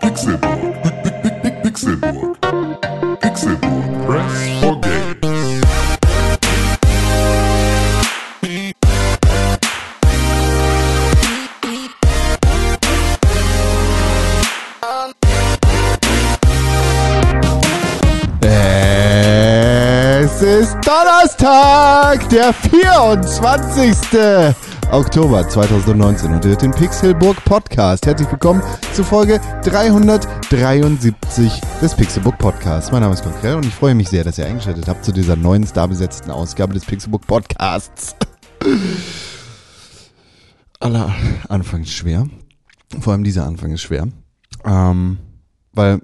Pixelburg. 0.00 0.76
Pixelburg. 1.62 2.36
Pixelburg. 3.18 4.06
Press 4.06 4.60
for 4.60 4.78
Games. 4.82 5.60
Es 20.20 20.42
ist 20.42 20.76
Donnerstag, 20.84 22.28
der 22.28 22.52
24. 22.52 23.96
Oktober 24.90 25.48
2019 25.48 26.32
und 26.32 26.44
ihr 26.44 26.50
hört 26.50 26.62
den 26.62 26.70
Pixelburg 26.70 27.42
Podcast. 27.44 28.06
Herzlich 28.06 28.30
willkommen 28.30 28.62
zu 28.92 29.04
Folge 29.04 29.40
373 29.64 31.60
des 31.80 31.94
Pixelburg 31.94 32.38
Podcasts. 32.38 32.92
Mein 32.92 33.02
Name 33.02 33.14
ist 33.14 33.22
Konkrell 33.22 33.56
und 33.56 33.66
ich 33.66 33.74
freue 33.74 33.94
mich 33.94 34.08
sehr, 34.08 34.24
dass 34.24 34.38
ihr 34.38 34.46
eingeschaltet 34.46 34.88
habt 34.88 35.04
zu 35.04 35.12
dieser 35.12 35.36
neuen 35.36 35.66
starbesetzten 35.66 36.30
Ausgabe 36.30 36.74
des 36.74 36.84
Pixelburg 36.84 37.26
Podcasts. 37.26 38.16
Aller 40.80 41.14
Anfang 41.48 41.82
ist 41.82 41.92
schwer. 41.92 42.28
Vor 43.00 43.12
allem 43.12 43.24
dieser 43.24 43.46
Anfang 43.46 43.72
ist 43.72 43.82
schwer. 43.82 44.08
Ähm, 44.64 45.18
weil 45.72 46.00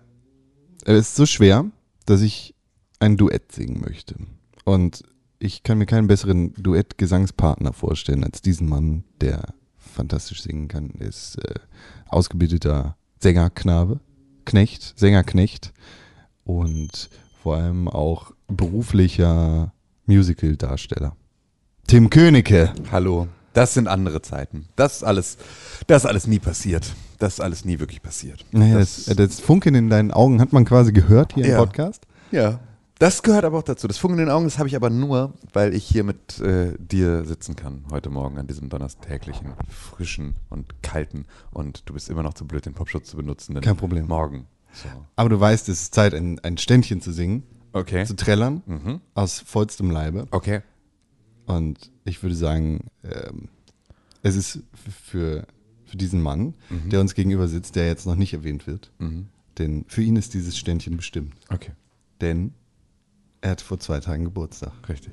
er 0.85 0.97
ist 0.97 1.16
so 1.16 1.27
schwer, 1.27 1.65
dass 2.07 2.21
ich 2.23 2.55
ein 2.99 3.16
Duett 3.16 3.52
singen 3.52 3.80
möchte. 3.80 4.16
Und 4.65 5.02
ich 5.41 5.62
kann 5.62 5.79
mir 5.79 5.87
keinen 5.87 6.07
besseren 6.07 6.53
Duett-Gesangspartner 6.55 7.73
vorstellen 7.73 8.23
als 8.25 8.43
diesen 8.43 8.69
Mann, 8.69 9.05
der 9.21 9.55
fantastisch 9.79 10.43
singen 10.43 10.69
kann. 10.69 10.91
Er 10.99 11.09
ist 11.09 11.37
äh, 11.39 11.55
ausgebildeter 12.09 12.97
Sängerknabe, 13.19 14.01
Knecht, 14.45 14.95
Sängerknecht 14.97 15.73
und 16.45 17.09
vor 17.43 17.57
allem 17.57 17.88
auch 17.88 18.32
beruflicher 18.49 19.73
Musical-Darsteller. 20.07 21.16
Tim 21.87 22.10
Königke. 22.10 22.73
Hallo. 22.93 23.27
Das 23.52 23.75
sind 23.75 23.88
andere 23.88 24.23
Zeiten. 24.23 24.69
Das 24.77 24.97
ist 24.97 25.02
alles, 25.02 25.38
das 25.87 26.04
ist 26.04 26.09
alles 26.09 26.27
nie 26.27 26.38
passiert. 26.38 26.95
Das 27.19 27.35
ist 27.35 27.41
alles 27.41 27.65
nie 27.65 27.80
wirklich 27.80 28.01
passiert. 28.02 28.45
Naja, 28.52 28.79
das, 28.79 29.07
das 29.07 29.41
Funkeln 29.41 29.75
in 29.75 29.91
deinen 29.91 30.13
Augen 30.13 30.41
hat 30.41 30.52
man 30.52 30.65
quasi 30.65 30.93
gehört 30.93 31.35
hier 31.35 31.45
im 31.47 31.51
Ja. 31.52 31.59
Podcast. 31.59 32.07
Ja. 32.30 32.60
Das 33.01 33.23
gehört 33.23 33.46
aber 33.46 33.56
auch 33.59 33.62
dazu. 33.62 33.88
Das 33.88 33.96
Funkeln 33.96 34.18
in 34.20 34.26
den 34.26 34.32
Augen, 34.32 34.45
das 34.45 34.59
habe 34.59 34.68
ich 34.68 34.76
aber 34.76 34.90
nur, 34.90 35.32
weil 35.54 35.74
ich 35.74 35.84
hier 35.87 36.04
mit 36.04 36.38
äh, 36.40 36.74
dir 36.79 37.24
sitzen 37.24 37.57
kann 37.57 37.84
heute 37.90 38.10
Morgen 38.10 38.37
an 38.37 38.46
diesem 38.46 38.68
donnerstäglichen, 38.68 39.54
frischen 39.70 40.34
und 40.51 40.82
kalten. 40.82 41.24
Und 41.51 41.88
du 41.88 41.95
bist 41.95 42.10
immer 42.10 42.23
noch 42.23 42.34
zu 42.34 42.46
blöd, 42.46 42.66
den 42.66 42.74
Popschutz 42.74 43.09
zu 43.09 43.16
benutzen. 43.16 43.59
Kein 43.62 43.79
Problem. 43.79 44.07
Morgen. 44.07 44.46
So. 44.74 44.88
Aber 45.16 45.30
du 45.30 45.40
weißt, 45.40 45.70
es 45.70 45.80
ist 45.80 45.95
Zeit, 45.95 46.12
ein, 46.12 46.40
ein 46.40 46.59
Ständchen 46.59 47.01
zu 47.01 47.10
singen, 47.12 47.42
Okay. 47.73 48.04
zu 48.04 48.16
trällern, 48.16 48.62
Mhm. 48.66 49.01
aus 49.14 49.40
vollstem 49.40 49.90
Leibe. 49.90 50.26
Okay. 50.30 50.60
Und 51.46 51.90
ich 52.04 52.23
würde 52.23 52.37
sagen, 52.37 52.88
ähm, 53.02 53.48
es 54.23 54.37
ist 54.37 54.59
für, 55.07 55.46
für 55.87 55.96
diesen 55.96 56.20
Mann, 56.20 56.52
der 56.68 57.01
uns 57.01 57.14
gegenüber 57.14 57.48
sitzt, 57.48 57.76
der 57.76 57.87
jetzt 57.87 58.04
noch 58.07 58.14
nicht 58.16 58.35
erwähnt 58.35 58.66
wird, 58.66 58.92
Mhm. 58.98 59.29
denn 59.57 59.87
für 59.88 60.02
ihn 60.02 60.16
ist 60.16 60.35
dieses 60.35 60.59
Ständchen 60.59 60.98
bestimmt. 60.98 61.32
Okay. 61.48 61.73
Denn 62.20 62.52
er 63.41 63.51
hat 63.51 63.60
vor 63.60 63.79
zwei 63.79 64.00
Tagen 64.00 64.25
Geburtstag. 64.25 64.72
Richtig. 64.88 65.12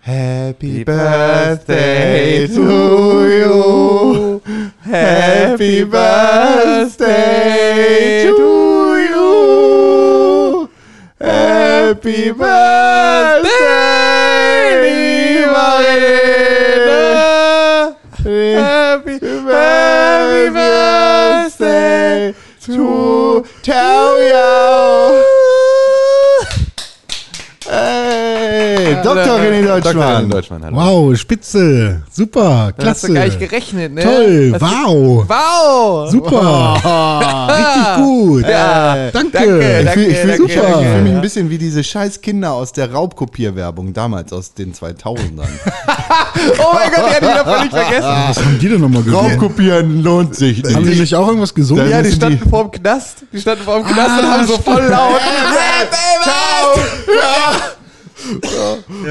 Happy 0.00 0.84
birthday 0.84 2.46
to 2.46 3.26
you. 3.26 4.40
Happy 4.84 5.84
birthday 5.84 7.04
to 8.26 8.96
you. 9.08 10.68
Happy 11.18 12.32
birthday, 12.32 13.50
Rene. 14.82 15.44
Happy, 18.12 19.18
happy 19.48 20.50
birthday 20.50 22.34
to 22.60 23.46
Tao 23.62 24.18
Hey, 29.04 29.14
Dr. 29.14 29.38
René 29.38 29.62
Deutschmann. 29.66 30.30
Deutschmann, 30.30 30.64
hallo. 30.64 30.76
Wow, 30.76 31.16
spitze. 31.18 32.02
Super, 32.10 32.40
Da 32.76 32.86
hast 32.86 33.00
klasse. 33.02 33.06
du 33.08 33.14
gar 33.14 33.24
nicht 33.26 33.38
gerechnet, 33.38 33.92
ne? 33.92 34.02
Toll, 34.02 34.50
Das- 34.52 34.62
wow. 34.62 35.24
Wow! 35.28 36.10
Super. 36.10 37.48
Richtig 37.48 37.96
gut. 38.04 38.46
Ja, 38.48 39.10
Danke. 39.12 39.30
danke, 39.32 39.82
Ich 39.82 39.90
fühle 39.90 40.14
fühl, 40.14 40.28
danke, 40.28 40.44
ich 40.52 40.52
fühl 40.88 41.02
mich 41.02 41.12
ein 41.12 41.20
bisschen 41.20 41.50
wie 41.50 41.58
diese 41.58 41.84
scheiß 41.84 42.20
Kinder 42.20 42.52
aus 42.52 42.72
der 42.72 42.92
Raubkopierwerbung 42.92 43.92
damals 43.92 44.32
aus 44.32 44.54
den 44.54 44.72
2000ern. 44.74 45.44
Oh 46.58 46.74
mein 46.74 46.90
Gott, 46.90 47.04
die 47.10 47.14
hatte 47.14 47.24
ich 47.24 47.30
wieder 47.30 47.44
völlig 47.44 47.70
vergessen. 47.70 48.08
Was 48.28 48.36
haben 48.38 48.58
die 48.60 48.68
denn 48.68 48.80
nochmal 48.80 49.02
gesungen? 49.02 49.30
Raubkopieren 49.32 50.02
lohnt 50.02 50.34
sich 50.34 50.62
nicht. 50.62 50.74
Haben 50.76 50.84
die 50.84 51.00
nicht 51.00 51.14
auch 51.14 51.26
irgendwas 51.28 51.54
gesungen? 51.54 51.88
Ja, 51.88 52.02
die 52.02 52.12
standen 52.12 52.48
vor 52.50 52.64
dem 52.64 52.70
Knast. 52.72 53.18
Die 53.32 53.40
standen 53.40 53.64
vor 53.64 53.76
dem 53.78 53.86
Knast 53.86 54.20
und 54.22 54.30
haben 54.30 54.46
so 54.46 54.58
voll 54.58 54.82
laut. 54.82 55.20
Ja, 57.06 57.52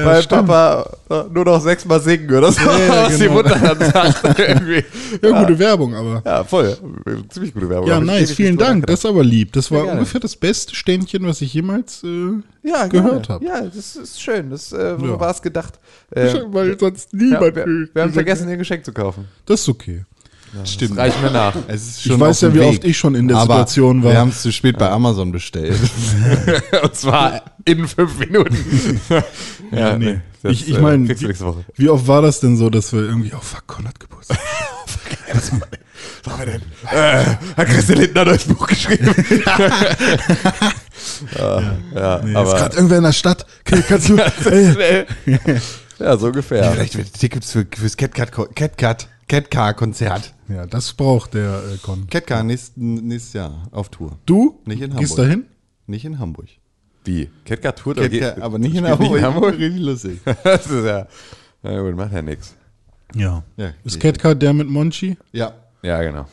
Weil 0.02 0.22
stimmt. 0.22 0.46
Papa 0.46 0.90
äh, 1.10 1.24
nur 1.32 1.44
noch 1.44 1.60
sechsmal 1.60 2.00
singen 2.00 2.30
oder 2.34 2.52
so, 2.52 2.60
ja, 2.60 3.04
was 3.04 3.16
die 3.16 3.22
genau. 3.24 3.34
Mutter 3.34 3.58
dann 3.58 3.90
sagt. 3.90 4.38
Irgendwie. 4.38 4.84
Ja, 5.22 5.40
gute 5.40 5.58
Werbung, 5.58 5.94
aber. 5.94 6.22
Ja, 6.24 6.44
voll. 6.44 6.76
Ziemlich 7.28 7.54
gute 7.54 7.68
Werbung. 7.68 7.88
Ja, 7.88 8.00
nice, 8.00 8.32
vielen 8.32 8.56
Dank. 8.56 8.86
Das 8.86 9.00
ist 9.00 9.06
aber 9.06 9.22
lieb. 9.22 9.52
Das 9.52 9.70
war 9.70 9.84
ungefähr 9.86 10.20
das 10.20 10.36
beste 10.36 10.74
Ständchen, 10.74 11.26
was 11.26 11.40
ich 11.40 11.54
jemals 11.54 12.02
äh, 12.04 12.08
ja, 12.62 12.86
gehört 12.86 13.26
gerne. 13.26 13.28
hab. 13.28 13.42
Ja, 13.42 13.60
das 13.62 13.96
ist 13.96 14.20
schön. 14.20 14.50
Das 14.50 14.72
äh, 14.72 14.96
Ja. 14.96 15.20
war 15.20 15.30
es 15.30 15.42
gedacht. 15.42 15.78
Äh, 16.10 16.34
weil 16.46 16.78
sonst 16.78 17.12
ja, 17.12 17.18
niemand 17.18 17.56
wir, 17.56 17.66
wir 17.92 18.02
haben 18.02 18.12
vergessen, 18.12 18.48
ihr 18.48 18.56
Geschenk 18.56 18.84
zu 18.84 18.92
kaufen. 18.92 19.26
Das 19.46 19.60
ist 19.62 19.68
okay. 19.68 20.04
Stimmt. 20.64 20.96
Reicht 20.98 21.20
mir 21.22 21.30
nach. 21.30 21.54
Ist 21.68 22.06
Ich 22.06 22.18
weiß 22.20 22.40
ja, 22.42 22.54
wie 22.54 22.60
Weg. 22.60 22.68
oft 22.68 22.84
ich 22.84 22.96
schon 22.96 23.14
in 23.14 23.28
der 23.28 23.38
Aber 23.38 23.54
Situation 23.54 24.02
war. 24.04 24.12
Wir 24.12 24.18
haben 24.20 24.28
es 24.30 24.42
zu 24.42 24.52
spät 24.52 24.78
bei 24.78 24.88
Amazon 24.90 25.32
bestellt. 25.32 25.78
Und 26.82 26.94
zwar 26.94 27.42
in 27.64 27.86
fünf 27.88 28.18
Minuten. 28.18 29.00
Ja, 29.72 29.96
nee. 29.98 30.20
das, 30.42 30.52
Ich- 30.52 30.68
ich 30.68 30.76
äh, 30.76 30.80
mein, 30.80 31.08
kriegst 31.08 31.22
du 31.40 31.56
wie-. 31.56 31.64
Wie 31.82 31.88
oft 31.88 32.06
war 32.06 32.22
das 32.22 32.38
denn 32.38 32.56
so, 32.56 32.70
dass 32.70 32.92
wir 32.92 33.00
irgendwie, 33.00 33.32
oh 33.34 33.40
fuck, 33.40 33.66
Con 33.66 33.88
hat 33.88 33.98
Geburtstag. 33.98 34.38
Was 35.32 35.50
haben 35.50 36.38
wir 36.38 36.46
denn? 36.46 36.62
Äh, 36.92 37.24
hat 37.56 37.66
Christian 37.66 37.98
Lindner 37.98 38.24
neues 38.26 38.44
Buch 38.44 38.66
geschrieben? 38.68 39.12
ja, 41.36 41.60
ja 41.94 42.20
Nee, 42.22 42.30
ist 42.30 42.36
aber 42.36 42.54
gerade 42.54 42.76
irgendwer 42.76 42.98
in 42.98 43.04
der 43.04 43.12
Stadt. 43.12 43.46
Kannst 43.64 44.08
du. 44.10 44.16
Ey. 44.50 45.06
ja, 45.98 46.16
so 46.16 46.26
ungefähr. 46.26 46.70
Vielleicht 46.72 46.96
wird 46.96 47.12
Tickets 47.14 47.50
für, 47.52 47.66
fürs 47.74 47.96
CatCat 47.96 48.30
CatCat 48.54 49.08
CatCar 49.28 49.74
Konzert. 49.74 50.33
Ja, 50.48 50.66
das 50.66 50.92
braucht 50.92 51.34
der 51.34 51.62
äh, 51.72 51.76
Con. 51.78 52.06
Nächsten, 52.46 53.06
nächstes 53.06 53.32
Jahr 53.32 53.66
auf 53.70 53.88
Tour. 53.88 54.18
Du? 54.26 54.60
Nicht 54.66 54.82
in 54.82 54.90
Gehst 54.96 55.12
Hamburg. 55.12 55.16
dahin? 55.18 55.44
Nicht 55.86 56.04
in 56.04 56.18
Hamburg. 56.18 56.48
Wie? 57.04 57.30
Catcar 57.44 57.74
tourt 57.74 57.98
CatCar, 57.98 58.42
aber 58.42 58.58
nicht 58.58 58.74
in 58.74 58.86
Hamburg. 58.86 59.20
Hamburg? 59.22 59.58
Richtig 59.58 59.82
lustig. 59.82 60.20
das 60.44 60.66
ist 60.66 60.84
ja. 60.84 61.06
Na 61.62 61.80
gut, 61.80 61.96
macht 61.96 62.12
ja 62.12 62.22
nichts. 62.22 62.54
Ja. 63.14 63.42
Ja, 63.56 63.72
Ist. 63.84 64.00
Catcar 64.00 64.34
der 64.34 64.52
mit 64.52 64.68
Monchi? 64.68 65.16
Ja, 65.32 65.54
Ja, 65.82 66.02
genau. 66.02 66.26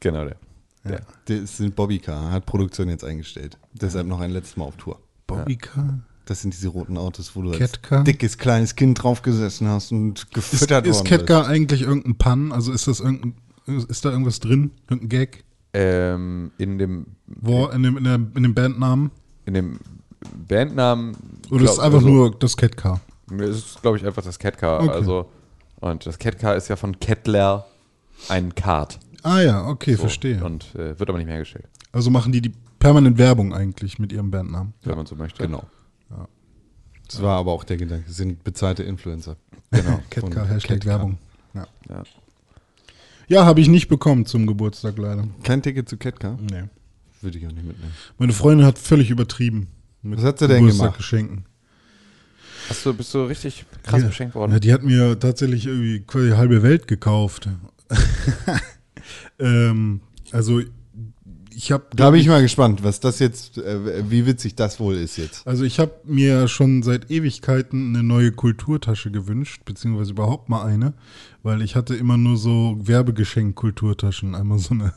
Genau 0.00 0.24
der. 0.24 0.36
der. 0.84 1.00
das 1.26 1.56
sind 1.58 1.74
Bobbycar, 1.76 2.30
hat 2.30 2.46
Produktion 2.46 2.88
jetzt 2.88 3.04
eingestellt. 3.04 3.58
Deshalb 3.72 4.06
noch 4.06 4.20
ein 4.20 4.30
letztes 4.30 4.56
Mal 4.56 4.64
auf 4.64 4.76
Tour. 4.76 4.98
Bobbycar? 5.26 6.00
Das 6.28 6.42
sind 6.42 6.52
diese 6.52 6.68
roten 6.68 6.98
Autos, 6.98 7.34
wo 7.34 7.40
du 7.40 7.52
Catcar? 7.52 8.00
als 8.00 8.04
dickes 8.04 8.36
kleines 8.36 8.76
Kind 8.76 9.02
drauf 9.02 9.22
gesessen 9.22 9.66
hast 9.66 9.92
und 9.92 10.18
Ist, 10.18 10.30
gefüttert 10.34 10.86
ist 10.86 10.96
worden 10.98 11.06
Catcar 11.08 11.46
eigentlich 11.46 11.80
irgendein 11.82 12.16
Pan? 12.16 12.52
Also 12.52 12.70
ist 12.70 12.86
das 12.86 13.00
irgendein, 13.00 13.32
ist 13.66 14.04
da 14.04 14.10
irgendwas 14.10 14.38
drin? 14.38 14.72
Irgendein 14.90 15.08
Gag? 15.08 15.44
Ähm, 15.72 16.50
in 16.58 16.76
dem 16.76 17.06
Wo, 17.26 17.66
in, 17.68 17.82
dem, 17.82 17.96
in, 17.96 18.04
der, 18.04 18.14
in 18.16 18.42
dem 18.42 18.54
Bandnamen? 18.54 19.10
in 19.46 19.54
dem 19.54 19.78
Bandnamen. 20.48 21.16
Oder 21.50 21.64
ist 21.64 21.70
es 21.70 21.74
glaub- 21.76 21.86
einfach 21.86 21.98
also, 21.98 22.08
nur 22.08 22.30
das 22.38 22.56
Catcar? 22.56 23.00
Es 23.38 23.56
ist, 23.56 23.80
glaube 23.82 23.96
ich, 23.96 24.04
einfach 24.04 24.22
das 24.22 24.38
Catcar. 24.38 24.82
Okay. 24.82 24.90
Also, 24.90 25.30
und 25.80 26.04
das 26.04 26.18
Catcar 26.18 26.56
ist 26.56 26.68
ja 26.68 26.76
von 26.76 26.98
Kettler 27.00 27.66
ein 28.28 28.54
Kart. 28.54 28.98
Ah 29.22 29.40
ja, 29.40 29.66
okay, 29.66 29.94
So. 29.94 30.00
verstehe. 30.02 30.44
Und 30.44 30.74
äh, 30.74 30.98
wird 30.98 31.08
aber 31.08 31.16
nicht 31.18 31.26
mehr 31.26 31.36
hergestellt, 31.36 31.68
Also 31.92 32.10
machen 32.10 32.32
die 32.32 32.40
die 32.42 32.52
permanent 32.78 33.16
Werbung 33.16 33.54
eigentlich 33.54 33.98
mit 33.98 34.12
ihrem 34.12 34.30
Bandnamen. 34.30 34.74
wenn 34.84 34.96
man 34.96 35.06
so 35.06 35.16
möchte. 35.16 35.42
Genau. 35.42 35.64
Das 37.08 37.22
war 37.22 37.38
aber 37.38 37.52
auch 37.52 37.64
der 37.64 37.76
Gedanke. 37.76 38.10
Sind 38.10 38.44
bezahlte 38.44 38.82
Influencer. 38.82 39.36
Genau. 39.70 40.00
Von 40.20 40.48
Hashtag. 40.48 40.84
Werbung. 40.84 41.18
Ja, 41.54 41.66
Ja. 41.88 42.02
ja 43.28 43.44
habe 43.46 43.60
ich 43.60 43.68
nicht 43.68 43.88
bekommen 43.88 44.26
zum 44.26 44.46
Geburtstag 44.46 44.98
leider. 44.98 45.26
Kein 45.42 45.62
Ticket 45.62 45.88
zu 45.88 45.96
Catcar? 45.96 46.38
Nee. 46.40 46.64
Würde 47.20 47.38
ich 47.38 47.46
auch 47.46 47.52
nicht 47.52 47.66
mitnehmen. 47.66 47.92
Meine 48.18 48.32
Freundin 48.32 48.66
hat 48.66 48.78
völlig 48.78 49.10
übertrieben. 49.10 49.68
Was 50.02 50.22
hat 50.22 50.38
sie 50.38 50.46
denn 50.46 50.58
gemacht? 50.58 50.72
Geburtstaggeschenken. 50.72 51.44
Hast 52.68 52.84
du, 52.84 52.94
bist 52.94 53.12
du 53.14 53.24
richtig 53.24 53.64
krass 53.82 54.02
ja. 54.02 54.08
beschenkt 54.08 54.34
worden? 54.34 54.52
Ja, 54.52 54.60
die 54.60 54.72
hat 54.72 54.82
mir 54.82 55.18
tatsächlich 55.18 55.66
irgendwie 55.66 56.00
quasi 56.00 56.30
halbe 56.30 56.62
Welt 56.62 56.86
gekauft. 56.86 57.48
Ähm, 59.38 60.00
also 60.32 60.60
ich 61.58 61.72
habe 61.72 61.84
Da 61.96 62.10
bin 62.10 62.20
ich 62.20 62.28
mal 62.28 62.40
gespannt, 62.40 62.84
was 62.84 63.00
das 63.00 63.18
jetzt, 63.18 63.58
äh, 63.58 64.08
wie 64.08 64.26
witzig 64.26 64.54
das 64.54 64.78
wohl 64.78 64.94
ist 64.94 65.16
jetzt. 65.16 65.44
Also 65.44 65.64
ich 65.64 65.80
habe 65.80 65.90
mir 66.04 66.46
schon 66.46 66.84
seit 66.84 67.10
Ewigkeiten 67.10 67.96
eine 67.96 68.04
neue 68.04 68.30
Kulturtasche 68.30 69.10
gewünscht, 69.10 69.62
beziehungsweise 69.64 70.12
überhaupt 70.12 70.48
mal 70.48 70.64
eine, 70.64 70.94
weil 71.42 71.60
ich 71.62 71.74
hatte 71.74 71.96
immer 71.96 72.16
nur 72.16 72.36
so 72.36 72.78
Werbegeschenk-Kulturtaschen. 72.80 74.36
Einmal 74.36 74.60
so 74.60 74.72
eine 74.72 74.92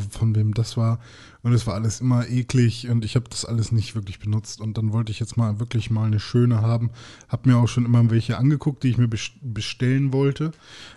von 0.10 0.34
wem 0.36 0.54
das 0.54 0.78
war. 0.78 1.00
Und 1.44 1.54
es 1.54 1.66
war 1.66 1.74
alles 1.74 2.02
immer 2.02 2.30
eklig 2.30 2.88
und 2.90 3.04
ich 3.04 3.16
habe 3.16 3.26
das 3.30 3.46
alles 3.46 3.72
nicht 3.72 3.96
wirklich 3.96 4.20
benutzt. 4.20 4.62
Und 4.62 4.78
dann 4.78 4.94
wollte 4.94 5.12
ich 5.12 5.20
jetzt 5.20 5.38
mal 5.38 5.60
wirklich 5.60 5.90
mal 5.90 6.06
eine 6.06 6.20
schöne 6.20 6.62
haben. 6.62 6.92
Hab 7.30 7.48
mir 7.48 7.58
auch 7.58 7.68
schon 7.68 7.86
immer 7.86 8.08
welche 8.12 8.38
angeguckt, 8.38 8.84
die 8.84 8.90
ich 8.90 8.98
mir 9.00 9.08
best- 9.08 9.34
bestellen 9.42 10.14
wollte, 10.14 10.52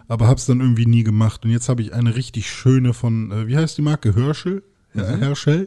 aber 0.06 0.26
habe 0.26 0.38
es 0.38 0.44
dann 0.46 0.60
irgendwie 0.60 0.84
nie 0.86 1.02
gemacht. 1.02 1.44
Und 1.44 1.50
jetzt 1.50 1.68
habe 1.70 1.80
ich 1.80 1.94
eine 1.94 2.14
richtig 2.14 2.50
schöne 2.50 2.92
von, 2.92 3.30
äh, 3.32 3.46
wie 3.46 3.56
heißt 3.56 3.78
die 3.78 3.82
Marke? 3.82 4.14
Herschel? 4.14 4.62
Ja, 4.92 5.04
Herschel 5.16 5.66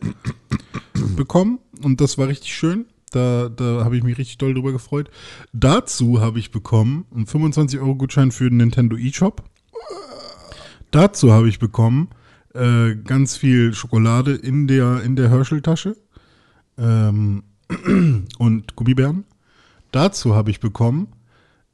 bekommen. 1.16 1.60
Und 1.82 2.00
das 2.00 2.18
war 2.18 2.28
richtig 2.28 2.54
schön. 2.56 2.86
Da, 3.12 3.50
da 3.50 3.84
habe 3.86 3.98
ich 3.98 4.04
mich 4.04 4.18
richtig 4.18 4.38
doll 4.38 4.54
drüber 4.54 4.72
gefreut. 4.74 5.10
Dazu 5.54 6.22
habe 6.22 6.40
ich 6.40 6.52
bekommen 6.52 7.06
einen 7.16 7.26
25-Euro-Gutschein 7.26 8.32
für 8.32 8.50
den 8.50 8.58
Nintendo 8.58 8.96
eShop. 8.98 9.44
Dazu 10.92 11.32
habe 11.32 11.50
ich 11.50 11.60
bekommen 11.60 12.10
äh, 12.54 12.96
ganz 12.96 13.38
viel 13.38 13.74
Schokolade 13.74 14.34
in 14.34 14.68
der, 14.68 15.04
in 15.04 15.16
der 15.16 15.30
Herschel-Tasche 15.30 15.96
ähm, 16.78 17.44
und 18.38 18.76
Gummibären. 18.76 19.26
Dazu 19.92 20.36
habe 20.36 20.52
ich 20.52 20.60
bekommen, 20.60 21.08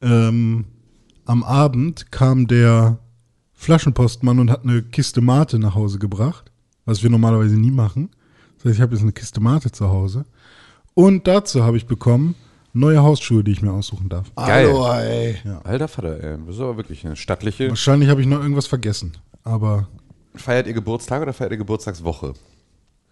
ähm, 0.00 0.66
am 1.24 1.42
Abend 1.42 2.10
kam 2.12 2.46
der 2.46 2.98
Flaschenpostmann 3.54 4.38
und 4.38 4.50
hat 4.50 4.64
eine 4.64 4.82
Kiste 4.82 5.20
Mate 5.20 5.58
nach 5.58 5.74
Hause 5.74 5.98
gebracht, 5.98 6.50
was 6.84 7.02
wir 7.02 7.10
normalerweise 7.10 7.56
nie 7.56 7.70
machen. 7.70 8.10
Das 8.56 8.66
heißt, 8.66 8.74
ich 8.76 8.82
habe 8.82 8.94
jetzt 8.94 9.02
eine 9.02 9.12
Kiste 9.12 9.40
Mate 9.40 9.72
zu 9.72 9.88
Hause. 9.88 10.26
Und 10.94 11.26
dazu 11.26 11.64
habe 11.64 11.76
ich 11.76 11.86
bekommen 11.86 12.34
neue 12.72 13.02
Hausschuhe, 13.02 13.42
die 13.42 13.52
ich 13.52 13.62
mir 13.62 13.72
aussuchen 13.72 14.08
darf. 14.08 14.34
Geil. 14.34 14.68
Hallo, 14.68 14.92
ey. 14.92 15.36
Alter 15.64 15.88
Vater, 15.88 16.22
ey. 16.22 16.38
Das 16.46 16.56
ist 16.56 16.60
aber 16.60 16.76
wirklich 16.76 17.06
eine 17.06 17.16
stattliche. 17.16 17.68
Wahrscheinlich 17.68 18.10
habe 18.10 18.20
ich 18.20 18.26
noch 18.26 18.40
irgendwas 18.40 18.66
vergessen. 18.66 19.12
Aber 19.44 19.88
Feiert 20.36 20.66
ihr 20.66 20.72
Geburtstag 20.74 21.22
oder 21.22 21.32
feiert 21.32 21.52
ihr 21.52 21.58
Geburtstagswoche? 21.58 22.34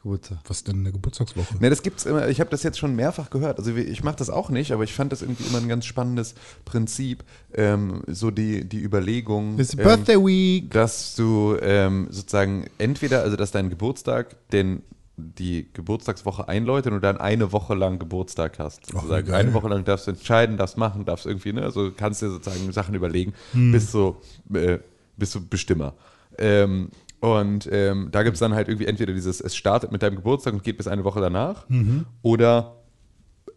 Geburtstag. 0.02 0.38
was 0.48 0.64
denn 0.64 0.80
eine 0.80 0.90
Geburtstagswoche? 0.90 1.58
Ne, 1.60 1.70
das 1.70 1.82
gibt's 1.82 2.04
immer, 2.06 2.28
ich 2.28 2.40
habe 2.40 2.50
das 2.50 2.64
jetzt 2.64 2.78
schon 2.78 2.96
mehrfach 2.96 3.30
gehört. 3.30 3.58
Also 3.58 3.76
ich 3.76 4.02
mache 4.02 4.16
das 4.16 4.30
auch 4.30 4.50
nicht, 4.50 4.72
aber 4.72 4.82
ich 4.82 4.92
fand 4.92 5.12
das 5.12 5.22
irgendwie 5.22 5.44
immer 5.44 5.58
ein 5.58 5.69
ganz 5.69 5.86
spannendes 5.86 6.34
Prinzip. 6.64 7.22
Ähm, 7.54 8.02
so 8.08 8.32
die, 8.32 8.69
die 8.69 8.80
Überlegung. 8.82 9.58
It's 9.60 9.74
ähm, 9.74 9.84
Birthday 9.84 10.16
Week. 10.16 10.70
dass 10.72 11.14
du 11.14 11.56
ähm, 11.60 12.08
sozusagen 12.10 12.66
entweder, 12.78 13.22
also 13.22 13.36
dass 13.36 13.52
dein 13.52 13.70
Geburtstag 13.70 14.36
den 14.50 14.82
die 15.16 15.69
Geburtstagswoche 15.72 16.48
einläutet 16.48 16.92
und 16.92 17.02
dann 17.04 17.19
eine 17.19 17.52
Woche 17.52 17.74
lang 17.74 17.98
Geburtstag 18.00 18.58
hast. 18.58 18.86
Sozusagen. 18.86 19.26
geil. 19.28 19.36
eine 19.36 19.54
Woche 19.54 19.69
lang 19.69 19.84
darfst 19.84 20.06
du 20.06 20.12
entscheiden, 20.12 20.56
darfst 20.56 20.78
machen, 20.78 21.04
darfst 21.04 21.26
irgendwie, 21.26 21.52
ne? 21.52 21.62
Also 21.62 21.92
kannst 21.96 22.22
dir 22.22 22.30
sozusagen 22.30 22.72
Sachen 22.72 22.94
überlegen, 22.94 23.34
Hm. 23.52 23.70
bist 23.72 23.92
so, 23.92 24.20
äh, 24.52 24.78
bist 25.16 25.34
du 25.34 25.46
Bestimmer. 25.46 25.94
Ähm, 26.38 26.88
und 27.22 27.69
ähm, 27.70 28.08
da 28.10 28.24
gibt 28.24 28.34
es 28.34 28.40
dann 28.40 28.52
halt 28.52 28.66
irgendwie 28.69 28.86
entweder 28.86 29.12
dieses, 29.12 29.40
es 29.40 29.54
startet 29.54 29.92
mit 29.92 30.02
deinem 30.02 30.16
Geburtstag 30.16 30.54
und 30.54 30.64
geht 30.64 30.76
bis 30.76 30.88
eine 30.88 31.04
Woche 31.04 31.20
danach, 31.20 31.69
Mhm. 31.69 32.04
oder 32.20 32.78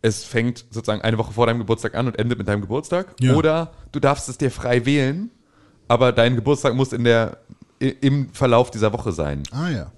es 0.03 0.23
fängt 0.23 0.59
sozusagen 0.69 1.01
eine 1.01 1.17
Woche 1.17 1.33
vor 1.33 1.47
deinem 1.47 1.57
Geburtstag 1.57 1.95
an 1.95 2.05
und 2.05 2.19
endet 2.19 2.37
mit 2.37 2.47
deinem 2.47 2.61
Geburtstag. 2.61 3.15
Ja. 3.19 3.33
Oder 3.33 3.71
du 3.91 3.99
darfst 3.99 4.29
es 4.29 4.37
dir 4.37 4.51
frei 4.51 4.85
wählen, 4.85 5.31
aber 5.87 6.11
dein 6.11 6.35
Geburtstag 6.35 6.75
muss 6.75 6.93
in 6.93 7.03
der, 7.03 7.39
im 7.79 8.29
Verlauf 8.29 8.69
dieser 8.69 8.93
Woche 8.93 9.11
sein. 9.11 9.41
Ah 9.51 9.69
ja. 9.69 9.91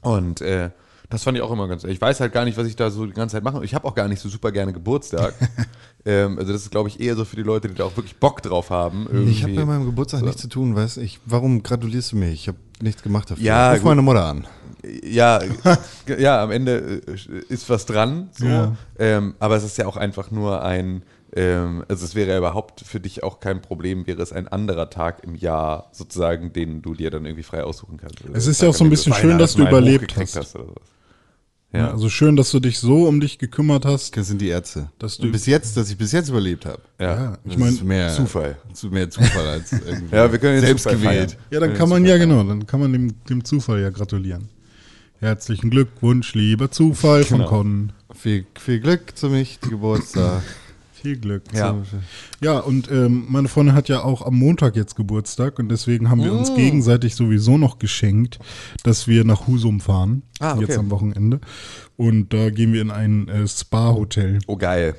Und 0.00 0.40
äh, 0.40 0.70
das 1.10 1.24
fand 1.24 1.36
ich 1.36 1.42
auch 1.42 1.50
immer 1.50 1.66
ganz. 1.66 1.82
Ich 1.82 2.00
weiß 2.00 2.20
halt 2.20 2.32
gar 2.32 2.44
nicht, 2.44 2.56
was 2.56 2.68
ich 2.68 2.76
da 2.76 2.90
so 2.90 3.04
die 3.04 3.12
ganze 3.12 3.34
Zeit 3.34 3.42
mache. 3.44 3.64
Ich 3.64 3.74
habe 3.74 3.86
auch 3.86 3.96
gar 3.96 4.06
nicht 4.06 4.20
so 4.20 4.28
super 4.28 4.52
gerne 4.52 4.72
Geburtstag. 4.72 5.34
ähm, 6.06 6.38
also 6.38 6.52
das 6.52 6.62
ist, 6.62 6.70
glaube 6.70 6.88
ich, 6.88 7.00
eher 7.00 7.16
so 7.16 7.24
für 7.24 7.34
die 7.34 7.42
Leute, 7.42 7.68
die 7.68 7.74
da 7.74 7.84
auch 7.84 7.96
wirklich 7.96 8.16
Bock 8.16 8.42
drauf 8.42 8.70
haben. 8.70 9.08
Irgendwie. 9.10 9.32
Ich 9.32 9.42
habe 9.42 9.52
mit 9.52 9.66
meinem 9.66 9.86
Geburtstag 9.86 10.20
So. 10.20 10.26
nichts 10.26 10.40
zu 10.40 10.48
tun, 10.48 10.76
weißt 10.76 10.98
ich, 10.98 11.18
warum 11.26 11.64
gratulierst 11.64 12.12
du 12.12 12.16
mir? 12.16 12.30
Ich 12.30 12.46
habe 12.46 12.58
nichts 12.80 13.02
gemacht 13.02 13.28
dafür. 13.30 13.44
Ja, 13.44 13.72
Ruf 13.72 13.80
gut. 13.80 13.88
meine 13.88 14.02
Mutter 14.02 14.24
an. 14.24 14.46
ja, 15.02 15.40
ja, 16.18 16.42
am 16.42 16.52
Ende 16.52 17.02
äh, 17.06 17.52
ist 17.52 17.68
was 17.68 17.86
dran. 17.86 18.30
So. 18.32 18.46
Ja. 18.46 18.76
Ähm, 18.98 19.34
aber 19.40 19.56
es 19.56 19.64
ist 19.64 19.78
ja 19.78 19.86
auch 19.86 19.96
einfach 19.96 20.30
nur 20.30 20.62
ein. 20.62 21.02
Ähm, 21.34 21.84
also 21.88 22.04
es 22.04 22.14
wäre 22.14 22.30
ja 22.30 22.38
überhaupt 22.38 22.80
für 22.80 23.00
dich 23.00 23.22
auch 23.22 23.40
kein 23.40 23.62
Problem, 23.62 24.06
wäre 24.06 24.22
es 24.22 24.32
ein 24.32 24.48
anderer 24.48 24.90
Tag 24.90 25.22
im 25.22 25.34
Jahr 25.34 25.88
sozusagen, 25.92 26.52
den 26.52 26.82
du 26.82 26.94
dir 26.94 27.10
dann 27.10 27.24
irgendwie 27.24 27.44
frei 27.44 27.62
aussuchen 27.62 27.98
kannst. 27.98 28.16
Es 28.32 28.46
ist 28.46 28.58
Tag, 28.58 28.64
ja 28.64 28.70
auch 28.70 28.74
so 28.74 28.84
ein 28.84 28.90
bisschen 28.90 29.12
du 29.12 29.18
schön, 29.18 29.38
dass 29.38 29.54
du 29.54 29.62
überlebt 29.62 30.12
hochgekriegt 30.12 30.36
hast. 30.36 30.56
Ja. 31.72 31.92
Also 31.92 32.08
schön, 32.08 32.34
dass 32.34 32.50
du 32.50 32.58
dich 32.58 32.78
so 32.80 33.06
um 33.06 33.20
dich 33.20 33.38
gekümmert 33.38 33.84
hast. 33.84 34.16
Das 34.16 34.26
sind 34.26 34.40
die 34.40 34.48
Ärzte. 34.48 34.90
Dass 34.98 35.18
du- 35.18 35.22
Und 35.24 35.32
bis 35.32 35.46
jetzt, 35.46 35.76
dass 35.76 35.88
ich 35.88 35.96
bis 35.96 36.10
jetzt 36.10 36.28
überlebt 36.28 36.66
habe. 36.66 36.82
Ja. 36.98 37.38
ich 37.44 37.56
meine, 37.56 37.76
mehr 37.84 38.08
Zufall. 38.12 38.56
Zu 38.72 38.88
mehr 38.88 39.08
Zufall 39.08 39.46
als 39.46 39.70
irgendwie 39.86 40.14
Ja, 40.16 40.30
wir 40.32 40.38
können 40.40 40.60
selbst 40.60 40.88
gewählt. 40.88 41.38
ja, 41.50 41.60
dann 41.60 41.74
kann 41.74 41.88
man 41.88 42.04
ja 42.04 42.18
genau, 42.18 42.42
dann 42.42 42.66
kann 42.66 42.80
man 42.80 42.92
dem, 42.92 43.14
dem 43.28 43.44
Zufall 43.44 43.80
ja 43.80 43.90
gratulieren. 43.90 44.48
Herzlichen 45.20 45.70
Glückwunsch, 45.70 46.34
lieber 46.34 46.70
Zufall 46.70 47.24
von 47.24 47.38
Genau. 47.38 47.50
Con. 47.50 47.92
Viel, 48.14 48.46
viel 48.58 48.80
Glück 48.80 49.16
zu 49.16 49.28
mich, 49.28 49.60
Geburtstag. 49.60 50.42
Viel 51.02 51.18
Glück. 51.18 51.44
Ja. 51.54 51.76
Ja, 52.42 52.58
und 52.58 52.90
ähm, 52.90 53.24
meine 53.28 53.48
Freundin 53.48 53.74
hat 53.74 53.88
ja 53.88 54.02
auch 54.04 54.20
am 54.26 54.34
Montag 54.36 54.76
jetzt 54.76 54.96
Geburtstag 54.96 55.58
und 55.58 55.68
deswegen 55.70 56.10
haben 56.10 56.22
wir 56.22 56.32
Mm. 56.32 56.38
uns 56.38 56.54
gegenseitig 56.54 57.14
sowieso 57.14 57.56
noch 57.58 57.78
geschenkt, 57.78 58.38
dass 58.82 59.08
wir 59.08 59.24
nach 59.24 59.46
Husum 59.46 59.80
fahren, 59.80 60.22
Ah, 60.40 60.52
okay. 60.52 60.66
jetzt 60.66 60.78
am 60.78 60.90
Wochenende. 60.90 61.40
Und 61.96 62.32
da 62.34 62.50
gehen 62.50 62.72
wir 62.72 62.82
in 62.82 62.90
ein 62.90 63.28
äh, 63.28 63.48
Spa-Hotel. 63.48 64.38
Oh, 64.46 64.56
geil. 64.56 64.94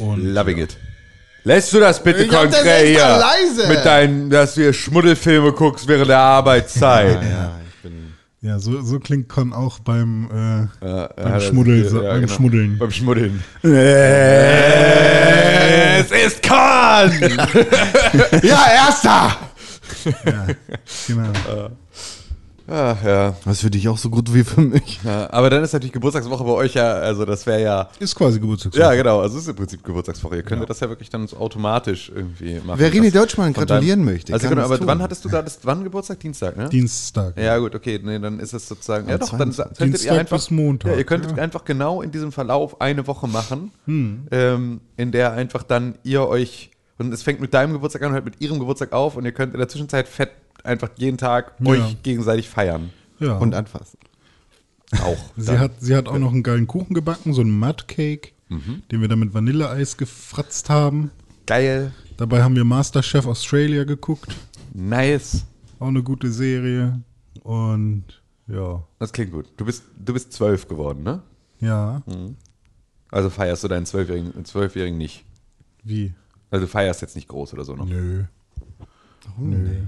Und 0.00 0.22
Loving 0.22 0.58
it. 0.58 0.76
Lässt 1.44 1.72
du 1.72 1.80
das 1.80 2.02
bitte 2.02 2.24
Ich 2.24 2.28
konkret 2.30 2.86
hier? 2.88 2.98
leise. 3.00 3.68
Mit 3.68 3.84
deinen, 3.84 4.28
dass 4.30 4.54
du 4.54 4.62
hier 4.62 4.72
Schmuddelfilme 4.72 5.52
guckst 5.52 5.88
während 5.88 6.08
der 6.10 6.18
Arbeitszeit. 6.18 7.22
Ja, 7.22 7.28
ja. 7.28 7.52
Ja, 8.40 8.58
so, 8.58 8.82
so 8.82 8.98
klingt 9.00 9.28
Con 9.28 9.52
auch 9.52 9.78
beim, 9.80 10.28
äh, 10.30 10.86
Ja, 10.86 11.08
beim, 11.16 11.28
ja, 11.32 11.40
Schmuddel, 11.40 11.88
so, 11.88 12.02
ja, 12.02 12.10
beim 12.10 12.20
genau. 12.22 12.32
Schmuddeln. 12.32 12.78
Beim 12.78 12.90
Schmuddeln. 12.90 13.42
Es 15.98 16.10
ist 16.10 16.42
Kahn! 16.42 17.12
Ja, 18.42 18.66
erster! 18.86 19.36
Genau. 21.06 21.70
Ach, 22.70 23.02
ja. 23.02 23.34
Das 23.44 23.54
ist 23.54 23.60
für 23.62 23.70
dich 23.70 23.88
auch 23.88 23.96
so 23.96 24.10
gut 24.10 24.32
wie 24.34 24.44
für 24.44 24.60
mich. 24.60 25.00
ja. 25.02 25.28
Aber 25.32 25.48
dann 25.48 25.64
ist 25.64 25.72
natürlich 25.72 25.92
Geburtstagswoche 25.92 26.44
bei 26.44 26.50
euch 26.50 26.74
ja, 26.74 26.92
also 26.92 27.24
das 27.24 27.46
wäre 27.46 27.62
ja. 27.62 27.88
Ist 27.98 28.14
quasi 28.14 28.38
Geburtstag. 28.38 28.74
Ja, 28.74 28.94
genau, 28.94 29.20
also 29.20 29.36
es 29.36 29.44
ist 29.44 29.48
im 29.48 29.56
Prinzip 29.56 29.82
Geburtstagswoche. 29.82 30.36
Ihr 30.36 30.42
könntet 30.42 30.68
das 30.68 30.80
ja 30.80 30.88
wirklich 30.88 31.08
dann 31.08 31.26
so 31.26 31.38
automatisch 31.38 32.12
irgendwie 32.14 32.60
machen. 32.64 32.78
Wer 32.78 32.92
Rini 32.92 33.10
Deutschmann 33.10 33.52
gratulieren 33.54 34.00
deinem- 34.00 34.12
möchte, 34.14 34.32
Also 34.34 34.44
kann 34.46 34.50
genau, 34.56 34.62
das 34.62 34.70
aber 34.70 34.78
tun. 34.78 34.86
wann 34.86 35.02
hattest 35.02 35.24
du 35.24 35.28
da 35.30 35.40
das, 35.42 35.58
wann 35.62 35.82
Geburtstag? 35.82 36.20
Dienstag, 36.20 36.56
ne? 36.56 36.68
Dienstag. 36.68 37.38
Ja, 37.38 37.56
gut, 37.58 37.74
okay, 37.74 37.98
nee, 38.02 38.18
dann 38.18 38.38
ist 38.38 38.52
es 38.52 38.68
sozusagen. 38.68 39.08
Ja, 39.08 39.14
Am 39.14 39.20
doch, 39.20 39.30
dann 39.30 39.52
22. 39.52 39.78
könntet 39.78 39.80
ihr 39.80 39.88
Dienstag 40.10 40.18
einfach. 40.20 40.36
bis 40.36 40.50
Montag, 40.50 40.92
Ja, 40.92 40.98
ihr 40.98 41.04
könntet 41.04 41.36
ja. 41.36 41.42
einfach 41.42 41.64
genau 41.64 42.02
in 42.02 42.10
diesem 42.10 42.32
Verlauf 42.32 42.80
eine 42.80 43.06
Woche 43.06 43.28
machen, 43.28 43.72
Hm. 43.86 44.26
ähm, 44.30 44.80
in 44.96 45.10
der 45.10 45.32
einfach 45.32 45.62
dann 45.62 45.94
ihr 46.04 46.26
euch. 46.28 46.70
Und 46.98 47.14
es 47.14 47.22
fängt 47.22 47.40
mit 47.40 47.54
deinem 47.54 47.72
Geburtstag 47.72 48.02
an 48.02 48.08
und 48.08 48.14
hört 48.14 48.24
mit 48.24 48.40
ihrem 48.40 48.58
Geburtstag 48.58 48.92
auf 48.92 49.16
und 49.16 49.24
ihr 49.24 49.32
könnt 49.32 49.54
in 49.54 49.58
der 49.58 49.68
Zwischenzeit 49.68 50.08
fett 50.08 50.30
einfach 50.64 50.90
jeden 50.96 51.18
Tag 51.18 51.54
Ja. 51.60 51.70
euch 51.70 52.02
gegenseitig 52.02 52.48
feiern. 52.48 52.90
Ja. 53.18 53.36
Und 53.38 53.54
anfassen. 53.54 53.98
Auch. 55.02 55.18
sie 55.36 55.46
dann. 55.52 55.58
hat, 55.60 55.72
sie 55.80 55.94
hat 55.96 56.08
auch 56.08 56.18
noch 56.18 56.32
einen 56.32 56.42
geilen 56.42 56.66
Kuchen 56.66 56.94
gebacken, 56.94 57.32
so 57.34 57.40
einen 57.40 57.58
Mudcake, 57.58 58.30
Mhm. 58.48 58.82
den 58.90 59.00
wir 59.02 59.08
dann 59.08 59.18
mit 59.18 59.34
Vanilleeis 59.34 59.96
gefratzt 59.96 60.70
haben. 60.70 61.10
Geil. 61.46 61.92
Dabei 62.16 62.42
haben 62.42 62.56
wir 62.56 62.64
Masterchef 62.64 63.26
Australia 63.26 63.84
geguckt. 63.84 64.34
Nice. 64.72 65.44
Auch 65.78 65.88
eine 65.88 66.02
gute 66.02 66.30
Serie. 66.32 67.00
Und 67.42 68.04
ja, 68.46 68.82
Das 68.98 69.12
klingt 69.12 69.32
gut. 69.32 69.46
Du 69.56 69.64
bist, 69.66 69.84
du 69.98 70.12
bist 70.14 70.32
zwölf 70.32 70.66
geworden, 70.68 71.02
ne? 71.02 71.22
ja. 71.60 72.02
Also 73.10 73.30
feierst 73.30 73.64
du 73.64 73.68
deinen 73.68 73.86
Zwölfjährigen, 73.86 74.44
Zwölfjährigen 74.44 74.98
nicht. 74.98 75.24
Wie? 75.82 76.12
Also 76.50 76.66
du 76.66 76.70
feierst 76.70 77.00
jetzt 77.02 77.16
nicht 77.16 77.28
groß 77.28 77.54
oder 77.54 77.64
so 77.64 77.74
noch. 77.74 77.86
Nö. 77.86 78.24
Nö. 79.38 79.82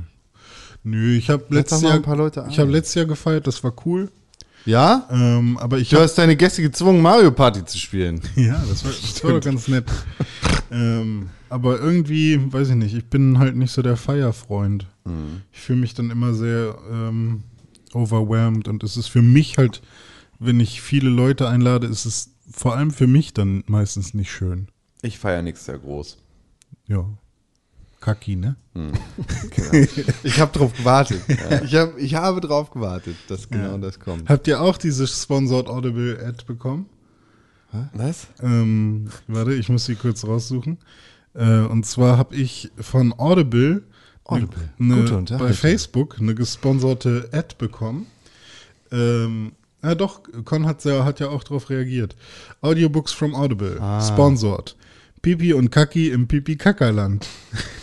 Nö, 0.83 1.15
ich 1.17 1.31
habe 1.31 1.45
letztes 1.51 1.83
Jahr 1.83 1.95
ein 1.95 2.03
paar 2.03 2.17
Leute 2.17 2.47
ich 2.49 2.59
habe 2.59 2.71
letztes 2.71 2.95
Jahr 2.95 3.05
gefeiert, 3.05 3.47
das 3.47 3.63
war 3.63 3.75
cool. 3.85 4.11
Ja? 4.67 5.09
Ähm, 5.11 5.59
aber 5.59 5.79
ich 5.79 5.89
Du 5.89 5.97
habe 5.97 6.05
hast 6.05 6.17
deine 6.17 6.37
Gäste 6.37 6.63
gezwungen, 6.63 7.01
Mario 7.01 7.31
Party 7.31 7.65
zu 7.65 7.79
spielen. 7.79 8.21
Ja, 8.37 8.63
das 8.69 8.85
war, 8.85 8.93
das 8.93 9.25
war 9.25 9.33
doch 9.33 9.41
ganz 9.41 9.69
nett. 9.69 9.87
ähm, 10.71 11.31
aber 11.49 11.79
irgendwie, 11.81 12.41
weiß 12.53 12.71
ich 12.71 12.77
nicht, 12.77 12.95
ich 12.95 13.07
bin 13.07 13.39
halt 13.39 13.57
nicht 13.57 13.73
so 13.73 13.83
der 13.83 13.97
Feierfreund. 13.97 14.87
Ich 15.53 15.61
fühle 15.61 15.81
mich 15.81 15.95
dann 15.95 16.11
immer 16.11 16.35
sehr 16.35 16.79
ähm, 16.91 17.43
overwhelmed 17.95 18.69
und 18.69 18.85
es 18.85 18.97
ist 18.97 19.09
für 19.09 19.23
mich 19.23 19.59
halt 19.59 19.83
wenn 20.41 20.59
ich 20.59 20.81
viele 20.81 21.11
Leute 21.11 21.49
einlade, 21.49 21.87
ist 21.87 22.07
es 22.07 22.31
vor 22.51 22.75
allem 22.75 22.91
für 22.91 23.07
mich 23.07 23.33
dann 23.33 23.63
meistens 23.67 24.15
nicht 24.15 24.33
schön. 24.33 24.69
Ich 25.03 25.19
feiere 25.19 25.43
nichts 25.43 25.67
sehr 25.67 25.79
groß. 25.79 26.19
Ja. 26.87 27.07
Kacki, 28.01 28.37
ne? 28.37 28.57
Ich 30.23 30.41
habe 30.41 30.53
drauf 30.57 30.73
gewartet. 30.77 31.21
Ich, 31.65 31.75
hab, 31.75 31.99
ich 31.99 32.15
habe 32.15 32.41
drauf 32.41 32.71
gewartet, 32.71 33.17
dass 33.29 33.49
genau 33.49 33.77
das 33.79 34.01
kommt. 34.01 34.29
Habt 34.29 34.47
ihr 34.49 34.61
auch 34.61 34.77
diese 34.79 35.07
Sponsored 35.07 35.69
Audible 35.69 36.19
Ad 36.25 36.45
bekommen? 36.47 36.87
Was? 37.93 38.27
Ähm, 38.43 39.09
warte, 39.29 39.55
ich 39.55 39.69
muss 39.69 39.85
sie 39.85 39.95
kurz 39.95 40.25
raussuchen. 40.25 40.79
Äh, 41.35 41.61
und 41.61 41.87
zwar 41.87 42.17
habe 42.19 42.35
ich 42.35 42.71
von 42.81 43.13
Audible, 43.17 43.83
Audible, 44.25 44.71
ne, 44.79 45.25
bei 45.39 45.53
Facebook 45.53 46.19
eine 46.19 46.35
gesponserte 46.35 47.29
Ad 47.33 47.57
bekommen. 47.59 48.07
Ähm, 48.91 49.53
ja 49.83 49.95
doch, 49.95 50.23
Con 50.45 50.67
hat 50.67 50.85
ja, 50.85 51.05
hat 51.05 51.21
ja 51.21 51.29
auch 51.29 51.45
darauf 51.45 51.71
reagiert. 51.71 52.17
Audiobooks 52.61 53.13
from 53.13 53.35
Audible, 53.35 53.79
Ah. 53.81 54.01
sponsored. 54.01 54.77
Pipi 55.23 55.53
und 55.53 55.71
Kaki 55.71 56.09
im 56.11 56.27
Pipi-Kackerland. 56.29 57.27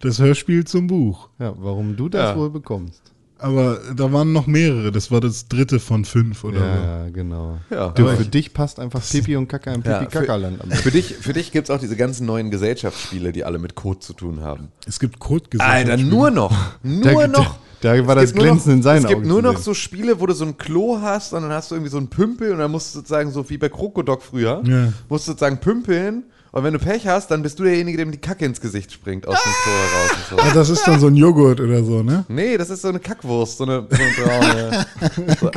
Das 0.00 0.18
Hörspiel 0.18 0.64
zum 0.64 0.86
Buch. 0.86 1.28
Ja, 1.38 1.54
warum 1.58 1.96
du 1.96 2.08
das 2.08 2.30
Ja. 2.30 2.36
wohl 2.36 2.50
bekommst. 2.50 3.02
Aber 3.40 3.78
da 3.94 4.12
waren 4.12 4.32
noch 4.32 4.48
mehrere. 4.48 4.90
Das 4.90 5.12
war 5.12 5.20
das 5.20 5.46
dritte 5.46 5.78
von 5.78 6.04
fünf 6.04 6.42
oder 6.42 6.58
so. 6.58 6.64
Ja, 6.64 7.08
genau. 7.10 7.58
Ja. 7.70 7.90
Du, 7.90 8.02
Aber 8.02 8.16
für 8.16 8.22
ich- 8.24 8.30
dich 8.30 8.52
passt 8.52 8.80
einfach 8.80 9.00
Pipi 9.08 9.36
und 9.36 9.46
Kaka 9.46 9.74
im 9.74 9.82
Ja, 9.84 10.00
Pipi-Kaka-Land. 10.00 10.60
am 10.60 10.70
Für 10.72 10.90
dich, 10.90 11.14
für 11.14 11.32
dich 11.32 11.52
gibt 11.52 11.68
es 11.68 11.74
auch 11.74 11.78
diese 11.78 11.94
ganzen 11.94 12.26
neuen 12.26 12.50
Gesellschaftsspiele, 12.50 13.30
die 13.30 13.44
alle 13.44 13.60
mit 13.60 13.76
Code 13.76 14.00
zu 14.00 14.12
tun 14.12 14.40
haben. 14.40 14.68
Es 14.88 14.98
gibt 14.98 15.20
Codegesetze. 15.20 15.70
Alter, 15.70 15.96
nur 15.98 16.32
noch. 16.32 16.52
Nur 16.82 17.02
Da- 17.04 17.28
noch. 17.28 17.58
da- 17.80 17.94
da 17.94 18.06
war 18.08 18.16
Es 18.16 18.22
das 18.22 18.32
gibt 18.32 18.36
nur 18.38 18.44
Glänzen 18.46 18.70
noch, 18.72 18.76
in 18.78 18.82
seinen 18.82 19.02
Es 19.04 19.06
gibt 19.06 19.20
Augen 19.20 19.28
nur 19.28 19.42
noch 19.42 19.58
so 19.58 19.72
Spiele, 19.72 20.18
wo 20.18 20.26
du 20.26 20.34
so 20.34 20.44
ein 20.44 20.58
Klo 20.58 20.98
hast 21.00 21.32
und 21.32 21.42
dann 21.42 21.52
hast 21.52 21.70
du 21.70 21.76
irgendwie 21.76 21.92
so 21.92 21.98
einen 21.98 22.08
Pümpel 22.08 22.50
und 22.50 22.58
dann 22.58 22.72
musst 22.72 22.92
du 22.92 22.98
sozusagen 22.98 23.30
so 23.30 23.48
wie 23.48 23.56
bei 23.56 23.68
Krokodok 23.68 24.20
früher, 24.22 24.62
Ja. 24.66 24.92
musst 25.08 25.28
du 25.28 25.30
sozusagen 25.30 25.58
pümpeln 25.58 26.24
und 26.52 26.64
wenn 26.64 26.72
du 26.72 26.78
Pech 26.78 27.06
hast, 27.06 27.30
dann 27.30 27.42
bist 27.42 27.58
du 27.58 27.64
derjenige, 27.64 27.98
dem 27.98 28.10
die 28.10 28.18
Kacke 28.18 28.44
ins 28.44 28.60
Gesicht 28.60 28.92
springt 28.92 29.26
aus 29.26 29.38
dem 29.42 29.52
Klo 29.62 29.72
heraus 29.72 30.10
und 30.12 30.44
so. 30.44 30.54
das 30.54 30.70
ist 30.70 30.86
dann 30.86 31.00
so 31.00 31.08
ein 31.08 31.16
Joghurt 31.16 31.60
oder 31.60 31.82
so, 31.84 32.02
ne? 32.02 32.24
Nee, 32.28 32.56
das 32.56 32.70
ist 32.70 32.82
so 32.82 32.88
eine 32.88 33.00
Kackwurst, 33.00 33.58
so 33.58 33.64
eine, 33.64 33.86
so 33.90 33.96
eine 34.02 34.12
braune. 34.28 34.86
So, 35.38 35.50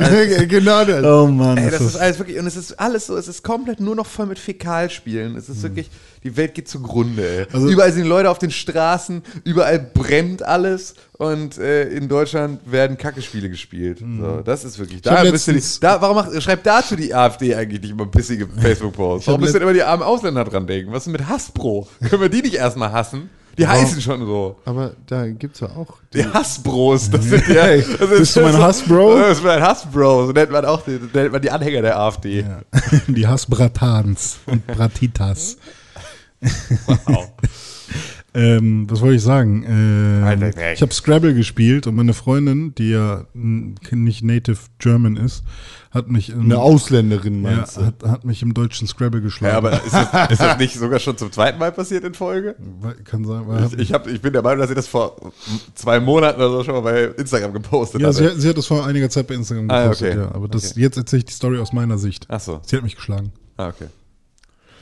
genau 0.46 0.84
das. 0.84 1.04
Oh 1.04 1.26
Mann, 1.26 1.56
Ey, 1.58 1.70
das, 1.70 1.78
das 1.78 1.80
ist 1.80 1.94
ist, 1.94 2.00
alles 2.00 2.18
wirklich, 2.18 2.38
und 2.38 2.46
es 2.46 2.56
ist 2.56 2.72
alles 2.78 3.06
so, 3.06 3.16
es 3.16 3.28
ist 3.28 3.42
komplett 3.42 3.80
nur 3.80 3.94
noch 3.94 4.06
voll 4.06 4.26
mit 4.26 4.38
Fäkalspielen. 4.38 5.36
Es 5.36 5.48
ist 5.48 5.62
wirklich, 5.62 5.90
die 6.24 6.36
Welt 6.36 6.54
geht 6.54 6.68
zugrunde, 6.68 7.22
ey. 7.40 7.46
Also- 7.52 7.68
überall 7.68 7.92
sind 7.92 8.06
Leute 8.06 8.30
auf 8.30 8.38
den 8.38 8.50
Straßen, 8.50 9.22
überall 9.44 9.78
brennt 9.80 10.42
alles 10.42 10.94
und 11.18 11.58
äh, 11.58 11.88
in 11.88 12.08
Deutschland 12.08 12.60
werden 12.70 12.96
Kackespiele 12.96 13.48
gespielt. 13.50 13.98
So, 13.98 14.40
das 14.44 14.64
ist 14.64 14.78
wirklich, 14.78 15.02
da 15.02 15.22
du 15.22 15.30
letztens- 15.30 15.54
nicht, 15.74 15.82
da, 15.84 16.00
warum 16.00 16.16
macht, 16.16 16.42
schreibt 16.42 16.66
dazu 16.66 16.96
die 16.96 17.14
AfD 17.14 17.54
eigentlich 17.54 17.80
nicht 17.82 17.90
immer 17.90 18.06
bissige 18.06 18.46
Facebook-Posts? 18.60 19.26
Warum 19.26 19.40
müssen 19.40 19.54
letzt- 19.56 19.62
immer 19.62 19.72
die 19.72 19.82
armen 19.82 20.02
Ausländer 20.02 20.44
dran 20.44 20.66
denken? 20.66 20.92
Was 20.92 21.06
ist 21.06 21.12
mit 21.12 21.26
Hasbro? 21.28 21.88
Können 22.08 22.22
wir 22.22 22.28
die 22.28 22.42
nicht 22.42 22.54
erstmal 22.54 22.92
hassen? 22.92 23.30
Die 23.58 23.66
heißen 23.66 24.00
schon 24.00 24.24
so. 24.24 24.56
Aber 24.64 24.92
da 25.06 25.26
gibt's 25.28 25.60
ja 25.60 25.66
auch. 25.76 25.98
Die 26.14 26.24
Hassbros, 26.24 27.10
das 27.10 27.26
sind 27.26 27.46
ja. 27.48 27.66
Das 27.76 28.10
ist- 28.10 28.18
bist 28.18 28.36
du 28.36 28.40
mein 28.40 28.56
Hassbro? 28.56 29.18
Das 29.18 29.36
ist 29.38 29.44
mein 29.44 29.60
Hassbro, 29.62 30.26
so 30.26 30.32
nennt 30.32 30.50
man 30.50 30.64
auch 30.64 30.80
die, 30.82 30.98
nennt 31.12 31.32
man 31.32 31.42
die 31.42 31.50
Anhänger 31.50 31.82
der 31.82 31.98
AfD. 32.00 32.40
ja. 32.40 32.62
die 33.08 33.26
Hassbratans 33.26 34.38
und 34.46 34.66
Bratitas. 34.66 35.58
Wow. 36.86 37.32
Ähm, 38.34 38.86
was 38.88 39.02
wollte 39.02 39.16
ich 39.16 39.22
sagen? 39.22 39.62
Ähm, 39.68 40.24
Alter, 40.24 40.72
ich 40.72 40.80
habe 40.80 40.94
Scrabble 40.94 41.34
gespielt 41.34 41.86
und 41.86 41.94
meine 41.96 42.14
Freundin, 42.14 42.74
die 42.76 42.88
ja 42.88 43.26
nicht 43.34 44.24
Native 44.24 44.56
German 44.78 45.16
ist, 45.18 45.44
hat 45.90 46.08
mich, 46.08 46.30
im, 46.30 46.40
Eine 46.40 46.56
Ausländerin, 46.58 47.44
ja, 47.44 47.50
meinst 47.56 47.76
du? 47.76 47.84
hat, 47.84 48.02
hat 48.02 48.24
mich 48.24 48.40
im 48.40 48.54
deutschen 48.54 48.88
Scrabble 48.88 49.20
geschlagen. 49.20 49.52
Ja, 49.52 49.58
aber 49.58 49.72
ist 49.84 49.92
das, 49.92 50.30
ist 50.30 50.40
das 50.40 50.56
nicht 50.58 50.74
sogar 50.78 50.98
schon 50.98 51.18
zum 51.18 51.30
zweiten 51.30 51.58
Mal 51.58 51.72
passiert 51.72 52.04
in 52.04 52.14
Folge? 52.14 52.56
Kann 53.04 53.26
sein, 53.26 53.42
weil 53.46 53.66
Ich, 53.66 53.78
ich, 53.78 53.92
hab, 53.92 54.06
ich 54.06 54.22
bin 54.22 54.32
der 54.32 54.40
Meinung, 54.40 54.60
dass 54.60 54.70
sie 54.70 54.74
das 54.76 54.86
vor 54.88 55.14
zwei 55.74 56.00
Monaten 56.00 56.40
oder 56.40 56.52
so 56.52 56.64
schon 56.64 56.72
mal 56.72 56.80
bei 56.80 57.02
Instagram 57.20 57.52
gepostet 57.52 58.00
ja, 58.00 58.10
sie, 58.14 58.24
hatte. 58.24 58.32
hat- 58.34 58.40
sie 58.40 58.48
hat 58.48 58.56
das 58.56 58.64
vor 58.66 58.86
einiger 58.86 59.10
Zeit 59.10 59.26
bei 59.26 59.34
Instagram 59.34 59.70
Ah, 59.70 59.82
gepostet, 59.82 60.08
okay. 60.12 60.18
ja. 60.20 60.34
Aber 60.34 60.48
das, 60.48 60.70
Okay. 60.70 60.80
jetzt 60.80 60.96
erzähle 60.96 61.18
ich 61.18 61.24
die 61.26 61.34
Story 61.34 61.58
aus 61.58 61.74
meiner 61.74 61.98
Sicht. 61.98 62.24
Ach 62.30 62.40
so. 62.40 62.62
Sie 62.64 62.74
hat 62.76 62.82
mich 62.82 62.96
geschlagen. 62.96 63.30
Ah, 63.58 63.68
okay. 63.68 63.88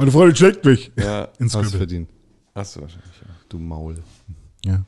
Meine 0.00 0.12
Freundin 0.12 0.34
schlägt 0.34 0.64
mich. 0.64 0.90
Ja, 0.96 1.28
In 1.38 1.50
Hast 1.52 1.76
verdient. 1.76 2.08
hast 2.54 2.74
du 2.74 2.80
wahrscheinlich. 2.80 3.20
Ja. 3.20 3.34
Du 3.50 3.58
Maul. 3.58 3.96
Ja. 4.64 4.82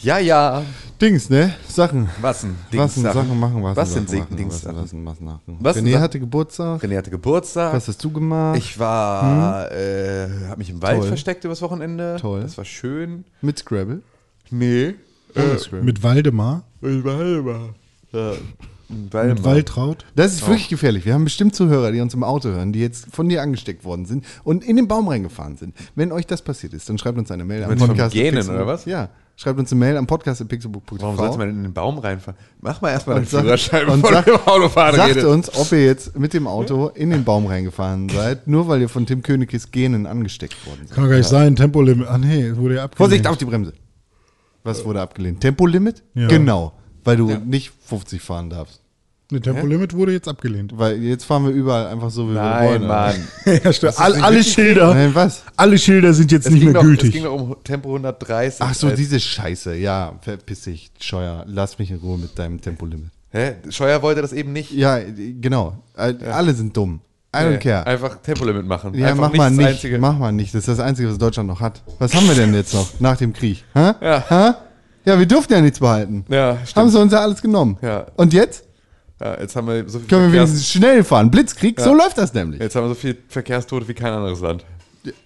ja, 0.00 0.18
ja. 0.20 0.62
Dings, 0.98 1.28
ne? 1.28 1.54
Sachen. 1.68 2.08
Was 2.22 2.40
denn? 2.40 2.54
Was 2.72 2.94
sind 2.94 3.02
Sachen 3.02 3.38
machen, 3.38 3.62
was, 3.62 3.76
Was 3.76 3.92
sind 3.92 4.08
Sachen 4.08 4.34
Dings, 4.38 4.54
was, 4.54 4.62
Sachen? 4.62 4.76
was, 4.78 4.94
was 4.94 5.20
machen. 5.20 5.58
Was 5.60 5.76
René 5.76 5.80
sind 5.80 5.90
Sachen? 5.90 6.02
hatte 6.02 6.20
Geburtstag. 6.20 6.82
René 6.82 6.96
hatte 6.96 7.10
Geburtstag. 7.10 7.74
Was 7.74 7.86
hast 7.86 8.02
du 8.02 8.10
gemacht? 8.10 8.56
ich 8.56 8.78
war, 8.78 9.70
äh, 9.70 10.28
hab 10.48 10.56
mich 10.56 10.70
im 10.70 10.80
Wald 10.80 11.00
Toll. 11.00 11.08
versteckt 11.08 11.44
übers 11.44 11.60
Wochenende. 11.60 12.16
Toll. 12.18 12.40
Das 12.40 12.56
war 12.56 12.64
schön. 12.64 13.26
Mit 13.42 13.58
Scrabble. 13.58 14.00
Nee. 14.48 14.94
Scrabble. 15.58 15.82
Mit 15.82 16.02
Waldemar, 16.02 16.64
war 16.80 17.16
halber. 17.18 17.74
Ja. 18.12 18.32
Mit 18.88 19.44
Waltraud. 19.44 20.04
Das 20.16 20.32
ist 20.34 20.46
wirklich 20.46 20.68
gefährlich. 20.68 21.04
Wir 21.04 21.14
haben 21.14 21.24
bestimmt 21.24 21.54
Zuhörer, 21.54 21.92
die 21.92 22.00
uns 22.00 22.14
im 22.14 22.22
Auto 22.24 22.48
hören, 22.50 22.72
die 22.72 22.80
jetzt 22.80 23.06
von 23.14 23.28
dir 23.28 23.42
angesteckt 23.42 23.84
worden 23.84 24.04
sind 24.06 24.24
und 24.44 24.64
in 24.64 24.76
den 24.76 24.88
Baum 24.88 25.08
reingefahren 25.08 25.56
sind. 25.56 25.74
Wenn 25.94 26.12
euch 26.12 26.26
das 26.26 26.42
passiert 26.42 26.74
ist, 26.74 26.88
dann 26.88 26.98
schreibt 26.98 27.18
uns 27.18 27.30
eine 27.30 27.44
Mail 27.44 27.64
am 27.64 27.76
Podcast. 27.76 28.14
Pixelbook- 28.14 28.50
oder 28.54 28.66
was? 28.66 28.84
Ja. 28.84 29.08
Schreibt 29.36 29.58
uns 29.58 29.72
eine 29.72 29.80
Mail 29.80 29.96
am 29.96 30.06
podcast 30.06 30.46
pixelbook.tv. 30.48 31.02
Warum 31.02 31.16
sollte 31.16 31.38
man 31.38 31.50
in 31.50 31.62
den 31.64 31.72
Baum 31.72 31.98
reinfahren? 31.98 32.38
Mach 32.60 32.80
mal 32.80 32.90
erstmal 32.90 33.16
den 33.16 33.26
Führerschein, 33.26 33.88
und 33.88 34.00
bevor 34.02 34.14
sagt- 34.14 34.28
du 34.28 34.32
im 34.34 34.40
Autofahren 34.46 34.94
Sagt 34.94 35.10
redest. 35.10 35.26
uns, 35.26 35.54
ob 35.58 35.72
ihr 35.72 35.84
jetzt 35.86 36.16
mit 36.16 36.34
dem 36.34 36.46
Auto 36.46 36.86
in 36.94 37.10
den 37.10 37.24
Baum 37.24 37.46
reingefahren 37.46 38.08
seid, 38.08 38.46
nur 38.46 38.68
weil 38.68 38.80
ihr 38.82 38.88
von 38.88 39.06
Tim 39.06 39.22
Königkes 39.22 39.72
Genen 39.72 40.06
angesteckt 40.06 40.64
worden 40.68 40.86
seid. 40.86 40.94
Kann 40.94 41.08
gar 41.08 41.16
nicht 41.16 41.26
sein. 41.28 41.56
Tempolimit. 41.56 42.06
Ah, 42.06 42.16
nee, 42.16 42.54
wurde 42.54 42.76
ja 42.76 42.84
abgelehnt. 42.84 42.96
Vorsicht 42.98 43.26
auf 43.26 43.36
die 43.36 43.44
Bremse. 43.44 43.72
Was 44.62 44.84
wurde 44.84 45.00
abgelehnt? 45.00 45.40
Tempolimit? 45.40 46.04
Ja. 46.14 46.28
Genau. 46.28 46.72
Weil 47.04 47.16
du 47.16 47.26
nicht 47.44 47.72
50 47.86 48.20
fahren 48.22 48.50
darfst. 48.50 48.80
Nee, 49.30 49.40
Tempolimit 49.40 49.94
wurde 49.94 50.12
jetzt 50.12 50.28
abgelehnt. 50.28 50.72
Weil 50.76 51.02
jetzt 51.02 51.24
fahren 51.24 51.44
wir 51.46 51.50
überall 51.52 51.86
einfach 51.86 52.10
so, 52.10 52.28
wie 52.28 52.34
wir 52.34 52.42
Nein, 52.42 52.68
wollen. 52.68 52.86
Mann. 52.86 53.14
ja, 53.64 53.72
stimmt. 53.72 53.98
All, 53.98 54.14
alle 54.16 54.44
Schilder. 54.44 54.92
Nein, 54.94 55.14
was? 55.14 55.42
Alle 55.56 55.78
Schilder 55.78 56.12
sind 56.12 56.30
jetzt 56.30 56.46
Es 56.46 56.52
nicht 56.52 56.62
mehr 56.64 56.74
doch, 56.74 56.82
es 56.82 56.86
gültig. 56.86 57.12
ging 57.12 57.24
doch 57.24 57.32
um 57.32 57.56
Tempo 57.64 57.88
130. 57.88 58.60
Ach 58.60 58.74
so, 58.74 58.88
Äh, 58.90 58.94
diese 58.94 59.18
Scheiße. 59.18 59.76
Ja, 59.76 60.12
verpiss 60.20 60.62
dich, 60.62 60.90
Scheuer. 61.00 61.44
Lass 61.48 61.78
mich 61.78 61.90
in 61.90 61.96
Ruhe 61.98 62.18
mit 62.18 62.38
deinem 62.38 62.60
Tempolimit. 62.60 63.08
Hä? 63.30 63.54
Scheuer 63.70 64.02
wollte 64.02 64.20
das 64.20 64.32
eben 64.34 64.52
nicht. 64.52 64.70
Ja, 64.72 64.98
genau. 65.40 65.78
Alle 65.94 66.52
sind 66.54 66.76
dumm. 66.76 67.00
I 67.34 67.38
don't 67.38 67.58
care. 67.58 67.84
Einfach 67.86 68.18
Tempolimit 68.22 68.64
machen. 68.66 68.94
Ja, 68.94 69.08
einfach 69.08 69.30
mach 69.30 69.36
mal 69.36 69.50
nicht. 69.50 69.66
Einzige. 69.66 69.98
Mach 69.98 70.16
mal 70.16 70.30
nicht. 70.30 70.54
Das 70.54 70.60
ist 70.60 70.68
das 70.68 70.78
Einzige, 70.78 71.08
was 71.10 71.18
Deutschland 71.18 71.48
noch 71.48 71.60
hat. 71.60 71.82
Was 71.98 72.14
haben 72.14 72.28
wir 72.28 72.34
denn 72.36 72.54
jetzt 72.54 72.74
noch 72.74 73.00
nach 73.00 73.16
dem 73.16 73.32
Krieg? 73.32 73.64
Hä? 73.72 73.92
Ja. 74.00 74.24
Hä? 74.28 74.52
Ja, 75.04 75.18
wir 75.18 75.26
durften 75.26 75.52
ja 75.52 75.60
nichts 75.60 75.78
behalten. 75.80 76.24
Ja, 76.28 76.58
stimmt. 76.64 76.76
Haben 76.76 76.90
sie 76.90 77.00
uns 77.00 77.12
ja 77.12 77.20
alles 77.20 77.42
genommen. 77.42 77.76
Ja. 77.82 78.06
Und 78.16 78.32
jetzt 78.32 78.64
Ja, 79.20 79.38
jetzt 79.40 79.54
haben 79.56 79.66
wir 79.68 79.88
so 79.88 79.98
viel 79.98 80.08
können 80.08 80.22
wir 80.22 80.30
Verkehrs 80.30 80.50
wenigstens 80.50 80.70
schnell 80.72 81.04
fahren. 81.04 81.30
Blitzkrieg, 81.30 81.80
so 81.80 81.94
läuft 81.94 82.18
das 82.18 82.32
nämlich. 82.34 82.60
Jetzt 82.60 82.74
haben 82.76 82.84
wir 82.84 82.88
so 82.88 82.94
viel 82.94 83.16
Verkehrstote 83.28 83.86
wie 83.88 83.94
kein 83.94 84.12
anderes 84.12 84.40
Land. 84.40 84.64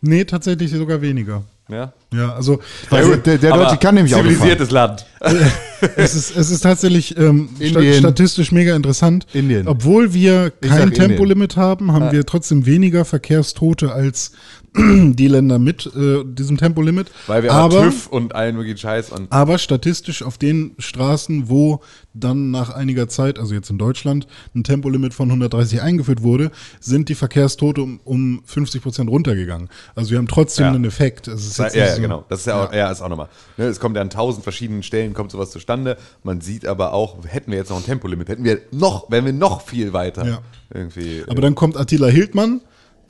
Nee, 0.00 0.24
tatsächlich 0.24 0.72
sogar 0.72 1.00
weniger. 1.00 1.44
Ja? 1.70 1.92
Ja, 2.12 2.34
also 2.34 2.60
Also, 2.90 3.16
der 3.16 3.36
der 3.36 3.52
Deutsche 3.52 3.76
kann 3.76 3.94
nämlich 3.94 4.14
auch 4.14 4.20
fahren. 4.20 4.30
Zivilisiertes 4.30 4.70
Land. 4.70 5.06
es 5.96 6.14
ist, 6.14 6.34
es 6.34 6.50
ist 6.50 6.60
tatsächlich 6.62 7.16
ähm, 7.18 7.50
Indien. 7.58 7.98
statistisch 7.98 8.50
mega 8.52 8.74
interessant. 8.74 9.26
Indien. 9.34 9.68
Obwohl 9.68 10.14
wir 10.14 10.50
kein. 10.50 10.92
Tempolimit 10.92 11.56
haben, 11.56 11.92
haben 11.92 12.10
wir 12.10 12.24
trotzdem 12.24 12.64
weniger 12.64 13.04
Verkehrstote 13.04 13.92
als 13.92 14.32
die 14.76 15.28
Länder 15.28 15.58
mit 15.58 15.86
äh, 15.94 16.24
diesem 16.24 16.56
Tempolimit. 16.56 17.08
Weil 17.26 17.42
wir 17.42 17.52
aber, 17.52 17.84
TÜV 17.84 18.06
und 18.08 18.34
allen 18.34 18.56
möglichen 18.56 18.78
Scheiß 18.78 19.10
und. 19.10 19.30
aber 19.32 19.58
statistisch 19.58 20.22
auf 20.22 20.38
den 20.38 20.72
Straßen, 20.78 21.48
wo 21.48 21.80
dann 22.14 22.50
nach 22.50 22.70
einiger 22.70 23.08
Zeit, 23.08 23.38
also 23.38 23.54
jetzt 23.54 23.70
in 23.70 23.78
Deutschland, 23.78 24.26
ein 24.54 24.64
Tempolimit 24.64 25.14
von 25.14 25.28
130 25.28 25.82
eingeführt 25.82 26.22
wurde, 26.22 26.50
sind 26.80 27.08
die 27.08 27.14
Verkehrstote 27.14 27.80
um, 27.82 28.00
um 28.04 28.42
50 28.44 28.82
Prozent 28.82 29.08
runtergegangen. 29.10 29.68
Also 29.94 30.10
wir 30.10 30.18
haben 30.18 30.26
trotzdem 30.28 30.66
Ja. 30.66 30.72
einen 30.72 30.84
Effekt. 30.84 31.28
Es 31.28 31.46
ist 31.46 31.58
Ja, 31.58 31.68
ja, 31.72 31.94
so- 31.94 32.00
genau. 32.02 32.24
Das 32.28 32.40
ist 32.40 32.46
ja 32.46 32.64
auch, 32.64 32.72
ja. 32.72 32.90
ist 32.90 33.00
auch 33.02 33.08
nochmal. 33.08 33.28
Ne, 33.56 33.66
es 33.66 33.78
kommt 33.78 33.94
ja 33.96 34.02
an 34.02 34.10
tausend 34.10 34.42
verschiedenen 34.42 34.82
Stellen, 34.82 35.14
kommt 35.14 35.30
sowas 35.30 35.50
zustande. 35.50 35.96
Man 36.24 36.40
sieht 36.40 36.66
aber 36.66 36.92
auch, 36.92 37.16
hätten 37.26 37.50
wir 37.52 37.58
jetzt 37.58 37.70
noch 37.70 37.76
ein 37.78 37.84
Tempolimit, 37.84 38.28
hätten 38.28 38.44
wir 38.44 38.60
noch, 38.72 39.10
wären 39.10 39.24
wir 39.24 39.32
noch 39.32 39.62
viel 39.62 39.92
weiter. 39.92 40.26
Ja. 40.26 40.38
Irgendwie. 40.74 41.22
Aber 41.28 41.40
dann 41.40 41.54
kommt 41.54 41.76
Attila 41.76 42.08
Hildmann, 42.08 42.60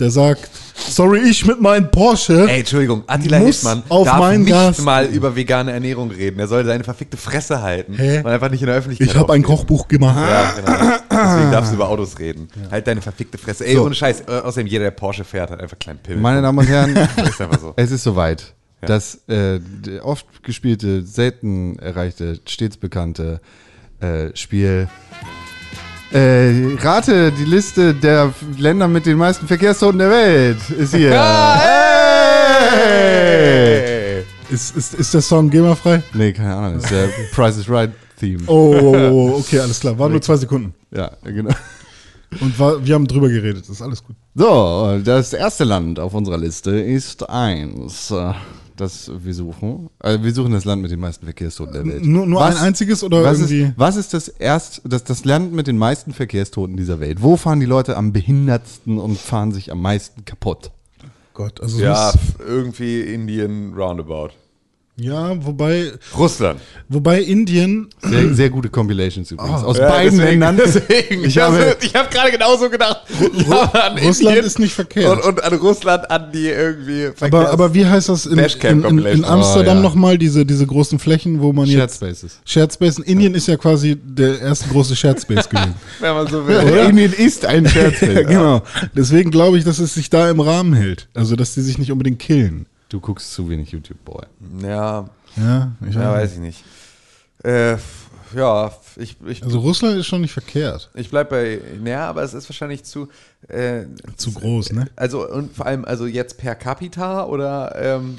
der 0.00 0.10
sagt, 0.10 0.48
sorry, 0.88 1.20
ich 1.28 1.44
mit 1.46 1.60
meinem 1.60 1.90
Porsche. 1.90 2.48
Ey, 2.48 2.60
Entschuldigung, 2.60 3.02
Attila 3.06 3.38
Muss 3.38 3.62
Hildmann 3.62 3.82
auf 3.88 4.06
darf 4.06 4.18
mein 4.18 4.40
nicht 4.42 4.50
Gas 4.50 4.80
mal 4.82 5.06
über 5.06 5.34
vegane 5.34 5.72
Ernährung 5.72 6.10
reden. 6.10 6.38
Er 6.38 6.46
soll 6.46 6.64
seine 6.64 6.84
verfickte 6.84 7.16
Fresse 7.16 7.62
halten 7.62 7.94
Hä? 7.94 8.18
und 8.18 8.26
einfach 8.26 8.50
nicht 8.50 8.60
in 8.60 8.66
der 8.68 8.76
Öffentlichkeit 8.76 9.08
ich 9.08 9.14
habe 9.16 9.32
ein. 9.32 9.42
Kochbuch 9.42 9.88
gemacht. 9.88 10.16
Ja, 10.16 10.52
genau. 10.52 10.98
Deswegen 11.10 11.50
darfst 11.52 11.70
du 11.72 11.76
über 11.76 11.88
Autos 11.88 12.18
reden. 12.18 12.48
Halt 12.70 12.86
deine 12.86 13.00
verfickte 13.02 13.38
Fresse. 13.38 13.66
Ey, 13.66 13.74
So. 13.76 13.84
ohne 13.84 13.94
Scheiß. 13.94 14.20
Äh, 14.28 14.40
außerdem, 14.44 14.66
jeder, 14.66 14.84
der 14.84 14.90
Porsche 14.92 15.24
fährt, 15.24 15.50
hat 15.50 15.60
einfach 15.60 15.78
kleinen 15.78 15.98
Pimmel. 15.98 16.20
Meine 16.20 16.42
Damen 16.42 16.58
und 16.58 16.66
Herren, 16.68 16.94
ist 17.24 17.40
einfach 17.40 17.60
so. 17.60 17.72
es 17.76 17.90
ist 17.90 18.02
soweit. 18.04 18.54
Das 18.80 19.18
äh, 19.28 19.58
oft 20.02 20.26
gespielte, 20.44 21.02
selten 21.02 21.78
erreichte, 21.80 22.38
stets 22.46 22.76
bekannte 22.76 23.40
äh, 24.00 24.28
Spiel 24.36 24.88
Äh, 26.10 26.76
rate 26.80 27.30
die 27.32 27.44
Liste 27.44 27.92
der 27.94 28.32
Länder 28.56 28.88
mit 28.88 29.04
den 29.04 29.18
meisten 29.18 29.46
Verkehrstoten 29.46 29.98
der 29.98 30.10
Welt. 30.10 30.58
Ist 30.70 30.94
hier. 30.94 31.10
Hey! 32.70 33.08
Ist, 34.50 34.74
ist, 34.74 34.94
ist 34.94 35.12
der 35.12 35.20
Song 35.20 35.50
GEMA-frei? 35.50 36.02
Nee, 36.14 36.32
keine 36.32 36.54
Ahnung. 36.54 36.78
Ist 36.78 36.90
der 36.90 37.08
Price 37.32 37.58
is 37.58 37.68
Right 37.68 37.90
Theme. 38.18 38.42
Oh, 38.46 39.36
okay, 39.38 39.60
alles 39.60 39.80
klar. 39.80 39.98
Waren 39.98 40.12
nur 40.12 40.22
zwei 40.22 40.36
Sekunden. 40.36 40.72
Ja, 40.90 41.10
genau. 41.22 41.54
Und 42.40 42.58
war, 42.58 42.84
wir 42.84 42.94
haben 42.94 43.06
drüber 43.06 43.28
geredet. 43.28 43.64
Das 43.64 43.70
ist 43.70 43.82
alles 43.82 44.02
gut. 44.02 44.16
So, 44.34 44.98
das 45.04 45.34
erste 45.34 45.64
Land 45.64 46.00
auf 46.00 46.14
unserer 46.14 46.38
Liste 46.38 46.70
ist 46.70 47.28
eins. 47.28 48.12
Das 48.78 49.10
wir 49.22 49.34
suchen. 49.34 49.90
Also 49.98 50.22
wir 50.22 50.32
suchen 50.32 50.52
das 50.52 50.64
Land 50.64 50.80
mit 50.82 50.90
den 50.90 51.00
meisten 51.00 51.24
Verkehrstoten 51.26 51.72
der 51.74 51.84
Welt. 51.86 52.04
Nur, 52.04 52.26
nur 52.26 52.40
Was- 52.40 52.56
ein 52.56 52.66
einziges 52.68 53.02
oder 53.04 53.22
Was 53.24 53.38
irgendwie? 53.40 53.62
ist, 53.64 53.72
was 53.76 53.96
ist 53.96 54.14
das 54.14 54.28
erst, 54.28 54.80
das, 54.84 55.04
das 55.04 55.24
Land 55.24 55.52
mit 55.52 55.66
den 55.66 55.76
meisten 55.78 56.12
Verkehrstoten 56.14 56.76
dieser 56.76 57.00
Welt? 57.00 57.20
Wo 57.22 57.36
fahren 57.36 57.60
die 57.60 57.66
Leute 57.66 57.96
am 57.96 58.12
behindertsten 58.12 58.98
und 58.98 59.18
fahren 59.18 59.52
sich 59.52 59.70
am 59.72 59.82
meisten 59.82 60.24
kaputt? 60.24 60.70
Gott, 61.34 61.60
also 61.60 61.80
Ja, 61.80 62.12
irgendwie 62.46 63.00
Indien 63.00 63.74
roundabout. 63.74 64.30
Ja, 65.00 65.44
wobei, 65.44 65.92
Russland. 66.16 66.60
wobei 66.88 67.20
Indien, 67.22 67.88
Sehr, 68.02 68.34
sehr 68.34 68.50
gute 68.50 68.68
Compilations 68.68 69.30
übrigens. 69.30 69.62
Aus 69.62 69.78
Ja, 69.78 69.88
beiden 69.88 70.18
deswegen- 70.18 70.40
Ländern. 70.40 70.56
Deswegen. 70.64 71.20
Ich 71.24 71.36
Ich 71.36 71.38
habe 71.38 71.76
hab 71.94 72.10
gerade 72.10 72.30
genauso 72.32 72.68
gedacht. 72.68 73.02
Ja, 73.48 73.62
an 73.72 73.98
Russland 73.98 74.20
Indien 74.36 74.44
ist 74.44 74.58
nicht 74.58 74.74
verkehrt. 74.74 75.10
Und, 75.12 75.24
und 75.24 75.42
an 75.44 75.54
Russland 75.54 76.10
an 76.10 76.32
die 76.32 76.46
irgendwie 76.48 77.08
aber, 77.20 77.50
aber 77.50 77.74
wie 77.74 77.86
heißt 77.86 78.08
das 78.08 78.26
in, 78.26 78.38
in, 78.38 78.84
in, 78.84 78.98
in. 79.06 79.24
Amsterdam 79.24 79.78
Oh, 79.78 79.80
ja. 79.80 79.82
nochmal, 79.88 80.18
diese, 80.18 80.44
diese 80.44 80.66
großen 80.66 80.98
Flächen, 80.98 81.40
wo 81.40 81.52
man 81.52 81.66
Shared 81.66 81.80
jetzt... 81.80 81.96
Spaces. 81.96 82.40
Shared 82.44 82.72
Space. 82.72 82.98
In 82.98 83.04
Indien 83.04 83.34
ist 83.34 83.46
ja 83.48 83.56
quasi 83.56 83.96
der 84.02 84.40
erste 84.40 84.68
große 84.68 84.96
Shared 84.96 85.20
Space 85.20 85.48
gewesen. 85.50 85.74
wenn 86.00 86.14
man 86.14 86.26
so 86.26 86.46
will. 86.46 86.56
Oder? 86.56 86.88
Indien 86.88 87.12
ist 87.12 87.46
ein 87.46 87.68
Shared 87.68 87.92
ja, 88.02 88.10
Space. 88.10 88.26
genau. 88.26 88.62
Deswegen 88.96 89.30
glaube 89.30 89.58
ich, 89.58 89.64
dass 89.64 89.78
es 89.78 89.94
sich 89.94 90.10
da 90.10 90.28
im 90.30 90.40
Rahmen 90.40 90.72
hält. 90.74 91.08
Also, 91.14 91.36
dass 91.36 91.54
die 91.54 91.60
sich 91.60 91.78
nicht 91.78 91.92
unbedingt 91.92 92.18
killen. 92.18 92.66
Du 92.88 93.00
guckst 93.00 93.32
zu 93.32 93.48
wenig 93.48 93.70
YouTube, 93.70 94.02
Boy. 94.04 94.24
Ja, 94.62 95.08
Ja, 95.36 95.72
ich 95.86 95.94
ja, 95.94 96.12
weiß 96.12 96.34
ich 96.34 96.38
nicht. 96.38 96.64
Äh, 97.44 97.76
ja, 98.34 98.72
ich, 98.96 99.16
ich, 99.26 99.42
Also 99.42 99.60
Russland 99.60 99.96
ist 99.96 100.06
schon 100.06 100.20
nicht 100.22 100.32
verkehrt. 100.32 100.90
ich 100.94 101.10
bleib 101.10 101.30
bei, 101.30 101.60
naja, 101.82 102.08
aber 102.08 102.22
es 102.22 102.34
ist 102.34 102.48
wahrscheinlich 102.48 102.84
zu, 102.84 103.08
äh, 103.48 103.84
Zu 104.16 104.32
groß, 104.32 104.72
ne? 104.72 104.88
also 104.96 105.28
und 105.28 105.54
vor 105.54 105.66
allem, 105.66 105.84
also 105.84 106.06
jetzt 106.06 106.38
per 106.38 106.54
Capita 106.54 107.24
oder 107.26 107.74
ähm, 107.80 108.18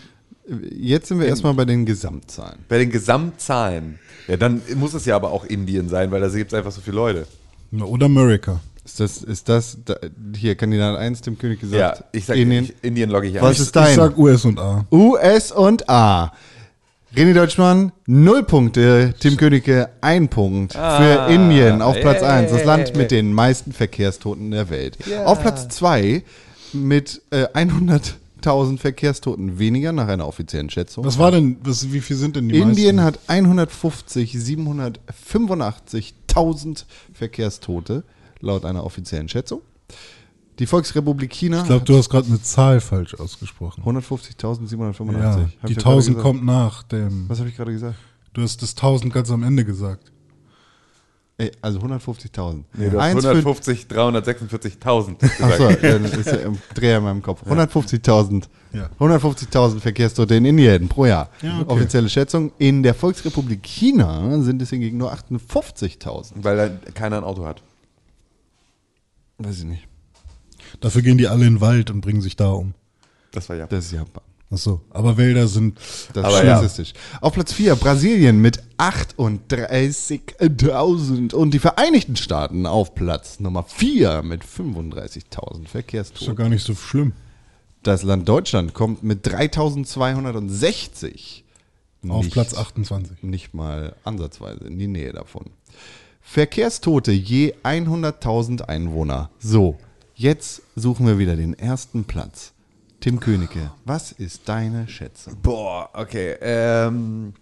Jetzt 0.72 1.10
sind 1.10 1.20
wir 1.20 1.28
erstmal 1.28 1.54
bei 1.54 1.66
den 1.66 1.86
Gesamtzahlen. 1.86 2.60
bei 2.68 2.80
den 2.80 2.90
Gesamtzahlen. 2.90 4.00
Ja, 4.28 4.36
dann 4.38 4.62
muss 4.76 4.96
es 4.96 5.06
ja 5.06 5.16
aber 5.16 5.32
auch 5.32 5.46
Indien 5.46 5.90
sein, 5.90 6.10
weil 6.10 6.22
da 6.22 6.30
gibt 6.30 6.52
es 6.52 6.58
einfach 6.58 6.72
so 6.72 6.82
viele 6.82 6.96
Leute. 6.96 7.28
Oder 7.72 8.08
America. 8.08 8.60
Ist 8.89 9.00
das, 9.00 9.22
ist 9.24 9.48
das, 9.50 9.77
da, 9.86 9.96
hier, 10.36 10.55
Kandidat 10.55 10.98
1, 10.98 11.22
dem 11.22 11.38
König 11.38 11.60
gesagt, 11.62 12.00
Ja, 12.00 12.03
ich 12.12 12.25
sag 12.25 12.38
Indien. 12.38 12.65
Ich, 12.65 12.74
Indien 12.81 13.12
logge 13.12 13.27
ich 13.27 13.38
ein. 13.38 13.43
Was 13.43 13.60
ist 13.60 13.67
Ich 13.67 13.72
dein? 13.72 13.96
sag 13.96 14.17
US 14.17 14.46
und 14.46 14.60
A. 14.60 14.84
US 14.91 15.51
und 15.51 15.88
A. 15.88 16.34
René 17.15 17.34
Deutschmann, 17.34 17.91
null 18.08 18.41
Punkte. 18.43 19.13
Tim 19.19 19.38
Königke, 19.38 19.89
ein 20.01 20.27
Punkt. 20.27 20.74
Für 20.74 21.27
Indien 21.29 21.84
auf 21.84 22.00
Platz 22.00 22.22
yeah. 22.22 22.34
1. 22.38 22.51
Das 22.51 22.65
Land 22.65 22.96
mit 22.96 23.12
den 23.12 23.31
meisten 23.31 23.74
Verkehrstoten 23.74 24.50
der 24.50 24.72
Welt. 24.72 24.98
Auf 25.24 25.39
Platz 25.41 25.67
2 25.69 26.24
mit 26.74 27.22
äh, 27.29 27.46
100.000 27.53 28.79
Verkehrstoten 28.79 29.60
weniger 29.60 29.91
nach 29.91 30.08
einer 30.08 30.27
offiziellen 30.27 30.72
Schätzung. 30.72 31.05
Was 31.05 31.19
war 31.19 31.29
denn, 31.31 31.58
was, 31.63 31.91
wie 31.91 32.01
viel 32.01 32.15
sind 32.15 32.36
denn 32.36 32.50
die 32.50 32.58
Indien 32.58 32.96
meisten? 32.96 33.08
hat 33.08 33.19
150, 33.27 34.34
785.000 34.34 36.86
Verkehrstote 37.13 38.03
laut 38.41 38.65
einer 38.65 38.84
offiziellen 38.84 39.27
Schätzung. 39.29 39.62
Die 40.60 40.65
Volksrepublik 40.65 41.31
China 41.31 41.62
Ich 41.62 41.67
glaube, 41.67 41.86
du 41.86 41.98
hast 41.98 42.10
gerade 42.10 42.27
eine 42.27 42.41
Zahl 42.41 42.82
falsch 42.82 43.15
ausgesprochen. 43.15 43.82
150.785. 43.84 45.17
Ja, 45.21 45.36
die 45.67 45.71
ich 45.71 45.78
doch 45.78 45.84
gerade 45.84 45.95
1000 45.95 46.17
gesagt. 46.17 46.21
kommt 46.21 46.45
nach 46.45 46.84
dem. 46.84 47.30
Was 47.30 47.39
habe 47.39 47.49
ich 47.49 47.56
gerade 47.56 47.71
gesagt? 47.71 47.95
Du 48.34 48.41
hast 48.41 48.62
das 48.62 48.71
1000 48.71 49.13
ganz 49.13 49.32
am 49.32 49.43
Ende 49.43 49.63
gesagt. 49.63 50.12
Ey, 51.38 51.52
also 51.62 51.80
150.000. 51.80 52.65
Nee, 52.73 52.89
du 52.89 52.97
hast 52.99 53.06
Eins 53.15 53.23
für- 53.23 53.30
150, 53.30 53.86
346.000 53.88 55.23
Achso, 55.41 55.69
dann 55.82 56.04
ist 56.04 56.25
ja 56.25 56.36
im 56.36 56.58
Dreher 56.75 56.97
in 56.97 57.04
meinem 57.06 57.21
Kopf. 57.21 57.43
150.000. 57.49 58.49
Ja. 58.73 58.89
150.000 58.99 59.80
Verkehrstote 59.80 60.36
in 60.36 60.43
Indien 60.43 60.89
pro 60.89 61.06
Jahr. 61.06 61.30
Ja, 61.41 61.62
okay. 61.62 61.71
Offizielle 61.71 62.10
Schätzung. 62.10 62.52
In 62.58 62.84
der 62.84 62.93
Volksrepublik 62.93 63.63
China 63.63 64.41
sind 64.41 64.62
es 64.62 64.69
hingegen 64.69 64.97
nur 64.97 65.13
58.000. 65.13 66.34
Weil 66.43 66.58
da 66.58 66.91
keiner 66.91 67.17
ein 67.19 67.23
Auto 67.23 67.45
hat. 67.45 67.63
Weiß 69.39 69.60
ich 69.60 69.65
nicht. 69.65 69.88
Dafür 70.82 71.02
gehen 71.02 71.17
die 71.17 71.28
alle 71.28 71.45
in 71.47 71.56
den 71.56 71.62
Wald 71.62 71.89
und 71.89 72.02
bringen 72.02 72.21
sich 72.21 72.36
da 72.36 72.49
um. 72.52 72.73
Das 73.32 73.47
war 73.49 73.56
ja. 73.56 73.65
Das 73.67 73.86
ist 73.86 73.91
Japan. 73.93 74.23
Ach 74.52 74.58
so. 74.58 74.82
Aber 74.89 75.15
Wälder 75.17 75.47
sind. 75.47 75.78
Das 76.13 76.25
Aber 76.25 76.39
ist 76.39 76.43
ja. 76.45 76.56
rassistisch. 76.58 76.93
Auf 77.21 77.34
Platz 77.34 77.54
4 77.54 77.75
Brasilien 77.75 78.39
mit 78.41 78.62
38.000 78.78 81.34
und 81.34 81.54
die 81.54 81.60
Vereinigten 81.60 82.15
Staaten 82.15 82.65
auf 82.65 82.95
Platz 82.95 83.39
Nummer 83.39 83.63
4 83.63 84.23
mit 84.23 84.43
35.000 84.43 85.06
Ist 85.06 85.28
doch 85.34 85.67
Verkehrstoten. 85.69 86.36
gar 86.36 86.49
nicht 86.49 86.65
so 86.65 86.73
schlimm. 86.75 87.13
Das 87.84 88.02
Land 88.04 88.28
Deutschland 88.28 88.73
kommt 88.73 89.04
mit 89.04 89.25
3.260 89.28 91.43
Auf 92.08 92.23
nicht- 92.25 92.34
Platz 92.34 92.54
28. 92.56 93.21
Nicht 93.23 93.54
mal 93.54 93.95
ansatzweise 94.04 94.65
in 94.65 94.80
die 94.80 94.88
Nähe 94.88 95.13
davon. 95.13 95.45
Verkehrstote 96.32 97.12
je 97.12 97.56
100.000 97.63 98.62
Einwohner. 98.62 99.32
So, 99.39 99.80
jetzt 100.13 100.62
suchen 100.76 101.08
wir 101.08 101.18
wieder 101.18 101.36
den 101.36 101.58
ersten 101.58 102.04
Platz. 102.04 102.54
Tim 103.00 103.20
Königke, 103.20 103.72
was 103.84 104.12
ist 104.12 104.48
deine 104.48 104.88
Schätzung? 104.88 105.38
Boah, 105.42 105.89
okay. 105.94 106.36
Ähm, 106.39 107.34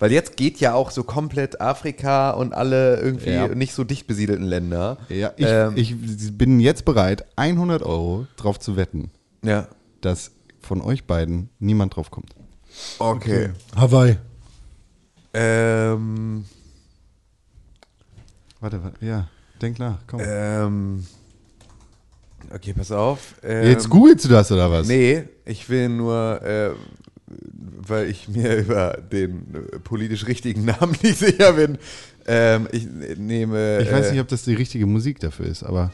weil 0.00 0.10
jetzt 0.10 0.36
geht 0.36 0.58
ja 0.58 0.74
auch 0.74 0.90
so 0.90 1.04
komplett 1.04 1.60
Afrika 1.60 2.32
und 2.32 2.52
alle 2.52 3.00
irgendwie 3.00 3.30
Ja. 3.30 3.46
nicht 3.46 3.72
so 3.72 3.84
dicht 3.84 4.08
besiedelten 4.08 4.44
Länder. 4.44 4.98
Ja, 5.08 5.30
ich, 5.36 5.46
ähm, 5.46 5.74
ich 5.76 5.94
bin 6.36 6.58
jetzt 6.58 6.84
bereit, 6.84 7.26
100 7.36 7.84
Euro 7.84 8.26
drauf 8.36 8.58
zu 8.58 8.74
wetten, 8.74 9.12
ja. 9.44 9.68
dass 10.00 10.32
von 10.58 10.80
euch 10.80 11.04
beiden 11.04 11.48
niemand 11.60 11.94
drauf 11.94 12.10
kommt. 12.10 12.34
Okay. 12.98 13.50
Hawaii. 13.76 14.16
Ähm, 15.32 16.44
Warte, 18.60 18.82
warte, 18.82 19.04
ja, 19.04 19.28
denk 19.60 19.78
nach, 19.78 19.98
komm. 20.06 20.20
ähm, 20.24 21.06
okay, 22.52 22.72
pass 22.72 22.90
auf. 22.90 23.34
Ähm, 23.42 23.68
Jetzt 23.68 23.90
googelst 23.90 24.24
du 24.24 24.28
das 24.30 24.50
oder 24.50 24.70
was? 24.70 24.88
Nee, 24.88 25.24
ich 25.44 25.68
will 25.68 25.88
nur, 25.90 26.40
äh, 26.42 26.70
weil 27.86 28.08
ich 28.08 28.28
mir 28.28 28.56
über 28.64 28.98
den 29.12 29.54
äh, 29.54 29.78
politisch 29.80 30.26
richtigen 30.26 30.64
Namen 30.64 30.96
nicht 31.02 31.18
sicher 31.18 31.52
bin. 31.52 31.78
Ähm, 32.26 32.66
ich 32.72 32.88
nehme. 33.18 33.80
Ich 33.82 33.92
weiß 33.92 34.06
äh, 34.06 34.12
nicht, 34.12 34.20
ob 34.20 34.28
das 34.28 34.42
die 34.44 34.54
richtige 34.54 34.86
Musik 34.86 35.20
dafür 35.20 35.46
ist, 35.46 35.62
aber. 35.62 35.90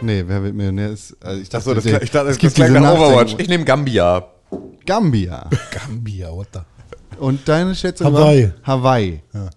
Nee, 0.00 0.24
wer 0.26 0.42
wird 0.42 0.54
Millionär 0.54 0.90
ist. 0.90 1.16
Also 1.24 1.40
ich 1.40 1.48
dachte, 1.48 1.70
Achso, 1.70 1.74
das, 1.74 1.84
ich 2.02 2.10
dachte, 2.10 2.28
es 2.28 2.36
das 2.36 2.38
gibt 2.38 2.54
klang 2.56 2.68
diese 2.68 2.80
nach 2.80 2.94
Overwatch. 2.94 3.36
Ich 3.38 3.48
nehme 3.48 3.64
Gambia. 3.64 4.26
Gambia. 4.84 5.48
Gambia, 5.70 6.30
what 6.32 6.48
the? 6.52 6.60
Und 7.18 7.46
deine 7.48 7.74
Schätzung 7.74 8.08
Hawaii. 8.08 8.50
war 8.64 8.76
Hawaii. 8.76 9.22
Ja. 9.32 9.50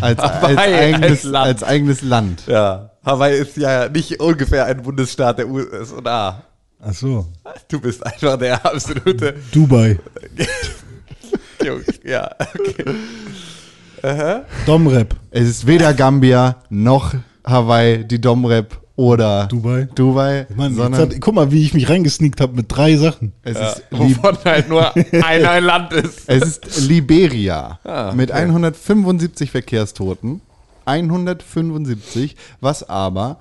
Als, 0.00 0.20
Hawaii 0.20 0.56
als, 0.56 0.58
als 0.58 0.72
eigenes, 0.72 1.22
Land. 1.24 1.46
als 1.46 1.62
eigenes 1.64 2.02
Land. 2.02 2.42
Ja. 2.46 2.90
Hawaii 3.04 3.38
ist 3.38 3.56
ja 3.56 3.88
nicht 3.88 4.20
ungefähr 4.20 4.66
ein 4.66 4.82
Bundesstaat 4.82 5.38
der 5.38 5.48
USA. 5.48 6.42
Ach 6.80 6.92
so. 6.92 7.26
Du 7.68 7.80
bist 7.80 8.04
einfach 8.04 8.38
der 8.38 8.64
absolute. 8.64 9.34
Dubai. 9.52 9.98
Junge. 11.64 11.84
Ja, 12.04 12.30
okay. 12.54 14.42
Domrep. 14.66 15.16
Es 15.30 15.48
ist 15.48 15.66
weder 15.66 15.92
Gambia 15.94 16.62
noch 16.68 17.14
Hawaii, 17.44 18.04
die 18.04 18.20
Domrep 18.20 18.78
oder 18.96 19.46
Dubai. 19.46 19.88
Dubai, 19.94 20.46
Mann, 20.56 20.74
sondern 20.74 21.02
hat, 21.02 21.20
guck 21.20 21.34
mal, 21.34 21.52
wie 21.52 21.62
ich 21.62 21.74
mich 21.74 21.88
reingesneakt 21.88 22.40
habe 22.40 22.54
mit 22.56 22.66
drei 22.68 22.96
Sachen. 22.96 23.32
es, 23.42 23.58
ist 23.58 23.82
Li 23.90 23.98
Wovon 24.16 24.38
halt 24.44 24.68
nur 24.68 24.96
ein, 24.96 25.44
ein 25.44 25.64
Land 25.64 25.92
ist. 25.92 26.22
es 26.28 26.42
ist 26.58 26.88
Liberia 26.88 27.78
Ah, 27.84 28.12
mit 28.14 28.30
okay. 28.30 28.40
175 28.40 29.50
Verkehrstoten. 29.50 30.40
175, 30.86 32.36
was 32.60 32.88
aber 32.88 33.38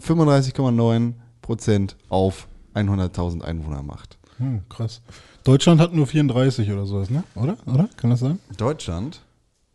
35,9% 0.00 1.90
auf 2.08 2.46
100.000 2.74 3.42
Einwohner 3.42 3.82
macht. 3.82 4.16
Hm, 4.38 4.62
krass. 4.68 5.00
Deutschland 5.44 5.80
hat 5.80 5.92
nur 5.92 6.06
34 6.06 6.70
oder 6.72 6.86
sowas, 6.86 7.10
ne? 7.10 7.22
Oder? 7.34 7.56
Oder? 7.66 7.88
Kann 7.96 8.10
das 8.10 8.20
sein? 8.20 8.38
Deutschland 8.56 9.20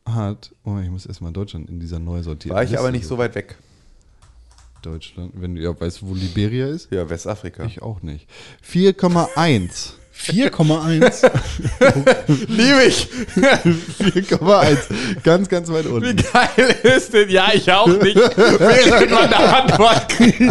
hat, 0.05 0.51
oh, 0.63 0.77
ich 0.83 0.89
muss 0.89 1.05
erstmal 1.05 1.31
Deutschland 1.31 1.69
in 1.69 1.79
dieser 1.79 1.99
neu 1.99 2.23
sortierten 2.23 2.55
War 2.55 2.63
ich 2.63 2.71
Liste 2.71 2.83
aber 2.83 2.91
nicht 2.91 3.05
so 3.05 3.17
weit 3.17 3.35
weg. 3.35 3.57
Deutschland, 4.81 5.33
wenn 5.35 5.55
du 5.55 5.61
ja 5.61 5.79
weißt, 5.79 6.03
wo 6.03 6.13
Liberia 6.13 6.67
ist? 6.67 6.91
Ja, 6.91 7.09
Westafrika. 7.09 7.65
Ich 7.65 7.81
auch 7.81 8.01
nicht. 8.01 8.27
4,1. 8.71 9.93
4,1. 10.21 11.31
Liebe 12.49 12.83
ich. 12.83 13.07
4,1. 13.37 14.77
Ganz, 15.23 15.47
ganz 15.47 15.69
weit 15.69 15.85
Wie 15.85 15.89
unten. 15.89 16.17
geil 16.17 16.75
ist 16.83 17.13
denn? 17.13 17.29
Ja, 17.29 17.51
ich 17.53 17.71
auch 17.71 17.87
nicht. 17.87 18.17
Während 18.17 19.11
man 19.11 19.33
eine 19.33 19.37
Antwort 19.63 20.09
kriegt, 20.09 20.41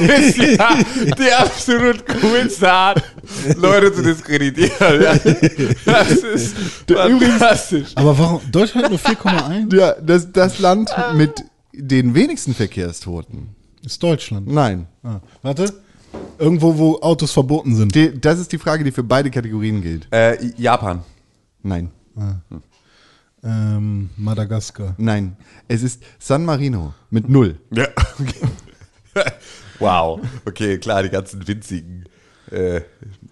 ist 0.00 0.36
ja 0.38 0.78
die 1.18 1.32
absolut 1.32 2.04
coolste 2.20 2.72
Art, 2.72 3.02
Leute 3.56 3.92
zu 3.92 4.02
diskreditieren. 4.02 5.02
Ja. 5.02 5.14
Das 5.84 6.10
ist 6.12 6.56
fantastisch. 6.88 7.88
Aber 7.96 8.18
warum? 8.18 8.40
Deutschland 8.50 8.88
nur 8.88 8.98
4,1? 8.98 9.76
Ja, 9.76 9.96
das, 10.00 10.32
das 10.32 10.58
Land 10.60 10.90
mit 11.14 11.44
den 11.74 12.14
wenigsten 12.14 12.54
Verkehrstoten. 12.54 13.54
Ist 13.84 14.02
Deutschland. 14.02 14.46
Nein. 14.48 14.86
Ah, 15.02 15.20
warte. 15.42 15.72
Irgendwo, 16.38 16.76
wo 16.76 17.00
Autos 17.00 17.32
verboten 17.32 17.76
sind. 17.76 17.94
Die, 17.94 18.18
das 18.18 18.38
ist 18.38 18.50
die 18.52 18.58
Frage, 18.58 18.82
die 18.82 18.90
für 18.90 19.04
beide 19.04 19.30
Kategorien 19.30 19.82
gilt. 19.82 20.08
Äh, 20.10 20.52
Japan. 20.56 21.02
Nein. 21.62 21.90
Ähm, 23.42 24.10
Madagaskar. 24.16 24.94
Nein. 24.98 25.36
Es 25.68 25.82
ist 25.82 26.02
San 26.18 26.44
Marino 26.44 26.94
mit 27.10 27.28
null. 27.28 27.58
Ja. 27.70 27.86
wow. 29.78 30.20
Okay, 30.46 30.78
klar, 30.78 31.02
die 31.02 31.10
ganzen 31.10 31.46
winzigen 31.46 32.04
äh, 32.50 32.82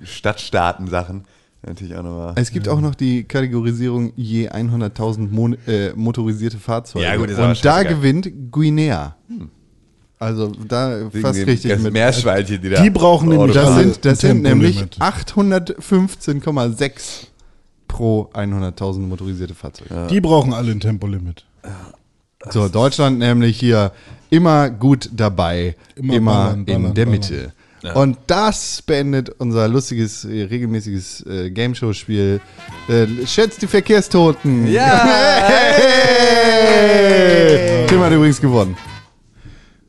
Stadtstaaten-Sachen. 0.03 1.25
Natürlich 1.67 1.97
auch 1.97 2.03
nochmal. 2.03 2.35
Es 2.37 2.51
gibt 2.51 2.69
auch 2.69 2.81
noch 2.81 2.95
die 2.95 3.25
Kategorisierung 3.25 4.13
je 4.17 4.49
100.000 4.49 5.29
Mon 5.31 5.57
äh, 5.67 5.93
motorisierte 5.95 6.59
Fahrzeuge. 6.59 7.05
Ja, 7.05 7.17
gut, 7.17 7.31
ist 7.31 7.39
aber 7.39 7.51
Und 7.51 7.65
da 7.65 7.83
gewinnt 7.83 8.31
Guinea. 8.51 9.17
Also 10.19 10.51
da 10.67 10.99
Wegen 11.13 11.21
fast 11.21 11.47
richtig 11.47 11.79
mit. 11.79 11.93
Meerschweinchen, 11.93 12.61
die 12.61 12.71
da. 12.71 12.83
Die 12.83 12.91
brauchen 12.91 13.29
nämlich 13.29 13.55
Das 13.55 13.77
sind, 13.77 14.05
das 14.05 14.19
sind 14.21 14.43
nämlich 14.43 14.77
Tempolimit. 14.77 15.01
815,6 15.01 16.93
pro 17.87 18.29
100.000 18.35 18.99
motorisierte 19.01 19.55
Fahrzeuge. 19.55 20.09
Die 20.11 20.21
brauchen 20.21 20.53
alle 20.53 20.73
ein 20.73 20.81
Tempolimit. 20.81 21.45
So, 22.51 22.69
Deutschland 22.69 23.19
nämlich 23.19 23.59
hier 23.59 23.93
immer 24.31 24.71
gut 24.71 25.11
dabei, 25.13 25.75
immer, 25.97 26.15
Immer 26.15 26.33
ballern, 26.33 26.59
in 26.61 26.65
ballern, 26.83 26.95
der 26.95 27.05
ballern. 27.07 27.21
Mitte. 27.21 27.53
Und 27.95 28.19
das 28.27 28.83
beendet 28.83 29.31
unser 29.39 29.69
lustiges, 29.69 30.25
äh, 30.25 30.43
regelmäßiges 30.45 31.25
äh, 31.27 31.51
Gameshow-Spiel. 31.51 32.41
Äh, 32.89 33.07
schätzt 33.27 33.63
die 33.63 33.67
Verkehrstoten. 33.69 34.67
Ja! 34.71 35.09
Hey! 36.81 37.87
Tim 37.87 38.01
hat 38.01 38.13
übrigens 38.13 38.41
gewonnen. 38.41 38.77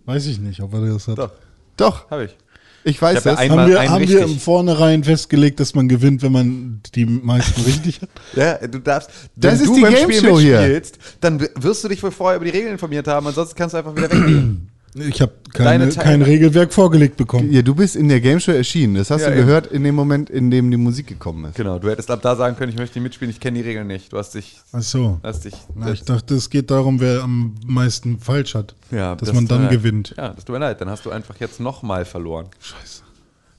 Weiß 0.10 0.26
ich 0.26 0.40
nicht, 0.40 0.60
ob 0.60 0.74
er 0.74 0.82
das 0.82 1.08
hat. 1.08 1.20
Doch, 1.20 1.32
Doch, 1.78 2.10
hab 2.10 2.22
ich. 2.22 2.36
ich 2.84 3.00
weiß 3.00 3.20
Ich 3.20 3.26
ja 3.26 3.36
das. 3.36 3.48
Haben, 3.48 3.70
wir, 3.70 3.88
haben 3.88 4.08
wir 4.08 4.24
im 4.24 4.40
Vornherein 4.40 5.04
festgelegt, 5.04 5.60
dass 5.60 5.76
man 5.76 5.88
gewinnt, 5.88 6.24
wenn 6.24 6.32
man 6.32 6.82
die 6.96 7.06
meisten 7.06 7.62
richtig 7.62 8.02
hat? 8.02 8.10
Ja, 8.34 8.68
du 8.68 8.80
darfst. 8.80 9.12
Das 9.36 9.60
wenn 9.60 9.60
ist 9.62 9.68
du 9.68 9.76
die 9.76 9.82
beim 9.82 9.94
Game 9.94 10.12
Spiel 10.12 10.30
Show 10.32 10.40
hier. 10.40 10.82
Dann 11.22 11.40
wirst 11.40 11.84
du 11.84 11.90
dich 11.90 12.02
wohl 12.02 12.10
vorher 12.10 12.38
über 12.38 12.46
die 12.46 12.50
Regeln 12.50 12.72
informiert 12.72 13.08
haben, 13.08 13.28
ansonsten 13.28 13.56
kannst 13.56 13.76
du 13.76 13.78
einfach 13.78 13.96
wieder 13.96 14.12
weggehen. 14.12 14.69
Ich 14.96 15.22
habe 15.22 15.34
kein 15.54 16.22
Regelwerk 16.22 16.74
vorgelegt 16.74 17.16
bekommen. 17.18 17.52
Ja, 17.52 17.62
du 17.62 17.76
bist 17.76 17.96
in 17.96 18.10
der 18.10 18.20
Gameshow 18.22 18.52
erschienen. 18.52 18.96
Das 18.96 19.12
hast 19.12 19.22
Ja, 19.22 19.28
du 19.30 19.36
eben. 19.36 19.46
gehört 19.46 19.68
in 19.68 19.84
dem 19.84 19.94
Moment, 19.96 20.30
in 20.30 20.50
dem 20.50 20.72
die 20.72 20.78
Musik 20.78 21.08
gekommen 21.08 21.46
ist. 21.46 21.56
genau, 21.56 21.78
du 21.80 21.90
hättest 21.90 22.10
ab 22.10 22.22
da 22.24 22.36
sagen 22.36 22.56
können, 22.58 22.72
ich 22.72 22.78
möchte 22.78 22.98
nicht 22.98 23.04
mitspielen, 23.04 23.30
ich 23.32 23.40
kenne 23.40 23.62
die 23.62 23.68
Regeln 23.68 23.88
nicht. 23.88 24.12
Du 24.12 24.18
hast 24.18 24.34
dich. 24.34 24.60
Ach 24.72 24.82
so. 24.82 25.20
Hast 25.24 25.46
dich 25.46 25.54
Na, 25.76 25.92
ich 25.92 26.04
dachte, 26.04 26.34
es 26.36 26.50
geht 26.50 26.72
darum, 26.72 27.00
wer 27.00 27.22
am 27.24 27.56
meisten 27.66 28.18
falsch 28.20 28.56
hat. 28.56 28.74
ja, 28.92 29.16
dass 29.16 29.28
das 29.30 29.36
man 29.36 29.48
dann 29.48 29.70
gewinnt. 29.70 30.16
Ja, 30.18 30.30
das 30.34 30.44
tut 30.46 30.54
mir 30.54 30.60
leid. 30.60 30.82
Dann 30.82 30.90
hast 30.90 31.06
du 31.06 31.12
einfach 31.12 31.36
jetzt 31.40 31.60
nochmal 31.60 32.06
verloren. 32.06 32.48
Scheiße. 32.60 33.04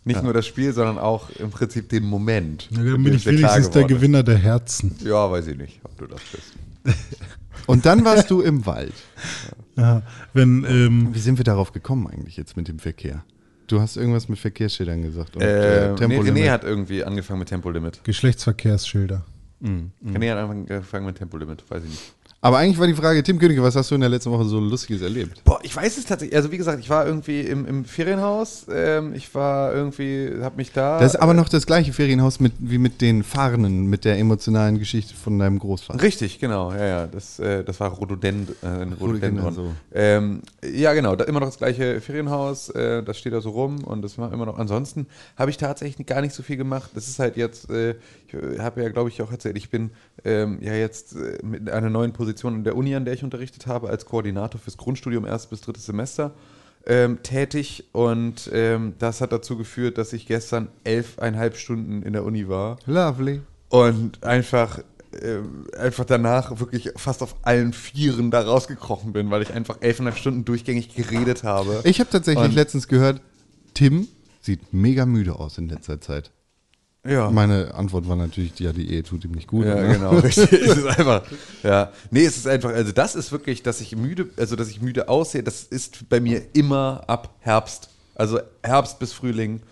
Nicht 0.05 0.23
nur 0.23 0.33
das 0.33 0.47
Spiel, 0.47 0.73
sondern 0.73 0.99
auch 0.99 1.29
im 1.39 1.51
Prinzip 1.51 1.91
den 1.91 2.05
Moment. 2.05 2.69
Ja, 2.71 2.79
dann 2.79 2.87
in 2.97 3.03
bin 3.05 3.15
ich 3.15 3.27
wenigstens 3.27 3.71
der. 3.71 3.85
Gewinner 3.85 4.23
der 4.23 4.39
Herzen. 4.39 4.97
Ja, 5.05 5.31
weiß 5.31 5.47
ich 5.49 5.59
nicht, 5.59 5.79
ob 5.85 5.97
du 5.99 6.07
das 6.07 6.21
bist. 6.33 6.97
Und 7.67 7.87
dann 7.87 8.05
warst 8.05 8.31
du 8.31 8.41
im 8.41 8.67
Wald. 8.67 8.93
Ja, 9.77 10.03
wenn, 10.33 10.65
ähm, 10.69 11.09
Wie 11.15 11.19
sind 11.19 11.39
wir 11.39 11.45
darauf 11.45 11.73
gekommen 11.73 12.07
eigentlich 12.07 12.37
jetzt 12.37 12.57
mit 12.57 12.69
dem 12.69 12.79
Verkehr? 12.79 13.25
Du 13.67 13.81
hast 13.81 13.97
irgendwas 13.97 14.29
mit 14.29 14.39
Verkehrsschildern 14.39 15.03
gesagt. 15.03 15.37
Und, 15.37 15.43
Äh, 15.43 15.91
nee, 15.91 15.97
Tempolimit. 15.97 16.43
René 16.45 16.51
hat 16.51 16.65
irgendwie 16.65 17.05
angefangen 17.05 17.39
mit 17.39 17.49
Tempolimit. 17.49 18.01
Geschlechtsverkehrsschilder. 18.05 19.25
René 19.63 20.31
hat 20.31 20.39
angefangen 20.39 21.07
mit 21.07 21.17
Tempolimit, 21.19 21.65
weiß 21.69 21.85
ich 21.85 21.91
nicht. 21.91 22.15
Aber 22.43 22.57
eigentlich 22.57 22.79
war 22.79 22.87
die 22.87 22.95
Frage, 22.95 23.23
Tim 23.23 23.39
Königke, 23.39 23.63
was 23.63 23.77
hast 23.77 23.91
du 23.91 23.95
in 23.95 24.01
der 24.01 24.09
letzten 24.09 24.31
Woche 24.31 24.45
so 24.45 24.59
Lustiges 24.61 25.03
erlebt? 25.03 25.45
Boah, 25.45 25.59
ich 25.63 25.77
weiß 25.77 25.99
es 25.99 26.07
tatsächlich. 26.07 26.35
Also 26.35 26.51
wie 26.51 26.57
gesagt, 26.57 26.81
ich 26.81 26.89
war 26.89 27.07
irgendwie 27.07 27.41
im, 27.41 27.67
im 27.67 27.85
Ferienhaus. 27.85 28.67
Ähm, 28.73 29.15
ich 29.15 29.35
war 29.35 29.75
irgendwie, 29.75 30.31
hab 30.41 30.57
mich 30.57 30.73
da. 30.73 30.99
Das 30.99 31.15
ist 31.15 31.21
aber 31.21 31.35
noch 31.35 31.51
das 31.51 31.67
gleiche 31.67 31.93
Ferienhaus 31.93 32.41
mit, 32.41 32.53
wie 32.59 32.79
mit 32.79 33.03
den 33.03 33.25
Fahrenden, 33.25 33.87
mit 33.87 34.07
der 34.07 34.19
emotionalen 34.19 34.79
Geschichte 34.79 35.15
von 35.15 35.39
deinem 35.39 35.59
Großvater. 35.59 36.03
Richtig, 36.03 36.39
genau, 36.39 36.73
ja, 36.73 36.87
ja. 36.87 37.07
Das, 37.07 37.39
äh, 37.41 37.63
das 37.63 37.79
war 37.79 37.91
Rhododend, 37.91 38.51
äh, 38.63 38.67
ein 38.67 38.95
Rhododendron. 38.95 39.55
so. 39.55 39.73
Ähm, 39.93 40.41
ja, 40.65 40.95
genau, 40.95 41.17
da 41.17 41.25
immer 41.25 41.41
noch 41.41 41.49
das 41.49 41.59
gleiche 41.59 42.01
Ferienhaus, 42.01 42.71
äh, 42.71 43.03
das 43.03 43.19
steht 43.19 43.35
da 43.35 43.43
so 43.43 43.51
rum 43.51 43.85
und 43.85 44.01
das 44.01 44.17
war 44.17 44.33
immer 44.33 44.47
noch. 44.47 44.59
Ansonsten 44.59 45.07
habe 45.37 45.51
ich 45.51 45.59
tatsächlich 45.59 46.07
gar 46.07 46.23
nicht 46.23 46.35
so 46.35 46.43
viel 46.43 46.57
gemacht. 46.57 46.93
Das 46.95 47.07
ist 47.07 47.19
halt 47.19 47.37
jetzt, 47.37 47.69
äh, 47.69 47.97
ich 48.27 48.61
habe 48.61 48.83
ja, 48.83 48.89
glaube 48.89 49.11
ich, 49.11 49.21
auch 49.21 49.31
erzählt, 49.31 49.59
ich 49.59 49.69
bin 49.69 49.91
ähm, 50.25 50.59
ja 50.63 50.75
jetzt 50.75 51.17
äh, 51.17 51.39
mit 51.45 51.69
einer 51.69 51.91
neuen 51.91 52.13
Position 52.21 52.55
in 52.57 52.65
der 52.65 52.77
Uni, 52.77 52.95
an 52.95 53.07
der 53.07 53.15
ich 53.15 53.25
unterrichtet 53.25 53.67
habe, 53.67 53.89
als 53.89 54.05
Koordinator 54.05 54.61
fürs 54.61 54.77
Grundstudium 54.77 55.25
erst 55.25 55.49
bis 55.49 55.63
drittes 55.63 55.87
Semester. 55.87 56.33
Ähm, 56.87 57.23
tätig 57.23 57.85
und 57.93 58.51
ähm, 58.53 58.93
das 58.99 59.23
hat 59.23 59.33
dazu 59.33 59.57
geführt, 59.57 59.97
dass 59.97 60.13
ich 60.13 60.27
gestern 60.27 60.69
elfeinhalb 60.85 61.57
Stunden 61.57 62.03
in 62.03 62.13
der 62.13 62.25
Uni 62.25 62.47
war 62.49 62.79
Lovely. 62.87 63.41
und 63.71 64.23
einfach, 64.23 64.81
ähm, 65.23 65.67
einfach 65.79 66.05
danach 66.05 66.59
wirklich 66.61 66.91
fast 66.97 67.23
auf 67.23 67.37
allen 67.43 67.73
Vieren 67.73 68.31
da 68.31 68.43
rausgekrochen 68.43 69.13
bin, 69.15 69.31
weil 69.31 69.41
ich 69.43 69.53
einfach 69.55 69.79
elfeinhalb 69.81 70.17
Stunden 70.19 70.45
durchgängig 70.45 70.95
geredet 70.95 71.43
habe. 71.43 71.81
Ich 71.85 72.01
habe 72.01 72.11
tatsächlich 72.11 72.45
Und- 72.47 72.55
letztens 72.55 72.87
gehört, 72.89 73.21
Tim 73.75 74.09
sieht 74.43 74.73
mega 74.75 75.05
müde 75.07 75.37
aus 75.37 75.57
in 75.59 75.69
letzter 75.71 76.01
Zeit. 76.03 76.31
Ja. 77.07 77.31
Meine 77.31 77.75
Antwort 77.75 78.09
war 78.09 78.17
natürlich, 78.17 78.59
ja, 78.59 78.73
die 78.73 78.93
Ehe 78.93 79.03
tut 79.03 79.25
ihm 79.25 79.33
nicht 79.33 79.49
gut. 79.49 79.65
Ja, 79.65 79.75
ne? 79.75 79.95
genau, 79.95 80.11
richtig. 80.11 80.53
es 80.61 80.77
ist 80.77 80.87
einfach, 80.87 81.23
ja. 81.63 81.93
Nee, 82.11 82.25
es 82.25 82.37
ist 82.37 82.47
einfach, 82.47 82.71
also 82.71 82.93
das 82.93 83.15
ist 83.15 83.33
wirklich, 83.33 83.63
dass 83.63 83.81
ich 83.81 83.97
müde, 83.97 84.29
also 84.37 84.55
dass 84.57 84.69
ich 84.69 84.83
müde 84.83 85.09
aussehe, 85.09 85.43
das 85.43 85.63
ist 85.63 86.09
bei 86.09 86.21
mir 86.21 86.43
immer 86.53 87.05
ab 87.07 87.35
Herbst. 87.41 87.89
Also 88.15 88.41
Herbst 88.63 88.99
bis 88.99 89.15
Frühling 89.15 89.63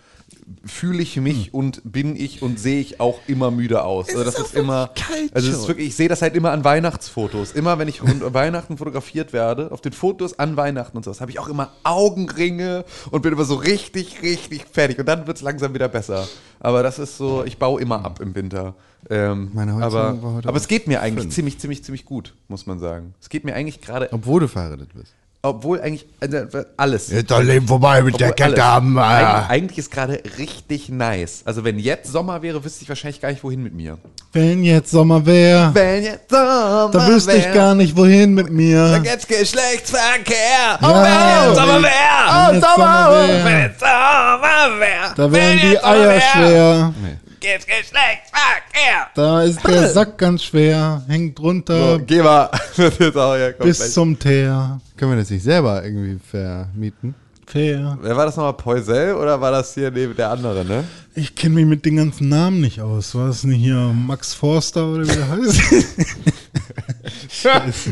fühle 0.65 1.01
ich 1.01 1.17
mich 1.17 1.53
und 1.53 1.81
bin 1.83 2.15
ich 2.15 2.41
und 2.41 2.59
sehe 2.59 2.79
ich 2.79 2.99
auch 2.99 3.19
immer 3.27 3.51
müde 3.51 3.83
aus. 3.83 4.09
Also 4.09 4.23
das 4.23 4.39
ist, 4.39 4.55
immer, 4.55 4.91
also 5.33 5.49
es 5.49 5.57
ist 5.59 5.67
wirklich, 5.67 5.87
ich 5.87 5.95
sehe 5.95 6.09
das 6.09 6.21
halt 6.21 6.35
immer 6.35 6.51
an 6.51 6.63
Weihnachtsfotos. 6.63 7.51
Immer 7.51 7.77
wenn 7.79 7.87
ich 7.87 8.01
rund 8.03 8.23
um 8.23 8.33
Weihnachten 8.33 8.77
fotografiert 8.77 9.33
werde, 9.33 9.71
auf 9.71 9.81
den 9.81 9.93
Fotos 9.93 10.39
an 10.39 10.57
Weihnachten 10.57 10.97
und 10.97 11.03
sowas, 11.03 11.21
habe 11.21 11.31
ich 11.31 11.39
auch 11.39 11.47
immer 11.47 11.71
Augenringe 11.83 12.85
und 13.11 13.21
bin 13.21 13.33
immer 13.33 13.45
so 13.45 13.55
richtig, 13.55 14.21
richtig 14.21 14.65
fertig. 14.71 14.99
Und 14.99 15.07
dann 15.07 15.27
wird 15.27 15.37
es 15.37 15.43
langsam 15.43 15.73
wieder 15.73 15.87
besser. 15.87 16.27
Aber 16.59 16.83
das 16.83 16.99
ist 16.99 17.17
so, 17.17 17.43
ich 17.45 17.57
baue 17.57 17.81
immer 17.81 18.03
ab 18.03 18.19
im 18.19 18.35
Winter. 18.35 18.75
Ähm, 19.09 19.51
Meine 19.53 19.75
Heizung 19.75 19.83
aber, 19.83 20.21
war 20.21 20.33
heute 20.33 20.49
aber 20.49 20.57
es 20.57 20.67
geht 20.67 20.87
mir 20.87 21.01
eigentlich 21.01 21.23
fünf. 21.23 21.35
ziemlich, 21.35 21.59
ziemlich, 21.59 21.83
ziemlich 21.83 22.05
gut, 22.05 22.35
muss 22.47 22.65
man 22.65 22.79
sagen. 22.79 23.13
Es 23.21 23.29
geht 23.29 23.45
mir 23.45 23.55
eigentlich 23.55 23.81
gerade, 23.81 24.09
Obwohl 24.11 24.41
du 24.41 24.47
verheiratet 24.47 24.89
bist. 24.93 25.13
Obwohl 25.41 25.79
eigentlich 25.81 26.05
also 26.19 26.37
alles. 26.75 27.09
Jetzt 27.09 27.31
doch 27.31 27.41
Leben 27.41 27.65
vorbei 27.67 28.01
mit 28.01 28.19
der 28.19 28.29
Obwohl 28.31 28.43
alles. 28.45 28.55
Kette 28.57 28.67
haben. 28.67 28.99
Eig 28.99 29.49
eigentlich 29.49 29.77
ist 29.77 29.89
gerade 29.91 30.21
richtig 30.37 30.89
nice. 30.89 31.41
Also 31.45 31.63
wenn 31.63 31.79
jetzt 31.79 32.11
Sommer 32.11 32.41
wäre, 32.41 32.63
wüsste 32.63 32.83
ich 32.83 32.89
wahrscheinlich 32.89 33.21
gar 33.21 33.29
nicht, 33.31 33.43
wohin 33.43 33.63
mit 33.63 33.73
mir. 33.73 33.97
Wenn 34.33 34.63
jetzt 34.63 34.91
Sommer 34.91 35.25
wäre, 35.25 35.73
Wenn 35.73 36.03
jetzt 36.03 36.29
Sommer 36.29 36.89
da 36.91 37.07
wüsste 37.07 37.37
ich 37.37 37.51
gar 37.53 37.73
nicht, 37.73 37.95
wohin 37.95 38.33
mit 38.33 38.49
mir. 38.51 39.01
Jetzt 39.03 39.27
Geschlechtsverkehr. 39.27 40.77
Ja, 40.81 41.47
wenn- 41.47 41.55
Sommer 41.55 41.81
wäre. 41.83 42.47
Wenn 42.49 42.55
jetzt 42.55 42.69
Sommer 42.69 43.11
wär, 43.11 43.45
Wenn 43.45 43.71
Sommer 43.79 44.79
wäre. 44.79 45.13
da 45.15 45.31
wären 45.31 45.59
die 45.59 45.83
Eier 45.83 46.21
schwer. 46.21 46.93
Gibt's 47.39 47.65
Geschlechtsverkehr. 47.65 49.07
Da 49.15 49.43
ist 49.43 49.65
der 49.65 49.89
Sack 49.89 50.17
ganz 50.17 50.43
schwer, 50.43 51.03
hängt 51.07 51.39
runter 51.39 51.93
So, 51.97 51.99
geh 52.05 52.21
mal. 52.21 52.49
Das 52.77 52.97
ist 52.97 53.15
auch 53.17 53.35
ja 53.35 53.51
bis 53.51 53.93
zum 53.93 54.17
Teer. 54.19 54.79
Können 54.97 55.11
wir 55.11 55.17
das 55.19 55.29
nicht 55.29 55.43
selber 55.43 55.83
irgendwie 55.83 56.17
vermieten? 56.29 57.15
Fair. 57.47 57.97
Wer 58.01 58.15
war 58.15 58.25
das 58.27 58.35
nochmal? 58.37 58.53
Poisel 58.53 59.15
oder 59.15 59.41
war 59.41 59.51
das 59.51 59.73
hier 59.73 59.89
neben 59.89 60.15
der 60.15 60.29
andere, 60.29 60.63
ne? 60.63 60.83
Ich 61.15 61.33
kenne 61.35 61.55
mich 61.55 61.65
mit 61.65 61.83
den 61.83 61.95
ganzen 61.97 62.29
Namen 62.29 62.61
nicht 62.61 62.79
aus. 62.81 63.15
War 63.15 63.29
es 63.29 63.43
nicht 63.43 63.61
hier 63.63 63.75
Max 63.93 64.35
Forster 64.35 64.85
oder 64.85 65.03
wie 65.07 65.15
der 65.15 65.29
heißt? 65.31 65.61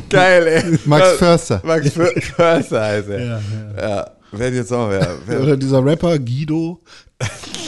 Geil, 0.09 0.47
ey. 0.47 0.79
Max 0.85 1.13
Förster. 1.13 1.61
Max 1.63 1.89
För- 1.91 2.21
Förster 2.21 2.81
heißt 2.83 3.09
er. 3.09 3.19
ja, 3.19 3.39
ja. 3.77 3.89
Ja, 3.89 4.11
wer 4.31 4.51
jetzt 4.53 4.69
Sommer 4.69 4.91
wäre. 4.91 5.17
Wer- 5.25 5.41
Oder 5.41 5.57
dieser 5.57 5.83
Rapper 5.83 6.19
Guido. 6.19 6.79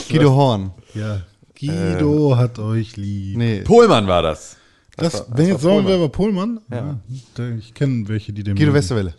Guido 0.08 0.30
Horn. 0.32 0.70
Ja. 0.94 1.20
Guido 1.60 2.36
hat 2.36 2.58
euch 2.58 2.96
lieb. 2.96 3.36
Nee, 3.36 3.60
Pohlmann 3.62 4.06
war 4.06 4.22
das. 4.22 4.56
Das, 4.96 5.14
war- 5.14 5.20
das 5.20 5.28
wenn 5.30 5.36
war 5.46 5.52
jetzt 5.52 5.62
Pohlmann. 5.62 5.86
wäre, 5.86 6.00
war 6.00 6.08
Pohlmann? 6.08 6.60
Ja. 6.70 7.00
da- 7.34 7.48
Ich 7.50 7.74
kenne 7.74 8.08
welche, 8.08 8.32
die 8.32 8.42
den 8.42 8.54
Guido. 8.56 8.72
Westerwelle. 8.74 9.14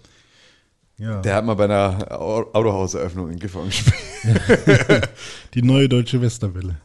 Ja. 0.98 1.20
Der 1.22 1.36
hat 1.36 1.46
mal 1.46 1.56
bei 1.56 1.66
einer 1.66 2.12
Au- 2.22 2.52
Autohauseröffnung 2.54 3.32
in 3.32 3.40
Gifhorn 3.40 3.68
gespielt. 3.68 4.00
Die 5.56 5.64
neue 5.64 5.90
deutsche 5.90 6.22
Westerwelle. 6.22 6.76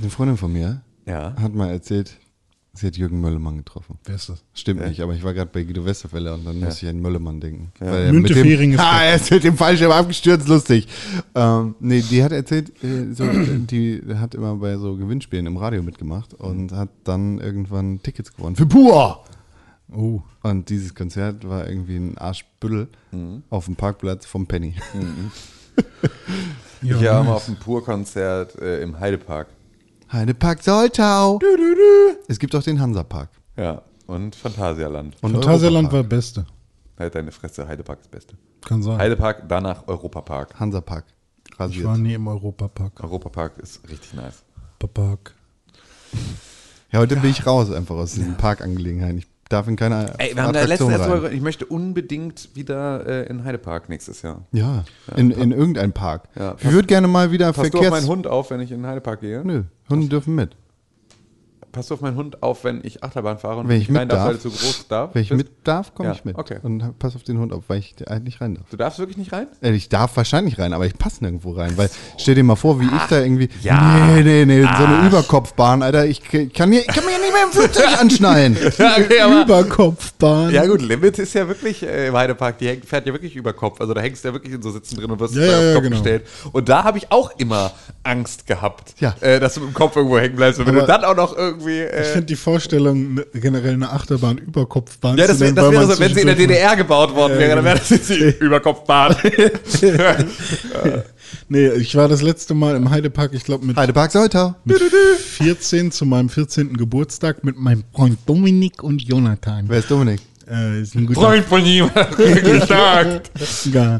Eine 0.00 0.10
Freundin 0.10 0.36
von 0.38 0.50
mir 0.52 0.80
Ja. 1.06 1.34
hat 1.38 1.54
mal 1.54 1.70
erzählt, 1.70 2.16
sie 2.74 2.86
hat 2.88 2.96
Jürgen 2.96 3.20
Möllermann 3.20 3.56
getroffen. 3.56 3.98
Wer 4.04 4.16
ist 4.16 4.28
das? 4.28 4.42
Stimmt 4.52 4.80
Ja. 4.80 4.88
nicht, 4.88 5.00
aber 5.00 5.14
ich 5.14 5.22
war 5.22 5.32
gerade 5.34 5.50
bei 5.52 5.62
Guido 5.62 5.84
Westerfeller 5.84 6.34
und 6.34 6.44
dann 6.44 6.58
Ja. 6.58 6.66
musste 6.66 6.86
ich 6.86 6.90
an 6.90 7.00
Möllermann 7.00 7.40
denken. 7.40 7.72
Ja. 7.80 7.86
Weil 7.86 8.02
er 8.06 8.12
mit 8.12 8.28
dem, 8.30 8.36
Müntefering 8.36 8.72
ist 8.72 8.78
ah, 8.80 8.94
weg. 9.00 9.00
er 9.08 9.14
ist 9.16 9.30
mit 9.30 9.44
dem 9.44 9.56
Fallschirm 9.56 9.90
abgestürzt, 9.92 10.48
lustig. 10.48 10.88
Ähm, 11.34 11.74
nee, 11.80 12.02
die 12.02 12.22
hat 12.22 12.32
erzählt, 12.32 12.72
äh, 12.84 13.12
so, 13.14 13.24
die 13.70 14.02
hat 14.16 14.34
immer 14.34 14.56
bei 14.56 14.76
so 14.76 14.96
Gewinnspielen 14.96 15.46
im 15.46 15.56
Radio 15.56 15.82
mitgemacht 15.82 16.34
und 16.34 16.72
hat 16.72 16.90
dann 17.04 17.38
irgendwann 17.38 18.02
Tickets 18.02 18.32
gewonnen. 18.34 18.56
Für 18.56 18.66
Pur! 18.66 19.24
Oh. 19.92 20.22
Und 20.42 20.70
dieses 20.70 20.94
Konzert 20.94 21.48
war 21.48 21.68
irgendwie 21.68 21.96
ein 21.96 22.18
Arschbüttel 22.18 22.88
Mhm. 23.12 23.42
auf 23.50 23.66
dem 23.66 23.76
Parkplatz 23.76 24.26
vom 24.26 24.46
Penny. 24.46 24.74
Ja, 26.82 26.96
ich 26.98 27.04
war 27.06 27.14
nice. 27.18 27.26
mal 27.26 27.32
auf 27.34 27.48
einem 27.48 27.56
Pur-Konzert 27.56 28.58
äh, 28.60 28.82
im 28.82 29.00
Heidepark. 29.00 29.48
Heidepark 30.12 30.62
Soltau. 30.62 31.40
Es 32.28 32.38
gibt 32.38 32.54
auch 32.54 32.62
den 32.62 32.80
Hansapark. 32.80 33.30
Ja. 33.56 33.82
Und 34.06 34.36
Phantasialand. 34.36 35.16
Und 35.22 35.32
Phantasialand 35.32 35.90
war 35.92 36.02
beste. 36.02 36.46
Halt 36.98 37.14
deine 37.14 37.32
Fresse, 37.32 37.66
Heidepark 37.66 38.00
ist 38.00 38.06
das 38.06 38.10
Beste. 38.10 38.36
Kann 38.66 38.82
sein. 38.82 38.98
Heidepark, 38.98 39.48
danach 39.48 39.88
Europapark. 39.88 40.58
Hansapark. 40.60 41.04
ich 41.50 41.58
war 41.58 41.66
Rasiert. 41.66 41.98
nie 41.98 42.14
im 42.14 42.28
Europapark. 42.28 43.02
Europapark 43.02 43.58
ist 43.58 43.80
richtig 43.88 44.14
nice. 44.14 44.44
Park. 44.92 45.34
Ja, 46.92 46.98
heute 46.98 47.16
bin 47.16 47.30
ich 47.30 47.46
raus 47.46 47.72
einfach 47.72 47.94
aus 47.94 48.12
diesen 48.12 48.36
Parkangelegenheiten. 48.36 49.18
Ich 49.18 49.26
darf 49.48 49.66
in 49.68 49.76
keine 49.76 50.12
Ey, 50.18 50.34
wir 50.34 50.42
haben 50.42 50.52
da 50.52 50.64
letztens 50.64 50.98
mal, 50.98 51.32
ich 51.32 51.40
möchte 51.40 51.66
unbedingt 51.66 52.54
wieder 52.54 53.06
äh, 53.06 53.26
in 53.28 53.44
Heidepark 53.44 53.88
nächstes 53.88 54.22
Jahr. 54.22 54.42
Ja, 54.52 54.84
in, 55.16 55.30
in 55.30 55.52
irgendein 55.52 55.92
Park. 55.92 56.28
Ja, 56.38 56.56
ich 56.58 56.70
würde 56.70 56.86
gerne 56.86 57.08
mal 57.08 57.30
wieder 57.30 57.52
Passt 57.52 57.72
du 57.72 57.78
auf 57.78 57.84
Verkehrs... 57.84 57.90
meinen 57.90 58.08
Hund 58.08 58.26
auf, 58.26 58.50
wenn 58.50 58.60
ich 58.60 58.70
in 58.70 58.82
den 58.82 58.86
Heidepark 58.86 59.20
gehe? 59.20 59.42
Nö, 59.44 59.64
Hunde 59.88 60.08
dürfen 60.08 60.34
mit. 60.34 60.56
Passt 61.74 61.90
auf 61.92 62.00
meinen 62.00 62.16
Hund 62.16 62.42
auf, 62.42 62.64
wenn 62.64 62.80
ich 62.84 63.02
Achterbahn 63.04 63.38
fahre 63.38 63.58
und 63.60 63.68
Wenn 63.68 63.80
ich 63.80 63.92
rein 63.94 64.08
darf, 64.08 64.26
weil 64.26 64.34
du 64.34 64.40
zu 64.40 64.50
groß 64.50 64.86
darf? 64.88 65.10
Wenn 65.14 65.22
ich 65.22 65.28
bist? 65.30 65.38
mit 65.38 65.50
darf, 65.64 65.92
komme 65.94 66.10
Ja, 66.10 66.14
ich 66.14 66.24
mit. 66.24 66.38
okay. 66.38 66.58
Und 66.62 66.98
pass 66.98 67.16
auf 67.16 67.22
den 67.24 67.38
Hund 67.38 67.52
auf, 67.52 67.64
weil 67.68 67.80
ich 67.80 67.94
halt 68.08 68.24
nicht 68.24 68.40
rein 68.40 68.54
darf. 68.54 68.64
Du 68.70 68.76
darfst 68.76 68.98
wirklich 69.00 69.16
nicht 69.18 69.32
rein? 69.32 69.48
Äh, 69.60 69.72
Ich 69.72 69.88
darf 69.88 70.16
wahrscheinlich 70.16 70.58
rein, 70.58 70.72
aber 70.72 70.86
ich 70.86 70.96
passe 70.96 71.22
nirgendwo 71.24 71.52
rein. 71.52 71.76
Weil 71.76 71.90
stell 72.16 72.36
dir 72.36 72.44
mal 72.44 72.56
vor, 72.56 72.80
wie 72.80 72.84
ich 72.86 73.02
da 73.10 73.20
irgendwie. 73.20 73.48
ja. 73.62 74.06
Nee, 74.06 74.22
nee, 74.22 74.44
nee, 74.44 74.62
so 74.62 74.68
eine 74.68 75.08
Überkopfbahn, 75.08 75.82
Alter. 75.82 76.06
Ich 76.06 76.22
kann 76.52 76.68
mir, 76.70 76.80
ich 76.80 76.86
kann 76.86 77.04
mir 77.04 77.12
ja 77.12 77.18
nicht 77.18 77.32
mehr 77.32 77.44
im 77.44 77.50
Flugzeug 77.52 77.98
anschnallen. 78.00 78.56
Ja, 78.78 78.92
okay, 78.98 79.42
Überkopfbahn. 79.42 80.50
Ja 80.52 80.66
gut, 80.66 80.82
Limit 80.82 81.18
ist 81.18 81.34
ja 81.34 81.46
wirklich 81.48 81.82
äh, 81.82 82.08
im 82.08 82.14
Heidepark, 82.14 82.58
die 82.58 82.68
hängt, 82.68 82.84
fährt 82.84 83.06
ja 83.06 83.12
wirklich 83.12 83.34
über 83.36 83.52
Kopf. 83.52 83.80
Also 83.80 83.94
da 83.94 84.00
hängst 84.00 84.24
du 84.24 84.28
ja 84.28 84.34
wirklich 84.34 84.54
in 84.54 84.62
so 84.62 84.70
Sitzen 84.70 84.96
drin 84.96 85.10
und 85.10 85.18
wirst 85.20 85.34
Ja, 85.34 85.42
ja, 85.44 85.68
auf 85.70 85.74
Kopf 85.74 85.82
genau. 85.84 85.96
gestellt. 85.96 86.26
Und 86.52 86.68
da 86.68 86.84
habe 86.84 86.98
ich 86.98 87.10
auch 87.10 87.30
immer 87.38 87.72
Angst 88.02 88.46
gehabt, 88.46 88.94
Ja. 89.00 89.14
äh, 89.20 89.40
dass 89.40 89.54
du 89.54 89.60
mit 89.60 89.70
dem 89.70 89.74
Kopf 89.74 89.96
irgendwo 89.96 90.18
hängen 90.18 90.36
bleibst. 90.36 90.60
Und 90.60 90.66
wenn 90.66 90.76
Aber 90.76 90.86
du 90.86 90.92
dann 90.92 91.04
auch 91.04 91.16
noch 91.16 91.36
irgendwie... 91.66 91.82
Ich 91.82 92.00
Äh, 92.00 92.12
finde 92.12 92.26
die 92.26 92.36
Vorstellung, 92.36 93.14
ne- 93.14 93.26
generell 93.34 93.74
eine 93.74 93.90
Achterbahn 93.90 94.38
Überkopfbahn 94.38 95.16
ja, 95.18 95.26
das, 95.26 95.38
zu 95.38 95.44
wär, 95.44 95.52
das 95.52 95.70
wäre 95.72 95.86
so, 95.86 95.98
wenn 96.00 96.14
sie 96.14 96.20
in 96.20 96.26
der 96.26 96.36
DDR 96.36 96.76
gebaut 96.76 97.14
worden 97.14 97.38
wäre, 97.38 97.56
dann 97.56 97.64
wäre 97.64 97.78
das 97.78 97.90
jetzt 97.90 98.08
die 98.10 98.34
Überkopfbahn. 98.40 99.16
Nee, 101.48 101.68
ich 101.70 101.94
war 101.96 102.08
das 102.08 102.22
letzte 102.22 102.54
Mal 102.54 102.76
im 102.76 102.90
Heidepark, 102.90 103.32
ich 103.34 103.44
glaube 103.44 103.66
mit, 103.66 103.76
Heidepark 103.76 104.10
Soltau. 104.12 104.54
mit 104.64 104.80
14 104.80 105.90
zu 105.90 106.06
meinem 106.06 106.28
14. 106.28 106.74
Geburtstag 106.76 107.42
mit 107.44 107.58
meinem 107.58 107.82
Freund 107.94 108.18
Dominik 108.26 108.82
und 108.82 109.02
Jonathan. 109.02 109.64
Wer 109.68 109.78
ist 109.80 109.90
Dominik? 109.90 110.20
Äh, 110.48 110.80
ist 110.82 110.94
ein 110.94 111.06
guter 111.06 111.20
Freund 111.22 111.44
von 111.46 111.64
ihm 111.64 111.90
gesagt. 112.16 113.30
Ja. 113.72 113.98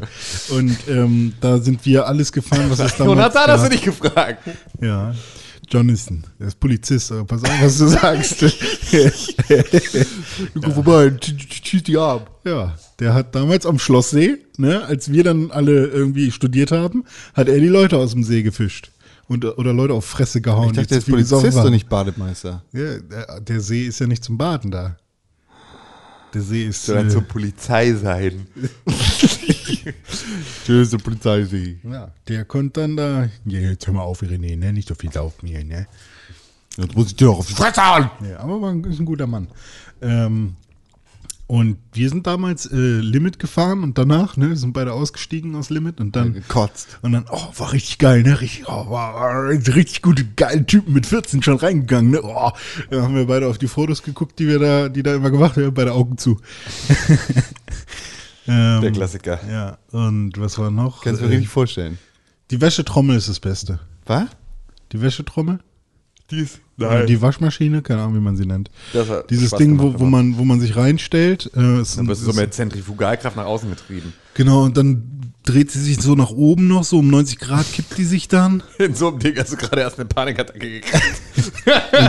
Und 0.49 0.77
ähm, 0.87 1.33
da 1.41 1.57
sind 1.57 1.85
wir 1.85 2.07
alles 2.07 2.31
gefahren, 2.31 2.65
was 2.69 2.79
es 2.79 2.95
damals 2.95 3.15
Jonathan 3.17 3.47
hast 3.47 3.59
du 3.59 3.63
gab. 3.63 3.71
nicht 3.71 3.83
gefragt. 3.83 4.43
Ja. 4.81 5.13
Jonathan, 5.69 6.23
der 6.39 6.47
ist 6.47 6.59
Polizist, 6.59 7.11
aber 7.11 7.25
pass 7.25 7.43
auf, 7.43 7.61
was 7.61 7.77
du 7.77 7.87
sagst. 7.87 8.39
Guck 10.53 10.73
vorbei, 10.73 11.13
schieß 11.63 11.83
die 11.83 11.97
ab. 11.97 12.39
ja, 12.45 12.75
der 12.99 13.13
hat 13.13 13.35
damals 13.35 13.65
am 13.65 13.79
Schlosssee, 13.79 14.37
ne, 14.57 14.83
als 14.85 15.11
wir 15.11 15.23
dann 15.23 15.51
alle 15.51 15.87
irgendwie 15.87 16.31
studiert 16.31 16.71
haben, 16.71 17.05
hat 17.33 17.47
er 17.47 17.59
die 17.59 17.67
Leute 17.67 17.97
aus 17.97 18.11
dem 18.11 18.23
See 18.23 18.43
gefischt. 18.43 18.91
Und, 19.27 19.43
oder 19.43 19.73
Leute 19.73 19.93
auf 19.93 20.05
Fresse 20.05 20.39
gehauen. 20.39 20.69
Ich 20.69 20.73
dachte, 20.73 20.89
der 20.89 20.97
ist 20.99 21.09
Polizist 21.09 21.57
und 21.57 21.71
nicht 21.71 21.89
Bademeister. 21.89 22.63
Ja, 22.71 22.99
der, 22.99 23.41
der 23.41 23.59
See 23.59 23.85
ist 23.85 23.99
ja 23.99 24.05
nicht 24.05 24.23
zum 24.23 24.37
Baden 24.37 24.69
da. 24.69 24.97
Der 26.35 26.41
See 26.43 26.65
ist. 26.67 26.85
Soll 26.85 26.97
dann 26.97 27.07
Äh, 27.07 27.11
zur 27.11 27.21
Polizei 27.23 27.93
sein. 27.93 28.45
Tschüss, 30.65 30.89
der 30.89 30.97
Polizei. 30.97 31.77
ja, 31.83 32.11
der 32.27 32.45
konnte 32.45 32.81
dann 32.81 32.97
da. 32.97 33.29
Ja, 33.45 33.59
jetzt 33.59 33.87
hör 33.87 33.93
mal 33.93 34.01
auf, 34.03 34.21
René, 34.21 34.57
ne? 34.57 34.73
Nicht 34.73 34.87
so 34.87 34.95
viel 34.95 35.11
laufen 35.13 35.47
hier, 35.47 35.63
ne? 35.63 35.87
Jetzt 36.77 36.95
muss 36.95 37.07
ich 37.07 37.15
dir 37.15 37.25
doch 37.27 37.39
auf 37.39 37.47
die 37.47 37.53
Fresse 37.53 37.81
hauen. 37.81 38.09
Ja, 38.29 38.39
aber 38.39 38.69
ein, 38.69 38.83
ist 38.83 38.99
ein 38.99 39.05
guter 39.05 39.27
Mann. 39.27 39.47
Ähm, 40.01 40.55
und 41.47 41.77
wir 41.93 42.09
sind 42.09 42.25
damals 42.25 42.65
äh, 42.65 42.75
Limit 42.75 43.37
gefahren 43.37 43.83
und 43.83 43.97
danach, 43.97 44.35
ne, 44.37 44.55
sind 44.55 44.73
beide 44.73 44.93
ausgestiegen 44.93 45.55
aus 45.55 45.69
Limit 45.69 45.99
und 46.01 46.15
dann. 46.15 46.33
Gekotzt. 46.33 46.97
Und 47.03 47.11
dann, 47.11 47.25
oh, 47.29 47.47
war 47.57 47.71
richtig 47.71 47.99
geil, 47.99 48.23
ne? 48.23 48.41
Richtig, 48.41 48.67
oh, 48.67 48.89
war 48.89 49.47
richtig 49.49 50.01
gute, 50.01 50.25
geile 50.25 50.65
Typen 50.65 50.93
mit 50.93 51.05
14 51.05 51.43
schon 51.43 51.57
reingegangen, 51.57 52.11
ne? 52.11 52.21
Oh, 52.23 52.51
dann 52.89 53.01
haben 53.03 53.15
wir 53.15 53.27
beide 53.27 53.47
auf 53.47 53.59
die 53.59 53.67
Fotos 53.67 54.01
geguckt, 54.01 54.39
die 54.39 54.47
wir 54.47 54.57
da, 54.59 54.89
die 54.89 55.03
da 55.03 55.13
immer 55.15 55.29
gemacht 55.29 55.55
haben, 55.57 55.73
beide 55.73 55.93
Augen 55.93 56.17
zu. 56.17 56.39
ähm, 58.47 58.81
Der 58.81 58.91
Klassiker. 58.91 59.39
Ja, 59.49 59.77
und 59.91 60.33
was 60.39 60.57
war 60.57 60.71
noch? 60.71 61.03
Kannst 61.03 61.21
du 61.21 61.25
mir 61.25 61.31
Äh, 61.31 61.35
richtig 61.35 61.49
vorstellen. 61.51 61.97
die 62.51 62.61
Wäschetrommel 62.61 63.17
ist 63.17 63.29
das 63.29 63.39
Beste. 63.39 63.79
Was? 64.05 64.27
Die 64.91 65.01
Wäschetrommel? 65.01 65.59
Die 66.31 66.39
ist 66.39 66.59
Oder 66.79 67.05
die 67.05 67.21
Waschmaschine, 67.21 67.81
keine 67.83 68.01
Ahnung, 68.01 68.15
wie 68.15 68.19
man 68.19 68.35
sie 68.35 68.45
nennt. 68.45 68.71
Dieses 69.29 69.49
Spaß 69.49 69.59
Ding, 69.59 69.77
gemacht, 69.77 69.95
wo, 69.95 69.99
wo, 69.99 70.03
aber- 70.03 70.09
man, 70.09 70.37
wo 70.37 70.43
man 70.43 70.59
sich 70.59 70.75
reinstellt. 70.75 71.51
Äh, 71.55 71.81
ist 71.81 71.97
Dann 71.97 72.07
wirst 72.07 72.25
du 72.25 72.31
so 72.31 72.39
mit 72.39 72.53
Zentrifugalkraft 72.53 73.35
nach 73.37 73.45
außen 73.45 73.69
getrieben. 73.69 74.11
genau, 74.33 74.63
und 74.63 74.75
dann 74.75 75.14
dreht 75.45 75.71
sie 75.71 75.79
sich 75.79 76.01
so 76.01 76.15
nach 76.15 76.31
oben 76.31 76.67
noch, 76.67 76.83
so 76.83 76.99
um 76.99 77.07
90 77.07 77.39
Grad 77.39 77.71
kippt 77.71 77.97
die 77.97 78.03
sich 78.03 78.27
dann. 78.27 78.63
In 78.77 78.95
so 78.95 79.09
einem 79.09 79.19
Ding 79.19 79.35
hast 79.37 79.53
du 79.53 79.57
gerade 79.57 79.81
erst 79.81 79.99
eine 79.99 80.07
Panikattacke 80.07 80.59
gekriegt. 80.59 81.01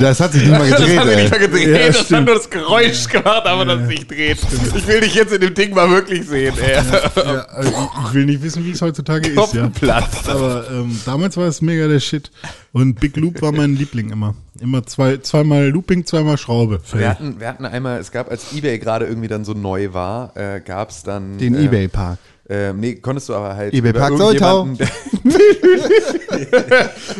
Das 0.01 0.21
hat 0.21 0.33
sich 0.33 0.43
nicht 0.43 0.51
mal 0.51 0.69
das 0.71 0.79
gedreht, 0.81 0.99
hat 0.99 1.09
sich 1.09 1.17
nicht 1.17 1.31
mal 1.31 1.39
gedreht, 1.39 1.69
Ja, 1.69 1.87
das 1.87 1.99
hat 1.99 2.05
stimmt. 2.07 2.27
nur 2.27 2.35
das 2.35 2.51
Geräusch 2.51 3.09
gemacht, 3.09 3.47
aber 3.47 3.65
das 3.65 3.89
sich 3.89 4.07
dreht. 4.07 4.39
Ich 4.77 4.87
will 4.87 5.01
dich 5.01 5.15
jetzt 5.15 5.33
in 5.33 5.41
dem 5.41 5.55
Ding 5.55 5.75
mal 5.75 5.89
wirklich 5.91 6.27
sehen, 6.27 6.55
ey. 6.59 6.75
Ja, 6.75 7.41
also 7.49 7.91
ich, 8.09 8.15
will 8.15 8.27
nicht 8.27 8.43
wissen, 8.43 8.65
wie 8.65 8.73
es 8.73 8.83
heutzutage 8.83 9.29
ist, 9.29 9.55
ja. 9.55 9.63
Kopfplatz. 9.63 10.29
Aber 10.29 10.67
ähm, 10.71 10.99
damals 11.05 11.37
war 11.37 11.47
es 11.47 11.63
mega 11.63 11.89
der 11.89 12.01
Shit. 12.01 12.31
Und 12.73 13.01
Big 13.01 13.17
Loop 13.17 13.41
war 13.43 13.53
mein 13.53 13.75
Liebling 13.77 14.11
immer. 14.11 14.35
Immer 14.61 14.85
zwei, 14.87 15.19
zweimal 15.19 15.69
Looping, 15.69 16.05
zweimal 16.05 16.39
Schraube. 16.39 16.81
Wir 16.93 17.09
hatten, 17.09 17.41
wir 17.41 17.49
hatten 17.49 17.65
einmal, 17.65 17.99
es 17.99 18.11
gab, 18.13 18.31
als 18.31 18.53
Ebay 18.53 18.79
gerade 18.79 19.07
irgendwie 19.07 19.29
dann 19.29 19.45
so 19.45 19.55
neu 19.55 19.93
war, 19.93 20.37
äh, 20.37 20.61
gab 20.61 20.91
es 20.91 21.03
dann. 21.03 21.39
Den 21.39 21.55
äh, 21.55 21.65
Ebay-Park. 21.65 22.19
Ähm, 22.49 22.79
nee, 22.81 22.95
konntest 22.97 23.29
du 23.29 23.35
aber 23.35 23.55
halt. 23.57 23.75
eBay 23.75 23.93
Park 23.93 24.17
Soltau. 24.17 24.65
irgendjemanden- 24.67 25.25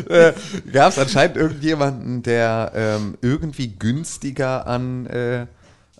äh, 0.09 0.33
Gab 0.71 0.91
es 0.91 0.99
anscheinend 0.99 1.37
irgendjemanden, 1.37 2.23
der 2.23 2.71
ähm, 2.75 3.17
irgendwie 3.21 3.67
günstiger 3.77 4.67
an, 4.67 5.05
äh, 5.07 5.45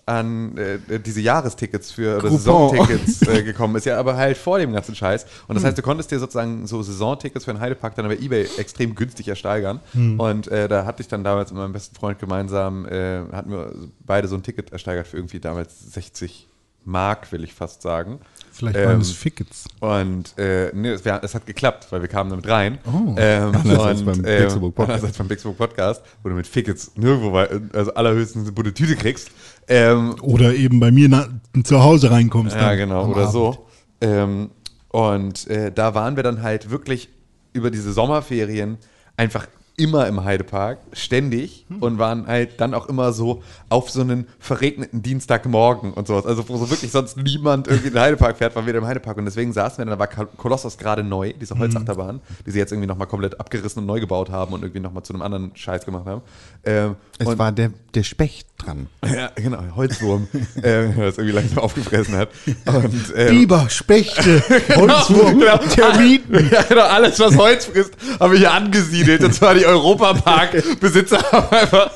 an 0.06 0.56
äh, 0.56 0.78
diese 1.00 1.20
Jahrestickets 1.20 1.92
für 1.92 2.18
oder. 2.18 2.30
Saisontickets 2.30 3.22
äh, 3.28 3.42
gekommen 3.42 3.76
ist. 3.76 3.84
Ja, 3.84 3.98
aber 3.98 4.16
halt 4.16 4.38
vor 4.38 4.58
dem 4.58 4.72
ganzen 4.72 4.94
Scheiß. 4.94 5.26
Und 5.46 5.56
das 5.56 5.64
heißt, 5.64 5.76
du 5.76 5.82
konntest 5.82 6.10
dir 6.10 6.18
sozusagen 6.18 6.66
so 6.66 6.82
Saisontickets 6.82 7.44
für 7.44 7.52
den 7.52 7.60
Heidepark 7.60 7.94
dann 7.96 8.06
über 8.06 8.18
Ebay 8.18 8.48
extrem 8.56 8.94
günstig 8.94 9.28
ersteigern. 9.28 9.80
Und 10.16 10.48
äh, 10.48 10.68
da 10.68 10.86
hatte 10.86 11.02
ich 11.02 11.08
dann 11.08 11.24
damals 11.24 11.50
mit 11.50 11.58
meinem 11.60 11.72
besten 11.74 11.94
Freund 11.94 12.18
gemeinsam, 12.18 12.86
äh, 12.86 13.20
hatten 13.32 13.50
wir 13.50 13.74
beide 14.06 14.28
so 14.28 14.36
ein 14.36 14.42
Ticket 14.42 14.72
ersteigert 14.72 15.06
für 15.06 15.18
irgendwie 15.18 15.40
damals 15.40 15.92
60 15.92 16.46
Mark, 16.86 17.30
will 17.32 17.44
ich 17.44 17.52
fast 17.52 17.82
sagen. 17.82 18.20
Vielleicht 18.58 18.76
Ähm, 18.76 18.86
waren 18.86 19.00
es 19.00 19.12
Fickets. 19.12 19.64
Und 19.80 20.36
äh, 20.36 20.70
nee, 20.74 20.88
es, 20.88 21.04
wär, 21.04 21.22
es 21.22 21.34
hat 21.34 21.46
geklappt, 21.46 21.86
weil 21.90 22.00
wir 22.02 22.08
kamen 22.08 22.30
damit 22.30 22.48
rein. 22.48 22.78
Oh. 22.86 23.14
Ähm, 23.16 23.54
Anders 23.54 24.00
und, 24.00 24.06
beim 24.06 24.22
Pixelbook 24.22 24.74
Podcast. 24.74 24.90
anders 24.98 25.04
als 25.10 25.18
beim 25.18 25.28
Pixelbook 25.28 25.58
Podcast, 25.58 26.02
wo 26.22 26.28
du 26.28 26.34
mit 26.34 26.46
Fickets 26.46 26.90
nirgendwo, 26.96 27.36
also 27.36 27.94
allerhöchstens 27.94 28.50
eine 28.54 28.74
Tüte 28.74 28.96
kriegst. 28.96 29.30
Ähm, 29.68 30.16
Oder 30.22 30.54
eben 30.54 30.80
bei 30.80 30.90
mir 30.90 31.08
na, 31.08 31.28
zu 31.62 31.82
Hause 31.82 32.10
reinkommst. 32.10 32.56
ja, 32.56 32.74
genau, 32.74 33.06
oder 33.06 33.20
Abend. 33.22 33.32
so. 33.32 33.66
Ähm, 34.00 34.50
und 34.88 35.46
äh, 35.48 35.70
da 35.72 35.94
waren 35.94 36.16
wir 36.16 36.22
dann 36.22 36.42
halt 36.42 36.70
wirklich 36.70 37.08
über 37.52 37.70
diese 37.70 37.92
Sommerferien 37.92 38.78
einfach 39.16 39.46
immer 39.76 40.08
im 40.08 40.24
Heidepark, 40.24 40.78
ständig 40.92 41.64
Hm. 41.68 41.78
und 41.82 41.98
waren 41.98 42.26
halt 42.26 42.60
dann 42.60 42.74
auch 42.74 42.88
immer 42.88 43.12
so 43.12 43.42
auf 43.70 43.90
so 43.90 44.00
einen 44.00 44.26
verregneten 44.38 45.02
Dienstagmorgen 45.02 45.92
und 45.92 46.06
sowas. 46.06 46.24
Also 46.26 46.48
wo 46.48 46.56
so 46.56 46.70
wirklich 46.70 46.90
sonst 46.90 47.16
niemand 47.16 47.66
irgendwie 47.68 47.88
in 47.88 47.94
den 47.94 48.00
Heidepark 48.02 48.38
fährt, 48.38 48.56
waren 48.56 48.66
wir 48.66 48.74
im 48.74 48.86
Heidepark 48.86 49.16
und 49.18 49.24
deswegen 49.26 49.52
saßen 49.52 49.78
wir, 49.78 49.84
dann, 49.84 49.92
da 49.92 49.98
war 49.98 50.06
Kol- 50.08 50.28
Kolossos 50.36 50.78
gerade 50.78 51.02
neu, 51.04 51.32
diese 51.40 51.54
Hm. 51.54 51.60
Holzachterbahn, 51.60 52.20
die 52.46 52.50
sie 52.50 52.58
jetzt 52.58 52.72
irgendwie 52.72 52.88
nochmal 52.88 53.06
komplett 53.08 53.38
abgerissen 53.38 53.80
und 53.80 53.86
neu 53.86 54.00
gebaut 54.00 54.30
haben 54.30 54.52
und 54.54 54.62
irgendwie 54.62 54.80
nochmal 54.80 55.02
zu 55.02 55.12
einem 55.12 55.22
anderen 55.22 55.50
Scheiß 55.54 55.84
gemacht 55.84 56.06
haben. 56.06 56.22
Ähm, 56.64 56.96
Es 57.18 57.38
war 57.38 57.52
der, 57.52 57.70
der 57.94 58.02
Specht 58.04 58.46
dran. 58.58 58.86
ja, 59.04 59.30
genau, 59.34 59.62
Holzwurm, 59.76 60.28
äh, 60.56 60.62
der 60.62 60.88
das 61.06 61.18
irgendwie 61.18 61.36
langsam 61.36 61.58
aufgefressen 61.58 62.16
hat. 62.16 62.30
Und, 62.66 63.12
ähm, 63.16 63.28
Biber, 63.30 63.66
Spechte, 63.70 64.42
Holzwurm, 64.76 65.38
Genau. 65.40 65.58
Termiten. 65.58 66.48
Ja, 66.50 66.62
genau, 66.62 66.82
alles, 66.86 67.18
was 67.20 67.36
Holz 67.36 67.66
frisst, 67.66 67.92
habe 68.18 68.34
ich 68.34 68.40
hier 68.40 68.52
angesiedelt. 68.52 69.22
Und 69.22 69.34
zwar 69.34 69.54
die 69.54 69.66
Europapark-Besitzer 69.66 71.18
haben 71.32 71.48
einfach, 71.56 71.90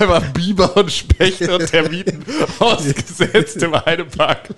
einfach 0.00 0.22
Biber 0.32 0.76
und 0.76 0.85
Spechte 0.88 1.56
und 1.56 1.66
Termiten 1.66 2.24
ausgesetzt 2.58 3.62
im 3.62 3.74
Heidepark. 3.84 4.48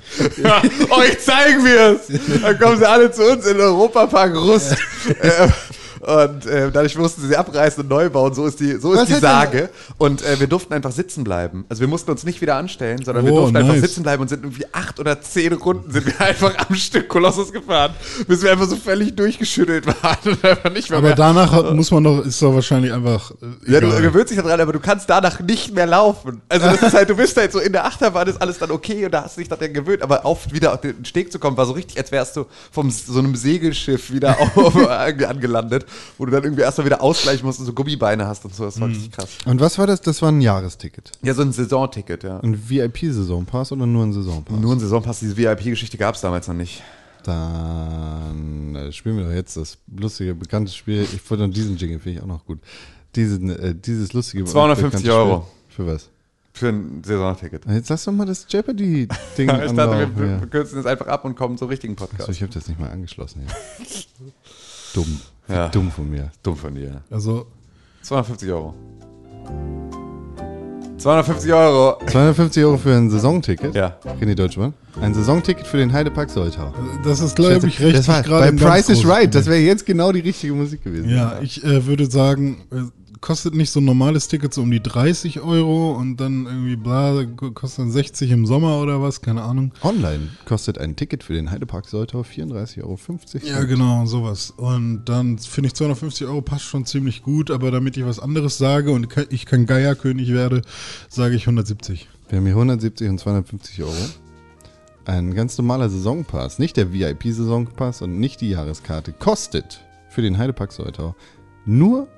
Ja, 0.43 0.63
euch 0.91 1.19
zeigen 1.21 1.65
wir 1.65 2.01
es. 2.01 2.41
Dann 2.43 2.59
kommen 2.59 2.79
sie 2.79 2.89
alle 2.89 3.11
zu 3.11 3.23
uns 3.25 3.47
in 3.47 3.59
Europapark 3.59 4.35
Rust. 4.35 4.77
Und 6.01 6.47
äh, 6.47 6.71
dadurch 6.71 6.97
mussten 6.97 7.27
sie 7.27 7.37
abreißen 7.37 7.83
und 7.83 7.89
neu 7.89 8.09
bauen. 8.11 8.35
So 8.35 8.47
ist 8.47 8.61
die, 8.61 8.77
so 8.79 8.93
ist 8.93 9.01
Was 9.01 9.09
die 9.09 9.15
Sage. 9.15 9.69
Und 9.99 10.23
äh, 10.23 10.39
wir 10.41 10.47
durften 10.47 10.73
einfach 10.75 10.93
sitzen 10.93 11.25
bleiben. 11.25 11.65
Also 11.69 11.81
wir 11.81 11.89
mussten 11.89 12.11
uns 12.11 12.25
nicht 12.25 12.41
wieder 12.41 12.57
anstellen, 12.57 13.05
sondern 13.05 13.25
wir 13.25 13.33
Oh, 13.33 13.39
durften 13.41 13.57
einfach 13.57 13.73
nice. 13.75 13.83
sitzen 13.83 14.03
bleiben 14.03 14.23
und 14.23 14.29
sind 14.29 14.45
irgendwie 14.45 14.67
acht 14.73 14.99
oder 15.01 15.21
zehn 15.21 15.53
Runden 15.53 15.91
sind 15.91 16.07
wir 16.07 16.21
einfach 16.27 16.53
am 16.69 16.75
Stück 16.75 17.09
Kolossus 17.09 17.53
gefahren, 17.53 17.93
bis 18.27 18.43
wir 18.43 18.53
einfach 18.53 18.67
so 18.69 18.77
völlig 18.77 19.15
durchgeschüttelt 19.17 19.87
waren 19.87 20.19
und 20.25 20.45
einfach 20.45 20.71
nicht 20.73 20.89
mehr. 20.91 20.99
Aber 20.99 21.09
mehr. 21.09 21.17
danach 21.17 21.53
hat, 21.53 21.75
muss 21.75 21.91
man 21.91 22.05
doch, 22.05 22.25
ist 22.25 22.41
doch 22.43 22.55
wahrscheinlich 22.55 22.93
einfach. 22.93 23.31
Äh, 23.67 23.73
Ja, 23.73 23.81
du 23.81 23.89
gewöhnst 24.01 24.31
dich 24.31 24.39
daran, 24.39 24.61
aber 24.61 24.73
du 24.73 24.81
kannst 24.81 25.09
danach 25.11 25.41
nicht 25.41 25.75
mehr 25.75 25.87
laufen. 25.87 26.41
Also 26.49 26.67
das 26.67 26.83
ist 26.83 26.95
halt, 26.95 27.11
du 27.11 27.17
bist 27.17 27.37
halt 27.37 27.53
so 27.53 27.59
in 27.59 27.73
der 27.73 27.85
Achterbahn, 27.85 28.29
ist 28.29 28.41
alles 28.41 28.59
dann 28.59 28.71
okay 28.71 29.05
und 29.05 29.13
da 29.13 29.25
hast 29.25 29.37
du 29.37 29.41
dich 29.41 29.49
dann 29.49 29.73
gewöhnt, 29.73 30.03
aber 30.03 30.25
auf 30.25 30.53
wieder 30.53 30.73
auf 30.75 30.81
den 30.81 31.05
Steg 31.05 31.33
zu 31.33 31.39
kommen, 31.39 31.57
war 31.57 31.67
so 31.67 31.73
richtig, 31.73 31.99
als 31.99 32.13
wärst 32.13 32.37
du 32.37 32.47
vom 32.71 32.91
so 32.91 33.19
einem 33.19 33.35
Segelschiff 33.35 34.11
wieder 34.13 34.37
auf, 34.57 34.77
angelandet, 34.89 35.87
wo 36.17 36.27
du 36.27 36.33
dann 36.33 36.45
irgendwie 36.45 36.63
erstmal 36.63 36.87
wieder 36.87 37.03
ausgleichen 37.03 37.45
musst 37.47 37.61
und 37.61 37.67
so 37.67 37.73
Gummibeine 37.73 38.27
hast 38.27 38.45
und 38.45 38.55
so. 38.55 38.65
Das 38.65 38.81
war 38.81 38.89
richtig 38.89 39.13
krass. 39.13 39.29
Und 39.45 39.61
was 39.61 39.79
war 39.79 39.87
das? 39.87 40.01
Das 40.01 40.23
war 40.23 40.31
ein 40.31 40.41
Jahresticket. 40.41 41.13
Ja, 41.23 41.35
so 41.35 41.43
ein 41.43 41.53
Saisonticket, 41.53 42.25
ja. 42.25 42.41
Ein 42.41 42.69
VIP-Saisonpass 42.69 43.73
oder 43.73 43.87
nur 43.87 44.05
ein 44.05 44.13
Saisonpass? 44.13 44.59
Nur 44.59 44.75
ein 44.75 44.81
Saisonpass, 44.81 45.21
diese 45.21 45.37
VIP-Geschichte 45.37 45.97
gab 45.97 46.15
es 46.15 46.21
damals 46.21 46.49
noch 46.49 46.55
nicht. 46.55 46.83
Dann 47.25 48.75
äh, 48.75 48.93
spielen 48.93 49.17
wir 49.19 49.25
doch 49.25 49.33
jetzt 49.33 49.57
das 49.57 49.79
lustige, 49.95 50.35
bekannte 50.35 50.73
Spiel. 50.73 51.03
Ich 51.03 51.31
wollte 51.31 51.47
noch 51.47 51.53
diesen 51.53 51.77
Jingle, 51.77 51.99
finde 51.99 52.19
ich 52.19 52.23
auch 52.23 52.29
noch 52.29 52.45
gut. 52.45 52.59
Diesen, 53.17 53.51
äh, 53.51 53.75
dieses 53.75 54.13
lustige. 54.13 54.45
250 54.45 55.03
bekannte 55.03 55.19
Euro. 55.19 55.47
Spiel. 55.69 55.87
Für 55.87 55.93
was? 55.95 56.09
Für 56.59 56.69
ein 56.69 57.03
Saisonticket. 57.05 57.65
Jetzt 57.67 57.89
lass 57.89 58.05
doch 58.05 58.13
mal 58.13 58.27
das 58.27 58.47
Jeopardy-Ding 58.49 59.09
Ich 59.39 59.73
dachte, 59.73 60.11
wir, 60.17 60.27
ja. 60.27 60.47
kürzen 60.47 60.77
das 60.77 60.87
einfach 60.87 61.07
ab 61.07 61.25
und 61.25 61.37
kommen 61.37 61.57
zum 61.57 61.69
richtigen 61.69 61.95
Achso, 61.95 62.07
Podcast. 62.07 62.29
ich 62.31 62.43
habe 62.43 62.53
das 62.53 62.67
nicht 62.67 62.81
mal 62.81 62.91
angeschlossen. 62.91 63.43
Ja. 63.47 63.55
Dumm. 64.95 65.21
Ja. 65.49 65.69
Dumm 65.69 65.91
von 65.91 66.11
mir. 66.11 66.31
Dumm 66.43 66.57
von 66.57 66.75
dir. 66.75 67.03
Also, 67.11 67.47
250 68.03 68.51
Euro. 68.51 68.75
250 70.99 71.53
Euro. 71.53 71.99
250 72.07 72.65
Euro 72.65 72.77
für 72.77 72.95
ein 72.97 73.09
Saisonticket. 73.09 73.75
Ja. 73.75 73.97
René 74.21 74.35
Deutschmann. 74.35 74.75
Ein 75.01 75.15
Saisonticket 75.15 75.67
für 75.67 75.77
den 75.77 75.93
Heidepark 75.93 76.29
Soltau. 76.29 76.75
das 77.05 77.21
ist, 77.21 77.37
glaube 77.37 77.69
ich, 77.69 77.81
recht. 77.81 77.97
das 77.97 78.09
war 78.09 78.23
bei 78.25 78.51
Price 78.51 78.89
is 78.89 79.07
Right. 79.07 79.33
Das 79.33 79.47
wäre 79.47 79.61
jetzt 79.61 79.87
genau 79.87 80.11
die 80.11 80.21
richtige 80.21 80.53
Musik 80.55 80.83
gewesen. 80.83 81.09
Ja, 81.09 81.39
ich 81.41 81.63
äh, 81.63 81.87
würde 81.87 82.11
sagen, 82.11 82.63
äh, 82.73 82.79
kostet 83.21 83.55
nicht 83.55 83.71
so 83.71 83.81
ein 83.81 83.85
normales 83.85 84.29
Ticket 84.29 84.55
so 84.55 84.63
um 84.63 84.71
die 84.71 84.83
30 84.83 85.41
Euro 85.41 85.93
und 85.93 86.19
dann 86.19 86.47
irgendwie 86.47 86.77
bla, 86.77 87.25
kostet 87.55 87.81
dann 87.81 87.91
60 87.91 88.31
im 88.31 88.47
Sommer 88.47 88.81
oder 88.81 89.01
was, 89.03 89.21
keine 89.21 89.43
Ahnung. 89.43 89.73
Online 89.83 90.29
kostet 90.45 90.79
ein 90.79 90.97
Ticket 90.97 91.25
für 91.25 91.35
den 91.35 91.51
Heidepark 91.51 91.89
Soltau 91.89 92.21
34,50 92.21 92.83
Euro. 92.83 92.99
Ja, 93.45 93.65
genau, 93.65 94.07
sowas. 94.07 94.53
Und 94.57 95.05
dann 95.07 95.39
finde 95.39 95.69
ich 95.69 95.75
250 95.75 96.27
Euro 96.27 96.43
passt 96.43 96.65
schon 96.65 96.87
ziemlich 96.87 97.23
gut, 97.23 97.51
aber 97.51 97.71
damit 97.71 97.97
ich 97.97 98.05
was 98.05 98.19
anderes 98.19 98.59
sage 98.59 98.91
und 98.91 99.09
ich 99.31 99.47
kein 99.47 99.67
Geierkönig 99.67 100.33
werde, 100.33 100.63
sage 101.09 101.35
ich 101.35 101.43
170. 101.43 102.09
Wir 102.29 102.39
haben 102.39 102.45
hier 102.45 102.55
170 102.55 103.09
und 103.09 103.19
250 103.19 103.83
Euro. 103.83 103.93
Ein 105.05 105.35
ganz 105.35 105.57
normaler 105.57 105.89
Saisonpass, 105.89 106.59
nicht 106.59 106.77
der 106.77 106.93
VIP-Saisonpass 106.93 108.03
und 108.03 108.21
nicht 108.21 108.43
die 108.43 108.51
Jahreskarte, 108.51 109.15
kostet 109.15 109.81
für 110.11 110.21
den 110.21 110.37
Heidepark 110.37 110.73
Soltau 110.73 111.15
nur 111.65 112.09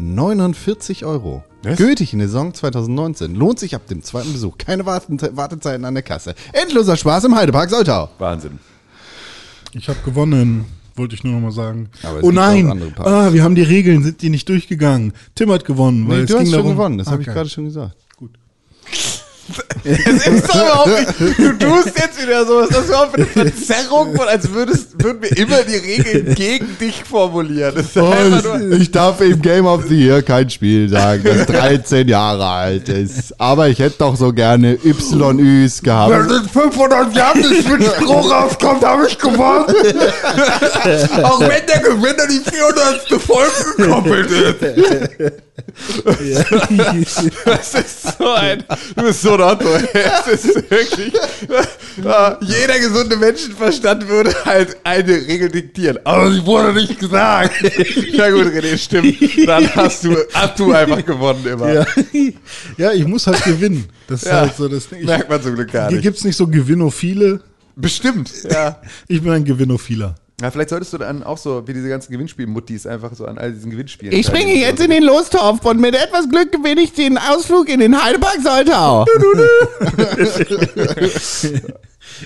49 0.00 1.04
Euro. 1.04 1.44
Was? 1.62 1.76
Gültig 1.76 2.12
in 2.14 2.20
der 2.20 2.28
Saison 2.28 2.54
2019. 2.54 3.34
Lohnt 3.34 3.58
sich 3.58 3.74
ab 3.74 3.86
dem 3.86 4.02
zweiten 4.02 4.32
Besuch. 4.32 4.56
Keine 4.58 4.86
Wartezeiten 4.86 5.84
an 5.84 5.94
der 5.94 6.02
Kasse. 6.02 6.34
Endloser 6.52 6.96
Spaß 6.96 7.24
im 7.24 7.34
Heidepark 7.36 7.68
Soltau. 7.70 8.08
Wahnsinn. 8.18 8.58
Ich 9.72 9.88
habe 9.88 9.98
gewonnen, 10.04 10.64
wollte 10.96 11.14
ich 11.14 11.22
nur 11.22 11.34
noch 11.34 11.40
mal 11.40 11.52
sagen. 11.52 11.90
Oh 12.22 12.30
nein, 12.32 12.92
ah, 12.98 13.32
wir 13.32 13.44
haben 13.44 13.54
die 13.54 13.62
Regeln, 13.62 14.02
sind 14.02 14.22
die 14.22 14.30
nicht 14.30 14.48
durchgegangen. 14.48 15.12
Tim 15.34 15.50
hat 15.52 15.64
gewonnen, 15.64 16.08
weil 16.08 16.18
Nee, 16.18 16.22
es 16.24 16.28
du 16.30 16.34
ging 16.34 16.42
hast 16.46 16.50
schon 16.52 16.58
darum, 16.62 16.72
gewonnen, 16.76 16.98
das 16.98 17.08
Ah, 17.08 17.12
habe 17.12 17.22
ich 17.22 17.28
gerade 17.28 17.48
schon 17.48 17.66
gesagt. 17.66 17.96
Gut. 18.16 18.32
Das 19.84 20.26
ist 20.26 20.48
doch 20.48 20.54
überhaupt 20.54 21.18
nicht. 21.18 21.38
Du 21.38 21.66
tust 21.66 21.98
jetzt 21.98 22.22
wieder 22.22 22.46
so. 22.46 22.60
Was 22.60 22.70
ist 22.70 22.78
das 22.78 22.86
überhaupt 22.86 23.10
für 23.10 23.16
eine 23.16 23.26
Verzerrung 23.26 24.16
von, 24.16 24.28
als 24.28 24.50
würdest, 24.52 25.02
würden 25.02 25.22
wir 25.22 25.36
immer 25.36 25.62
die 25.62 25.76
Regeln 25.76 26.34
gegen 26.34 26.78
dich 26.78 27.02
formulieren. 27.04 27.74
Das 27.74 27.94
nur, 27.94 28.72
ich 28.72 28.90
darf 28.90 29.20
im 29.20 29.40
Game 29.40 29.66
of 29.66 29.84
the 29.88 30.06
Year 30.06 30.22
kein 30.22 30.48
Spiel 30.50 30.88
sagen, 30.88 31.22
das 31.24 31.46
13 31.46 32.08
Jahre 32.08 32.46
alt 32.46 32.88
ist. 32.88 33.38
Aber 33.40 33.68
ich 33.68 33.78
hätte 33.78 33.96
doch 33.98 34.16
so 34.16 34.32
gerne 34.32 34.78
YÜs 34.82 35.82
gehabt. 35.82 36.30
in 36.30 36.48
500 36.48 37.14
Jahren 37.14 37.40
nicht 37.40 37.68
mit 37.68 37.84
Stroh 37.84 38.20
rauskommt, 38.20 38.84
habe 38.84 39.06
ich 39.06 39.18
gewonnen. 39.18 39.66
Auch 41.22 41.40
wenn 41.40 41.66
der 41.66 41.80
Gewinner 41.80 42.26
die 42.28 42.40
400. 42.50 43.20
Folge 43.22 43.50
gekoppelt 43.76 44.30
ist. 44.30 45.32
Das 47.44 47.74
ist 47.74 48.18
so 48.18 48.28
ein. 48.30 48.64
Du 48.96 49.02
bist 49.02 49.22
so 49.22 49.34
ein 49.34 49.40
Otto. 49.40 49.68
ey. 49.74 50.02
Es 50.32 50.44
ist 50.44 50.70
wirklich. 50.70 51.12
Ja, 52.04 52.38
jeder 52.40 52.78
gesunde 52.78 53.16
Menschenverstand 53.16 54.08
würde 54.08 54.34
halt 54.44 54.76
eine 54.84 55.12
Regel 55.12 55.48
diktieren. 55.50 55.98
Aber 56.04 56.30
sie 56.32 56.44
wurde 56.46 56.72
nicht 56.72 56.98
gesagt. 56.98 57.52
Ja 58.12 58.30
gut, 58.30 58.46
René, 58.46 58.76
stimmt. 58.78 59.16
Dann 59.46 59.74
hast 59.74 60.04
du, 60.04 60.16
hast 60.32 60.58
du 60.58 60.72
einfach 60.72 61.04
gewonnen 61.04 61.44
immer. 61.46 61.72
Ja. 61.72 61.86
ja, 62.76 62.92
ich 62.92 63.06
muss 63.06 63.26
halt 63.26 63.42
gewinnen. 63.44 63.86
Das 64.06 64.22
ist 64.22 64.28
Ja. 64.28 64.40
halt 64.40 64.56
so 64.56 64.68
das 64.68 64.88
Ding. 64.88 65.00
Ich, 65.00 65.06
Merkt 65.06 65.28
man 65.28 65.42
zum 65.42 65.54
Glück 65.54 65.72
gar 65.72 65.88
hier 65.88 65.96
nicht. 65.96 66.02
gibt 66.04 66.18
es 66.18 66.24
nicht 66.24 66.36
so 66.36 66.46
Gewinnophile. 66.46 67.40
Bestimmt. 67.76 68.30
Ja. 68.50 68.80
Ich 69.08 69.22
bin 69.22 69.32
ein 69.32 69.44
Gewinnophiler. 69.44 70.14
Ja. 70.40 70.50
Vielleicht 70.50 70.70
solltest 70.70 70.92
du 70.92 70.98
dann 70.98 71.22
auch 71.22 71.38
so 71.38 71.66
wie 71.66 71.72
diese 71.72 71.88
ganzen 71.88 72.12
Gewinnspiel-Muttis 72.12 72.86
einfach 72.86 73.14
so 73.14 73.26
an 73.26 73.38
all 73.38 73.52
diesen 73.52 73.70
Gewinnspielen. 73.70 74.14
Ich 74.16 74.26
springe 74.26 74.54
jetzt 74.54 74.80
in 74.80 74.90
den 74.90 75.02
Lostopf 75.02 75.64
und 75.64 75.80
mit 75.80 75.94
etwas 75.94 76.28
Glück 76.28 76.52
gewinne 76.52 76.80
ich 76.80 76.92
den 76.92 77.18
Ausflug 77.18 77.68
in 77.68 77.80
den 77.80 78.00
Heidepark 78.02 78.38
Soltau. 78.42 79.04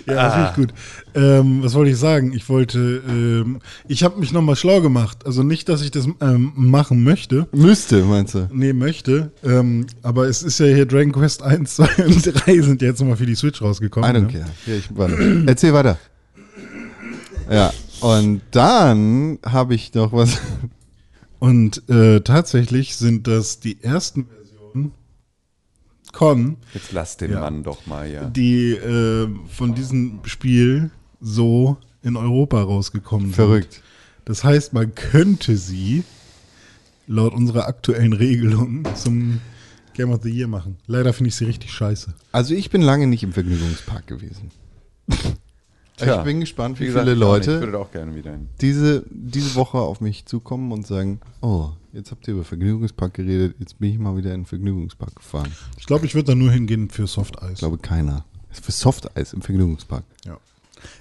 Ja, 0.06 0.16
Ah. 0.16 0.24
das 0.24 0.34
finde 0.34 0.48
ich 0.50 0.56
gut. 0.56 0.74
Ähm, 1.14 1.62
was 1.62 1.74
wollte 1.74 1.90
ich 1.90 1.98
sagen? 1.98 2.32
Ich 2.32 2.48
wollte, 2.48 3.02
ähm, 3.06 3.60
ich 3.86 4.02
habe 4.02 4.18
mich 4.18 4.32
nochmal 4.32 4.56
schlau 4.56 4.80
gemacht. 4.80 5.18
Also 5.26 5.42
nicht, 5.42 5.68
dass 5.68 5.82
ich 5.82 5.90
das 5.90 6.08
ähm, 6.20 6.52
machen 6.56 7.04
möchte. 7.04 7.46
Müsste, 7.52 8.02
meinst 8.04 8.34
du? 8.34 8.48
Nee, 8.52 8.72
möchte. 8.72 9.30
Ähm, 9.44 9.86
aber 10.02 10.26
es 10.26 10.42
ist 10.42 10.58
ja 10.58 10.66
hier 10.66 10.86
Dragon 10.86 11.12
Quest 11.12 11.42
1, 11.42 11.76
2 11.76 11.88
und 12.06 12.22
3 12.46 12.60
sind 12.60 12.82
jetzt 12.82 13.00
nochmal 13.00 13.16
für 13.16 13.26
die 13.26 13.34
Switch 13.36 13.60
rausgekommen. 13.62 14.10
I 14.10 14.14
don't 14.18 14.22
ne? 14.22 14.32
care. 14.32 14.46
Hier, 14.64 14.76
ich, 14.76 14.88
warte. 14.96 15.42
Erzähl 15.46 15.72
weiter. 15.72 15.98
Ja, 17.50 17.72
und 18.04 18.42
dann 18.50 19.38
habe 19.44 19.74
ich 19.74 19.94
noch 19.94 20.12
was. 20.12 20.38
Und 21.38 21.88
äh, 21.88 22.20
tatsächlich 22.20 22.96
sind 22.96 23.26
das 23.26 23.60
die 23.60 23.82
ersten 23.82 24.26
Versionen 24.26 24.92
Con, 26.12 26.56
Jetzt 26.72 26.92
lass 26.92 27.16
den 27.16 27.32
Ja. 27.32 27.40
Mann 27.40 27.62
doch 27.64 27.86
mal, 27.86 28.10
ja. 28.10 28.24
die 28.24 28.70
äh, 28.70 29.28
von 29.48 29.74
diesem 29.74 30.20
Spiel 30.24 30.90
so 31.20 31.76
in 32.02 32.16
Europa 32.16 32.62
rausgekommen 32.62 33.26
sind. 33.26 33.34
Verrückt. 33.34 33.82
Das 34.24 34.44
heißt, 34.44 34.72
man 34.72 34.94
könnte 34.94 35.56
sie 35.56 36.04
laut 37.06 37.34
unserer 37.34 37.66
aktuellen 37.66 38.12
Regelung 38.12 38.84
zum 38.94 39.40
Game 39.94 40.10
of 40.10 40.22
the 40.22 40.30
Year 40.30 40.48
machen. 40.48 40.76
Leider 40.86 41.12
finde 41.12 41.28
ich 41.28 41.34
sie 41.36 41.44
richtig 41.44 41.72
scheiße. 41.72 42.14
Also 42.32 42.54
ich 42.54 42.70
bin 42.70 42.80
lange 42.80 43.06
nicht 43.06 43.22
im 43.22 43.32
Vergnügungspark 43.32 44.06
gewesen. 44.06 44.50
Tja. 45.96 46.18
ich 46.18 46.24
bin 46.24 46.40
gespannt, 46.40 46.78
wie 46.78 46.84
Wie 46.84 46.86
gesagt, 46.86 47.04
viele 47.04 47.12
ich. 47.14 47.20
Ich 47.20 47.24
Leute 47.28 47.60
würde 47.60 47.72
da 47.72 47.78
auch 47.78 47.90
gerne 47.92 48.14
wieder 48.16 48.32
hin. 48.32 48.48
diese, 48.60 49.04
diese 49.10 49.54
Woche 49.54 49.78
auf 49.78 50.00
mich 50.00 50.26
zukommen 50.26 50.72
und 50.72 50.86
sagen, 50.86 51.20
oh, 51.40 51.70
jetzt 51.92 52.10
habt 52.10 52.26
ihr 52.26 52.34
über 52.34 52.44
Vergnügungspark 52.44 53.14
geredet, 53.14 53.54
jetzt 53.60 53.78
bin 53.78 53.90
ich 53.92 53.98
mal 53.98 54.16
wieder 54.16 54.34
in 54.34 54.40
den 54.40 54.46
Vergnügungspark 54.46 55.14
gefahren. 55.16 55.52
Ich 55.78 55.86
glaube, 55.86 56.06
ich 56.06 56.14
würde 56.14 56.32
da 56.32 56.34
nur 56.34 56.50
hingehen 56.50 56.90
für 56.90 57.06
Soft 57.06 57.36
Ich 57.36 57.42
Eis. 57.42 57.58
glaube 57.58 57.78
keiner. 57.78 58.24
Für 58.50 58.72
Softeis 58.72 59.32
im 59.32 59.42
Vergnügungspark. 59.42 60.04
Ja. 60.24 60.38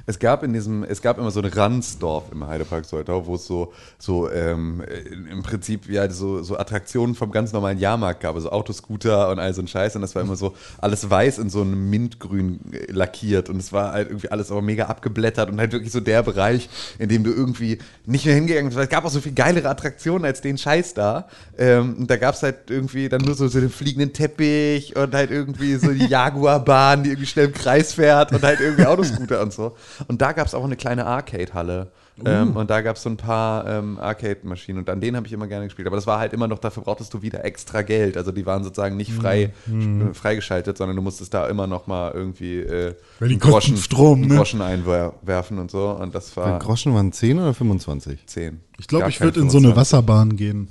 Es 0.06 0.20
gab 0.20 0.44
in 0.44 0.52
diesem, 0.52 0.84
es 0.84 1.02
gab 1.02 1.18
immer 1.18 1.32
so 1.32 1.40
ein 1.40 1.46
Randsdorf 1.46 2.26
im 2.34 2.46
Heidepark 2.46 2.84
Soltau, 2.84 3.26
wo 3.26 3.36
es 3.36 3.46
so, 3.46 3.72
so 3.98 4.30
ähm, 4.30 4.82
äh, 4.82 5.00
im 5.32 5.44
Prinzip 5.44 5.90
ja 5.90 6.10
so, 6.10 6.44
so 6.44 6.58
Attraktionen 6.58 7.16
vom 7.16 7.32
ganz 7.32 7.54
normalen 7.54 7.80
Jahrmarkt 7.80 8.20
gab, 8.20 8.36
also 8.36 8.52
Autoscooter 8.52 9.30
und 9.30 9.40
all 9.40 9.54
so 9.54 9.62
ein 9.62 9.68
Scheiß. 9.68 9.96
Und 9.96 10.02
das 10.02 10.14
war 10.14 10.22
immer 10.22 10.36
so 10.36 10.56
alles 10.80 11.10
weiß 11.10 11.38
in 11.38 11.50
so 11.50 11.62
einem 11.62 11.90
Mintgrün 11.90 12.60
äh, 12.74 12.92
lackiert. 12.92 13.50
Und 13.50 13.58
es 13.58 13.72
war 13.72 13.94
halt 13.94 14.10
irgendwie 14.10 14.30
alles 14.30 14.52
aber 14.52 14.62
mega 14.62 14.88
abgeblättert 14.88 15.50
und 15.50 15.60
halt 15.60 15.72
wirklich 15.72 15.94
so 15.94 16.02
der 16.02 16.22
Bereich, 16.22 16.70
in 17.00 17.08
dem 17.08 17.24
du 17.24 17.32
irgendwie 17.32 17.78
nicht 18.06 18.26
mehr 18.26 18.36
hingegangen 18.36 18.70
bist. 18.70 18.82
Es 18.82 18.90
gab 18.90 19.06
auch 19.06 19.10
so 19.10 19.22
viel 19.22 19.34
geilere 19.34 19.70
Attraktionen 19.70 20.26
als 20.26 20.42
den 20.42 20.58
Scheiß 20.58 20.96
da. 20.96 21.30
Ähm, 21.58 21.96
und 22.00 22.10
da 22.10 22.18
gab 22.18 22.36
es 22.36 22.44
halt 22.44 22.70
irgendwie 22.70 23.08
dann 23.08 23.22
nur 23.22 23.36
so, 23.36 23.48
so 23.48 23.62
den 23.62 23.70
fliegenden 23.70 24.12
Teppich 24.12 24.98
und 24.98 25.14
halt 25.14 25.32
irgendwie 25.32 25.76
so 25.76 25.94
die 25.94 26.06
Jaguarbahn, 26.10 27.04
die 27.04 27.12
irgendwie 27.12 27.28
schnell 27.28 27.46
im 27.46 27.54
Kreis 27.54 27.94
fährt 27.94 28.34
und 28.34 28.44
halt 28.44 28.60
irgendwie 28.60 28.86
Autoscooter 28.86 29.42
und 29.42 29.54
so. 29.54 29.78
Und 30.08 30.22
da 30.22 30.32
gab 30.32 30.48
es 30.48 30.54
auch 30.54 30.64
eine 30.64 30.76
kleine 30.76 31.06
Arcade-Halle. 31.06 31.92
Ähm, 32.24 32.56
und 32.56 32.70
da 32.70 32.82
gab 32.82 32.96
es 32.96 33.04
so 33.04 33.10
ein 33.10 33.18
paar 33.18 33.68
ähm, 33.68 33.98
Arcade-Maschinen 34.00 34.78
und 34.80 34.90
an 34.90 35.02
denen 35.02 35.18
habe 35.18 35.26
ich 35.26 35.34
immer 35.34 35.48
gerne 35.48 35.66
gespielt. 35.66 35.88
Aber 35.88 35.96
das 35.96 36.06
war 36.06 36.20
halt 36.20 36.32
immer 36.34 36.48
noch, 36.48 36.60
dafür 36.60 36.84
brauchtest 36.84 37.12
du 37.14 37.24
wieder 37.24 37.44
extra 37.44 37.82
Geld. 37.82 38.18
Also 38.18 38.32
die 38.32 38.46
waren 38.46 38.64
sozusagen 38.64 38.98
nicht 38.98 39.12
frei 39.12 39.52
äh, 39.68 40.14
freigeschaltet, 40.14 40.78
sondern 40.78 40.96
du 40.96 41.02
musstest 41.02 41.34
da 41.34 41.48
immer 41.48 41.66
noch 41.66 41.88
mal 41.88 42.12
irgendwie 42.12 42.60
äh, 42.60 42.94
einen 43.20 43.40
kosten 43.40 43.78
Strom, 43.78 44.20
einen 44.20 44.30
ne? 44.30 44.36
Groschen 44.36 44.62
einwerfen 44.62 45.58
und 45.58 45.72
so. 45.72 45.90
Und 45.90 46.14
das 46.14 46.38
war 46.38 46.60
Groschen 46.60 46.94
waren 46.94 47.12
10 47.12 47.40
oder 47.40 47.54
25? 47.54 48.28
10. 48.28 48.60
Ich 48.78 48.88
glaube, 48.88 49.10
ich 49.10 49.20
würde 49.20 49.40
in 49.40 49.50
so 49.50 49.58
eine 49.58 49.70
25. 49.70 49.76
Wasserbahn 49.76 50.36
gehen. 50.36 50.68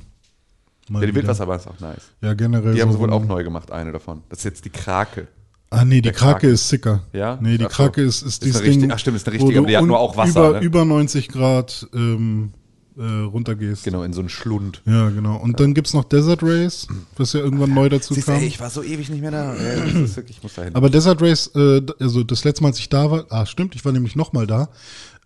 Mal 0.89 1.01
Ja, 1.01 1.07
die 1.07 1.09
wieder. 1.09 1.23
Wildwasserbahn 1.23 1.59
ist 1.59 1.67
auch 1.67 1.81
nice. 1.81 2.11
Ja, 2.21 2.35
generell. 2.35 2.75
Die 2.75 2.83
haben 2.83 2.93
so 2.93 2.99
sie 2.99 3.03
wohl 3.03 3.13
auch 3.13 3.25
neu 3.25 3.43
gemacht, 3.43 3.73
eine 3.73 3.91
davon. 3.93 4.23
Das 4.29 4.41
ist 4.41 4.45
jetzt 4.45 4.65
die 4.65 4.71
Krake. 4.71 5.27
Ah, 5.73 5.85
nee, 5.85 6.01
die 6.01 6.11
Krake 6.11 6.41
Krake. 6.41 6.49
ist 6.49 6.69
sicker. 6.69 7.03
Ja? 7.13 7.39
Nee, 7.41 7.59
die 7.59 7.65
Ach 7.65 7.71
so. 7.71 7.77
Krake 7.77 8.03
ist, 8.03 8.23
ist 8.23 8.27
Ist 8.35 8.45
dieses 8.45 8.63
richtig- 8.63 8.81
Ding. 8.83 8.93
ach 8.93 8.99
stimmt, 8.99 9.17
ist 9.17 9.27
eine 9.27 9.35
richtige, 9.37 9.59
aber 9.59 9.67
die 9.69 9.77
hat 9.77 9.85
nur 9.85 9.99
auch 9.99 10.17
Wasser, 10.17 10.49
Über, 10.51 10.61
ne? 10.61 10.65
über 10.67 10.85
90 10.85 11.29
Grad 11.29 11.87
ähm, 11.95 12.51
äh, 12.99 13.03
runtergehst. 13.03 13.85
Genau, 13.85 14.03
in 14.03 14.13
so 14.13 14.21
einen 14.21 14.29
Schlund. 14.29 14.83
Ja, 14.85 15.09
genau. 15.09 15.37
Und 15.37 15.61
dann 15.61 15.73
gibt's 15.73 15.95
noch 15.95 16.05
Desert 16.05 16.43
Race, 16.43 16.87
was 17.17 17.33
ja 17.33 17.41
irgendwann 17.41 17.73
neu 17.73 17.89
dazu 17.89 18.13
Siehst 18.13 18.27
kam. 18.27 18.37
ey, 18.37 18.47
ich 18.47 18.61
war 18.61 18.69
so 18.69 18.83
ewig 18.83 19.09
nicht 19.09 19.23
mehr 19.23 19.31
da. 19.31 19.55
Ey, 19.55 19.93
das 19.93 20.11
ist 20.11 20.17
wirklich, 20.17 20.37
ich 20.37 20.43
muss 20.43 20.55
da 20.55 20.63
hin. 20.65 20.75
Aber 20.75 20.91
Desert 20.91 21.23
Race, 21.23 21.51
äh, 21.55 21.81
also 21.99 22.23
das 22.23 22.45
letzte 22.45 22.63
Mal, 22.63 22.69
als 22.69 22.79
ich 22.79 22.91
da 22.91 23.11
war, 23.11 23.25
ah, 23.31 23.47
stimmt, 23.47 23.75
ich 23.75 23.85
war 23.85 23.93
nämlich 23.93 24.15
nochmal 24.15 24.47
da. 24.47 24.69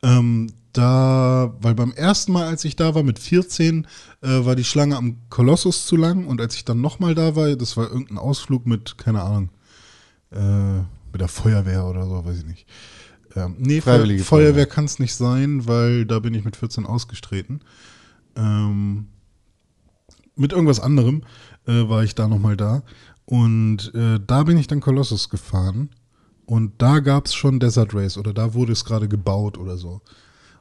Ähm, 0.03 0.49
da, 0.73 1.55
weil 1.61 1.75
beim 1.75 1.91
ersten 1.93 2.33
Mal, 2.33 2.47
als 2.47 2.65
ich 2.65 2.77
da 2.77 2.95
war, 2.95 3.03
mit 3.03 3.19
14, 3.19 3.87
äh, 4.23 4.29
war 4.45 4.55
die 4.55 4.63
Schlange 4.65 4.97
am 4.97 5.17
Kolossus 5.31 5.87
zu 5.87 5.97
lang. 5.97 6.27
Und 6.27 6.41
als 6.41 6.55
ich 6.55 6.65
dann 6.65 6.81
nochmal 6.81 7.15
da 7.15 7.35
war, 7.35 7.57
das 7.57 7.77
war 7.77 7.89
irgendein 7.91 8.19
Ausflug 8.19 8.67
mit, 8.67 8.99
keine 8.99 9.23
Ahnung, 9.23 9.49
äh, 10.33 10.79
mit 11.13 11.21
der 11.21 11.29
Feuerwehr 11.29 11.87
oder 11.87 12.07
so, 12.07 12.25
weiß 12.25 12.39
ich 12.39 12.47
nicht. 12.47 12.67
Ähm, 13.35 13.57
nee, 13.59 13.81
Feuerwehr 13.81 14.19
Feuerwehr. 14.25 14.67
kann 14.67 14.85
es 14.85 14.99
nicht 14.99 15.15
sein, 15.15 15.67
weil 15.67 16.07
da 16.07 16.19
bin 16.19 16.35
ich 16.35 16.45
mit 16.45 16.57
14 16.57 16.87
ausgestreten. 16.87 17.61
Ähm, 18.35 19.09
mit 20.35 20.53
irgendwas 20.53 20.81
anderem 20.81 21.23
äh, 21.67 21.89
war 21.89 22.05
ich 22.05 22.15
da 22.15 22.29
nochmal 22.29 22.57
da. 22.57 22.83
Und 23.25 23.93
äh, 23.95 24.21
da 24.25 24.45
bin 24.45 24.57
ich 24.57 24.67
dann 24.67 24.81
Colossus 24.81 25.29
gefahren. 25.29 25.91
Und 26.47 26.75
da 26.79 27.01
gab 27.01 27.27
es 27.27 27.35
schon 27.35 27.59
Desert 27.59 27.93
Race 27.93 28.17
oder 28.17 28.33
da 28.33 28.55
wurde 28.55 28.73
es 28.73 28.85
gerade 28.85 29.09
gebaut 29.09 29.59
oder 29.59 29.77
so. 29.77 30.01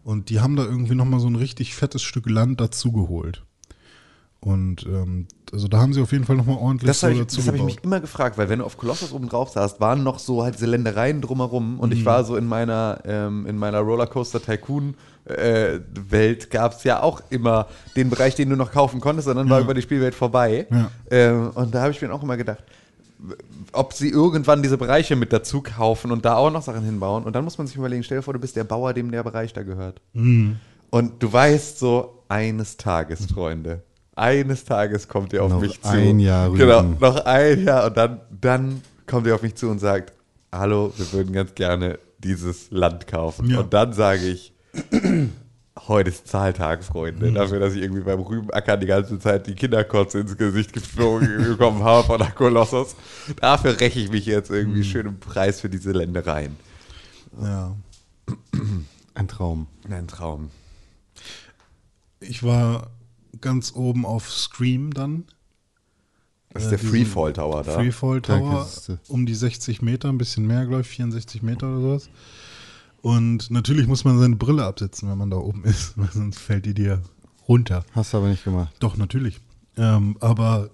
Und 0.03 0.29
die 0.29 0.39
haben 0.39 0.55
da 0.55 0.63
irgendwie 0.63 0.95
nochmal 0.95 1.19
so 1.19 1.27
ein 1.27 1.35
richtig 1.35 1.75
fettes 1.75 2.01
Stück 2.01 2.29
Land 2.29 2.59
dazugeholt. 2.59 3.44
Und 4.45 4.85
ähm, 4.85 5.25
also 5.51 5.67
da 5.67 5.79
haben 5.79 5.91
sie 5.91 6.01
auf 6.03 6.11
jeden 6.11 6.23
Fall 6.23 6.35
nochmal 6.35 6.57
ordentlich 6.57 6.87
Das 6.87 7.01
habe 7.01 7.13
ich, 7.13 7.19
dazu 7.19 7.37
das 7.37 7.47
hab 7.47 7.55
ich 7.55 7.63
mich 7.63 7.83
immer 7.83 7.99
gefragt, 7.99 8.37
weil 8.37 8.47
wenn 8.47 8.59
du 8.59 8.65
auf 8.65 8.77
Kolossus 8.77 9.11
oben 9.11 9.27
drauf 9.27 9.49
saßt, 9.49 9.79
waren 9.81 10.03
noch 10.03 10.19
so 10.19 10.43
halt 10.43 10.53
diese 10.53 10.67
Ländereien 10.67 11.19
drumherum 11.21 11.79
und 11.79 11.89
Mhm. 11.91 11.95
ich 11.97 12.05
war 12.05 12.23
so 12.23 12.35
in 12.35 12.45
meiner, 12.45 12.99
ähm, 13.05 13.47
in 13.47 13.57
meiner 13.57 13.79
Rollercoaster 13.79 14.39
Tycoon 14.39 14.93
äh, 15.25 15.79
Welt 16.09 16.51
gab 16.51 16.73
es 16.73 16.83
ja 16.83 17.01
auch 17.01 17.23
immer 17.31 17.65
den 17.95 18.11
Bereich, 18.11 18.35
den 18.35 18.51
du 18.51 18.55
noch 18.55 18.71
kaufen 18.71 19.01
konntest, 19.01 19.27
und 19.27 19.35
dann 19.35 19.49
war 19.49 19.57
Ja. 19.57 19.63
über 19.63 19.73
die 19.73 19.81
Spielwelt 19.81 20.13
vorbei. 20.13 20.67
Ja. 20.69 20.91
Ähm, 21.09 21.49
und 21.55 21.73
da 21.73 21.81
habe 21.81 21.91
ich 21.91 21.99
mir 22.03 22.13
auch 22.13 22.21
immer 22.21 22.37
gedacht, 22.37 22.63
ob 23.71 23.93
sie 23.93 24.09
irgendwann 24.09 24.61
diese 24.61 24.77
Bereiche 24.77 25.15
mit 25.15 25.33
dazu 25.33 25.61
kaufen 25.61 26.11
und 26.11 26.23
da 26.25 26.35
auch 26.35 26.51
noch 26.51 26.61
Sachen 26.61 26.83
hinbauen. 26.83 27.23
Und 27.23 27.33
dann 27.35 27.43
muss 27.43 27.57
man 27.57 27.65
sich 27.65 27.75
überlegen, 27.75 28.03
stell 28.03 28.19
dir 28.19 28.21
vor, 28.21 28.35
du 28.35 28.39
bist 28.39 28.55
der 28.55 28.63
Bauer, 28.65 28.93
dem 28.93 29.09
der 29.09 29.23
Bereich 29.23 29.53
da 29.53 29.63
gehört. 29.63 29.99
Mhm. 30.13 30.57
Und 30.91 31.23
du 31.23 31.33
weißt 31.33 31.79
so, 31.79 32.21
eines 32.27 32.77
Tages, 32.77 33.25
Freunde, 33.25 33.81
eines 34.15 34.63
Tages 34.65 35.07
kommt 35.07 35.33
ihr 35.33 35.43
auf 35.43 35.51
Noch 35.51 35.61
mich 35.61 35.81
zu. 35.81 35.89
ein 35.89 36.19
Jahr 36.19 36.49
Genau, 36.51 36.79
Rügen. 36.79 36.97
noch 36.99 37.25
ein 37.25 37.63
Jahr. 37.65 37.87
Und 37.87 37.97
dann, 37.97 38.21
dann 38.41 38.81
kommt 39.07 39.27
ihr 39.27 39.35
auf 39.35 39.41
mich 39.41 39.55
zu 39.55 39.69
und 39.69 39.79
sagt, 39.79 40.13
hallo, 40.51 40.93
wir 40.97 41.11
würden 41.13 41.33
ganz 41.33 41.53
gerne 41.55 41.99
dieses 42.19 42.71
Land 42.71 43.07
kaufen. 43.07 43.49
Ja. 43.49 43.59
Und 43.59 43.73
dann 43.73 43.93
sage 43.93 44.25
ich, 44.25 44.53
heute 45.87 46.09
ist 46.09 46.27
Zahltag, 46.27 46.83
Freunde. 46.83 47.31
Dafür, 47.33 47.59
dass 47.59 47.73
ich 47.75 47.81
irgendwie 47.81 48.01
beim 48.01 48.19
Rübenackern 48.21 48.79
die 48.79 48.87
ganze 48.87 49.19
Zeit 49.19 49.47
die 49.47 49.55
Kinderkotze 49.55 50.19
ins 50.19 50.37
Gesicht 50.37 50.73
geflogen 50.73 51.37
bekommen 51.49 51.83
habe 51.83 52.05
von 52.07 52.17
der 52.17 52.31
Kolossus. 52.31 52.95
Dafür 53.41 53.79
räche 53.79 53.99
ich 53.99 54.09
mich 54.11 54.25
jetzt 54.25 54.49
irgendwie 54.49 54.83
schön 54.83 55.05
im 55.07 55.19
Preis 55.19 55.59
für 55.61 55.69
diese 55.69 55.91
Ländereien. 55.91 56.55
Ja. 57.41 57.75
Ein 59.13 59.27
Traum. 59.27 59.67
Ein 59.89 60.07
Traum. 60.07 60.49
Ich 62.21 62.43
war 62.43 62.87
ganz 63.45 63.73
oben 63.75 64.05
auf 64.05 64.29
Scream 64.31 64.91
dann. 64.93 65.23
Das 66.49 66.63
ist 66.63 66.67
Äh, 66.67 66.69
der 66.71 66.77
diesen 66.79 66.91
Freefall 66.91 67.33
Tower 67.33 67.63
da. 67.63 67.73
Freefall 67.73 68.21
Tower, 68.21 68.67
um 69.07 69.25
die 69.25 69.35
60 69.35 69.81
Meter, 69.83 70.09
ein 70.09 70.17
bisschen 70.17 70.47
mehr, 70.47 70.65
glaube 70.65 70.81
ich, 70.81 70.87
64 70.87 71.43
Meter 71.43 71.67
oder 71.69 71.81
sowas. 71.81 72.09
Und 73.01 73.51
natürlich 73.51 73.87
muss 73.87 74.03
man 74.03 74.17
seine 74.17 74.35
Brille 74.35 74.65
absetzen, 74.65 75.07
wenn 75.09 75.17
man 75.19 75.29
da 75.29 75.37
oben 75.37 75.63
ist, 75.63 75.93
weil 75.97 76.09
sonst 76.11 76.39
fällt 76.39 76.65
die 76.65 76.73
dir 76.73 77.01
runter. 77.47 77.85
Hast 77.91 78.13
du 78.13 78.17
aber 78.17 78.29
nicht 78.29 78.43
gemacht. 78.43 78.73
Doch, 78.79 78.97
natürlich. 78.97 79.39
Ähm, 79.77 80.17
aber 80.21 80.71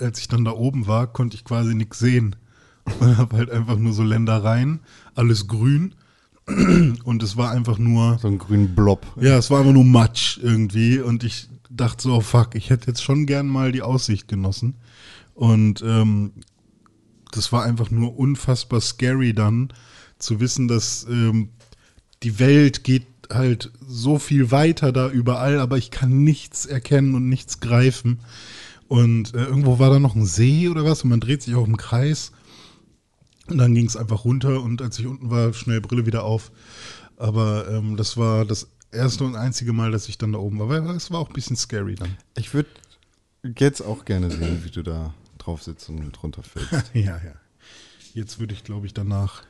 als 0.00 0.20
ich 0.20 0.28
dann 0.28 0.44
da 0.44 0.52
oben 0.52 0.86
war, 0.86 1.06
konnte 1.08 1.36
ich 1.36 1.44
quasi 1.44 1.74
nichts 1.74 1.98
sehen. 1.98 2.36
Und 3.00 3.16
habe 3.16 3.36
halt 3.36 3.50
einfach 3.50 3.76
nur 3.78 3.92
so 3.92 4.02
Ländereien, 4.04 4.80
alles 5.16 5.48
grün. 5.48 5.94
Und 7.04 7.22
es 7.22 7.36
war 7.36 7.50
einfach 7.50 7.78
nur, 7.78 8.18
So 8.18 8.28
einen 8.28 8.38
grünen 8.38 8.74
Blob. 8.74 9.06
ja, 9.20 9.38
es 9.38 9.50
war 9.50 9.60
einfach 9.60 9.72
nur 9.72 9.84
Matsch 9.84 10.38
irgendwie. 10.42 10.98
Und 11.00 11.24
ich 11.24 11.48
dachte 11.76 12.02
so, 12.04 12.16
oh 12.16 12.20
fuck, 12.20 12.54
ich 12.54 12.70
hätte 12.70 12.88
jetzt 12.88 13.02
schon 13.02 13.26
gern 13.26 13.46
mal 13.46 13.72
die 13.72 13.82
Aussicht 13.82 14.28
genossen. 14.28 14.76
Und 15.34 15.82
ähm, 15.82 16.32
das 17.30 17.52
war 17.52 17.64
einfach 17.64 17.90
nur 17.90 18.18
unfassbar 18.18 18.80
scary 18.80 19.32
dann 19.32 19.72
zu 20.18 20.40
wissen, 20.40 20.68
dass 20.68 21.06
ähm, 21.08 21.50
die 22.22 22.38
Welt 22.38 22.84
geht 22.84 23.06
halt 23.30 23.72
so 23.80 24.18
viel 24.18 24.50
weiter 24.50 24.92
da 24.92 25.08
überall, 25.08 25.58
aber 25.58 25.78
ich 25.78 25.90
kann 25.90 26.22
nichts 26.22 26.66
erkennen 26.66 27.14
und 27.14 27.28
nichts 27.28 27.60
greifen. 27.60 28.20
Und 28.88 29.34
äh, 29.34 29.44
irgendwo 29.44 29.78
war 29.78 29.90
da 29.90 29.98
noch 29.98 30.14
ein 30.14 30.26
See 30.26 30.68
oder 30.68 30.84
was 30.84 31.02
und 31.02 31.10
man 31.10 31.20
dreht 31.20 31.42
sich 31.42 31.54
auch 31.54 31.66
im 31.66 31.78
Kreis. 31.78 32.32
Und 33.48 33.58
dann 33.58 33.74
ging 33.74 33.86
es 33.86 33.96
einfach 33.96 34.24
runter 34.24 34.62
und 34.62 34.82
als 34.82 34.98
ich 34.98 35.06
unten 35.06 35.30
war, 35.30 35.52
schnell 35.54 35.80
Brille 35.80 36.06
wieder 36.06 36.24
auf. 36.24 36.52
Aber 37.16 37.68
ähm, 37.68 37.96
das 37.96 38.16
war 38.16 38.44
das 38.44 38.68
erste 38.92 39.24
und 39.24 39.36
einzige 39.36 39.72
Mal, 39.72 39.90
dass 39.90 40.08
ich 40.08 40.18
dann 40.18 40.32
da 40.32 40.38
oben 40.38 40.58
war, 40.58 40.68
weil 40.68 40.84
es 40.96 41.10
war 41.10 41.20
auch 41.20 41.28
ein 41.28 41.34
bisschen 41.34 41.56
scary 41.56 41.94
dann. 41.94 42.16
Ich 42.36 42.54
würde 42.54 42.68
jetzt 43.58 43.80
auch 43.80 44.04
gerne 44.04 44.30
sehen, 44.30 44.62
wie 44.64 44.70
du 44.70 44.82
da 44.82 45.14
drauf 45.38 45.62
sitzt 45.62 45.88
und 45.88 46.22
runterfällst. 46.22 46.70
Ja, 46.94 47.16
ja. 47.16 47.34
Jetzt 48.14 48.38
würde 48.38 48.52
ich, 48.54 48.62
glaube 48.62 48.86
ich, 48.86 48.92
danach 48.92 49.42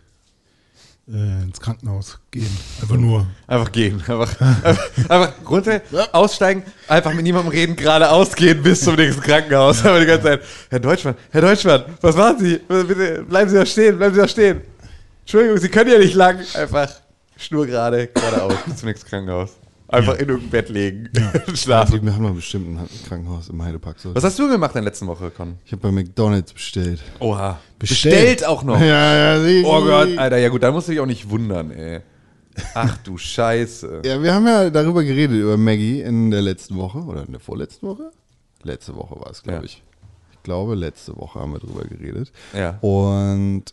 äh, 1.08 1.42
ins 1.42 1.60
Krankenhaus 1.60 2.20
gehen. 2.30 2.56
Einfach 2.80 2.96
nur. 2.96 3.26
Einfach 3.48 3.72
gehen. 3.72 3.96
Einfach, 3.96 4.40
einfach, 4.40 5.10
einfach 5.10 5.32
runter, 5.50 5.82
aussteigen, 6.12 6.62
einfach 6.86 7.12
mit 7.12 7.24
niemandem 7.24 7.50
reden, 7.50 7.74
geradeaus 7.74 8.34
gehen 8.34 8.62
bis 8.62 8.82
zum 8.82 8.94
nächsten 8.94 9.20
Krankenhaus. 9.20 9.84
Aber 9.84 9.98
die 9.98 10.06
ganze 10.06 10.24
Zeit, 10.24 10.42
Herr 10.70 10.80
Deutschmann, 10.80 11.16
Herr 11.30 11.40
Deutschmann, 11.40 11.84
was 12.00 12.16
machen 12.16 12.38
Sie? 12.38 12.58
Bitte, 12.58 13.24
bleiben 13.28 13.50
Sie 13.50 13.56
da 13.56 13.66
stehen, 13.66 13.98
bleiben 13.98 14.14
Sie 14.14 14.20
da 14.20 14.28
stehen. 14.28 14.60
Entschuldigung, 15.22 15.58
Sie 15.58 15.68
können 15.68 15.90
ja 15.90 15.98
nicht 15.98 16.14
lang. 16.14 16.38
Einfach 16.54 17.01
schnurgerade, 17.42 18.08
geradeaus 18.08 18.54
bis 18.66 18.76
zum 18.76 18.88
nächsten 18.88 19.08
Krankenhaus. 19.08 19.56
Einfach 19.88 20.14
Ja. 20.14 20.20
in 20.20 20.28
irgendein 20.30 20.50
Bett 20.50 20.68
legen, 20.70 21.10
Also, 21.34 21.54
schlafen. 21.56 22.02
wir 22.02 22.14
haben 22.14 22.22
mal 22.22 22.32
bestimmt 22.32 22.66
ein 22.80 22.88
Krankenhaus 23.06 23.50
im 23.50 23.62
Heidepark. 23.62 23.98
So. 23.98 24.14
Was 24.14 24.24
hast 24.24 24.38
du 24.38 24.48
gemacht 24.48 24.70
in 24.70 24.82
der 24.82 24.84
letzten 24.90 25.06
Woche, 25.06 25.30
Con? 25.30 25.56
Ich 25.66 25.72
habe 25.72 25.82
bei 25.82 25.92
McDonalds 25.92 26.52
bestellt. 26.54 27.02
Oha. 27.18 27.58
Bestellt. 27.78 28.14
Bestellt 28.14 28.46
auch 28.46 28.62
noch. 28.62 28.80
Ja, 28.80 29.36
ja, 29.36 29.44
sie- 29.44 29.62
Oh 29.66 29.82
Gott, 29.82 30.16
Alter, 30.16 30.38
ja 30.38 30.48
gut, 30.48 30.62
da 30.62 30.72
musst 30.72 30.88
du 30.88 30.92
dich 30.92 31.00
auch 31.00 31.06
nicht 31.06 31.28
wundern, 31.28 31.70
ey. 31.72 32.00
Ach 32.74 32.96
du 32.98 33.18
Scheiße. 33.18 34.00
Ja, 34.04 34.22
wir 34.22 34.32
haben 34.32 34.46
ja 34.46 34.70
darüber 34.70 35.02
geredet, 35.04 35.36
über 35.38 35.56
Maggie 35.58 36.00
in 36.00 36.30
der 36.30 36.40
letzten 36.42 36.76
Woche 36.76 36.98
oder 36.98 37.24
in 37.26 37.32
der 37.32 37.40
vorletzten 37.40 37.86
Woche. 37.86 38.10
Letzte 38.62 38.94
Woche 38.96 39.16
war 39.20 39.30
es, 39.30 39.42
glaube 39.42 39.58
Ja. 39.60 39.64
ich. 39.64 39.82
Ich 40.32 40.42
glaube, 40.42 40.74
letzte 40.74 41.16
Woche 41.16 41.38
haben 41.38 41.52
wir 41.52 41.60
drüber 41.60 41.84
geredet. 41.84 42.32
Ja. 42.54 42.78
Und 42.80 43.64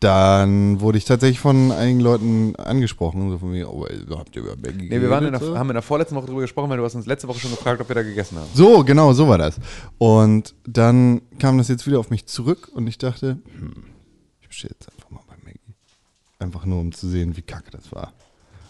dann 0.00 0.80
wurde 0.80 0.98
ich 0.98 1.06
tatsächlich 1.06 1.40
von 1.40 1.72
einigen 1.72 2.00
Leuten 2.00 2.54
angesprochen, 2.56 3.30
so 3.30 3.38
von 3.38 3.50
mir, 3.50 3.72
oh, 3.72 3.86
habt 4.10 4.36
ihr 4.36 4.42
über 4.42 4.54
Maggie 4.56 4.88
Nee, 4.90 5.00
wir 5.00 5.08
waren 5.08 5.24
in 5.24 5.32
der, 5.32 5.40
so? 5.40 5.56
haben 5.56 5.70
in 5.70 5.74
der 5.74 5.82
vorletzten 5.82 6.16
Woche 6.16 6.26
drüber 6.26 6.42
gesprochen, 6.42 6.68
weil 6.68 6.76
du 6.76 6.84
hast 6.84 6.94
uns 6.94 7.06
letzte 7.06 7.28
Woche 7.28 7.40
schon 7.40 7.50
gefragt, 7.50 7.80
ob 7.80 7.88
wir 7.88 7.94
da 7.94 8.02
gegessen 8.02 8.36
haben. 8.36 8.48
So, 8.52 8.84
genau, 8.84 9.14
so 9.14 9.26
war 9.26 9.38
das. 9.38 9.58
Und 9.96 10.54
dann 10.66 11.22
kam 11.38 11.56
das 11.56 11.68
jetzt 11.68 11.86
wieder 11.86 11.98
auf 11.98 12.10
mich 12.10 12.26
zurück 12.26 12.68
und 12.74 12.86
ich 12.86 12.98
dachte, 12.98 13.38
hm, 13.58 13.84
ich 14.42 14.48
bestelle 14.48 14.74
jetzt 14.78 14.92
einfach 14.92 15.10
mal 15.10 15.22
bei 15.26 15.36
Maggie. 15.42 15.74
Einfach 16.38 16.66
nur, 16.66 16.80
um 16.80 16.92
zu 16.92 17.08
sehen, 17.08 17.34
wie 17.36 17.42
kacke 17.42 17.70
das 17.70 17.90
war. 17.90 18.12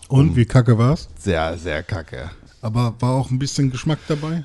Und 0.09 0.37
wie 0.37 0.45
kacke 0.45 0.79
war's? 0.79 1.09
Sehr, 1.19 1.59
sehr 1.59 1.83
kacke. 1.83 2.31
Aber 2.63 2.95
war 3.01 3.15
auch 3.15 3.31
ein 3.33 3.41
bisschen 3.41 3.73
Geschmack 3.73 3.99
dabei? 4.07 4.45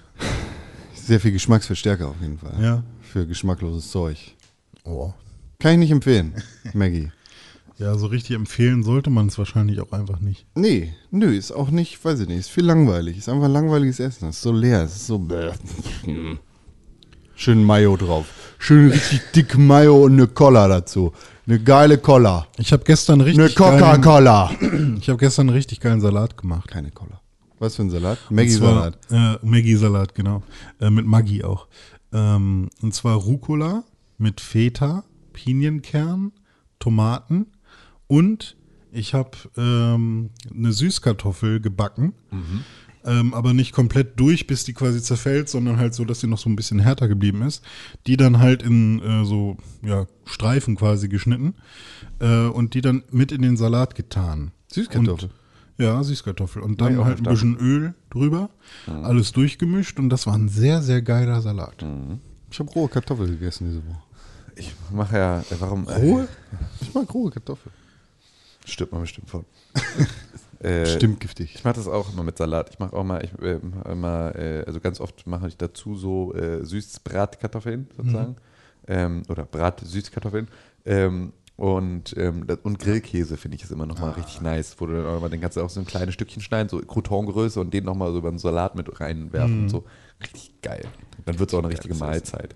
Sehr 0.95 1.19
viel 1.19 1.32
Geschmacksverstärker 1.32 2.07
auf 2.07 2.19
jeden 2.21 2.39
Fall. 2.39 2.55
Ja. 2.59 2.84
Für 3.01 3.27
geschmackloses 3.27 3.91
Zeug. 3.91 4.36
Oh. 4.84 5.13
Kann 5.62 5.74
ich 5.74 5.78
nicht 5.80 5.91
empfehlen, 5.91 6.34
Maggie. 6.74 7.12
Ja, 7.78 7.95
so 7.97 8.07
richtig 8.07 8.36
empfehlen 8.36 8.84
sollte 8.84 9.09
man 9.09 9.28
es 9.28 9.38
wahrscheinlich 9.38 9.80
auch 9.82 9.91
einfach 9.91 10.20
nicht. 10.20 10.45
Nee, 10.55 10.93
nö, 11.09 11.36
ist 11.36 11.51
auch 11.51 11.72
nicht, 11.72 12.03
weiß 12.03 12.20
ich 12.20 12.28
nicht, 12.28 12.39
ist 12.39 12.49
viel 12.51 12.66
langweilig. 12.66 13.18
Ist 13.18 13.30
einfach 13.30 13.47
langweiliges 13.47 13.99
Essen. 13.99 14.30
Ist 14.30 14.41
so 14.41 14.51
leer, 14.51 14.84
ist 14.84 15.07
so. 15.07 15.20
Schön 17.36 17.64
Mayo 17.64 17.97
drauf. 17.97 18.26
Schön 18.59 18.91
richtig 18.91 19.22
dick 19.36 19.57
Mayo 19.57 20.03
und 20.03 20.14
eine 20.14 20.28
Cola 20.28 20.68
dazu. 20.68 21.12
Eine 21.47 21.59
geile 21.59 21.97
Cola. 21.97 22.45
Ich 22.59 22.72
habe 22.72 22.84
gestern 22.84 23.22
Eine 23.22 23.26
richtig 23.30 23.55
geilen, 23.55 23.80
Coca-Cola. 23.82 24.51
ich 24.99 25.09
habe 25.09 25.18
gestern 25.18 25.47
einen 25.49 25.55
richtig 25.55 25.80
geilen 25.80 26.01
Salat 26.01 26.38
gemacht. 26.38 26.68
Keine 26.68 26.91
Cola. 26.91 27.20
Was 27.57 27.76
für 27.76 27.82
ein 27.84 27.89
Salat? 27.89 28.20
Maggi-Salat. 28.30 28.97
zwar, 29.07 29.36
Äh, 29.36 29.38
Maggi-Salat, 29.45 30.14
genau. 30.14 30.43
Äh, 30.80 30.91
mit 30.91 31.05
Maggi 31.07 31.43
auch. 31.43 31.68
Ähm, 32.14 32.70
und 32.82 32.93
zwar 32.93 33.16
Rucola 33.16 33.84
mit 34.20 34.39
Feta, 34.39 35.03
Pinienkern, 35.34 36.32
Tomaten 36.79 37.47
und 38.07 38.55
ich 38.91 39.13
habe 39.13 39.32
ähm, 39.57 40.32
eine 40.53 40.73
Süßkartoffel 40.73 41.61
gebacken. 41.61 42.13
Ähm, 43.03 43.34
aber 43.34 43.53
nicht 43.53 43.71
komplett 43.71 44.19
durch, 44.19 44.45
bis 44.45 44.63
die 44.63 44.73
quasi 44.73 45.01
zerfällt, 45.01 45.49
sondern 45.49 45.77
halt 45.77 45.95
so, 45.95 46.05
dass 46.05 46.19
sie 46.19 46.27
noch 46.27 46.38
so 46.38 46.49
ein 46.49 46.55
bisschen 46.55 46.77
härter 46.77 47.07
geblieben 47.07 47.41
ist. 47.41 47.63
Die 48.05 48.15
dann 48.15 48.38
halt 48.38 48.61
in 48.61 49.01
äh, 49.01 49.25
so 49.25 49.57
ja, 49.82 50.05
Streifen 50.25 50.75
quasi 50.75 51.07
geschnitten 51.07 51.55
äh, 52.19 52.45
und 52.45 52.75
die 52.75 52.82
dann 52.82 53.03
mit 53.09 53.32
in 53.32 53.41
den 53.41 53.57
Salat 53.57 53.95
getan. 53.95 54.51
Süßkartoffel? 54.71 55.29
Und, 55.29 55.84
ja, 55.84 56.03
Süßkartoffel. 56.03 56.61
Und 56.61 56.79
War 56.79 56.89
dann 56.89 56.99
auch 56.99 57.05
halt 57.05 57.19
ein 57.19 57.23
bisschen 57.23 57.57
Öl 57.57 57.95
drüber, 58.11 58.51
alles 58.86 59.32
durchgemischt 59.32 59.97
und 59.97 60.09
das 60.09 60.27
war 60.27 60.36
ein 60.36 60.47
sehr, 60.47 60.84
sehr 60.84 61.01
geiler 61.01 61.41
Salat. 61.41 61.84
Ich 62.51 62.59
habe 62.59 62.69
rohe 62.71 62.88
Kartoffel 62.88 63.27
gegessen 63.27 63.67
diese 63.67 63.84
Woche. 63.88 64.01
Ich 64.56 64.74
mache 64.91 65.18
ja, 65.18 65.39
äh, 65.39 65.43
warum? 65.60 65.88
Rohe? 65.88 66.28
Ich 66.82 66.93
mag 66.93 67.14
rohe 67.14 67.32
Kartoffel. 67.32 67.72
Stimmt 68.66 68.91
man 68.91 69.02
bestimmt 69.02 69.30
von. 69.30 69.45
äh, 70.60 70.86
Stimmt 70.86 71.20
giftig. 71.20 71.56
Ich 71.56 71.64
mache 71.64 71.76
das 71.76 71.88
auch 71.88 72.12
immer 72.14 72.24
mit 72.24 72.38
Salat. 72.38 72.70
Ich 72.72 72.80
mache 72.80 72.95
auch 72.95 73.04
mal, 73.04 73.24
ich 73.24 73.32
äh, 73.41 73.60
immer, 73.89 74.36
äh, 74.36 74.64
also 74.66 74.80
ganz 74.80 74.99
oft 74.99 75.26
mache 75.28 75.47
ich 75.47 75.58
dazu 75.58 75.95
so 75.95 76.34
äh, 76.36 76.64
Süßbratkartoffeln 76.66 77.88
sozusagen. 77.97 78.36
Ähm, 78.88 79.24
oder 79.30 79.45
Brat-Süßkartoffeln. 79.45 80.47
Ähm, 80.86 81.34
und, 81.56 82.18
ähm, 82.18 82.47
das, 82.47 82.58
und 82.64 82.80
Grillkäse 82.80 83.38
finde 83.38 83.56
ich 83.56 83.64
ist 83.64 83.72
immer 83.72 83.86
nochmal 83.86 84.12
richtig 84.12 84.41
nice, 84.41 84.76
wo 84.80 84.88
du 84.88 84.93
dann 84.93 85.06
auch 85.06 85.22
mal, 85.22 85.30
den 85.30 85.41
kannst 85.41 85.58
du 85.58 85.62
auch 85.62 85.70
so 85.70 85.80
ein 85.80 85.86
kleines 85.86 86.16
Stückchen 86.16 86.41
schneiden, 86.41 86.70
so 86.70 86.80
Croutongröße 86.80 87.60
und 87.60 87.72
den 87.72 87.84
nochmal 87.84 88.12
so 88.12 88.18
über 88.18 88.32
den 88.32 88.39
Salat 88.39 88.76
mit 88.76 88.99
reinwerfen 88.99 89.64
und 89.64 89.70
so. 89.70 89.84
Richtig 90.22 90.60
geil. 90.62 90.86
Dann 91.26 91.38
wird 91.38 91.49
es 91.49 91.54
auch 91.54 91.60
eine 91.60 91.70
richtige 91.70 91.93
Mahlzeit. 91.95 92.56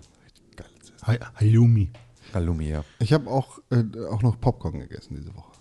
Halloumi. 1.06 1.90
Halloumi, 2.34 2.68
ja. 2.70 2.84
Ich 2.98 3.12
habe 3.12 3.30
auch, 3.30 3.58
äh, 3.70 3.84
auch 4.10 4.22
noch 4.22 4.40
Popcorn 4.40 4.80
gegessen 4.80 5.14
diese 5.16 5.34
Woche. 5.34 5.52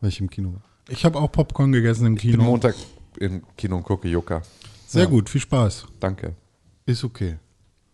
Weil 0.00 0.08
ich 0.10 0.20
im 0.20 0.30
Kino 0.30 0.52
war. 0.54 0.62
Ich 0.88 1.04
habe 1.04 1.18
auch 1.18 1.30
Popcorn 1.30 1.72
gegessen 1.72 2.06
im 2.06 2.16
Ich 2.16 2.22
bin 2.22 2.32
Kino. 2.32 2.44
Montag 2.44 2.74
im 3.18 3.42
Kino 3.56 3.76
und 3.76 3.82
gucke 3.82 4.08
Yucca. 4.08 4.42
Sehr 4.86 5.04
Ja. 5.04 5.08
gut, 5.10 5.28
viel 5.28 5.40
Spaß. 5.40 5.86
Danke. 6.00 6.34
Ist 6.86 7.02
okay. 7.04 7.36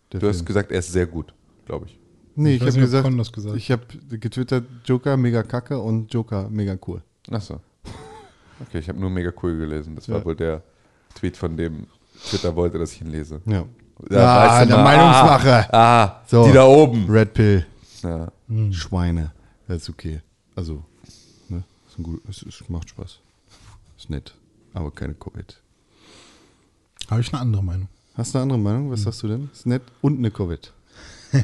Du 0.09 0.17
hast 0.27 0.37
Film. 0.37 0.45
gesagt, 0.45 0.71
er 0.71 0.79
ist 0.79 0.91
sehr 0.91 1.07
gut, 1.07 1.33
glaube 1.65 1.87
ich. 1.87 1.99
Nee, 2.35 2.55
Ich 2.55 2.61
ich, 2.61 2.67
habe 2.67 2.79
gesagt, 2.79 3.33
gesagt 3.33 3.57
ich 3.57 3.71
habe 3.71 3.83
getwittert, 4.17 4.65
Joker 4.85 5.17
mega 5.17 5.43
kacke 5.43 5.79
und 5.79 6.11
Joker 6.13 6.49
mega 6.49 6.77
cool. 6.87 7.01
Achso. 7.31 7.59
Okay, 8.59 8.79
ich 8.79 8.87
habe 8.89 8.99
nur 8.99 9.09
mega 9.09 9.31
cool 9.41 9.57
gelesen. 9.57 9.95
Das 9.95 10.07
war 10.09 10.19
Ja. 10.19 10.25
wohl 10.25 10.35
der 10.35 10.61
Tweet, 11.15 11.35
von 11.37 11.57
dem 11.57 11.87
Twitter 12.29 12.55
wollte, 12.55 12.77
dass 12.79 12.93
ich 12.93 13.01
ihn 13.01 13.07
lese. 13.11 13.41
Ja. 13.45 13.65
Ja, 14.09 14.19
Ah, 14.19 14.47
weißt 14.59 14.63
du 14.63 14.67
der 14.67 14.77
mal. 14.83 14.97
Meinungsmacher. 14.97 15.73
Ah, 15.73 16.03
ah 16.03 16.21
So. 16.27 16.45
die 16.47 16.53
da 16.53 16.65
oben. 16.65 17.09
Red 17.09 17.33
Pill. 17.33 17.65
Ja. 18.01 18.27
Schweine. 18.71 19.31
Das 19.67 19.83
ist 19.83 19.89
okay. 19.89 20.21
Also, 20.55 20.83
ne? 21.49 21.63
Ist 21.89 21.97
ein 21.99 22.03
gut, 22.03 22.21
es, 22.29 22.41
es 22.43 22.67
macht 22.69 22.89
Spaß. 22.89 23.19
Ist 23.97 24.09
nett. 24.09 24.33
Aber 24.73 24.91
keine 24.91 25.13
Covid. 25.13 25.57
Habe 27.09 27.21
ich 27.21 27.31
eine 27.33 27.41
andere 27.41 27.63
Meinung. 27.63 27.87
Hast 28.15 28.33
du 28.33 28.37
eine 28.39 28.43
andere 28.43 28.59
Meinung? 28.59 28.91
Was 28.91 29.03
sagst 29.03 29.23
du 29.23 29.27
denn? 29.27 29.49
Ist 29.53 29.65
nett 29.65 29.81
und 30.01 30.17
eine 30.17 30.31
Covid. 30.31 30.71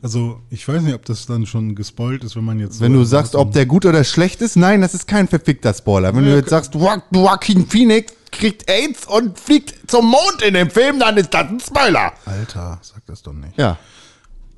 Also, 0.00 0.38
ich 0.50 0.66
weiß 0.68 0.82
nicht, 0.82 0.94
ob 0.94 1.04
das 1.06 1.26
dann 1.26 1.44
schon 1.44 1.74
gespoilt 1.74 2.22
ist, 2.22 2.36
wenn 2.36 2.44
man 2.44 2.60
jetzt. 2.60 2.80
Wenn 2.80 2.92
so 2.92 2.98
du 3.00 3.04
sagst, 3.04 3.34
ob 3.34 3.50
der 3.50 3.66
gut 3.66 3.84
oder 3.84 4.04
schlecht 4.04 4.40
ist, 4.42 4.54
nein, 4.54 4.80
das 4.80 4.94
ist 4.94 5.08
kein 5.08 5.26
verfickter 5.26 5.74
Spoiler. 5.74 6.14
Wenn 6.14 6.22
du 6.24 6.36
jetzt 6.36 6.50
sagst, 6.50 6.74
Joa- 6.74 7.02
Joaquin 7.10 7.66
Phoenix 7.66 8.12
kriegt 8.32 8.70
AIDS 8.70 9.06
und 9.06 9.38
fliegt 9.38 9.90
zum 9.90 10.06
Mond 10.06 10.42
in 10.46 10.54
dem 10.54 10.70
Film, 10.70 10.98
dann 10.98 11.16
ist 11.16 11.32
das 11.34 11.48
ein 11.48 11.60
Spoiler. 11.60 12.12
Alter, 12.24 12.78
sag 12.82 13.04
das 13.06 13.22
doch 13.22 13.32
nicht. 13.32 13.56
Ja. 13.56 13.78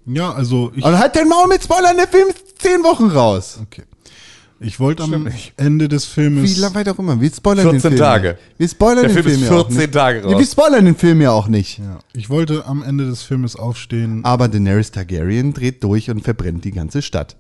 Ja, 0.07 0.33
also 0.33 0.73
ich. 0.75 0.85
Und 0.85 0.99
halt 0.99 1.15
den 1.15 1.29
Maul 1.29 1.47
mit 1.49 1.63
Spoilern, 1.63 1.97
der 1.97 2.09
Film 2.09 2.29
ist 2.29 2.61
zehn 2.61 2.83
Wochen 2.83 3.09
raus. 3.09 3.59
Okay. 3.63 3.83
Ich 4.63 4.79
wollte 4.79 5.03
am 5.05 5.09
Stimmt 5.11 5.25
nicht. 5.27 5.55
Ende 5.57 5.89
des 5.89 6.07
Wie 6.09 6.13
Filmes. 6.21 6.59
lange 6.59 6.75
weit 6.75 6.89
auch 6.91 6.99
immer. 6.99 7.19
Wir 7.19 7.31
spoilern 7.31 7.63
14 7.71 7.81
den 7.81 7.91
Film. 7.93 7.99
Tage. 7.99 8.29
Ja. 8.29 8.35
Wir 8.59 8.69
spoilern 8.69 8.97
Der 8.97 9.09
den 9.09 9.15
Film 9.15 9.25
Film 9.25 9.43
ist 9.43 9.49
ja 9.51 9.57
auch 9.57 9.67
14 9.69 9.77
nicht. 9.79 9.93
Tage 9.93 10.23
raus. 10.23 10.33
Ja, 10.33 10.39
wir 10.39 10.47
spoilern 10.47 10.85
den 10.85 10.97
Film 10.97 11.21
ja 11.23 11.31
auch 11.31 11.49
nicht. 11.49 11.79
Ja, 11.79 11.99
ich 12.13 12.29
wollte 12.29 12.67
am 12.67 12.83
Ende 12.83 13.07
des 13.07 13.23
Filmes 13.23 13.57
aufstehen. 13.57 14.23
Aber 14.25 14.49
Daenerys 14.49 14.91
Targaryen 14.91 15.55
dreht 15.55 15.83
durch 15.83 16.11
und 16.11 16.23
verbrennt 16.23 16.65
die 16.67 16.73
ganze 16.73 17.01
Stadt. 17.01 17.37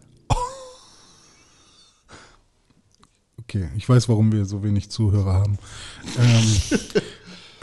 Okay, 3.50 3.68
ich 3.76 3.88
weiß, 3.88 4.08
warum 4.08 4.30
wir 4.30 4.44
so 4.44 4.62
wenig 4.62 4.90
Zuhörer 4.90 5.32
haben. 5.34 5.58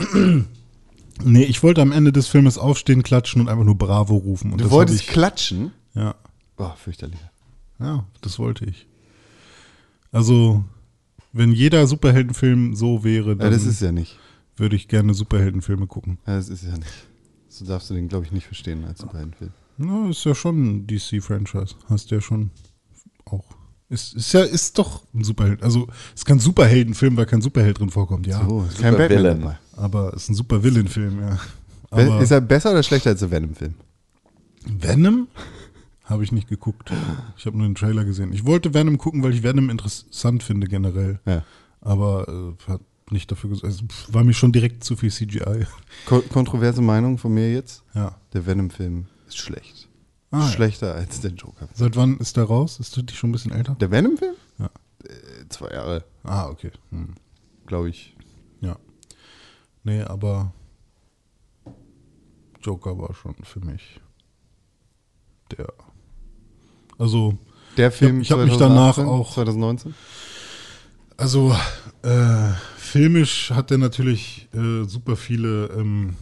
Ähm, 0.09 0.45
nee, 1.23 1.43
ich 1.43 1.63
wollte 1.63 1.81
am 1.81 1.93
Ende 1.93 2.11
des 2.11 2.27
Filmes 2.27 2.57
aufstehen, 2.57 3.03
klatschen 3.03 3.39
und 3.41 3.47
einfach 3.47 3.63
nur 3.63 3.77
Bravo 3.77 4.17
rufen. 4.17 4.51
Und 4.51 4.59
Du 4.59 4.69
wolltest 4.69 4.99
ich, 5.01 5.07
klatschen? 5.07 5.71
ja, 5.95 6.15
Oh, 6.57 6.71
fürchterlich. 6.75 7.19
ja, 7.79 8.05
das 8.19 8.37
wollte 8.37 8.65
ich. 8.65 8.85
Also, 10.11 10.65
wenn 11.31 11.53
jeder 11.53 11.87
Superheldenfilm 11.87 12.75
so 12.75 13.05
wäre, 13.05 13.29
Ja, 13.29 13.35
dann 13.35 13.51
das 13.51 13.63
ist 13.65 13.81
ja 13.81 13.93
nicht. 13.93 14.17
würde 14.57 14.75
ich 14.75 14.89
gerne 14.89 15.13
Superheldenfilme 15.13 15.87
gucken. 15.87 16.17
Ja, 16.27 16.35
das 16.35 16.49
ist 16.49 16.63
ja 16.65 16.77
nicht. 16.77 16.91
So 17.47 17.63
darfst 17.65 17.89
du 17.89 17.93
den, 17.93 18.09
glaube 18.09 18.25
ich, 18.25 18.33
nicht 18.33 18.45
verstehen 18.45 18.83
als 18.83 18.99
Superheldenfilm. 18.99 19.51
Na, 19.77 20.09
ist 20.09 20.25
ja 20.25 20.35
schon 20.35 20.63
ein 20.79 20.87
DC-Franchise. 20.87 21.75
Hast 21.87 22.11
ja 22.11 22.19
schon 22.19 22.51
auch. 23.25 23.45
Ist, 23.89 24.15
ist 24.15 24.33
ja, 24.33 24.41
ist 24.41 24.77
doch 24.77 25.03
ein 25.13 25.23
Superheld. 25.23 25.63
Also, 25.63 25.87
es 26.13 26.21
ist 26.21 26.25
kein 26.25 26.39
Superheldenfilm, 26.39 27.15
weil 27.15 27.25
kein 27.25 27.41
Superheld 27.41 27.79
drin 27.79 27.89
vorkommt, 27.89 28.27
ja. 28.27 28.45
So, 28.45 28.65
ist 28.69 28.79
kein 28.79 28.91
Super 28.93 29.07
Batman 29.07 29.37
Villain. 29.41 29.55
Aber 29.77 30.13
es 30.13 30.23
ist 30.23 30.29
ein 30.29 30.35
super 30.35 30.63
Villain-Film, 30.63 31.19
ja. 31.21 31.29
Be- 31.29 31.39
Aber 31.89 32.21
ist 32.21 32.31
er 32.31 32.41
besser 32.41 32.71
oder 32.71 32.83
schlechter 32.83 33.11
als 33.11 33.19
der 33.21 33.31
Venom-Film? 33.31 33.75
Venom 34.65 35.27
habe 36.03 36.23
ich 36.23 36.31
nicht 36.33 36.47
geguckt. 36.49 36.91
Ich 37.37 37.45
habe 37.45 37.57
nur 37.57 37.65
den 37.67 37.75
Trailer 37.75 38.03
gesehen. 38.05 38.33
Ich 38.33 38.45
wollte 38.45 38.73
Venom 38.73 38.97
gucken, 38.97 39.23
weil 39.23 39.33
ich 39.33 39.43
Venom 39.43 39.69
interessant 39.69 40.43
finde 40.43 40.67
generell. 40.67 41.19
Ja. 41.25 41.43
Aber 41.81 42.27
äh, 42.67 42.71
hat 42.71 42.81
nicht 43.09 43.31
dafür 43.31 43.49
gesagt. 43.51 43.65
Also, 43.65 43.85
war 44.09 44.23
mir 44.25 44.33
schon 44.33 44.51
direkt 44.51 44.83
zu 44.83 44.97
viel 44.97 45.11
CGI. 45.11 45.65
Ko 46.05 46.21
kontroverse 46.21 46.81
Meinung 46.81 47.17
von 47.17 47.33
mir 47.33 47.53
jetzt? 47.53 47.83
Ja. 47.93 48.15
Der 48.33 48.45
Venom-Film 48.45 49.05
ist 49.27 49.37
schlecht. 49.37 49.86
Ah, 50.31 50.39
ja. 50.41 50.47
Schlechter 50.49 50.93
als 50.95 51.21
der 51.21 51.31
Joker. 51.31 51.69
Seit 51.73 51.95
wann 51.95 52.17
ist 52.17 52.35
der 52.37 52.43
raus? 52.45 52.79
Ist 52.79 52.95
der 52.97 53.03
schon 53.13 53.29
ein 53.29 53.33
bisschen 53.33 53.51
älter? 53.51 53.75
Der 53.75 53.89
Venom-Film? 53.91 54.35
Ja. 54.59 54.65
Äh, 55.05 55.47
zwei 55.49 55.69
Jahre, 55.71 56.03
Ah, 56.23 56.47
okay. 56.49 56.71
Hm. 56.91 57.13
glaube 57.65 57.89
ich. 57.89 58.15
Ja. 58.61 58.77
Nee, 59.83 60.01
aber 60.01 60.51
Joker 62.61 62.97
war 62.97 63.13
schon 63.13 63.35
für 63.43 63.59
mich 63.61 64.01
der. 65.51 65.71
Also, 66.97 67.37
Der 67.77 67.91
Film 67.91 68.21
ich 68.21 68.31
hab 68.31 68.39
mich 68.39 68.57
danach 68.57 68.95
2018, 68.95 69.05
auch- 69.05 69.33
2019? 69.33 69.93
also 71.15 71.55
äh, 72.01 72.51
filmisch 72.75 73.51
hat 73.51 73.71
er 73.71 73.77
natürlich 73.77 74.49
äh, 74.53 74.83
super 74.85 75.15
viele 75.15 75.67
ähm, 75.67 76.15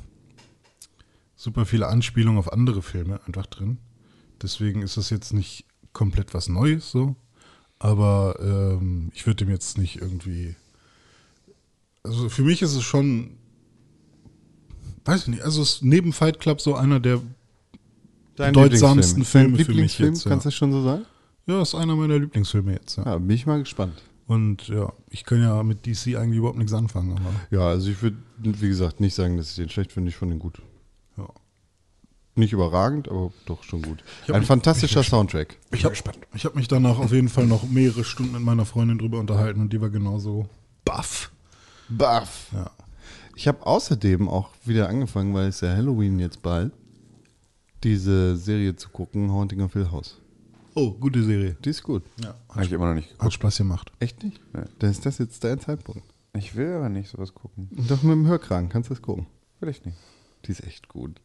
super 1.35 1.65
viele 1.65 1.87
Anspielungen 1.87 2.37
auf 2.37 2.51
andere 2.51 2.81
Filme 2.81 3.19
einfach 3.25 3.45
drin. 3.47 3.77
Deswegen 4.45 4.83
ist 4.83 4.95
das 4.95 5.09
jetzt 5.09 5.33
nicht 5.33 5.65
komplett 5.91 6.35
was 6.35 6.49
Neues 6.49 6.91
so. 6.91 7.15
Aber 7.79 8.37
ähm, 8.39 9.11
ich 9.15 9.25
würde 9.25 9.43
dem 9.43 9.49
jetzt 9.49 9.79
nicht 9.79 9.99
irgendwie. 9.99 10.55
Also 12.03 12.29
für 12.29 12.43
mich 12.43 12.61
ist 12.61 12.75
es 12.75 12.83
schon. 12.83 13.37
Weiß 15.03 15.23
ich 15.23 15.27
nicht, 15.29 15.41
also 15.41 15.63
es 15.63 15.73
ist 15.73 15.83
neben 15.83 16.13
Fight 16.13 16.39
Club 16.39 16.61
so 16.61 16.75
einer 16.75 16.99
der. 16.99 17.21
bedeutsamsten 18.35 19.23
Lieblingsfilm. 19.23 19.25
Filme 19.25 19.57
Dein 19.57 19.65
für 19.65 19.73
mich 19.73 19.99
jetzt, 19.99 20.25
ja. 20.25 20.29
kannst 20.29 20.45
du 20.45 20.47
das 20.49 20.55
schon 20.55 20.71
so 20.71 20.83
sagen? 20.83 21.05
Ja, 21.47 21.61
ist 21.61 21.73
einer 21.73 21.95
meiner 21.95 22.19
Lieblingsfilme 22.19 22.73
jetzt. 22.73 22.97
Ja. 22.97 23.05
Ja, 23.05 23.17
bin 23.17 23.35
ich 23.35 23.47
mal 23.47 23.59
gespannt. 23.59 24.01
Und 24.27 24.67
ja, 24.67 24.93
ich 25.09 25.23
kann 25.23 25.41
ja 25.41 25.61
mit 25.63 25.87
DC 25.87 26.15
eigentlich 26.15 26.37
überhaupt 26.37 26.57
nichts 26.57 26.73
anfangen. 26.73 27.11
Aber 27.11 27.31
Ja, 27.49 27.67
also 27.67 27.89
ich 27.89 27.99
würde, 28.01 28.17
wie 28.37 28.67
gesagt, 28.67 28.99
nicht 28.99 29.15
sagen, 29.15 29.37
dass 29.37 29.49
ich 29.49 29.55
den 29.55 29.69
schlecht 29.69 29.91
finde. 29.91 30.09
Ich 30.09 30.15
fand 30.15 30.31
den 30.31 30.39
gut. 30.39 30.61
Nicht 32.37 32.51
überragend, 32.53 33.07
aber 33.09 33.31
doch 33.45 33.63
schon 33.63 33.81
gut. 33.81 34.03
Ein 34.27 34.39
mich- 34.39 34.47
fantastischer 34.47 35.03
Soundtrack. 35.03 35.57
Ich 35.71 35.85
habe 35.85 35.95
hab 35.95 36.55
mich 36.55 36.67
danach 36.67 36.99
auf 36.99 37.11
jeden 37.13 37.29
Fall 37.29 37.45
noch 37.47 37.63
mehrere 37.67 38.03
Stunden 38.03 38.33
mit 38.33 38.41
meiner 38.41 38.65
Freundin 38.65 38.97
drüber 38.97 39.19
unterhalten 39.19 39.61
und 39.61 39.71
die 39.71 39.79
war 39.79 39.89
genauso 39.89 40.47
baff. 40.83 41.31
Buff. 41.87 42.47
Ja. 42.53 42.71
Ich 43.35 43.47
habe 43.47 43.65
außerdem 43.65 44.27
auch 44.27 44.49
wieder 44.65 44.89
angefangen, 44.89 45.33
weil 45.33 45.47
es 45.47 45.61
ja 45.61 45.69
Halloween 45.75 46.19
jetzt 46.19 46.41
bald, 46.41 46.71
diese 47.83 48.35
Serie 48.37 48.75
zu 48.75 48.89
gucken, 48.89 49.31
Haunting 49.31 49.61
of 49.61 49.73
Hill 49.73 49.91
House. 49.91 50.17
Oh, 50.73 50.91
gute 50.91 51.23
Serie. 51.23 51.55
Die 51.63 51.69
ist 51.69 51.83
gut. 51.83 52.03
Ja. 52.21 52.35
Habe 52.49 52.65
ich 52.65 52.71
immer 52.71 52.87
noch 52.87 52.95
nicht 52.95 53.09
Hat 53.11 53.17
geguckt. 53.19 53.33
Spaß 53.35 53.57
gemacht. 53.57 53.91
Echt 53.99 54.23
nicht? 54.23 54.41
Nee. 54.53 54.63
Dann 54.79 54.89
ist 54.91 55.05
das 55.05 55.19
jetzt 55.19 55.43
dein 55.43 55.59
Zeitpunkt. 55.59 56.03
Ich 56.33 56.55
will 56.55 56.73
aber 56.73 56.89
nicht 56.89 57.09
sowas 57.09 57.33
gucken. 57.33 57.69
Doch 57.87 58.03
mit 58.03 58.11
dem 58.11 58.27
Hörkragen 58.27 58.67
kannst 58.67 58.89
du 58.89 58.93
das 58.93 59.01
gucken. 59.01 59.27
Will 59.61 59.69
ich 59.69 59.85
nicht. 59.85 59.97
Die 60.45 60.51
ist 60.51 60.63
echt 60.65 60.89
gut. 60.89 61.21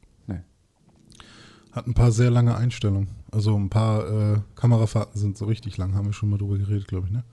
Hat 1.72 1.86
ein 1.86 1.94
paar 1.94 2.10
sehr 2.12 2.30
lange 2.30 2.56
Einstellungen. 2.56 3.08
Also 3.30 3.56
ein 3.56 3.70
paar 3.70 4.34
äh, 4.34 4.38
Kamerafahrten 4.56 5.20
sind 5.20 5.38
so 5.38 5.44
richtig 5.44 5.76
lang, 5.76 5.94
haben 5.94 6.06
wir 6.06 6.12
schon 6.12 6.30
mal 6.30 6.38
drüber 6.38 6.58
geredet, 6.58 6.88
glaube 6.88 7.06
ich, 7.06 7.12
ne? 7.12 7.24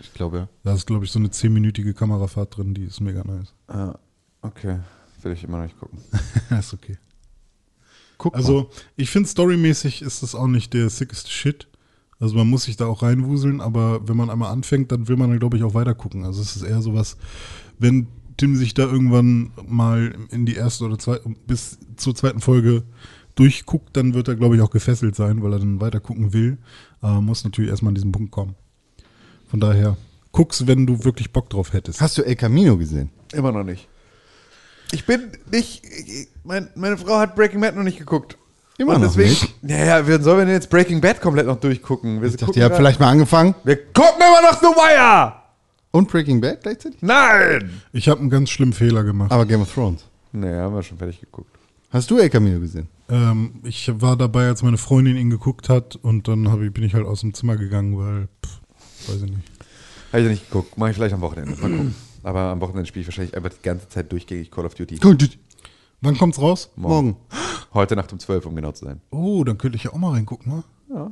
Ich 0.00 0.12
glaube, 0.12 0.48
Da 0.62 0.74
ist, 0.74 0.86
glaube 0.86 1.04
ich, 1.06 1.10
so 1.10 1.18
eine 1.18 1.30
zehnminütige 1.30 1.94
Kamerafahrt 1.94 2.56
drin, 2.56 2.74
die 2.74 2.84
ist 2.84 3.00
mega 3.00 3.24
nice. 3.24 3.54
ja. 3.68 3.74
Ah, 3.74 3.98
okay. 4.42 4.80
Will 5.22 5.32
ich 5.32 5.44
immer 5.44 5.58
noch 5.58 5.64
nicht 5.64 5.78
gucken. 5.78 5.98
ist 6.58 6.74
okay. 6.74 6.98
Guck 8.18 8.34
mal. 8.34 8.38
Also, 8.38 8.70
ich 8.96 9.10
finde, 9.10 9.28
storymäßig 9.28 10.02
ist 10.02 10.22
das 10.22 10.34
auch 10.34 10.46
nicht 10.46 10.74
der 10.74 10.90
sickeste 10.90 11.30
Shit. 11.30 11.68
Also, 12.20 12.36
man 12.36 12.48
muss 12.48 12.64
sich 12.64 12.76
da 12.76 12.86
auch 12.86 13.02
reinwuseln, 13.02 13.60
aber 13.60 14.06
wenn 14.06 14.16
man 14.16 14.30
einmal 14.30 14.52
anfängt, 14.52 14.92
dann 14.92 15.08
will 15.08 15.16
man 15.16 15.38
glaube 15.38 15.56
ich, 15.56 15.64
auch 15.64 15.74
weiter 15.74 15.94
gucken. 15.94 16.24
Also, 16.24 16.42
es 16.42 16.56
ist 16.56 16.62
eher 16.62 16.82
sowas, 16.82 17.16
wenn 17.78 18.08
Tim 18.36 18.56
sich 18.56 18.74
da 18.74 18.82
irgendwann 18.84 19.52
mal 19.66 20.14
in 20.30 20.44
die 20.44 20.54
erste 20.54 20.84
oder 20.84 20.98
zweite, 20.98 21.28
bis 21.46 21.78
zur 21.96 22.14
zweiten 22.14 22.40
Folge 22.40 22.84
durchguckt, 23.36 23.96
dann 23.96 24.12
wird 24.14 24.26
er, 24.28 24.34
glaube 24.34 24.56
ich, 24.56 24.62
auch 24.62 24.70
gefesselt 24.70 25.14
sein, 25.14 25.42
weil 25.42 25.52
er 25.52 25.58
dann 25.60 25.80
weiter 25.80 26.00
gucken 26.00 26.32
will. 26.32 26.58
Aber 27.00 27.20
muss 27.20 27.44
natürlich 27.44 27.70
erstmal 27.70 27.90
an 27.90 27.94
diesen 27.94 28.10
Punkt 28.12 28.32
kommen. 28.32 28.54
Von 29.48 29.60
daher, 29.60 29.96
guck's, 30.32 30.66
wenn 30.66 30.86
du 30.86 31.04
wirklich 31.04 31.32
Bock 31.32 31.48
drauf 31.50 31.72
hättest. 31.72 32.00
Hast 32.00 32.18
du 32.18 32.22
El 32.22 32.34
Camino 32.36 32.76
gesehen? 32.76 33.10
Immer 33.32 33.52
noch 33.52 33.62
nicht. 33.64 33.86
Ich 34.92 35.04
bin 35.06 35.30
nicht. 35.52 35.84
ich- 35.84 36.28
Mein, 36.44 36.68
meine 36.74 36.96
Frau 36.96 37.18
hat 37.18 37.34
Breaking 37.36 37.60
Bad 37.60 37.76
noch 37.76 37.82
nicht 37.84 37.98
geguckt. 37.98 38.36
Immer 38.78 38.94
Und 38.96 39.00
noch 39.02 39.08
deswegen, 39.08 39.30
nicht? 39.30 39.62
Naja, 39.62 40.06
wir 40.06 40.20
sollen 40.20 40.38
wir 40.38 40.44
denn 40.44 40.54
jetzt 40.54 40.68
Breaking 40.68 41.00
Bad 41.00 41.20
komplett 41.20 41.46
noch 41.46 41.58
durchgucken? 41.58 42.20
Wir, 42.20 42.28
Ich 42.28 42.36
dachte, 42.36 42.58
ihr 42.58 42.64
habt 42.66 42.76
vielleicht 42.76 43.00
mal 43.00 43.08
angefangen. 43.10 43.54
wir 43.64 43.76
gucken 43.92 44.16
immer 44.18 44.42
noch 44.42 44.60
The 44.60 44.66
Wire! 44.66 45.32
Und 45.92 46.08
Breaking 46.10 46.40
Bad 46.42 46.62
gleichzeitig? 46.62 47.00
Nein! 47.00 47.80
Ich 47.92 48.06
habe 48.08 48.20
einen 48.20 48.28
ganz 48.30 48.50
schlimmen 48.50 48.74
Fehler 48.74 49.02
gemacht. 49.02 49.32
Aber 49.32 49.46
Game 49.46 49.62
of 49.62 49.72
Thrones. 49.72 50.04
Naja, 50.32 50.62
haben 50.62 50.74
wir 50.74 50.82
schon 50.82 50.98
fertig 50.98 51.20
geguckt. 51.20 51.50
Hast 51.90 52.10
du 52.10 52.18
El 52.18 52.28
Camino 52.28 52.60
gesehen? 52.60 52.86
Ähm, 53.08 53.60
ich 53.64 53.90
war 54.00 54.16
dabei, 54.16 54.48
als 54.48 54.62
meine 54.62 54.78
Freundin 54.78 55.16
ihn 55.16 55.30
geguckt 55.30 55.68
hat 55.68 55.96
und 55.96 56.28
dann 56.28 56.50
hab 56.50 56.60
ich, 56.60 56.72
bin 56.72 56.84
ich 56.84 56.94
halt 56.94 57.06
aus 57.06 57.20
dem 57.20 57.34
Zimmer 57.34 57.56
gegangen, 57.56 57.96
weil, 57.98 58.28
pff, 58.44 59.08
weiß 59.08 59.22
ich 59.22 59.30
nicht. 59.30 59.50
Habe 60.12 60.22
ich 60.22 60.28
nicht 60.28 60.46
geguckt. 60.50 60.76
Mache 60.78 60.90
ich 60.90 60.96
vielleicht 60.96 61.14
am 61.14 61.20
Wochenende. 61.20 61.52
Mal 61.60 61.70
gucken. 61.70 61.94
Aber 62.22 62.40
am 62.40 62.60
Wochenende 62.60 62.86
spiele 62.86 63.02
ich 63.02 63.06
wahrscheinlich 63.08 63.36
einfach 63.36 63.50
die 63.50 63.62
ganze 63.62 63.88
Zeit 63.88 64.10
durchgängig 64.10 64.50
Call 64.50 64.66
of 64.66 64.74
Duty. 64.74 64.96
Gut, 64.96 65.38
Wann 66.00 66.18
kommt's 66.18 66.40
raus? 66.40 66.70
morgen. 66.76 67.16
Heute 67.72 67.96
Nacht 67.96 68.12
um 68.12 68.18
12, 68.18 68.46
um 68.46 68.56
genau 68.56 68.72
zu 68.72 68.84
sein. 68.84 69.00
Oh, 69.10 69.44
dann 69.44 69.58
könnte 69.58 69.76
ich 69.76 69.84
ja 69.84 69.92
auch 69.92 69.98
mal 69.98 70.12
reingucken, 70.12 70.52
ne? 70.52 70.64
Ja. 70.88 71.10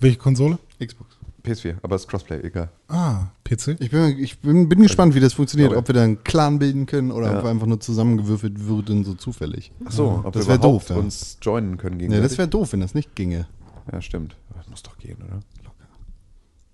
Welche 0.00 0.18
Konsole? 0.18 0.58
Xbox. 0.84 1.16
PS4, 1.46 1.76
aber 1.82 1.96
es 1.96 2.02
ist 2.02 2.08
Crossplay, 2.08 2.40
egal. 2.42 2.70
Ah, 2.88 3.26
PC? 3.44 3.76
Ich 3.80 3.90
bin, 3.90 4.18
ich 4.18 4.38
bin, 4.40 4.68
bin 4.68 4.82
gespannt, 4.82 5.14
wie 5.14 5.20
das 5.20 5.34
funktioniert. 5.34 5.72
Ob 5.74 5.86
wir 5.88 5.94
da 5.94 6.02
einen 6.04 6.22
Clan 6.24 6.58
bilden 6.58 6.86
können 6.86 7.10
oder 7.12 7.30
Ja. 7.32 7.38
ob 7.38 7.44
wir 7.44 7.50
einfach 7.50 7.66
nur 7.66 7.80
zusammengewürfelt 7.80 8.60
würden, 8.66 9.04
so 9.04 9.14
zufällig. 9.14 9.72
Achso, 9.84 10.22
ob 10.24 10.32
das 10.34 10.48
wir 10.48 10.58
doof, 10.58 10.88
ja. 10.90 10.96
uns 10.96 11.38
joinen 11.42 11.76
können 11.78 11.98
gegen 11.98 12.12
Ja, 12.12 12.20
das 12.20 12.36
wäre 12.38 12.48
doof, 12.48 12.72
wenn 12.72 12.80
das 12.80 12.94
nicht 12.94 13.14
ginge. 13.14 13.46
Ja, 13.92 14.00
stimmt. 14.02 14.36
Das 14.56 14.68
muss 14.68 14.82
doch 14.82 14.98
gehen, 14.98 15.16
oder? 15.26 15.40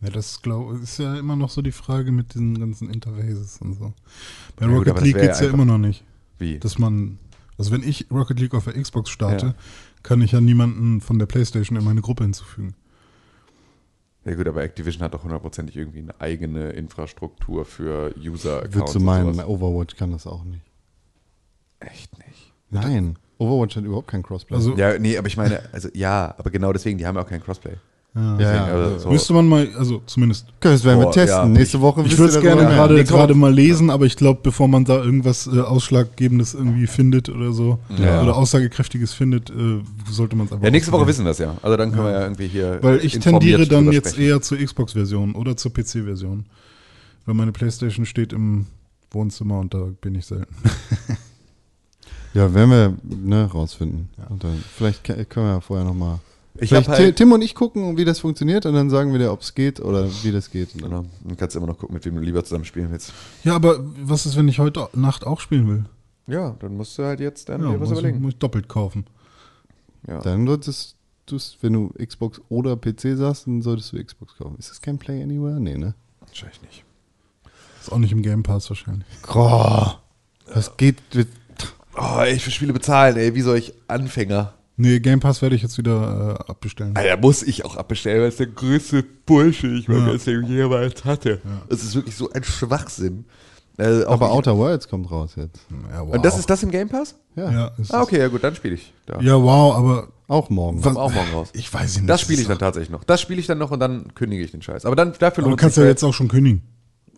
Ja, 0.01 0.11
das 0.11 0.43
glaub, 0.43 0.73
ist 0.83 0.99
ja 0.99 1.15
immer 1.17 1.37
noch 1.37 1.49
so 1.51 1.63
die 1.63 1.71
Frage 1.71 2.11
mit 2.11 2.35
diesen 2.35 2.59
ganzen 2.59 2.91
Interfaces 2.91 3.59
und 3.61 3.75
so. 3.75 3.93
Bei 4.57 4.67
Ja, 4.67 4.73
gut, 4.73 4.79
Rocket 4.81 4.97
das 4.97 5.05
League 5.05 5.15
wär 5.15 5.27
geht's 5.29 5.41
ja 5.41 5.49
immer 5.49 5.65
noch 5.65 5.79
nicht. 5.79 6.03
Wie? 6.39 6.59
Dass 6.59 6.77
man, 6.79 7.19
also 7.57 7.71
wenn 7.71 7.85
ich 7.85 8.07
Rocket 8.11 8.41
League 8.41 8.55
auf 8.55 8.65
der 8.65 8.73
Xbox 8.81 9.11
starte, 9.11 9.47
Ja. 9.47 9.55
kann 10.03 10.21
ich 10.21 10.33
ja 10.33 10.41
niemanden 10.41 11.01
von 11.01 11.21
der 11.21 11.27
Playstation 11.27 11.79
in 11.79 11.85
meine 11.85 12.01
Gruppe 12.01 12.25
hinzufügen. 12.25 12.75
Ja 14.25 14.35
gut, 14.35 14.47
aber 14.47 14.63
Activision 14.63 15.03
hat 15.03 15.15
doch 15.15 15.25
hundertprozentig 15.25 15.77
irgendwie 15.77 15.99
eine 15.99 16.21
eigene 16.21 16.71
Infrastruktur 16.71 17.65
für 17.65 18.15
User-Accounts. 18.17 18.75
Würdest 18.75 18.95
du 18.95 19.01
meinen, 19.01 19.35
sowas. 19.35 19.47
Overwatch 19.47 19.97
kann 19.97 20.13
das 20.13 20.27
auch 20.27 20.45
nicht. 20.45 20.63
Echt 21.81 22.17
nicht. 22.19 22.53
Nein, 22.71 23.19
Overwatch 23.39 23.77
hat 23.77 23.85
überhaupt 23.85 24.09
kein 24.09 24.23
Crossplay. 24.23 24.57
Also 24.57 24.77
Ja, 24.77 24.99
nee, 24.99 25.19
aber 25.19 25.27
ich 25.27 25.37
meine, 25.37 25.61
also 25.73 25.89
ja, 25.95 26.35
aber 26.39 26.51
genau 26.51 26.73
deswegen, 26.73 26.99
die 26.99 27.07
haben 27.07 27.17
ja 27.17 27.23
auch 27.23 27.29
kein 27.29 27.43
Crossplay. 27.43 27.75
Ja. 28.15 28.41
ja, 28.41 28.55
ja, 28.55 28.65
also 28.67 28.99
so. 28.99 29.11
müsste 29.11 29.33
man 29.33 29.49
mal, 29.49 29.69
also 29.79 30.03
zumindest 30.05 30.47
das 30.61 30.85
werden 30.85 30.99
wir 30.99 31.07
Boah, 31.07 31.13
testen. 31.13 31.39
ja. 31.39 31.47
Nächste 31.47 31.81
Woche 31.81 32.03
Ich 32.05 32.19
würde 32.19 32.35
es 32.35 32.41
gerne 32.41 32.63
gerade 32.63 33.05
gerade 33.05 33.35
mal 33.35 33.53
lesen, 33.53 33.89
aber 33.89 34.05
ich 34.05 34.17
glaube, 34.17 34.41
bevor 34.43 34.69
man 34.69 34.85
da 34.85 35.03
irgendwas 35.03 35.47
äh, 35.47 35.61
Ausschlaggebendes 35.61 36.53
irgendwie 36.53 36.87
findet 36.87 37.31
oder 37.31 37.53
so 37.53 37.79
Ja. 37.97 38.23
oder 38.23 38.37
Aussagekräftiges 38.37 39.15
findet, 39.15 39.49
äh, 39.51 39.81
sollte 40.11 40.37
man 40.37 40.47
es 40.47 40.53
einfach 40.53 40.65
Ja, 40.65 40.71
nächste 40.71 40.93
Woche 40.93 41.07
wissen 41.07 41.25
wir 41.25 41.31
es 41.31 41.39
ja. 41.39 41.57
Also 41.63 41.77
dann 41.77 41.91
können 41.93 42.05
wir 42.05 42.13
ja 42.13 42.23
irgendwie 42.23 42.49
hier. 42.49 42.79
Weil 42.83 43.05
ich 43.05 43.19
tendiere 43.19 43.67
dann 43.67 43.91
jetzt 43.91 44.19
eher 44.19 44.43
zur 44.43 44.59
Xbox-Version 44.59 45.35
oder 45.35 45.57
zur 45.57 45.73
PC-Version. 45.73 46.45
Weil 47.25 47.35
meine 47.35 47.53
Playstation 47.53 48.05
steht 48.05 48.33
im 48.33 48.67
Wohnzimmer 49.11 49.59
und 49.61 49.73
da 49.73 49.87
bin 50.01 50.15
ich 50.15 50.27
selten. 50.27 50.55
Ja, 52.35 52.53
werden 52.55 52.71
wir 52.71 52.97
ne, 53.03 53.45
rausfinden. 53.45 54.09
Und 54.31 54.43
dann, 54.43 54.63
vielleicht 54.75 55.05
können 55.05 55.27
wir 55.35 55.53
ja 55.53 55.61
vorher 55.61 55.85
nochmal. 55.85 56.19
Ich 56.63 56.73
hab 56.73 56.89
halt. 56.89 57.17
Tim 57.17 57.33
und 57.33 57.43
ich 57.43 57.55
gucken, 57.55 57.97
wie 57.97 58.05
das 58.05 58.21
funktioniert 58.21 58.67
und 58.67 58.75
dann 58.75 58.89
sagen 58.91 59.13
wir 59.13 59.19
dir, 59.19 59.33
ob 59.33 59.41
es 59.41 59.55
geht 59.55 59.81
oder 59.81 60.09
wie 60.23 60.33
das 60.33 60.51
geht. 60.51 60.75
Und 60.75 60.83
dann, 60.83 60.91
Genau. 60.91 61.05
Dann 61.25 61.37
kannst 61.37 61.55
du 61.55 61.59
immer 61.59 61.69
noch 61.69 61.79
gucken, 61.79 61.95
mit 61.95 62.05
wem 62.05 62.15
du 62.17 62.21
lieber 62.21 62.45
zusammen 62.45 62.65
spielen 62.65 62.91
willst. 62.91 63.13
Ja, 63.45 63.55
aber 63.55 63.79
was 64.01 64.27
ist, 64.27 64.37
wenn 64.37 64.49
ich 64.49 64.59
heute 64.59 64.89
Nacht 64.95 65.27
auch 65.27 65.41
spielen 65.41 65.69
will? 65.69 65.85
Ja, 66.27 66.57
dann 66.61 66.77
musst 66.77 66.97
du 66.99 67.05
halt 67.05 67.21
jetzt 67.21 67.49
dann 67.49 67.63
Ja, 67.63 67.71
dir 67.71 67.81
was 67.81 67.89
muss, 67.89 67.99
ich, 67.99 68.05
überlegen. 68.05 68.23
muss 68.23 68.33
ich 68.35 68.39
doppelt 68.39 68.69
kaufen. 68.69 69.07
Ja. 70.07 70.21
dann 70.21 70.47
solltest 70.47 70.97
du 71.27 71.39
wenn 71.61 71.73
du 71.73 71.91
Xbox 72.05 72.41
oder 72.49 72.77
PC 72.77 73.17
sagst, 73.17 73.47
dann 73.47 73.63
solltest 73.63 73.93
du 73.93 74.05
Xbox 74.05 74.37
kaufen. 74.37 74.57
Ist 74.59 74.71
das 74.71 74.81
kein 74.81 74.99
Play 74.99 75.23
Anywhere? 75.23 75.61
Nee, 75.61 75.77
ne? 75.79 75.95
Wahrscheinlich 76.27 76.61
nicht. 76.63 76.85
Ist 77.81 77.91
auch 77.91 77.99
nicht 77.99 78.13
im 78.13 78.23
Game 78.23 78.43
Pass 78.43 78.69
wahrscheinlich. 78.69 79.07
Oh, 79.35 79.87
das 80.53 80.77
geht 80.77 80.97
mit. 81.15 81.29
Oh, 81.97 82.19
ey, 82.21 82.35
ich 82.35 82.45
für 82.45 82.51
Spiele 82.51 82.73
bezahlen, 82.73 83.17
ey. 83.17 83.35
Wie 83.35 83.41
soll 83.43 83.57
ich 83.59 83.73
Anfänger? 83.89 84.55
Nee, 84.77 85.01
Game 85.01 85.21
Pass 85.21 85.43
werde 85.43 85.55
ich 85.55 85.63
jetzt 85.63 85.77
wieder 85.79 86.39
äh, 86.49 86.51
abbestellen. 86.51 86.97
Alter, 86.97 87.17
muss 87.19 87.43
ich 87.43 87.65
auch 87.65 87.77
abbestellen, 87.77 88.21
weil 88.23 88.29
es 88.29 88.37
der 88.37 88.47
größte 88.47 89.03
Bullshit, 89.27 89.81
ich 89.81 89.87
Ja. 89.87 89.95
meine, 89.95 90.13
dass 90.15 90.27
ich 90.27 90.49
jemals 90.49 91.05
hatte. 91.05 91.41
Es 91.69 91.83
ist 91.85 91.95
wirklich 91.95 92.17
so 92.17 92.31
ein 92.33 92.43
Schwachsinn. 92.43 93.25
Äh, 93.79 94.05
auch 94.05 94.13
Aber 94.15 94.33
Outer 94.33 94.57
Worlds 94.57 94.89
kommt 94.89 95.11
raus 95.11 95.33
jetzt. 95.37 95.61
Ja, 95.91 96.07
wow. 96.07 96.15
Und 96.15 96.25
das 96.25 96.39
ist 96.39 96.49
das 96.51 96.63
im 96.63 96.71
Game 96.71 96.89
Pass? 96.89 97.15
Ja, 97.37 97.51
Ja, 97.51 97.71
ist 97.79 97.93
Ah, 97.93 98.03
okay, 98.03 98.19
ja 98.19 98.29
gut, 98.29 98.45
dann 98.45 98.55
spiele 98.55 98.75
ich. 98.75 98.93
Da. 99.07 99.19
Ja, 99.21 99.43
wow, 99.43 99.75
aber 99.77 100.09
auch 100.29 100.51
morgen. 100.51 100.85
was, 100.85 100.97
auch 100.97 101.13
morgen 101.13 101.31
raus. 101.33 101.49
ich 101.55 101.73
weiß 101.73 101.97
nicht. 101.99 102.09
Das 102.09 102.21
spiele 102.21 102.41
ich 102.43 102.49
dann 102.49 102.59
tatsächlich 102.59 102.91
noch. 102.91 103.05
Das 103.05 103.21
spiele 103.21 103.41
ich 103.41 103.47
dann 103.47 103.59
noch 103.59 103.71
und 103.71 103.81
dann 103.81 104.15
kündige 104.15 104.43
ich 104.45 104.51
den 104.51 104.63
Scheiß. 104.63 104.85
Aber 104.87 104.97
dann 104.97 105.13
dafür 105.19 105.27
Aber 105.27 105.43
du 105.43 105.49
lohnt 105.51 105.61
kannst 105.61 105.75
sich 105.77 105.83
ja 105.83 105.85
weil- 105.87 105.91
jetzt 105.93 106.05
auch 106.05 106.13
schon 106.15 106.29
kündigen. 106.29 106.63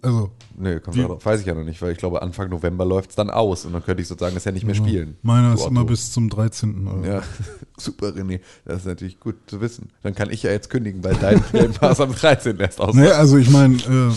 Also, 0.05 0.30
Nee, 0.57 0.78
kommt 0.78 0.96
Wie- 0.96 1.00
darauf. 1.00 1.24
Weiß 1.26 1.40
ich 1.40 1.46
ja 1.46 1.55
noch 1.55 1.64
nicht, 1.64 1.82
weil 1.82 1.90
ich 1.92 1.98
glaube, 1.98 2.22
Anfang 2.22 2.48
November 2.48 2.84
läuft 2.84 3.11
es 3.11 3.16
dann 3.16 3.28
aus 3.30 3.64
und 3.64 3.72
dann 3.72 3.82
könnte 3.82 4.02
ich 4.02 4.09
sozusagen 4.09 4.34
das 4.36 4.44
ja 4.44 4.52
nicht 4.52 4.64
mehr 4.64 4.74
spielen. 4.76 5.16
meiner 5.22 5.52
ist 5.55 5.66
immer 5.66 5.84
bis 5.84 6.12
zum 6.12 6.28
13. 6.30 6.86
Oder? 6.86 7.09
Ja, 7.14 7.22
super, 7.76 8.09
René. 8.11 8.38
Das 8.64 8.78
ist 8.82 8.86
natürlich 8.86 9.18
gut 9.18 9.34
zu 9.48 9.61
wissen. 9.61 9.88
Dann 10.02 10.14
kann 10.14 10.30
ich 10.30 10.42
ja 10.44 10.52
jetzt 10.52 10.70
kündigen, 10.70 11.02
weil 11.02 11.14
dein 11.16 11.42
Game 11.52 11.72
Pass 11.72 12.00
am 12.00 12.14
13. 12.14 12.59
erst 12.59 12.80
aus. 12.80 12.94
Nee, 12.94 13.09
also 13.09 13.36
ich 13.36 13.50
meine, 13.50 13.74
äh, 13.76 14.12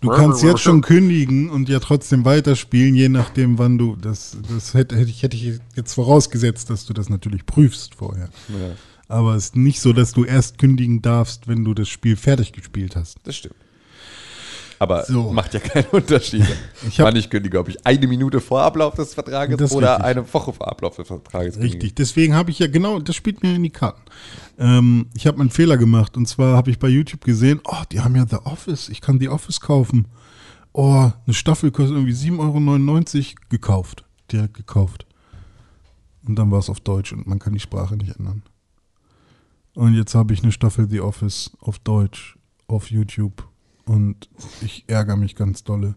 du 0.00 0.08
kannst 0.08 0.42
jetzt 0.42 0.60
schon 0.60 0.80
kündigen 0.80 1.50
und 1.50 1.68
ja 1.68 1.78
trotzdem 1.80 2.24
weiterspielen, 2.24 2.94
je 2.94 3.08
nachdem, 3.08 3.58
wann 3.58 3.76
du 3.78 3.96
das. 3.96 4.36
Das 4.52 4.74
hätte, 4.74 4.96
hätte, 4.96 5.10
ich, 5.10 5.22
hätte 5.22 5.36
ich 5.36 5.58
jetzt 5.74 5.92
vorausgesetzt, 5.94 6.70
dass 6.70 6.86
du 6.86 6.92
das 6.94 7.08
natürlich 7.10 7.44
prüfst 7.44 7.96
vorher. 7.96 8.30
Ja, 8.48 8.70
Aber 9.08 9.34
es 9.34 9.46
ist 9.46 9.56
nicht 9.56 9.80
so, 9.80 9.92
dass 9.92 10.12
du 10.12 10.24
erst 10.24 10.56
kündigen 10.58 11.02
darfst, 11.02 11.48
wenn 11.48 11.64
du 11.64 11.74
das 11.74 11.88
Spiel 11.88 12.16
fertig 12.16 12.52
gespielt 12.52 12.96
hast. 12.96 13.18
das 13.24 13.36
stimmt. 13.36 13.56
Aber 14.80 15.04
So. 15.04 15.30
macht 15.30 15.52
ja 15.52 15.60
keinen 15.60 15.84
Unterschied. 15.92 16.42
Ich 16.88 16.98
Wann 17.00 17.14
ich 17.14 17.28
kündige, 17.28 17.58
ob 17.58 17.68
ich 17.68 17.86
eine 17.86 18.06
Minute 18.06 18.40
vor 18.40 18.62
Ablauf 18.62 18.94
des 18.94 19.12
Vertrages 19.12 19.72
oder 19.72 19.90
richtig. 19.92 20.06
eine 20.06 20.34
Woche 20.34 20.54
vor 20.54 20.68
Ablauf 20.68 20.96
des 20.96 21.06
Vertrages 21.06 21.54
kündige. 21.56 21.74
Richtig, 21.74 21.94
deswegen 21.96 22.34
habe 22.34 22.50
ich 22.50 22.58
ja 22.60 22.66
genau, 22.66 22.98
das 22.98 23.14
spielt 23.14 23.42
mir 23.42 23.54
in 23.54 23.62
die 23.62 23.68
Karten. 23.70 24.00
Ähm, 24.58 25.10
ich 25.14 25.26
habe 25.26 25.38
einen 25.38 25.50
Fehler 25.50 25.76
gemacht 25.76 26.16
und 26.16 26.26
zwar 26.26 26.56
habe 26.56 26.70
ich 26.70 26.78
bei 26.78 26.88
YouTube 26.88 27.22
gesehen, 27.22 27.60
oh, 27.64 27.82
die 27.92 28.00
haben 28.00 28.16
ja 28.16 28.26
The 28.26 28.36
Office, 28.44 28.88
ich 28.88 29.02
kann 29.02 29.20
The 29.20 29.28
Office 29.28 29.60
kaufen. 29.60 30.08
Oh, 30.72 31.10
eine 31.26 31.34
Staffel 31.34 31.70
kostet 31.72 31.96
irgendwie 31.96 32.14
7,99 32.14 32.38
Euro 32.38 33.34
gekauft, 33.50 34.04
direkt 34.32 34.54
gekauft. 34.54 35.04
Und 36.26 36.36
dann 36.36 36.50
war 36.50 36.58
es 36.58 36.70
auf 36.70 36.80
Deutsch 36.80 37.12
und 37.12 37.26
man 37.26 37.38
kann 37.38 37.52
die 37.52 37.60
Sprache 37.60 37.96
nicht 37.98 38.16
ändern. 38.18 38.44
Und 39.74 39.92
jetzt 39.94 40.14
habe 40.14 40.32
ich 40.32 40.42
eine 40.42 40.52
Staffel 40.52 40.88
The 40.88 41.00
Office 41.00 41.50
auf 41.60 41.78
Deutsch 41.80 42.38
auf 42.66 42.90
YouTube 42.90 43.49
und 43.90 44.28
ich 44.60 44.84
ärgere 44.86 45.16
mich 45.16 45.34
ganz 45.34 45.64
dolle. 45.64 45.96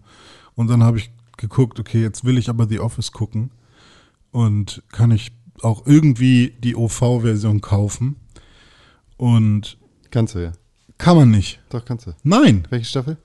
Und 0.55 0.67
dann 0.67 0.81
habe 0.81 0.97
ich 0.97 1.11
geguckt, 1.37 1.79
okay, 1.79 2.01
jetzt 2.01 2.23
will 2.25 2.39
ich 2.39 2.49
aber 2.49 2.67
The 2.67 2.79
Office 2.79 3.11
gucken 3.11 3.51
und 4.31 4.81
kann 4.91 5.11
ich 5.11 5.31
auch 5.61 5.85
irgendwie 5.85 6.55
die 6.63 6.75
OV-Version 6.75 7.61
kaufen. 7.61 8.15
Und 9.15 9.77
Kannst 10.09 10.33
du 10.33 10.39
ja. 10.39 10.53
kann 10.97 11.15
man 11.15 11.29
nicht. 11.29 11.61
Doch, 11.69 11.85
kannst 11.85 12.07
du. 12.07 12.13
Nein, 12.23 12.67
Welche 12.71 12.85
Staffel? 12.87 13.17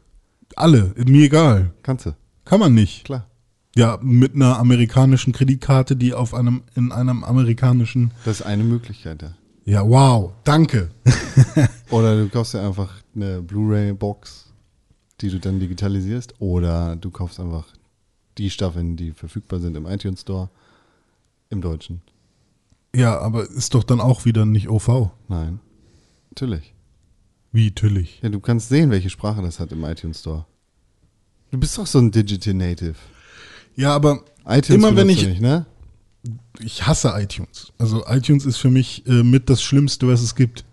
alle, 0.55 0.93
mir 1.07 1.25
egal. 1.25 1.73
Kannst 1.83 2.05
du. 2.05 2.15
Kann 2.45 2.61
man 2.61 2.75
nicht. 2.75 3.05
Klar. 3.05 3.27
Ja, 3.75 3.99
mit 4.03 4.35
einer 4.35 4.59
amerikanischen 4.59 5.33
Kreditkarte, 5.33 5.97
die 5.97 6.13
auf 6.13 6.35
einem, 6.35 6.63
in 6.75 6.93
einem 6.93 7.25
amerikanischen. 7.25 8.11
Das 8.27 8.41
ist 8.41 8.47
eine 8.47 8.65
Möglichkeit, 8.65 9.23
ja. 9.23 9.35
Ja, 9.65 9.89
wow, 9.89 10.33
danke. 10.45 10.91
Oder 11.91 12.17
du 12.23 12.29
kaufst 12.29 12.53
dir 12.53 12.61
einfach 12.61 12.91
eine 13.15 13.41
Blu-ray-Box, 13.41 14.48
die 15.21 15.31
du 15.31 15.39
dann 15.39 15.61
digitalisierst. 15.61 16.35
Oder 16.41 16.97
du 16.97 17.11
kaufst 17.11 17.41
einfach 17.41 17.67
die 18.39 18.51
Staffeln, 18.51 18.97
die 18.97 19.13
verfügbar 19.13 19.61
sind 19.61 19.77
im 19.77 19.87
iTunes 19.87 20.23
Store, 20.23 20.51
im 21.51 21.61
Deutschen. 21.61 22.03
Ja, 22.95 23.19
aber 23.19 23.49
ist 23.49 23.75
doch 23.75 23.85
dann 23.85 24.01
auch 24.01 24.25
wieder 24.25 24.47
nicht 24.47 24.69
OV. 24.69 25.11
Nein. 25.29 25.61
Natürlich. 26.31 26.75
Wie 27.53 27.71
tüllig. 27.71 28.21
Ja, 28.23 28.29
du 28.29 28.41
kannst 28.41 28.69
sehen, 28.69 28.91
welche 28.91 29.11
Sprache 29.11 29.43
das 29.43 29.61
hat 29.61 29.73
im 29.73 29.85
iTunes 29.85 30.21
Store. 30.21 30.47
Du 31.51 31.59
bist 31.59 31.77
doch 31.79 31.87
so 31.87 31.99
ein 31.99 32.11
Digital 32.11 32.55
Native. 32.55 32.97
Ja, 33.75 33.95
aber 33.95 34.25
iTunes 34.47 34.69
immer 34.69 34.97
wenn 34.97 35.09
ich, 35.09 35.27
nicht, 35.27 35.41
ne? 35.41 35.67
ich 36.61 36.87
hasse 36.87 37.13
iTunes. 37.17 37.73
Also 37.79 38.05
iTunes 38.07 38.45
ist 38.45 38.59
für 38.59 38.71
mich 38.71 39.07
äh, 39.07 39.23
mit 39.23 39.49
das 39.49 39.63
Schlimmste, 39.63 40.09
was 40.09 40.21
es 40.21 40.35
gibt. 40.35 40.65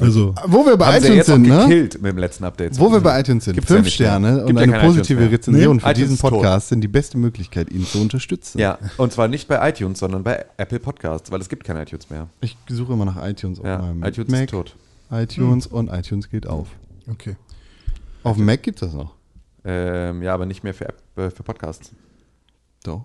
Also, 0.00 0.34
Wo 0.46 0.64
wir 0.64 0.76
bei 0.76 0.94
Haben 0.94 1.02
sie 1.02 1.08
ja 1.08 1.12
iTunes 1.22 1.26
sind, 1.26 1.42
ne? 1.48 1.58
gekillt 1.62 2.00
mit 2.02 2.12
dem 2.12 2.18
letzten 2.18 2.44
Update. 2.44 2.78
Wo 2.78 2.90
wir 2.90 3.00
bei 3.00 3.20
iTunes 3.20 3.44
sind, 3.44 3.54
Gibt's 3.54 3.68
ja 3.70 3.76
fünf 3.76 3.86
nicht 3.86 4.00
mehr. 4.00 4.08
Sterne 4.08 4.36
Gibt 4.46 4.48
und 4.50 4.56
ja 4.56 4.62
eine 4.62 4.86
positive. 4.86 5.30
Rezension 5.30 5.76
Nee, 5.76 5.80
für 5.82 5.90
iTunes 5.90 6.08
diesen. 6.10 6.18
Podcast 6.18 6.68
sind 6.68 6.80
die 6.80 6.88
beste 6.88 7.18
Möglichkeit, 7.18 7.70
ihn 7.70 7.84
zu 7.84 8.00
unterstützen. 8.00 8.58
Ja, 8.58 8.78
und 8.96 9.12
zwar 9.12 9.28
nicht 9.28 9.48
bei 9.48 9.68
iTunes, 9.68 9.98
sondern 9.98 10.22
bei 10.22 10.46
Apple 10.56 10.80
Podcasts, 10.80 11.30
weil 11.30 11.40
es 11.40 11.48
gibt 11.48 11.64
kein 11.64 11.76
iTunes 11.76 12.08
mehr. 12.10 12.28
Ich 12.40 12.56
suche 12.68 12.92
immer 12.94 13.04
nach 13.04 13.22
iTunes 13.26 13.60
auf 13.60 13.66
Ja, 13.66 13.78
meinem 13.78 14.02
iTunes 14.02 14.30
Mac. 14.30 14.44
ist 14.44 14.50
tot. 14.50 14.76
iTunes 15.10 15.66
und 15.66 15.88
iTunes 15.88 16.28
geht 16.30 16.46
auf. 16.46 16.68
okay. 17.10 17.36
Auf 18.24 18.36
dem 18.36 18.46
Mac 18.46 18.62
gibt 18.62 18.80
es 18.80 18.88
das 18.88 18.94
noch. 18.96 19.14
Ähm, 19.64 20.22
ja, 20.22 20.32
aber 20.32 20.46
nicht 20.46 20.62
mehr 20.64 20.72
für, 20.74 20.86
App, 20.88 21.02
äh, 21.16 21.28
für 21.30 21.42
Podcasts. 21.42 21.90
Doch. 22.84 23.04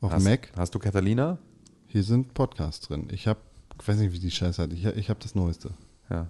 Auf 0.00 0.12
hast, 0.12 0.24
dem 0.24 0.30
Mac, 0.32 0.48
Hast 0.56 0.74
du 0.74 0.78
Catalina? 0.78 1.38
hier 1.86 2.02
sind 2.02 2.34
Podcasts 2.34 2.86
drin. 2.88 3.06
Ich 3.12 3.26
habe, 3.28 3.38
ich 3.84 3.88
weiß 3.88 3.98
nicht, 3.98 4.14
wie 4.14 4.18
die 4.18 4.30
Scheiße 4.30 4.62
hat. 4.62 4.72
Ich, 4.72 4.82
ich 4.82 5.10
habe 5.10 5.20
das 5.22 5.34
Neueste. 5.34 5.68
Ja. 6.08 6.26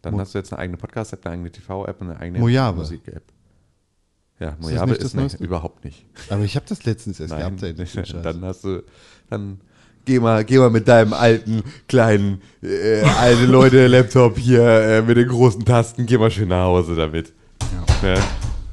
Dann 0.00 0.14
Mo- 0.14 0.20
hast 0.20 0.34
du 0.34 0.38
jetzt 0.38 0.54
eine 0.54 0.60
eigene 0.60 0.78
Podcast-App, 0.78 1.26
eine 1.26 1.34
eigene 1.34 1.50
TV-App 1.52 2.00
und 2.00 2.08
eine 2.08 2.18
eigene. 2.18 2.38
Musik-App. 2.38 3.22
Ja, 4.40 4.56
Mojave 4.58 4.92
ist, 4.92 5.04
das 5.04 5.12
nicht, 5.12 5.22
Neueste? 5.22 5.44
überhaupt 5.44 5.84
nicht. 5.84 6.06
Aber 6.30 6.44
ich 6.44 6.56
habe 6.56 6.64
das 6.66 6.82
letztens 6.86 7.20
erst 7.20 7.34
Nein, 7.34 7.58
geupdatet. 7.58 8.14
dann 8.24 8.42
hast 8.42 8.64
du, 8.64 8.82
dann 9.28 9.60
geh 10.06 10.18
mal, 10.18 10.46
geh 10.46 10.56
mal 10.56 10.70
mit 10.70 10.88
deinem 10.88 11.12
alten, 11.12 11.62
kleinen, 11.88 12.40
äh, 12.62 13.02
alte 13.02 13.44
Leute-Laptop 13.44 14.38
hier 14.38 14.62
äh, 14.66 15.02
mit 15.02 15.18
den 15.18 15.28
großen 15.28 15.62
Tasten, 15.62 16.06
geh 16.06 16.16
mal 16.16 16.30
schön 16.30 16.48
nach 16.48 16.64
Hause 16.64 16.96
damit. 16.96 17.34
Ja, 18.02 18.14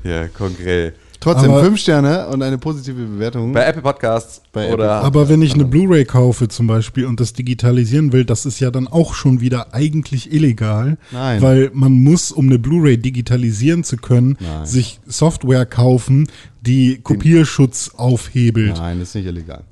ja 0.05 0.27
konkret. 0.29 0.95
Trotzdem 1.23 1.51
Aber- 1.51 1.63
fünf 1.63 1.79
Sterne 1.79 2.27
und 2.27 2.41
eine 2.43 2.57
positive 2.57 3.01
Bewertung. 3.01 3.53
Bei 3.53 3.63
Apple 3.65 3.81
Podcasts 3.81 4.41
Bei 4.51 4.63
Apple 4.65 4.73
oder 4.73 4.91
Aber 5.03 5.29
wenn 5.29 5.41
ich 5.41 5.53
eine 5.53 5.63
Blu-ray 5.63 6.03
kaufe 6.03 6.49
zum 6.49 6.67
Beispiel 6.67 7.05
und 7.05 7.21
das 7.21 7.31
digitalisieren 7.31 8.11
will, 8.11 8.25
das 8.25 8.45
ist 8.45 8.59
ja 8.59 8.71
dann 8.71 8.89
auch 8.89 9.13
schon 9.13 9.39
wieder 9.39 9.73
eigentlich 9.73 10.33
illegal. 10.33 10.97
Nein. 11.13 11.41
Weil 11.41 11.71
man 11.73 11.93
muss, 11.93 12.33
um 12.33 12.47
eine 12.47 12.59
Blu-ray 12.59 12.97
digitalisieren 12.97 13.85
zu 13.85 13.95
können, 13.95 14.37
Nein. 14.41 14.65
sich 14.65 14.99
Software 15.05 15.65
kaufen, 15.65 16.27
die 16.59 16.99
Kopierschutz 17.01 17.91
aufhebelt. 17.95 18.75
Nein, 18.75 18.99
das 18.99 19.09
ist 19.09 19.15
nicht 19.15 19.27
illegal. 19.27 19.63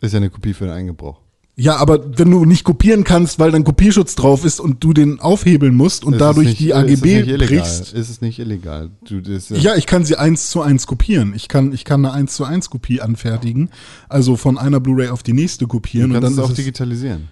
Ist 0.00 0.12
ja 0.12 0.16
eine 0.16 0.30
Kopie 0.30 0.52
für 0.52 0.64
den 0.64 0.74
Eingebrauch. 0.74 1.20
Ja, 1.60 1.76
aber 1.78 2.16
wenn 2.16 2.30
du 2.30 2.44
nicht 2.44 2.62
kopieren 2.62 3.02
kannst, 3.02 3.40
weil 3.40 3.50
dann 3.50 3.64
Kopierschutz 3.64 4.14
drauf 4.14 4.44
ist 4.44 4.60
und 4.60 4.84
du 4.84 4.92
den 4.92 5.18
aufhebeln 5.18 5.74
musst 5.74 6.04
und 6.04 6.12
Ist 6.12 6.20
dadurch 6.20 6.46
nicht- 6.50 6.60
die 6.60 6.68
ist 6.68 6.74
AGB 6.76 7.18
illegal. 7.18 7.46
brichst. 7.48 7.92
Ist 7.92 8.08
es 8.10 8.20
nicht 8.20 8.38
illegal? 8.38 8.90
Du, 9.04 9.20
das, 9.20 9.48
Ja, 9.48 9.74
ich 9.74 9.86
kann 9.86 10.04
sie 10.04 10.14
eins 10.14 10.50
zu 10.50 10.62
eins 10.62 10.86
kopieren. 10.86 11.32
Ich 11.34 11.48
kann, 11.48 11.72
ich 11.72 11.84
kann 11.84 12.04
eine 12.04 12.14
eins 12.14 12.34
zu 12.36 12.44
eins 12.44 12.70
Kopie 12.70 13.00
anfertigen. 13.00 13.70
Also 14.08 14.36
von 14.36 14.56
einer 14.56 14.78
Blu-ray 14.78 15.08
auf 15.08 15.24
die 15.24 15.32
nächste 15.32 15.66
kopieren 15.66 16.10
du 16.10 16.16
und 16.16 16.22
kannst 16.22 16.38
dann 16.38 16.44
es 16.44 16.48
auch 16.48 16.52
ist 16.52 16.58
digitalisieren. 16.58 17.26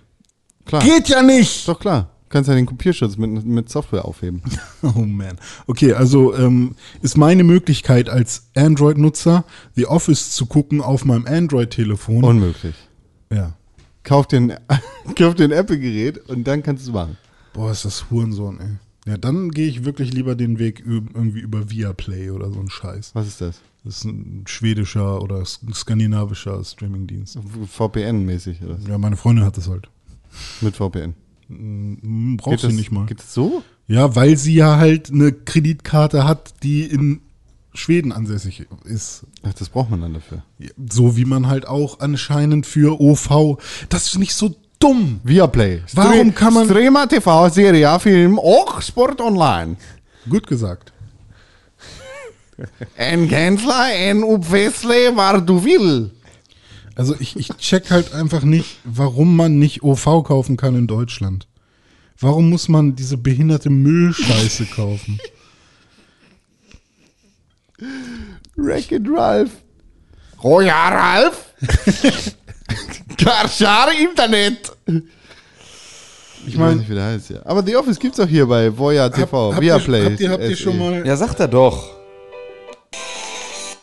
Klar. 0.65 0.83
Geht 0.83 1.09
ja 1.09 1.23
nicht! 1.23 1.69
Doch 1.69 1.79
klar. 1.79 2.11
Du 2.25 2.31
kannst 2.31 2.49
ja 2.49 2.57
den 2.57 2.67
Kopierschutz 2.67 3.17
mit, 3.17 3.47
mit 3.47 3.69
Software 3.71 4.05
aufheben. 4.05 4.43
Oh 4.83 5.03
man. 5.03 5.37
Okay, 5.69 5.93
also 5.93 6.35
ähm, 6.35 6.75
ist 7.01 7.17
meine 7.17 7.45
Möglichkeit 7.45 8.09
als 8.11 8.49
Android-Nutzer, 8.57 9.45
The 9.77 9.87
Office 9.87 10.33
zu 10.33 10.47
gucken 10.47 10.81
auf 10.81 11.05
meinem 11.05 11.27
Android-Telefon. 11.27 12.25
Unmöglich. 12.25 12.75
ja. 13.33 13.53
Kauf 14.07 14.29
den, 14.29 14.55
kauf 15.19 15.35
den 15.35 15.51
Apple-Gerät 15.51 16.19
und 16.29 16.47
dann 16.47 16.63
kannst 16.63 16.87
du 16.87 16.91
es 16.91 16.95
machen. 16.95 17.17
Boah, 17.53 17.73
ist 17.73 17.85
das 17.85 18.09
Hurensohn, 18.09 18.61
ey. 18.61 18.77
Ja, 19.11 19.17
dann 19.19 19.51
gehe 19.51 19.67
ich 19.67 19.85
wirklich 19.85 20.13
lieber 20.13 20.37
den 20.37 20.61
Weg 20.61 20.85
irgendwie 20.87 21.41
über 21.41 21.71
Viaplay 21.71 22.31
oder 22.31 22.53
so 22.53 22.61
ein 22.61 22.71
Scheiß. 22.71 23.15
Was 23.15 23.27
ist 23.27 23.41
das? 23.41 23.61
Das 23.85 23.99
ist 23.99 24.05
ein 24.05 24.45
schwedischer 24.47 25.23
oder 25.23 25.45
skandinavischer 25.45 26.63
Streamingdienst. 26.65 27.39
VPN-mäßig 27.67 28.65
oder. 28.65 28.79
Ja, 28.89 28.97
meine 28.99 29.17
Freundin 29.17 29.45
hat 29.45 29.57
das 29.57 29.69
halt. 29.69 29.89
Mit 30.61 30.77
VPN. 30.77 31.15
Hm, 31.49 32.37
Braucht 32.37 32.61
sie 32.61 32.69
das, 32.69 32.77
nicht 32.77 32.93
mal. 32.93 33.07
Geht 33.07 33.21
das 33.21 33.35
so? 33.35 33.65
Ja, 33.89 34.15
weil 34.15 34.37
sie 34.37 34.55
ja 34.55 34.77
halt 34.77 35.11
eine 35.11 35.33
Kreditkarte 35.33 36.25
hat, 36.25 36.63
die 36.63 36.85
in 36.85 37.21
Schweden 37.77 38.13
ansässig 38.13 38.67
ist. 38.85 39.25
Ach, 39.43 39.55
das 39.55 39.69
braucht 39.69 39.91
man 39.91 40.01
dann 40.01 40.15
dafür. 40.15 40.43
So 40.91 41.17
wie 41.17 41.25
man 41.25 41.47
halt 41.49 41.67
auch 41.67 42.01
anscheinend 42.01 42.67
für 42.67 43.01
OV. 43.01 43.59
Das 43.89 44.07
ist 44.07 44.19
nicht 44.19 44.35
so 44.35 44.55
dumm. 44.79 45.21
Viaplay. 45.25 45.83
Warum 45.95 46.35
kann 46.35 46.55
man- 46.55 46.67
Streamer, 46.69 47.09
TV, 47.09 47.49
Serie, 47.49 47.99
Film, 48.01 48.39
auch 48.39 48.81
Sport 48.83 49.21
online. 49.21 49.77
Gut 50.29 50.47
gesagt. 50.47 50.93
En 52.97 53.29
Gensler, 53.29 53.95
en 53.95 54.23
Upwesle, 54.25 55.15
war 55.15 55.41
du 55.43 55.63
will. 55.65 56.11
Also 56.95 57.15
ich, 57.19 57.37
ich 57.37 57.49
check 57.59 57.91
halt 57.91 58.15
einfach 58.15 58.43
nicht, 58.43 58.79
warum 58.85 59.37
man 59.37 59.59
nicht 59.59 59.83
OV 59.83 60.25
kaufen 60.25 60.57
kann 60.57 60.75
in 60.75 60.87
Deutschland. 60.87 61.47
Warum 62.19 62.49
muss 62.49 62.69
man 62.69 62.97
diese 62.97 63.19
behinderte 63.19 63.69
Müllscheiße 63.69 64.65
kaufen? 64.67 65.19
Wreck-It 68.57 69.03
Ralph. 69.09 69.51
Roja 70.43 70.89
Ralph. 70.89 71.45
Karschar 73.19 73.93
Internet. 73.99 74.73
Ich 76.47 76.53
weiß 76.53 76.57
mein- 76.57 76.79
nicht, 76.79 76.91
wie 76.91 76.95
der 76.95 77.05
heißt 77.07 77.31
ja. 77.31 77.41
Aber 77.45 77.63
The 77.65 77.77
Office 77.77 77.99
gibt's 77.99 78.21
auch 78.21 78.29
hier 78.29 78.47
bei 78.47 78.77
Voya 78.77 79.09
TV, 79.09 79.53
habt, 79.53 79.61
Viaplay. 79.63 80.05
habt, 80.05 80.21
ihr, 80.21 80.31
habt 80.31 80.43
ihr 80.45 80.57
schon 80.57 80.79
mal... 80.79 81.07
Ja, 81.07 81.17
sagt 81.17 81.41
er 81.41 81.49
doch. 81.49 81.97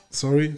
Sorry. 0.10 0.54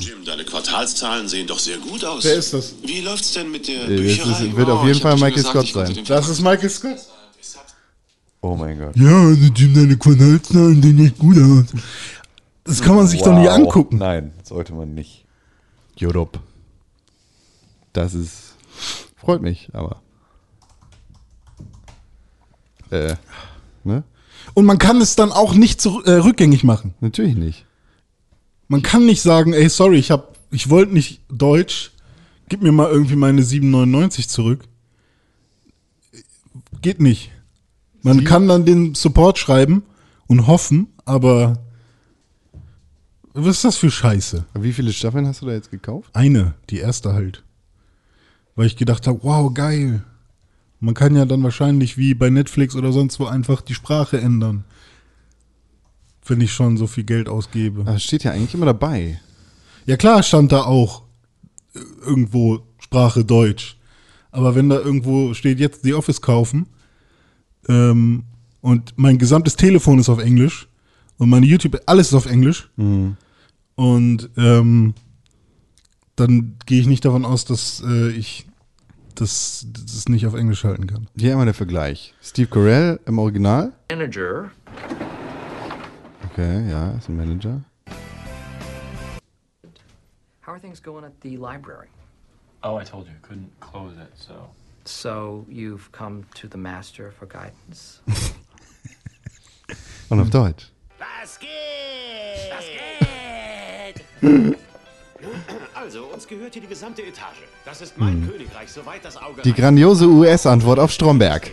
Jim, 0.00 0.24
deine 0.26 0.44
Quartalszahlen 0.44 1.28
sehen 1.28 1.46
doch 1.46 1.58
sehr 1.58 1.78
gut 1.78 2.04
aus. 2.04 2.24
Wer 2.24 2.34
ist 2.34 2.52
das? 2.52 2.74
Wie 2.84 3.00
läuft's 3.00 3.32
denn 3.32 3.50
mit 3.50 3.68
der 3.68 3.84
Äh, 3.84 3.88
das 3.96 4.00
Bücherei? 4.00 4.44
ist- 4.46 4.56
wird 4.56 4.68
auf 4.68 4.82
Oh, 4.82 4.86
jeden 4.86 5.00
Fall 5.00 5.12
hab 5.12 5.20
Michael 5.20 5.34
gesagt, 5.42 5.68
Scott 5.68 5.86
sein. 5.86 6.04
Das 6.06 6.28
ist 6.28 6.40
Michael 6.42 6.68
Scott? 6.70 6.96
Oh 8.40 8.54
mein 8.54 8.78
Gott. 8.78 8.96
Ja, 8.96 9.16
also 9.20 9.46
Jim, 9.54 9.74
deine 9.74 9.96
Quartalzahlen 9.96 10.80
sehen 10.82 11.04
echt 11.06 11.18
gut 11.18 11.36
aus. 11.38 11.64
Das 12.68 12.82
kann 12.82 12.94
man 12.96 13.06
sich 13.06 13.22
doch 13.22 13.32
nicht 13.34 13.48
Wow. 13.48 13.54
angucken. 13.56 13.96
Nein, 13.98 14.32
sollte 14.44 14.74
man 14.74 14.94
nicht. 14.94 15.24
Europe. 16.00 16.38
Das 17.94 18.12
ist. 18.14 18.54
Freut 19.16 19.40
mich, 19.42 19.70
aber. 19.72 20.02
Äh. 22.90 23.16
Ne? 23.84 24.04
Und 24.54 24.66
man 24.66 24.78
kann 24.78 25.00
es 25.00 25.16
dann 25.16 25.32
auch 25.32 25.54
nicht 25.54 25.80
zurück, 25.80 26.06
äh, 26.06 26.12
rückgängig 26.12 26.62
machen. 26.62 26.94
Natürlich 27.00 27.36
nicht. 27.36 27.64
Man 28.68 28.82
kann 28.82 29.06
nicht 29.06 29.22
sagen, 29.22 29.52
ey, 29.54 29.68
sorry, 29.68 29.96
ich 29.96 30.10
hab, 30.10 30.36
ich 30.50 30.68
wollte 30.68 30.92
nicht 30.92 31.22
Deutsch, 31.30 31.92
gib 32.48 32.62
mir 32.62 32.72
mal 32.72 32.90
irgendwie 32.90 33.16
meine 33.16 33.42
7,99 33.42 34.28
zurück. 34.28 34.64
Geht 36.82 37.00
nicht. 37.00 37.30
Man 38.02 38.24
kann 38.24 38.46
dann 38.46 38.64
den 38.64 38.94
Support 38.94 39.38
schreiben 39.38 39.82
und 40.26 40.46
hoffen, 40.46 40.88
aber 41.04 41.58
was 43.44 43.56
ist 43.56 43.64
das 43.64 43.76
für 43.76 43.90
Scheiße? 43.90 44.44
Wie 44.54 44.72
viele 44.72 44.92
Staffeln 44.92 45.26
hast 45.26 45.42
du 45.42 45.46
da 45.46 45.52
jetzt 45.52 45.70
gekauft? 45.70 46.10
Eine, 46.14 46.54
die 46.70 46.78
erste 46.78 47.12
halt. 47.12 47.44
Weil 48.56 48.66
ich 48.66 48.76
gedacht 48.76 49.06
habe, 49.06 49.20
wow, 49.22 49.52
geil. 49.52 50.02
Man 50.80 50.94
kann 50.94 51.14
ja 51.14 51.24
dann 51.24 51.42
wahrscheinlich 51.42 51.98
wie 51.98 52.14
bei 52.14 52.30
Netflix 52.30 52.74
oder 52.74 52.92
sonst 52.92 53.20
wo 53.20 53.26
einfach 53.26 53.60
die 53.60 53.74
Sprache 53.74 54.20
ändern. 54.20 54.64
Wenn 56.24 56.40
ich 56.40 56.52
schon 56.52 56.76
so 56.76 56.86
viel 56.86 57.04
Geld 57.04 57.28
ausgebe. 57.28 57.84
Es 57.90 58.04
steht 58.04 58.24
ja 58.24 58.32
eigentlich 58.32 58.54
immer 58.54 58.66
dabei. 58.66 59.20
Ja 59.86 59.96
klar 59.96 60.22
stand 60.22 60.52
da 60.52 60.62
auch 60.62 61.04
äh, 61.74 61.80
irgendwo 62.04 62.60
Sprache 62.78 63.24
Deutsch. 63.24 63.78
Aber 64.30 64.54
wenn 64.54 64.68
da 64.68 64.76
irgendwo 64.76 65.32
steht, 65.34 65.58
jetzt 65.58 65.84
die 65.84 65.94
Office 65.94 66.20
kaufen 66.20 66.66
ähm, 67.68 68.24
und 68.60 68.92
mein 68.96 69.18
gesamtes 69.18 69.56
Telefon 69.56 69.98
ist 69.98 70.08
auf 70.08 70.18
Englisch 70.18 70.68
und 71.16 71.30
meine 71.30 71.46
YouTube, 71.46 71.80
alles 71.86 72.08
ist 72.08 72.14
auf 72.14 72.26
Englisch 72.26 72.68
und 73.78 74.28
ähm, 74.36 74.92
dann 76.16 76.56
gehe 76.66 76.80
ich 76.80 76.88
nicht 76.88 77.04
davon 77.04 77.24
aus, 77.24 77.44
dass 77.44 77.80
äh, 77.86 78.08
ich 78.10 78.44
das, 79.14 79.68
das 79.70 80.08
nicht 80.08 80.26
auf 80.26 80.34
Englisch 80.34 80.64
halten 80.64 80.88
kann. 80.88 81.06
Hier 81.16 81.30
einmal 81.30 81.44
der 81.46 81.54
Vergleich. 81.54 82.12
Steve 82.20 82.48
Carell 82.48 82.98
im 83.06 83.20
Original. 83.20 83.72
manager 83.88 84.50
Okay, 86.32 86.68
ja, 86.68 86.90
ist 86.90 87.08
ein 87.08 87.16
Manager. 87.16 87.62
how 90.44 90.54
are 90.54 90.60
things 90.60 90.82
going 90.82 91.04
at 91.04 91.12
the 91.22 91.36
library 91.36 91.88
Oh, 92.64 92.80
I 92.80 92.84
told 92.84 93.06
you, 93.06 93.12
I 93.12 93.20
couldn't 93.24 93.50
close 93.60 93.96
it, 93.96 94.10
so. 94.16 94.48
so 94.84 95.46
you've 95.48 95.92
come 95.92 96.24
to 96.34 96.48
the 96.50 96.58
master 96.58 97.12
for 97.12 97.28
guidance 97.28 98.00
Und 100.08 100.20
auf 100.20 100.34
Also, 100.34 101.38
Also, 105.74 106.04
uns 106.04 106.26
gehört 106.26 106.52
hier 106.52 106.62
die 106.62 106.68
gesamte 106.68 107.02
Etage. 107.02 107.42
Das 107.64 107.80
ist 107.80 107.98
mein 107.98 108.28
Königreich, 108.30 108.70
soweit 108.70 109.04
das 109.04 109.16
Auge 109.16 109.42
Die 109.42 109.52
grandiose 109.52 110.06
US-Antwort 110.06 110.78
auf 110.78 110.92
Stromberg. 110.92 111.50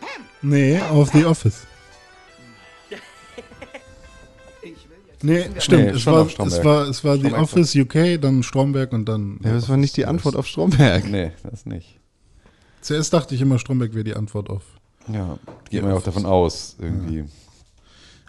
Pam. 0.00 0.24
Nee, 0.42 0.80
auf 0.90 1.10
The 1.12 1.24
Office. 1.24 1.66
Nee, 5.22 5.48
stimmt. 5.58 5.84
Nee, 5.84 5.90
es, 5.90 6.06
war, 6.06 6.26
es 6.26 6.64
war 6.64 6.88
es 6.88 7.04
war 7.04 7.16
The. 7.16 7.32
Office 7.32 7.74
UK, 7.74 8.20
dann 8.20 8.42
Stromberg 8.42 8.92
und 8.92 9.06
dann. 9.06 9.40
Ja, 9.42 9.52
das 9.52 9.68
war 9.68 9.76
nicht 9.76 9.96
die 9.96 10.06
Antwort 10.06 10.36
auf 10.36 10.46
Stromberg. 10.46 11.08
Nee, 11.08 11.32
das 11.42 11.66
nicht. 11.66 11.98
Zuerst 12.80 13.12
dachte 13.12 13.34
ich 13.34 13.40
immer, 13.40 13.58
Stromberg 13.58 13.94
wäre 13.94 14.04
die 14.04 14.14
Antwort 14.14 14.48
auf. 14.48 14.62
Ja, 15.12 15.38
geht 15.70 15.82
man 15.82 15.90
ja 15.90 15.96
auch 15.96 16.02
davon 16.02 16.26
aus, 16.26 16.76
irgendwie. 16.78 17.24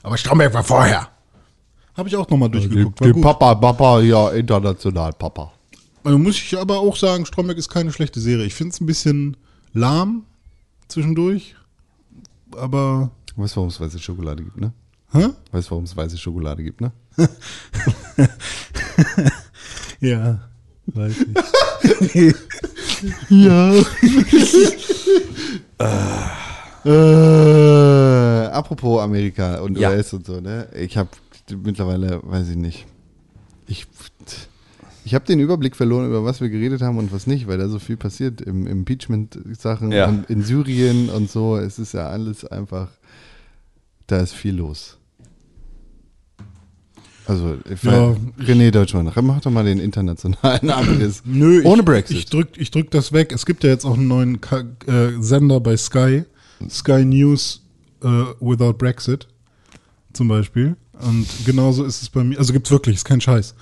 Aber 0.02 0.18
Stromberg 0.18 0.54
war 0.54 0.64
vorher. 0.64 1.10
Habe 1.96 2.08
ich 2.10 2.16
auch 2.16 2.30
nochmal 2.30 2.50
durchgeguckt. 2.50 3.04
Die 3.04 3.12
gut. 3.12 3.22
Papa, 3.22 3.56
Papa, 3.56 4.00
ja, 4.02 4.30
international 4.32 5.12
Papa. 5.14 5.52
Also 6.04 6.18
muss 6.18 6.36
ich 6.38 6.58
aber 6.58 6.80
auch 6.80 6.96
sagen, 6.96 7.26
Stromberg 7.26 7.58
ist 7.58 7.70
keine 7.70 7.92
schlechte 7.92 8.20
Serie. 8.22 8.46
Ich 8.46 8.54
finde 8.56 8.74
es 8.74 8.80
ein 8.82 8.86
bisschen 8.86 9.36
lahm 9.74 10.24
zwischendurch. 10.88 11.56
Aber. 12.56 13.12
Weißt 13.36 13.54
du, 13.56 13.58
warum 13.58 13.70
es 13.70 13.80
weiße 13.80 14.00
Schokolade 14.00 14.44
gibt, 14.44 14.60
ne? 14.60 14.74
Hä? 15.12 15.28
Weißt 15.52 15.68
du, 15.68 15.72
warum 15.72 15.84
es 15.86 15.96
weiße 15.96 16.18
Schokolade 16.18 16.64
gibt, 16.64 16.82
ne? 16.82 16.92
Ja, 20.02 20.40
weiß 20.88 21.16
ich. 22.14 22.36
ja. 23.30 23.74
Äh, 26.86 28.46
apropos 28.54 29.02
Amerika 29.02 29.60
und 29.60 29.78
Ja. 29.78 29.90
US 29.92 30.14
und 30.14 30.26
so, 30.26 30.40
ne? 30.40 30.70
Ich 30.74 30.96
habe 30.98 31.10
mittlerweile, 31.58 32.20
weiß 32.24 32.50
ich 32.50 32.56
nicht. 32.56 32.86
Ich, 33.68 33.86
ich 35.06 35.14
habe 35.16 35.26
den 35.26 35.40
Überblick 35.40 35.76
verloren, 35.76 36.08
über 36.08 36.24
was 36.24 36.42
wir 36.42 36.50
geredet 36.50 36.82
haben 36.82 36.98
und 36.98 37.12
was 37.12 37.28
nicht, 37.28 37.48
weil 37.48 37.58
da 37.58 37.68
so 37.70 37.80
viel 37.80 37.98
passiert 37.98 38.42
im 38.42 38.68
Impeachment-Sachen 38.68 39.92
Ja. 39.92 40.24
in 40.28 40.44
Syrien 40.44 41.10
und 41.10 41.30
so. 41.30 41.58
Es 41.58 41.80
ist 41.80 41.94
ja 41.94 42.08
alles 42.10 42.46
einfach, 42.46 42.90
da 44.08 44.18
ist 44.20 44.34
viel 44.34 44.56
los. 44.56 44.98
Also, 47.28 47.58
ich 47.72 47.84
Ja, 47.84 48.16
René 48.40 48.72
Deutschmann, 48.72 49.12
mach 49.22 49.40
doch 49.42 49.52
mal 49.52 49.64
den 49.64 49.80
internationalen 49.80 50.70
Abriss. 50.72 51.22
Nö, 51.26 51.62
Ohne 51.64 51.82
ich, 51.82 51.86
Brexit. 51.86 52.18
Ich 52.18 52.26
drück, 52.26 52.48
ich 52.58 52.72
drück 52.72 52.90
das 52.90 53.14
weg. 53.14 53.32
Es 53.32 53.46
gibt 53.46 53.64
ja 53.64 53.70
jetzt 53.70 53.86
auch 53.86 53.94
einen 53.96 54.08
neuen 54.08 54.42
Ka 54.42 54.64
äh, 54.88 55.12
Sender 55.20 55.60
bei 55.60 55.78
Sky. 55.78 56.24
Sky 56.68 57.06
News 57.06 57.62
äh, 58.02 58.08
Without 58.40 58.74
Brexit 58.74 59.28
zum 60.12 60.28
Beispiel. 60.28 60.76
Und 61.02 61.28
genauso 61.46 61.84
ist 61.84 62.02
es 62.02 62.10
bei 62.10 62.24
mir. 62.24 62.38
Also 62.38 62.54
gibt's 62.54 62.72
wirklich, 62.72 62.98
ist 62.98 63.06
kein 63.06 63.22
Scheiß. 63.22 63.56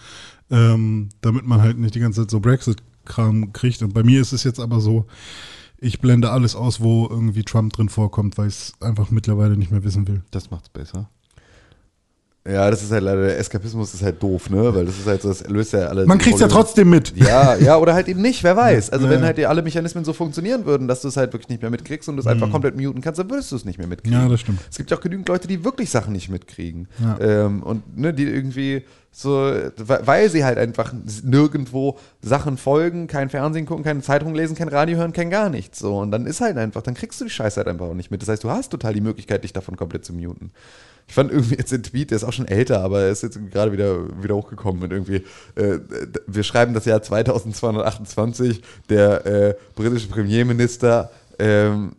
Ähm, 0.50 1.10
damit 1.22 1.46
man 1.46 1.62
halt 1.62 1.78
nicht 1.78 1.96
die 1.96 2.00
ganze 2.00 2.22
Zeit 2.22 2.32
so 2.32 2.40
Brexit-Kram 2.40 3.54
kriegt. 3.54 3.82
Und 3.82 3.94
bei 3.94 4.04
mir 4.04 4.22
ist 4.22 4.34
es 4.34 4.44
jetzt 4.44 4.60
aber 4.60 4.80
so, 4.80 5.06
ich 5.78 6.00
blende 6.00 6.32
alles 6.32 6.56
aus, 6.56 6.80
wo 6.80 7.08
irgendwie 7.08 7.44
Trump 7.44 7.74
drin 7.74 7.90
vorkommt, 7.90 8.38
weil 8.38 8.48
ich 8.48 8.56
es 8.56 8.74
einfach 8.82 9.12
mittlerweile 9.12 9.58
nicht 9.58 9.72
mehr 9.72 9.84
wissen 9.84 10.08
will. 10.08 10.24
das 10.32 10.50
macht's 10.50 10.70
besser. 10.70 11.10
Ja, 12.50 12.70
das 12.72 12.82
ist 12.82 12.92
halt 12.92 13.04
leider, 13.04 13.24
der 13.28 13.38
Eskapismus 13.40 13.94
ist 13.94 14.02
halt 14.02 14.22
doof, 14.24 14.50
ne? 14.50 14.74
Weil 14.74 14.86
das 14.86 14.98
ist 14.98 15.06
halt 15.06 15.22
so, 15.22 15.30
das 15.30 15.48
löst 15.48 15.74
ja 15.74 15.88
alle. 15.88 16.06
Man 16.06 16.18
kriegt's 16.18 16.40
ja 16.40 16.48
trotzdem 16.48 16.90
mit. 16.90 17.14
Ja, 17.18 17.56
ja, 17.56 17.78
oder 17.78 17.94
halt 17.94 18.08
eben 18.08 18.22
nicht, 18.22 18.44
wer 18.44 18.56
weiß. 18.56 18.90
Also 18.92 19.06
Ja. 19.06 19.12
wenn 19.12 19.22
halt 19.24 19.44
alle 19.46 19.62
Mechanismen 19.62 20.06
so 20.06 20.14
funktionieren 20.14 20.66
würden, 20.66 20.88
dass 20.88 21.02
du 21.02 21.10
es 21.10 21.18
halt 21.18 21.34
wirklich 21.34 21.50
nicht 21.50 21.62
mehr 21.62 21.72
mitkriegst 21.72 22.08
und 22.08 22.16
du 22.16 22.22
es 22.22 22.28
einfach 22.28 22.50
komplett 22.50 22.80
muten 22.80 23.02
kannst, 23.02 23.20
dann 23.20 23.30
würdest 23.30 23.52
du 23.52 23.56
es 23.58 23.66
nicht 23.66 23.78
mehr 23.80 23.88
mitkriegen. 23.88 24.18
Mhm. 24.18 24.26
Ja, 24.26 24.32
das 24.32 24.40
stimmt. 24.42 24.60
Es 24.70 24.78
gibt 24.78 24.92
ja 24.92 24.98
auch 24.98 25.02
genügend 25.02 25.28
Leute, 25.28 25.48
die 25.48 25.64
wirklich 25.66 25.90
Sachen 25.90 26.14
nicht 26.14 26.30
mitkriegen. 26.30 26.88
Ja. 27.00 27.20
Ähm, 27.20 27.64
und 27.64 27.98
ne, 27.98 28.14
die 28.14 28.24
irgendwie 28.24 28.84
so, 29.12 29.52
weil 29.78 30.02
weil 30.06 30.30
sie 30.30 30.46
halt 30.46 30.58
einfach 30.60 30.94
nirgendwo 31.24 31.98
Sachen 32.22 32.58
folgen, 32.58 33.08
kein 33.08 33.30
Fernsehen 33.30 33.66
gucken, 33.66 33.84
keine 33.84 34.02
Zeitung 34.02 34.36
lesen, 34.36 34.56
kein 34.56 34.68
Radio 34.68 34.98
hören, 34.98 35.12
kein 35.12 35.30
gar 35.30 35.50
nichts. 35.50 35.80
So. 35.80 35.98
Und 35.98 36.12
dann 36.12 36.26
ist 36.28 36.40
halt 36.40 36.58
einfach, 36.58 36.82
dann 36.84 36.94
kriegst 36.94 37.20
du 37.20 37.26
die 37.26 37.32
Scheiße 37.32 37.58
halt 37.58 37.68
einfach 37.68 37.88
auch 37.88 37.94
nicht 37.94 38.12
mit. 38.12 38.22
Das 38.22 38.30
heißt, 38.30 38.44
du 38.44 38.50
hast 38.52 38.70
total 38.70 38.94
die 38.94 39.02
Möglichkeit, 39.02 39.44
dich 39.44 39.54
davon 39.54 39.76
komplett 39.76 40.06
zu 40.06 40.14
muten. 40.14 40.52
Ich 41.08 41.14
fand 41.14 41.32
irgendwie 41.32 41.56
jetzt 41.56 41.72
den 41.72 41.84
Tweet, 41.84 42.12
der 42.12 42.18
ist 42.18 42.24
auch 42.24 42.34
schon 42.34 42.48
älter, 42.48 42.82
aber 42.82 43.02
er 43.02 43.12
ist 43.12 43.24
jetzt 43.24 43.40
gerade 43.52 43.72
wieder, 43.72 44.22
wieder 44.22 44.36
hochgekommen 44.36 44.82
mit 44.82 44.92
irgendwie, 44.92 45.24
äh, 45.56 45.80
wir 46.28 46.44
schreiben 46.44 46.74
das 46.74 46.86
Jahr 46.86 47.02
2228, 47.02 48.62
der 48.90 49.26
äh, 49.26 49.56
britische 49.76 50.10
Premierminister 50.10 51.10
ähm, 51.40 51.94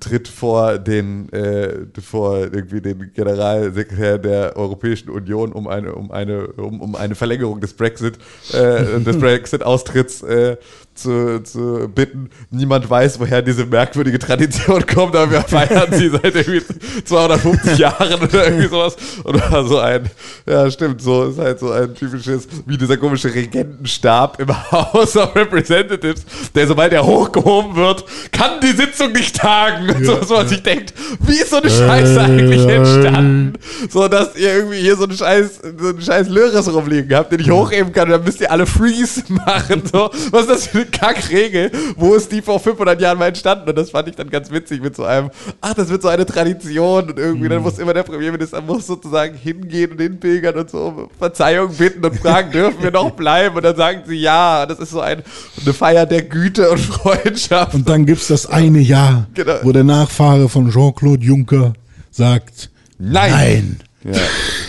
tritt 0.00 0.28
vor 0.28 0.78
den 0.78 1.30
äh, 1.32 1.86
vor 2.00 2.38
irgendwie 2.38 2.80
den 2.80 3.12
Generalsekretär 3.12 4.18
der 4.18 4.56
Europäischen 4.56 5.10
Union 5.10 5.52
um 5.52 5.68
eine 5.68 5.94
um 5.94 6.10
eine 6.10 6.48
um, 6.48 6.80
um 6.80 6.96
eine 6.96 7.14
Verlängerung 7.14 7.60
des 7.60 7.74
Brexit 7.74 8.18
äh, 8.52 9.00
des 9.00 9.18
Brexit 9.20 9.62
Austritts 9.62 10.22
äh, 10.22 10.56
zu, 10.98 11.42
zu 11.42 11.88
bitten. 11.94 12.30
Niemand 12.50 12.88
weiß, 12.88 13.20
woher 13.20 13.42
diese 13.42 13.66
merkwürdige 13.66 14.18
Tradition 14.18 14.84
kommt, 14.86 15.14
aber 15.14 15.30
wir 15.30 15.42
feiern 15.42 15.92
sie 15.92 16.08
seit 16.08 16.34
irgendwie 16.34 16.62
250 17.04 17.78
Jahren 17.78 18.20
oder 18.20 18.46
irgendwie 18.46 18.68
sowas. 18.68 18.96
Und 19.22 19.50
war 19.50 19.64
so 19.64 19.78
ein, 19.78 20.10
ja 20.46 20.70
stimmt, 20.70 21.00
so 21.00 21.26
ist 21.26 21.38
halt 21.38 21.60
so 21.60 21.70
ein 21.70 21.94
typisches, 21.94 22.48
wie 22.66 22.76
dieser 22.76 22.96
komische 22.96 23.32
Regentenstab 23.32 24.40
im 24.40 24.48
House 24.72 25.16
of 25.16 25.34
Representatives, 25.34 26.24
der 26.54 26.66
sobald 26.66 26.92
er 26.92 27.04
hochgehoben 27.04 27.76
wird, 27.76 28.04
kann 28.32 28.60
die 28.60 28.76
Sitzung 28.76 29.12
nicht 29.12 29.36
tagen. 29.36 30.04
so, 30.04 30.20
was 30.20 30.28
man 30.28 30.48
sich 30.48 30.62
denkt, 30.62 30.92
wie 31.20 31.36
ist 31.36 31.50
so 31.50 31.56
eine 31.56 31.70
Scheiße 31.70 32.20
eigentlich 32.20 32.66
entstanden? 32.66 33.54
So, 33.88 34.08
dass 34.08 34.36
ihr 34.36 34.54
irgendwie 34.54 34.80
hier 34.80 34.96
so 34.96 35.04
einen 35.04 35.16
scheiß, 35.16 35.60
so 35.78 35.88
einen 35.88 36.02
scheiß 36.02 36.28
Löres 36.28 36.72
rumliegen 36.72 37.14
habt, 37.16 37.32
den 37.32 37.40
ich 37.40 37.50
hochheben 37.50 37.92
kann 37.92 38.08
und 38.08 38.12
dann 38.12 38.24
müsst 38.24 38.40
ihr 38.40 38.50
alle 38.50 38.66
Freeze 38.66 39.22
machen. 39.28 39.82
So, 39.90 40.10
was 40.30 40.42
ist 40.42 40.50
das 40.50 40.66
für 40.66 40.78
eine 40.78 40.87
Kackregel? 40.90 41.70
Wo 41.96 42.14
ist 42.14 42.30
die 42.32 42.42
vor 42.42 42.60
500 42.60 43.00
Jahren 43.00 43.18
mal 43.18 43.28
entstanden? 43.28 43.68
Und 43.68 43.76
das 43.76 43.90
fand 43.90 44.08
ich 44.08 44.16
dann 44.16 44.30
ganz 44.30 44.50
witzig 44.50 44.80
mit 44.82 44.96
so 44.96 45.04
einem, 45.04 45.30
ach, 45.60 45.74
das 45.74 45.88
wird 45.88 46.02
so 46.02 46.08
eine 46.08 46.26
Tradition 46.26 47.10
und 47.10 47.18
irgendwie, 47.18 47.48
dann 47.48 47.62
muss 47.62 47.78
immer 47.78 47.94
der 47.94 48.02
Premierminister 48.02 48.60
muss 48.60 48.86
sozusagen 48.86 49.36
hingehen 49.36 49.92
und 49.92 50.00
hinpilgern 50.00 50.56
und 50.56 50.70
so 50.70 50.78
um 50.86 51.08
Verzeihung 51.18 51.72
bitten 51.74 52.04
und 52.04 52.16
fragen, 52.16 52.50
dürfen 52.52 52.82
wir 52.82 52.90
noch 52.90 53.10
bleiben? 53.12 53.56
Und 53.56 53.64
dann 53.64 53.76
sagen 53.76 54.02
sie 54.06 54.16
ja. 54.16 54.66
Das 54.66 54.78
ist 54.78 54.90
so 54.90 55.00
ein, 55.00 55.22
eine 55.62 55.72
Feier 55.72 56.06
der 56.06 56.22
Güte 56.22 56.70
und 56.70 56.78
Freundschaft. 56.78 57.74
Und 57.74 57.88
dann 57.88 58.06
gibt's 58.06 58.28
das 58.28 58.46
eine 58.46 58.80
Jahr, 58.80 59.26
Genau. 59.34 59.54
wo 59.62 59.72
der 59.72 59.84
Nachfahre 59.84 60.48
von 60.48 60.70
Jean-Claude 60.70 61.24
Juncker 61.24 61.72
sagt, 62.10 62.70
Nein. 62.98 63.30
nein. 63.30 63.80
Ja, 64.04 64.12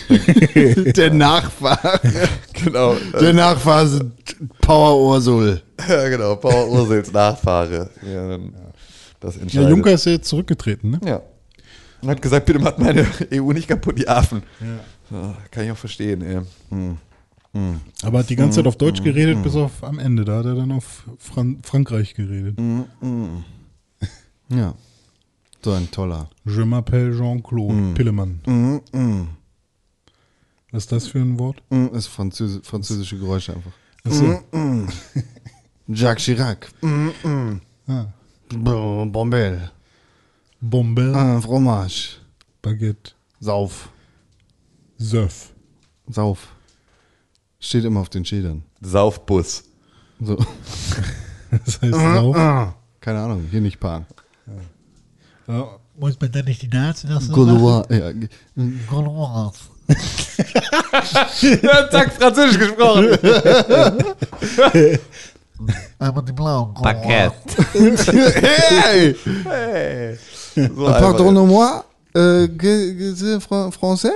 Der 0.96 1.14
Nachfahre. 1.14 2.00
genau. 2.54 2.96
Der 3.22 3.34
Nachfahre 3.34 3.88
sind 3.88 4.14
Power 4.62 4.98
Ursul. 5.00 5.62
Ja, 5.88 6.10
genau. 6.10 6.36
Paul 6.36 6.68
Ursels 6.70 7.12
Nachfahre. 7.14 7.90
Ja, 8.12 8.38
das 9.20 9.38
Ja. 9.48 9.70
Juncker 9.70 9.92
ist 9.92 10.06
ja 10.06 10.14
jetzt 10.14 10.28
zurückgetreten, 10.28 10.92
ne? 10.92 11.00
Ja. 11.06 11.22
Und 12.02 12.10
hat 12.10 12.22
gesagt, 12.22 12.46
bitte 12.46 12.60
macht 12.60 12.80
meine 12.80 13.06
EU 13.32 13.52
nicht 13.52 13.68
kaputt, 13.68 14.00
die 14.00 14.08
Affen. 14.08 14.42
Ja, 15.12 15.38
kann 15.52 15.66
ich 15.66 15.72
auch 15.72 15.78
verstehen, 15.78 16.22
ey. 16.22 16.40
Aber 18.04 18.20
hat 18.20 18.30
die 18.30 18.36
ganze 18.36 18.58
Zeit 18.58 18.68
auf 18.68 18.78
Deutsch 18.78 19.04
geredet, 19.04 19.44
bis 19.44 19.56
auf 19.56 19.84
am 19.84 20.00
Ende. 20.00 20.24
Da 20.26 20.38
hat 20.38 20.46
er 20.46 20.56
dann 20.56 20.72
auf 20.72 21.04
Fran 21.18 21.60
Frankreich 21.64 22.14
geredet. 22.16 22.58
Ja. 24.52 24.74
So 25.62 25.74
ein 25.74 25.90
toller. 25.92 26.30
Je 26.46 26.64
m'appelle 26.64 27.12
Jean-Claude 27.18 27.94
Pillemann. 27.94 28.40
Mm, 28.46 28.80
mm. 28.98 29.28
Was 30.72 30.84
ist 30.84 30.92
das 30.92 31.08
für 31.08 31.20
ein 31.20 31.38
Wort? 31.40 31.62
Mm, 31.70 31.88
ist 31.96 32.08
Französ 32.08 32.60
französische 32.64 33.18
Geräusche 33.18 33.56
einfach. 33.56 33.72
Achso. 34.06 34.40
Jacques 35.88 36.24
Chirac. 36.24 36.70
Mm, 36.82 37.10
mm. 37.24 37.62
Ah. 37.88 38.06
B- 38.50 39.06
Bombelle. 39.12 39.72
Bombe, 40.62 41.14
Ah, 41.16 41.40
Fromage. 41.42 42.18
Baguette, 42.62 43.14
Sauf. 43.40 43.90
Söff. 44.98 45.54
Sauf. 46.10 46.50
Steht 47.60 47.86
immer 47.86 48.02
auf 48.02 48.10
den 48.10 48.26
Schildern. 48.26 48.64
Saufbus. 48.82 49.64
So. 50.22 50.38
Das 51.52 51.82
heißt 51.82 51.94
Sauf. 51.94 52.36
Keine 53.02 53.20
Ahnung, 53.22 53.48
hier 53.50 53.62
nicht 53.62 53.80
Pan. 53.80 54.06
Ja. 55.50 55.68
Muss 56.00 56.16
man 56.22 56.32
dann 56.32 56.46
nicht 56.46 56.62
die 56.62 56.68
Nazi 56.70 57.08
noch 57.08 57.20
so 57.22 57.34
Gaulois. 57.34 57.84
Ja, 57.90 58.12
ge- 58.14 58.30
machen? 58.56 58.80
Gaulois. 58.90 59.52
Ja, 61.64 61.90
zack, 61.90 62.14
Französisch 62.14 62.60
gesprochen. 62.60 63.18
Einmal 66.00 66.24
die 66.24 66.32
blauen. 66.32 66.74
Paket. 66.76 67.34
hey! 67.74 69.16
Hey. 69.44 70.18
So 70.56 70.88
Ah, 70.88 70.94
einfach. 70.96 71.00
Pardonnez-moi. 71.02 71.84
Euh, 72.16 72.48
que- 72.48 72.94
que 72.98 73.16
c'est 73.16 73.40
fran- 73.42 73.72
français? 73.72 74.14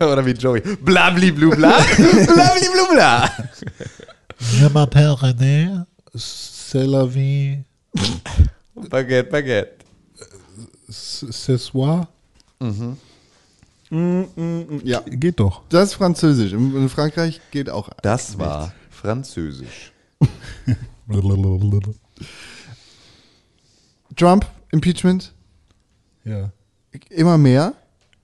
Oder 0.00 0.24
wie 0.24 0.32
Joey. 0.34 0.62
Blabli 0.82 1.30
blu 1.32 1.50
bla. 1.54 1.78
Blabli 1.96 2.68
blu 2.72 2.86
bla. 2.94 3.30
Je 4.40 4.66
m'appelle 4.68 5.10
René. 5.10 5.68
C'est 6.14 6.86
la 6.86 7.04
vie. 7.04 7.58
Baguette, 8.90 9.30
Baguette. 9.30 9.84
Ce 10.88 11.56
soir. 11.58 12.08
Ja, 13.90 15.00
Geht 15.00 15.40
doch. 15.40 15.62
das 15.68 15.90
ist 15.90 15.94
Französisch. 15.94 16.52
In 16.52 16.74
in 16.76 16.88
Frankreich 16.88 17.40
geht 17.50 17.70
auch. 17.70 17.90
Das 18.02 18.38
war 18.38 18.72
Französisch. 18.90 19.92
Trump, 24.16 24.46
Impeachment, 24.72 25.32
Ja. 26.24 26.50
immer 27.10 27.38
mehr. 27.38 27.74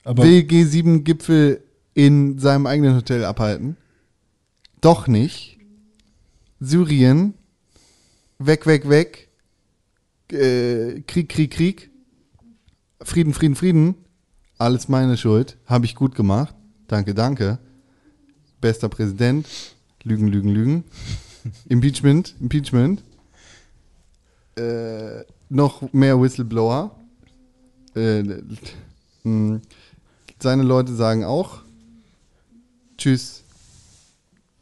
Aber 0.04 0.24
Will 0.24 0.40
G7-Gipfel 0.42 1.62
in 1.94 2.38
seinem 2.38 2.66
eigenen 2.66 2.96
Hotel 2.96 3.24
abhalten. 3.24 3.76
Doch 4.80 5.06
nicht. 5.06 5.58
Syrien. 6.58 7.34
Weg, 8.38 8.66
weg, 8.66 8.88
weg. 8.88 9.28
Äh, 10.32 11.02
Krieg, 11.06 11.28
Krieg, 11.28 11.52
Krieg. 11.52 11.90
Frieden, 13.04 13.34
Frieden, 13.34 13.56
Frieden. 13.56 13.94
Alles 14.58 14.88
meine 14.88 15.16
Schuld. 15.16 15.56
Habe 15.66 15.84
ich 15.86 15.94
gut 15.94 16.14
gemacht. 16.14 16.54
Danke, 16.86 17.14
danke. 17.14 17.58
Bester 18.60 18.88
Präsident. 18.88 19.46
Lügen, 20.04 20.28
Lügen, 20.28 20.50
Lügen. 20.50 20.84
Impeachment, 21.68 22.34
Impeachment. 22.40 23.02
Äh, 24.56 25.24
noch 25.48 25.92
mehr 25.92 26.20
Whistleblower. 26.20 26.96
Äh, 27.94 28.22
mh, 29.24 29.60
seine 30.40 30.62
Leute 30.62 30.94
sagen 30.94 31.24
auch 31.24 31.62
Tschüss, 32.96 33.42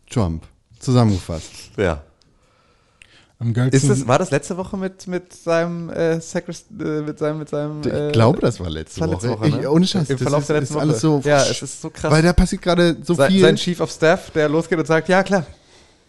Trump. 0.08 0.46
Zusammengefasst. 0.78 1.72
Ja. 1.76 2.02
Am 3.40 3.54
geilsten. 3.54 3.88
Das, 3.88 4.06
war 4.06 4.18
das 4.18 4.30
letzte 4.30 4.58
Woche 4.58 4.76
mit, 4.76 5.06
mit 5.06 5.32
seinem 5.32 5.88
äh, 5.88 6.20
Sacris, 6.20 6.66
äh, 6.78 7.00
mit 7.00 7.18
seinem, 7.18 7.38
mit 7.38 7.48
seinem. 7.48 7.82
Äh, 7.82 8.08
ich 8.08 8.12
glaube, 8.12 8.38
das 8.38 8.60
war 8.60 8.68
letzte 8.68 9.00
Woche. 9.00 9.10
Letzte 9.12 9.30
Woche 9.30 9.48
ne? 9.48 9.60
ich, 9.60 9.66
ohne 9.66 9.86
Scheiß. 9.86 10.10
Im 10.10 10.18
Verlauf 10.18 10.42
ist, 10.42 10.50
der 10.50 10.60
letzten 10.60 10.78
ist 10.78 10.88
Woche. 10.88 10.94
So, 10.94 11.22
ja, 11.24 11.42
es 11.42 11.62
ist 11.62 11.80
so 11.80 11.88
krass. 11.88 12.12
Weil 12.12 12.22
da 12.22 12.34
passiert 12.34 12.60
gerade 12.60 12.98
so 13.02 13.14
Se, 13.14 13.28
viel. 13.28 13.40
Sein 13.40 13.56
Chief 13.56 13.80
of 13.80 13.90
Staff, 13.90 14.30
der 14.32 14.46
losgeht 14.50 14.78
und 14.78 14.86
sagt, 14.86 15.08
ja 15.08 15.22
klar, 15.22 15.46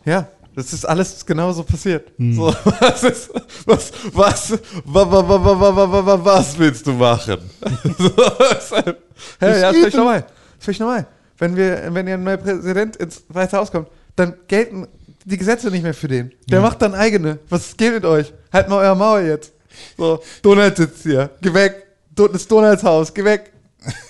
ja, 0.03 0.27
das 0.53 0.73
ist 0.73 0.83
alles 0.83 1.25
genauso 1.25 1.63
passiert. 1.63 2.11
Hm. 2.17 2.35
So, 2.35 2.47
was 2.81 3.03
ist, 3.05 3.29
was, 3.65 3.93
was, 4.11 4.51
was, 4.51 4.59
was, 4.83 6.25
was 6.25 6.59
willst 6.59 6.85
du 6.85 6.91
machen? 6.91 7.37
so, 7.97 8.75
halt, 8.75 8.97
hey, 9.39 9.61
ja, 9.61 9.69
ist 9.69 9.83
nochmal. 9.83 9.91
normal. 9.93 10.25
Ist 10.57 10.65
völlig 10.65 10.79
normal. 10.81 11.07
Wenn 11.37 11.55
wir, 11.55 11.93
wenn 11.93 12.07
ihr 12.07 12.15
ein 12.15 12.23
neuer 12.23 12.37
Präsident 12.37 12.97
ins 12.97 13.23
Weiße 13.29 13.55
Haus 13.57 13.71
kommt, 13.71 13.87
dann 14.17 14.35
gelten 14.49 14.87
die 15.25 15.37
Gesetze 15.37 15.69
nicht 15.69 15.83
mehr 15.83 15.93
für 15.93 16.07
den. 16.07 16.31
Der 16.49 16.61
macht 16.61 16.81
dann 16.81 16.93
eigene. 16.93 17.39
Was 17.49 17.75
geht 17.77 17.93
mit 17.93 18.05
euch? 18.05 18.33
Halt 18.51 18.69
mal 18.69 18.77
euer 18.77 18.95
Maul 18.95 19.21
jetzt. 19.21 19.53
So, 19.97 20.21
Donald 20.41 20.77
sitzt 20.77 21.03
hier. 21.03 21.29
Geh 21.41 21.53
weg. 21.53 21.87
Das 22.13 22.31
ist 22.31 22.51
Donalds 22.51 22.83
Haus. 22.83 23.13
Geh 23.13 23.23
weg. 23.23 23.53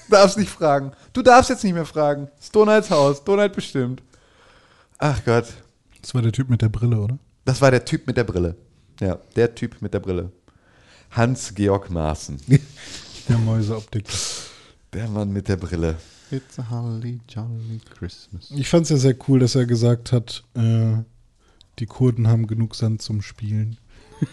Darfst 0.09 0.37
nicht 0.37 0.49
fragen. 0.49 0.91
Du 1.13 1.21
darfst 1.21 1.49
jetzt 1.49 1.63
nicht 1.63 1.73
mehr 1.73 1.85
fragen. 1.85 2.29
Das 2.35 2.45
ist 2.45 2.55
Donalds 2.55 2.89
Haus. 2.89 3.23
Donald 3.23 3.53
bestimmt. 3.53 4.01
Ach 4.97 5.23
Gott. 5.23 5.45
Das 6.01 6.13
war 6.13 6.21
der 6.21 6.31
Typ 6.31 6.49
mit 6.49 6.61
der 6.61 6.69
Brille, 6.69 6.97
oder? 6.97 7.17
Das 7.45 7.61
war 7.61 7.71
der 7.71 7.85
Typ 7.85 8.07
mit 8.07 8.17
der 8.17 8.23
Brille. 8.23 8.55
Ja, 8.99 9.19
der 9.35 9.53
Typ 9.55 9.81
mit 9.81 9.93
der 9.93 9.99
Brille. 9.99 10.31
Hans-Georg 11.11 11.89
Maaßen. 11.89 12.39
Der 13.29 13.37
Mäuseoptik. 13.37 14.05
Der 14.93 15.07
Mann 15.07 15.31
mit 15.31 15.47
der 15.47 15.57
Brille. 15.57 15.95
It's 16.31 16.59
a 16.59 16.69
holly 16.69 17.19
jolly 17.27 17.81
Christmas. 17.97 18.51
Ich 18.55 18.69
fand 18.69 18.83
es 18.85 18.89
ja 18.89 18.97
sehr 18.97 19.15
cool, 19.27 19.39
dass 19.39 19.55
er 19.55 19.65
gesagt 19.65 20.11
hat, 20.11 20.43
äh, 20.55 20.93
die 21.79 21.85
Kurden 21.85 22.27
haben 22.27 22.47
genug 22.47 22.75
Sand 22.75 23.01
zum 23.01 23.21
Spielen. 23.21 23.77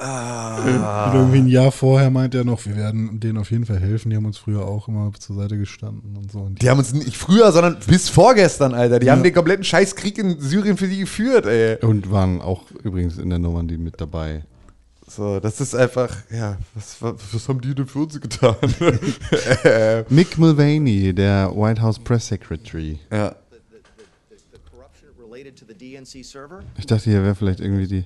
Und 0.00 1.14
irgendwie 1.14 1.38
ein 1.38 1.48
Jahr 1.48 1.72
vorher 1.72 2.10
meint 2.10 2.34
er 2.34 2.44
noch, 2.44 2.64
wir 2.64 2.74
werden 2.76 3.20
denen 3.20 3.36
auf 3.38 3.50
jeden 3.50 3.66
Fall 3.66 3.78
helfen. 3.80 4.08
Die 4.10 4.16
haben 4.16 4.24
uns 4.24 4.38
früher 4.38 4.64
auch 4.64 4.88
immer 4.88 5.12
zur 5.18 5.36
Seite 5.36 5.58
gestanden 5.58 6.16
und 6.16 6.32
so. 6.32 6.38
Und 6.40 6.62
Die 6.62 6.70
haben 6.70 6.78
uns 6.78 6.92
nicht 6.94 7.16
früher, 7.16 7.52
sondern 7.52 7.76
bis 7.86 8.08
vorgestern, 8.08 8.72
Alter. 8.72 8.98
Die 8.98 9.06
Ja. 9.06 9.12
haben 9.12 9.22
den 9.22 9.34
kompletten 9.34 9.64
Scheißkrieg 9.64 10.16
in 10.18 10.40
Syrien 10.40 10.76
für 10.78 10.88
die 10.88 11.00
geführt, 11.00 11.44
ey. 11.46 11.76
Und 11.84 12.10
waren 12.10 12.40
auch 12.40 12.70
übrigens 12.82 13.18
in 13.18 13.28
der 13.30 13.38
Normandie 13.40 13.76
mit 13.78 14.00
dabei. 14.00 14.44
So, 15.10 15.40
das 15.40 15.60
ist 15.60 15.74
einfach, 15.74 16.16
ja, 16.30 16.56
was, 16.72 17.02
was, 17.02 17.48
haben 17.48 17.60
die 17.60 17.74
denn 17.74 17.88
für 17.88 17.98
uns 17.98 18.20
getan? 18.20 18.54
Mick 20.08 20.38
Mulvaney, 20.38 21.12
der 21.12 21.50
White 21.52 21.82
House 21.82 21.98
Press 21.98 22.28
Secretary. 22.28 23.00
ja. 23.10 23.34
Ich 26.78 26.86
dachte, 26.86 27.04
hier 27.10 27.24
wäre 27.24 27.34
vielleicht 27.34 27.58
irgendwie 27.58 27.88
die. 27.88 28.04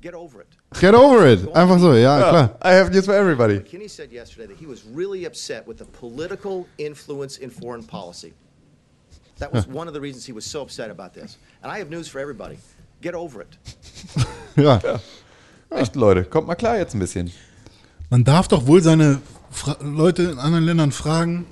Get 0.00 0.14
over 0.14 0.40
it. 0.40 0.48
Get 0.80 0.94
over 0.94 1.26
it! 1.26 1.54
Einfach 1.54 1.78
so, 1.78 1.94
ja, 1.94 2.18
klar. 2.18 2.58
I 2.64 2.74
have 2.74 2.90
news 2.90 3.06
for 3.06 3.14
everybody. 3.14 3.60
Kinney 3.60 3.88
said 3.88 4.10
yesterday 4.12 4.48
that 4.48 4.58
he 4.58 4.66
was 4.66 4.82
really 4.84 5.26
upset 5.26 5.64
with 5.66 5.78
the 5.78 5.86
political 5.98 6.66
influence 6.76 7.38
in 7.38 7.50
foreign 7.50 7.84
policy. 7.84 8.32
That 9.38 9.52
was 9.52 9.66
one 9.68 9.86
of 9.86 9.94
the 9.94 10.00
reasons 10.00 10.26
he 10.26 10.32
was 10.32 10.44
so 10.44 10.62
upset 10.62 10.90
about 10.90 11.14
this. 11.14 11.38
And 11.62 11.70
I 11.70 11.78
have 11.78 11.88
news 11.88 12.08
for 12.08 12.18
everybody. 12.18 12.58
Get 13.04 13.14
over 13.14 13.42
it. 13.42 13.58
Ja. 14.56 14.80
Echt, 15.68 15.94
Leute, 15.94 16.24
kommt 16.24 16.46
mal 16.46 16.54
klar 16.54 16.78
jetzt 16.78 16.94
ein 16.94 17.00
bisschen. 17.00 17.30
man 18.08 18.24
darf 18.24 18.48
doch 18.48 18.66
wohl 18.66 18.80
seine 18.80 19.20
Fra 19.50 19.76
Leute 19.82 20.22
in 20.22 20.38
anderen 20.38 20.64
Ländern 20.64 20.90
fragen, 20.90 21.44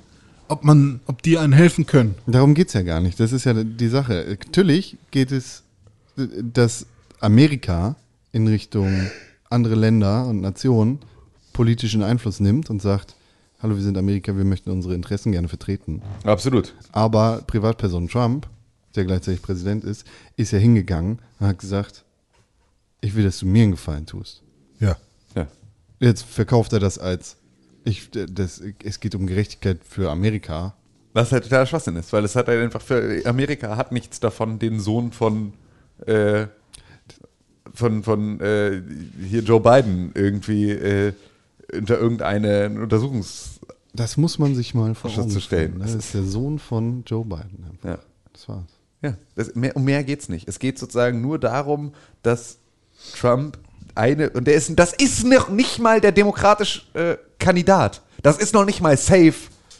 ob, 0.47 0.63
man, 0.63 1.01
ob 1.05 1.21
die 1.21 1.37
einen 1.37 1.53
helfen 1.53 1.85
können. 1.85 2.15
Darum 2.25 2.55
geht 2.55 2.69
es 2.69 2.73
ja 2.73 2.81
gar 2.81 3.01
nicht. 3.01 3.19
Das 3.19 3.33
ist 3.33 3.43
ja 3.43 3.53
die 3.53 3.87
Sache. 3.89 4.25
Natürlich 4.45 4.97
geht 5.11 5.31
es, 5.31 5.61
dass 6.15 6.87
Amerika 7.19 7.97
in 8.31 8.47
Richtung 8.47 9.11
andere 9.49 9.75
Länder 9.75 10.25
und 10.25 10.41
Nationen 10.41 10.99
politischen 11.51 12.01
Einfluss 12.01 12.39
nimmt 12.39 12.69
und 12.71 12.81
sagt, 12.81 13.15
hallo, 13.61 13.75
wir 13.75 13.83
sind 13.83 13.97
Amerika, 13.97 14.35
wir 14.35 14.45
möchten 14.45 14.71
unsere 14.71 14.95
Interessen 14.95 15.31
gerne 15.33 15.49
vertreten. 15.49 16.01
Absolut. 16.23 16.73
Aber 16.93 17.43
Privatperson 17.45 18.07
Trump, 18.07 18.47
der 18.95 19.05
gleichzeitig 19.05 19.41
Präsident 19.41 19.83
ist, 19.83 20.05
ist 20.35 20.51
ja 20.51 20.59
hingegangen 20.59 21.19
und 21.39 21.47
hat 21.47 21.59
gesagt, 21.59 22.05
ich 23.01 23.15
will, 23.15 23.23
dass 23.23 23.39
du 23.39 23.45
mir 23.45 23.63
einen 23.63 23.71
Gefallen 23.71 24.05
tust. 24.05 24.43
Ja. 24.79 24.95
Ja. 25.35 25.47
Jetzt 25.99 26.23
verkauft 26.23 26.73
er 26.73 26.79
das 26.79 26.97
als, 26.97 27.37
ich, 27.83 28.09
das, 28.11 28.61
es 28.83 28.99
geht 28.99 29.15
um 29.15 29.27
Gerechtigkeit 29.27 29.79
für 29.83 30.09
Amerika. 30.09 30.75
Was 31.13 31.31
halt 31.31 31.43
totaler 31.43 31.65
Schwachsinn 31.65 31.95
ist, 31.95 32.11
weil 32.13 32.23
es 32.23 32.35
hat 32.35 32.47
halt 32.47 32.61
einfach 32.61 32.81
für 32.81 33.21
Amerika 33.25 33.77
hat 33.77 33.91
nichts 33.91 34.19
davon, 34.19 34.57
den 34.59 34.79
Sohn 34.79 35.11
von 35.11 35.53
äh, 36.05 36.47
von, 37.73 38.03
von 38.03 38.39
äh, 38.39 38.81
hier 39.27 39.41
Joe 39.41 39.59
Biden 39.59 40.11
irgendwie 40.13 40.71
äh, 40.71 41.13
unter 41.75 41.99
irgendeine 41.99 42.69
Untersuchungs... 42.69 43.59
Das 43.93 44.17
muss 44.17 44.39
man 44.39 44.55
sich 44.55 44.73
mal 44.73 44.95
vor 44.95 45.09
Ausschuss 45.09 45.23
Augen 45.23 45.31
zu 45.31 45.41
stellen. 45.41 45.73
führen, 45.73 45.79
ne? 45.79 45.85
Das 45.85 45.95
ist 45.95 46.13
der 46.13 46.23
Sohn 46.23 46.59
von 46.59 47.03
Joe 47.05 47.23
Biden. 47.23 47.65
einfach. 47.69 47.89
Ja. 47.89 47.99
Das 48.31 48.49
war's. 48.49 48.72
Ja, 49.03 49.15
das, 49.35 49.53
mehr, 49.53 49.75
um 49.75 49.83
mehr 49.83 50.03
geht's 50.03 50.29
nicht. 50.29 50.47
Es 50.47 50.59
geht 50.59 50.79
sozusagen 50.79 51.21
nur 51.21 51.37
darum, 51.37 51.93
dass 52.23 52.57
Trump 53.19 53.59
eine, 53.95 54.29
und 54.29 54.45
der 54.45 54.55
ist, 54.55 54.71
das 54.79 54.93
ist 54.93 55.25
noch 55.25 55.49
nicht 55.49 55.79
mal 55.79 56.01
der 56.01 56.13
demokratische 56.13 56.81
äh, 56.93 57.17
Kandidat. 57.37 58.01
Das 58.21 58.37
ist 58.37 58.53
noch 58.53 58.65
nicht 58.65 58.81
mal 58.81 58.97
safe, 58.97 59.35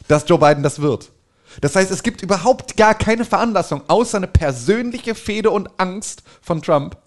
dass 0.08 0.28
Joe 0.28 0.38
Biden 0.38 0.62
das 0.62 0.82
wird. 0.82 1.12
Das 1.62 1.76
heißt, 1.76 1.92
es 1.92 2.04
gibt 2.04 2.22
überhaupt 2.22 2.76
gar 2.78 2.96
keine 2.96 3.26
Veranlassung, 3.26 3.84
außer 3.88 4.18
eine 4.18 4.28
persönliche 4.28 5.16
Fehde 5.16 5.52
und 5.52 5.70
Angst 5.78 6.24
von 6.42 6.62
Trump, 6.62 6.98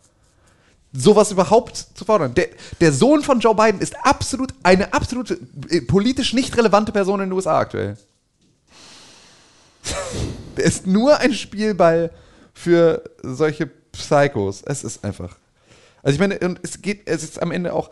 sowas 0.92 1.32
überhaupt 1.32 1.76
zu 1.76 2.04
fordern. 2.04 2.32
Der, 2.34 2.48
der 2.80 2.92
Sohn 2.92 3.22
von 3.22 3.40
Joe 3.40 3.54
Biden 3.54 3.80
ist 3.80 3.94
absolut 4.04 4.54
eine 4.62 4.94
absolut 4.94 5.38
äh, 5.68 5.82
politisch 5.82 6.32
nicht 6.32 6.56
relevante 6.56 6.92
Person 6.92 7.20
in 7.20 7.28
den 7.28 7.32
USA 7.32 7.58
aktuell. 7.58 7.98
Der 10.57 10.64
ist 10.64 10.87
nur 10.87 11.18
ein 11.18 11.34
Spielball 11.34 12.11
für 12.53 13.05
solche 13.22 13.66
Psychos. 13.66 14.62
Es 14.62 14.84
ist 14.84 15.05
einfach. 15.05 15.37
Also 16.03 16.14
ich 16.14 16.20
meine, 16.20 16.39
und 16.41 16.61
es 16.62 16.82
geht, 16.82 17.03
es 17.07 17.22
ist 17.22 17.43
am 17.43 17.51
Ende 17.51 17.72
auch, 17.74 17.91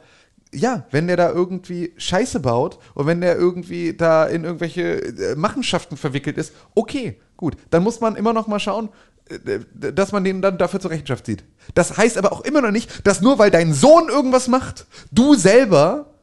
ja, 0.52 0.86
wenn 0.90 1.08
der 1.08 1.16
da 1.16 1.30
irgendwie 1.30 1.92
Scheiße 1.96 2.40
baut 2.40 2.78
und 2.94 3.06
wenn 3.06 3.20
der 3.20 3.36
irgendwie 3.36 3.94
da 3.94 4.24
in 4.26 4.44
irgendwelche 4.44 5.02
äh, 5.02 5.34
Machenschaften 5.34 5.96
verwickelt 5.96 6.38
ist, 6.38 6.52
okay, 6.74 7.20
gut, 7.36 7.56
dann 7.70 7.82
muss 7.82 8.00
man 8.00 8.14
immer 8.16 8.32
noch 8.32 8.46
mal 8.46 8.60
schauen, 8.60 8.88
äh, 9.28 9.60
dass 9.92 10.12
man 10.12 10.22
den 10.22 10.42
dann 10.42 10.58
dafür 10.58 10.80
zur 10.80 10.92
Rechenschaft 10.92 11.26
zieht. 11.26 11.44
Das 11.74 11.96
heißt 11.96 12.16
aber 12.18 12.32
auch 12.32 12.42
immer 12.42 12.60
noch 12.60 12.70
nicht, 12.70 13.06
dass 13.06 13.20
nur 13.20 13.38
weil 13.38 13.50
dein 13.50 13.74
Sohn 13.74 14.08
irgendwas 14.08 14.48
macht, 14.48 14.86
du 15.10 15.34
selber 15.34 16.13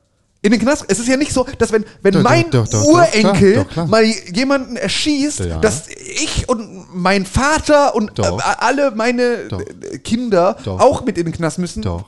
in 0.44 0.52
den 0.52 0.60
Knast. 0.60 0.86
Es 0.88 1.00
ist 1.00 1.08
ja 1.08 1.18
nicht 1.18 1.32
so, 1.34 1.46
dass 1.58 1.72
wenn, 1.72 1.86
wenn 2.02 2.14
Doch, 2.16 2.22
mein 2.24 2.50
doch, 2.50 2.68
doch, 2.68 2.82
doch, 2.82 2.84
Urenkel 2.86 3.52
klar, 3.54 3.64
doch, 3.66 3.72
klar. 3.72 3.88
mal 3.88 4.04
jemanden 4.04 4.76
erschießt, 4.76 5.42
Ja. 5.42 5.60
dass 5.60 5.88
ich 5.88 6.50
und 6.50 6.88
mein 6.96 7.26
Vater 7.26 7.94
und 7.96 8.18
Doch. 8.18 8.40
äh, 8.40 8.44
alle 8.58 8.92
meine 8.92 9.48
Doch. 9.50 9.62
äh, 9.62 10.00
Kinder 10.00 10.58
Doch. 10.64 10.80
auch 10.80 11.06
mit 11.06 11.18
in 11.18 11.26
den 11.26 11.34
Knast 11.34 11.60
müssen. 11.60 11.82
Doch. 11.84 12.06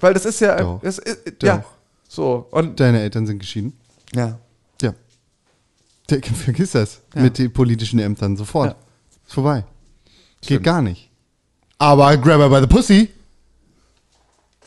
Weil 0.00 0.14
das 0.14 0.24
ist 0.24 0.40
ja, 0.40 0.56
Doch. 0.56 0.80
das 0.82 0.98
ist, 0.98 1.18
ja, 1.42 1.58
Doch. 1.58 1.64
so 2.08 2.46
und 2.50 2.80
Deine 2.80 3.00
Eltern 3.00 3.26
sind 3.26 3.38
geschieden? 3.38 3.78
ja, 4.14 4.38
Ja. 4.80 4.94
Vergiss 6.44 6.72
das. 6.72 7.00
Mit 7.14 7.38
den 7.38 7.52
politischen 7.52 7.98
Ämtern 7.98 8.36
sofort. 8.36 8.70
Ja. 8.70 8.76
Ist 9.26 9.34
vorbei. 9.34 9.64
Geht 10.40 10.44
Stimmt. 10.46 10.64
gar 10.64 10.82
nicht. 10.82 11.10
Aber 11.78 12.16
grab 12.18 12.38
her 12.40 12.48
by 12.50 12.60
the 12.60 12.66
pussy. 12.66 13.08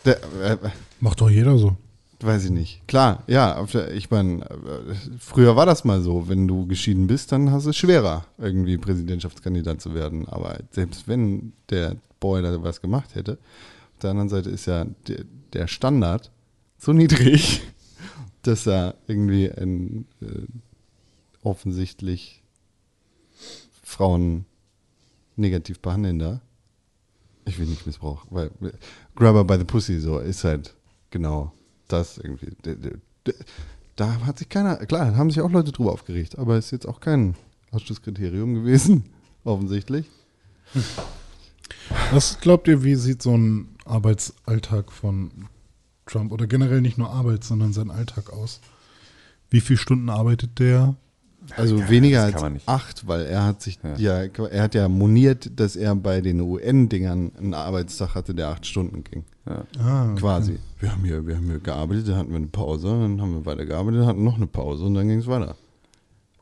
Der, 0.05 0.18
äh, 0.43 0.57
Macht 0.99 1.22
doch 1.22 1.30
jeder 1.30 1.57
so. 1.57 1.76
Weiß 2.22 2.45
ich 2.45 2.51
nicht. 2.51 2.88
Klar, 2.88 3.24
ja, 3.28 3.65
ich 3.93 4.09
meine, 4.09 4.43
äh, 4.49 4.95
früher 5.20 5.55
war 5.55 5.65
das 5.65 5.84
mal 5.84 6.01
so. 6.01 6.28
Wenn 6.28 6.47
du 6.47 6.65
geschieden 6.65 7.07
bist, 7.07 7.32
dann 7.32 7.51
hast 7.51 7.65
du 7.65 7.70
es 7.70 7.78
schwerer, 7.78 8.26
irgendwie 8.38 8.78
Präsidentschaftskandidat 8.78 9.82
zu 9.82 9.93
werden. 9.93 10.28
Aber 10.28 10.57
selbst 10.72 11.07
wenn 11.07 11.53
der 11.70 11.95
Boy 12.20 12.41
da 12.41 12.63
was 12.63 12.82
gemacht 12.82 13.15
hätte, 13.15 13.34
auf 13.93 13.99
der 14.01 14.11
anderen 14.11 14.30
Seite 14.30 14.49
ist 14.49 14.65
ja 14.65 14.86
der, 15.53 15.68
Standard 15.68 16.32
so 16.78 16.93
niedrig, 16.93 17.61
dass 18.43 18.68
er 18.68 18.95
irgendwie 19.07 19.51
ein 19.51 20.05
äh, 20.22 20.45
offensichtlich 21.41 22.43
Frauen 23.84 24.45
negativ 25.36 25.80
behandelnder, 25.80 26.41
ich 27.45 27.57
will 27.57 27.65
nicht 27.65 27.88
Missbrauch, 27.88 28.26
weil 28.30 28.51
äh, 28.61 28.72
Grabber 29.15 29.43
by 29.43 29.57
the 29.57 29.63
Pussy 29.63 29.99
so 29.99 30.20
ist 30.20 30.43
halt 30.43 30.76
genau 31.09 31.53
das 31.88 32.18
irgendwie. 32.18 32.54
Da 33.96 34.26
hat 34.26 34.40
sich 34.40 34.50
keiner, 34.50 34.78
klar, 34.86 35.16
haben 35.16 35.32
sich 35.32 35.42
auch 35.42 35.52
Leute 35.52 35.72
drüber 35.72 35.92
aufgeregt, 35.92 36.38
aber 36.38 36.58
ist 36.58 36.72
jetzt 36.72 36.88
auch 36.88 37.00
kein 37.00 37.36
Ausschlusskriterium 37.72 38.54
gewesen, 38.54 39.06
offensichtlich. 39.44 40.10
Was 42.12 42.40
glaubt 42.40 42.68
ihr, 42.68 42.84
wie 42.84 42.96
sieht 42.96 43.22
so 43.22 43.36
ein 43.38 43.70
Arbeitsalltag 43.86 44.92
von 44.92 45.32
Trump 46.06 46.32
oder 46.32 46.48
generell 46.48 46.82
nicht 46.82 46.98
nur 46.98 47.10
Arbeit, 47.10 47.44
sondern 47.44 47.74
sein 47.74 47.92
Alltag 47.92 48.32
aus? 48.32 48.62
Wie 49.50 49.62
viele 49.62 49.78
Stunden 49.78 50.10
arbeitet 50.10 50.60
der? 50.60 50.96
Also 51.56 51.78
Ja, 51.78 51.90
weniger 51.90 52.24
als 52.24 52.44
acht, 52.66 53.08
weil 53.08 53.26
er 53.26 53.46
hat 53.46 53.62
sich 53.62 53.80
Ja. 53.98 54.24
ja. 54.24 54.46
er 54.46 54.64
hat 54.64 54.76
ja 54.76 54.90
moniert, 54.90 55.60
dass 55.60 55.76
er 55.76 55.96
bei 55.96 56.20
den 56.20 56.42
UN-Dingern 56.42 57.32
einen 57.38 57.54
Arbeitstag 57.54 58.16
hatte, 58.16 58.36
der 58.36 58.50
acht 58.50 58.66
Stunden 58.66 59.04
ging. 59.04 59.24
Ja. 59.48 59.66
Ah, 59.80 60.12
okay. 60.12 60.20
Quasi. 60.20 60.60
Wir 60.80 60.91
haben 60.91 61.04
hier, 61.06 61.26
wir 61.26 61.38
haben 61.38 61.45
hier 61.45 61.60
gearbeitet, 61.60 62.08
dann 62.10 62.16
hatten 62.18 62.30
wir 62.32 62.38
eine 62.38 62.48
Pause, 62.48 62.88
dann 62.88 63.22
haben 63.22 63.34
wir 63.34 63.45
weiter 63.45 63.66
gearbeitet, 63.66 64.06
hatten 64.06 64.24
noch 64.24 64.36
eine 64.36 64.48
Pause 64.48 64.86
und 64.86 64.93
dann 64.95 65.08
ging 65.08 65.20
es 65.20 65.28
weiter. 65.28 65.56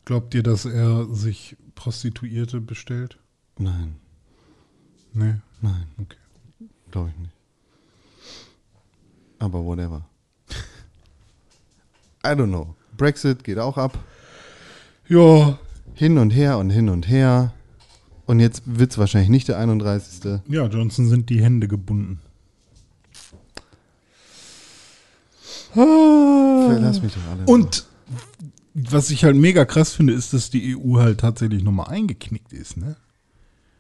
Glaubt 0.05 0.33
ihr, 0.33 0.43
dass 0.43 0.65
er 0.65 1.05
sich 1.13 1.55
Prostituierte 1.75 2.61
bestellt? 2.61 3.17
Nein, 3.57 3.95
Nee. 5.13 5.35
nein, 5.61 5.85
Okay. 6.01 6.17
glaube 6.91 7.09
ich 7.09 7.17
nicht. 7.19 7.31
Aber 9.39 9.63
whatever. 9.65 10.05
I 12.25 12.29
don't 12.29 12.47
know. 12.47 12.75
Brexit 12.97 13.43
geht 13.43 13.59
auch 13.59 13.77
ab. 13.77 13.97
Ja, 15.07 15.59
Hin 15.93 16.17
und 16.17 16.31
her 16.31 16.57
und 16.57 16.71
hin 16.71 16.89
und 16.89 17.07
her. 17.07 17.53
Und 18.25 18.39
jetzt 18.39 18.63
wird 18.65 18.91
es 18.91 18.97
wahrscheinlich 18.97 19.29
nicht 19.29 19.47
der 19.47 19.59
31. 19.59 20.41
ja, 20.47 20.65
Johnson 20.65 21.07
sind 21.07 21.29
die 21.29 21.41
Hände 21.43 21.67
gebunden. 21.67 22.19
Lass 25.75 27.01
mich 27.01 27.13
doch 27.13 27.21
alle. 27.31 27.45
Und 27.45 27.85
was 28.73 29.09
ich 29.09 29.23
halt 29.23 29.35
mega 29.35 29.65
krass 29.65 29.93
finde, 29.93 30.13
ist, 30.13 30.33
dass 30.33 30.49
die 30.49 30.75
EU 30.75 30.97
halt 30.99 31.19
tatsächlich 31.21 31.63
nochmal 31.63 31.87
eingeknickt 31.89 32.53
ist, 32.53 32.77
ne? 32.77 32.95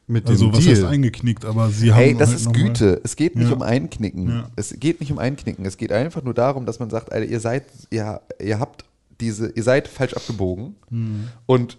mit 0.07 0.27
Also 0.29 0.45
dem 0.45 0.53
was 0.53 0.67
heißt 0.67 0.81
Deal. 0.83 0.91
eingeknickt, 0.91 1.45
aber 1.45 1.69
sie 1.71 1.91
haben 1.91 1.97
Hey, 1.97 2.15
das 2.15 2.29
halt 2.29 2.37
ist 2.39 2.45
noch 2.45 2.53
mal- 2.53 2.61
Güte. 2.67 3.01
Es 3.03 3.15
geht 3.15 3.35
nicht 3.35 3.49
Ja. 3.49 3.55
um 3.55 3.63
Einknicken. 3.63 4.29
Ja. 4.29 4.49
Es 4.55 4.75
geht 4.79 4.99
nicht 4.99 5.11
um 5.11 5.17
Einknicken. 5.17 5.65
Es 5.65 5.77
geht 5.77 5.91
einfach 5.91 6.21
nur 6.23 6.35
darum, 6.35 6.67
dass 6.67 6.77
man 6.77 6.91
sagt, 6.91 7.11
Alter, 7.11 7.25
ihr 7.25 7.39
seid, 7.39 7.63
ihr, 7.89 8.21
ihr 8.39 8.59
habt 8.59 8.85
diese, 9.19 9.49
ihr 9.49 9.63
seid 9.63 9.87
falsch 9.87 10.13
abgebogen 10.13 10.75
Hm. 10.89 11.27
und 11.47 11.77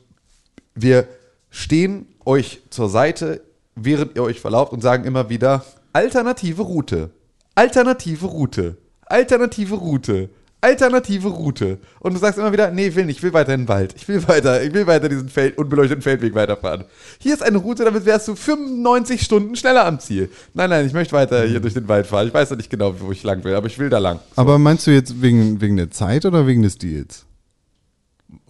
wir 0.74 1.06
stehen 1.50 2.06
euch 2.24 2.62
zur 2.70 2.88
Seite, 2.88 3.42
während 3.76 4.16
ihr 4.16 4.24
euch 4.24 4.40
verlauft 4.40 4.72
und 4.72 4.80
sagen 4.82 5.04
immer 5.04 5.28
wieder 5.30 5.64
alternative 5.92 6.62
Route, 6.62 7.10
alternative 7.54 8.26
Route, 8.26 8.76
alternative 9.06 9.74
Route. 9.74 10.28
Alternative 10.62 11.28
Route. 11.28 11.78
Und 12.00 12.14
du 12.14 12.18
sagst 12.18 12.38
immer 12.38 12.50
wieder, 12.52 12.70
nee, 12.72 12.92
will 12.94 13.04
nicht, 13.04 13.18
ich 13.18 13.22
will 13.22 13.32
weiter 13.32 13.54
in 13.54 13.62
den 13.62 13.68
Wald. 13.68 13.94
Ich 13.96 14.08
will 14.08 14.26
weiter, 14.26 14.62
ich 14.64 14.72
will 14.72 14.86
weiter 14.86 15.08
diesen 15.08 15.28
Feld, 15.28 15.58
unbeleuchteten 15.58 16.02
Feldweg 16.02 16.34
weiterfahren. 16.34 16.84
Hier 17.18 17.34
ist 17.34 17.42
eine 17.42 17.58
Route, 17.58 17.84
damit 17.84 18.04
wärst 18.06 18.26
du 18.26 18.34
95 18.34 19.20
Stunden 19.22 19.54
schneller 19.54 19.84
am 19.86 20.00
Ziel. 20.00 20.30
Nein, 20.54 20.70
nein, 20.70 20.86
ich 20.86 20.92
möchte 20.92 21.12
weiter 21.12 21.44
hier 21.46 21.60
durch 21.60 21.74
den 21.74 21.86
Wald 21.88 22.06
fahren. 22.06 22.26
Ich 22.26 22.34
weiß 22.34 22.50
noch 22.50 22.56
nicht 22.56 22.70
genau, 22.70 22.94
wo 22.98 23.12
ich 23.12 23.22
lang 23.22 23.44
will, 23.44 23.54
aber 23.54 23.66
ich 23.66 23.78
will 23.78 23.90
da 23.90 23.98
lang. 23.98 24.18
So. 24.34 24.40
Aber 24.42 24.58
meinst 24.58 24.86
du 24.86 24.90
jetzt 24.92 25.20
wegen, 25.22 25.60
wegen 25.60 25.76
der 25.76 25.90
Zeit 25.90 26.24
oder 26.24 26.46
wegen 26.46 26.62
des 26.62 26.78
Deals? 26.78 27.26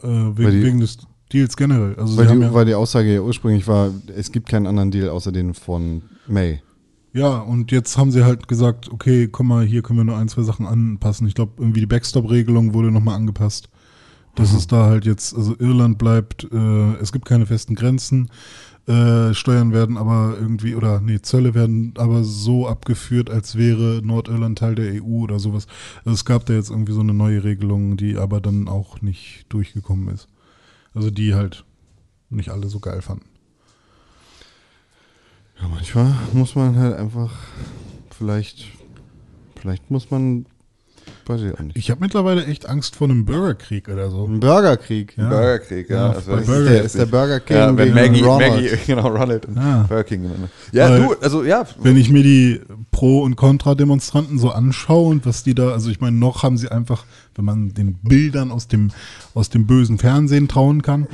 Äh, 0.02 0.06
wegen, 0.06 0.36
Weil 0.44 0.50
die- 0.52 0.62
wegen 0.62 0.80
des 0.80 0.98
Deals 1.32 1.56
generell. 1.56 1.96
Also 1.98 2.16
Weil 2.16 2.28
die, 2.28 2.40
ja, 2.40 2.54
weil 2.54 2.64
die 2.64 2.74
Aussage 2.74 3.12
ja 3.14 3.20
ursprünglich 3.20 3.66
war, 3.66 3.90
es 4.16 4.30
gibt 4.30 4.48
keinen 4.48 4.66
anderen 4.68 4.92
Deal 4.92 5.08
außer 5.10 5.32
den 5.32 5.54
von 5.54 6.02
May. 6.28 6.62
Ja, 7.16 7.38
und 7.38 7.72
jetzt 7.72 7.96
haben 7.96 8.10
sie 8.10 8.24
halt 8.24 8.46
gesagt, 8.46 8.92
okay, 8.92 9.26
komm 9.26 9.48
mal, 9.48 9.64
hier 9.64 9.80
können 9.80 9.98
wir 9.98 10.04
nur 10.04 10.18
ein, 10.18 10.28
zwei 10.28 10.42
Sachen 10.42 10.66
anpassen. 10.66 11.26
Ich 11.26 11.34
glaube, 11.34 11.52
irgendwie 11.56 11.80
die 11.80 11.86
Backstop-Regelung 11.86 12.74
wurde 12.74 12.92
nochmal 12.92 13.16
angepasst. 13.16 13.70
Das 14.34 14.52
ist 14.52 14.70
da 14.70 14.84
halt 14.84 15.06
jetzt, 15.06 15.34
also 15.34 15.56
Irland 15.58 15.96
bleibt, 15.96 16.46
äh, 16.52 16.92
es 16.96 17.12
gibt 17.12 17.24
keine 17.24 17.46
festen 17.46 17.74
Grenzen, 17.74 18.30
äh, 18.86 19.32
Steuern 19.32 19.72
werden 19.72 19.96
aber 19.96 20.36
irgendwie, 20.38 20.74
oder 20.74 21.00
nee, 21.00 21.22
Zölle 21.22 21.54
werden 21.54 21.94
aber 21.96 22.22
so 22.22 22.68
abgeführt, 22.68 23.30
als 23.30 23.56
wäre 23.56 24.02
Nordirland 24.04 24.58
Teil 24.58 24.74
der 24.74 25.02
EU 25.02 25.22
oder 25.22 25.38
sowas. 25.38 25.66
Also 26.04 26.12
es 26.12 26.26
gab 26.26 26.44
da 26.44 26.52
jetzt 26.52 26.68
irgendwie 26.68 26.92
so 26.92 27.00
eine 27.00 27.14
neue 27.14 27.44
Regelung, 27.44 27.96
die 27.96 28.18
aber 28.18 28.42
dann 28.42 28.68
auch 28.68 29.00
nicht 29.00 29.46
durchgekommen 29.48 30.14
ist. 30.14 30.28
Also 30.92 31.10
die 31.10 31.34
halt 31.34 31.64
nicht 32.28 32.50
alle 32.50 32.68
so 32.68 32.78
geil 32.78 33.00
fanden. 33.00 33.35
Ja, 35.60 35.68
manchmal 35.68 36.14
muss 36.32 36.54
man 36.54 36.76
halt 36.76 36.96
einfach, 36.96 37.32
vielleicht, 38.10 38.66
vielleicht 39.60 39.90
muss 39.90 40.10
man, 40.10 40.46
weiß 41.28 41.40
ich 41.42 41.54
auch 41.54 41.58
nicht. 41.60 41.76
Ich 41.76 41.90
habe 41.90 42.00
mittlerweile 42.00 42.44
echt 42.46 42.68
Angst 42.68 42.96
vor 42.96 43.08
einem 43.08 43.24
Bürgerkrieg 43.24 43.88
oder 43.88 44.10
so. 44.10 44.26
Ein 44.26 44.40
Burgerkrieg. 44.40 45.16
Ja. 45.16 45.28
Burgerkrieg, 45.28 45.90
ja. 45.90 45.96
Ja, 45.96 46.10
richtig 46.12 46.46
Burger 46.46 46.70
Der 46.70 46.82
ist 46.84 46.94
der 46.98 47.06
Burger 47.06 47.40
King 47.40 47.56
ja, 47.56 47.76
wenn 47.76 47.94
gegen 47.94 47.94
Maggie, 47.94 48.22
Ronald. 48.22 48.52
Maggie, 48.54 48.68
genau, 48.86 49.08
Ronald 49.08 49.46
und 49.46 49.56
Ja. 49.56 49.84
Burger 49.88 50.04
King. 50.04 50.30
Ja, 50.72 50.90
Weil- 50.90 51.00
du, 51.00 51.14
also 51.20 51.44
ja, 51.44 51.64
Wenn 51.82 51.96
ich 51.96 52.10
mir 52.10 52.22
die 52.22 52.60
Pro- 52.90 53.22
und 53.22 53.36
Contra-Demonstranten 53.36 54.38
so 54.38 54.50
anschaue 54.50 55.08
und 55.10 55.26
was 55.26 55.42
die 55.42 55.54
da, 55.54 55.70
also 55.70 55.90
ich 55.90 56.00
meine, 56.00 56.16
noch 56.16 56.42
haben 56.42 56.56
sie 56.56 56.68
einfach, 56.70 57.04
wenn 57.34 57.44
man 57.44 57.74
den 57.74 57.94
Bildern 58.02 58.50
aus 58.50 58.68
dem, 58.68 58.90
aus 59.34 59.50
dem 59.50 59.66
bösen 59.66 59.98
Fernsehen 59.98 60.48
trauen 60.48 60.82
kann, 60.82 61.06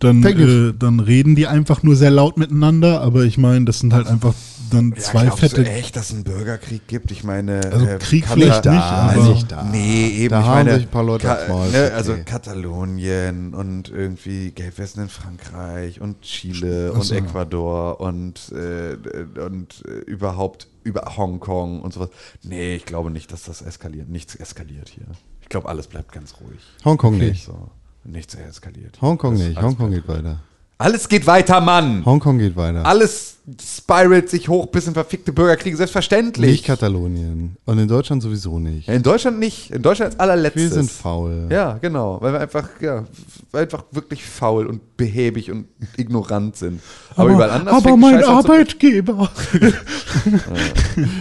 dann, 0.00 0.22
äh, 0.22 0.72
dann 0.78 1.00
reden 1.00 1.36
die 1.36 1.46
einfach 1.46 1.82
nur 1.82 1.96
sehr 1.96 2.10
laut 2.10 2.36
miteinander, 2.36 3.00
aber 3.00 3.24
ich 3.24 3.38
meine, 3.38 3.64
das 3.64 3.78
sind 3.78 3.92
halt 3.94 4.06
einfach 4.06 4.34
dann 4.70 4.94
zwei 4.96 5.22
glaubst 5.24 5.40
fette. 5.40 5.62
Du 5.64 5.70
echt, 5.70 5.96
dass 5.96 6.06
es 6.10 6.14
einen 6.14 6.24
Bürgerkrieg 6.24 6.86
gibt? 6.88 7.10
Ich 7.10 7.24
meine, 7.24 7.60
Also 7.72 7.86
Krieg 7.98 8.26
vielleicht 8.26 8.64
nicht, 8.64 8.74
aber- 8.82 9.28
nicht 9.28 9.50
da. 9.52 9.62
Nee, 9.64 10.08
eben. 10.08 10.30
Da 10.30 10.40
ich 10.40 10.46
haben 10.46 10.54
meine, 10.66 10.74
sich 10.76 10.84
ein 10.86 10.90
paar 10.90 11.04
Leute 11.04 11.26
Ka 11.26 11.38
Maul, 11.48 11.68
ne, 11.70 11.92
Also 11.94 12.12
okay. 12.12 12.24
Katalonien 12.24 13.54
und 13.54 13.88
irgendwie 13.90 14.50
Gelbwesten 14.52 15.02
in 15.04 15.08
Frankreich 15.08 16.00
und 16.00 16.22
Chile 16.22 16.90
Ach 16.92 16.98
und 16.98 17.04
so. 17.04 17.14
Ecuador 17.14 18.00
und, 18.00 18.52
äh, 18.52 18.96
und 19.40 19.82
äh, 19.86 19.90
überhaupt 20.10 20.68
über 20.82 21.16
Hongkong 21.16 21.82
und 21.82 21.92
sowas. 21.92 22.10
Nee, 22.42 22.74
ich 22.76 22.86
glaube 22.86 23.10
nicht, 23.10 23.32
dass 23.32 23.42
das 23.44 23.62
eskaliert. 23.62 24.08
Nichts 24.08 24.34
eskaliert 24.34 24.88
hier. 24.88 25.04
Ich 25.42 25.48
glaube, 25.48 25.68
alles 25.68 25.88
bleibt 25.88 26.12
ganz 26.12 26.34
ruhig. 26.40 26.60
Hongkong 26.84 27.16
Okay, 27.16 27.30
nicht. 27.30 27.44
So. 27.44 27.68
Nichts 28.04 28.34
eskaliert. 28.34 29.00
Hongkong 29.02 29.34
Das- 29.36 29.46
nicht. 29.48 29.60
Hongkong 29.60 29.90
geht 29.90 30.08
weiter. 30.08 30.40
Alles 30.80 31.10
geht 31.10 31.26
weiter, 31.26 31.60
Mann! 31.60 32.06
Hongkong 32.06 32.38
geht 32.38 32.56
weiter. 32.56 32.86
Alles 32.86 33.36
spiralt 33.62 34.30
sich 34.30 34.48
hoch 34.48 34.64
bis 34.66 34.86
in 34.86 34.94
verfickte 34.94 35.30
Bürgerkriege, 35.30 35.76
selbstverständlich. 35.76 36.50
Nicht 36.50 36.64
Katalonien. 36.64 37.56
Und 37.66 37.78
in 37.78 37.86
Deutschland 37.86 38.22
sowieso 38.22 38.58
nicht. 38.58 38.88
Ja, 38.88 38.94
in 38.94 39.02
Deutschland 39.02 39.38
nicht. 39.38 39.70
In 39.72 39.82
Deutschland 39.82 40.12
als 40.12 40.20
allerletztes. 40.20 40.62
Wir 40.62 40.70
sind 40.70 40.90
faul. 40.90 41.48
Ja, 41.50 41.76
genau. 41.82 42.16
Weil 42.22 42.32
wir 42.32 42.40
einfach, 42.40 42.66
ja, 42.80 43.04
einfach 43.52 43.84
wirklich 43.90 44.24
faul 44.24 44.66
und 44.66 44.96
behäbig 44.96 45.50
und 45.50 45.66
ignorant 45.98 46.56
sind. 46.56 46.80
Aber, 47.14 47.28
überall 47.28 47.50
anders 47.50 47.74
aber 47.74 47.98
mein 47.98 48.24
Arbeitgeber. 48.24 49.30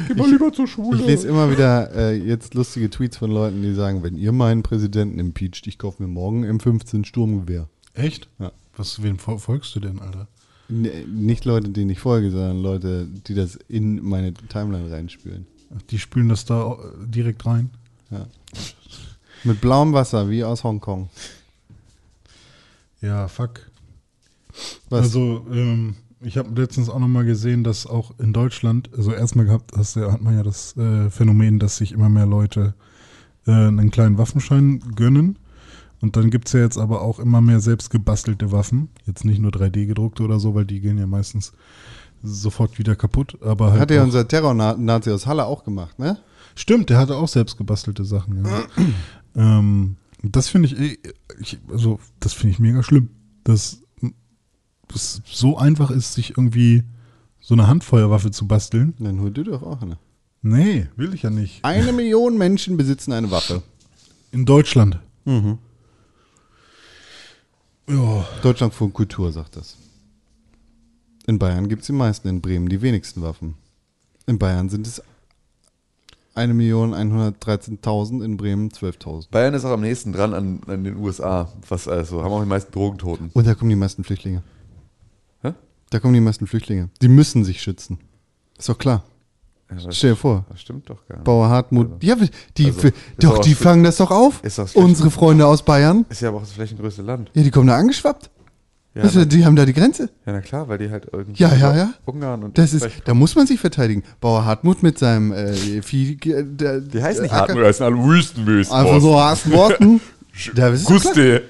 Geh 0.07 0.13
mal 0.13 0.29
lieber 0.31 0.53
zur 0.53 0.67
Schule. 0.67 1.01
Ich 1.01 1.05
lese 1.05 1.27
immer 1.27 1.51
wieder 1.51 1.93
äh, 1.93 2.15
jetzt 2.15 2.53
lustige 2.53 2.89
Tweets 2.89 3.17
von 3.17 3.29
Leuten, 3.29 3.61
die 3.61 3.73
sagen, 3.73 4.03
wenn 4.03 4.15
ihr 4.15 4.31
meinen 4.31 4.63
Präsidenten 4.63 5.19
impeacht, 5.19 5.67
ich 5.67 5.77
kaufe 5.77 6.01
mir 6.01 6.07
morgen 6.07 6.45
M15 6.45 7.03
Sturmgewehr. 7.03 7.67
Echt? 7.93 8.29
Ja. 8.39 8.53
Was, 8.79 9.03
wen 9.03 9.17
fol- 9.17 9.39
folgst 9.39 9.75
du 9.75 9.81
denn, 9.81 9.99
Alter? 9.99 10.27
N 10.69 10.87
nicht 11.25 11.43
Leute, 11.45 11.69
denen 11.69 11.89
ich 11.89 11.99
folge, 11.99 12.31
sondern 12.31 12.61
Leute, 12.61 13.07
die 13.27 13.33
das 13.33 13.55
in 13.67 14.01
meine 14.07 14.33
Timeline 14.33 14.89
reinspülen. 14.89 15.45
Ach, 15.75 15.81
Die 15.89 15.99
spülen 15.99 16.29
das 16.29 16.45
da 16.45 16.73
äh, 16.73 16.77
direkt 17.07 17.45
rein. 17.45 17.71
Ja. 18.09 18.25
Mit 19.43 19.59
blauem 19.59 19.91
Wasser, 19.93 20.29
wie 20.29 20.43
aus 20.43 20.63
Hongkong. 20.63 21.09
Ja, 23.01 23.27
fuck. 23.27 23.69
Was? 24.89 25.01
Also, 25.03 25.45
ähm, 25.51 25.95
ich 26.21 26.37
habe 26.37 26.59
letztens 26.59 26.89
auch 26.89 26.99
nochmal 26.99 27.25
gesehen, 27.25 27.63
dass 27.63 27.85
auch 27.85 28.17
in 28.19 28.31
Deutschland, 28.33 28.89
also 28.95 29.11
erstmal 29.13 29.45
gehabt, 29.45 29.71
hast, 29.75 29.95
hat 29.97 30.21
man 30.21 30.35
ja 30.35 30.43
das 30.43 30.75
äh, 30.77 31.09
Phänomen, 31.09 31.59
dass 31.59 31.77
sich 31.77 31.91
immer 31.91 32.09
mehr 32.09 32.25
Leute 32.25 32.73
äh, 33.47 33.51
einen 33.51 33.91
kleinen 33.91 34.17
Waffenschein 34.17 34.79
gönnen. 34.95 35.37
Und 36.01 36.15
dann 36.15 36.29
gibt 36.29 36.47
es 36.47 36.53
ja 36.53 36.61
jetzt 36.61 36.77
aber 36.77 37.01
auch 37.01 37.19
immer 37.19 37.41
mehr 37.41 37.59
selbst 37.59 37.89
gebastelte 37.89 38.51
Waffen. 38.51 38.89
Jetzt 39.05 39.25
nicht 39.25 39.39
nur 39.39 39.51
3D 39.51 39.85
gedruckte 39.85 40.23
oder 40.23 40.39
so, 40.39 40.55
weil 40.55 40.65
die 40.65 40.79
gehen 40.79 40.97
ja 40.97 41.07
meistens 41.07 41.53
sofort 42.23 42.79
wieder 42.79 42.95
kaputt. 42.95 43.37
Aber 43.41 43.71
halt 43.71 43.81
Hat 43.81 43.91
ja 43.91 44.03
unser 44.03 44.27
Terror-Nazi 44.27 45.11
aus 45.11 45.25
Halle 45.27 45.45
auch 45.45 45.63
gemacht, 45.63 45.99
ne? 45.99 46.17
Stimmt, 46.55 46.89
der 46.89 46.97
hatte 46.97 47.15
auch 47.15 47.27
selbst 47.27 47.57
gebastelte 47.57 48.05
Sachen. 48.05 48.45
Ja. 48.45 48.63
ähm, 49.35 49.95
das 50.23 50.49
finde 50.49 50.67
ich, 50.67 50.79
eh- 50.79 50.97
ich, 51.39 51.57
also 51.71 51.99
das 52.19 52.33
finde 52.33 52.53
ich 52.53 52.59
mega 52.59 52.83
schlimm, 52.83 53.09
dass 53.43 53.81
es 54.93 55.21
so 55.25 55.57
einfach 55.57 55.91
ist, 55.91 56.13
sich 56.13 56.31
irgendwie 56.31 56.83
so 57.39 57.53
eine 57.53 57.67
Handfeuerwaffe 57.67 58.31
zu 58.31 58.47
basteln. 58.47 58.93
Dann 58.99 59.21
hol 59.21 59.31
du 59.31 59.43
doch 59.43 59.63
auch 59.63 59.81
eine. 59.81 59.97
Nee, 60.41 60.87
will 60.95 61.13
ich 61.13 61.23
ja 61.23 61.29
nicht. 61.29 61.63
Eine 61.63 61.91
Million 61.93 62.37
Menschen 62.37 62.77
besitzen 62.77 63.11
eine 63.11 63.29
Waffe. 63.31 63.61
In 64.31 64.45
Deutschland. 64.45 64.99
Mhm. 65.25 65.57
Ja, 67.89 68.23
Deutschland 68.43 68.75
von 68.75 68.93
Kultur, 68.93 69.31
sagt 69.31 69.55
das. 69.55 69.75
In 71.25 71.39
Bayern 71.39 71.67
gibt 71.69 71.81
es 71.81 71.87
die 71.87 71.93
meisten, 71.93 72.27
in 72.27 72.39
Bremen 72.39 72.69
die 72.69 72.83
wenigsten 72.83 73.23
Waffen. 73.23 73.55
In 74.27 74.37
Bayern 74.37 74.69
sind 74.69 74.85
es 74.85 75.01
1.113.000, 76.35 78.23
in 78.23 78.37
Bremen 78.37 78.69
12.000. 78.69 79.31
Bayern 79.31 79.55
ist 79.55 79.65
auch 79.65 79.71
am 79.71 79.81
nächsten 79.81 80.13
dran 80.13 80.35
an, 80.35 80.61
an 80.67 80.83
den 80.83 80.97
USA. 80.97 81.51
Was 81.67 81.87
also, 81.87 82.23
haben 82.23 82.31
auch 82.31 82.43
die 82.43 82.47
meisten 82.47 82.71
Drogentoten. 82.71 83.31
Und 83.33 83.47
da 83.47 83.55
kommen 83.55 83.71
die 83.71 83.75
meisten 83.75 84.03
Flüchtlinge. 84.03 84.43
Hä? 85.41 85.53
Da 85.89 85.99
kommen 85.99 86.13
die 86.13 86.21
meisten 86.21 86.45
Flüchtlinge. 86.45 86.89
Die 87.01 87.07
müssen 87.07 87.43
sich 87.43 87.59
schützen. 87.59 87.97
Ist 88.55 88.69
doch 88.69 88.77
klar. 88.77 89.03
Das, 89.69 89.95
Stell 89.95 90.11
dir 90.11 90.15
vor. 90.15 90.45
das 90.49 90.61
stimmt 90.61 90.89
doch 90.89 91.05
gar 91.07 91.17
nicht. 91.17 91.23
Bauer 91.25 91.49
Hartmut. 91.49 92.03
Ja, 92.03 92.15
die, 92.57 92.65
Also, 92.65 92.89
doch, 93.19 93.37
die 93.39 93.53
fangen 93.53 93.83
das 93.83 93.97
doch 93.97 94.09
auf. 94.09 94.43
Ist 94.43 94.57
das? 94.57 94.75
Unsere 94.75 95.11
Freunde 95.11 95.45
aus 95.45 95.63
Bayern. 95.63 96.05
Ist 96.09 96.21
ja 96.21 96.29
aber 96.29 96.37
auch 96.37 96.41
das 96.41 96.53
flächengrößte 96.53 97.03
Land. 97.03 97.29
Ja, 97.35 97.43
die 97.43 97.51
kommen 97.51 97.67
da 97.67 97.75
angeschwappt. 97.77 98.31
Ja, 98.95 99.07
du, 99.07 99.27
die 99.27 99.45
haben 99.45 99.55
da 99.55 99.65
die 99.65 99.73
Grenze. 99.73 100.09
ja, 100.25 100.33
na 100.33 100.41
klar, 100.41 100.67
weil 100.67 100.79
die 100.79 100.89
halt 100.89 101.07
irgendwie 101.11 101.41
Ja, 101.41 101.53
ja, 101.55 101.75
ja. 101.75 101.93
Ungarn 102.05 102.43
und 102.43 102.57
Das 102.57 102.73
ist, 102.73 102.87
da 103.05 103.13
muss 103.13 103.35
man 103.35 103.45
sich 103.45 103.59
verteidigen. 103.59 104.03
Bauer 104.19 104.45
Hartmut 104.45 104.81
mit 104.81 104.97
seinem 104.97 105.31
äh, 105.31 105.53
Vieh, 105.83 106.17
äh, 106.25 106.43
der, 106.43 106.81
Die 106.81 107.01
heißen 107.01 107.21
nicht 107.23 107.31
Hartmut, 107.31 107.63
das 107.63 107.77
sind 107.77 107.85
alle 107.85 108.03
Wüstenwüsten. 108.03 108.75
Einfach 108.75 108.99
so 108.99 109.19
harten 109.19 109.51
Worten. 109.51 110.01
Da. 110.55 110.69
Gustel. 110.69 111.43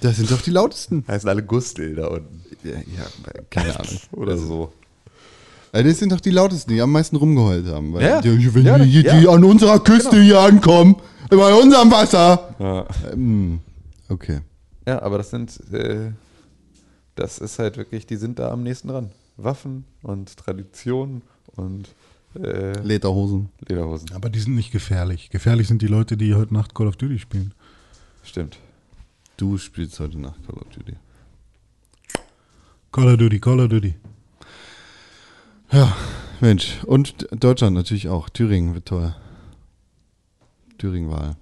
Das 0.00 0.16
sind 0.16 0.30
doch 0.30 0.40
die 0.40 0.50
lautesten. 0.50 1.04
Heißen 1.08 1.28
alle 1.28 1.42
Gustel 1.42 1.96
da 1.96 2.06
unten. 2.06 2.44
Ja, 2.62 2.72
ja 2.72 3.42
keine 3.50 3.78
Ahnung. 3.78 3.98
Oder 4.12 4.36
so. 4.36 4.72
Also 5.74 5.88
das 5.88 5.98
sind 5.98 6.12
doch 6.12 6.20
die 6.20 6.30
lautesten, 6.30 6.70
die 6.72 6.80
am 6.80 6.92
meisten 6.92 7.16
rumgeheult 7.16 7.66
haben. 7.66 7.92
Weil 7.92 8.02
Ja. 8.04 8.20
die, 8.20 8.54
wenn 8.54 8.64
Ja, 8.64 8.78
die, 8.78 8.90
die 8.90 9.00
ja. 9.02 9.18
Genau. 9.18 9.32
an 9.34 9.42
unserer 9.44 9.80
Küste 9.80 10.20
hier 10.22 10.38
ankommen, 10.40 10.94
bei 11.28 11.52
unserem 11.52 11.90
Wasser. 11.90 12.54
Ja. 12.60 12.86
Ähm, 13.12 13.58
okay. 14.08 14.40
ja, 14.86 15.02
aber 15.02 15.18
das 15.18 15.30
sind, 15.30 15.50
äh, 15.72 16.12
das 17.16 17.38
ist 17.38 17.58
halt 17.58 17.76
wirklich, 17.76 18.06
die 18.06 18.16
sind 18.16 18.38
da 18.38 18.50
am 18.52 18.62
nächsten 18.62 18.86
dran. 18.88 19.10
Waffen 19.36 19.84
und 20.02 20.36
Tradition 20.36 21.22
und 21.56 21.88
äh, 22.40 22.78
Lederhosen. 22.82 23.48
Lederhosen. 23.66 24.12
aber 24.14 24.28
die 24.30 24.38
sind 24.38 24.54
nicht 24.54 24.70
gefährlich. 24.70 25.28
Gefährlich 25.30 25.66
sind 25.66 25.82
die 25.82 25.88
Leute, 25.88 26.16
die 26.16 26.34
heute 26.34 26.54
Nacht 26.54 26.72
Call 26.74 26.86
of 26.86 26.94
Duty 26.96 27.18
spielen. 27.18 27.52
Stimmt. 28.22 28.58
Du 29.36 29.58
spielst 29.58 29.98
heute 29.98 30.20
Nacht 30.20 30.38
Call 30.46 30.56
of 30.56 30.68
Duty. 30.72 30.94
Call 32.92 33.08
of 33.12 33.16
Duty, 33.16 33.40
Call 33.40 33.58
of 33.60 33.68
Duty. 33.68 33.94
Ja, 35.74 35.96
Mensch. 36.40 36.82
Und 36.84 37.26
Deutschland 37.32 37.74
natürlich 37.74 38.08
auch. 38.08 38.28
Thüringen 38.28 38.74
wird 38.74 38.86
teuer. 38.86 39.16
Thüringen-Wahl. 40.78 41.36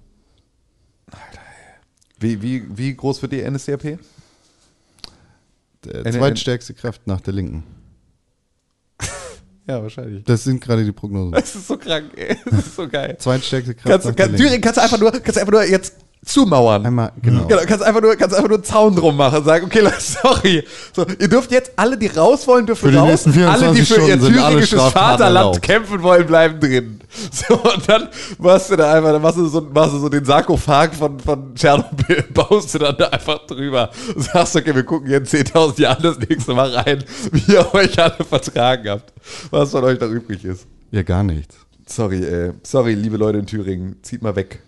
Wie, 2.19 2.41
wie, 2.41 2.65
wie 2.77 2.95
groß 2.95 3.21
wird 3.21 3.33
die 3.33 3.41
NSDAP? 3.49 3.99
Der 5.85 6.11
zweitstärkste 6.11 6.73
Kraft 6.73 7.05
nach 7.07 7.21
der 7.21 7.33
Linken. 7.33 7.63
Ja, 9.65 9.81
wahrscheinlich. 9.81 10.25
Das 10.25 10.43
sind 10.43 10.59
gerade 10.59 10.83
die 10.83 10.91
Prognosen. 10.91 11.31
Das 11.39 11.55
ist 11.55 11.67
so 11.69 11.77
krank, 11.77 12.11
ey. 12.17 12.35
Das 12.51 12.67
ist 12.67 12.75
so 12.75 12.85
geil. 12.85 13.15
Zweitstärkste 13.17 13.73
Kraft 13.75 13.87
Kannst, 13.87 14.05
nach 14.07 14.11
du- 14.11 14.15
der 14.17 14.25
kann, 14.25 14.31
Linken. 14.35 14.43
Thüringen 14.45 14.61
kannst 14.61 14.77
du 14.77 14.81
einfach 14.83 14.99
nur, 14.99 15.11
kannst 15.11 15.37
du 15.37 15.39
einfach 15.39 15.53
nur 15.53 15.63
jetzt 15.63 15.95
zumauern. 16.23 16.85
Einmal, 16.85 17.11
genau. 17.21 17.45
Genau, 17.45 17.61
kannst 17.65 17.83
einfach 17.83 18.01
nur, 18.01 18.15
kannst 18.15 18.35
einfach 18.35 18.49
nur 18.49 18.57
einen 18.57 18.63
Zaun 18.63 18.95
drum 18.95 19.17
machen 19.17 19.39
und 19.39 19.45
sagen, 19.45 19.65
okay, 19.65 19.79
Leute, 19.79 19.95
sorry. 19.99 20.63
So, 20.93 21.05
ihr 21.19 21.27
dürft 21.27 21.51
jetzt 21.51 21.71
alle, 21.75 21.97
die 21.97 22.07
raus 22.07 22.47
wollen, 22.47 22.65
dürfen 22.65 22.85
Für 22.85 22.91
die 22.91 22.97
raus. 22.97 23.23
24 23.23 23.47
alle, 23.47 23.73
die 23.73 23.81
für 23.81 23.93
ihr 23.95 24.17
Stunden 24.17 24.37
alle 24.39 24.45
thüringisches 24.49 24.81
Vaterland 24.81 25.61
kämpfen 25.61 26.01
wollen, 26.01 26.25
bleiben 26.25 26.59
drin. 26.59 26.99
So, 27.31 27.55
und 27.55 27.87
dann 27.87 28.09
machst 28.39 28.71
du 28.71 28.75
da 28.75 28.93
einfach, 28.93 29.11
dann 29.11 29.21
machst 29.21 29.37
du 29.37 29.45
so, 29.45 29.61
machst 29.61 29.93
du 29.93 29.99
so 29.99 30.09
den 30.09 30.25
Sarkophag 30.25 30.95
von, 30.95 31.19
von 31.19 31.53
Tschernobyl, 31.53 32.23
baust 32.33 32.73
du 32.73 32.79
dann 32.79 32.97
da 32.97 33.07
einfach 33.09 33.45
drüber 33.45 33.91
und 34.15 34.23
sagst, 34.23 34.55
okay, 34.55 34.73
wir 34.73 34.83
gucken 34.83 35.11
jetzt 35.11 35.33
10.000 35.33 35.81
Jahre 35.81 36.01
das 36.01 36.17
nächste 36.19 36.53
Mal 36.55 36.73
rein, 36.73 37.03
wie 37.31 37.53
ihr 37.53 37.73
euch 37.73 37.99
alle 37.99 38.23
vertragen 38.27 38.89
habt. 38.89 39.13
Was 39.51 39.71
von 39.71 39.83
euch 39.83 39.99
da 39.99 40.07
übrig 40.07 40.43
ist. 40.43 40.65
Ja, 40.91 41.03
gar 41.03 41.23
nichts. 41.23 41.55
Sorry, 41.85 42.23
ey. 42.23 42.51
Sorry, 42.63 42.93
liebe 42.93 43.17
Leute 43.17 43.37
in 43.39 43.45
Thüringen. 43.45 43.97
Zieht 44.01 44.21
mal 44.21 44.35
weg. 44.35 44.61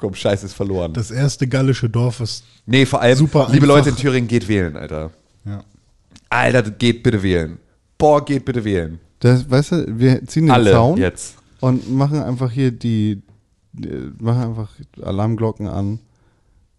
Komm, 0.00 0.14
Scheiß 0.14 0.44
ist 0.44 0.54
verloren. 0.54 0.94
Das 0.94 1.10
erste 1.10 1.46
gallische 1.46 1.90
Dorf 1.90 2.20
ist. 2.20 2.42
nee, 2.64 2.86
vor 2.86 3.02
allem, 3.02 3.18
Super 3.18 3.48
liebe 3.50 3.66
einfach. 3.66 3.76
Leute 3.76 3.90
in 3.90 3.96
Thüringen, 3.96 4.28
geht 4.28 4.48
wählen, 4.48 4.74
Alter. 4.74 5.10
Ja. 5.44 5.62
Alter, 6.30 6.62
geht 6.70 7.02
bitte 7.02 7.22
wählen. 7.22 7.58
Boah, 7.98 8.24
geht 8.24 8.46
bitte 8.46 8.64
wählen. 8.64 8.98
Das, 9.18 9.50
weißt 9.50 9.72
du, 9.72 9.98
wir 9.98 10.24
ziehen 10.26 10.46
den 10.46 10.52
Alle 10.52 10.70
Zaun 10.70 10.96
jetzt. 10.96 11.36
und 11.60 11.92
machen 11.94 12.22
einfach 12.22 12.50
hier 12.50 12.70
die, 12.70 13.20
die, 13.74 14.10
machen 14.18 14.42
einfach 14.42 14.70
Alarmglocken 15.02 15.66
an 15.68 15.98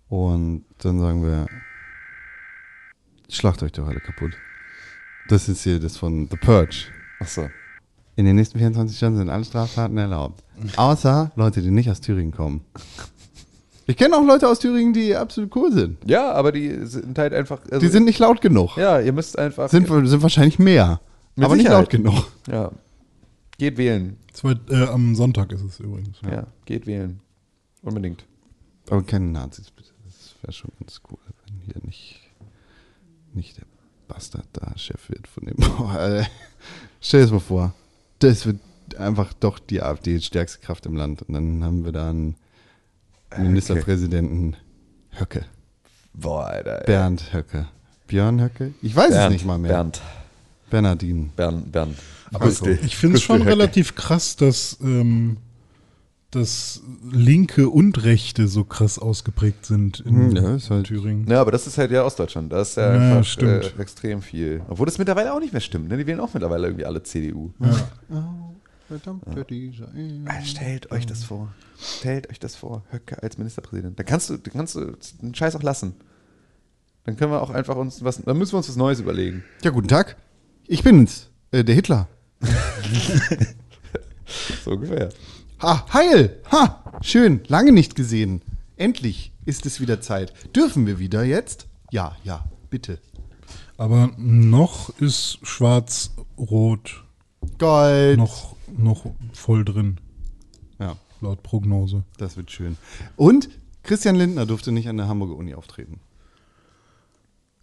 und 0.09 0.65
dann 0.79 0.99
sagen 0.99 1.23
wir, 1.23 1.45
schlacht 3.29 3.61
euch 3.61 3.71
doch 3.71 3.87
alle 3.87 3.99
kaputt. 3.99 4.31
Das 5.29 5.47
ist 5.47 5.61
hier 5.61 5.79
das 5.79 5.95
von 5.95 6.27
The 6.31 6.37
Purge. 6.37 6.85
Achso. 7.19 7.51
In 8.15 8.25
den 8.25 8.35
nächsten 8.35 8.57
24 8.57 8.97
Stunden 8.97 9.19
sind 9.19 9.29
alle 9.29 9.45
Straftaten 9.45 9.95
erlaubt. 9.99 10.43
Außer 10.77 11.31
Leute, 11.35 11.61
die 11.61 11.71
nicht 11.71 11.89
aus 11.89 12.01
Thüringen 12.01 12.31
kommen. 12.31 12.61
Ich 13.87 13.97
kenne 13.97 14.15
auch 14.15 14.23
Leute 14.25 14.47
aus 14.47 14.59
Thüringen, 14.59 14.93
die 14.93 15.15
absolut 15.15 15.55
cool 15.55 15.71
sind. 15.73 15.97
Ja, 16.09 16.31
aber 16.31 16.51
die 16.51 16.85
sind 16.85 17.17
halt 17.17 17.33
einfach. 17.33 17.61
also- 17.65 17.79
Die 17.79 17.87
sind 17.87 18.05
nicht 18.05 18.19
laut 18.19 18.41
genug. 18.41 18.77
Ja, 18.77 18.99
ihr 18.99 19.11
müsst 19.13 19.37
einfach. 19.37 19.69
Sind, 19.69 19.87
sind 19.87 20.21
wahrscheinlich 20.21 20.59
mehr. 20.59 21.01
Aber 21.37 21.55
nicht 21.55 21.63
Sicherheit. 21.65 21.81
laut 21.83 21.89
genug. 21.89 22.27
Ja. 22.49 22.71
Geht 23.57 23.77
wählen. 23.77 24.17
Zwei, 24.33 24.55
äh, 24.69 24.85
am 24.87 25.15
Sonntag 25.15 25.51
ist 25.51 25.61
es 25.63 25.79
übrigens. 25.79 26.17
Ja. 26.29 26.45
geht 26.65 26.85
wählen. 26.87 27.19
Unbedingt. 27.81 28.23
Aber 28.89 29.03
keine 29.03 29.25
Nazis, 29.27 29.71
bitte. 29.71 29.89
Das 30.05 30.35
wäre 30.41 30.53
schon 30.53 30.71
ganz 30.79 31.01
cool, 31.09 31.17
wenn 31.45 31.59
hier 31.61 31.81
nicht, 31.85 32.19
nicht 33.33 33.57
der 33.57 33.65
Bastard 34.07 34.45
da 34.53 34.71
Chef 34.77 35.09
wird 35.09 35.27
von 35.27 35.45
dem. 35.45 35.57
Alter. 35.89 36.27
Stell 37.01 37.21
dir 37.21 37.25
das 37.25 37.31
mal 37.33 37.39
vor. 37.39 37.73
Das 38.19 38.45
wird 38.45 38.59
einfach 39.01 39.33
doch 39.33 39.59
die 39.59 39.81
AfD 39.81 40.15
die 40.17 40.21
stärkste 40.23 40.59
Kraft 40.59 40.85
im 40.85 40.95
Land. 40.95 41.21
Und 41.23 41.33
dann 41.33 41.63
haben 41.63 41.83
wir 41.85 41.91
da 41.91 42.09
einen 42.09 42.35
Ministerpräsidenten 43.37 44.55
Höcke. 45.17 45.45
Boah, 46.13 46.45
Alter. 46.47 46.79
ey. 46.81 46.85
Bernd 46.85 47.33
Höcke. 47.33 47.67
Björn 48.07 48.41
Höcke? 48.41 48.73
Ich 48.81 48.95
weiß 48.95 49.09
Bernd, 49.11 49.25
es 49.27 49.31
nicht 49.33 49.45
mal 49.45 49.57
mehr. 49.57 49.71
Bernd. 49.71 50.01
Bernardin. 50.69 51.31
Bernd. 51.35 51.71
Bernd. 51.71 51.97
Aber 52.33 52.45
Gustel. 52.45 52.79
ich 52.83 52.95
finde 52.95 53.17
es 53.17 53.23
schon 53.23 53.41
relativ 53.41 53.95
krass, 53.95 54.35
dass, 54.37 54.77
ähm, 54.81 55.37
dass 56.31 56.81
Linke 57.11 57.69
und 57.69 58.03
Rechte 58.03 58.47
so 58.47 58.63
krass 58.63 58.97
ausgeprägt 58.99 59.65
sind 59.65 59.99
in 60.01 60.15
Hm, 60.31 60.35
ja, 60.35 60.55
ist 60.55 60.69
halt- 60.69 60.87
Thüringen. 60.87 61.27
Ja, 61.29 61.41
aber 61.41 61.51
das 61.51 61.67
ist 61.67 61.77
halt 61.77 61.91
ja 61.91 62.05
Ostdeutschend. 62.05 62.51
Da 62.53 62.61
ist 62.61 62.77
ja, 62.77 62.93
Ja, 62.93 62.99
einfach 63.17 63.29
stimmt. 63.29 63.73
Äh, 63.77 63.81
extrem 63.81 64.21
viel. 64.21 64.61
Obwohl 64.69 64.85
das 64.85 64.97
mittlerweile 64.97 65.33
auch 65.33 65.39
nicht 65.41 65.51
mehr 65.51 65.61
stimmt. 65.61 65.89
Ne? 65.89 65.97
Die 65.97 66.07
wählen 66.07 66.19
auch 66.21 66.33
mittlerweile 66.33 66.67
irgendwie 66.67 66.85
alle 66.85 67.03
CDU. 67.03 67.51
Verdammt 67.59 68.50
für 68.99 69.45
diese 69.45 69.91
Ehe. 69.95 70.23
Ah, 70.27 70.41
Stellt 70.41 70.91
euch 70.91 71.05
das 71.05 71.23
vor. 71.23 71.53
Stellt 71.79 72.29
euch 72.29 72.39
das 72.39 72.55
vor. 72.55 72.83
Höcke 72.91 73.21
als 73.21 73.37
Ministerpräsident. 73.37 73.97
Dann 73.97 74.05
kannst 74.05 74.29
du, 74.29 74.37
dann 74.37 74.53
kannst 74.53 74.75
du 74.75 74.95
den 75.21 75.33
Scheiß 75.33 75.55
auch 75.55 75.63
lassen. 75.63 75.95
Dann 77.03 77.15
können 77.17 77.31
wir 77.31 77.41
auch 77.41 77.49
einfach 77.49 77.75
uns 77.75 78.03
was, 78.03 78.21
dann 78.21 78.37
müssen 78.37 78.53
wir 78.53 78.57
uns 78.57 78.69
was 78.69 78.75
Neues 78.75 78.99
überlegen. 78.99 79.43
Ja, 79.63 79.71
guten 79.71 79.87
Tag. 79.87 80.17
Ich 80.67 80.83
bin's, 80.83 81.29
äh, 81.51 81.63
der 81.63 81.75
Hitler. 81.75 82.07
So 84.63 84.71
ungefähr. 84.71 85.09
Ha, 85.61 85.85
heil! 85.93 86.39
Ha! 86.51 86.99
Schön, 87.01 87.41
lange 87.47 87.71
nicht 87.71 87.95
gesehen. 87.95 88.41
Endlich 88.77 89.33
ist 89.45 89.65
es 89.65 89.81
wieder 89.81 90.01
Zeit. 90.01 90.33
Dürfen 90.55 90.87
wir 90.87 90.99
wieder 90.99 91.23
jetzt? 91.23 91.67
Ja, 91.91 92.15
ja, 92.23 92.45
bitte. 92.69 92.99
Aber 93.77 94.11
noch 94.17 94.89
ist 94.99 95.39
Schwarz-Rot 95.43 97.03
Gold. 97.57 98.17
noch, 98.17 98.55
noch 98.77 99.05
voll 99.33 99.63
drin, 99.65 99.99
Ja, 100.79 100.95
laut 101.21 101.43
Prognose. 101.43 102.03
das 102.17 102.37
wird 102.37 102.51
schön. 102.51 102.77
Und 103.15 103.49
Christian 103.83 104.15
Lindner 104.15 104.45
durfte 104.45 104.71
nicht 104.71 104.87
an 104.89 104.97
der 104.97 105.07
Hamburger 105.07 105.35
Uni 105.35 105.53
auftreten. 105.55 105.99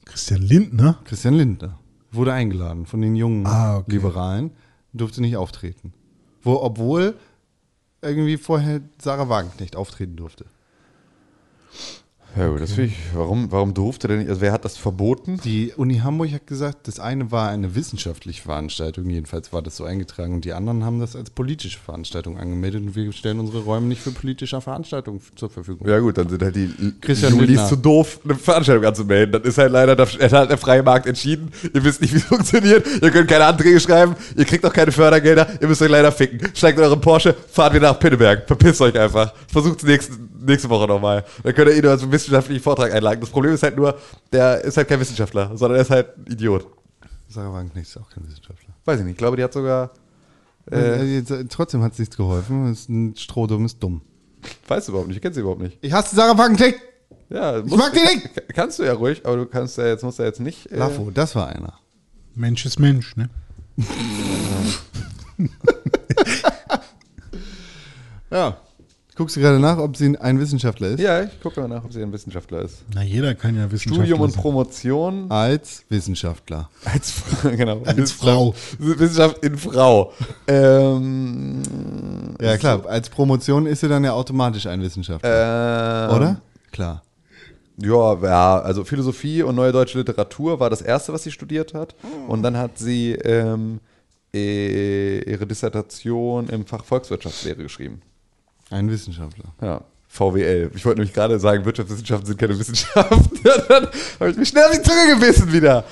Christian 0.04 0.42
Lindner? 0.42 0.98
Christian 1.04 1.34
Lindner 1.34 1.78
wurde 2.10 2.32
eingeladen 2.32 2.86
von 2.86 3.00
den 3.00 3.14
jungen 3.14 3.46
Ah, 3.46 3.76
okay. 3.78 3.92
Liberalen, 3.92 4.50
durfte 4.92 5.20
nicht 5.20 5.36
auftreten. 5.36 5.92
Wo, 6.42 6.54
obwohl 6.62 7.16
irgendwie 8.00 8.36
vorher 8.38 8.80
Sarah 9.00 9.28
Wagenknecht 9.28 9.76
auftreten 9.76 10.16
durfte. 10.16 10.46
Ja, 12.38 12.46
gut, 12.48 12.60
das 12.60 12.72
finde 12.72 12.90
ich. 12.90 12.96
Warum, 13.14 13.50
warum 13.50 13.74
durfte 13.74 14.06
der 14.06 14.18
nicht? 14.18 14.28
Also, 14.28 14.40
wer 14.40 14.52
hat 14.52 14.64
das 14.64 14.76
verboten? 14.76 15.40
Die 15.42 15.72
Uni 15.76 15.98
Hamburg 15.98 16.30
hat 16.32 16.46
gesagt, 16.46 16.86
das 16.86 17.00
eine 17.00 17.32
war 17.32 17.48
eine 17.48 17.74
wissenschaftliche 17.74 18.42
Veranstaltung, 18.42 19.10
jedenfalls 19.10 19.52
war 19.52 19.60
das 19.60 19.76
so 19.76 19.84
eingetragen. 19.84 20.34
Und 20.34 20.44
die 20.44 20.52
anderen 20.52 20.84
haben 20.84 21.00
das 21.00 21.16
als 21.16 21.30
politische 21.30 21.78
Veranstaltung 21.80 22.38
angemeldet 22.38 22.82
und 22.82 22.94
wir 22.94 23.10
stellen 23.12 23.40
unsere 23.40 23.64
Räume 23.64 23.86
nicht 23.86 24.00
für 24.00 24.12
politische 24.12 24.60
Veranstaltungen 24.60 25.20
zur 25.34 25.50
Verfügung. 25.50 25.88
Ja, 25.88 25.98
gut, 25.98 26.16
dann 26.16 26.28
sind 26.28 26.40
halt 26.42 26.54
die 26.54 26.70
Christian 27.00 27.36
Julis 27.36 27.68
zu 27.68 27.76
doof, 27.76 28.20
eine 28.24 28.36
Veranstaltung 28.36 28.84
anzumelden. 28.84 29.32
Das 29.32 29.42
ist 29.42 29.58
halt 29.58 29.72
leider, 29.72 29.96
da 29.96 30.06
hat 30.06 30.32
halt 30.32 30.50
der 30.50 30.58
freie 30.58 30.84
Markt 30.84 31.06
entschieden. 31.06 31.50
Ihr 31.74 31.82
wisst 31.82 32.00
nicht, 32.00 32.12
wie 32.14 32.18
es 32.18 32.24
funktioniert. 32.24 32.86
Ihr 33.02 33.10
könnt 33.10 33.28
keine 33.28 33.46
Anträge 33.46 33.80
schreiben. 33.80 34.14
Ihr 34.36 34.44
kriegt 34.44 34.64
auch 34.64 34.72
keine 34.72 34.92
Fördergelder. 34.92 35.48
Ihr 35.60 35.66
müsst 35.66 35.82
euch 35.82 35.90
leider 35.90 36.12
ficken. 36.12 36.40
Steigt 36.54 36.78
in 36.78 36.84
euren 36.84 37.00
Porsche, 37.00 37.34
fahrt 37.50 37.74
wieder 37.74 37.88
nach 37.88 37.98
Pinneberg. 37.98 38.46
Verpisst 38.46 38.80
euch 38.80 38.96
einfach. 38.96 39.32
Versucht 39.48 39.82
es 39.82 40.10
nächste, 40.40 40.68
Woche 40.68 40.86
nochmal. 40.86 41.24
Dann 41.42 41.54
könnt 41.54 41.68
ihr 41.70 41.76
ihn 41.76 41.82
nur 41.82 41.92
als 41.92 42.10
wissenschaftlichen 42.10 42.62
Vortrag 42.62 42.92
einladen. 42.92 43.20
Das 43.20 43.30
Problem 43.30 43.52
ist 43.54 43.62
halt 43.62 43.76
nur, 43.76 43.98
der 44.32 44.62
ist 44.64 44.76
halt 44.76 44.88
kein 44.88 45.00
Wissenschaftler, 45.00 45.56
sondern 45.56 45.76
er 45.78 45.82
ist 45.82 45.90
halt 45.90 46.16
ein 46.16 46.26
Idiot. 46.32 46.66
Sarah 47.28 47.52
Wagenknecht 47.52 47.88
ist 47.88 47.96
auch 47.96 48.08
kein 48.10 48.26
Wissenschaftler. 48.26 48.74
Weiß 48.84 48.98
ich 49.00 49.04
nicht. 49.04 49.12
Ich 49.12 49.18
glaube, 49.18 49.36
die 49.36 49.44
hat 49.44 49.52
sogar. 49.52 49.90
Äh, 50.70 51.22
trotzdem 51.48 51.82
hat 51.82 51.92
es 51.92 51.98
nichts 51.98 52.16
geholfen. 52.16 52.70
Ist 52.72 52.88
ein 52.88 53.16
Strohdumm, 53.16 53.64
ist 53.66 53.82
dumm. 53.82 54.02
weißt 54.66 54.88
du 54.88 54.92
überhaupt 54.92 55.08
nicht. 55.08 55.16
Ich 55.16 55.22
kenne 55.22 55.34
sie 55.34 55.40
überhaupt 55.40 55.60
nicht. 55.62 55.78
Ich 55.80 55.92
hasse 55.92 56.14
Sarah 56.14 56.36
Wagenknecht! 56.36 56.78
Ja, 57.30 57.58
Ich 57.58 57.76
mag 57.76 57.92
die 57.92 58.00
nicht! 58.00 58.30
Kannst 58.54 58.78
du 58.78 58.84
ja 58.84 58.94
ruhig, 58.94 59.24
aber 59.26 59.36
du 59.36 59.46
kannst 59.46 59.76
ja 59.76 59.86
jetzt, 59.86 60.02
musst 60.02 60.18
ja 60.18 60.24
jetzt 60.24 60.40
nicht. 60.40 60.70
Äh, 60.72 60.76
Lafo, 60.78 61.10
das 61.10 61.34
war 61.34 61.48
einer. 61.48 61.78
Mensch 62.34 62.64
ist 62.64 62.78
Mensch, 62.78 63.16
ne? 63.16 63.28
Ja. 68.30 68.58
Guckst 69.18 69.34
du 69.34 69.40
gerade 69.40 69.58
nach, 69.58 69.78
ob 69.78 69.96
sie 69.96 70.16
ein 70.16 70.38
Wissenschaftler 70.38 70.90
ist? 70.90 71.00
ja, 71.00 71.24
ich 71.24 71.40
gucke 71.40 71.60
mal 71.60 71.66
nach, 71.66 71.84
ob 71.84 71.92
sie 71.92 72.00
ein 72.00 72.12
Wissenschaftler 72.12 72.62
ist. 72.62 72.84
Na, 72.94 73.02
jeder 73.02 73.34
kann 73.34 73.56
ja 73.56 73.64
Wissenschaftler 73.64 74.04
Studium 74.04 74.20
und 74.20 74.30
sein. 74.30 74.40
Promotion 74.40 75.26
Als 75.28 75.84
Wissenschaftler. 75.88 76.70
als, 76.84 77.14
genau, 77.42 77.82
Als 77.84 78.12
Frau. 78.12 78.54
Wissenschaft 78.78 79.44
in 79.44 79.58
Frau. 79.58 80.12
ähm, 80.46 81.62
Ja, 82.40 82.56
klar. 82.58 82.86
Als 82.86 83.08
Promotion 83.08 83.66
ist 83.66 83.80
sie 83.80 83.88
dann 83.88 84.04
ja 84.04 84.12
automatisch 84.12 84.66
ein 84.68 84.80
Wissenschaftler. 84.80 86.08
ähm, 86.10 86.16
Oder? 86.16 86.40
Klar. 86.70 87.02
Ja, 87.76 88.14
ja, 88.22 88.60
also 88.60 88.84
Philosophie 88.84 89.42
und 89.42 89.56
neue 89.56 89.72
deutsche 89.72 89.98
Literatur 89.98 90.60
war 90.60 90.70
das 90.70 90.80
erste, 90.80 91.12
was 91.12 91.24
sie 91.24 91.32
studiert 91.32 91.74
hat. 91.74 91.96
Und 92.28 92.42
dann 92.44 92.56
hat 92.56 92.78
sie 92.78 93.14
ähm, 93.14 93.80
äh, 94.32 95.18
ihre 95.28 95.44
Dissertation 95.46 96.48
im 96.50 96.66
Fach 96.66 96.84
Volkswirtschaftslehre 96.84 97.62
geschrieben. 97.64 98.00
Ein 98.70 98.90
Wissenschaftler. 98.90 99.46
Ja. 99.60 99.80
VWL. 100.08 100.70
Ich 100.74 100.84
wollte 100.84 101.00
nämlich 101.00 101.14
gerade 101.14 101.38
sagen, 101.38 101.64
Wirtschaftswissenschaften 101.64 102.26
sind 102.26 102.38
keine 102.38 102.58
Wissenschaft. 102.58 103.30
dann 103.68 103.88
habe 104.20 104.30
ich 104.30 104.36
mich 104.36 104.48
schnell 104.48 104.64
auf 104.64 104.72
die 104.72 104.82
Zunge 104.82 105.14
gebissen 105.14 105.52
wieder. 105.52 105.84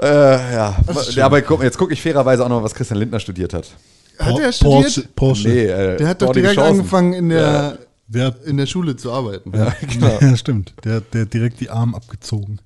Äh, 0.00 0.06
ja. 0.06 0.76
ja. 1.10 1.26
Aber 1.26 1.42
guck, 1.42 1.62
jetzt 1.62 1.76
gucke 1.76 1.92
ich 1.92 2.00
fairerweise 2.00 2.44
auch 2.44 2.48
noch, 2.48 2.62
was 2.62 2.74
Christian 2.74 3.00
Lindner 3.00 3.18
studiert 3.18 3.52
hat. 3.52 3.68
Hat 4.18 4.38
er 4.38 4.52
studiert? 4.52 4.82
Porsche. 4.82 5.08
Porsche. 5.14 5.48
Nee, 5.48 5.66
äh, 5.66 5.96
Der 5.96 6.08
hat 6.08 6.22
doch 6.22 6.32
direkt 6.32 6.54
Chancen. 6.54 6.78
angefangen, 6.78 7.12
in 7.12 7.28
der, 7.28 7.78
Wer, 8.08 8.34
in 8.46 8.56
der 8.56 8.66
Schule 8.66 8.96
zu 8.96 9.12
arbeiten. 9.12 9.52
Ja, 9.54 9.74
genau. 9.86 10.18
ja, 10.20 10.36
stimmt. 10.36 10.72
Der, 10.84 11.00
der 11.00 11.22
hat 11.22 11.34
direkt 11.34 11.60
die 11.60 11.68
Arme 11.68 11.94
abgezogen. 11.96 12.58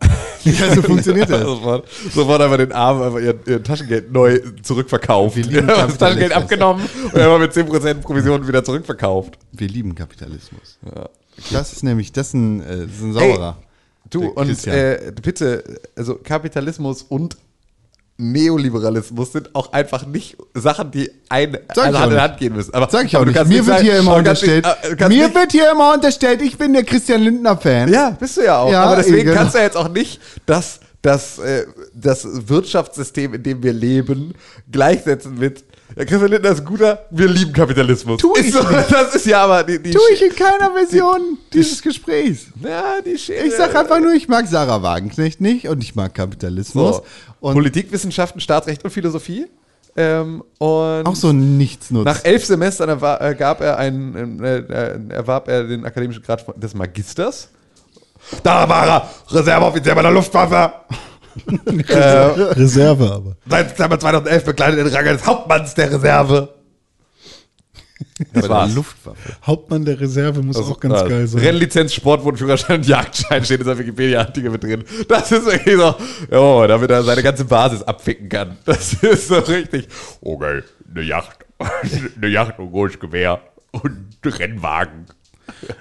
Ja, 0.44 0.74
so 0.74 0.80
funktioniert 0.80 1.28
das. 1.28 1.42
Sofort, 1.42 1.86
sofort 2.12 2.40
einfach 2.40 2.56
den 2.56 2.72
Arm, 2.72 3.02
einfach 3.02 3.20
ihr, 3.20 3.38
ihr 3.46 3.62
Taschengeld 3.62 4.10
neu 4.10 4.40
zurückverkauft. 4.62 5.36
Wir 5.36 5.44
lieben 5.44 5.66
das 5.66 5.98
Taschengeld 5.98 6.32
abgenommen 6.32 6.88
und 7.04 7.14
einfach 7.14 7.38
mit 7.38 7.52
10% 7.52 7.94
Provision 8.00 8.48
wieder 8.48 8.64
zurückverkauft. 8.64 9.38
Wir 9.52 9.68
lieben 9.68 9.94
Kapitalismus. 9.94 10.78
Das 11.50 11.72
ist 11.72 11.82
nämlich, 11.82 12.12
das 12.12 12.28
ist 12.28 12.34
ein, 12.34 12.60
äh, 12.62 12.86
das 12.86 12.96
ist 12.96 13.02
ein 13.02 13.16
Ey, 13.16 13.34
Sauerer. 13.34 13.58
Du, 14.08 14.28
und 14.28 14.66
äh, 14.66 15.12
bitte, 15.22 15.62
also 15.94 16.16
Kapitalismus 16.16 17.02
und 17.02 17.36
Neoliberalismus 18.20 19.32
sind 19.32 19.54
auch 19.54 19.72
einfach 19.72 20.06
nicht 20.06 20.36
Sachen, 20.54 20.90
die 20.90 21.10
ein, 21.28 21.54
ich 21.54 21.80
also 21.82 21.98
Hand 21.98 22.12
in. 22.12 22.20
Hand 22.20 22.36
gehen 22.38 22.52
müssen. 22.54 22.74
Aber, 22.74 22.88
Sag 22.90 23.06
ich 23.06 23.16
auch 23.16 23.24
nicht. 23.24 23.34
Mir 23.46 23.48
wird 23.48 23.66
sagen- 23.66 23.82
hier 23.82 23.98
immer 23.98 24.14
unterstellt, 24.16 24.66
nicht- 24.66 25.00
äh, 25.00 25.08
mir 25.08 25.26
nicht- 25.26 25.34
wird 25.34 25.52
hier 25.52 25.70
immer 25.72 25.94
unterstellt, 25.94 26.42
ich 26.42 26.56
bin 26.58 26.72
der 26.72 26.84
Christian 26.84 27.22
Lindner-Fan. 27.22 27.92
Ja, 27.92 28.10
bist 28.10 28.36
du 28.36 28.42
ja 28.44 28.58
auch. 28.58 28.70
Ja, 28.70 28.84
aber 28.84 28.96
deswegen 28.96 29.24
genau. 29.24 29.36
kannst 29.38 29.54
du 29.54 29.58
ja 29.58 29.64
jetzt 29.64 29.76
auch 29.76 29.88
nicht 29.88 30.20
das, 30.46 30.80
das, 31.02 31.38
äh, 31.38 31.66
das 31.94 32.26
Wirtschaftssystem, 32.48 33.34
in 33.34 33.42
dem 33.42 33.62
wir 33.62 33.72
leben, 33.72 34.34
gleichsetzen 34.70 35.38
mit 35.38 35.64
ja, 35.96 36.04
Christian 36.04 36.30
Lindner 36.30 36.50
ist 36.50 36.60
ein 36.60 36.64
guter, 36.64 37.06
wir 37.10 37.28
lieben 37.28 37.52
Kapitalismus. 37.52 38.20
Tu 38.20 38.32
ich 38.36 38.52
so. 38.52 38.60
Das 38.62 39.14
ist 39.14 39.26
ja 39.26 39.44
aber 39.44 39.64
die, 39.64 39.82
die 39.82 39.90
Tue 39.90 40.00
ich 40.14 40.22
in 40.22 40.34
keiner 40.34 40.70
Version 40.72 41.38
dieses 41.52 41.82
Gesprächs. 41.82 42.46
Ja, 42.62 43.00
die 43.04 43.18
Schere. 43.18 43.46
Ich 43.46 43.54
sag 43.54 43.74
einfach 43.74 44.00
nur, 44.00 44.12
ich 44.12 44.28
mag 44.28 44.46
Sarah 44.46 44.82
Wagenknecht 44.82 45.40
nicht 45.40 45.68
und 45.68 45.82
ich 45.82 45.94
mag 45.94 46.14
Kapitalismus. 46.14 46.96
so. 46.96 47.04
Und 47.40 47.54
Politikwissenschaften, 47.54 48.40
Staatsrecht 48.40 48.84
und 48.84 48.90
Philosophie. 48.90 49.46
Ähm, 49.96 50.44
und 50.58 51.04
auch 51.06 51.16
so 51.16 51.32
nichts 51.32 51.90
nutzt. 51.90 52.04
Nach 52.04 52.24
elf 52.24 52.44
Semestern 52.44 52.90
erwa- 52.90 53.18
äh, 53.18 53.34
er 53.64 53.76
einen, 53.76 54.42
äh, 54.42 54.58
äh, 54.58 55.00
erwarb 55.08 55.48
er 55.48 55.64
den 55.64 55.84
akademischen 55.84 56.22
Grad 56.22 56.44
des 56.62 56.74
Magisters. 56.74 57.48
Da 58.44 58.68
war 58.68 58.86
er, 58.86 59.10
Reserveoffizier 59.30 59.94
bei 59.94 60.02
der 60.02 60.12
Luftwaffe. 60.12 60.72
Äh, 61.88 61.94
Reserve 61.94 63.12
aber. 63.12 63.36
seit 63.48 63.70
Dezember 63.70 63.98
2011 63.98 64.44
bekleidet 64.44 64.78
er 64.78 64.84
den 64.84 64.94
Rang 64.94 65.04
des 65.04 65.26
Hauptmanns 65.26 65.74
der 65.74 65.92
Reserve. 65.92 66.54
Das 68.32 68.48
war's. 68.48 68.74
Luftwaffe. 68.74 69.36
Hauptmann 69.46 69.84
der 69.84 70.00
Reserve 70.00 70.42
muss 70.42 70.56
auch 70.56 70.80
ganz 70.80 71.08
geil 71.08 71.26
sein. 71.26 71.42
Rennlizenz, 71.42 71.92
Sportwohnführerschein 71.94 72.76
und 72.78 72.86
Jagdschein 72.86 73.44
steht 73.44 73.60
in 73.60 73.66
seinem 73.66 73.78
Wikipedia-Artikel 73.78 74.50
mit 74.50 74.62
drin. 74.62 74.84
Das 75.08 75.30
ist 75.32 75.46
wirklich 75.46 75.76
so, 75.76 75.94
oh, 76.36 76.64
damit 76.66 76.90
er 76.90 77.02
seine 77.02 77.22
ganze 77.22 77.44
Basis 77.44 77.82
abficken 77.82 78.28
kann. 78.28 78.58
Das 78.64 78.94
ist 78.94 79.28
so 79.28 79.38
richtig. 79.38 79.88
Okay, 80.20 80.62
eine 80.90 81.02
Yacht. 81.02 81.46
Eine 82.16 82.28
Yacht 82.28 82.58
und 82.58 82.72
großes 82.72 82.98
Gewehr 83.00 83.42
und 83.72 84.16
Rennwagen. 84.24 85.04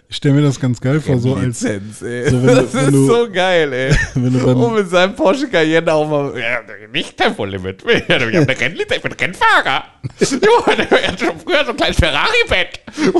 Ich 0.09 0.15
stelle 0.17 0.35
mir 0.35 0.41
das 0.41 0.59
ganz 0.59 0.79
geil 0.81 0.99
vor, 1.01 1.17
so 1.19 1.35
als 1.35 1.61
Lizenz, 1.61 2.01
ey. 2.01 2.29
so 2.29 2.37
wenn 2.43 2.47
du- 2.47 2.55
das 2.61 2.73
wenn 2.73 2.85
ist 2.85 2.91
du- 2.93 3.07
so 3.07 3.29
geil, 3.31 3.71
ey. 3.73 3.95
wenn 4.15 4.33
du 4.33 4.39
beim- 4.45 4.57
um 4.61 4.77
in 4.77 4.87
seinem 4.89 5.15
Porsche 5.15 5.47
Cayenne 5.47 5.93
auch 5.93 6.07
mal, 6.09 6.33
ja, 6.39 6.59
nicht 6.91 7.15
Tempolimit. 7.17 7.83
Ich 7.87 8.03
habe 8.09 8.25
eine 8.25 8.47
Rennlizenz, 8.59 8.95
ich 8.97 9.01
bin 9.01 9.11
Rennfahrer. 9.13 9.83
Jo, 10.19 10.71
er 10.95 11.07
hat 11.11 11.19
schon 11.19 11.39
früher 11.39 11.63
so 11.65 11.71
ein 11.71 11.77
kleines 11.77 11.97
Ferrari-Bett. 11.97 12.79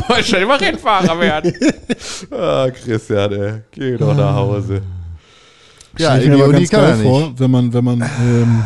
Wollte 0.10 0.24
schon 0.24 0.42
immer 0.42 0.60
Rennfahrer 0.60 1.20
werden. 1.20 1.54
ah, 2.32 2.68
Christian, 2.72 3.32
ey, 3.34 3.54
geh 3.72 3.98
doch 3.98 4.16
nach 4.16 4.34
Hause. 4.36 4.82
Ja, 5.98 6.18
ich 6.18 6.26
in 6.26 6.34
mir 6.36 6.44
aber 6.44 6.54
ganz 6.54 6.70
geil 6.70 6.96
vor, 7.04 7.34
wenn 7.38 7.52
man, 7.52 7.74
wenn 7.74 7.84
man 7.84 8.02
ähm, 8.02 8.64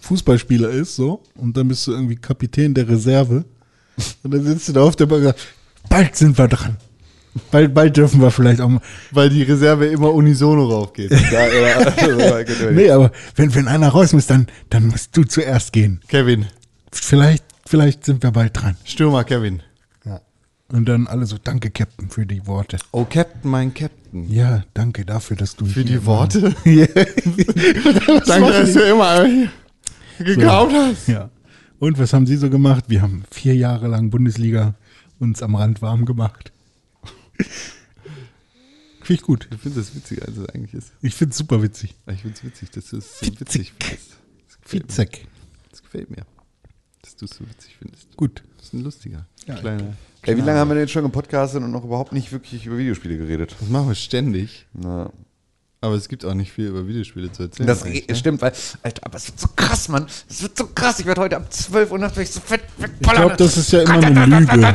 Fußballspieler 0.00 0.70
ist, 0.70 0.96
so, 0.96 1.22
und 1.36 1.56
dann 1.56 1.68
bist 1.68 1.86
du 1.86 1.92
irgendwie 1.92 2.16
Kapitän 2.16 2.72
der 2.74 2.88
Reserve. 2.88 3.44
Und 4.22 4.32
dann 4.34 4.42
sitzt 4.44 4.68
du 4.68 4.72
da 4.72 4.82
auf 4.82 4.96
der 4.96 5.06
Bank 5.06 5.20
und 5.22 5.26
sagst, 5.28 5.46
bald 5.88 6.16
sind 6.16 6.36
wir 6.38 6.48
dran. 6.48 6.76
Bald, 7.50 7.74
bald 7.74 7.96
dürfen 7.96 8.20
wir 8.20 8.30
vielleicht 8.30 8.60
auch 8.60 8.68
mal. 8.68 8.80
Weil 9.10 9.30
die 9.30 9.42
Reserve 9.42 9.86
immer 9.86 10.12
unisono 10.12 10.64
raufgeht. 10.66 11.10
Ja, 11.30 11.46
ja, 11.46 12.38
ja, 12.40 12.70
Nee, 12.70 12.90
aber 12.90 13.12
wenn, 13.36 13.54
wenn 13.54 13.68
einer 13.68 13.88
raus 13.88 14.12
muss, 14.12 14.26
dann, 14.26 14.46
dann 14.70 14.86
musst 14.86 15.16
du 15.16 15.24
zuerst 15.24 15.72
gehen. 15.72 16.00
Kevin. 16.08 16.46
Vielleicht, 16.92 17.44
vielleicht 17.66 18.04
sind 18.04 18.22
wir 18.22 18.30
bald 18.30 18.60
dran. 18.60 18.76
Stürmer 18.84 19.24
Kevin. 19.24 19.62
Und 20.70 20.86
dann 20.86 21.06
alle 21.06 21.24
so, 21.24 21.36
danke, 21.42 21.70
Captain, 21.70 22.10
für 22.10 22.26
die 22.26 22.46
Worte. 22.46 22.76
Oh, 22.92 23.06
Captain, 23.08 23.50
mein 23.50 23.72
Captain. 23.72 24.30
Ja, 24.30 24.64
danke 24.74 25.06
dafür, 25.06 25.36
dass 25.36 25.56
du 25.56 25.64
Für 25.64 25.84
die 25.84 26.04
Worte? 26.04 26.54
Ja. 26.64 26.86
Danke, 28.26 28.52
dass 28.52 28.72
du 28.72 28.80
immer 28.80 29.26
gekauft 30.18 30.74
hast. 30.74 31.08
Ja. 31.08 31.30
Und 31.78 31.98
was 31.98 32.12
haben 32.12 32.26
Sie 32.26 32.36
so 32.36 32.50
gemacht? 32.50 32.84
Wir 32.88 33.00
haben 33.02 33.24
vier 33.30 33.54
Jahre 33.54 33.88
lang 33.88 34.10
Bundesliga 34.10 34.74
uns 35.18 35.42
am 35.42 35.54
Rand 35.54 35.80
warm 35.80 36.04
gemacht. 36.04 36.52
Finde 39.02 39.20
ich 39.20 39.22
gut. 39.22 39.48
Du 39.50 39.56
findest 39.56 39.90
es 39.90 39.96
witziger, 39.96 40.26
als 40.26 40.36
es 40.36 40.48
eigentlich 40.50 40.74
ist. 40.74 40.92
Ich 41.00 41.14
finde 41.14 41.32
es 41.32 41.38
super 41.38 41.62
witzig. 41.62 41.94
Ich 42.12 42.20
finde 42.20 42.36
es 42.36 42.44
witzig, 42.44 42.70
dass 42.70 42.90
du 42.90 42.98
es 42.98 43.18
so 43.20 43.26
witzig 43.40 43.72
findest. 43.78 44.16
Das. 44.64 44.72
Witzig. 44.72 45.26
das 45.70 45.82
gefällt 45.82 46.10
mir. 46.10 46.26
Dass 47.00 47.16
du 47.16 47.24
es 47.24 47.30
so 47.30 47.48
witzig 47.48 47.76
findest. 47.78 48.14
Gut. 48.16 48.42
Das 48.56 48.66
ist 48.66 48.72
ein 48.74 48.82
lustiger. 48.82 49.26
Ja, 49.46 49.54
kleiner. 49.54 49.96
Ey, 50.22 50.36
wie 50.36 50.42
lange 50.42 50.58
haben 50.58 50.68
wir 50.68 50.74
denn 50.74 50.88
schon 50.88 51.04
gepodcastet 51.04 51.62
und 51.62 51.70
noch 51.70 51.84
überhaupt 51.84 52.12
nicht 52.12 52.32
wirklich 52.32 52.66
über 52.66 52.76
Videospiele 52.76 53.16
geredet? 53.16 53.56
Das 53.58 53.68
machen 53.70 53.88
wir 53.88 53.94
ständig. 53.94 54.66
Na, 54.74 55.10
aber 55.80 55.94
es 55.94 56.08
gibt 56.08 56.24
auch 56.24 56.34
nicht 56.34 56.50
viel 56.50 56.66
über 56.66 56.88
Videospiele 56.88 57.30
zu 57.30 57.44
erzählen. 57.44 57.68
Das 57.68 57.84
ne? 57.84 58.02
stimmt, 58.12 58.42
weil, 58.42 58.52
Alter, 58.82 59.06
aber 59.06 59.16
es 59.16 59.28
wird 59.28 59.38
so 59.38 59.46
krass, 59.54 59.88
Mann. 59.88 60.08
Es 60.28 60.42
wird 60.42 60.58
so 60.58 60.66
krass. 60.66 60.98
Ich 60.98 61.06
werde 61.06 61.20
heute 61.20 61.36
ab 61.36 61.52
12 61.52 61.92
Uhr 61.92 61.98
nachts 62.00 62.34
so 62.34 62.40
fett 62.40 62.62
wegballern. 62.78 62.98
Ich 63.00 63.12
glaube, 63.12 63.36
das 63.36 63.56
ist 63.56 63.70
ja 63.70 63.82
immer 63.82 64.04
eine 64.04 64.26
Lüge. 64.26 64.74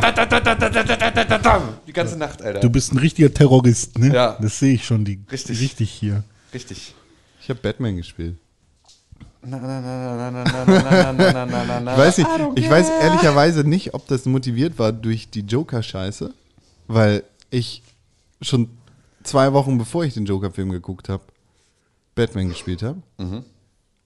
Die 1.87 1.93
ganze 1.93 2.17
Nacht, 2.17 2.41
Alter. 2.41 2.61
Du 2.61 2.69
bist 2.69 2.93
ein 2.93 2.99
richtiger 2.99 3.33
Terrorist, 3.33 3.99
ne? 3.99 4.13
Ja. 4.13 4.37
Das 4.41 4.59
sehe 4.59 4.75
ich 4.75 4.85
schon 4.85 5.03
die, 5.03 5.19
richtig. 5.29 5.59
richtig 5.59 5.91
hier. 5.91 6.23
Richtig. 6.53 6.95
Ich 7.41 7.49
habe 7.49 7.59
Batman 7.59 7.97
gespielt. 7.97 8.37
Ich 9.45 9.51
weiß 9.51 9.67
nicht, 12.17 12.29
ich 12.55 12.69
weiß 12.69 12.89
ehrlicherweise 13.01 13.65
nicht, 13.65 13.93
ob 13.93 14.07
das 14.07 14.23
motiviert 14.25 14.79
war 14.79 14.93
durch 14.93 15.29
die 15.29 15.41
Joker-Scheiße, 15.41 16.33
weil 16.87 17.23
ich 17.49 17.83
schon 18.41 18.69
zwei 19.23 19.53
Wochen 19.53 19.77
bevor 19.77 20.03
ich 20.05 20.13
den 20.13 20.25
Joker-Film 20.25 20.71
geguckt 20.71 21.09
habe, 21.09 21.23
Batman 22.15 22.49
gespielt 22.49 22.83
habe. 22.83 23.01
Mhm. 23.17 23.43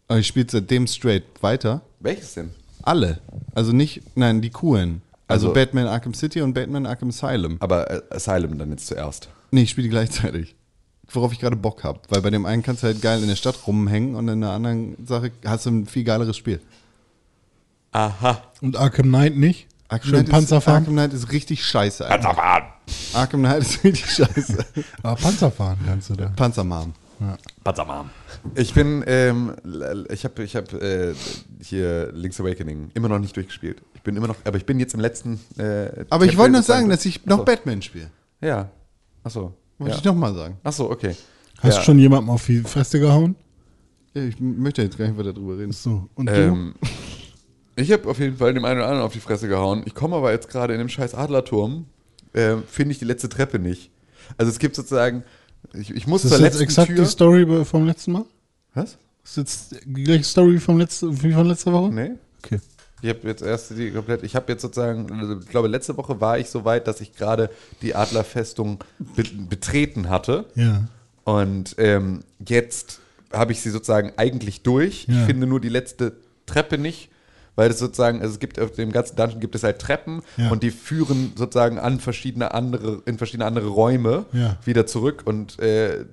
Aber 0.08 0.20
ich 0.20 0.28
spiele 0.28 0.48
seitdem 0.50 0.88
straight 0.88 1.24
weiter. 1.42 1.82
Welches 2.00 2.34
denn? 2.36 2.52
Alle. 2.84 3.20
Also 3.54 3.74
nicht, 3.74 4.02
nein, 4.16 4.42
die 4.42 4.50
coolen. 4.50 5.02
Also, 5.28 5.48
Also- 5.48 5.54
Batman 5.54 5.88
Arkham 5.88 6.14
City 6.14 6.42
und 6.42 6.54
Batman 6.54 6.86
Arkham 6.86 7.10
Asylum. 7.10 7.58
Aber 7.60 7.90
äh, 7.92 8.02
Asylum 8.12 8.58
dann 8.58 8.70
jetzt 8.72 8.88
zuerst. 8.88 9.28
Nee, 9.52 9.64
ich 9.64 9.70
spiele 9.72 9.86
die 9.88 9.92
gleichzeitig. 9.92 10.56
Worauf 11.10 11.32
ich 11.34 11.40
gerade 11.40 11.56
Bock 11.56 11.84
habe. 11.84 12.00
Weil 12.10 12.22
bei 12.22 12.30
dem 12.30 12.46
einen 12.46 12.64
kannst 12.64 12.84
du 12.84 12.88
halt 12.88 13.02
geil 13.02 13.22
in 13.22 13.28
der 13.28 13.36
Stadt 13.36 13.66
rumhängen 13.68 14.16
und 14.16 14.28
in 14.28 14.42
der 14.42 14.52
anderen 14.52 15.06
Sache 15.06 15.32
hast 15.46 15.66
du 15.66 15.72
ein 15.72 15.86
viel 15.86 16.04
geileres 16.04 16.38
Spiel. 16.38 16.62
Aha. 17.92 18.42
Und 18.62 18.78
Arkham 18.78 19.08
Knight 19.08 19.36
nicht? 19.38 19.68
Arkham 19.90 20.10
Schön 20.10 20.20
Knight, 20.26 20.32
Panzer 20.32 20.58
ist? 20.58 20.68
Arkham 20.68 20.94
Knight 20.94 21.14
ist 21.14 21.32
richtig 21.32 21.64
scheiße. 21.66 22.06
Alter. 22.06 22.24
Panzerfahren. 22.30 22.64
Arkham 23.18 23.42
Knight 23.42 23.62
ist 23.62 23.84
richtig 23.84 24.10
scheiße. 24.10 24.58
Aber 25.04 25.16
Panzer 25.16 25.52
fahren 25.52 25.78
kannst 25.86 26.10
du 26.10 26.16
da. 26.16 26.30
Panzermarm. 26.36 26.94
Panzermarm. 27.64 28.12
Ich 28.56 28.74
bin, 28.74 29.04
ähm, 29.08 29.54
ich 30.12 30.24
habe 30.24 30.44
ich 30.44 30.56
hab, 30.56 30.72
äh, 30.74 31.14
hier 31.62 32.12
Link's 32.14 32.40
Awakening 32.40 32.92
immer 32.94 33.10
noch 33.10 33.18
nicht 33.20 33.36
durchgespielt. 33.36 33.82
Ich 33.96 34.02
bin 34.04 34.16
immer 34.16 34.28
noch, 34.28 34.36
aber 34.46 34.58
ich 34.58 34.66
bin 34.66 34.80
jetzt 34.80 34.94
im 34.94 35.00
letzten. 35.00 35.40
Äh, 35.58 36.06
Aber 36.10 36.26
ich 36.26 36.38
wollte 36.38 36.52
nur 36.54 36.62
sagen, 36.62 36.90
dass 36.90 37.04
ich 37.06 37.26
noch 37.26 37.40
Achso. 37.40 37.46
Batman 37.46 37.82
spiele. 37.82 38.10
Ja. 38.40 38.70
Achso. 39.24 39.54
Wollte 39.80 39.94
Ja. 39.94 39.98
ich 40.00 40.04
nochmal 40.06 40.34
sagen. 40.36 40.58
Achso, 40.64 40.90
okay. 40.92 41.16
Hast 41.60 41.74
ja. 41.74 41.80
du 41.80 41.86
schon 41.86 42.00
jemandem 42.00 42.30
auf 42.30 42.46
die 42.46 42.60
Fresse 42.60 43.00
gehauen? 43.00 43.36
Ja, 44.14 44.22
ich 44.24 44.40
möchte 44.40 44.84
jetzt 44.84 44.98
gar 44.98 45.08
nicht 45.08 45.18
weiter 45.18 45.34
drüber 45.34 45.58
reden. 45.58 45.72
So. 45.72 46.08
Und 46.14 46.30
Ähm, 46.30 46.76
ich 47.76 47.92
habe 47.92 48.08
auf 48.10 48.20
jeden 48.20 48.38
Fall 48.38 48.54
dem 48.54 48.64
einen 48.66 48.80
oder 48.80 48.88
anderen 48.88 49.06
auf 49.06 49.14
die 49.14 49.20
Fresse 49.20 49.48
gehauen. 49.48 49.82
Ich 49.86 49.96
komme 49.96 50.16
aber 50.16 50.32
jetzt 50.32 50.50
gerade 50.50 50.74
in 50.74 50.80
dem 50.80 50.90
scheiß 50.90 51.16
Adlerturm, 51.16 51.86
äh, 52.38 52.58
finde 52.68 52.92
ich 52.94 53.00
die 53.00 53.06
letzte 53.06 53.30
Treppe 53.30 53.60
nicht. 53.60 53.92
Also 54.38 54.52
es 54.52 54.60
gibt 54.60 54.76
sozusagen, 54.76 55.24
ich, 55.74 55.92
ich 55.92 56.08
muss? 56.08 56.24
Ist 56.24 56.32
zur 56.32 56.40
das 56.40 56.46
jetzt 56.46 56.54
letzten 56.60 56.64
exakt 56.64 56.88
Tür. 56.90 56.98
die 56.98 57.06
Story 57.06 57.66
vom 57.66 57.86
letzten 57.86 58.12
Mal? 58.14 58.26
Was? 58.74 58.98
Ist 59.24 59.38
jetzt 59.38 59.76
die 59.86 60.04
gleiche 60.04 60.24
Story 60.24 60.60
vom 60.60 60.78
letzten, 60.78 61.22
wie 61.24 61.32
von 61.34 61.46
letzter 61.48 61.74
Woche? 61.74 61.94
Nee. 61.94 62.12
Okay. 62.44 62.60
Ich 63.02 63.10
habe 63.10 63.28
jetzt 63.28 63.44
erst 63.44 63.78
die 63.78 63.92
komplett, 63.92 64.24
ich 64.24 64.36
habe 64.36 64.52
jetzt 64.52 64.62
sozusagen, 64.62 65.12
also 65.20 65.40
ich 65.40 65.48
glaube, 65.50 65.68
letzte 65.68 65.96
Woche 65.98 66.20
war 66.20 66.40
ich 66.40 66.50
so 66.50 66.66
weit, 66.66 66.88
dass 66.88 67.00
ich 67.02 67.14
gerade 67.16 67.50
die 67.82 67.94
Adlerfestung 67.96 68.80
be 69.16 69.24
betreten 69.50 70.10
hatte. 70.10 70.46
Ja. 70.56 70.86
Und 71.24 71.76
ähm, 71.78 72.24
jetzt 72.46 73.00
habe 73.34 73.52
ich 73.52 73.62
sie 73.62 73.70
sozusagen 73.70 74.14
eigentlich 74.18 74.62
durch. 74.64 75.06
Ich 75.10 75.16
Ja. 75.16 75.26
finde 75.26 75.46
nur 75.46 75.60
die 75.60 75.70
letzte 75.70 76.14
Treppe 76.46 76.78
nicht, 76.78 77.10
weil 77.58 77.70
es 77.72 77.80
sozusagen, 77.80 78.22
also 78.22 78.34
es 78.36 78.40
gibt 78.40 78.58
auf 78.62 78.72
dem 78.72 78.94
ganzen 78.94 79.18
Dungeon 79.18 79.42
gibt 79.42 79.56
es 79.56 79.64
halt 79.64 79.80
Treppen 79.80 80.22
Ja. 80.38 80.50
und 80.50 80.64
die 80.64 80.72
führen 80.72 81.34
sozusagen 81.36 81.78
an 81.80 82.00
verschiedene 82.00 82.54
andere, 82.54 83.02
in 83.06 83.18
verschiedene 83.18 83.46
andere 83.46 83.68
Räume 83.68 84.26
Ja. 84.32 84.58
wieder 84.64 84.86
zurück 84.86 85.24
und 85.26 85.60
äh, 85.60 86.06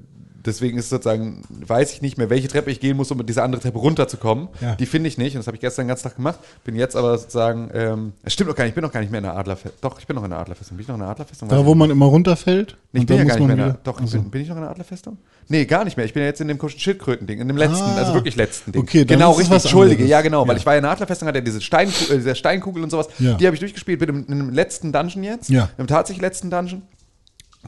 deswegen 0.46 0.78
ist 0.78 0.90
sozusagen, 0.90 1.42
weiß 1.48 1.92
ich 1.92 2.02
nicht 2.02 2.18
mehr, 2.18 2.30
welche 2.30 2.48
Treppe 2.48 2.70
ich 2.70 2.80
gehen 2.80 2.96
muss, 2.96 3.10
um 3.10 3.24
diese 3.24 3.42
andere 3.42 3.60
Treppe 3.62 3.78
runterzukommen. 3.78 4.48
Ja. 4.60 4.74
Die 4.76 4.86
finde 4.86 5.08
ich 5.08 5.18
nicht 5.18 5.34
und 5.34 5.40
das 5.40 5.46
habe 5.46 5.56
ich 5.56 5.60
gestern 5.60 5.84
den 5.84 5.88
ganzen 5.88 6.04
Tag 6.04 6.16
gemacht. 6.16 6.38
Bin 6.64 6.76
jetzt 6.76 6.96
aber 6.96 7.16
sozusagen, 7.18 7.70
ähm, 7.74 8.12
es 8.22 8.32
stimmt 8.32 8.50
doch 8.50 8.54
gar 8.56 8.64
nicht, 8.64 8.70
ich 8.70 8.74
bin 8.74 8.82
noch 8.84 8.92
gar 8.92 9.00
nicht 9.00 9.10
mehr 9.10 9.18
in 9.18 9.24
der 9.24 9.36
Adlerfestung. 9.36 9.78
Doch, 9.80 9.98
ich 9.98 10.06
bin 10.06 10.16
noch 10.16 10.24
in 10.24 10.30
der 10.30 10.38
Adlerfestung. 10.38 10.76
Bin 10.76 10.82
ich 10.82 10.88
noch 10.88 10.94
in 10.96 11.00
der 11.00 11.08
Adlerfestung? 11.10 11.48
Da, 11.48 11.64
wo 11.64 11.74
man 11.74 11.90
immer 11.90 12.06
runterfällt? 12.06 12.76
Nee, 12.92 13.00
ich 13.00 13.06
bin 13.06 13.16
ja 13.18 13.24
gar 13.24 13.34
nicht 13.36 13.46
mehr 13.46 13.56
in 13.56 13.62
der, 13.62 13.78
Doch, 13.84 13.98
Ach 14.02 14.06
so. 14.06 14.18
bin, 14.20 14.30
bin 14.30 14.42
ich 14.42 14.48
noch 14.48 14.56
in 14.56 14.62
der 14.62 14.70
Adlerfestung? 14.70 15.18
Nee, 15.48 15.64
gar 15.66 15.84
nicht 15.84 15.96
mehr. 15.96 16.06
Ich 16.06 16.12
bin 16.14 16.22
ja 16.22 16.28
jetzt 16.28 16.40
in 16.40 16.48
dem 16.48 16.58
Schildkröten-Ding, 16.68 17.40
in 17.40 17.48
dem 17.48 17.56
letzten, 17.56 17.82
Ah. 17.84 17.96
also 17.96 18.14
wirklich 18.14 18.36
letzten 18.36 18.72
Ding. 18.72 18.82
Okay, 18.82 19.04
dann 19.04 19.18
genau, 19.18 19.32
richtig, 19.32 19.54
entschuldige, 19.62 20.04
ja 20.04 20.20
genau, 20.22 20.42
weil 20.46 20.54
Ja. 20.56 20.60
ich 20.60 20.66
war 20.66 20.74
ja 20.74 20.78
in 20.78 20.82
der 20.84 20.92
Adlerfestung, 20.92 21.28
hatte 21.28 21.38
ja 21.38 21.44
diese, 21.44 21.60
Steinkugel, 21.60 22.26
äh, 22.26 22.34
Steinkugel 22.34 22.82
und 22.82 22.90
sowas, 22.90 23.08
Ja. 23.18 23.34
die 23.34 23.46
habe 23.46 23.54
ich 23.54 23.60
durchgespielt, 23.60 23.98
bin 23.98 24.08
im, 24.08 24.24
im 24.28 24.50
letzten 24.50 24.92
Dungeon 24.92 25.22
jetzt, 25.24 25.50
Ja. 25.50 25.68
im 25.76 25.86
tatsächlich 25.86 26.22
letzten 26.22 26.50
Dungeon. 26.50 26.82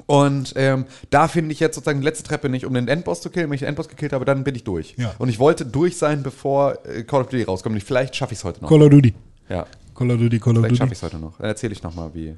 Und 0.06 0.52
ähm, 0.56 0.84
da 1.10 1.26
finde 1.28 1.52
ich 1.52 1.60
jetzt 1.60 1.74
sozusagen 1.74 2.00
die 2.00 2.04
letzte 2.04 2.24
Treppe 2.24 2.48
nicht, 2.48 2.66
um 2.66 2.74
den 2.74 2.86
Endboss 2.88 3.20
zu 3.22 3.30
killen. 3.30 3.48
Wenn 3.48 3.54
ich 3.54 3.60
den 3.60 3.68
Endboss 3.68 3.88
gekillt 3.88 4.12
habe, 4.12 4.24
dann 4.24 4.44
bin 4.44 4.54
ich 4.54 4.64
durch. 4.64 4.94
Ja. 4.98 5.14
Und 5.18 5.28
ich 5.30 5.38
wollte 5.38 5.64
durch 5.64 5.96
sein, 5.96 6.22
bevor 6.22 6.78
äh, 6.86 7.02
Call 7.02 7.22
of 7.22 7.28
Duty 7.28 7.44
rauskommt. 7.44 7.74
Und 7.74 7.82
vielleicht 7.82 8.14
schaffe 8.14 8.32
ich 8.34 8.38
es 8.40 8.44
heute 8.44 8.60
noch. 8.62 8.68
Call 8.68 8.82
of 8.82 8.90
Duty. 8.90 9.14
ja, 9.48 9.66
Call 9.94 10.10
of 10.10 10.18
Duty, 10.18 10.38
Call 10.38 10.56
of 10.58 10.64
vielleicht 10.64 10.76
schaffe 10.76 10.88
Duty. 10.88 10.92
ich 10.92 10.98
es 10.98 11.02
heute 11.02 11.18
noch. 11.18 11.38
Dann 11.38 11.46
erzähle 11.46 11.72
ich 11.72 11.82
nochmal, 11.82 12.10
wie, 12.14 12.28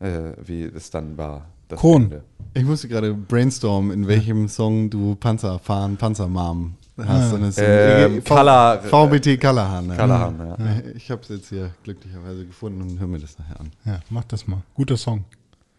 äh, 0.00 0.32
wie 0.44 0.64
es 0.64 0.90
dann 0.90 1.16
war. 1.16 1.46
das 1.68 1.78
Kron. 1.80 2.02
Ende. 2.04 2.24
Ich 2.54 2.64
musste 2.64 2.88
gerade 2.88 3.14
brainstormen, 3.14 3.90
in 3.92 4.06
welchem 4.08 4.48
Song 4.48 4.90
du 4.90 5.14
Panzer 5.16 5.58
fahren, 5.58 5.96
Panzermarm 5.96 6.74
hast. 6.98 7.32
Ähm, 7.58 8.22
V- 8.22 8.34
Color- 8.34 8.80
VBT 8.82 9.40
Callahan. 9.40 9.88
Ne? 9.88 9.96
Callahan, 9.96 10.38
ja. 10.38 10.56
Ich 10.94 11.10
habe 11.10 11.22
es 11.22 11.28
jetzt 11.30 11.48
hier 11.48 11.70
glücklicherweise 11.82 12.44
gefunden 12.46 12.82
und 12.82 13.00
höre 13.00 13.08
mir 13.08 13.18
das 13.18 13.36
nachher 13.38 13.58
an. 13.60 13.70
Ja, 13.84 13.98
mach 14.10 14.22
das 14.24 14.46
mal. 14.46 14.62
Guter 14.74 14.96
Song. 14.96 15.24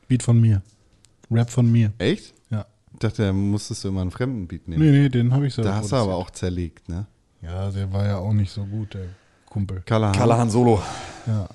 Beat 0.10 0.24
von 0.24 0.40
mir. 0.42 0.62
Rap 1.32 1.50
von 1.50 1.72
mir. 1.72 1.94
Echt? 1.98 2.34
Ja. 2.50 2.66
Ich 2.94 3.00
dachte, 3.00 3.24
da 3.24 3.34
musstest 3.34 3.84
du 3.84 3.90
immer 3.90 4.02
einen 4.02 4.12
fremden 4.12 4.48
Beat 4.48 4.68
nehmen. 4.68 4.84
Nee, 4.84 4.92
nee, 4.92 5.10
den 5.10 5.34
habe 5.34 5.48
ich 5.48 5.54
selber 5.54 5.72
da 5.72 5.78
hast 5.78 5.92
du 5.92 5.96
aber 5.96 6.16
auch 6.16 6.32
zerlegt, 6.32 6.88
ne? 6.90 7.08
Ja, 7.42 7.70
der 7.70 7.92
war 7.92 8.06
ja 8.06 8.18
auch 8.18 8.34
nicht 8.34 8.52
so 8.52 8.66
gut, 8.66 8.94
der 8.94 9.08
Kumpel. 9.46 9.82
Callahan. 9.86 10.16
Callahan 10.16 10.50
Solo. 10.50 10.82
Ja. 11.28 11.48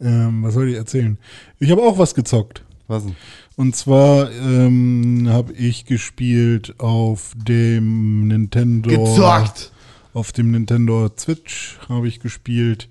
Ähm, 0.00 0.42
was 0.42 0.54
soll 0.54 0.68
ich 0.68 0.76
erzählen? 0.76 1.18
Ich 1.58 1.70
habe 1.70 1.82
auch 1.82 1.98
was 1.98 2.14
gezockt. 2.14 2.64
Was 2.88 3.04
denn? 3.04 3.16
Und 3.56 3.74
zwar 3.74 4.30
ähm, 4.30 5.28
habe 5.28 5.52
ich 5.54 5.86
gespielt 5.86 6.78
auf 6.78 7.32
dem 7.36 8.28
Nintendo. 8.28 8.90
Gezockt! 8.90 9.72
Auf 10.12 10.32
dem 10.32 10.50
Nintendo 10.50 11.10
Switch 11.18 11.78
habe 11.88 12.08
ich 12.08 12.20
gespielt 12.20 12.88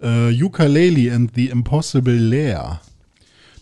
äh, 0.00 0.30
Ukulele 0.42 1.14
and 1.14 1.32
the 1.34 1.48
Impossible 1.48 2.14
Lair. 2.14 2.80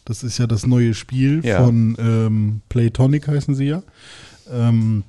Das 0.05 0.23
ist 0.23 0.39
ja 0.39 0.47
das 0.47 0.67
neue 0.67 0.95
Spiel 0.95 1.41
Ja. 1.45 1.65
von 1.65 1.97
ähm, 1.99 2.61
Playtonic 2.69 3.27
heißen 3.29 3.55
sie 3.55 3.67
ja. 3.67 3.83
Ähm, 4.51 5.05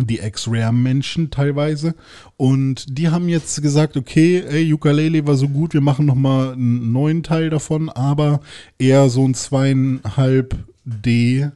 die 0.00 0.20
Ex-Rare-Menschen 0.20 1.30
teilweise. 1.30 1.94
Und 2.36 2.98
die 2.98 3.08
haben 3.08 3.28
jetzt 3.28 3.60
gesagt, 3.62 3.96
okay, 3.96 4.44
ey, 4.48 4.72
Ukulele 4.72 5.26
war 5.26 5.34
so 5.36 5.48
gut, 5.48 5.74
wir 5.74 5.80
machen 5.80 6.06
noch 6.06 6.14
mal 6.14 6.52
einen 6.52 6.92
neuen 6.92 7.22
Teil 7.22 7.50
davon, 7.50 7.88
aber 7.88 8.40
eher 8.78 9.08
so 9.08 9.26
ein 9.26 9.34
zweieinhalb 9.34 10.56
D 10.84 11.48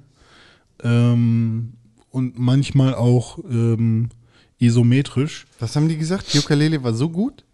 ähm, 0.82 1.72
und 2.10 2.38
manchmal 2.38 2.94
auch 2.94 3.38
ähm, 3.48 4.08
isometrisch. 4.58 5.46
Was 5.60 5.76
haben 5.76 5.88
die 5.88 5.96
gesagt? 5.98 6.34
Ukulele 6.36 6.82
war 6.82 6.94
so 6.94 7.08
gut? 7.08 7.44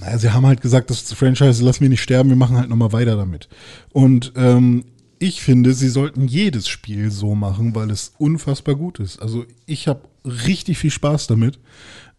Naja, 0.00 0.18
sie 0.18 0.32
haben 0.32 0.46
halt 0.46 0.60
gesagt, 0.60 0.90
das 0.90 1.12
Franchise, 1.12 1.64
lass 1.64 1.80
mich 1.80 1.90
nicht 1.90 2.02
sterben, 2.02 2.28
wir 2.28 2.36
machen 2.36 2.56
halt 2.56 2.68
nochmal 2.68 2.92
weiter 2.92 3.16
damit. 3.16 3.48
Und 3.92 4.32
ähm, 4.36 4.84
ich 5.18 5.40
finde, 5.40 5.72
sie 5.72 5.88
sollten 5.88 6.26
jedes 6.28 6.68
Spiel 6.68 7.10
so 7.10 7.34
machen, 7.34 7.74
weil 7.74 7.90
es 7.90 8.12
unfassbar 8.18 8.74
gut 8.74 9.00
ist. 9.00 9.20
Also 9.20 9.44
ich 9.64 9.88
habe 9.88 10.02
richtig 10.24 10.78
viel 10.78 10.90
Spaß 10.90 11.26
damit. 11.26 11.58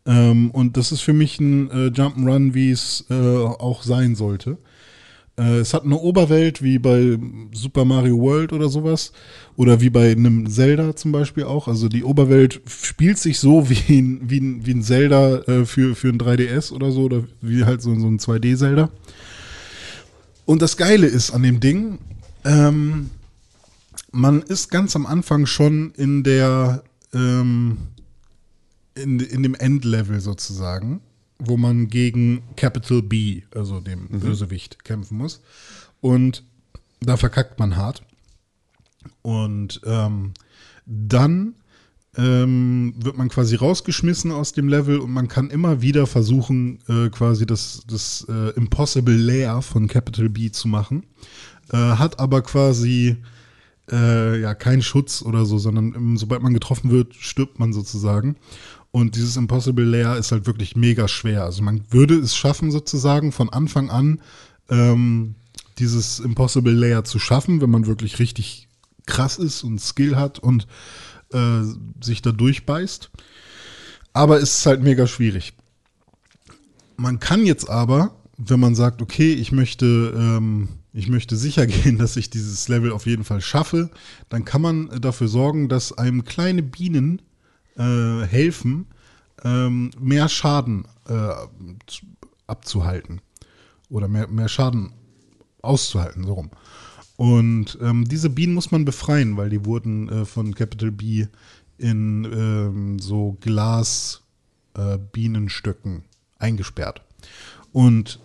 Ähm, 0.05 0.51
und 0.51 0.77
das 0.77 0.91
ist 0.91 1.01
für 1.01 1.13
mich 1.13 1.39
ein 1.39 1.69
äh, 1.69 1.87
Jump'n'Run, 1.87 2.53
wie 2.53 2.71
es 2.71 3.05
äh, 3.09 3.13
auch 3.13 3.83
sein 3.83 4.15
sollte. 4.15 4.57
Äh, 5.37 5.59
es 5.59 5.73
hat 5.73 5.83
eine 5.83 5.97
Oberwelt 5.97 6.61
wie 6.61 6.79
bei 6.79 7.17
Super 7.53 7.85
Mario 7.85 8.17
World 8.19 8.53
oder 8.53 8.69
sowas. 8.69 9.11
Oder 9.55 9.81
wie 9.81 9.89
bei 9.89 10.11
einem 10.11 10.49
Zelda 10.49 10.95
zum 10.95 11.11
Beispiel 11.11 11.43
auch. 11.43 11.67
Also 11.67 11.89
die 11.89 12.03
Oberwelt 12.03 12.61
spielt 12.67 13.17
sich 13.17 13.39
so 13.39 13.69
wie 13.69 13.99
ein, 13.99 14.21
wie 14.29 14.39
ein, 14.39 14.65
wie 14.65 14.73
ein 14.73 14.83
Zelda 14.83 15.39
äh, 15.43 15.65
für, 15.65 15.95
für 15.95 16.09
ein 16.09 16.19
3DS 16.19 16.71
oder 16.71 16.91
so. 16.91 17.03
Oder 17.03 17.23
wie 17.41 17.65
halt 17.65 17.81
so, 17.81 17.97
so 17.99 18.07
ein 18.07 18.19
2D-Zelda. 18.19 18.89
Und 20.45 20.61
das 20.61 20.77
Geile 20.77 21.07
ist 21.07 21.31
an 21.31 21.43
dem 21.43 21.59
Ding, 21.59 21.99
ähm, 22.45 23.09
man 24.11 24.41
ist 24.41 24.71
ganz 24.71 24.95
am 24.95 25.05
Anfang 25.05 25.45
schon 25.45 25.91
in 25.97 26.23
der 26.23 26.83
ähm, 27.13 27.77
in, 28.95 29.19
in 29.19 29.43
dem 29.43 29.55
Endlevel 29.55 30.19
sozusagen, 30.19 31.01
wo 31.39 31.57
man 31.57 31.87
gegen 31.87 32.43
Capital 32.55 33.01
B, 33.01 33.43
also 33.53 33.79
dem 33.79 34.07
Bösewicht, 34.07 34.83
kämpfen 34.83 35.17
muss. 35.17 35.41
Und 36.01 36.43
da 36.99 37.17
verkackt 37.17 37.59
man 37.59 37.75
hart. 37.75 38.03
Und 39.21 39.81
ähm, 39.85 40.33
dann 40.85 41.55
ähm, 42.17 42.93
wird 42.97 43.17
man 43.17 43.29
quasi 43.29 43.55
rausgeschmissen 43.55 44.31
aus 44.31 44.53
dem 44.53 44.67
Level 44.67 44.99
und 44.99 45.11
man 45.11 45.27
kann 45.27 45.49
immer 45.49 45.81
wieder 45.81 46.07
versuchen, 46.07 46.79
äh, 46.87 47.09
quasi 47.09 47.45
das, 47.45 47.83
das 47.87 48.25
äh, 48.27 48.49
Impossible 48.55 49.15
Layer 49.15 49.61
von 49.61 49.87
Capital 49.87 50.29
B 50.29 50.49
zu 50.49 50.67
machen. 50.67 51.05
Äh, 51.71 51.77
hat 51.77 52.19
aber 52.19 52.41
quasi 52.41 53.17
äh, 53.91 54.41
ja 54.41 54.55
keinen 54.55 54.81
Schutz 54.81 55.21
oder 55.21 55.45
so, 55.45 55.57
sondern 55.57 55.93
ähm, 55.95 56.17
sobald 56.17 56.41
man 56.41 56.53
getroffen 56.53 56.89
wird, 56.89 57.13
stirbt 57.15 57.59
man 57.59 57.73
sozusagen. 57.73 58.35
Und 58.91 59.15
dieses 59.15 59.37
Impossible 59.37 59.85
Layer 59.85 60.17
ist 60.17 60.31
halt 60.31 60.47
wirklich 60.47 60.75
mega 60.75 61.07
schwer. 61.07 61.43
Also 61.43 61.61
man 61.61 61.83
würde 61.89 62.15
es 62.15 62.35
schaffen, 62.35 62.71
sozusagen 62.71 63.31
von 63.31 63.49
Anfang 63.49 63.89
an 63.89 64.21
ähm, 64.69 65.35
dieses 65.77 66.19
Impossible 66.19 66.73
Layer 66.73 67.03
zu 67.03 67.19
schaffen, 67.19 67.61
wenn 67.61 67.69
man 67.69 67.85
wirklich 67.85 68.19
richtig 68.19 68.67
krass 69.05 69.37
ist 69.37 69.63
und 69.63 69.79
Skill 69.79 70.15
hat 70.15 70.39
und 70.39 70.67
äh, 71.31 71.61
sich 72.01 72.21
da 72.21 72.31
durchbeißt. 72.31 73.11
Aber 74.13 74.37
es 74.37 74.59
ist 74.59 74.65
halt 74.65 74.81
mega 74.81 75.07
schwierig. 75.07 75.53
Man 76.95 77.19
kann 77.19 77.45
jetzt 77.45 77.69
aber, 77.69 78.15
wenn 78.37 78.59
man 78.59 78.75
sagt, 78.75 79.01
okay, 79.01 79.33
ich 79.33 79.51
möchte, 79.51 80.13
ähm, 80.15 80.69
ich 80.93 81.07
möchte 81.07 81.35
sicher 81.35 81.67
gehen, 81.67 81.97
dass 81.97 82.17
ich 82.17 82.29
dieses 82.29 82.67
Level 82.67 82.91
auf 82.91 83.05
jeden 83.05 83.23
Fall 83.23 83.41
schaffe, 83.41 83.91
dann 84.29 84.45
kann 84.45 84.61
man 84.61 84.89
dafür 85.01 85.27
sorgen, 85.27 85.69
dass 85.69 85.97
einem 85.97 86.25
kleine 86.25 86.63
Bienen 86.63 87.21
äh, 87.77 88.25
helfen, 88.25 88.87
ähm, 89.43 89.91
mehr 89.99 90.29
Schaden 90.29 90.85
äh, 91.07 91.33
zu- 91.85 92.05
abzuhalten. 92.47 93.21
Oder 93.89 94.07
mehr, 94.07 94.27
mehr 94.27 94.49
Schaden 94.49 94.91
auszuhalten, 95.61 96.23
so 96.25 96.33
rum. 96.33 96.51
Und 97.15 97.77
ähm, 97.81 98.05
diese 98.05 98.29
Bienen 98.29 98.53
muss 98.53 98.71
man 98.71 98.85
befreien, 98.85 99.37
weil 99.37 99.49
die 99.49 99.65
wurden 99.65 100.09
äh, 100.09 100.25
von 100.25 100.53
Capital 100.53 100.91
B 100.91 101.27
in 101.77 102.25
ähm, 102.25 102.99
so 102.99 103.37
Glas 103.41 104.23
äh, 104.75 104.97
eingesperrt. 106.39 107.01
Und 107.71 108.19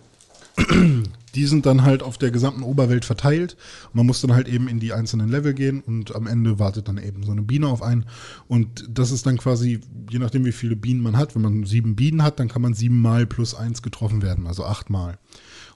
die 1.35 1.45
sind 1.45 1.65
dann 1.65 1.83
halt 1.83 2.03
auf 2.03 2.17
der 2.17 2.31
gesamten 2.31 2.63
Oberwelt 2.63 3.05
verteilt. 3.05 3.57
Man 3.91 4.05
muss 4.05 4.21
dann 4.21 4.33
halt 4.33 4.47
eben 4.47 4.67
in 4.67 4.79
die 4.79 4.93
einzelnen 4.93 5.29
Level 5.29 5.53
gehen 5.53 5.81
und 5.81 6.15
am 6.15 6.27
Ende 6.27 6.59
wartet 6.59 6.87
dann 6.87 6.97
eben 6.97 7.23
so 7.23 7.31
eine 7.31 7.41
Biene 7.41 7.67
auf 7.67 7.81
einen. 7.81 8.05
Und 8.47 8.85
das 8.89 9.11
ist 9.11 9.25
dann 9.25 9.37
quasi, 9.37 9.81
je 10.09 10.19
nachdem 10.19 10.45
wie 10.45 10.51
viele 10.51 10.75
Bienen 10.75 11.01
man 11.01 11.17
hat, 11.17 11.35
wenn 11.35 11.41
man 11.41 11.65
sieben 11.65 11.95
Bienen 11.95 12.23
hat, 12.23 12.39
dann 12.39 12.49
kann 12.49 12.61
man 12.61 12.73
siebenmal 12.73 13.25
plus 13.25 13.55
eins 13.55 13.81
getroffen 13.81 14.21
werden, 14.21 14.47
also 14.47 14.65
achtmal. 14.65 15.17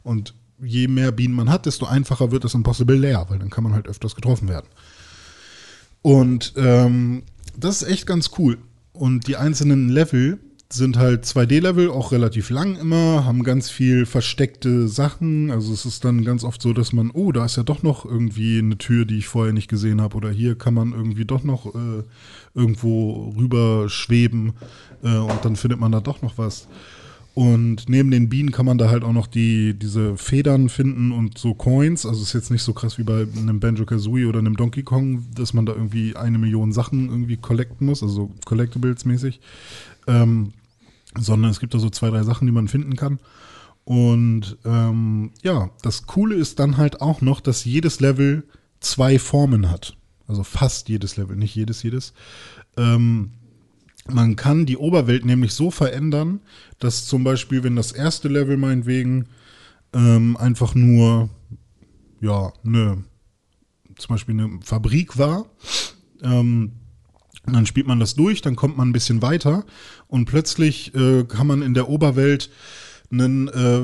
Und 0.03 0.35
je 0.61 0.87
mehr 0.87 1.11
Bienen 1.11 1.35
man 1.35 1.49
hat, 1.49 1.65
desto 1.65 1.85
einfacher 1.85 2.31
wird 2.31 2.43
das 2.43 2.53
Impossible 2.53 2.97
leer, 2.97 3.25
weil 3.29 3.39
dann 3.39 3.49
kann 3.49 3.63
man 3.63 3.73
halt 3.73 3.87
öfters 3.87 4.15
getroffen 4.15 4.47
werden. 4.47 4.67
Und 6.01 6.53
ähm, 6.55 7.23
das 7.57 7.81
ist 7.81 7.89
echt 7.89 8.05
ganz 8.05 8.31
cool. 8.37 8.59
Und 8.93 9.27
die 9.27 9.37
einzelnen 9.37 9.89
Level 9.89 10.39
sind 10.69 10.98
halt 10.98 11.26
2D-Level, 11.26 11.89
auch 11.89 12.11
relativ 12.11 12.49
lang 12.49 12.76
immer, 12.76 13.23
haben 13.26 13.44
ganz 13.44 13.69
viel 13.69 14.06
versteckte 14.06 14.88
Sachen. 14.88 15.49
Also 15.49 15.73
es 15.73 15.85
ist 15.85 16.03
dann 16.03 16.26
ganz 16.26 16.44
oft 16.44 16.61
so, 16.61 16.73
dass 16.73 16.91
man, 16.94 17.10
oh, 17.11 17.31
da 17.31 17.45
ist 17.45 17.57
ja 17.57 17.64
doch 17.64 17.84
noch 17.84 18.06
irgendwie 18.06 18.60
eine 18.60 18.77
Tür, 18.77 19.06
die 19.06 19.18
ich 19.18 19.27
vorher 19.27 19.53
nicht 19.53 19.69
gesehen 19.69 20.02
habe. 20.02 20.18
Oder 20.18 20.30
hier 20.30 20.57
kann 20.57 20.73
man 20.73 20.91
irgendwie 20.91 21.26
doch 21.26 21.44
noch 21.44 21.73
äh, 21.73 22.03
irgendwo 22.53 23.34
rüber 23.38 23.88
schweben 23.88 24.53
äh, 25.03 25.18
und 25.18 25.44
dann 25.44 25.56
findet 25.56 25.80
man 25.80 25.91
da 25.91 26.02
doch 26.02 26.22
noch 26.22 26.38
was. 26.38 26.68
Und 27.38 27.88
neben 27.88 28.10
den 28.10 28.30
Bienen 28.30 28.52
kann 28.52 28.65
man 28.65 28.80
da 28.80 28.89
halt 28.89 29.03
auch 29.03 29.14
noch 29.14 29.27
die, 29.27 29.76
diese 29.76 30.18
Federn 30.18 30.69
finden 30.69 31.11
und 31.11 31.38
so 31.38 31.53
Coins. 31.53 32.07
Also 32.07 32.23
ist 32.23 32.34
jetzt 32.34 32.49
nicht 32.49 32.64
so 32.64 32.73
krass 32.73 32.98
wie 32.98 33.03
bei 33.03 33.27
einem 33.38 33.60
Banjo-Kazooie 33.60 34.26
oder 34.26 34.39
einem 34.39 34.57
Donkey 34.57 34.81
Kong, 34.81 35.23
dass 35.35 35.53
man 35.53 35.68
da 35.68 35.73
irgendwie 35.73 36.15
eine 36.15 36.39
Million 36.39 36.72
Sachen 36.72 37.10
irgendwie 37.10 37.38
collecten 37.38 37.85
muss, 37.85 38.02
also 38.02 38.31
Collectibles 38.44 39.06
mäßig. 39.06 39.39
Ähm, 40.07 40.53
sondern 41.17 41.51
es 41.51 41.59
gibt 41.59 41.73
da 41.73 41.79
so 41.79 41.89
zwei, 41.89 42.09
drei 42.09 42.23
Sachen, 42.23 42.45
die 42.45 42.53
man 42.53 42.67
finden 42.67 42.95
kann. 42.95 43.19
Und 43.84 44.57
ähm, 44.65 45.31
ja, 45.41 45.69
das 45.81 46.07
Coole 46.07 46.35
ist 46.35 46.59
dann 46.59 46.77
halt 46.77 47.01
auch 47.01 47.21
noch, 47.21 47.39
dass 47.39 47.63
jedes 47.65 47.99
Level 47.99 48.43
zwei 48.79 49.17
Formen 49.17 49.69
hat. 49.69 49.95
Also 50.27 50.43
fast 50.43 50.89
jedes 50.89 51.15
Level, 51.15 51.38
nicht 51.38 51.55
jedes, 51.55 51.84
jedes. 51.84 52.13
Ähm, 52.75 53.31
man 54.09 54.35
kann 54.35 54.65
die 54.65 54.77
Oberwelt 54.77 55.25
nämlich 55.25 55.53
so 55.53 55.71
verändern, 55.71 56.41
dass 56.79 57.05
zum 57.05 57.23
Beispiel, 57.23 57.63
wenn 57.63 57.75
das 57.75 57.91
erste 57.91 58.27
Level 58.27 58.57
meinetwegen 58.57 59.27
ähm, 59.93 60.35
einfach 60.38 60.75
nur, 60.75 61.29
ja, 62.19 62.51
eine, 62.65 63.03
zum 63.97 64.13
Beispiel 64.15 64.39
eine 64.39 64.59
Fabrik 64.61 65.17
war, 65.17 65.45
ähm, 66.21 66.73
dann 67.53 67.65
spielt 67.65 67.88
man 67.88 67.99
das 67.99 68.15
durch, 68.15 68.41
dann 68.41 68.56
kommt 68.56 68.78
man 68.78 68.90
ein 68.90 68.94
bisschen 68.94 69.22
weiter 69.22 69.65
und 70.07 70.26
plötzlich 70.26 70.94
äh, 70.95 71.24
kann 71.24 71.48
man 71.48 71.61
in 71.61 71.74
der 71.74 71.90
Oberwelt 71.90 72.49
einen, 73.11 73.48
äh, 73.48 73.82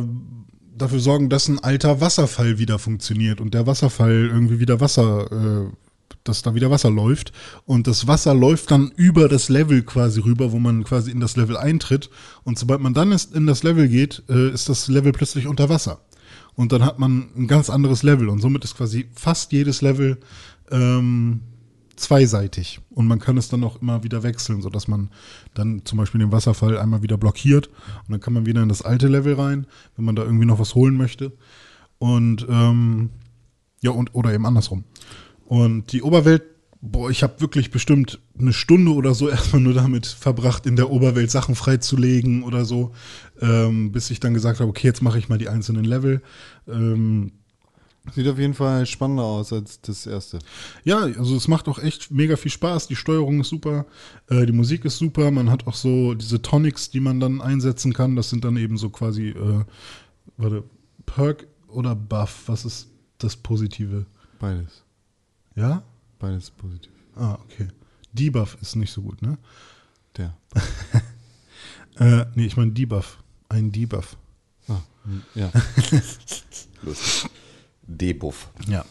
dafür 0.77 0.99
sorgen, 0.99 1.29
dass 1.29 1.47
ein 1.47 1.59
alter 1.59 2.01
Wasserfall 2.01 2.57
wieder 2.57 2.79
funktioniert 2.79 3.39
und 3.39 3.53
der 3.53 3.67
Wasserfall 3.67 4.29
irgendwie 4.31 4.59
wieder 4.59 4.79
Wasser, 4.79 5.31
äh, 5.31 5.71
dass 6.23 6.41
da 6.41 6.55
wieder 6.55 6.71
Wasser 6.71 6.89
läuft. 6.89 7.33
Und 7.65 7.87
das 7.87 8.07
Wasser 8.07 8.33
läuft 8.33 8.71
dann 8.71 8.91
über 8.95 9.27
das 9.27 9.49
Level 9.49 9.83
quasi 9.83 10.21
rüber, 10.21 10.51
wo 10.51 10.59
man 10.59 10.83
quasi 10.83 11.11
in 11.11 11.19
das 11.19 11.35
Level 11.35 11.57
eintritt. 11.57 12.09
Und 12.43 12.57
sobald 12.57 12.81
man 12.81 12.93
dann 12.93 13.15
in 13.33 13.45
das 13.45 13.63
Level 13.63 13.87
geht, 13.87 14.23
äh, 14.29 14.49
ist 14.49 14.69
das 14.69 14.87
Level 14.87 15.11
plötzlich 15.11 15.47
unter 15.47 15.69
Wasser. 15.69 16.01
Und 16.55 16.71
dann 16.71 16.85
hat 16.85 16.99
man 16.99 17.29
ein 17.35 17.47
ganz 17.47 17.69
anderes 17.69 18.03
Level. 18.03 18.29
Und 18.29 18.39
somit 18.39 18.63
ist 18.63 18.77
quasi 18.77 19.07
fast 19.13 19.51
jedes 19.51 19.81
Level 19.81 20.19
ähm, 20.71 21.41
zweiseitig 21.95 22.79
und 22.89 23.07
man 23.07 23.19
kann 23.19 23.37
es 23.37 23.49
dann 23.49 23.63
auch 23.63 23.81
immer 23.81 24.03
wieder 24.03 24.23
wechseln, 24.23 24.61
sodass 24.61 24.87
man 24.87 25.09
dann 25.53 25.85
zum 25.85 25.97
Beispiel 25.97 26.19
den 26.19 26.31
Wasserfall 26.31 26.77
einmal 26.77 27.03
wieder 27.03 27.17
blockiert 27.17 27.67
und 27.67 28.11
dann 28.11 28.19
kann 28.19 28.33
man 28.33 28.45
wieder 28.45 28.61
in 28.61 28.69
das 28.69 28.81
alte 28.81 29.07
Level 29.07 29.35
rein, 29.35 29.67
wenn 29.95 30.05
man 30.05 30.15
da 30.15 30.23
irgendwie 30.23 30.45
noch 30.45 30.59
was 30.59 30.75
holen 30.75 30.97
möchte 30.97 31.33
und 31.99 32.45
ähm, 32.49 33.09
ja 33.81 33.91
und 33.91 34.15
oder 34.15 34.33
eben 34.33 34.45
andersrum. 34.45 34.83
Und 35.45 35.91
die 35.91 36.01
Oberwelt, 36.01 36.43
boah, 36.81 37.09
ich 37.09 37.21
habe 37.21 37.39
wirklich 37.41 37.69
bestimmt 37.69 38.19
eine 38.39 38.53
Stunde 38.53 38.91
oder 38.93 39.13
so 39.13 39.29
erstmal 39.29 39.61
nur 39.61 39.73
damit 39.73 40.07
verbracht, 40.07 40.65
in 40.65 40.75
der 40.75 40.89
Oberwelt 40.89 41.29
Sachen 41.29 41.55
freizulegen 41.55 42.43
oder 42.43 42.65
so, 42.65 42.93
ähm, 43.41 43.91
bis 43.91 44.09
ich 44.09 44.19
dann 44.19 44.33
gesagt 44.33 44.59
habe, 44.59 44.69
okay, 44.69 44.87
jetzt 44.87 45.01
mache 45.01 45.19
ich 45.19 45.29
mal 45.29 45.37
die 45.37 45.49
einzelnen 45.49 45.85
Level. 45.85 46.21
Ähm, 46.67 47.33
Sieht 48.11 48.27
auf 48.27 48.37
jeden 48.37 48.53
Fall 48.53 48.85
spannender 48.85 49.23
aus 49.23 49.53
als 49.53 49.79
das 49.79 50.05
erste. 50.05 50.39
Ja, 50.83 50.99
also 50.99 51.37
es 51.37 51.47
macht 51.47 51.69
auch 51.69 51.79
echt 51.79 52.11
mega 52.11 52.35
viel 52.35 52.51
Spaß. 52.51 52.87
Die 52.87 52.97
Steuerung 52.97 53.39
ist 53.39 53.49
super, 53.49 53.85
äh, 54.27 54.45
die 54.45 54.51
Musik 54.51 54.83
ist 54.83 54.97
super. 54.97 55.31
Man 55.31 55.49
hat 55.49 55.67
auch 55.67 55.73
so 55.73 56.13
diese 56.13 56.41
Tonics, 56.41 56.89
die 56.89 56.99
man 56.99 57.21
dann 57.21 57.41
einsetzen 57.41 57.93
kann. 57.93 58.17
Das 58.17 58.29
sind 58.29 58.43
dann 58.43 58.57
eben 58.57 58.77
so 58.77 58.89
quasi, 58.89 59.29
äh, 59.29 59.63
warte, 60.35 60.63
Perk 61.05 61.47
oder 61.69 61.95
Buff? 61.95 62.43
Was 62.47 62.65
ist 62.65 62.89
das 63.19 63.37
Positive? 63.37 64.05
Beides. 64.37 64.83
Ja? 65.55 65.83
Beides 66.19 66.51
positiv. 66.51 66.91
Ah, 67.15 67.37
okay. 67.45 67.69
Debuff 68.11 68.57
ist 68.61 68.75
nicht 68.75 68.91
so 68.91 69.01
gut, 69.01 69.21
ne? 69.21 69.37
Der. 70.17 70.35
Äh, 71.99 72.25
nee, 72.33 72.47
ich 72.47 72.57
meine 72.57 72.71
Debuff. 72.71 73.19
Ein 73.49 73.71
Debuff. 73.71 74.17
Ah, 74.67 74.81
ja. 75.35 75.51
Lustig. 76.81 77.29
Debuff. 77.87 78.49
Ja. 78.67 78.85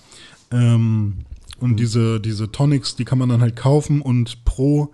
Ähm, 0.51 1.25
und 1.59 1.77
diese, 1.77 2.21
diese 2.21 2.51
Tonics, 2.51 2.97
die 2.97 3.05
kann 3.05 3.19
man 3.19 3.29
dann 3.29 3.41
halt 3.41 3.57
kaufen 3.57 4.03
und 4.03 4.45
pro 4.45 4.93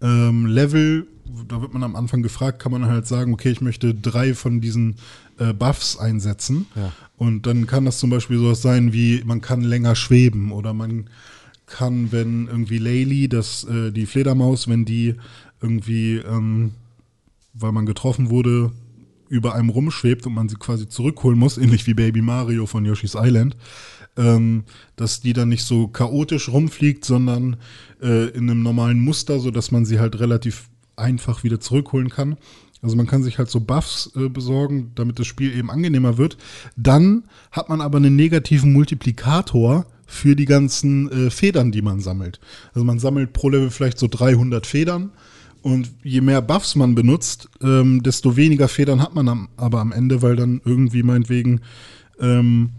ähm, 0.00 0.46
Level, 0.46 1.06
da 1.48 1.60
wird 1.60 1.72
man 1.72 1.82
am 1.82 1.96
Anfang 1.96 2.22
gefragt, 2.22 2.58
kann 2.58 2.72
man 2.72 2.86
halt 2.86 3.06
sagen, 3.06 3.32
okay, 3.34 3.50
ich 3.50 3.60
möchte 3.60 3.94
drei 3.94 4.34
von 4.34 4.60
diesen 4.60 4.96
äh, 5.38 5.52
Buffs 5.52 5.96
einsetzen. 5.98 6.66
Ja. 6.74 6.92
Und 7.16 7.46
dann 7.46 7.66
kann 7.66 7.84
das 7.84 7.98
zum 7.98 8.10
Beispiel 8.10 8.38
sowas 8.38 8.62
sein 8.62 8.92
wie, 8.92 9.22
man 9.24 9.40
kann 9.40 9.62
länger 9.62 9.94
schweben 9.94 10.52
oder 10.52 10.72
man 10.72 11.08
kann, 11.66 12.12
wenn 12.12 12.46
irgendwie 12.46 12.78
Laylee, 12.78 13.28
das, 13.28 13.64
äh, 13.64 13.90
die 13.90 14.06
Fledermaus, 14.06 14.68
wenn 14.68 14.84
die 14.84 15.16
irgendwie, 15.60 16.16
ähm, 16.16 16.72
weil 17.54 17.72
man 17.72 17.86
getroffen 17.86 18.30
wurde, 18.30 18.70
über 19.28 19.54
einem 19.54 19.70
rumschwebt 19.70 20.26
und 20.26 20.34
man 20.34 20.48
sie 20.48 20.56
quasi 20.56 20.88
zurückholen 20.88 21.38
muss, 21.38 21.58
ähnlich 21.58 21.86
wie 21.86 21.94
Baby 21.94 22.22
Mario 22.22 22.66
von 22.66 22.84
Yoshi's 22.84 23.16
Island, 23.16 23.56
ähm, 24.16 24.64
dass 24.96 25.20
die 25.20 25.32
dann 25.32 25.48
nicht 25.48 25.64
so 25.64 25.88
chaotisch 25.88 26.48
rumfliegt, 26.48 27.04
sondern 27.04 27.56
äh, 28.02 28.28
in 28.30 28.50
einem 28.50 28.62
normalen 28.62 29.00
Muster, 29.00 29.40
sodass 29.40 29.70
man 29.70 29.84
sie 29.84 29.98
halt 29.98 30.18
relativ 30.20 30.68
einfach 30.96 31.44
wieder 31.44 31.60
zurückholen 31.60 32.08
kann. 32.08 32.36
Also 32.82 32.96
man 32.96 33.06
kann 33.06 33.22
sich 33.22 33.38
halt 33.38 33.50
so 33.50 33.60
Buffs 33.60 34.12
äh, 34.16 34.28
besorgen, 34.28 34.92
damit 34.94 35.18
das 35.18 35.26
Spiel 35.26 35.56
eben 35.56 35.70
angenehmer 35.70 36.18
wird. 36.18 36.36
Dann 36.76 37.24
hat 37.50 37.68
man 37.68 37.80
aber 37.80 37.98
einen 37.98 38.16
negativen 38.16 38.72
Multiplikator 38.72 39.86
für 40.06 40.36
die 40.36 40.44
ganzen 40.44 41.10
äh, 41.10 41.30
Federn, 41.30 41.72
die 41.72 41.82
man 41.82 42.00
sammelt. 42.00 42.38
Also 42.74 42.84
man 42.84 42.98
sammelt 42.98 43.32
pro 43.32 43.48
Level 43.48 43.70
vielleicht 43.70 43.98
so 43.98 44.06
300 44.08 44.66
Federn 44.66 45.10
und 45.66 45.90
je 46.04 46.20
mehr 46.20 46.42
Buffs 46.42 46.76
man 46.76 46.94
benutzt, 46.94 47.48
ähm, 47.60 48.00
desto 48.00 48.36
weniger 48.36 48.68
Federn 48.68 49.02
hat 49.02 49.16
man 49.16 49.28
am, 49.28 49.48
aber 49.56 49.80
am 49.80 49.90
Ende, 49.90 50.22
weil 50.22 50.36
dann 50.36 50.60
irgendwie 50.64 51.02
meinetwegen 51.02 51.60
ähm, 52.20 52.70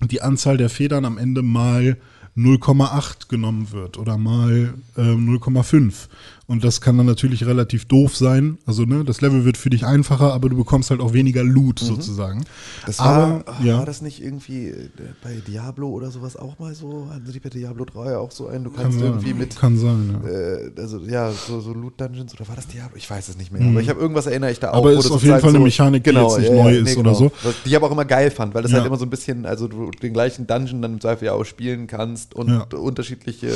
die 0.00 0.22
Anzahl 0.22 0.56
der 0.56 0.70
Federn 0.70 1.04
am 1.04 1.18
Ende 1.18 1.42
mal 1.42 1.98
0,8 2.34 3.28
genommen 3.28 3.72
wird 3.72 3.98
oder 3.98 4.16
mal 4.16 4.72
ähm, 4.96 5.28
0,5. 5.28 6.08
Und 6.50 6.64
das 6.64 6.80
kann 6.80 6.96
dann 6.96 7.04
natürlich 7.04 7.44
relativ 7.44 7.84
doof 7.84 8.16
sein. 8.16 8.56
Also, 8.64 8.84
ne, 8.84 9.04
das 9.04 9.20
Level 9.20 9.44
wird 9.44 9.58
für 9.58 9.68
dich 9.68 9.84
einfacher, 9.84 10.32
aber 10.32 10.48
du 10.48 10.56
bekommst 10.56 10.90
halt 10.90 11.02
auch 11.02 11.12
weniger 11.12 11.44
Loot 11.44 11.78
sozusagen. 11.78 12.42
Das 12.86 12.98
war, 13.00 13.06
aber, 13.06 13.44
ah, 13.46 13.62
ja. 13.62 13.76
war 13.76 13.84
das 13.84 14.00
nicht 14.00 14.22
irgendwie 14.22 14.68
äh, 14.68 14.88
bei 15.22 15.34
Diablo 15.46 15.90
oder 15.90 16.10
sowas 16.10 16.36
auch 16.38 16.58
mal 16.58 16.74
so? 16.74 17.06
Hatten 17.12 17.26
sie 17.30 17.38
bei 17.38 17.50
Diablo 17.50 17.84
3 17.84 18.16
auch 18.16 18.30
so 18.30 18.46
ein, 18.46 18.64
du 18.64 18.70
Kann 18.70 18.84
kannst 18.84 18.98
sein, 18.98 19.08
irgendwie 19.08 19.34
mit 19.34 19.56
kann 19.56 19.76
sein, 19.76 20.20
ja. 20.24 20.30
äh, 20.30 20.70
also 20.78 21.00
ja, 21.00 21.30
so, 21.32 21.60
so 21.60 21.74
Loot 21.74 22.00
Dungeons 22.00 22.32
oder 22.32 22.48
war 22.48 22.56
das 22.56 22.66
Diablo? 22.66 22.96
Ich 22.96 23.10
weiß 23.10 23.28
es 23.28 23.36
nicht 23.36 23.52
mehr. 23.52 23.68
Aber 23.68 23.82
ich 23.82 23.90
habe 23.90 24.00
irgendwas 24.00 24.24
erinnere 24.24 24.50
ich 24.50 24.58
da 24.58 24.70
auch. 24.70 24.82
Mhm. 24.82 24.88
Aber 24.88 24.96
wo 24.96 25.00
ist 25.00 25.10
auf 25.10 25.22
jeden 25.22 25.40
Fall 25.40 25.50
eine 25.50 25.58
Mechanik, 25.60 26.02
die 26.04 26.10
jetzt 26.12 26.38
nicht 26.38 26.50
neu 26.50 26.78
ist 26.78 26.96
oder 26.96 27.14
so. 27.14 27.30
Die 27.66 27.68
ich 27.68 27.76
aber 27.76 27.88
auch 27.88 27.92
immer 27.92 28.06
geil 28.06 28.30
fand, 28.30 28.54
weil 28.54 28.62
das 28.62 28.70
Ja. 28.72 28.78
halt 28.78 28.86
immer 28.86 28.96
so 28.96 29.04
ein 29.04 29.10
bisschen, 29.10 29.44
also 29.44 29.68
du 29.68 29.90
den 29.90 30.14
gleichen 30.14 30.46
Dungeon 30.46 30.80
dann 30.80 30.94
im 30.94 31.00
Zweifel 31.02 31.26
ja 31.26 31.34
auch 31.34 31.44
spielen 31.44 31.86
kannst 31.88 32.34
und 32.34 32.48
Ja. 32.48 32.66
unterschiedliche 32.78 33.52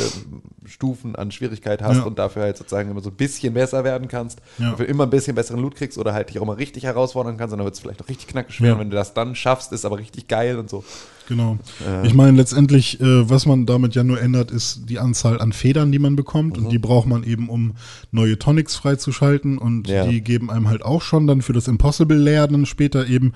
Stufen 0.66 1.16
an 1.16 1.30
Schwierigkeit 1.30 1.80
hast 1.80 1.96
Ja. 1.96 2.02
und 2.02 2.18
dafür 2.18 2.42
halt 2.42 2.58
sozusagen 2.58 2.81
sozusagen 2.82 2.90
immer 2.90 3.00
so 3.00 3.10
ein 3.10 3.16
bisschen 3.16 3.54
besser 3.54 3.84
werden 3.84 4.08
kannst, 4.08 4.40
Ja. 4.58 4.72
du 4.74 4.84
immer 4.84 5.04
ein 5.04 5.10
bisschen 5.10 5.34
besseren 5.34 5.60
Loot 5.60 5.76
kriegst 5.76 5.98
oder 5.98 6.12
halt 6.12 6.28
dich 6.30 6.38
auch 6.38 6.44
mal 6.46 6.54
richtig 6.56 6.84
herausfordern 6.84 7.36
kannst, 7.36 7.52
und 7.52 7.58
dann 7.58 7.64
wird 7.64 7.74
es 7.74 7.80
vielleicht 7.80 8.02
auch 8.02 8.08
richtig 8.08 8.28
knackig 8.28 8.54
schwer. 8.54 8.68
Ja. 8.68 8.74
Und 8.74 8.80
wenn 8.80 8.90
du 8.90 8.96
das 8.96 9.14
dann 9.14 9.34
schaffst, 9.34 9.72
ist 9.72 9.84
aber 9.84 9.98
richtig 9.98 10.28
geil 10.28 10.58
und 10.58 10.68
so. 10.68 10.84
Genau. 11.28 11.56
Ich 12.02 12.14
meine, 12.14 12.36
letztendlich, 12.36 13.00
äh, 13.00 13.30
was 13.30 13.46
man 13.46 13.64
damit 13.64 13.94
ja 13.94 14.02
nur 14.02 14.20
ändert, 14.20 14.50
ist 14.50 14.88
die 14.90 14.98
Anzahl 14.98 15.40
an 15.40 15.52
Federn, 15.52 15.92
die 15.92 16.00
man 16.00 16.16
bekommt. 16.16 16.58
Und 16.58 16.68
die 16.70 16.78
braucht 16.78 17.06
man 17.06 17.22
eben, 17.22 17.48
um 17.48 17.74
neue 18.10 18.38
Tonics 18.38 18.74
freizuschalten. 18.74 19.56
Und 19.56 19.88
Ja. 19.88 20.04
die 20.06 20.20
geben 20.20 20.50
einem 20.50 20.68
halt 20.68 20.84
auch 20.84 21.00
schon 21.00 21.26
dann 21.26 21.40
für 21.40 21.52
das 21.52 21.68
Impossible 21.68 22.16
Lair 22.18 22.48
dann 22.48 22.66
später 22.66 23.06
eben 23.06 23.32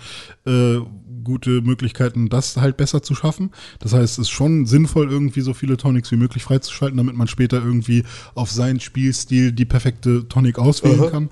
äh, 0.46 0.78
gute 1.26 1.60
Möglichkeiten, 1.60 2.28
das 2.28 2.56
halt 2.56 2.76
besser 2.76 3.02
zu 3.02 3.14
schaffen. 3.14 3.50
Das 3.80 3.92
heißt, 3.92 4.14
es 4.14 4.18
ist 4.18 4.30
schon 4.30 4.64
sinnvoll, 4.64 5.10
irgendwie 5.10 5.40
so 5.40 5.52
viele 5.52 5.76
Tonics 5.76 6.10
wie 6.12 6.16
möglich 6.16 6.44
freizuschalten, 6.44 6.96
damit 6.96 7.16
man 7.16 7.28
später 7.28 7.62
irgendwie 7.62 8.04
auf 8.34 8.50
seinen 8.50 8.80
Spielstil 8.80 9.52
die 9.52 9.64
perfekte 9.64 10.28
Tonic 10.28 10.58
auswählen 10.58 11.10
kann. 11.10 11.30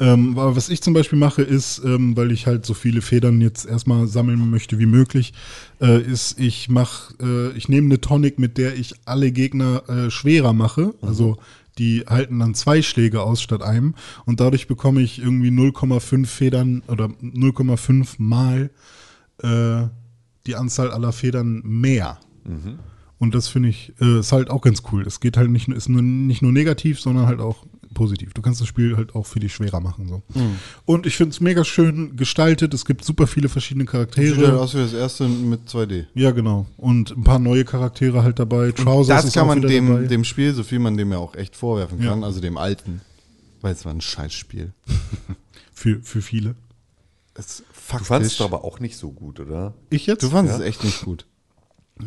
Ähm, 0.00 0.38
aber 0.38 0.56
was 0.56 0.68
ich 0.68 0.80
zum 0.80 0.94
Beispiel 0.94 1.18
mache, 1.18 1.42
ist, 1.42 1.82
ähm, 1.84 2.16
weil 2.16 2.32
ich 2.32 2.46
halt 2.46 2.64
so 2.64 2.74
viele 2.74 3.02
Federn 3.02 3.40
jetzt 3.40 3.66
erstmal 3.66 4.06
sammeln 4.06 4.50
möchte 4.50 4.78
wie 4.78 4.86
möglich, 4.86 5.32
äh, 5.80 6.00
ist, 6.00 6.40
ich 6.40 6.68
mach, 6.68 7.10
äh, 7.20 7.50
ich 7.52 7.68
nehme 7.68 7.86
eine 7.86 8.00
Tonic, 8.00 8.38
mit 8.38 8.58
der 8.58 8.76
ich 8.76 8.94
alle 9.04 9.32
Gegner 9.32 9.88
äh, 9.88 10.10
schwerer 10.10 10.52
mache. 10.52 10.94
Also 11.02 11.36
die 11.78 12.04
halten 12.06 12.38
dann 12.38 12.54
zwei 12.54 12.82
Schläge 12.82 13.22
aus 13.22 13.40
statt 13.40 13.62
einem 13.62 13.94
und 14.26 14.40
dadurch 14.40 14.66
bekomme 14.66 15.00
ich 15.00 15.18
irgendwie 15.18 15.50
0,5 15.50 16.26
Federn 16.26 16.82
oder 16.88 17.06
0,5 17.22 18.14
mal 18.18 18.70
äh, 19.42 19.88
die 20.46 20.56
Anzahl 20.56 20.90
aller 20.90 21.12
Federn 21.12 21.62
mehr. 21.64 22.18
Und 23.18 23.34
das 23.36 23.46
finde 23.48 23.68
ich, 23.68 23.92
äh, 24.00 24.18
ist 24.18 24.32
halt 24.32 24.50
auch 24.50 24.62
ganz 24.62 24.82
cool. 24.90 25.06
Es 25.06 25.20
geht 25.20 25.36
halt 25.36 25.50
nicht, 25.50 25.68
nur- 25.68 25.76
ist 25.78 25.88
nur, 25.88 26.02
nicht 26.02 26.42
nur 26.42 26.50
negativ, 26.52 27.00
sondern 27.00 27.26
halt 27.26 27.40
auch 27.40 27.64
positiv. 27.94 28.32
Du 28.34 28.42
kannst 28.42 28.60
das 28.60 28.66
Spiel 28.66 28.96
halt 28.96 29.14
auch 29.14 29.26
für 29.26 29.38
dich 29.38 29.52
schwerer 29.54 29.78
machen. 29.78 30.08
So. 30.08 30.22
Und 30.86 31.06
ich 31.06 31.14
finde 31.16 31.30
es 31.30 31.40
mega 31.40 31.62
schön 31.64 32.16
gestaltet. 32.16 32.74
Es 32.74 32.84
gibt 32.84 33.04
super 33.04 33.26
viele 33.28 33.48
verschiedene 33.48 33.84
Sieht 33.84 33.92
halt 33.92 34.14
Charaktere. 34.14 34.58
aus 34.58 34.74
wie 34.74 34.78
das 34.78 34.94
erste 34.94 35.28
mit 35.28 35.68
2D. 35.68 36.06
Ja, 36.14 36.30
genau. 36.32 36.66
Und 36.78 37.10
ein 37.16 37.22
paar 37.22 37.38
neue 37.38 37.64
Charaktere 37.64 38.24
halt 38.24 38.38
dabei. 38.40 38.72
Trousers 38.72 39.14
Das 39.18 39.24
ist 39.26 39.34
kann 39.34 39.44
auch 39.44 39.48
man 39.48 39.60
dem, 39.62 39.86
dabei. 39.88 40.06
dem 40.06 40.24
Spiel, 40.24 40.52
so 40.54 40.64
viel 40.64 40.78
man 40.80 40.96
dem 40.96 41.12
ja 41.12 41.18
auch 41.18 41.36
echt 41.36 41.54
vorwerfen 41.54 42.02
Ja. 42.02 42.10
kann, 42.10 42.24
also 42.24 42.40
dem 42.40 42.56
alten. 42.56 43.02
Weil 43.60 43.74
es 43.74 43.84
war 43.84 43.92
ein 43.92 44.00
Scheißspiel. 44.00 44.72
für, 45.72 46.00
für 46.02 46.22
viele. 46.22 46.56
Es 47.34 47.62
Du 47.88 47.98
faktisch- 47.98 48.08
fandest 48.08 48.34
es 48.36 48.40
aber 48.40 48.64
auch 48.64 48.80
nicht 48.80 48.96
so 48.96 49.10
gut, 49.12 49.40
oder? 49.40 49.74
Ich 49.90 50.06
jetzt? 50.06 50.22
Du 50.22 50.30
fandest 50.30 50.58
Ja. 50.58 50.64
es 50.64 50.68
echt 50.70 50.84
nicht 50.84 51.04
gut. 51.04 51.26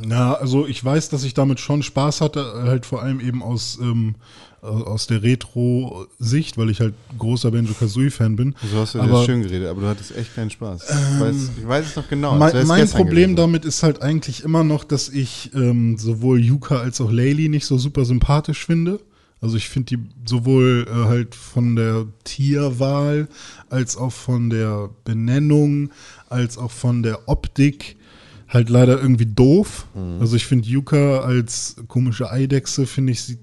Ja, 0.09 0.33
also 0.33 0.65
ich 0.67 0.83
weiß, 0.83 1.09
dass 1.09 1.23
ich 1.23 1.33
damit 1.35 1.59
schon 1.59 1.83
Spaß 1.83 2.21
hatte, 2.21 2.53
halt 2.63 2.85
vor 2.85 3.01
allem 3.03 3.19
eben 3.19 3.43
aus, 3.43 3.77
ähm, 3.81 4.15
aus 4.61 5.05
der 5.07 5.21
Retro-Sicht, 5.21 6.57
weil 6.57 6.69
ich 6.71 6.79
halt 6.79 6.95
großer 7.19 7.51
Banjo-Kazooie-Fan 7.51 8.35
bin. 8.35 8.55
So 8.71 8.79
hast 8.79 8.95
du 8.95 8.99
Aber- 9.01 9.23
schön 9.23 9.43
geredet, 9.43 9.67
aber 9.69 9.81
du 9.81 9.87
hattest 9.87 10.15
echt 10.17 10.33
keinen 10.35 10.49
Spaß. 10.49 10.83
ich, 10.89 11.19
weiß, 11.21 11.35
ich 11.59 11.67
weiß 11.67 11.85
es 11.85 11.95
noch 11.95 12.07
genau. 12.09 12.35
mein 12.35 12.65
mein 12.67 12.89
Problem 12.89 13.31
gewesen. 13.31 13.35
damit 13.35 13.63
ist 13.65 13.83
halt 13.83 14.01
eigentlich 14.01 14.43
immer 14.43 14.63
noch, 14.63 14.83
dass 14.83 15.07
ich 15.09 15.51
ähm, 15.53 15.97
sowohl 15.97 16.39
Yuka 16.43 16.77
als 16.79 16.99
auch 16.99 17.11
Laylee 17.11 17.47
nicht 17.47 17.65
so 17.67 17.77
super 17.77 18.05
sympathisch 18.05 18.65
finde. 18.65 18.99
Also 19.45 19.57
ich 19.57 19.69
finde 19.69 19.95
die 19.95 19.99
sowohl 20.25 20.87
äh, 20.89 20.91
halt 20.91 21.35
von 21.35 21.75
der 21.75 22.07
Tierwahl 22.23 23.27
als 23.69 23.95
auch 23.95 24.11
von 24.11 24.49
der 24.49 24.89
Benennung 25.03 25.91
als 26.29 26.57
auch 26.57 26.71
von 26.71 27.03
der 27.03 27.29
Optik 27.29 27.95
halt 28.47 28.69
leider 28.69 28.99
irgendwie 28.99 29.27
doof. 29.27 29.85
Also 30.19 30.35
ich 30.35 30.47
finde 30.47 30.67
Yuka 30.67 31.19
als 31.19 31.75
komische 31.87 32.31
Eidechse 32.31 32.87
finde 32.87 33.11
ich 33.11 33.21
sie 33.21 33.37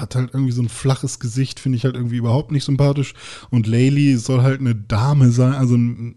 hat 0.00 0.14
halt 0.14 0.30
irgendwie 0.32 0.52
so 0.52 0.62
ein 0.62 0.68
flaches 0.68 1.18
Gesicht, 1.18 1.60
finde 1.60 1.76
ich 1.76 1.84
halt 1.84 1.94
irgendwie 1.94 2.16
überhaupt 2.16 2.52
nicht 2.52 2.64
sympathisch. 2.64 3.14
Und 3.50 3.66
Laylee 3.66 4.16
soll 4.16 4.42
halt 4.42 4.60
eine 4.60 4.74
Dame 4.74 5.30
sein, 5.30 5.54
also 5.54 5.74
eine 5.74 6.14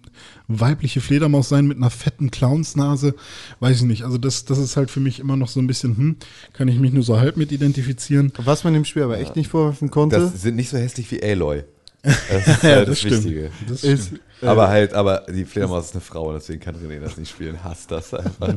weibliche 0.48 1.02
Fledermaus 1.02 1.50
sein 1.50 1.68
mit 1.68 1.78
einer 1.78 1.90
fetten 1.90 2.32
Clownsnase. 2.32 3.16
Weiß 3.60 3.78
ich 3.78 3.84
nicht. 3.84 4.04
Also 4.04 4.18
das, 4.18 4.46
das 4.46 4.58
ist 4.58 4.78
halt 4.78 4.92
für 4.92 5.00
mich 5.00 5.20
immer 5.20 5.38
noch 5.38 5.50
so 5.50 5.60
ein 5.60 5.68
bisschen, 5.68 5.98
hm, 5.98 6.16
kann 6.54 6.68
ich 6.68 6.80
mich 6.80 6.92
nur 6.92 7.04
so 7.04 7.20
halb 7.20 7.38
mit 7.38 7.52
identifizieren. 7.52 8.34
Was 8.38 8.64
man 8.64 8.74
dem 8.74 8.86
Spiel 8.86 9.04
aber 9.04 9.20
echt 9.20 9.36
nicht 9.36 9.50
vorwerfen 9.50 9.90
konnte, 9.90 10.18
Das 10.18 10.42
sind 10.42 10.56
nicht 10.56 10.70
so 10.70 10.78
hässlich 10.78 11.10
wie 11.12 11.22
Aloy. 11.24 11.64
Das 12.04 12.48
ist 12.48 12.64
halt 12.64 12.88
das, 12.88 13.04
Wichtige. 13.04 13.52
Das 13.68 13.84
ist, 13.84 14.08
stimmt. 14.08 14.22
Aber 14.42 14.70
halt, 14.70 14.94
aber 14.94 15.26
die 15.30 15.44
Fledermaus 15.44 15.88
ist 15.88 15.92
eine 15.94 16.02
Frau, 16.02 16.32
deswegen 16.34 16.62
kann 16.62 16.76
René 16.76 17.00
das 17.02 17.18
nicht 17.18 17.30
spielen. 17.30 17.62
Hasst 17.64 17.92
das 17.92 18.14
einfach. 18.14 18.54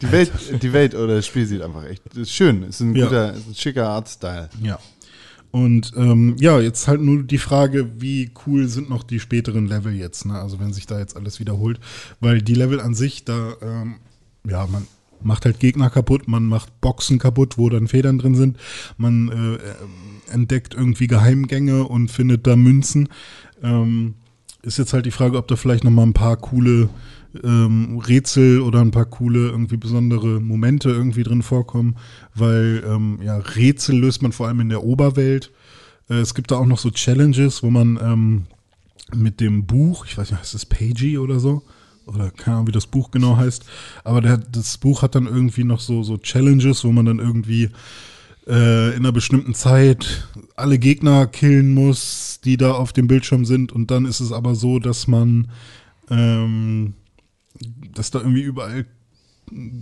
die 0.00 0.10
Welt, 0.10 0.32
die 0.62 0.72
Welt 0.72 0.94
oder 0.94 1.16
das 1.16 1.26
Spiel 1.26 1.46
sieht 1.46 1.62
einfach 1.62 1.84
echt 1.84 2.02
ist 2.16 2.32
schön. 2.32 2.64
Ist 2.64 2.80
ein 2.80 2.94
Ja. 2.96 3.04
guter, 3.06 3.32
ist 3.34 3.48
ein 3.48 3.54
schicker 3.54 3.88
Artstyle. 3.88 4.48
Ja. 4.62 4.78
Und 5.52 5.92
ähm, 5.96 6.36
ja, 6.40 6.58
jetzt 6.60 6.88
halt 6.88 7.02
nur 7.02 7.22
die 7.22 7.38
Frage, 7.38 8.00
wie 8.00 8.30
cool 8.46 8.68
sind 8.68 8.88
noch 8.88 9.02
die 9.02 9.20
späteren 9.20 9.66
Level 9.66 9.92
jetzt, 9.92 10.24
ne? 10.24 10.40
Also 10.40 10.58
wenn 10.58 10.72
sich 10.72 10.86
da 10.86 10.98
jetzt 10.98 11.14
alles 11.14 11.40
wiederholt. 11.40 11.78
Weil 12.20 12.40
die 12.42 12.54
Level 12.54 12.80
an 12.80 12.94
sich, 12.94 13.24
da, 13.24 13.52
ähm, 13.60 13.96
ja, 14.48 14.66
man 14.66 14.86
macht 15.22 15.44
halt 15.44 15.60
Gegner 15.60 15.90
kaputt, 15.90 16.26
man 16.26 16.44
macht 16.46 16.80
Boxen 16.80 17.18
kaputt, 17.18 17.58
wo 17.58 17.68
dann 17.68 17.86
Federn 17.86 18.18
drin 18.18 18.34
sind, 18.34 18.56
man 18.96 19.28
äh, 19.28 19.54
äh, 19.56 19.58
entdeckt 20.32 20.74
irgendwie 20.74 21.06
Geheimgänge 21.06 21.84
und 21.84 22.10
findet 22.10 22.46
da 22.46 22.56
Münzen. 22.56 23.08
Ähm, 23.62 24.14
ist 24.62 24.78
jetzt 24.78 24.92
halt 24.92 25.06
die 25.06 25.10
Frage, 25.10 25.38
ob 25.38 25.48
da 25.48 25.56
vielleicht 25.56 25.84
noch 25.84 25.90
mal 25.90 26.04
ein 26.04 26.12
paar 26.12 26.36
coole 26.36 26.88
ähm, 27.42 27.98
Rätsel 27.98 28.60
oder 28.60 28.80
ein 28.80 28.90
paar 28.90 29.06
coole, 29.06 29.48
irgendwie 29.48 29.76
besondere 29.76 30.40
Momente 30.40 30.90
irgendwie 30.90 31.22
drin 31.22 31.42
vorkommen, 31.42 31.96
weil 32.34 32.82
ähm, 32.86 33.18
ja, 33.22 33.38
Rätsel 33.38 33.98
löst 33.98 34.22
man 34.22 34.32
vor 34.32 34.48
allem 34.48 34.60
in 34.60 34.68
der 34.68 34.84
Oberwelt. 34.84 35.50
Äh, 36.08 36.16
es 36.16 36.34
gibt 36.34 36.50
da 36.50 36.56
auch 36.56 36.66
noch 36.66 36.78
so 36.78 36.90
Challenges, 36.90 37.62
wo 37.62 37.70
man 37.70 37.98
ähm, 38.02 38.42
mit 39.14 39.40
dem 39.40 39.66
Buch, 39.66 40.06
ich 40.06 40.16
weiß 40.16 40.30
nicht, 40.30 40.40
heißt 40.40 40.54
das 40.54 40.66
Pagey 40.66 41.18
oder 41.18 41.40
so? 41.40 41.62
Oder 42.06 42.30
keine 42.30 42.56
Ahnung, 42.56 42.68
wie 42.68 42.72
das 42.72 42.86
Buch 42.86 43.10
genau 43.10 43.36
heißt. 43.36 43.64
Aber 44.04 44.20
der, 44.20 44.36
das 44.36 44.78
Buch 44.78 45.02
hat 45.02 45.14
dann 45.14 45.26
irgendwie 45.26 45.64
noch 45.64 45.80
so, 45.80 46.02
so 46.02 46.18
Challenges, 46.18 46.84
wo 46.84 46.92
man 46.92 47.06
dann 47.06 47.18
irgendwie 47.20 47.70
äh, 48.46 48.90
in 48.90 49.00
einer 49.00 49.12
bestimmten 49.12 49.54
Zeit 49.54 50.28
alle 50.56 50.78
Gegner 50.78 51.26
killen 51.26 51.74
muss, 51.74 52.40
die 52.44 52.56
da 52.56 52.72
auf 52.72 52.92
dem 52.92 53.06
Bildschirm 53.06 53.44
sind. 53.44 53.72
Und 53.72 53.90
dann 53.90 54.04
ist 54.04 54.20
es 54.20 54.32
aber 54.32 54.54
so, 54.54 54.78
dass 54.78 55.06
man, 55.06 55.50
ähm, 56.10 56.94
dass 57.94 58.10
da 58.10 58.20
irgendwie 58.20 58.42
überall 58.42 58.86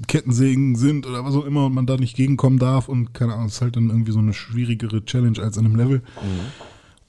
Kettensägen 0.09 0.77
sind 0.77 1.07
oder 1.07 1.25
was 1.25 1.35
auch 1.35 1.45
immer 1.45 1.67
und 1.67 1.75
man 1.75 1.87
da 1.87 1.97
nicht 1.97 2.17
gegenkommen 2.17 2.59
darf 2.59 2.89
und 2.89 3.15
keine 3.15 3.35
Ahnung, 3.35 3.47
es 3.47 3.55
ist 3.55 3.61
halt 3.61 3.77
dann 3.77 3.89
irgendwie 3.89 4.13
so 4.13 4.19
eine 4.19 4.33
schwierigere 4.33 5.05
Challenge 5.05 5.41
als 5.41 5.57
in 5.57 5.67
einem 5.67 5.77
Level. 5.77 6.03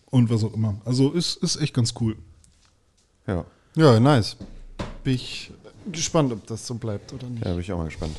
Und 0.05 0.29
was 0.29 0.43
auch 0.43 0.53
immer. 0.53 0.79
Also 0.85 1.11
ist, 1.11 1.41
ist 1.41 1.55
echt 1.57 1.73
ganz 1.73 1.93
cool. 1.99 2.17
Ja, 3.25 3.45
Ja, 3.75 3.99
nice. 3.99 4.35
Bin 5.03 5.15
ich 5.15 5.51
gespannt, 5.91 6.31
ob 6.31 6.45
das 6.47 6.67
so 6.67 6.75
bleibt 6.75 7.13
oder 7.13 7.27
nicht. 7.27 7.43
ja 7.43 7.51
bin 7.51 7.61
ich 7.61 7.71
auch 7.71 7.77
mal 7.77 7.85
gespannt. 7.85 8.15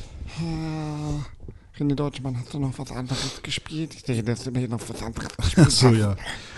René 1.79 1.95
Deutschmann, 1.95 2.37
hast 2.37 2.53
du 2.53 2.59
noch 2.59 2.77
was 2.77 2.91
anderes 2.91 3.41
gespielt? 3.41 3.95
Ich 3.95 4.03
denke, 4.03 4.23
dass 4.23 4.43
du 4.43 4.51
mir 4.51 4.67
noch 4.67 4.79
was 4.87 5.01
anderes 5.01 5.35
gespielt 5.37 5.71
So, 5.71 5.87
hast. 5.87 5.97
ja. 5.97 6.15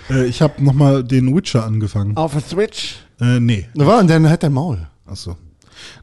Äh, 0.09 0.25
ich 0.25 0.41
habe 0.41 0.61
nochmal 0.63 1.03
den 1.03 1.33
Witcher 1.33 1.65
angefangen. 1.65 2.17
Auf 2.17 2.33
der 2.33 2.41
Switch? 2.41 2.97
Äh, 3.21 3.39
nee. 3.39 3.65
Na 3.73 3.85
war, 3.85 3.99
und 4.01 4.09
dann 4.09 4.29
hat 4.29 4.43
der 4.43 4.49
Maul. 4.49 4.85
Achso. 5.05 5.37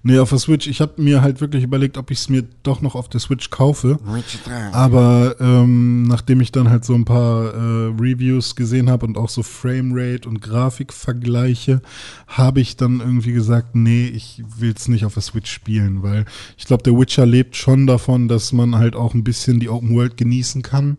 Nee, 0.02 0.18
auf 0.18 0.30
der 0.30 0.38
Switch. 0.38 0.66
Ich 0.66 0.80
habe 0.80 1.00
mir 1.00 1.22
halt 1.22 1.40
wirklich 1.40 1.62
überlegt, 1.64 1.96
ob 1.96 2.10
ich 2.10 2.18
es 2.18 2.28
mir 2.28 2.44
doch 2.62 2.82
noch 2.82 2.94
auf 2.94 3.08
der 3.08 3.20
Switch 3.20 3.50
kaufe. 3.50 3.98
Witcher 4.04 4.38
3. 4.44 4.72
Aber 4.72 5.36
ähm, 5.40 6.02
nachdem 6.04 6.40
ich 6.40 6.52
dann 6.52 6.70
halt 6.70 6.84
so 6.84 6.94
ein 6.94 7.04
paar 7.04 7.54
äh, 7.54 7.92
Reviews 7.98 8.56
gesehen 8.56 8.90
habe 8.90 9.06
und 9.06 9.16
auch 9.16 9.28
so 9.28 9.42
Framerate 9.42 10.28
und 10.28 10.40
Grafikvergleiche, 10.40 11.82
habe 12.26 12.60
ich 12.60 12.76
dann 12.76 13.00
irgendwie 13.00 13.32
gesagt, 13.32 13.74
nee, 13.74 14.06
ich 14.06 14.42
will 14.58 14.74
es 14.76 14.88
nicht 14.88 15.04
auf 15.04 15.14
der 15.14 15.22
Switch 15.22 15.50
spielen, 15.50 16.02
weil 16.02 16.24
ich 16.56 16.66
glaube, 16.66 16.82
der 16.82 16.98
Witcher 16.98 17.26
lebt 17.26 17.56
schon 17.56 17.86
davon, 17.86 18.28
dass 18.28 18.52
man 18.52 18.76
halt 18.76 18.96
auch 18.96 19.14
ein 19.14 19.24
bisschen 19.24 19.60
die 19.60 19.68
Open 19.68 19.94
World 19.94 20.16
genießen 20.16 20.62
kann. 20.62 20.96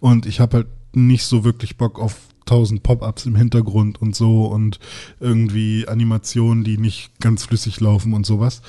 Und 0.00 0.26
ich 0.26 0.40
habe 0.40 0.58
halt 0.58 0.66
nicht 0.92 1.24
so 1.24 1.44
wirklich 1.44 1.76
Bock 1.76 2.00
auf 2.00 2.16
tausend 2.46 2.82
Pop-ups 2.82 3.26
im 3.26 3.36
Hintergrund 3.36 4.00
und 4.00 4.16
so 4.16 4.46
und 4.46 4.78
irgendwie 5.20 5.86
Animationen, 5.86 6.64
die 6.64 6.78
nicht 6.78 7.10
ganz 7.20 7.44
flüssig 7.44 7.80
laufen 7.80 8.14
und 8.14 8.24
sowas. 8.24 8.62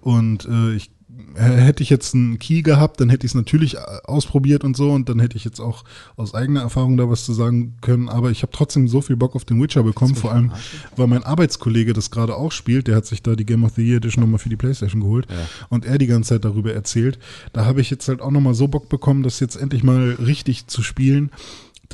Und 0.00 0.46
äh, 0.46 0.74
ich 0.74 0.90
hätte 1.34 1.82
ich 1.82 1.90
jetzt 1.90 2.14
einen 2.14 2.38
Key 2.38 2.62
gehabt, 2.62 3.00
dann 3.00 3.10
hätte 3.10 3.26
ich 3.26 3.32
es 3.32 3.34
natürlich 3.34 3.76
äh, 3.76 3.80
ausprobiert 4.04 4.64
und 4.64 4.76
so 4.76 4.90
und 4.90 5.08
dann 5.08 5.18
hätte 5.18 5.36
ich 5.36 5.44
jetzt 5.44 5.60
auch 5.60 5.84
aus 6.16 6.34
eigener 6.34 6.60
Erfahrung 6.60 6.96
da 6.96 7.08
was 7.08 7.24
zu 7.24 7.32
sagen 7.32 7.76
können. 7.80 8.08
Aber 8.08 8.30
ich 8.30 8.42
habe 8.42 8.52
trotzdem 8.52 8.88
so 8.88 9.00
viel 9.00 9.16
Bock 9.16 9.34
auf 9.34 9.44
den 9.44 9.60
Witcher 9.62 9.82
bekommen, 9.82 10.14
vor 10.14 10.32
allem, 10.32 10.52
weil 10.96 11.06
mein 11.06 11.22
Arbeitskollege 11.22 11.92
das 11.92 12.10
gerade 12.10 12.36
auch 12.36 12.52
spielt. 12.52 12.86
Der 12.86 12.96
hat 12.96 13.06
sich 13.06 13.22
da 13.22 13.34
die 13.34 13.46
Game 13.46 13.64
of 13.64 13.72
the 13.76 13.82
Year 13.82 13.96
Edition 13.96 14.22
nochmal 14.22 14.38
für 14.38 14.48
die 14.48 14.56
Playstation 14.56 15.02
geholt 15.02 15.26
und 15.68 15.84
er 15.84 15.98
die 15.98 16.06
ganze 16.06 16.30
Zeit 16.30 16.44
darüber 16.44 16.72
erzählt. 16.72 17.18
Da 17.52 17.64
habe 17.64 17.80
ich 17.80 17.90
jetzt 17.90 18.08
halt 18.08 18.20
auch 18.20 18.30
nochmal 18.30 18.54
so 18.54 18.68
Bock 18.68 18.88
bekommen, 18.88 19.22
das 19.22 19.40
jetzt 19.40 19.56
endlich 19.56 19.82
mal 19.82 20.16
richtig 20.20 20.66
zu 20.66 20.82
spielen, 20.82 21.30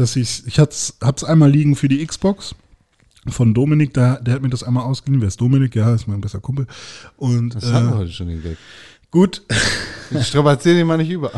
dass 0.00 0.16
ich, 0.16 0.46
ich 0.46 0.58
hab's, 0.58 0.96
hab's 1.00 1.24
einmal 1.24 1.50
liegen 1.50 1.76
für 1.76 1.88
die 1.88 2.04
Xbox 2.04 2.54
von 3.26 3.54
Dominik, 3.54 3.94
der, 3.94 4.20
der 4.20 4.34
hat 4.34 4.42
mir 4.42 4.48
das 4.48 4.62
einmal 4.62 4.84
ausgeliehen. 4.84 5.20
Wer 5.20 5.28
ist 5.28 5.40
Dominik? 5.40 5.74
Ja, 5.74 5.94
ist 5.94 6.08
mein 6.08 6.20
bester 6.20 6.40
Kumpel. 6.40 6.66
Und 7.16 7.54
Das 7.54 7.64
äh, 7.64 7.72
haben 7.72 7.90
wir 7.90 7.98
heute 7.98 8.12
schon 8.12 8.28
den 8.28 8.42
Gag. 8.42 8.56
Gut. 9.10 9.42
Strapazier 10.22 10.74
den 10.74 10.86
mal 10.86 10.98
nicht 10.98 11.10
über. 11.10 11.30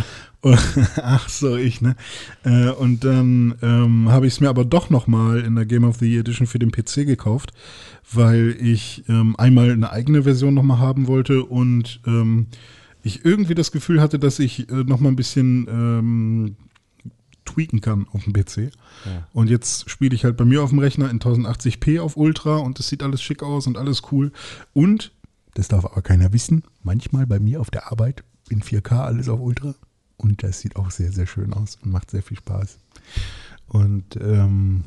Ach 1.03 1.29
so, 1.29 1.57
ich, 1.57 1.81
ne? 1.81 1.97
Äh, 2.45 2.71
und 2.71 3.05
dann 3.05 3.55
ähm, 3.63 4.09
habe 4.11 4.27
ich 4.27 4.35
es 4.35 4.41
mir 4.41 4.49
aber 4.49 4.65
doch 4.65 4.91
nochmal 4.91 5.41
in 5.41 5.55
der 5.55 5.67
Game 5.67 5.85
of 5.85 5.99
the 5.99 6.11
Year 6.11 6.21
Edition 6.21 6.47
für 6.47 6.59
den 6.59 6.73
PC 6.73 7.07
gekauft, 7.07 7.53
weil 8.11 8.57
ich 8.61 9.05
ähm, 9.09 9.37
einmal 9.37 9.71
eine 9.71 9.91
eigene 9.91 10.23
Version 10.23 10.55
nochmal 10.55 10.79
haben 10.79 11.09
wollte 11.09 11.45
und 11.45 12.01
ähm, 12.07 12.47
ich 13.03 13.25
irgendwie 13.25 13.55
das 13.55 13.71
Gefühl 13.71 14.01
hatte, 14.01 14.19
dass 14.19 14.39
ich 14.39 14.69
äh, 14.71 14.85
nochmal 14.85 15.13
ein 15.13 15.17
bisschen 15.17 15.67
ähm, 15.69 16.57
tweaken 17.53 17.81
kann 17.81 18.07
auf 18.13 18.25
dem 18.25 18.33
PC. 18.33 18.73
Und 19.33 19.51
jetzt 19.51 19.89
spiele 19.91 20.15
ich 20.15 20.25
halt 20.25 20.37
bei 20.37 20.45
mir 20.45 20.63
auf 20.63 20.71
dem 20.71 20.79
Rechner 20.79 21.11
in 21.11 21.21
1080p 21.21 22.01
auf 22.01 22.17
Ultra 22.17 22.57
und 22.57 22.79
das 22.79 22.89
sieht 22.89 23.03
alles 23.03 23.23
schick 23.23 23.43
aus 23.43 23.67
und 23.67 23.77
alles 23.77 24.03
cool. 24.13 24.33
Und, 24.73 25.13
das 25.55 25.69
darf 25.69 25.85
aber 25.85 26.03
keiner 26.03 26.33
wissen, 26.33 26.63
manchmal 26.83 27.27
bei 27.27 27.41
mir 27.41 27.61
auf 27.61 27.71
der 27.71 27.91
Arbeit 27.91 28.25
in 28.49 28.63
4K 28.63 29.01
alles 29.01 29.29
auf 29.29 29.41
Ultra. 29.41 29.75
Und 30.17 30.43
das 30.43 30.61
sieht 30.61 30.77
auch 30.77 30.91
sehr, 30.91 31.13
sehr 31.13 31.27
schön 31.27 31.55
aus 31.55 31.79
und 31.83 31.91
macht 31.91 32.11
sehr 32.11 32.23
viel 32.23 32.37
Spaß. 32.37 32.79
Und 33.69 34.17
ähm, 34.21 34.85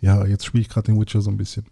ja, 0.00 0.24
jetzt 0.26 0.46
spiele 0.46 0.62
ich 0.62 0.68
gerade 0.68 0.86
den 0.86 1.00
Witcher 1.00 1.20
so 1.20 1.30
ein 1.30 1.36
bisschen. 1.36 1.66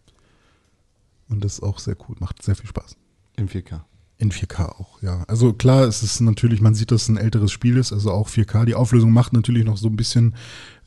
Und 1.29 1.45
das 1.45 1.55
ist 1.55 1.63
auch 1.63 1.79
sehr 1.79 1.97
cool, 2.09 2.17
macht 2.19 2.43
sehr 2.43 2.57
viel 2.57 2.69
Spaß. 2.69 2.97
In 3.37 3.49
4K. 3.49 3.81
In 4.17 4.31
4K 4.31 4.69
auch, 4.69 5.03
ja. 5.03 5.25
Also 5.27 5.53
klar, 5.53 5.83
es 5.85 6.05
ist 6.05 6.21
natürlich, 6.21 6.61
man 6.61 6.75
sieht, 6.75 6.93
dass 6.93 7.03
es 7.03 7.09
ein 7.09 7.17
älteres 7.17 7.51
Spiel 7.51 7.77
ist, 7.77 7.93
also 7.93 8.13
auch 8.13 8.29
4K. 8.29 8.65
Die 8.65 8.77
Auflösung 8.77 9.13
macht 9.13 9.33
natürlich 9.33 9.65
noch 9.65 9.77
so 9.77 9.89
ein 9.89 9.97
bisschen, 9.97 10.37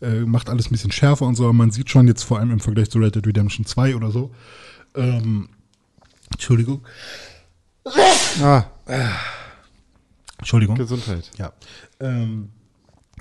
äh, 0.02 0.22
macht 0.22 0.50
alles 0.50 0.68
ein 0.68 0.72
bisschen 0.72 0.92
schärfer 0.92 1.26
und 1.26 1.36
so, 1.36 1.44
aber 1.44 1.54
man 1.54 1.72
sieht 1.72 1.90
schon 1.90 2.08
jetzt 2.08 2.24
vor 2.24 2.40
allem 2.40 2.52
im 2.52 2.62
Vergleich 2.62 2.90
zu 2.90 3.00
Red 3.00 3.16
Dead 3.16 3.28
Redemption 3.28 3.66
2 3.66 3.98
oder 3.98 4.12
so. 4.12 4.32
Ähm, 4.96 5.50
Entschuldigung. 6.32 6.86
Ah, 8.42 8.66
Entschuldigung. 10.38 10.78
Gesundheit. 10.78 11.30
Ja. 11.38 11.52
Ähm, 12.00 12.50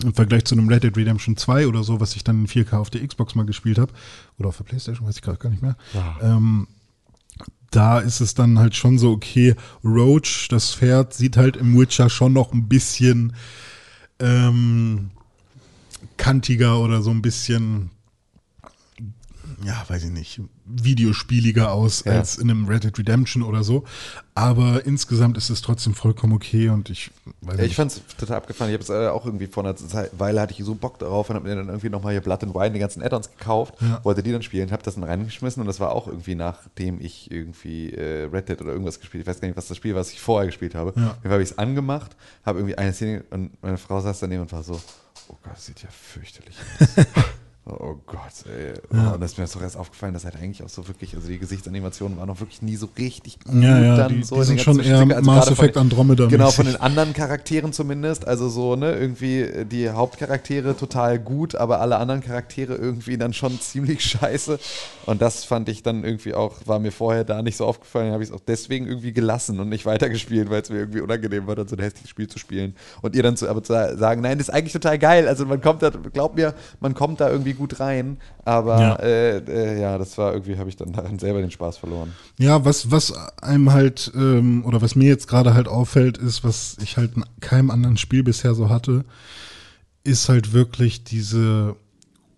Im 0.02 0.14
Vergleich 0.14 0.44
zu 0.44 0.54
einem 0.54 0.68
Red 0.68 0.84
Dead 0.84 0.96
Redemption 0.96 1.36
2 1.36 1.66
oder 1.66 1.82
so, 1.82 2.00
was 2.00 2.14
ich 2.14 2.22
dann 2.22 2.40
in 2.40 2.46
4K 2.46 2.76
auf 2.76 2.90
der 2.90 3.06
Xbox 3.06 3.34
mal 3.34 3.46
gespielt 3.46 3.78
habe, 3.78 3.92
oder 4.38 4.50
auf 4.50 4.56
der 4.56 4.64
Playstation, 4.64 5.06
weiß 5.06 5.16
ich 5.16 5.22
gerade 5.22 5.38
gar 5.38 5.50
nicht 5.50 5.62
mehr. 5.62 5.76
Ähm, 6.22 6.68
da 7.76 7.98
ist 7.98 8.20
es 8.20 8.34
dann 8.34 8.58
halt 8.58 8.74
schon 8.74 8.98
so, 8.98 9.12
okay, 9.12 9.54
Roach, 9.84 10.48
das 10.48 10.74
Pferd, 10.74 11.12
sieht 11.12 11.36
halt 11.36 11.58
im 11.58 11.78
Witcher 11.78 12.08
schon 12.08 12.32
noch 12.32 12.52
ein 12.54 12.68
bisschen 12.68 13.34
ähm, 14.18 15.10
kantiger 16.16 16.80
oder 16.80 17.02
so 17.02 17.10
ein 17.10 17.20
bisschen, 17.20 17.90
ja, 19.64 19.84
weiß 19.88 20.04
ich 20.04 20.10
nicht, 20.10 20.40
videospieliger 20.66 21.72
aus 21.72 22.04
Ja. 22.04 22.12
als 22.12 22.36
in 22.38 22.50
einem 22.50 22.66
Red 22.66 22.84
Dead 22.84 22.98
Redemption 22.98 23.42
oder 23.42 23.62
so. 23.64 23.84
Aber 24.34 24.84
insgesamt 24.84 25.38
ist 25.38 25.48
es 25.48 25.62
trotzdem 25.62 25.94
vollkommen 25.94 26.34
okay 26.34 26.68
und 26.68 26.90
ich 26.90 27.10
weiß 27.40 27.58
Ja, 27.58 27.64
ich 27.64 27.74
fand 27.74 27.92
es 27.92 28.02
total 28.18 28.36
abgefahren. 28.38 28.70
Ich 28.70 28.74
habe 28.74 28.82
es 28.82 28.90
äh, 28.90 29.08
auch 29.08 29.24
irgendwie 29.24 29.46
vor 29.46 29.64
einer 29.64 29.74
Zeit, 29.76 30.10
Weile 30.18 30.40
hatte 30.42 30.52
ich 30.52 30.62
so 30.64 30.74
Bock 30.74 30.98
darauf 30.98 31.30
und 31.30 31.36
habe 31.36 31.48
mir 31.48 31.54
dann 31.56 31.68
irgendwie 31.68 31.88
nochmal 31.88 32.12
hier 32.12 32.20
Blood 32.20 32.42
and 32.44 32.54
Wine, 32.54 32.72
die 32.72 32.78
ganzen 32.80 33.02
Add-ons 33.02 33.30
gekauft, 33.30 33.74
Ja. 33.80 34.04
wollte 34.04 34.22
die 34.22 34.32
dann 34.32 34.42
spielen, 34.42 34.70
habe 34.72 34.82
das 34.82 34.94
dann 34.96 35.04
reingeschmissen 35.04 35.60
und 35.60 35.66
das 35.66 35.80
war 35.80 35.92
auch 35.92 36.06
irgendwie 36.06 36.34
nachdem 36.34 37.00
ich 37.00 37.30
irgendwie 37.30 37.90
äh, 37.92 38.24
Red 38.24 38.48
Dead 38.48 38.60
oder 38.60 38.72
irgendwas 38.72 39.00
gespielt 39.00 39.22
Ich 39.22 39.26
weiß 39.28 39.40
gar 39.40 39.48
nicht, 39.48 39.56
was 39.56 39.68
das 39.68 39.76
Spiel 39.76 39.94
war, 39.94 40.00
was 40.00 40.10
ich 40.12 40.20
vorher 40.20 40.46
gespielt 40.46 40.74
habe. 40.74 40.92
Ja. 41.00 41.16
Habe 41.30 41.42
ich 41.42 41.50
es 41.52 41.58
angemacht, 41.58 42.14
habe 42.44 42.58
irgendwie 42.58 42.76
eine 42.76 42.92
Szene 42.92 43.24
und 43.30 43.62
meine 43.62 43.78
Frau 43.78 44.00
saß 44.00 44.20
daneben 44.20 44.42
und 44.42 44.52
war 44.52 44.62
so, 44.62 44.74
oh 45.28 45.36
Gott, 45.42 45.52
das 45.54 45.66
sieht 45.66 45.82
ja 45.82 45.88
fürchterlich 45.90 46.56
aus. 46.80 47.06
Oh 47.68 47.96
Gott, 48.06 48.20
ey. 48.46 48.74
Ja. 48.96 49.10
Und 49.14 49.20
das 49.20 49.32
ist 49.32 49.38
mir 49.38 49.44
doch 49.44 49.60
erst 49.60 49.76
aufgefallen, 49.76 50.14
dass 50.14 50.24
halt 50.24 50.36
eigentlich 50.36 50.62
auch 50.62 50.68
so 50.68 50.86
wirklich, 50.86 51.16
also 51.16 51.26
die 51.26 51.36
Gesichtsanimationen 51.38 52.16
waren 52.16 52.30
auch 52.30 52.38
wirklich 52.38 52.62
nie 52.62 52.76
so 52.76 52.88
richtig 52.96 53.40
gut 53.40 53.60
Ja, 53.60 53.82
ja, 53.82 53.96
dann 53.96 54.12
die- 54.14 54.22
so 54.22 54.36
die 54.36 54.40
in 54.42 54.46
sind 54.46 54.60
schon 54.60 54.78
eher. 54.78 54.98
Also 55.00 55.22
Mass 55.22 55.50
Effect 55.50 55.76
Andromeda 55.76 56.26
Genau, 56.26 56.52
von 56.52 56.66
den 56.66 56.76
anderen 56.76 57.12
Charakteren 57.12 57.72
zumindest. 57.72 58.24
Also 58.28 58.48
so, 58.48 58.76
ne, 58.76 58.92
irgendwie 58.94 59.40
äh, 59.40 59.64
die 59.64 59.90
Hauptcharaktere 59.90 60.76
total 60.76 61.18
gut, 61.18 61.56
aber 61.56 61.80
alle 61.80 61.96
anderen 61.96 62.20
Charaktere 62.20 62.76
irgendwie 62.76 63.18
dann 63.18 63.32
schon 63.32 63.58
ziemlich 63.60 64.00
scheiße. 64.04 64.60
Und 65.06 65.20
das 65.20 65.42
fand 65.42 65.68
ich 65.68 65.82
dann 65.82 66.04
irgendwie 66.04 66.34
auch, 66.34 66.54
war 66.66 66.78
mir 66.78 66.92
vorher 66.92 67.24
da 67.24 67.42
nicht 67.42 67.56
so 67.56 67.66
aufgefallen, 67.66 68.12
habe 68.12 68.22
ich 68.22 68.28
es 68.28 68.34
auch 68.34 68.40
deswegen 68.46 68.86
irgendwie 68.86 69.12
gelassen 69.12 69.58
und 69.58 69.68
nicht 69.70 69.86
weitergespielt, 69.86 70.50
weil 70.50 70.62
es 70.62 70.70
mir 70.70 70.78
irgendwie 70.78 71.00
unangenehm 71.00 71.48
war, 71.48 71.56
dann 71.56 71.66
so 71.66 71.74
ein 71.74 71.82
hässliches 71.82 72.10
Spiel 72.10 72.28
zu 72.28 72.38
spielen. 72.38 72.76
Und 73.02 73.16
ihr 73.16 73.24
dann 73.24 73.36
zu, 73.36 73.48
aber 73.48 73.64
zu 73.64 73.72
sagen, 73.72 74.20
nein, 74.20 74.38
das 74.38 74.48
ist 74.50 74.54
eigentlich 74.54 74.72
total 74.72 75.00
geil. 75.00 75.26
Also 75.26 75.46
man 75.46 75.60
kommt 75.60 75.82
da, 75.82 75.90
glaubt 75.90 76.36
mir, 76.36 76.54
man 76.78 76.94
kommt 76.94 77.20
da 77.20 77.28
irgendwie 77.28 77.55
gut 77.56 77.80
rein. 77.80 78.18
Aber 78.44 78.80
Ja. 78.80 78.94
äh, 78.96 79.38
äh, 79.38 79.80
ja, 79.80 79.98
das 79.98 80.16
war 80.18 80.32
irgendwie, 80.32 80.56
habe 80.58 80.68
ich 80.68 80.76
dann 80.76 80.92
daran 80.92 81.18
selber 81.18 81.40
den 81.40 81.50
Spaß 81.50 81.78
verloren. 81.78 82.12
Ja, 82.38 82.64
was, 82.64 82.90
was 82.90 83.12
einem 83.42 83.72
halt, 83.72 84.12
ähm, 84.14 84.64
oder 84.64 84.80
was 84.82 84.94
mir 84.94 85.08
jetzt 85.08 85.26
gerade 85.28 85.54
halt 85.54 85.68
auffällt, 85.68 86.18
ist, 86.18 86.44
was 86.44 86.76
ich 86.82 86.96
halt 86.96 87.16
in 87.16 87.24
keinem 87.40 87.70
anderen 87.70 87.96
Spiel 87.96 88.22
bisher 88.22 88.54
so 88.54 88.68
hatte, 88.68 89.04
ist 90.04 90.28
halt 90.28 90.52
wirklich 90.52 91.02
diese 91.04 91.76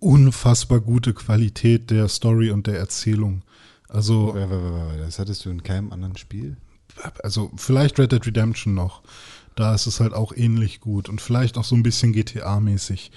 unfassbar 0.01 0.81
gute 0.81 1.13
Qualität 1.13 1.91
der 1.91 2.09
Story 2.09 2.51
und 2.51 2.67
der 2.67 2.79
Erzählung. 2.79 3.43
Also, 3.89 4.35
Das 4.99 5.19
hattest 5.19 5.45
du 5.45 5.51
in 5.51 5.63
keinem 5.63 5.93
anderen 5.93 6.17
Spiel? 6.17 6.57
also 7.23 7.51
vielleicht 7.57 7.99
Red 7.99 8.13
Dead 8.13 8.27
Redemption 8.27 8.75
noch. 8.75 9.03
Da 9.55 9.75
ist 9.75 9.87
es 9.87 10.01
halt 10.01 10.15
auch 10.15 10.33
ähnlich 10.35 10.81
gut 10.81 11.09
und 11.09 11.21
vielleicht 11.21 11.57
auch 11.59 11.65
so 11.65 11.75
ein 11.77 11.83
bisschen 11.83 12.13
GTA-mäßig. 12.13 13.11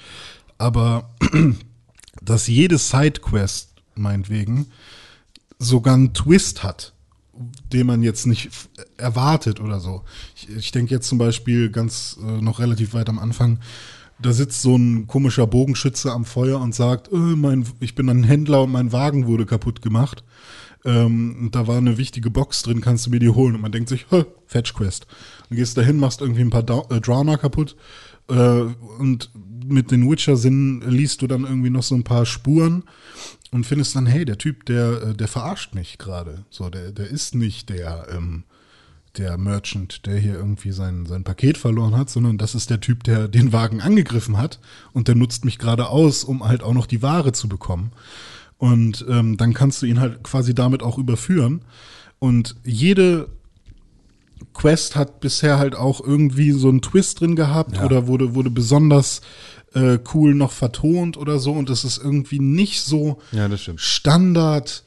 Aber 0.57 1.09
dass 2.21 2.47
jede 2.47 2.77
Sidequest, 2.77 3.69
meinetwegen, 3.95 4.67
sogar 5.59 5.93
einen 5.93 6.13
Twist 6.13 6.63
hat, 6.63 6.93
den 7.71 7.87
man 7.87 8.03
jetzt 8.03 8.25
nicht 8.27 8.47
f- 8.47 8.69
erwartet 8.97 9.59
oder 9.59 9.79
so. 9.79 10.03
Ich, 10.35 10.49
ich 10.49 10.71
denke 10.71 10.93
jetzt 10.93 11.07
zum 11.07 11.17
Beispiel 11.17 11.69
ganz 11.69 12.17
äh, 12.21 12.41
noch 12.41 12.59
relativ 12.59 12.93
weit 12.93 13.09
am 13.09 13.19
Anfang, 13.19 13.59
da 14.19 14.33
sitzt 14.33 14.61
so 14.61 14.75
ein 14.75 15.07
komischer 15.07 15.47
Bogenschütze 15.47 16.11
am 16.11 16.25
Feuer 16.25 16.59
und 16.59 16.75
sagt, 16.75 17.11
äh, 17.11 17.15
mein, 17.15 17.65
ich 17.79 17.95
bin 17.95 18.09
ein 18.09 18.23
Händler 18.23 18.63
und 18.63 18.71
mein 18.71 18.91
Wagen 18.91 19.25
wurde 19.25 19.45
kaputt 19.45 19.81
gemacht. 19.81 20.23
Ähm, 20.83 21.49
da 21.51 21.67
war 21.67 21.77
eine 21.77 21.97
wichtige 21.97 22.29
Box 22.31 22.63
drin, 22.63 22.81
kannst 22.81 23.05
du 23.05 23.11
mir 23.11 23.19
die 23.19 23.29
holen? 23.29 23.55
Und 23.55 23.61
man 23.61 23.71
denkt 23.71 23.89
sich, 23.89 24.07
"Hä, 24.09 24.25
Fetch 24.47 24.73
Quest. 24.73 25.05
Und 25.49 25.57
gehst 25.57 25.77
dahin, 25.77 25.97
machst 25.97 26.21
irgendwie 26.21 26.41
ein 26.41 26.49
paar 26.49 26.63
Dau 26.63 26.87
äh, 26.89 26.99
Drama 26.99 27.37
kaputt. 27.37 27.75
Äh, 28.29 28.33
und 28.99 29.29
mit 29.71 29.91
den 29.91 30.09
Witcher-Sinnen 30.09 30.81
liest 30.89 31.21
du 31.21 31.27
dann 31.27 31.43
irgendwie 31.43 31.69
noch 31.69 31.83
so 31.83 31.95
ein 31.95 32.03
paar 32.03 32.25
Spuren 32.25 32.83
und 33.51 33.65
findest 33.65 33.95
dann, 33.95 34.05
hey, 34.05 34.25
der 34.25 34.37
Typ, 34.37 34.65
der, 34.65 35.01
äh, 35.01 35.13
der 35.13 35.27
verarscht 35.27 35.75
mich 35.75 35.97
gerade. 35.97 36.45
So, 36.49 36.69
der, 36.69 36.91
der 36.91 37.09
ist 37.09 37.35
nicht 37.35 37.69
der, 37.69 38.07
ähm, 38.11 38.43
der 39.17 39.37
Merchant, 39.37 40.05
der 40.05 40.17
hier 40.17 40.35
irgendwie 40.35 40.71
sein, 40.71 41.05
sein 41.05 41.23
Paket 41.23 41.57
verloren 41.57 41.97
hat, 41.97 42.09
sondern 42.09 42.37
das 42.37 42.55
ist 42.55 42.69
der 42.69 42.79
Typ, 42.79 43.03
der 43.03 43.27
den 43.27 43.51
Wagen 43.51 43.81
angegriffen 43.81 44.37
hat 44.37 44.59
und 44.93 45.07
der 45.07 45.15
nutzt 45.15 45.43
mich 45.43 45.57
gerade 45.57 45.89
aus, 45.89 46.23
um 46.23 46.45
halt 46.47 46.63
auch 46.63 46.73
noch 46.73 46.85
die 46.85 47.01
Ware 47.01 47.33
zu 47.33 47.49
bekommen. 47.49 47.91
Und 48.57 49.05
ähm, 49.09 49.37
dann 49.37 49.53
kannst 49.53 49.81
du 49.81 49.85
ihn 49.85 49.99
halt 49.99 50.23
quasi 50.23 50.53
damit 50.53 50.83
auch 50.83 50.97
überführen. 50.97 51.61
Und 52.19 52.55
jede 52.63 53.27
Quest 54.53 54.95
hat 54.95 55.19
bisher 55.19 55.57
halt 55.57 55.75
auch 55.75 56.01
irgendwie 56.01 56.51
so 56.51 56.69
einen 56.69 56.81
Twist 56.81 57.19
drin 57.19 57.35
gehabt 57.35 57.81
oder 57.81 58.07
wurde, 58.07 58.35
wurde 58.35 58.49
besonders 58.49 59.21
äh, 59.73 59.99
cool 60.13 60.33
noch 60.35 60.51
vertont 60.51 61.17
oder 61.17 61.39
so. 61.39 61.51
Und 61.53 61.69
das 61.69 61.83
ist 61.83 61.97
irgendwie 61.97 62.39
nicht 62.39 62.81
so 62.81 63.19
Ja. 63.31 63.49
Standard 63.77 64.83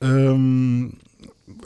ähm, 0.00 0.94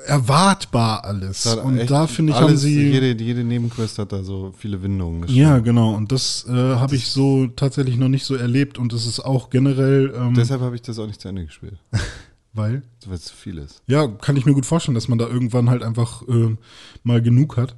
erwartbar 0.07 1.05
alles. 1.05 1.47
Und 1.47 1.91
da 1.91 2.07
finde 2.07 2.33
ich, 2.33 2.39
haben 2.39 2.47
alles- 2.49 2.61
sie. 2.63 2.91
Jede, 2.91 3.23
jede 3.23 3.45
Nebenquest 3.45 3.99
hat 3.99 4.13
da 4.13 4.23
so 4.23 4.53
viele 4.57 4.83
Windungen. 4.83 5.29
ja, 5.29 5.53
stimmt. 5.53 5.65
genau. 5.65 5.95
Und 5.95 6.13
das 6.13 6.47
äh, 6.49 6.53
habe 6.53 6.97
ich 6.97 7.09
so 7.09 7.47
tatsächlich 7.49 7.97
noch 7.97 8.09
nicht 8.09 8.25
so 8.25 8.35
erlebt. 8.35 8.79
Und 8.79 8.93
das 8.93 9.07
ist 9.07 9.21
auch 9.21 9.51
generell, 9.51 10.13
ähm, 10.17 10.35
Deshalb 10.35 10.61
habe 10.61 10.75
ich 10.77 10.83
das 10.83 10.99
auch 10.99 11.07
nicht 11.07 11.21
zu 11.21 11.29
Ende 11.29 11.45
gespielt. 11.47 11.79
weil. 12.53 12.83
Weil 13.07 13.15
es 13.15 13.25
zu 13.25 13.35
viel 13.35 13.59
ist. 13.59 13.83
Ja, 13.87 14.07
kann 14.07 14.37
ich 14.37 14.47
mir 14.47 14.55
gut 14.55 14.67
vorstellen, 14.67 14.95
dass 14.95 15.09
man 15.09 15.19
da 15.19 15.27
irgendwann 15.27 15.71
halt 15.71 15.83
einfach 15.83 16.23
äh, 16.29 16.57
mal 17.03 17.21
genug 17.23 17.57
hat. 17.57 17.75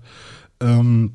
Ähm, 0.60 1.12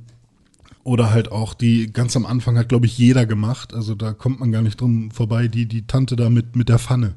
oder 0.87 1.11
halt 1.11 1.33
auch 1.33 1.53
die, 1.53 1.91
ganz 1.91 2.15
am 2.15 2.25
Anfang 2.25 2.57
hat, 2.57 2.69
glaube 2.69 2.85
ich, 2.85 2.97
jeder 2.97 3.25
gemacht. 3.25 3.73
Also 3.73 3.93
da 3.93 4.13
kommt 4.13 4.39
man 4.39 4.53
gar 4.53 4.61
nicht 4.61 4.79
drum 4.79 5.11
vorbei, 5.11 5.49
die, 5.49 5.65
die 5.65 5.85
Tante 5.85 6.15
da 6.15 6.29
mit, 6.29 6.55
mit 6.55 6.69
der 6.69 6.79
Pfanne. 6.79 7.15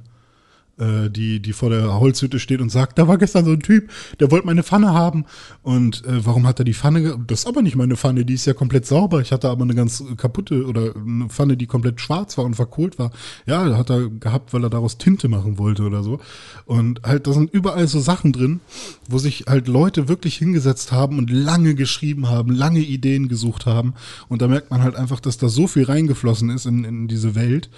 Äh, 0.81 1.11
die, 1.11 1.41
die 1.41 1.53
vor 1.53 1.69
der 1.69 2.01
Holzhütte 2.01 2.39
steht 2.39 2.61
und 2.61 2.71
sagt, 2.71 2.99
da 2.99 3.07
war 3.07 3.19
gestern 3.19 3.45
so 3.45 3.53
ein 3.53 3.61
Typ, 3.61 3.91
der 4.19 4.31
wollte 4.31 4.47
meine 4.47 4.63
Pfanne 4.63 4.95
haben. 4.95 5.27
Und 5.63 6.07
äh, 6.07 6.25
warum 6.25 6.47
hat 6.47 6.59
er 6.59 6.65
die 6.65 6.73
Pfanne? 6.73 7.19
Das 7.27 7.41
ist 7.41 7.47
aber 7.47 7.61
nicht 7.61 7.77
meine 7.77 7.97
Pfanne, 7.97 8.25
die 8.25 8.35
ist 8.35 8.47
ja 8.47 8.55
komplett 8.55 8.87
sauber. 8.87 9.21
Ich 9.21 9.31
hatte 9.31 9.51
aber 9.51 9.63
eine 9.63 9.75
ganz 9.75 10.03
kaputte 10.17 10.65
oder 10.65 10.95
eine 10.97 11.29
Pfanne, 11.29 11.59
die 11.59 11.67
komplett 11.67 12.01
schwarz 12.01 12.39
war 12.39 12.47
und 12.47 12.55
verkohlt 12.55 12.99
war. 12.99 13.11
Ja, 13.45 13.77
hat 13.77 13.91
er 13.91 14.09
gehabt, 14.09 14.55
weil 14.55 14.65
er 14.65 14.71
daraus 14.71 14.97
Tinte 14.97 15.29
machen 15.29 15.59
wollte 15.59 15.83
oder 15.83 16.03
so. 16.03 16.21
Und 16.65 17.03
halt, 17.03 17.27
da 17.27 17.33
sind 17.33 17.53
überall 17.53 17.87
so 17.87 18.01
Sachen 18.01 18.33
drin, 18.33 18.61
wo 19.07 19.19
sich 19.19 19.45
halt 19.49 19.69
Leute 19.69 20.09
wirklich 20.09 20.37
hingesetzt 20.37 20.93
haben 20.93 21.19
und 21.19 21.29
lange 21.29 21.75
geschrieben 21.75 22.31
haben, 22.31 22.55
lange 22.55 22.81
Ideen 22.81 23.29
gesucht 23.29 23.67
haben. 23.67 23.95
Und 24.29 24.41
da 24.41 24.49
merkt 24.49 24.71
man 24.71 24.83
halt 24.83 24.97
einfach, 24.97 25.21
dass 25.21 25.37
da 25.37 25.49
so 25.49 25.67
viel 25.67 25.85
reingeflossen 25.85 26.49
ist 26.49 26.65
in, 26.65 26.85
in 26.85 27.09
diese 27.09 27.35
Welt, 27.35 27.69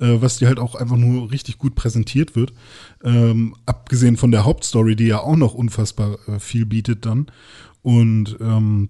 äh, 0.00 0.20
was 0.20 0.38
dir 0.38 0.48
halt 0.48 0.58
auch 0.58 0.74
einfach 0.74 0.96
nur 0.96 1.30
richtig 1.30 1.58
gut 1.58 1.74
präsentiert 1.74 2.36
wird. 2.36 2.52
Ähm, 3.02 3.54
abgesehen 3.66 4.16
von 4.16 4.30
der 4.30 4.44
Hauptstory, 4.44 4.96
die 4.96 5.06
ja 5.06 5.20
auch 5.20 5.36
noch 5.36 5.54
unfassbar 5.54 6.18
äh, 6.28 6.38
viel 6.38 6.66
bietet 6.66 7.06
dann. 7.06 7.26
Und 7.82 8.36
ähm, 8.40 8.88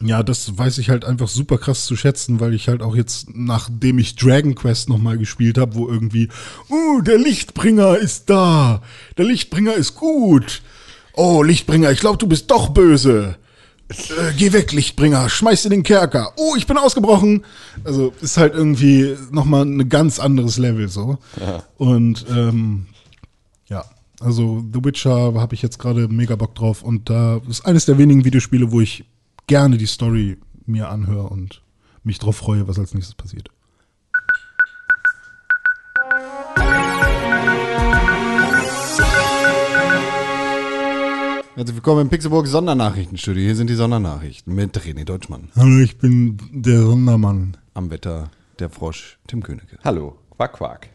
Ja, 0.00 0.22
das 0.24 0.58
weiß 0.58 0.78
ich 0.78 0.90
halt 0.90 1.04
einfach 1.04 1.28
super 1.28 1.58
krass 1.58 1.84
zu 1.84 1.94
schätzen, 1.96 2.40
weil 2.40 2.54
ich 2.54 2.68
halt 2.68 2.82
auch 2.82 2.96
jetzt, 2.96 3.28
nachdem 3.34 3.98
ich 3.98 4.16
Dragon 4.16 4.54
Quest 4.56 4.88
nochmal 4.88 5.16
gespielt 5.16 5.58
habe, 5.58 5.76
wo 5.76 5.88
irgendwie, 5.88 6.28
uh, 6.70 7.00
der 7.02 7.18
Lichtbringer 7.18 7.96
ist 7.98 8.28
da, 8.28 8.82
der 9.16 9.26
Lichtbringer 9.26 9.74
ist 9.74 9.94
gut. 9.94 10.62
Oh, 11.14 11.42
Lichtbringer, 11.44 11.92
ich 11.92 12.00
glaube, 12.00 12.18
du 12.18 12.26
bist 12.26 12.50
doch 12.50 12.70
böse. 12.70 13.36
Äh, 14.10 14.32
geh 14.36 14.52
weg, 14.52 14.72
Lichtbringer, 14.72 15.28
schmeiß 15.28 15.64
in 15.64 15.70
den 15.70 15.82
Kerker. 15.82 16.32
Oh, 16.36 16.54
ich 16.56 16.66
bin 16.66 16.78
ausgebrochen. 16.78 17.44
Also 17.84 18.12
ist 18.20 18.36
halt 18.36 18.54
irgendwie 18.54 19.16
nochmal 19.30 19.64
ein 19.64 19.88
ganz 19.88 20.18
anderes 20.18 20.58
Level 20.58 20.88
so. 20.88 21.18
Und 21.76 22.26
ähm, 22.30 22.86
ja, 23.68 23.84
also 24.20 24.64
The 24.72 24.84
Witcher 24.84 25.34
habe 25.34 25.54
ich 25.54 25.62
jetzt 25.62 25.78
gerade 25.78 26.08
mega 26.08 26.36
Bock 26.36 26.54
drauf 26.54 26.82
und 26.82 27.10
da 27.10 27.40
ist 27.48 27.66
eines 27.66 27.86
der 27.86 27.98
wenigen 27.98 28.24
Videospiele, 28.24 28.70
wo 28.70 28.80
ich 28.80 29.04
gerne 29.46 29.76
die 29.78 29.86
Story 29.86 30.38
mir 30.66 30.88
anhöre 30.88 31.28
und 31.28 31.62
mich 32.04 32.18
drauf 32.18 32.36
freue, 32.36 32.68
was 32.68 32.78
als 32.78 32.94
nächstes 32.94 33.14
passiert. 33.14 33.48
Herzlich 41.54 41.76
willkommen 41.76 42.02
im 42.02 42.08
Pixelburg 42.08 42.46
Sondernachrichtenstudio. 42.46 43.42
Hier 43.42 43.56
sind 43.56 43.68
die 43.68 43.74
Sondernachrichten 43.74 44.54
mit 44.54 44.76
René 44.78 45.04
Deutschmann. 45.04 45.48
Hallo, 45.56 45.78
ich 45.80 45.98
bin 45.98 46.38
der 46.50 46.80
Sondermann. 46.80 47.56
Am 47.74 47.90
Wetter 47.90 48.30
der 48.58 48.70
Frosch 48.70 49.18
Tim 49.26 49.42
Königke. 49.42 49.78
Hallo, 49.84 50.16
Quack 50.36 50.54
Quack. 50.54 50.88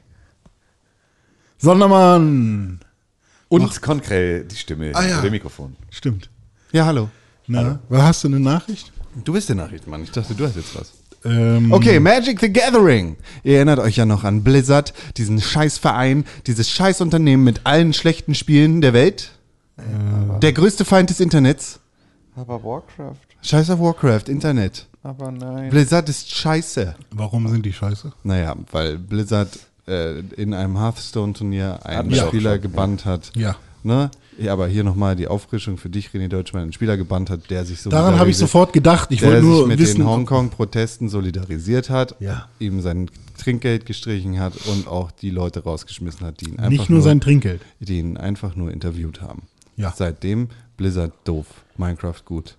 Sondermann! 1.58 2.80
Und 3.50 3.82
Konkrell 3.82 4.44
die 4.46 4.56
Stimme 4.56 4.92
Ah, 4.94 5.06
ja. 5.08 5.22
dem 5.22 5.32
Mikrofon. 5.32 5.76
Stimmt. 5.90 6.30
Ja, 6.72 6.86
hallo. 6.86 7.10
Na, 7.48 7.80
was 7.90 8.02
hast 8.02 8.24
du 8.24 8.28
eine 8.28 8.40
Nachricht? 8.40 8.92
Du 9.24 9.34
bist 9.34 9.50
der 9.50 9.56
Nachrichtenmann. 9.56 10.04
Ich 10.04 10.12
dachte, 10.12 10.36
du 10.36 10.46
hast 10.46 10.56
jetzt 10.56 10.76
was. 10.78 10.92
Ähm, 11.24 11.72
Okay, 11.72 12.00
Magic 12.00 12.40
the 12.42 12.52
Gathering. 12.52 13.16
Ihr 13.44 13.56
erinnert 13.58 13.80
euch 13.80 13.96
ja 13.96 14.06
noch 14.06 14.24
an 14.24 14.44
Blizzard, 14.44 14.94
diesen 15.16 15.40
Scheißverein, 15.42 16.26
dieses 16.46 16.70
Scheißunternehmen 16.70 17.44
mit 17.44 17.62
allen 17.64 17.94
schlechten 17.94 18.36
Spielen 18.36 18.82
der 18.82 18.94
Welt. 18.94 19.32
Der 20.41 20.54
größte 20.54 20.86
Feind 20.86 21.10
des 21.10 21.20
Internets. 21.20 21.80
Aber 22.36 22.64
Warcraft, 22.64 23.16
Scheiß 23.41 23.70
auf 23.72 23.80
Warcraft, 23.80 24.24
Internet. 24.30 24.88
aber 25.04 25.32
nein. 25.32 25.70
Blizzard 25.70 26.08
ist 26.10 26.30
scheiße. 26.36 26.95
Warum 27.12 27.48
sind 27.48 27.66
die 27.66 27.74
scheiße? 27.74 28.12
Naja, 28.24 28.56
weil 28.72 28.98
Blizzard 28.99 29.49
äh, 29.88 30.20
in 30.36 30.54
einem 30.54 30.78
Hearthstone-Turnier 30.80 31.80
einen 31.86 32.14
auch 32.20 32.28
Spieler 32.28 32.54
schon, 32.54 32.62
gebannt 32.62 33.06
hat. 33.06 33.32
Ja. 33.36 33.56
Ne? 33.84 34.12
Ja, 34.38 34.54
aber 34.54 34.68
hier 34.68 34.84
nochmal 34.84 35.16
die 35.16 35.28
Auffrischung 35.28 35.78
für 35.78 35.90
dich, 35.90 36.10
René 36.10 36.28
Deutschmann, 36.28 36.64
einen 36.64 36.74
Spieler 36.74 36.95
gebannt 36.98 37.30
hat, 37.32 37.49
der 37.49 37.66
sich 37.66 37.82
so 37.82 37.90
Daran 37.90 38.20
habe 38.20 38.30
ich 38.30 38.38
sofort 38.38 38.72
gedacht. 38.74 39.10
Ich 39.12 39.22
der 39.22 39.30
wollte 39.30 39.44
nur 39.44 39.58
sich 39.60 39.68
mit 39.68 39.80
wissen. 39.80 39.99
den 40.02 40.08
Hongkong-Protesten 40.08 41.10
solidarisiert 41.10 41.90
hat, 41.90 42.16
Ja. 42.20 42.48
ihm 42.60 42.82
sein 42.82 43.10
Trinkgeld 43.40 43.86
gestrichen 43.88 44.40
hat 44.40 44.54
und 44.68 44.88
auch 44.88 45.10
die 45.10 45.32
Leute 45.32 45.64
rausgeschmissen 45.64 46.26
hat, 46.28 46.41
die 46.41 46.49
ihn 46.49 46.60
einfach 46.60 46.70
nicht 46.70 46.90
nur 46.90 47.02
sein 47.02 47.20
Trinkgeld. 47.22 47.62
die 47.80 47.98
ihn 47.98 48.18
einfach 48.18 48.56
nur 48.56 48.72
interviewt 48.72 49.22
haben. 49.22 49.44
Ja. 49.78 49.94
Seitdem 49.95 50.49
Blizzard 50.76 51.14
doof, 51.24 51.48
Minecraft 51.78 52.22
gut. 52.26 52.58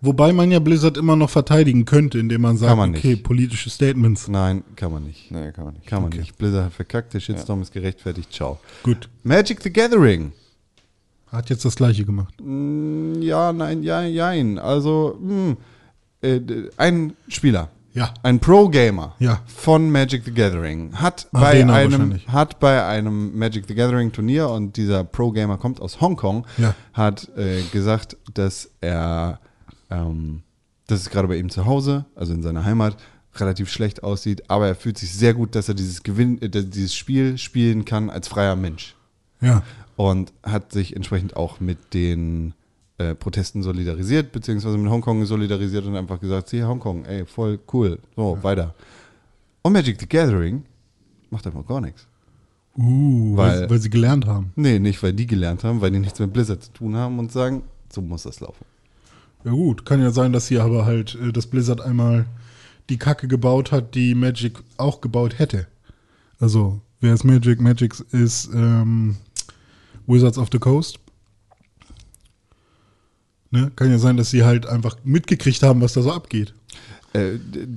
Wobei 0.00 0.32
man 0.32 0.50
ja 0.50 0.58
Blizzard 0.58 0.96
immer 0.96 1.14
noch 1.14 1.30
verteidigen 1.30 1.84
könnte, 1.84 2.18
indem 2.18 2.40
man 2.40 2.56
sagt, 2.56 2.70
Kann 2.70 2.78
man 2.78 2.90
okay, 2.94 3.10
nicht. 3.12 3.22
politische 3.22 3.70
Statements. 3.70 4.26
Nein, 4.26 4.64
kann 4.74 4.90
man 4.90 5.04
nicht. 5.04 5.30
Nee, 5.30 5.52
kann 5.52 5.64
man 5.64 5.74
nicht. 5.74 5.86
Kann 5.86 6.02
man 6.02 6.10
nicht. 6.10 6.36
Blizzard 6.38 6.64
hat 6.66 6.72
verkackt, 6.72 7.14
der 7.14 7.20
Shitstorm 7.20 7.62
ist 7.62 7.72
gerechtfertigt, 7.72 8.32
ciao. 8.32 8.58
Gut. 8.82 9.08
Magic 9.22 9.62
the 9.62 9.72
Gathering. 9.72 10.32
Hat 11.28 11.50
jetzt 11.50 11.64
das 11.64 11.76
gleiche 11.76 12.04
gemacht. 12.04 12.34
Ja, 13.20 13.52
nein, 13.52 13.82
ja, 13.84 14.02
jein. 14.02 14.58
Also, 14.58 15.16
mh, 15.20 15.56
äh, 16.20 16.40
d- 16.40 16.68
ein 16.76 17.12
Spieler, 17.28 17.68
Ja. 17.94 18.12
ein 18.22 18.40
Pro-Gamer 18.40 19.14
Ja. 19.18 19.40
von 19.46 19.90
Magic 19.90 20.24
the 20.24 20.32
Gathering 20.32 20.94
hat 20.94 21.28
bei, 21.32 21.40
Arena 21.64 21.74
einem, 21.74 22.20
hat 22.26 22.58
bei 22.58 22.84
einem 22.86 23.36
Magic 23.38 23.66
the 23.68 23.74
Gathering 23.74 24.12
Turnier 24.12 24.48
und 24.48 24.76
dieser 24.76 25.04
Pro-Gamer 25.04 25.58
kommt 25.58 25.80
aus 25.80 26.00
Hongkong, 26.00 26.46
Ja. 26.56 26.74
hat 26.94 27.28
äh, 27.36 27.60
gesagt, 27.72 28.16
dass 28.34 28.70
er, 28.80 29.40
ähm, 29.90 30.42
dass 30.86 31.00
es 31.00 31.10
gerade 31.10 31.28
bei 31.28 31.36
ihm 31.36 31.50
zu 31.50 31.66
Hause, 31.66 32.06
also 32.14 32.32
in 32.32 32.42
seiner 32.42 32.64
Heimat, 32.64 32.96
relativ 33.36 33.70
schlecht 33.70 34.02
aussieht, 34.02 34.50
aber 34.50 34.68
er 34.68 34.74
fühlt 34.74 34.98
sich 34.98 35.12
sehr 35.14 35.32
gut, 35.34 35.54
dass 35.54 35.68
er 35.68 35.74
dieses, 35.74 36.02
Gewinn, 36.02 36.40
äh, 36.42 36.48
dieses 36.50 36.94
Spiel 36.94 37.36
spielen 37.38 37.84
kann 37.84 38.08
als 38.10 38.28
freier 38.28 38.56
Mensch 38.56 38.94
Ja. 39.40 39.62
und 39.96 40.32
hat 40.42 40.72
sich 40.72 40.96
entsprechend 40.96 41.36
auch 41.36 41.60
mit 41.60 41.92
den 41.94 42.54
äh, 43.10 43.14
Protesten 43.14 43.62
solidarisiert, 43.62 44.32
beziehungsweise 44.32 44.78
mit 44.78 44.90
Hongkong 44.90 45.24
solidarisiert 45.26 45.84
und 45.86 45.96
einfach 45.96 46.20
gesagt, 46.20 46.50
hier 46.50 46.66
Hongkong, 46.68 47.04
ey, 47.04 47.24
voll 47.26 47.58
cool, 47.72 47.98
so, 48.16 48.38
weiter. 48.42 48.74
Und 49.62 49.72
Magic 49.72 49.98
the 50.00 50.08
Gathering 50.08 50.64
macht 51.30 51.46
einfach 51.46 51.66
gar 51.66 51.80
nichts. 51.80 52.06
Uh, 52.76 53.36
weil, 53.36 53.60
Weil- 53.62 53.70
weil 53.70 53.78
sie 53.80 53.90
gelernt 53.90 54.26
haben. 54.26 54.52
Nee, 54.56 54.78
nicht, 54.78 55.02
weil 55.02 55.12
die 55.12 55.26
gelernt 55.26 55.62
haben, 55.64 55.80
weil 55.80 55.90
die 55.90 55.98
nichts 55.98 56.18
mit 56.18 56.32
Blizzard 56.32 56.62
zu 56.62 56.72
tun 56.72 56.96
haben 56.96 57.18
und 57.18 57.30
sagen, 57.30 57.62
so 57.92 58.00
muss 58.00 58.22
das 58.22 58.40
laufen. 58.40 58.64
Ja 59.44 59.50
gut, 59.50 59.84
kann 59.84 60.00
ja 60.00 60.10
sein, 60.10 60.32
dass 60.32 60.48
hier 60.48 60.62
aber 60.64 60.86
halt 60.86 61.14
äh, 61.16 61.32
das 61.32 61.46
Blizzard 61.46 61.80
einmal 61.80 62.24
die 62.88 62.96
Kacke 62.98 63.28
gebaut 63.28 63.72
hat, 63.72 63.94
die 63.94 64.14
Magic 64.14 64.62
auch 64.78 65.00
gebaut 65.00 65.38
hätte. 65.38 65.66
Also, 66.40 66.80
wer 67.00 67.12
ist 67.14 67.24
Magic? 67.24 67.60
Magic 67.60 67.94
ist 68.12 68.50
ähm, 68.54 69.16
Wizards 70.06 70.38
of 70.38 70.48
the 70.50 70.58
Coast. 70.58 70.98
Ne? 73.52 73.70
Kann 73.76 73.90
ja 73.90 73.98
sein, 73.98 74.16
dass 74.16 74.30
sie 74.30 74.42
halt 74.44 74.66
einfach 74.66 74.96
mitgekriegt 75.04 75.62
haben, 75.62 75.80
was 75.80 75.92
da 75.92 76.02
so 76.02 76.10
abgeht. 76.10 76.54
Äh, 77.12 77.32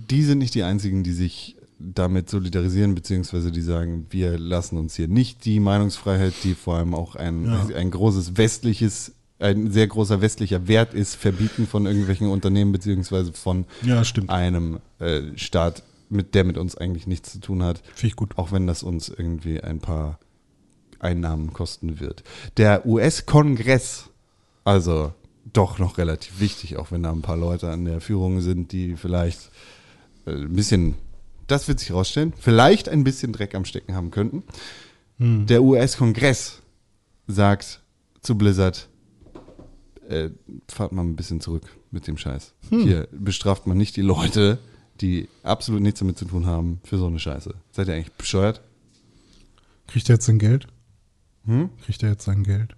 die 0.09 0.23
sind 0.23 0.39
nicht 0.39 0.55
die 0.55 0.63
einzigen, 0.63 1.03
die 1.03 1.11
sich 1.13 1.55
damit 1.77 2.29
solidarisieren, 2.29 2.95
beziehungsweise 2.95 3.51
die 3.51 3.61
sagen, 3.61 4.07
wir 4.09 4.39
lassen 4.39 4.77
uns 4.77 4.95
hier 4.95 5.09
nicht 5.09 5.43
die 5.43 5.59
Meinungsfreiheit, 5.59 6.33
die 6.43 6.55
vor 6.55 6.77
allem 6.77 6.95
auch 6.95 7.15
ein, 7.17 7.43
Ja. 7.45 7.67
ein 7.75 7.91
großes 7.91 8.37
westliches, 8.37 9.11
ein 9.39 9.69
sehr 9.71 9.87
großer 9.87 10.21
westlicher 10.21 10.69
Wert 10.69 10.93
ist, 10.93 11.15
verbieten 11.15 11.67
von 11.67 11.85
irgendwelchen 11.85 12.29
Unternehmen, 12.29 12.71
beziehungsweise 12.71 13.33
von 13.33 13.65
Ja, 13.83 14.01
einem 14.27 14.79
äh, 14.99 15.23
Staat, 15.35 15.83
mit 16.09 16.33
der 16.35 16.45
mit 16.45 16.57
uns 16.57 16.77
eigentlich 16.77 17.05
nichts 17.07 17.33
zu 17.33 17.39
tun 17.39 17.61
hat. 17.63 17.81
Finde 17.93 18.07
ich 18.07 18.15
gut. 18.15 18.37
Auch 18.37 18.53
wenn 18.53 18.65
das 18.67 18.81
uns 18.81 19.09
irgendwie 19.09 19.59
ein 19.59 19.79
paar 19.79 20.19
Einnahmen 20.99 21.51
kosten 21.51 21.99
wird. 21.99 22.23
Der 22.55 22.85
US-Kongress, 22.85 24.05
also 24.63 25.13
doch 25.53 25.79
noch 25.79 25.97
relativ 25.97 26.39
wichtig, 26.39 26.77
auch 26.77 26.91
wenn 26.91 27.03
da 27.03 27.11
ein 27.11 27.21
paar 27.21 27.37
Leute 27.37 27.69
an 27.69 27.85
der 27.85 28.01
Führung 28.01 28.41
sind, 28.41 28.71
die 28.71 28.95
vielleicht 28.95 29.51
äh, 30.25 30.31
ein 30.31 30.53
bisschen, 30.53 30.95
das 31.47 31.67
wird 31.67 31.79
sich 31.79 31.91
rausstellen, 31.91 32.33
vielleicht 32.37 32.89
ein 32.89 33.03
bisschen 33.03 33.31
Dreck 33.31 33.55
am 33.55 33.65
Stecken 33.65 33.95
haben 33.95 34.11
könnten. 34.11 34.43
Der 35.17 35.63
US-Kongress 35.63 36.61
sagt 37.27 37.81
zu 38.21 38.37
Blizzard, 38.37 38.89
äh, 40.09 40.29
fahrt 40.67 40.91
mal 40.91 41.03
ein 41.03 41.15
bisschen 41.15 41.39
zurück 41.39 41.63
mit 41.91 42.07
dem 42.07 42.17
Scheiß. 42.17 42.53
Hier 42.69 43.07
bestraft 43.11 43.65
man 43.65 43.77
nicht 43.77 43.95
die 43.95 44.01
Leute, 44.01 44.59
die 45.01 45.29
absolut 45.43 45.81
nichts 45.81 45.99
damit 45.99 46.17
zu 46.17 46.25
tun 46.25 46.45
haben, 46.45 46.79
für 46.83 46.97
so 46.97 47.07
eine 47.07 47.19
Scheiße. 47.19 47.53
Seid 47.71 47.87
ihr 47.87 47.93
eigentlich 47.93 48.13
bescheuert? 48.13 48.61
Kriegt 49.87 50.09
er 50.09 50.15
jetzt 50.15 50.25
sein 50.25 50.39
Geld? 50.39 50.67
Hm? 51.45 51.69
Kriegt 51.85 52.03
er 52.03 52.09
jetzt 52.09 52.25
sein 52.25 52.43
Geld? 52.43 52.75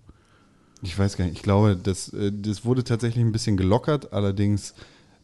Ich 0.81 0.97
weiß 0.97 1.17
gar 1.17 1.25
nicht. 1.25 1.37
Ich 1.37 1.43
glaube, 1.43 1.75
das, 1.75 2.09
äh, 2.13 2.31
das 2.31 2.65
wurde 2.65 2.83
tatsächlich 2.83 3.23
ein 3.23 3.31
bisschen 3.31 3.57
gelockert. 3.57 4.13
Allerdings 4.13 4.73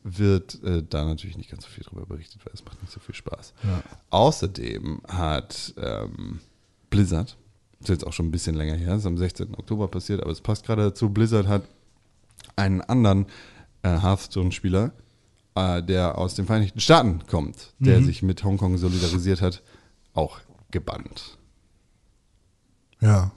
wird 0.03 0.61
äh, 0.63 0.83
da 0.87 1.05
natürlich 1.05 1.37
nicht 1.37 1.49
ganz 1.49 1.63
so 1.63 1.69
viel 1.69 1.83
drüber 1.83 2.05
berichtet, 2.05 2.45
weil 2.45 2.53
es 2.53 2.63
macht 2.65 2.81
nicht 2.81 2.91
so 2.91 2.99
viel 2.99 3.15
Spaß. 3.15 3.53
Ja. 3.63 3.83
Außerdem 4.09 5.01
hat 5.07 5.73
ähm, 5.77 6.39
Blizzard, 6.89 7.37
das 7.79 7.89
ist 7.89 7.89
jetzt 7.89 8.07
auch 8.07 8.13
schon 8.13 8.27
ein 8.27 8.31
bisschen 8.31 8.55
länger 8.55 8.75
her, 8.75 8.89
das 8.89 8.99
ist 8.99 9.05
am 9.05 9.17
16. 9.17 9.55
Oktober 9.55 9.87
passiert, 9.87 10.21
aber 10.21 10.31
es 10.31 10.41
passt 10.41 10.65
gerade 10.65 10.83
dazu, 10.83 11.09
Blizzard 11.09 11.47
hat 11.47 11.63
einen 12.55 12.81
anderen 12.81 13.27
äh, 13.83 13.99
Hearthstone-Spieler, 14.01 14.91
äh, 15.55 15.81
der 15.81 16.17
aus 16.17 16.35
den 16.35 16.45
Vereinigten 16.45 16.81
Staaten 16.81 17.25
kommt, 17.27 17.73
der 17.79 18.03
sich 18.03 18.23
mit 18.23 18.43
Hongkong 18.43 18.77
solidarisiert 18.77 19.41
hat, 19.41 19.63
auch 20.13 20.39
gebannt. 20.71 21.37
Ja. 22.99 23.31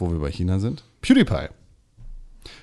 Wo 0.00 0.10
wir 0.10 0.18
bei 0.18 0.30
China 0.30 0.58
sind. 0.58 0.84
PewDiePie. 1.00 1.48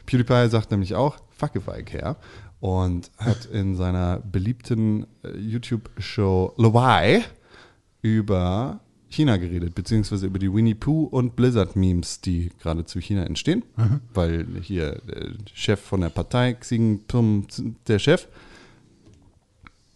PewDiePie 0.05 0.49
sagt 0.49 0.71
nämlich 0.71 0.95
auch, 0.95 1.17
fuck 1.29 1.55
if 1.55 1.67
I 1.67 1.83
care. 1.83 2.15
Und 2.59 3.11
hat 3.17 3.45
in 3.45 3.75
seiner 3.75 4.19
beliebten 4.19 5.05
äh, 5.23 5.37
YouTube-Show 5.37 6.53
Lowai 6.57 7.23
über 8.01 8.79
China 9.09 9.37
geredet, 9.37 9.75
beziehungsweise 9.75 10.25
über 10.25 10.39
die 10.39 10.51
Winnie 10.51 10.73
Pooh 10.73 11.03
und 11.03 11.35
Blizzard-Memes, 11.35 12.21
die 12.21 12.51
gerade 12.61 12.85
zu 12.85 12.99
China 12.99 13.23
entstehen. 13.23 13.63
Weil 14.13 14.47
hier 14.61 15.01
der 15.07 15.33
Chef 15.53 15.79
von 15.79 16.01
der 16.01 16.09
Partei, 16.09 16.53
Xi 16.53 16.75
Jinping, 16.75 17.47
der 17.87 17.99
Chef, 17.99 18.27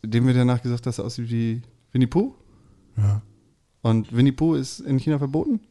dem 0.03 0.27
wird 0.27 0.38
danach 0.38 0.61
gesagt, 0.61 0.85
dass 0.85 0.99
er 0.99 1.05
aussieht 1.05 1.30
wie 1.30 1.61
Winnie 1.91 2.07
Pooh. 2.07 2.35
Ja. 2.95 3.22
Und 3.81 4.15
Winnie 4.15 4.31
Pooh 4.31 4.55
ist 4.55 4.80
in 4.81 4.99
China 4.99 5.18
verboten. 5.18 5.61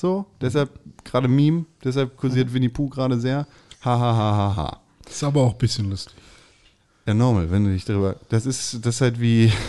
So, 0.00 0.24
deshalb 0.40 0.70
gerade 1.04 1.28
Meme, 1.28 1.66
deshalb 1.84 2.16
kursiert 2.16 2.54
Winnie 2.54 2.70
Pooh 2.70 2.88
gerade 2.88 3.20
sehr. 3.20 3.46
Ha, 3.84 3.98
ha, 3.98 4.16
ha, 4.16 4.36
ha, 4.36 4.56
ha. 4.56 4.80
Ist 5.06 5.22
aber 5.22 5.42
auch 5.42 5.52
ein 5.52 5.58
bisschen 5.58 5.90
lustig. 5.90 6.14
Ja, 7.06 7.12
normal, 7.12 7.50
wenn 7.50 7.64
du 7.64 7.70
dich 7.72 7.84
darüber. 7.84 8.16
Das 8.30 8.46
ist, 8.46 8.78
das 8.86 8.94
ist 8.94 9.00
halt 9.02 9.20
wie. 9.20 9.52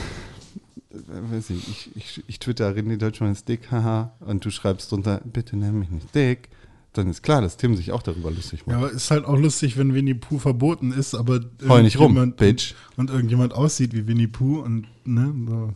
Weiß 0.92 1.50
ich, 1.50 1.68
ich, 1.68 1.96
ich, 1.96 2.24
ich 2.28 2.40
twitter 2.40 2.70
René 2.72 2.96
Deutschmann 2.96 3.34
ist 3.34 3.50
dick, 3.50 3.72
haha, 3.72 4.14
und 4.22 4.46
du 4.46 4.52
schreibst 4.52 4.92
drunter, 4.92 5.20
bitte 5.26 5.58
nenn 5.58 5.80
mich 5.80 5.90
nicht 5.90 6.14
dick, 6.16 6.48
dann 6.94 7.10
ist 7.10 7.24
klar, 7.24 7.42
dass 7.42 7.58
Tim 7.58 7.76
sich 7.76 7.92
auch 7.92 8.02
darüber 8.02 8.32
lustig 8.32 8.64
Ja, 8.68 8.74
macht. 8.74 8.84
aber 8.84 8.92
ist 8.92 9.12
halt 9.12 9.26
auch 9.26 9.38
lustig, 9.38 9.78
wenn 9.78 9.94
Winnie 9.94 10.14
Pooh 10.14 10.40
verboten 10.40 10.92
ist, 10.94 11.14
aber 11.14 11.42
Heul 11.68 11.84
nicht 11.84 12.00
rum, 12.00 12.34
Bitch. 12.38 12.74
Und, 12.96 13.10
und 13.10 13.16
irgendjemand 13.16 13.54
aussieht 13.54 13.94
wie 13.94 14.08
Winnie 14.08 14.28
Pooh 14.28 14.60
und 14.60 14.88
ne, 15.06 15.34
so. 15.48 15.74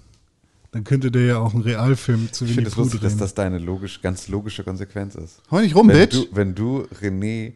Dann 0.75 0.83
könnte 0.83 1.09
der 1.09 1.23
ja 1.23 1.37
auch 1.37 1.53
einen 1.53 1.63
Realfilm 1.63 2.33
zu 2.33 2.43
Ich 2.43 2.49
Winnie 2.49 2.55
finde 2.55 2.69
es 2.69 2.75
Pooh 2.75 2.81
lustig, 2.81 2.99
dass 2.99 3.13
drehen. 3.13 3.19
das 3.19 3.33
deine 3.33 3.59
logisch, 3.59 4.01
ganz 4.01 4.27
logische 4.27 4.61
Konsequenz 4.65 5.15
ist. 5.15 5.41
Heul 5.49 5.61
nicht 5.61 5.73
rum, 5.73 5.87
wenn 5.87 5.95
Bitch. 5.95 6.15
Du, 6.15 6.27
wenn 6.35 6.53
du 6.53 6.85
René 7.01 7.53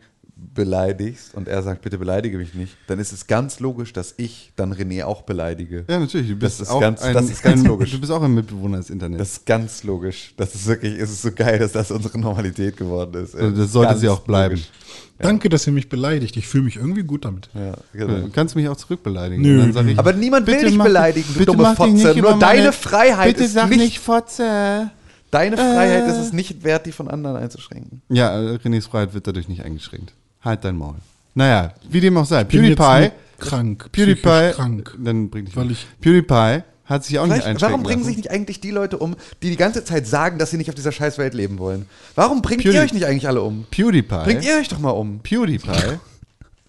beleidigst 0.53 1.33
und 1.35 1.47
er 1.47 1.61
sagt, 1.63 1.81
bitte 1.81 1.97
beleidige 1.97 2.37
mich 2.37 2.53
nicht, 2.53 2.75
dann 2.87 2.99
ist 2.99 3.11
es 3.11 3.27
ganz 3.27 3.59
logisch, 3.59 3.93
dass 3.93 4.13
ich 4.17 4.51
dann 4.55 4.73
René 4.73 5.03
auch 5.05 5.21
beleidige. 5.23 5.85
Ja, 5.89 5.99
natürlich. 5.99 6.29
Du 6.29 6.35
bist 6.35 6.59
Das 6.59 6.67
ist 6.67 6.73
auch 6.73 6.81
ganz- 6.81 7.01
ein, 7.01 7.13
das 7.13 7.29
ist 7.29 7.41
ganz 7.41 7.61
ein, 7.61 7.67
logisch. 7.67 7.91
Du 7.91 7.99
bist 7.99 8.11
auch 8.11 8.21
ein 8.21 8.33
Mitbewohner 8.33 8.77
des 8.77 8.89
Internets. 8.89 9.19
Das 9.19 9.31
ist 9.33 9.45
ganz 9.45 9.83
logisch. 9.83 10.33
Das 10.37 10.55
ist 10.55 10.65
wirklich, 10.67 10.99
es 10.99 11.11
ist 11.11 11.21
so 11.21 11.31
geil, 11.31 11.59
dass 11.59 11.71
das 11.73 11.91
unsere 11.91 12.19
Normalität 12.19 12.77
geworden 12.77 13.23
ist. 13.23 13.35
Also 13.35 13.55
das 13.55 13.71
sollte 13.71 13.89
Ganz 13.91 14.01
sie 14.01 14.09
auch 14.09 14.21
bleiben. 14.21 14.55
logisch. 14.55 14.69
Danke, 15.19 15.49
dass 15.49 15.67
ihr 15.67 15.73
mich 15.73 15.89
beleidigt. 15.89 16.37
Ich 16.37 16.47
fühle 16.47 16.63
mich 16.63 16.77
irgendwie 16.77 17.03
gut 17.03 17.25
damit. 17.25 17.49
Ja, 17.53 17.61
Ja, 17.67 17.75
genau. 17.93 18.19
Du 18.27 18.29
kannst 18.29 18.55
mich 18.55 18.67
auch 18.69 18.77
zurückbeleidigen. 18.77 19.41
Nö, 19.43 19.69
ich, 19.89 19.99
Aber 19.99 20.13
niemand 20.13 20.47
will 20.47 20.61
dich 20.63 20.75
mach- 20.75 20.85
beleidigen, 20.85 21.27
du 21.33 21.39
bitte 21.39 21.45
dumme 21.51 21.63
mach 21.63 21.69
dich 21.71 21.77
Fotze. 21.77 22.07
nicht 22.13 22.21
Nur 22.21 22.39
deine 22.39 22.71
Freiheit 22.71 23.33
bitte 23.33 23.43
ist 23.45 23.53
sag 23.53 23.69
nicht- 23.69 23.79
nicht 23.79 23.99
Fotze. 23.99 24.91
Deine 25.31 25.57
Freiheit 25.57 26.05
Äh. 26.07 26.11
ist 26.11 26.17
es 26.17 26.33
nicht 26.33 26.63
wert, 26.63 26.85
die 26.87 26.91
von 26.91 27.07
anderen 27.07 27.35
einzuschränken. 27.35 28.01
Ja, 28.09 28.35
äh, 28.41 28.55
Renés 28.55 28.87
Freiheit 28.89 29.13
wird 29.13 29.27
dadurch 29.27 29.47
nicht 29.47 29.63
eingeschränkt. 29.63 30.13
Halt 30.43 30.63
dein 30.63 30.77
Maul. 30.77 30.95
Naja, 31.35 31.73
wie 31.89 31.99
dem 32.01 32.17
auch 32.17 32.25
sei. 32.25 32.43
Bin 32.43 32.61
PewDiePie, 32.61 33.11
krank. 33.39 33.89
PewDiePie, 33.91 34.51
krank. 34.53 34.95
dann 34.97 35.29
bring 35.29 35.45
dich 35.45 35.55
Weil 35.55 35.71
ich- 35.71 35.87
PewDiePie 36.01 36.63
hat 36.85 37.05
sich 37.05 37.19
auch 37.19 37.27
nicht 37.27 37.35
einschränken 37.45 37.61
warum 37.61 37.83
bringen 37.83 37.99
lassen. 37.99 38.07
sich 38.07 38.17
nicht 38.17 38.31
eigentlich 38.31 38.61
die 38.61 38.71
Leute 38.71 38.97
um, 38.97 39.15
die 39.43 39.51
die 39.51 39.57
ganze 39.57 39.83
Zeit 39.83 40.07
sagen, 40.07 40.39
dass 40.39 40.49
sie 40.51 40.57
nicht 40.57 40.69
auf 40.69 40.75
dieser 40.75 40.91
Scheißwelt 40.91 41.33
leben 41.35 41.59
wollen? 41.59 41.85
Warum 42.15 42.41
bringt 42.41 42.63
Pewdie- 42.63 42.73
ihr 42.77 42.81
euch 42.81 42.93
nicht 42.93 43.05
eigentlich 43.05 43.27
alle 43.27 43.41
um? 43.41 43.65
PewDiePie, 43.69 44.23
Bringt 44.23 44.43
ihr 44.43 44.57
euch 44.57 44.69
doch 44.69 44.79
mal 44.79 44.89
um. 44.89 45.19
PewDiePie, 45.19 45.99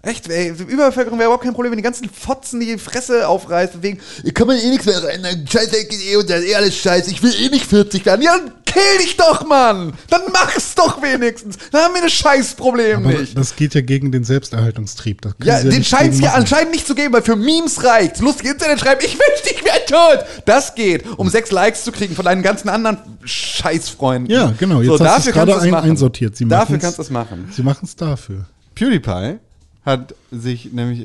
Echt, 0.02 0.28
ey, 0.30 0.48
Überbevölkerung 0.48 1.18
wäre 1.18 1.26
überhaupt 1.26 1.44
kein 1.44 1.52
Problem, 1.52 1.72
wenn 1.72 1.76
die 1.78 1.82
ganzen 1.82 2.08
Fotzen 2.08 2.58
die 2.60 2.78
Fresse 2.78 3.28
aufreißen, 3.28 3.82
wegen, 3.82 4.00
ihr 4.24 4.32
kann 4.32 4.46
man 4.46 4.56
eh 4.56 4.70
nichts 4.70 4.86
mehr 4.86 5.02
rein, 5.02 5.22
scheiße, 5.46 5.70
geht 5.86 6.00
eh 6.10 6.16
und 6.16 6.30
das 6.30 6.42
eh 6.42 6.54
alles 6.54 6.74
scheiße, 6.76 7.10
ich 7.10 7.22
will 7.22 7.34
eh 7.38 7.50
nicht 7.50 7.66
40 7.66 8.06
werden. 8.06 8.22
Ja, 8.22 8.36
dann 8.38 8.52
kill 8.64 8.98
dich 9.02 9.16
doch, 9.18 9.44
Mann! 9.46 9.92
Dann 10.08 10.22
mach's 10.32 10.74
doch 10.74 11.02
wenigstens! 11.02 11.58
Dann 11.70 11.82
haben 11.82 11.94
wir 11.94 12.02
ein 12.02 12.08
Scheißproblem 12.08 13.04
Aber 13.06 13.18
nicht. 13.18 13.36
das 13.36 13.56
geht 13.56 13.74
ja 13.74 13.82
gegen 13.82 14.10
den 14.10 14.24
Selbsterhaltungstrieb. 14.24 15.20
Das 15.20 15.34
Ja, 15.44 15.62
den 15.62 15.84
scheint 15.84 16.14
es 16.14 16.20
ja 16.20 16.32
anscheinend 16.32 16.72
nicht 16.72 16.86
zu 16.86 16.94
geben, 16.94 17.12
weil 17.12 17.22
für 17.22 17.36
Memes 17.36 17.84
reicht. 17.84 18.20
Lustig 18.20 18.46
Internet 18.46 18.80
schreiben, 18.80 19.00
ich 19.04 19.12
wünschte, 19.18 19.50
ich 19.54 19.64
wäre 19.64 19.84
tot. 19.86 20.24
Das 20.46 20.74
geht, 20.74 21.04
um 21.18 21.28
sechs 21.28 21.50
Likes 21.50 21.84
zu 21.84 21.92
kriegen 21.92 22.14
von 22.14 22.24
deinen 22.24 22.42
ganzen 22.42 22.70
anderen 22.70 22.96
Scheißfreunden. 23.24 24.30
Ja, 24.34 24.54
genau. 24.58 24.80
Jetzt 24.80 24.86
So, 24.86 24.92
hast 24.94 25.00
du 25.00 25.04
dafür 25.04 25.32
kannst 25.32 25.34
gerade 25.34 25.52
du 25.52 25.56
es 25.58 25.62
ein, 25.64 25.70
machen. 25.70 25.90
einsortiert. 25.90 26.36
Sie 26.36 26.48
Dafür 26.48 26.78
kannst 26.78 26.96
du 26.98 27.02
es 27.02 27.10
machen. 27.10 27.50
Sie 27.54 27.62
machen 27.62 27.84
es 27.84 27.96
dafür. 27.96 28.46
PewDiePie 28.74 29.38
hat 29.82 30.14
sich 30.30 30.72
nämlich 30.72 31.02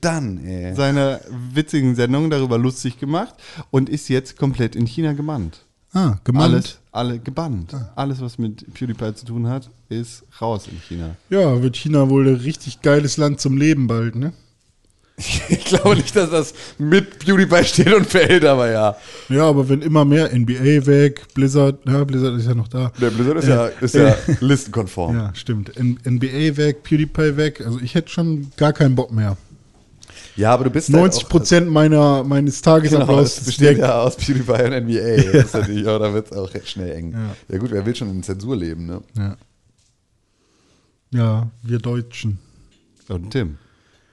done, 0.00 0.74
seiner 0.74 1.20
witzigen 1.52 1.94
Sendung 1.94 2.30
darüber 2.30 2.58
lustig 2.58 2.98
gemacht 2.98 3.34
und 3.70 3.88
ist 3.88 4.08
jetzt 4.08 4.36
komplett 4.36 4.74
in 4.76 4.86
China 4.86 5.12
gebannt. 5.12 5.60
Ah, 5.92 6.18
gemeint. 6.24 6.52
Alles, 6.52 6.78
alle 6.92 7.18
gebannt. 7.18 7.74
Alles, 7.94 8.20
was 8.20 8.36
mit 8.38 8.66
PewDiePie 8.74 9.14
zu 9.14 9.24
tun 9.26 9.48
hat, 9.48 9.70
ist 9.88 10.24
raus 10.40 10.68
in 10.70 10.78
China. 10.80 11.16
Ja, 11.30 11.62
wird 11.62 11.76
China 11.76 12.10
wohl 12.10 12.28
ein 12.28 12.34
richtig 12.34 12.82
geiles 12.82 13.16
Land 13.16 13.40
zum 13.40 13.56
Leben 13.56 13.86
bald, 13.86 14.14
ne? 14.14 14.32
Ich 15.48 15.64
glaube 15.64 15.96
nicht, 15.96 16.14
dass 16.14 16.30
das 16.30 16.54
mit 16.78 17.18
PewDiePie 17.18 17.64
steht 17.64 17.92
und 17.92 18.06
fällt, 18.06 18.44
aber 18.44 18.70
ja. 18.70 18.96
Ja, 19.28 19.48
aber 19.48 19.68
wenn 19.68 19.82
immer 19.82 20.04
mehr 20.04 20.30
NBA 20.32 20.86
weg, 20.86 21.22
Blizzard, 21.34 21.78
ja, 21.86 22.04
Blizzard 22.04 22.38
ist 22.38 22.46
ja 22.46 22.54
noch 22.54 22.68
da. 22.68 22.92
Der 23.00 23.10
Blizzard 23.10 23.38
ist 23.38 23.48
Äh, 23.48 23.50
ja, 23.50 23.66
ist 23.66 23.94
ja 23.94 24.16
listenkonform. 24.40 25.16
Ja, 25.16 25.34
stimmt. 25.34 25.76
N 25.76 25.98
NBA 26.04 26.56
weg, 26.56 26.82
PewDiePie 26.82 27.36
weg. 27.36 27.62
Also 27.64 27.80
ich 27.80 27.94
hätte 27.94 28.10
schon 28.10 28.52
gar 28.56 28.72
keinen 28.72 28.94
Bock 28.94 29.10
mehr. 29.10 29.36
Ja, 30.36 30.52
aber 30.52 30.64
du 30.64 30.70
bist 30.70 30.90
90 30.90 31.22
halt 31.22 31.30
Prozent 31.30 31.70
meiner, 31.70 32.22
meines 32.22 32.60
genau, 32.60 32.76
Tagesablaufs 32.76 33.38
ist 33.38 33.46
besteht 33.46 33.78
ja 33.78 34.02
aus 34.02 34.16
PewDiePie 34.16 34.52
und 34.52 34.84
NBA. 34.84 35.32
Das 35.32 35.44
ist 35.46 35.54
natürlich 35.54 35.84
da 35.84 36.12
wird 36.12 36.30
es 36.30 36.36
auch 36.36 36.52
recht 36.52 36.68
schnell 36.68 36.92
eng. 36.92 37.12
Ja. 37.12 37.36
Ja. 37.48 37.58
gut, 37.58 37.70
wer 37.70 37.86
will 37.86 37.96
schon 37.96 38.10
in 38.10 38.22
Zensur 38.22 38.54
leben, 38.54 38.86
ne? 38.86 39.00
Ja. 39.16 39.36
ja, 41.10 41.50
wir 41.62 41.78
Deutschen. 41.78 42.38
Und 43.08 43.30
Tim. 43.30 43.56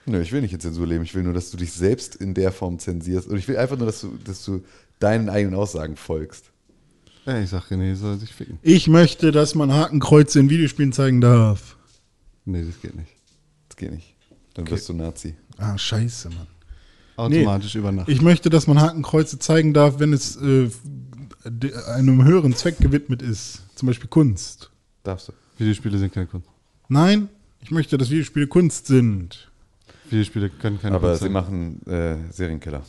Nö, 0.05 0.21
ich 0.21 0.31
will 0.31 0.41
nicht 0.41 0.53
in 0.53 0.59
Zensur 0.59 0.85
leben. 0.85 1.03
Ich 1.03 1.15
will 1.15 1.23
nur, 1.23 1.33
dass 1.33 1.51
du 1.51 1.57
dich 1.57 1.71
selbst 1.71 2.15
in 2.15 2.33
der 2.33 2.51
Form 2.51 2.79
zensierst. 2.79 3.27
Und 3.27 3.37
ich 3.37 3.47
will 3.47 3.57
einfach 3.57 3.77
nur, 3.77 3.85
dass 3.85 4.01
du, 4.01 4.17
dass 4.23 4.43
du 4.43 4.63
deinen 4.99 5.29
eigenen 5.29 5.55
Aussagen 5.55 5.95
folgst. 5.95 6.45
Ja, 7.25 7.39
ich 7.39 7.49
sag 7.49 7.71
René 7.71 7.95
soll 7.95 8.17
sich 8.17 8.33
ficken. 8.33 8.59
Ich 8.61 8.87
möchte, 8.87 9.31
dass 9.31 9.55
man 9.55 9.71
Hakenkreuze 9.71 10.39
in 10.39 10.49
Videospielen 10.49 10.91
zeigen 10.91 11.21
darf. 11.21 11.77
Nee, 12.45 12.65
das 12.65 12.81
geht 12.81 12.95
nicht. 12.95 13.11
Das 13.69 13.77
geht 13.77 13.91
nicht. 13.91 14.15
Dann 14.55 14.69
wirst 14.69 14.89
du 14.89 14.93
Nazi. 14.93 15.35
Ah, 15.57 15.77
scheiße, 15.77 16.29
Mann. 16.29 16.47
Automatisch 17.15 17.75
über 17.75 17.91
Nacht. 17.91 18.09
Ich 18.09 18.21
möchte, 18.21 18.49
dass 18.49 18.67
man 18.67 18.81
Hakenkreuze 18.81 19.39
zeigen 19.39 19.73
darf, 19.73 19.99
wenn 19.99 20.11
es 20.11 20.35
äh, 20.35 20.69
einem 21.95 22.23
höheren 22.25 22.55
Zweck 22.55 22.79
gewidmet 22.79 23.21
ist. 23.21 23.61
Zum 23.75 23.87
Beispiel 23.87 24.09
Kunst. 24.09 24.71
Darfst 25.03 25.29
du. 25.29 25.33
Videospiele 25.57 25.97
sind 25.97 26.13
keine 26.13 26.27
Kunst. 26.27 26.49
Nein, 26.89 27.29
ich 27.61 27.71
möchte, 27.71 27.97
dass 27.97 28.09
Videospiele 28.09 28.47
Kunst 28.47 28.87
sind. 28.87 29.51
Videospiele 30.13 30.49
können 30.49 30.79
keine 30.81 30.95
Aber 30.95 31.15
sie 31.17 31.29
machen 31.29 31.81
äh, 31.87 32.15
Serienkiller. 32.31 32.81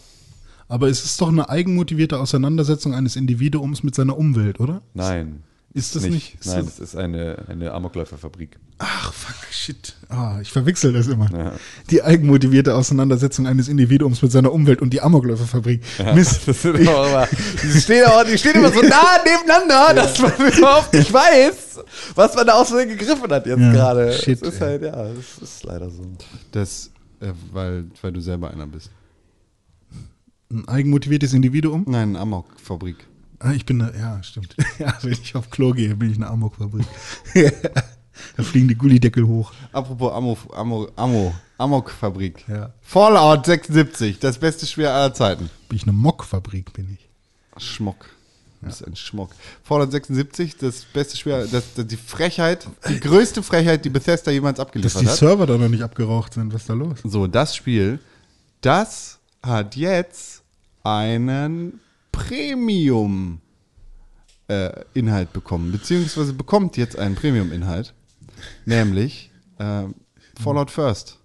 Aber 0.68 0.88
es 0.88 1.04
ist 1.04 1.20
doch 1.20 1.28
eine 1.28 1.48
eigenmotivierte 1.48 2.18
Auseinandersetzung 2.18 2.94
eines 2.94 3.16
Individuums 3.16 3.82
mit 3.82 3.94
seiner 3.94 4.16
Umwelt, 4.16 4.60
oder? 4.60 4.80
Nein. 4.94 5.42
Ist 5.74 5.96
das 5.96 6.04
nicht- 6.04 6.36
ist 6.38 6.46
Nein, 6.46 6.64
das- 6.64 6.74
es 6.74 6.80
ist 6.80 6.96
eine, 6.96 7.36
eine 7.48 7.72
Amokläuferfabrik. 7.72 8.58
Ach, 8.78 9.12
fuck, 9.12 9.34
shit. 9.52 9.94
Ah, 10.08 10.38
ich 10.40 10.50
verwechsel 10.50 10.92
das 10.92 11.06
immer. 11.08 11.28
Ja. 11.36 11.52
Die 11.90 12.02
eigenmotivivierte 12.02 12.74
Auseinandersetzung 12.74 13.46
eines 13.46 13.66
Individuums 13.68 14.22
mit 14.22 14.30
seiner 14.32 14.52
Umwelt 14.52 14.80
und 14.82 14.90
die 14.90 15.00
Amokläuferfabrik. 15.00 15.82
Mist. 16.14 16.46
Das 16.46 16.62
sind 16.62 16.88
aber 16.88 17.08
immer, 17.08 17.28
die, 17.62 17.80
stehen 17.80 18.04
aber, 18.06 18.24
die 18.24 18.38
stehen 18.38 18.54
immer 18.54 18.70
so 18.72 18.82
nah 18.88 19.18
nebeneinander, 19.24 19.94
dass 19.94 20.18
man 20.20 20.32
überhaupt 20.56 20.92
nicht 20.94 21.12
weiß, 21.12 21.80
was 22.14 22.34
man 22.36 22.46
da 22.46 22.54
aus 22.54 22.68
Versehen 22.68 22.90
gegriffen 22.96 23.30
hat 23.30 23.46
jetzt 23.46 23.58
Ja, 23.60 23.72
gerade. 23.72 24.12
shit, 24.12 24.40
das 24.42 24.54
ist 24.54 24.60
halt, 24.60 24.82
ja, 24.82 24.92
das 24.92 25.38
ist 25.42 25.64
leider 25.64 25.90
so. 25.90 26.02
Das, 26.52 26.90
äh, 27.20 27.32
weil, 27.52 27.86
weil 28.02 28.12
du 28.12 28.20
selber 28.20 28.50
einer 28.50 28.66
bist. 28.66 28.90
Ein 30.50 30.68
eigenmotiviertes 30.68 31.32
Individuum? 31.32 31.84
Nein, 31.88 32.10
eine 32.10 32.20
Amok-Fabrik. 32.20 33.06
Ah, 33.44 33.52
ich 33.52 33.66
bin 33.66 33.82
eine, 33.82 33.96
ja, 33.98 34.22
stimmt. 34.22 34.56
Ja, 34.78 34.96
wenn 35.02 35.12
ich 35.12 35.36
auf 35.36 35.50
Klo 35.50 35.72
gehe, 35.72 35.94
bin 35.96 36.10
ich 36.10 36.16
eine 36.16 36.28
Amokfabrik. 36.28 36.86
da 38.36 38.42
fliegen 38.42 38.68
die 38.68 38.74
Gullideckel 38.74 39.26
hoch. 39.26 39.52
Apropos 39.70 40.12
Amo, 40.12 40.38
Amo, 40.54 40.88
Amo, 40.96 41.34
Amok-Fabrik. 41.58 42.48
Ja. 42.48 42.72
Fallout 42.80 43.44
76, 43.44 44.18
das 44.18 44.38
beste 44.38 44.66
Spiel 44.66 44.86
aller 44.86 45.12
Zeiten. 45.12 45.50
Bin 45.68 45.76
ich 45.76 45.82
eine 45.82 45.92
Mockfabrik, 45.92 46.72
bin 46.72 46.94
ich. 46.94 47.62
Schmock. 47.62 48.06
Du 48.64 48.70
bist 48.70 48.86
ein 48.86 48.96
Schmock. 48.96 49.30
Fallout 49.62 49.90
76, 49.92 50.56
das 50.56 50.84
beste 50.84 51.16
Spiel, 51.16 51.46
das, 51.50 51.74
das, 51.74 51.86
die 51.86 51.96
Frechheit, 51.96 52.66
die 52.88 52.98
größte 52.98 53.42
Frechheit, 53.42 53.84
die 53.84 53.90
Bethesda 53.90 54.30
jemals 54.30 54.56
Dass 54.56 54.66
abgeliefert 54.66 55.02
die 55.02 55.06
hat. 55.08 55.16
Server 55.16 55.46
da 55.46 55.58
noch 55.58 55.68
nicht 55.68 55.82
abgeraucht 55.82 56.34
sind, 56.34 56.52
was 56.52 56.62
ist 56.62 56.70
da 56.70 56.74
los? 56.74 56.98
So, 57.04 57.26
das 57.26 57.54
Spiel, 57.54 57.98
das 58.62 59.18
hat 59.42 59.76
jetzt 59.76 60.42
einen 60.82 61.80
Premium 62.10 63.40
äh, 64.48 64.70
Inhalt 64.94 65.32
bekommen, 65.32 65.72
beziehungsweise 65.72 66.32
bekommt 66.32 66.76
jetzt 66.76 66.98
einen 66.98 67.14
Premium 67.14 67.52
Inhalt, 67.52 67.92
nämlich 68.64 69.30
äh, 69.58 69.84
Fallout 70.42 70.70
First. 70.70 71.18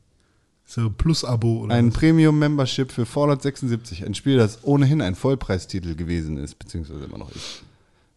So 0.72 0.92
Plus-Abo 0.92 1.62
oder 1.62 1.74
Ein 1.74 1.88
was? 1.88 1.96
Premium 1.96 2.38
Membership 2.38 2.92
für 2.92 3.08
Fallout 3.08 3.42
76, 3.42 4.06
ein 4.06 4.14
Spiel, 4.14 4.38
das 4.38 4.64
ohnehin 4.64 5.02
ein 5.02 5.16
Vollpreistitel 5.16 5.96
gewesen 5.96 6.38
ist, 6.38 6.60
beziehungsweise 6.60 7.06
immer 7.06 7.18
noch 7.18 7.32
ist, 7.36 7.64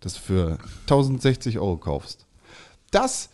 das 0.01 0.13
du 0.13 0.21
für 0.21 0.59
1060 0.83 1.59
Euro 1.59 1.79
kaufst. 1.79 2.27
Das 2.91 3.31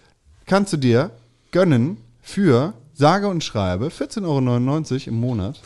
kannst 0.46 0.72
du 0.72 0.76
dir 0.76 1.10
gönnen 1.50 1.96
für 2.22 2.74
sage 2.94 3.26
und 3.26 3.42
schreibe 3.42 3.88
14,99 3.88 4.92
Euro 4.92 5.08
im 5.08 5.14
Monat. 5.14 5.60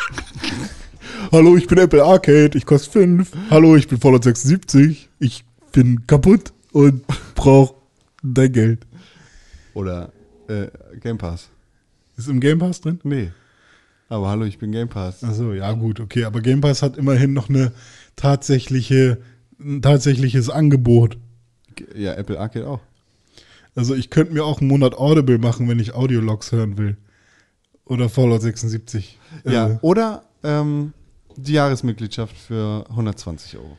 Hallo, 1.32 1.58
ich 1.58 1.66
bin 1.66 1.76
Apple 1.76 2.02
Arcade, 2.02 2.56
ich 2.56 2.64
koste 2.64 2.90
5. 2.90 3.32
Hallo, 3.50 3.76
ich 3.76 3.86
bin 3.86 4.00
Fallout 4.00 4.24
76. 4.24 5.10
Ich 5.18 5.44
bin 5.72 6.06
kaputt 6.06 6.54
und 6.72 7.06
brauche 7.34 7.74
dein 8.22 8.50
Geld. 8.50 8.86
Oder 9.74 10.10
äh, 10.48 10.68
Game 11.00 11.18
Pass. 11.18 11.50
Ist 12.20 12.28
im 12.28 12.38
Game 12.40 12.58
Pass 12.58 12.82
drin? 12.82 13.00
Nee. 13.02 13.30
Aber 14.10 14.28
hallo, 14.28 14.44
ich 14.44 14.58
bin 14.58 14.72
Game 14.72 14.90
Pass. 14.90 15.24
Achso, 15.24 15.54
ja 15.54 15.72
gut, 15.72 16.00
okay. 16.00 16.24
Aber 16.24 16.42
Game 16.42 16.60
Pass 16.60 16.82
hat 16.82 16.98
immerhin 16.98 17.32
noch 17.32 17.48
eine 17.48 17.72
tatsächliche, 18.14 19.22
ein 19.58 19.80
tatsächliches 19.80 20.50
Angebot. 20.50 21.16
Ja, 21.94 22.12
Apple 22.12 22.38
Arcade 22.38 22.68
auch. 22.68 22.80
Also 23.74 23.94
ich 23.94 24.10
könnte 24.10 24.34
mir 24.34 24.44
auch 24.44 24.60
einen 24.60 24.68
Monat 24.68 24.94
Audible 24.98 25.38
machen, 25.38 25.66
wenn 25.66 25.78
ich 25.78 25.94
Audiologs 25.94 26.52
hören 26.52 26.76
will. 26.76 26.98
Oder 27.86 28.10
Fallout 28.10 28.42
76. 28.42 29.18
Ja, 29.44 29.68
Äh, 29.70 29.78
oder 29.80 30.24
ähm, 30.42 30.92
die 31.36 31.54
Jahresmitgliedschaft 31.54 32.36
für 32.36 32.84
120 32.90 33.56
Euro. 33.56 33.78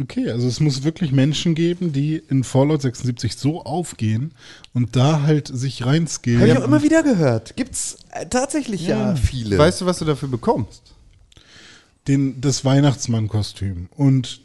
Okay, 0.00 0.30
also 0.30 0.46
es 0.46 0.60
muss 0.60 0.84
wirklich 0.84 1.10
Menschen 1.10 1.54
geben, 1.54 1.92
die 1.92 2.22
in 2.28 2.44
Fallout 2.44 2.82
76 2.82 3.36
so 3.36 3.62
aufgehen 3.62 4.32
und 4.72 4.94
da 4.94 5.22
halt 5.22 5.48
sich 5.48 5.84
reinskillen. 5.84 6.40
Habe 6.40 6.52
ich 6.52 6.58
auch 6.58 6.64
immer 6.64 6.82
wieder 6.82 7.02
gehört. 7.02 7.56
Gibt's 7.56 7.96
äh, 8.12 8.26
tatsächlich 8.26 8.86
ja, 8.86 9.16
viele. 9.16 9.58
Weißt 9.58 9.80
du, 9.80 9.86
was 9.86 9.98
du 9.98 10.04
dafür 10.04 10.28
bekommst? 10.28 10.94
den, 12.08 12.40
das 12.40 12.64
Weihnachtsmann-Kostüm. 12.64 13.88
Und 13.94 14.40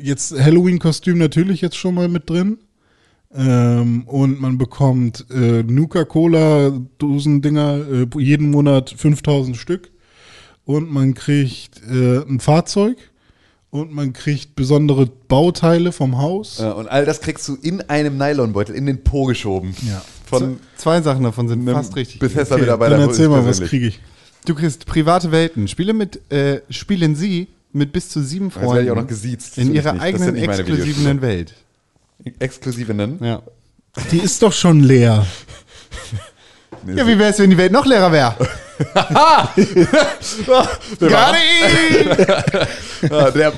jetzt 0.00 0.38
Halloween-Kostüm 0.38 1.16
natürlich 1.18 1.60
jetzt 1.60 1.76
schon 1.76 1.94
mal 1.94 2.08
mit 2.08 2.28
drin. 2.28 2.58
Ähm, 3.34 4.02
und 4.06 4.38
man 4.40 4.58
bekommt 4.58 5.24
äh, 5.30 5.62
Nuka-Cola-Dosendinger 5.62 7.86
äh, 7.90 8.06
jeden 8.18 8.50
Monat 8.50 8.90
5000 8.90 9.56
Stück. 9.56 9.90
Und 10.64 10.92
man 10.92 11.14
kriegt 11.14 11.80
äh, 11.88 12.18
ein 12.18 12.40
Fahrzeug. 12.40 12.98
Und 13.72 13.90
man 13.90 14.12
kriegt 14.12 14.54
besondere 14.54 15.06
Bauteile 15.06 15.92
vom 15.92 16.18
Haus. 16.18 16.58
Ja, 16.58 16.72
und 16.72 16.88
all 16.88 17.06
das 17.06 17.22
kriegst 17.22 17.48
du 17.48 17.56
in 17.56 17.80
einem 17.80 18.18
Nylonbeutel 18.18 18.74
in 18.74 18.84
den 18.84 19.02
Po 19.02 19.24
geschoben. 19.24 19.74
Ja. 19.88 20.02
Von 20.26 20.60
Zwei 20.76 21.00
Sachen 21.00 21.24
davon 21.24 21.48
sind 21.48 21.66
fast 21.70 21.96
richtig. 21.96 22.20
Bethesda-Mitarbeiter. 22.20 22.98
dann 22.98 23.08
erzähl 23.08 23.28
mal, 23.30 23.46
was 23.46 23.62
kriege 23.62 23.86
ich? 23.86 24.00
Du 24.44 24.54
kriegst 24.54 24.84
private 24.84 25.32
Welten. 25.32 25.68
Spiele 25.68 25.94
mit, 25.94 26.20
äh, 26.30 26.60
spielen 26.68 27.16
Sie 27.16 27.48
mit 27.72 27.94
bis 27.94 28.10
zu 28.10 28.20
sieben 28.22 28.48
Jetzt 28.48 28.56
werde 28.56 28.66
Freunden 28.66 28.84
ich 28.84 28.90
auch 28.90 28.96
noch 28.96 29.06
gesiezt. 29.06 29.56
Das 29.56 29.64
in 29.64 29.74
ihrer. 29.74 29.94
Das 29.94 30.02
eigenen 30.02 30.36
exklusiven 30.36 31.22
Welt. 31.22 31.54
Exklusive 32.40 32.92
nennen? 32.92 33.24
Ja. 33.24 33.40
Die 34.12 34.18
ist 34.18 34.42
doch 34.42 34.52
schon 34.52 34.80
leer. 34.80 35.26
Ja, 36.86 37.06
wie 37.06 37.18
wär's, 37.18 37.38
wenn 37.38 37.48
die 37.50 37.56
Welt 37.58 37.72
noch 37.72 37.86
leerer 37.86 38.12
wäre? 38.12 38.36
Nicht! 38.78 39.88
ja, 41.00 41.32
der, 43.30 43.52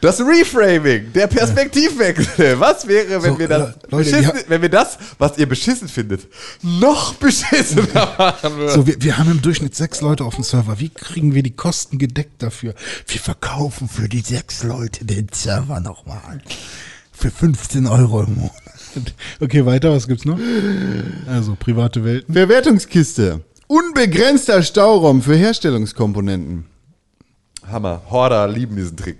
das 0.00 0.20
Reframing, 0.20 1.12
der 1.12 1.26
Perspektivwechsel. 1.26 2.58
Was 2.58 2.86
wäre, 2.86 3.22
wenn 3.22 3.32
So, 3.34 3.38
wir 3.38 3.48
das, 3.48 3.74
Le- 3.90 3.90
Leute, 3.90 4.44
wenn 4.48 4.62
wir 4.62 4.68
das, 4.68 4.98
was 5.18 5.38
ihr 5.38 5.48
beschissen 5.48 5.88
findet, 5.88 6.22
noch 6.62 7.14
beschissener 7.14 8.14
machen 8.18 8.56
würden? 8.56 8.74
So, 8.74 8.86
wir, 8.86 8.96
wir 9.00 9.18
haben 9.18 9.30
im 9.30 9.42
Durchschnitt 9.42 9.74
sechs 9.74 10.00
Leute 10.00 10.24
auf 10.24 10.34
dem 10.34 10.44
Server. 10.44 10.78
Wie 10.80 10.90
kriegen 10.90 11.34
wir 11.34 11.42
die 11.42 11.54
Kosten 11.56 11.98
gedeckt 11.98 12.42
dafür? 12.42 12.74
Wir 13.06 13.20
verkaufen 13.20 13.88
für 13.88 14.08
die 14.08 14.20
sechs 14.20 14.62
Leute 14.62 15.04
den 15.04 15.28
Server 15.32 15.80
nochmal. 15.80 16.40
Für 17.12 17.30
15 17.30 17.86
Euro 17.86 18.22
im 18.22 18.34
Monat. 18.34 18.52
Okay, 19.40 19.64
weiter, 19.64 19.90
was 19.92 20.06
gibt's 20.08 20.24
noch? 20.24 20.38
Also, 21.26 21.56
private 21.58 22.04
Welten. 22.04 22.34
Verwertungskiste. 22.34 23.40
Unbegrenzter 23.72 24.62
Stauraum 24.62 25.22
für 25.22 25.34
Herstellungskomponenten. 25.34 26.66
Hammer. 27.66 28.02
Horder 28.10 28.46
lieben 28.46 28.76
diesen 28.76 28.98
Trick. 28.98 29.16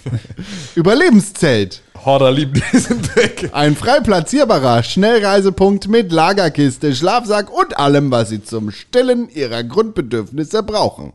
Überlebenszelt. 0.74 1.80
Horder 2.04 2.32
lieben 2.32 2.60
diesen 2.72 3.00
Trick. 3.00 3.50
Ein 3.52 3.76
frei 3.76 4.00
platzierbarer 4.00 4.82
Schnellreisepunkt 4.82 5.86
mit 5.86 6.10
Lagerkiste, 6.10 6.92
Schlafsack 6.96 7.48
und 7.48 7.78
allem, 7.78 8.10
was 8.10 8.30
Sie 8.30 8.42
zum 8.42 8.72
Stillen 8.72 9.28
Ihrer 9.28 9.62
Grundbedürfnisse 9.62 10.64
brauchen. 10.64 11.12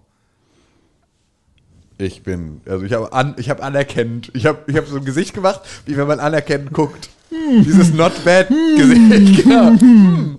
Ich 1.98 2.24
bin, 2.24 2.62
also 2.66 2.84
ich 2.84 2.92
habe 2.92 3.14
an, 3.14 3.36
ich 3.38 3.50
habe 3.50 3.64
anerkennend, 3.64 4.30
ich 4.34 4.46
habe 4.46 4.60
ich 4.68 4.76
habe 4.76 4.88
so 4.88 4.98
ein 4.98 5.06
Gesicht 5.06 5.34
gemacht, 5.34 5.62
wie 5.86 5.96
wenn 5.96 6.08
man 6.08 6.20
anerkennend 6.20 6.74
guckt. 6.74 7.10
Dieses 7.32 7.94
Not 7.94 8.24
Bad 8.24 8.50
Gesicht, 8.78 9.44
genau. 9.44 9.74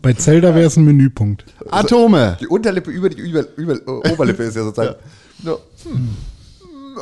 Bei 0.02 0.12
Zelda 0.12 0.54
wäre 0.54 0.66
es 0.66 0.76
ein 0.76 0.84
Menüpunkt. 0.84 1.44
Atome. 1.70 2.36
Die 2.40 2.46
Unterlippe 2.46 2.90
über 2.90 3.08
die 3.08 3.20
über, 3.20 3.44
über, 3.56 3.76
Oberlippe 3.86 4.44
ist 4.44 4.56
ja 4.56 4.64
sozusagen. 4.64 4.96
So. 5.42 5.60
Hm. 5.84 6.08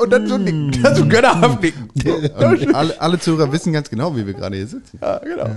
Und 0.00 0.10
dann 0.10 0.26
so 0.26 0.38
nicken, 0.38 0.82
dann 0.82 0.94
so 0.96 1.06
gönnerhaft 1.06 1.62
nicken. 1.62 1.88
Und 2.04 2.74
alle, 2.74 3.00
alle 3.00 3.18
Zuhörer 3.20 3.52
wissen 3.52 3.72
ganz 3.72 3.88
genau, 3.88 4.16
wie 4.16 4.26
wir 4.26 4.34
gerade 4.34 4.56
hier 4.56 4.66
sitzen. 4.66 4.98
Ja, 5.00 5.18
genau. 5.18 5.50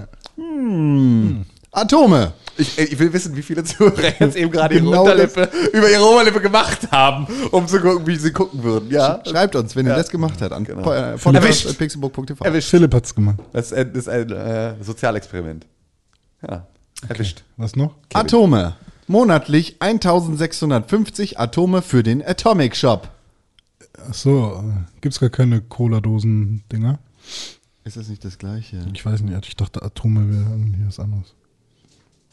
Atome. 1.78 2.34
Ich, 2.60 2.76
ich 2.80 2.98
will 2.98 3.14
wissen, 3.14 3.36
wie 3.36 3.44
viele 3.44 3.64
Zuhörer 3.64 4.14
jetzt 4.20 4.36
eben 4.36 4.50
gerade 4.52 4.74
ihre 4.76 4.84
Genau 4.86 5.04
Unterlippe 5.04 5.48
über 5.74 5.92
ihre 5.92 6.04
Oberlippe 6.04 6.42
gemacht 6.42 6.92
haben, 6.92 7.28
um 7.52 7.68
zu 7.68 7.80
gucken, 7.80 8.08
wie 8.08 8.16
sie 8.16 8.32
gucken 8.32 8.64
würden. 8.64 8.90
Ja, 8.90 9.22
Schreibt 9.28 9.56
uns, 9.56 9.76
wenn 9.76 9.86
ihr 9.86 9.92
Ja. 9.92 9.98
das 9.98 10.10
gemacht 10.10 10.42
habt, 10.42 10.52
an 10.54 10.64
Genau. 10.64 10.82
po- 10.82 10.92
äh, 10.92 11.16
Erwischt. 11.36 12.70
Philipp 12.70 12.94
hat's 12.96 13.14
gemacht. 13.14 13.38
Das 13.54 13.72
ist 13.72 14.10
ein, 14.10 14.32
äh, 14.32 14.74
Sozialexperiment. 14.84 15.68
Ja, 16.48 16.66
erwischt. 17.08 17.44
Was 17.58 17.76
noch? 17.76 17.94
Atome. 18.14 18.76
Monatlich 19.06 19.76
1650 19.80 21.40
Atome 21.40 21.82
für 21.84 22.02
den 22.02 22.26
Atomic 22.26 22.76
Shop. 22.76 23.10
Ach 24.10 24.14
so, 24.14 24.64
gibt's 25.02 25.20
gar 25.20 25.30
keine 25.30 25.62
Cola-Dosen-Dinger? 25.62 26.98
Ist 27.84 27.98
das 27.98 28.10
nicht 28.10 28.26
das 28.26 28.38
gleiche? 28.40 28.86
Ich 28.94 29.06
weiß 29.06 29.22
nicht, 29.22 29.48
ich 29.48 29.56
dachte 29.56 29.82
Atome 29.84 30.28
wäre 30.30 30.50
irgendwie 30.50 30.88
was 30.88 31.00
anderes. 31.00 31.34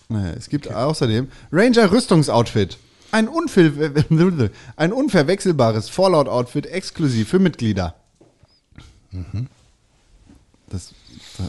Naja, 0.08 0.34
es 0.36 0.48
gibt 0.48 0.70
außerdem 0.72 1.28
Ranger 1.52 1.90
Rüstungsoutfit. 1.92 2.78
Ein, 3.10 3.28
unver 3.28 3.70
ein 4.76 4.92
unverwechselbares 4.92 5.88
Fallout-Outfit 5.88 6.66
exklusiv 6.66 7.28
für 7.28 7.38
Mitglieder. 7.38 7.94
Das, 10.68 10.92
da, 11.38 11.44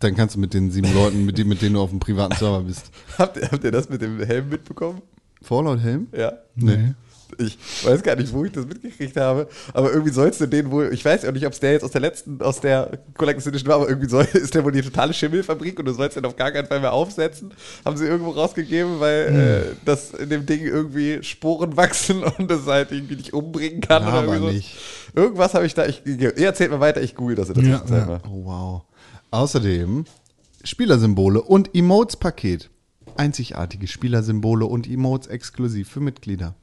dann 0.00 0.14
kannst 0.16 0.36
du 0.36 0.40
mit 0.40 0.54
den 0.54 0.70
sieben 0.70 0.92
Leuten, 0.94 1.24
mit, 1.26 1.36
denen- 1.38 1.48
mit 1.50 1.60
denen 1.62 1.74
du 1.74 1.80
auf 1.82 1.90
dem 1.90 2.00
privaten 2.00 2.34
Server 2.36 2.62
bist. 2.62 2.90
Habt 3.18 3.36
ihr, 3.36 3.50
habt 3.50 3.62
ihr 3.64 3.70
das 3.72 3.88
mit 3.88 4.00
dem 4.02 4.22
Helm 4.22 4.48
mitbekommen? 4.48 5.02
Fallout-Helm? 5.42 6.08
Ja. 6.16 6.32
Nee. 6.54 6.94
Ich 7.38 7.58
weiß 7.84 8.02
gar 8.02 8.16
nicht, 8.16 8.32
wo 8.32 8.44
ich 8.44 8.52
das 8.52 8.66
mitgekriegt 8.66 9.16
habe, 9.16 9.48
aber 9.74 9.90
irgendwie 9.92 10.12
sollst 10.12 10.40
du 10.40 10.46
den 10.46 10.70
wohl, 10.70 10.90
ich 10.92 11.04
weiß 11.04 11.24
auch 11.26 11.32
nicht, 11.32 11.46
ob 11.46 11.52
es 11.52 11.60
der 11.60 11.72
jetzt 11.72 11.82
aus 11.84 11.90
der 11.90 12.00
letzten, 12.00 12.40
aus 12.40 12.60
der 12.60 12.98
Collector's 13.16 13.46
Edition 13.46 13.68
war, 13.68 13.76
aber 13.76 13.88
irgendwie 13.88 14.08
soll, 14.08 14.24
ist 14.32 14.54
der 14.54 14.64
wohl 14.64 14.72
die 14.72 14.82
totale 14.82 15.12
Schimmelfabrik 15.12 15.78
und 15.78 15.84
du 15.84 15.92
sollst 15.92 16.16
den 16.16 16.24
auf 16.24 16.36
gar 16.36 16.50
keinen 16.52 16.66
Fall 16.66 16.80
mehr 16.80 16.92
aufsetzen. 16.92 17.52
Haben 17.84 17.96
sie 17.96 18.06
irgendwo 18.06 18.30
rausgegeben, 18.30 19.00
weil 19.00 19.26
Hm. 19.28 19.36
äh, 19.72 19.76
das 19.84 20.12
in 20.14 20.28
dem 20.30 20.46
Ding 20.46 20.60
irgendwie 20.64 21.22
Sporen 21.22 21.76
wachsen 21.76 22.22
und 22.38 22.50
das 22.50 22.66
halt 22.66 22.92
irgendwie 22.92 23.16
nicht 23.16 23.32
umbringen 23.32 23.80
kann 23.80 24.02
Ja, 24.02 24.08
oder 24.08 24.22
irgendwie 24.32 24.38
so. 24.48 24.52
nicht. 24.52 24.76
Irgendwas 25.14 25.54
habe 25.54 25.66
ich 25.66 25.74
da, 25.74 25.86
ich, 25.86 26.02
ihr 26.04 26.34
erzählt 26.38 26.70
mal 26.70 26.80
weiter, 26.80 27.00
ich 27.02 27.14
google 27.14 27.36
das 27.36 27.48
in 27.48 27.54
der 27.54 27.64
Ja, 27.64 27.78
Zwischenzeit 27.78 28.08
ja. 28.08 28.20
Oh, 28.30 28.44
wow. 28.44 28.82
Außerdem 29.30 30.04
Spielersymbole 30.64 31.42
und 31.42 31.74
Emotes-Paket. 31.74 32.70
Einzigartige 33.16 33.86
Spielersymbole 33.86 34.66
und 34.66 34.88
Emotes 34.88 35.26
exklusiv 35.28 35.88
für 35.88 36.00
Mitglieder. 36.00 36.54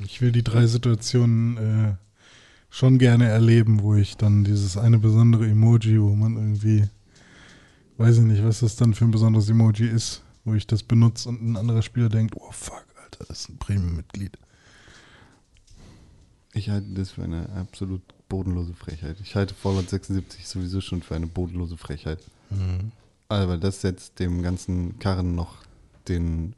Ich 0.00 0.20
will 0.20 0.32
die 0.32 0.42
drei 0.42 0.66
Situationen 0.66 1.56
äh, 1.56 1.94
schon 2.70 2.98
gerne 2.98 3.28
erleben, 3.28 3.82
wo 3.82 3.94
ich 3.94 4.16
dann 4.16 4.44
dieses 4.44 4.76
eine 4.76 4.98
besondere 4.98 5.46
Emoji, 5.48 6.00
wo 6.00 6.14
man 6.14 6.36
irgendwie, 6.36 6.88
weiß 7.98 8.18
ich 8.18 8.24
nicht, 8.24 8.44
was 8.44 8.60
das 8.60 8.76
dann 8.76 8.94
für 8.94 9.04
ein 9.04 9.12
besonderes 9.12 9.48
Emoji 9.48 9.88
ist, 9.88 10.22
wo 10.44 10.54
ich 10.54 10.66
das 10.66 10.82
benutze 10.82 11.28
und 11.28 11.42
ein 11.42 11.56
anderer 11.56 11.82
Spieler 11.82 12.08
denkt, 12.08 12.34
oh 12.36 12.50
fuck, 12.50 12.84
Alter, 13.02 13.24
das 13.28 13.40
ist 13.40 13.50
ein 13.50 13.58
Premium-Mitglied. 13.58 14.36
Ich 16.52 16.70
halte 16.70 16.88
das 16.94 17.12
für 17.12 17.24
eine 17.24 17.48
absolut 17.50 18.02
bodenlose 18.28 18.74
Frechheit. 18.74 19.18
Ich 19.20 19.34
halte 19.34 19.54
Fallout 19.54 19.90
76 19.90 20.46
sowieso 20.46 20.80
schon 20.80 21.02
für 21.02 21.14
eine 21.14 21.26
bodenlose 21.26 21.76
Frechheit. 21.76 22.20
Aber 23.28 23.56
das 23.56 23.80
setzt 23.80 24.18
dem 24.20 24.42
ganzen 24.42 24.98
Karren 24.98 25.34
noch 25.34 25.58
den 26.08 26.54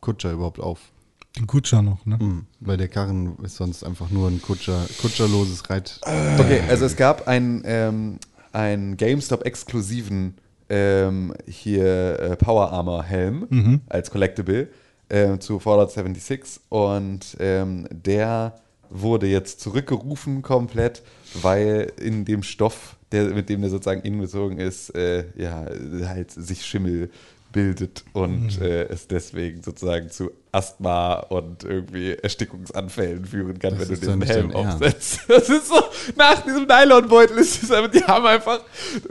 Kutscher 0.00 0.32
überhaupt 0.32 0.60
auf. 0.60 0.92
Den 1.38 1.46
Kutscher 1.46 1.82
noch, 1.82 2.06
ne? 2.06 2.18
Mhm. 2.20 2.46
Weil 2.60 2.76
der 2.76 2.88
Karren 2.88 3.36
ist 3.42 3.56
sonst 3.56 3.84
einfach 3.84 4.10
nur 4.10 4.28
ein 4.28 4.40
Kutscher, 4.40 4.86
kutscherloses 5.00 5.68
Reit. 5.68 6.00
Okay, 6.38 6.62
also 6.68 6.86
es 6.86 6.96
gab 6.96 7.28
einen, 7.28 7.62
ähm, 7.66 8.18
einen 8.52 8.96
GameStop-exklusiven 8.96 10.34
ähm, 10.68 11.34
hier 11.46 12.18
äh, 12.18 12.36
Power 12.36 12.72
Armor 12.72 13.04
Helm 13.04 13.82
als 13.88 14.10
Collectible 14.10 14.68
äh, 15.08 15.38
zu 15.38 15.60
Fallout 15.60 15.92
76 15.92 16.60
und 16.68 17.36
ähm, 17.38 17.86
der 17.90 18.58
wurde 18.90 19.26
jetzt 19.26 19.60
zurückgerufen 19.60 20.42
komplett, 20.42 21.02
weil 21.42 21.92
in 22.00 22.24
dem 22.24 22.42
Stoff, 22.42 22.96
der, 23.12 23.26
mit 23.34 23.48
dem 23.48 23.60
der 23.60 23.70
sozusagen 23.70 24.02
inbezogen 24.02 24.58
ist, 24.58 24.90
äh, 24.94 25.24
ja, 25.36 25.66
halt 26.06 26.30
sich 26.30 26.64
Schimmel 26.64 27.10
bildet 27.56 28.04
und 28.12 28.60
äh, 28.60 28.82
es 28.84 29.08
deswegen 29.08 29.62
sozusagen 29.62 30.10
zu 30.10 30.30
Asthma 30.52 31.14
und 31.14 31.64
irgendwie 31.64 32.12
Erstickungsanfällen 32.12 33.24
führen 33.24 33.58
kann, 33.58 33.78
Das 33.78 33.80
wenn 33.80 33.94
du 33.94 33.96
diesen 33.96 34.18
nicht 34.18 34.28
Helm 34.28 34.54
aufsetzt. 34.54 35.20
Das 35.28 35.48
ist 35.48 35.68
so, 35.68 35.82
nach 36.16 36.42
diesem 36.42 36.66
Nylonbeutel 36.66 37.38
ist 37.38 37.62
es 37.62 37.70
einfach, 37.70 37.90
die 37.90 38.04
haben 38.04 38.26
einfach, 38.26 38.60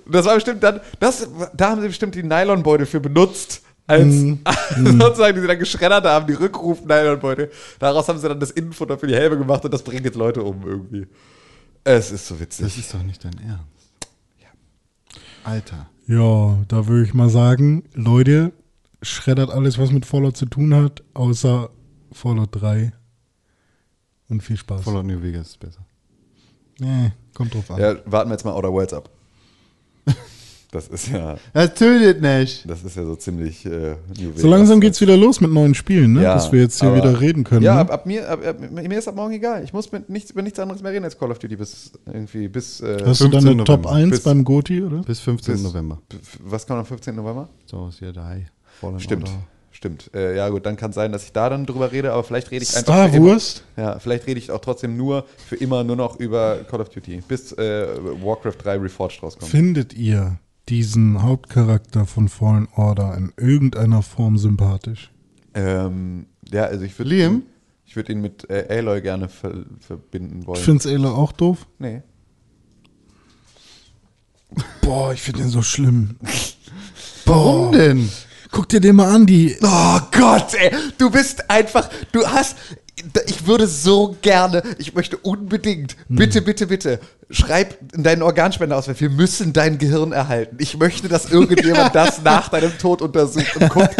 das 0.06 0.28
war 0.28 0.36
bestimmt 0.36 0.62
dann, 0.62 0.80
das, 1.00 1.28
da 1.58 1.72
haben 1.72 1.82
sie 1.82 1.88
bestimmt 1.88 2.14
die 2.14 2.22
Nylonbeutel 2.22 2.86
für 2.86 3.00
benutzt. 3.00 3.64
Als 3.88 4.14
sozusagen, 4.76 5.36
die 5.36 5.42
sie 5.42 5.48
dann 5.48 5.60
geschreddert 5.60 6.06
haben, 6.06 6.28
die 6.28 6.34
Rückruf-Nylonbeutel. 6.34 7.52
Daraus 7.80 8.08
haben 8.08 8.20
sie 8.20 8.28
dann 8.28 8.40
das 8.40 8.52
Innenfutter 8.52 8.98
für 8.98 9.08
die 9.08 9.16
Helme 9.16 9.38
gemacht 9.38 9.66
und 9.66 9.74
das 9.74 9.82
bringt 9.84 10.06
jetzt 10.06 10.16
Leute 10.16 10.44
um 10.44 10.68
irgendwie. 10.68 11.08
Es 11.84 12.12
ist 12.12 12.28
so 12.28 12.40
witzig. 12.40 12.66
Das 12.66 12.78
ist 12.78 12.94
doch 12.94 13.04
nicht 13.04 13.24
dein 13.24 13.38
Ernst. 13.40 13.76
Alter. 15.44 15.88
Ja, 16.08 16.64
da 16.68 16.88
würde 16.88 17.04
ich 17.04 17.14
mal 17.14 17.30
sagen, 17.30 17.84
Leute, 17.94 18.54
schreddert 19.02 19.50
alles, 19.50 19.78
was 19.78 19.92
mit 19.92 20.06
Fallout 20.06 20.38
zu 20.38 20.46
tun 20.46 20.74
hat, 20.74 21.04
außer 21.14 21.70
Fallout 22.12 22.50
3. 22.52 22.94
Und 24.30 24.42
viel 24.42 24.58
Spaß. 24.58 24.84
Fallout 24.84 25.06
New 25.06 25.22
Vegas 25.22 25.50
ist 25.50 25.60
besser. 25.60 25.86
Nee, 26.80 27.12
kommt 27.34 27.54
drauf 27.54 27.72
an. 27.72 27.80
Ja, 27.80 27.96
warten 28.06 28.30
wir 28.30 28.34
jetzt 28.34 28.44
mal 28.44 28.54
Outer 28.54 28.72
Worlds 28.72 28.94
ab. 28.94 29.10
Das 30.76 30.88
ist 30.90 31.08
ja, 31.08 31.38
Das 31.54 31.74
tötet 31.76 32.22
nicht. 32.22 32.70
das 32.70 32.84
ist 32.84 32.98
ja 32.98 33.04
so 33.06 33.16
ziemlich 33.16 33.66
äh, 33.66 33.96
So 34.36 34.48
langsam 34.50 34.82
geht's 34.82 35.00
wieder 35.00 35.16
los 35.16 35.40
mit 35.40 35.52
neuen 35.52 35.74
Spielen, 35.74 36.14
ne? 36.14 36.24
Ja, 36.24 36.34
Dass 36.36 36.52
wir 36.52 36.60
jetzt 36.62 36.80
hier 36.82 36.90
aber- 36.90 36.98
wieder 36.98 37.22
reden 37.22 37.44
können. 37.46 37.62
Ja, 37.64 37.76
ne? 37.76 37.80
ab, 37.82 37.92
ab 37.92 38.06
mir, 38.06 38.28
ab, 38.30 38.46
ab, 38.46 38.58
mir 38.60 38.98
ist 39.00 39.08
ab 39.08 39.16
morgen 39.16 39.34
egal. 39.34 39.64
Ich 39.64 39.72
muss 39.72 39.92
mit 39.92 40.10
nichts, 40.10 40.32
über 40.32 40.42
nichts 40.42 40.60
anderes 40.60 40.82
mehr 40.84 40.92
reden 40.92 41.06
als 41.06 41.18
Call 41.18 41.32
of 41.32 41.40
Duty 41.40 41.56
bis 41.56 41.92
irgendwie 42.06 42.48
bis. 42.50 42.82
Äh, 42.82 42.98
Hast 43.06 43.22
du 43.22 43.30
15. 43.30 43.32
deine 43.32 43.64
Top 43.64 43.84
November. 43.84 43.92
1 43.94 44.10
Bis- 44.12 44.20
beim 44.24 44.44
Goti, 44.44 44.84
oder? 44.84 44.98
Bis 45.04 45.22
15. 45.22 45.54
bis- 45.54 45.64
November. 45.64 46.02
Was 46.44 46.68
kommt 46.68 46.80
am 46.80 46.86
15. 46.86 47.16
November? 47.16 47.48
So 47.66 47.88
ist 47.88 48.02
ja 48.02 48.12
da. 48.12 48.36
Stimmt. 48.98 49.30
Order. 49.30 49.40
Stimmt. 49.72 50.10
Äh, 50.14 50.38
ja, 50.38 50.48
gut, 50.50 50.66
dann 50.66 50.78
kann 50.78 50.94
sein, 50.94 51.12
dass 51.12 51.26
ich 51.26 51.34
da 51.34 51.50
dann 51.50 51.66
drüber 51.66 51.92
rede, 51.92 52.14
aber 52.14 52.24
vielleicht 52.24 52.50
rede 52.50 52.64
ich 52.64 52.70
einfach. 52.70 52.82
Star 52.94 53.10
für 53.10 53.18
immer- 53.18 53.26
Wurst? 53.28 53.64
Ja, 53.76 54.00
vielleicht 54.00 54.26
rede 54.26 54.40
ich 54.40 54.50
auch 54.52 54.62
trotzdem 54.62 54.96
nur 54.96 55.26
für 55.48 55.58
immer 55.58 55.84
nur 55.84 55.98
noch 55.98 56.18
über 56.20 56.60
Call 56.70 56.80
of 56.80 56.88
Duty, 56.90 57.22
bis 57.28 57.52
äh, 57.54 57.88
Warcraft 58.24 58.54
3 58.64 58.78
Reforged 58.78 59.22
rauskommt. 59.22 59.52
Findet 59.52 59.94
ihr 59.94 60.38
diesen 60.70 61.22
Hauptcharakter 61.22 62.06
von 62.06 62.28
Fallen 62.28 62.68
Order 62.76 63.16
in 63.16 63.34
irgendeiner 63.38 64.02
Form 64.02 64.38
sympathisch? 64.38 65.12
Ähm, 65.54 66.26
ja, 66.52 66.66
also 66.66 66.84
ich 66.84 66.98
würde 66.98 67.10
Liam? 67.10 67.44
Ich 67.86 67.96
würde 67.96 68.12
ihn 68.12 68.22
mit 68.22 68.50
äh, 68.50 68.66
Aloy 68.70 69.02
gerne 69.02 69.30
ver 69.30 69.66
verbinden 69.80 70.46
wollen. 70.48 70.62
Find's 70.62 70.86
Elo 70.86 71.14
auch 71.14 71.32
doof? 71.32 71.68
nee. 71.80 72.02
Boah, 74.82 75.12
ich 75.14 75.22
finde 75.22 75.42
den 75.42 75.50
so 75.50 75.62
schlimm. 75.62 76.18
Warum 77.26 77.72
denn? 77.72 78.10
Guck 78.52 78.70
dir 78.70 78.80
den 78.80 78.96
mal 78.96 79.14
an, 79.14 79.26
die. 79.26 79.58
Oh 79.62 80.00
Gott, 80.12 80.54
ey, 80.54 80.72
du 80.98 81.10
bist 81.10 81.50
einfach, 81.50 81.90
du 82.12 82.26
hast, 82.26 82.56
ich 83.26 83.48
würde 83.48 83.68
so 83.68 84.16
gerne, 84.22 84.64
ich 84.78 84.94
möchte 84.94 85.18
unbedingt, 85.18 85.96
bitte, 86.10 86.42
bitte, 86.42 86.68
bitte, 86.68 87.00
schreib 87.30 87.78
in 87.94 88.04
deinen 88.04 88.22
Organspender 88.22 88.78
aus, 88.78 88.88
wir 88.88 89.10
müssen 89.10 89.54
dein 89.54 89.78
Gehirn 89.78 90.12
erhalten. 90.12 90.58
Ich 90.60 90.78
möchte, 90.78 91.08
dass 91.08 91.32
irgendjemand 91.32 91.94
das 91.96 92.22
nach 92.22 92.50
deinem 92.50 92.78
Tod 92.78 93.02
untersucht 93.02 93.56
und 93.58 93.70
guckt, 93.70 93.96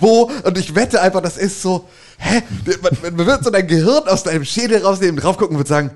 wo, 0.00 0.30
und 0.44 0.58
ich 0.58 0.74
wette 0.74 1.00
einfach, 1.00 1.20
das 1.20 1.36
ist 1.36 1.62
so, 1.62 1.88
hä, 2.18 2.42
man, 2.82 3.16
man 3.16 3.26
wird 3.26 3.44
so 3.44 3.50
dein 3.50 3.66
Gehirn 3.66 4.08
aus 4.08 4.22
deinem 4.22 4.44
Schädel 4.44 4.82
rausnehmen, 4.82 5.20
drauf 5.20 5.36
gucken 5.36 5.56
und 5.56 5.60
wird 5.60 5.68
sagen, 5.68 5.90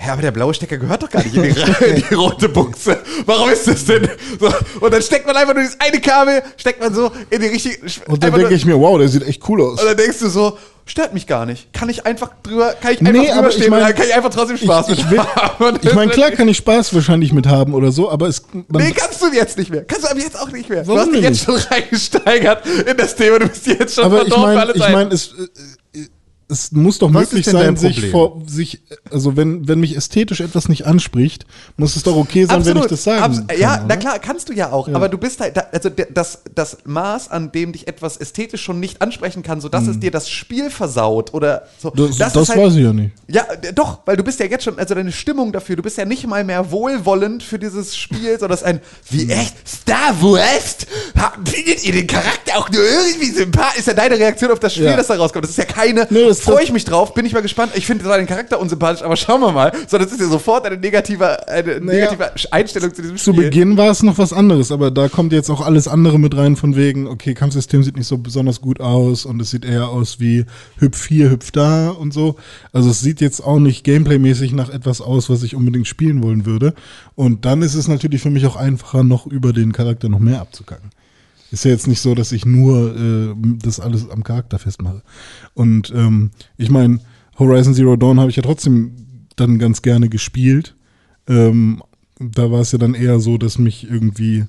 Hä, 0.00 0.10
aber 0.10 0.22
der 0.22 0.30
blaue 0.30 0.54
Stecker 0.54 0.78
gehört 0.78 1.02
doch 1.02 1.10
gar 1.10 1.24
nicht 1.24 1.34
in 1.34 1.42
die, 1.54 1.84
in 1.84 2.04
die 2.08 2.14
rote 2.14 2.48
Buchse. 2.48 2.98
Warum 3.26 3.50
ist 3.50 3.66
das 3.66 3.84
denn? 3.84 4.08
So, 4.38 4.46
und 4.80 4.94
dann 4.94 5.02
steckt 5.02 5.26
man 5.26 5.36
einfach 5.36 5.54
nur 5.54 5.62
dieses 5.64 5.78
eine 5.80 6.00
Kabel, 6.00 6.40
steckt 6.56 6.80
man 6.80 6.94
so 6.94 7.10
in 7.30 7.40
die 7.40 7.48
richtige. 7.48 7.78
Und 8.06 8.22
dann 8.22 8.32
denke 8.32 8.54
ich 8.54 8.64
mir, 8.64 8.78
wow, 8.78 8.96
der 8.98 9.08
sieht 9.08 9.26
echt 9.26 9.48
cool 9.48 9.60
aus. 9.60 9.80
und 9.80 9.86
dann 9.86 9.96
denkst 9.96 10.20
du 10.20 10.28
so, 10.28 10.56
stört 10.86 11.14
mich 11.14 11.26
gar 11.26 11.46
nicht. 11.46 11.72
Kann 11.72 11.88
ich 11.88 12.06
einfach 12.06 12.30
drüber, 12.44 12.74
kann 12.80 12.92
ich 12.92 13.00
Nee, 13.00 13.08
einfach 13.18 13.38
aber 13.38 13.48
drüber 13.48 13.64
ich 13.64 13.70
mein- 13.70 13.94
kann 13.96 14.06
ich 14.06 14.14
einfach 14.14 14.30
trotzdem 14.30 14.56
Spaß 14.58 14.88
ich, 14.90 14.98
mit 14.98 14.98
ich, 15.06 15.10
will, 15.10 15.18
haben. 15.18 15.78
Ich 15.82 15.94
meine, 15.94 16.12
klar 16.12 16.30
kann 16.30 16.46
ich 16.46 16.56
Spaß 16.58 16.94
wahrscheinlich 16.94 17.32
mit 17.32 17.48
haben 17.48 17.74
oder 17.74 17.90
so, 17.90 18.08
aber 18.08 18.28
es. 18.28 18.42
Nee, 18.68 18.92
kannst 18.92 19.20
du 19.20 19.26
jetzt 19.32 19.58
nicht 19.58 19.70
mehr. 19.70 19.84
Kannst 19.84 20.04
du 20.04 20.10
aber 20.12 20.20
jetzt 20.20 20.38
auch 20.40 20.50
nicht 20.52 20.68
mehr. 20.70 20.86
Warum 20.86 21.00
du 21.00 21.06
hast 21.06 21.12
dich 21.16 21.22
jetzt 21.24 21.44
schon 21.44 21.56
reingesteigert 21.56 22.64
in 22.86 22.96
das 22.96 23.16
Thema. 23.16 23.40
Du 23.40 23.48
bist 23.48 23.66
jetzt 23.66 23.96
schon 23.96 24.04
aber 24.04 24.22
ich 24.22 24.28
verdorben 24.28 24.44
für 24.44 24.46
meine, 24.54 24.60
alle 24.60 24.72
ich 24.74 24.80
Zeiten. 24.80 24.92
meine, 24.92 25.12
es, 25.12 25.34
äh, 25.94 25.98
äh, 25.98 26.06
es 26.50 26.72
muss 26.72 26.98
doch 26.98 27.12
Was 27.12 27.30
möglich 27.32 27.44
sein, 27.46 27.76
sich 27.76 28.10
vor 28.10 28.40
sich, 28.46 28.80
also 29.10 29.36
wenn, 29.36 29.68
wenn 29.68 29.80
mich 29.80 29.94
ästhetisch 29.96 30.40
etwas 30.40 30.68
nicht 30.68 30.86
anspricht, 30.86 31.44
muss 31.76 31.94
es 31.94 32.02
doch 32.04 32.16
okay 32.16 32.46
sein, 32.46 32.64
wenn 32.64 32.78
ich 32.78 32.86
das 32.86 33.04
sagen 33.04 33.22
Abs- 33.22 33.46
kann. 33.46 33.58
ja, 33.58 33.74
oder? 33.74 33.84
na 33.88 33.96
klar, 33.96 34.18
kannst 34.18 34.48
du 34.48 34.54
ja 34.54 34.72
auch. 34.72 34.88
Aber 34.88 35.08
du 35.10 35.18
bist 35.18 35.40
halt, 35.40 35.56
also 35.74 35.90
das, 35.90 36.40
das 36.54 36.78
Maß, 36.84 37.30
an 37.30 37.52
dem 37.52 37.72
dich 37.72 37.86
etwas 37.86 38.16
ästhetisch 38.16 38.62
schon 38.62 38.80
nicht 38.80 39.02
ansprechen 39.02 39.42
kann, 39.42 39.60
sodass 39.60 39.86
es 39.86 40.00
dir 40.00 40.10
das 40.10 40.30
Spiel 40.30 40.70
versaut 40.70 41.34
oder 41.34 41.64
so. 41.78 41.92
Hm. 41.92 42.08
Das, 42.18 42.32
das, 42.32 42.36
ist 42.44 42.48
halt- 42.48 42.60
weiß 42.60 42.74
ich 42.76 42.82
ja 42.84 42.92
nicht. 42.94 43.12
Ja, 43.28 43.44
doch, 43.74 43.98
weil 44.06 44.16
du 44.16 44.22
bist 44.24 44.40
ja 44.40 44.46
jetzt 44.46 44.64
schon, 44.64 44.78
also 44.78 44.94
deine 44.94 45.12
Stimmung 45.12 45.52
dafür, 45.52 45.76
du 45.76 45.82
bist 45.82 45.98
ja 45.98 46.06
nicht 46.06 46.26
mal 46.26 46.44
mehr 46.44 46.70
wohlwollend 46.70 47.42
für 47.42 47.58
dieses 47.58 47.94
Spiel, 47.96 48.38
sondern 48.38 48.52
es 48.54 48.60
ist 48.62 48.66
ein, 48.66 48.80
wie 49.10 49.30
echt, 49.30 49.54
Star 49.68 50.14
Wars? 50.22 50.78
Findet 51.44 51.84
ihr 51.84 51.92
den 51.92 52.06
Charakter 52.06 52.56
auch 52.58 52.70
nur 52.70 52.82
irgendwie 52.82 53.30
sympathisch? 53.30 53.80
Ist 53.80 53.86
ja 53.88 53.94
deine 53.94 54.18
Reaktion 54.18 54.50
auf 54.50 54.60
das 54.60 54.72
Spiel, 54.74 54.86
Ja. 54.86 54.96
das 54.96 55.08
da 55.08 55.14
rauskommt. 55.16 55.44
Das 55.44 55.50
ist 55.50 55.56
ja 55.58 55.64
keine, 55.64 56.06
Nee, 56.10 56.24
das- 56.38 56.44
freue 56.46 56.56
das- 56.56 56.64
ich 56.64 56.72
mich 56.72 56.84
drauf, 56.84 57.14
bin 57.14 57.24
ich 57.26 57.32
mal 57.32 57.42
gespannt. 57.42 57.72
Ich 57.74 57.86
finde 57.86 58.04
zwar 58.04 58.18
den 58.18 58.26
Charakter 58.26 58.60
unsympathisch, 58.60 59.02
aber 59.02 59.16
schauen 59.16 59.40
wir 59.40 59.52
mal. 59.52 59.72
Sondern 59.86 60.08
es 60.08 60.14
ist 60.14 60.20
ja 60.20 60.28
sofort 60.28 60.64
eine 60.66 60.76
negative, 60.76 61.48
eine 61.48 61.80
Naja, 61.80 62.10
negative 62.10 62.32
Einstellung 62.52 62.94
zu 62.94 63.02
diesem 63.02 63.16
Zu 63.16 63.32
Spiel. 63.32 63.44
Beginn 63.44 63.76
war 63.76 63.90
es 63.90 64.02
noch 64.02 64.18
was 64.18 64.32
anderes, 64.32 64.72
aber 64.72 64.90
da 64.90 65.08
kommt 65.08 65.32
jetzt 65.32 65.50
auch 65.50 65.60
alles 65.60 65.88
andere 65.88 66.18
mit 66.18 66.36
rein, 66.36 66.56
von 66.56 66.76
wegen, 66.76 67.06
okay, 67.06 67.34
Kampfsystem 67.34 67.82
sieht 67.82 67.96
nicht 67.96 68.06
so 68.08 68.18
besonders 68.18 68.60
gut 68.60 68.80
aus 68.80 69.24
und 69.26 69.40
es 69.40 69.50
sieht 69.50 69.64
eher 69.64 69.88
aus 69.88 70.20
wie 70.20 70.44
hüpf 70.78 71.06
hier, 71.06 71.30
hüpf 71.30 71.50
da 71.50 71.90
und 71.90 72.12
so. 72.12 72.36
Also 72.72 72.90
es 72.90 73.00
sieht 73.00 73.20
jetzt 73.20 73.40
auch 73.44 73.58
nicht 73.58 73.84
gameplaymäßig 73.84 74.52
nach 74.52 74.70
etwas 74.70 75.00
aus, 75.00 75.30
was 75.30 75.42
ich 75.42 75.54
unbedingt 75.54 75.86
spielen 75.86 76.22
wollen 76.22 76.46
würde. 76.46 76.74
Und 77.14 77.44
dann 77.44 77.62
ist 77.62 77.74
es 77.74 77.88
natürlich 77.88 78.22
für 78.22 78.30
mich 78.30 78.46
auch 78.46 78.56
einfacher, 78.56 79.02
noch 79.02 79.26
über 79.26 79.52
den 79.52 79.72
Charakter 79.72 80.08
noch 80.08 80.18
mehr 80.20 80.40
abzukacken. 80.40 80.90
Ist 81.50 81.64
ja 81.64 81.70
jetzt 81.70 81.86
nicht 81.88 82.00
so, 82.00 82.14
dass 82.14 82.32
ich 82.32 82.44
nur 82.44 82.96
äh, 82.96 83.34
das 83.62 83.80
alles 83.80 84.08
am 84.10 84.22
Charakter 84.22 84.58
festmache. 84.58 85.02
Und 85.54 85.92
ähm, 85.94 86.30
ich 86.56 86.70
meine, 86.70 87.00
Horizon 87.38 87.74
Zero 87.74 87.96
Dawn 87.96 88.20
habe 88.20 88.30
ich 88.30 88.36
ja 88.36 88.42
trotzdem 88.42 88.92
dann 89.36 89.58
ganz 89.58 89.82
gerne 89.82 90.08
gespielt. 90.08 90.74
Ähm, 91.26 91.82
da 92.20 92.50
war 92.50 92.60
es 92.60 92.72
ja 92.72 92.78
dann 92.78 92.94
eher 92.94 93.20
so, 93.20 93.38
dass 93.38 93.58
mich 93.58 93.88
irgendwie 93.88 94.44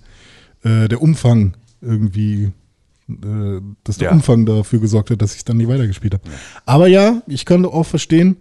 äh, 0.63 0.88
der 0.88 1.01
Umfang 1.01 1.55
irgendwie, 1.81 2.51
äh, 3.07 3.61
dass 3.84 3.97
der 3.97 4.09
Ja. 4.09 4.13
Umfang 4.13 4.45
dafür 4.45 4.80
gesorgt 4.80 5.11
hat, 5.11 5.21
dass 5.21 5.35
ich 5.35 5.45
dann 5.45 5.57
nicht 5.57 5.69
weitergespielt 5.69 6.15
habe. 6.15 6.23
Aber 6.65 6.88
ja, 6.88 7.21
ich 7.27 7.45
kann 7.45 7.63
auch 7.65 7.85
verstehen. 7.85 8.38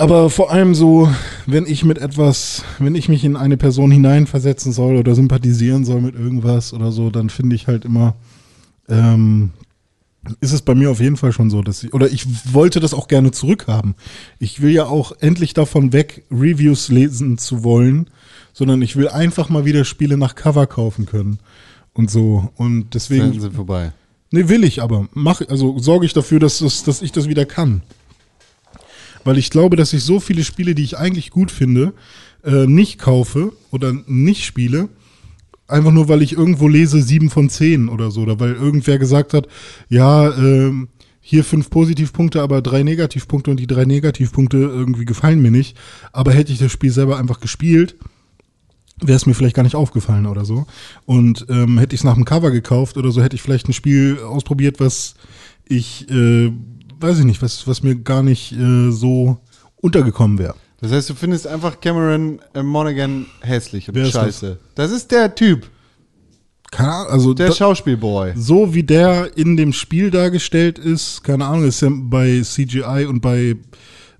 Aber 0.00 0.30
vor 0.30 0.50
allem 0.50 0.74
so, 0.74 1.10
wenn 1.44 1.66
ich 1.66 1.84
mit 1.84 1.98
etwas, 1.98 2.64
wenn 2.78 2.94
ich 2.94 3.10
mich 3.10 3.22
in 3.22 3.36
eine 3.36 3.58
Person 3.58 3.90
hineinversetzen 3.90 4.72
soll 4.72 4.96
oder 4.96 5.14
sympathisieren 5.14 5.84
soll 5.84 6.00
mit 6.00 6.14
irgendwas 6.14 6.72
oder 6.72 6.90
so, 6.90 7.10
dann 7.10 7.28
finde 7.28 7.54
ich 7.54 7.66
halt 7.66 7.84
immer, 7.84 8.14
ähm, 8.88 9.50
ist 10.40 10.54
es 10.54 10.62
bei 10.62 10.74
mir 10.74 10.90
auf 10.90 11.00
jeden 11.00 11.18
Fall 11.18 11.32
schon 11.32 11.50
so, 11.50 11.60
dass 11.60 11.84
ich, 11.84 11.92
oder 11.92 12.10
ich 12.10 12.24
wollte 12.54 12.80
das 12.80 12.94
auch 12.94 13.08
gerne 13.08 13.30
zurückhaben. 13.30 13.94
Ich 14.38 14.62
will 14.62 14.70
ja 14.70 14.86
auch 14.86 15.12
endlich 15.20 15.52
davon 15.52 15.92
weg, 15.92 16.24
Reviews 16.30 16.88
lesen 16.88 17.36
zu 17.36 17.62
wollen, 17.62 18.08
sondern 18.54 18.80
ich 18.80 18.96
will 18.96 19.08
einfach 19.08 19.50
mal 19.50 19.66
wieder 19.66 19.84
Spiele 19.84 20.16
nach 20.16 20.34
Cover 20.34 20.66
kaufen 20.66 21.04
können 21.04 21.40
und 21.92 22.10
so. 22.10 22.48
Und 22.56 22.94
deswegen, 22.94 23.38
sind 23.38 23.54
vorbei. 23.54 23.92
nee, 24.30 24.48
will 24.48 24.64
ich 24.64 24.80
aber, 24.80 25.08
mach, 25.12 25.42
also 25.46 25.78
sorge 25.78 26.06
ich 26.06 26.14
dafür, 26.14 26.38
dass, 26.38 26.60
das, 26.60 26.84
dass 26.84 27.02
ich 27.02 27.12
das 27.12 27.28
wieder 27.28 27.44
kann. 27.44 27.82
Weil 29.24 29.38
ich 29.38 29.50
glaube, 29.50 29.76
dass 29.76 29.92
ich 29.92 30.02
so 30.02 30.20
viele 30.20 30.44
Spiele, 30.44 30.74
die 30.74 30.84
ich 30.84 30.98
eigentlich 30.98 31.30
gut 31.30 31.50
finde, 31.50 31.92
äh, 32.44 32.66
nicht 32.66 32.98
kaufe 32.98 33.52
oder 33.70 33.92
nicht 34.06 34.44
spiele, 34.44 34.88
einfach 35.68 35.92
nur, 35.92 36.08
weil 36.08 36.22
ich 36.22 36.32
irgendwo 36.32 36.68
lese, 36.68 37.02
sieben 37.02 37.30
von 37.30 37.48
zehn 37.48 37.88
oder 37.88 38.10
so, 38.10 38.22
oder 38.22 38.40
weil 38.40 38.54
irgendwer 38.54 38.98
gesagt 38.98 39.34
hat, 39.34 39.46
ja, 39.88 40.30
ähm, 40.36 40.88
hier 41.20 41.44
fünf 41.44 41.70
Positivpunkte, 41.70 42.42
aber 42.42 42.62
drei 42.62 42.82
Negativpunkte 42.82 43.50
und 43.50 43.58
die 43.58 43.66
drei 43.66 43.84
Negativpunkte 43.84 44.56
irgendwie 44.56 45.04
gefallen 45.04 45.40
mir 45.40 45.50
nicht. 45.50 45.76
Aber 46.12 46.32
hätte 46.32 46.52
ich 46.52 46.58
das 46.58 46.72
Spiel 46.72 46.90
selber 46.90 47.18
einfach 47.18 47.40
gespielt, 47.40 47.94
wäre 49.00 49.16
es 49.16 49.26
mir 49.26 49.34
vielleicht 49.34 49.54
gar 49.54 49.62
nicht 49.62 49.76
aufgefallen 49.76 50.26
oder 50.26 50.44
so. 50.44 50.66
Und 51.04 51.46
ähm, 51.48 51.78
hätte 51.78 51.94
ich 51.94 52.00
es 52.00 52.04
nach 52.04 52.14
dem 52.14 52.24
Cover 52.24 52.50
gekauft 52.50 52.96
oder 52.96 53.12
so, 53.12 53.22
hätte 53.22 53.36
ich 53.36 53.42
vielleicht 53.42 53.68
ein 53.68 53.72
Spiel 53.72 54.18
ausprobiert, 54.18 54.80
was 54.80 55.14
ich, 55.66 56.10
äh, 56.10 56.52
weiß 57.00 57.18
ich 57.20 57.24
nicht, 57.24 57.42
was, 57.42 57.66
was 57.66 57.82
mir 57.82 57.96
gar 57.96 58.22
nicht 58.22 58.52
äh, 58.52 58.90
so 58.90 59.38
untergekommen 59.76 60.38
wäre. 60.38 60.54
Das 60.80 60.92
heißt, 60.92 61.10
du 61.10 61.14
findest 61.14 61.46
einfach 61.46 61.80
Cameron 61.80 62.38
äh, 62.54 62.62
Monaghan 62.62 63.26
hässlich 63.40 63.88
und 63.88 63.94
Wer 63.94 64.04
ist 64.04 64.12
scheiße. 64.12 64.58
Das? 64.74 64.90
ist 64.92 65.10
der 65.10 65.34
Typ, 65.34 65.68
Keine 66.70 66.92
Ahnung, 66.92 67.12
also 67.12 67.34
der 67.34 67.48
da- 67.48 67.54
Schauspielboy. 67.54 68.32
so 68.36 68.72
wie 68.74 68.82
der 68.82 69.36
in 69.36 69.56
dem 69.56 69.72
Spiel 69.72 70.10
dargestellt 70.10 70.78
ist, 70.78 71.22
keine 71.24 71.46
Ahnung, 71.46 71.64
ist 71.66 71.82
ja 71.82 71.88
bei 71.92 72.40
CGI 72.42 73.06
und 73.08 73.20
bei 73.20 73.56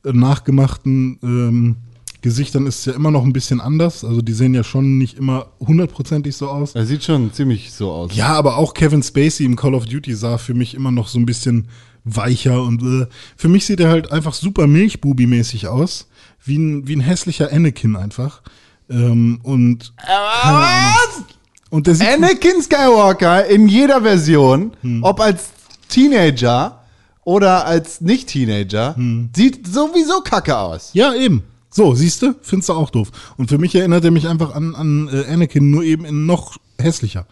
äh, 0.05 0.13
nachgemachten 0.13 1.19
ähm, 1.23 1.77
Gesichtern 2.23 2.67
ist 2.67 2.81
es 2.81 2.85
ja 2.85 2.93
immer 2.93 3.11
noch 3.11 3.25
ein 3.25 3.33
bisschen 3.33 3.63
anders. 3.63 4.05
Also 4.05 4.21
die 4.21 4.35
sehen 4.35 4.53
ja 4.53 4.63
schon 4.63 4.99
nicht 4.99 5.17
immer 5.17 5.47
hundertprozentig 5.59 6.37
so 6.37 6.49
aus. 6.51 6.75
Er 6.75 6.85
sieht 6.85 7.03
schon 7.03 7.33
ziemlich 7.33 7.73
so 7.73 7.91
aus. 7.91 8.15
Ja, 8.15 8.35
aber 8.35 8.59
auch 8.59 8.75
Kevin 8.75 9.03
Spacey 9.03 9.47
im 9.47 9.57
Call 9.57 9.73
of 9.75 9.87
Duty 9.87 10.15
sah 10.15 10.37
für 10.37 10.53
mich 10.53 10.75
immer 10.75 10.91
noch 10.91 11.09
so 11.09 11.19
ein 11.19 11.25
bisschen 11.25 11.69
weicher 12.05 12.63
und 12.63 12.83
äh, 12.83 13.07
für 13.37 13.49
mich 13.49 13.67
sieht 13.67 13.81
er 13.81 13.89
halt 13.91 14.11
einfach 14.13 14.35
super 14.35 14.65
Milchbubi-mäßig 14.67 15.67
aus. 15.69 16.07
Wie 16.43 16.57
ein, 16.57 16.87
wie 16.89 16.97
ein 16.97 17.01
hässlicher 17.01 17.53
Anakin 17.53 17.97
einfach. 17.97 18.43
Ähm, 18.89 19.41
und 19.43 19.93
keine 19.97 20.19
Ahnung. 20.19 21.25
Und 21.69 21.87
der 21.87 21.95
sieht 21.95 22.09
Anakin 22.09 22.63
Skywalker 22.63 23.47
in 23.47 23.69
jeder 23.69 24.03
Version, 24.03 24.73
Hm. 24.83 25.05
ob 25.05 25.21
als 25.21 25.51
Teenager 25.89 26.83
oder 27.25 27.67
als 27.67 28.01
Nicht-Teenager, 28.01 28.97
Hm. 28.97 29.31
sieht 29.37 29.67
sowieso 29.67 30.21
kacke 30.23 30.57
aus. 30.57 30.91
Ja, 30.95 31.15
eben. 31.15 31.43
So, 31.71 31.95
siehst 31.95 32.23
du? 32.23 32.35
Findest 32.43 32.69
du 32.71 32.73
auch 32.73 32.91
doof. 32.91 33.11
Und 33.37 33.49
für 33.49 33.59
mich 33.59 33.75
erinnert 33.75 34.05
er 34.05 34.11
mich 34.11 34.27
einfach 34.27 34.55
an, 34.55 34.75
an 34.75 35.09
äh, 35.13 35.33
Anakin, 35.33 35.71
nur 35.71 35.85
eben 35.85 36.05
in 36.05 36.27
noch 36.27 36.57
hässlicher. 36.81 37.27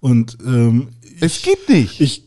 Und 0.00 0.38
ähm, 0.44 0.88
Es 1.20 1.42
geht 1.42 1.68
nicht. 1.68 2.00
Ich, 2.00 2.24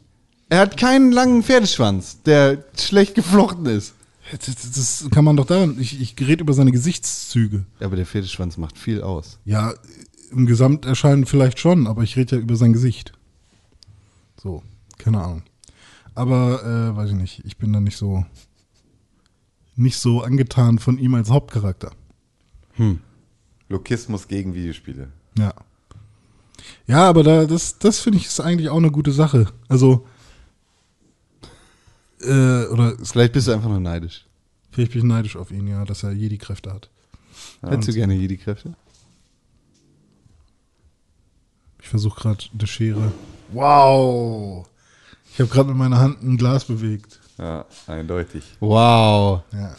er 0.49 0.59
hat 0.59 0.77
keinen 0.77 1.11
langen 1.11 1.43
Pferdeschwanz, 1.43 2.21
der 2.23 2.63
schlecht 2.77 3.15
geflochten 3.15 3.65
ist. 3.65 3.93
das, 4.31 4.71
das 4.71 5.07
kann 5.11 5.25
man 5.25 5.35
doch 5.35 5.45
daran. 5.45 5.77
Ich, 5.79 5.99
ich 5.99 6.15
rede 6.19 6.41
über 6.41 6.53
seine 6.53 6.71
Gesichtszüge. 6.71 7.65
Ja, 7.79 7.87
aber 7.87 7.95
der 7.95 8.05
Pferdeschwanz 8.05 8.57
macht 8.57 8.77
viel 8.77 9.01
aus. 9.01 9.39
Ja, 9.45 9.73
im 10.31 10.45
Gesamterscheinen 10.45 11.25
vielleicht 11.25 11.59
schon, 11.59 11.87
aber 11.87 12.03
ich 12.03 12.15
rede 12.15 12.37
ja 12.37 12.41
über 12.41 12.55
sein 12.55 12.73
Gesicht. 12.73 13.13
So, 14.41 14.63
keine 14.97 15.21
Ahnung. 15.21 15.43
Aber, 16.15 16.63
äh, 16.63 16.95
weiß 16.95 17.11
ich 17.11 17.15
nicht, 17.15 17.45
ich 17.45 17.57
bin 17.57 17.71
da 17.73 17.79
nicht 17.79 17.97
so, 17.97 18.25
nicht 19.75 19.99
so 19.99 20.21
angetan 20.21 20.79
von 20.79 20.97
ihm 20.97 21.13
als 21.13 21.29
Hauptcharakter. 21.29 21.91
Lokismus 23.69 24.27
gegen 24.27 24.53
Videospiele. 24.53 25.09
Ja. 25.37 25.53
Ja, 26.87 27.07
aber 27.07 27.23
da, 27.23 27.45
das, 27.45 27.77
das 27.77 27.99
finde 27.99 28.17
ich 28.17 28.25
ist 28.25 28.39
eigentlich 28.39 28.69
auch 28.69 28.77
eine 28.77 28.91
gute 28.91 29.11
Sache. 29.11 29.47
Also, 29.67 30.07
äh, 32.27 32.67
oder 32.67 32.95
Vielleicht 33.03 33.33
bist 33.33 33.47
du 33.47 33.51
einfach 33.53 33.69
nur 33.69 33.79
neidisch. 33.79 34.25
vielleicht 34.71 34.91
bin 34.91 35.01
ich 35.01 35.07
neidisch 35.07 35.35
auf 35.35 35.51
ihn, 35.51 35.67
ja, 35.67 35.85
dass 35.85 36.03
er 36.03 36.11
Jedi-Kräfte 36.11 36.73
hat. 36.73 36.89
Hättest 37.61 37.89
du 37.89 37.93
gerne 37.93 38.13
Jedi-Kräfte? 38.13 38.73
Ich 41.81 41.87
versuche 41.89 42.19
gerade 42.19 42.43
eine 42.53 42.67
Schere. 42.67 43.11
Wow! 43.51 44.67
Ich 45.33 45.39
habe 45.39 45.49
gerade 45.49 45.69
mit 45.69 45.77
meiner 45.77 45.99
Hand 45.99 46.21
ein 46.23 46.37
Glas 46.37 46.65
bewegt. 46.65 47.19
Ja, 47.37 47.65
eindeutig. 47.85 48.43
Wow. 48.59 49.43
Ja. 49.53 49.75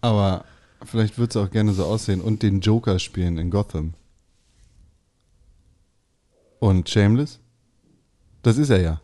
Aber 0.00 0.44
vielleicht 0.84 1.18
würdest 1.18 1.36
du 1.36 1.40
auch 1.40 1.50
gerne 1.50 1.72
so 1.72 1.84
aussehen 1.84 2.20
und 2.20 2.42
den 2.42 2.60
Joker 2.60 2.98
spielen 2.98 3.36
in 3.38 3.50
Gotham. 3.50 3.94
Und 6.60 6.88
Shameless? 6.88 7.38
Das 8.42 8.56
ist 8.56 8.70
er 8.70 8.80
ja. 8.80 9.00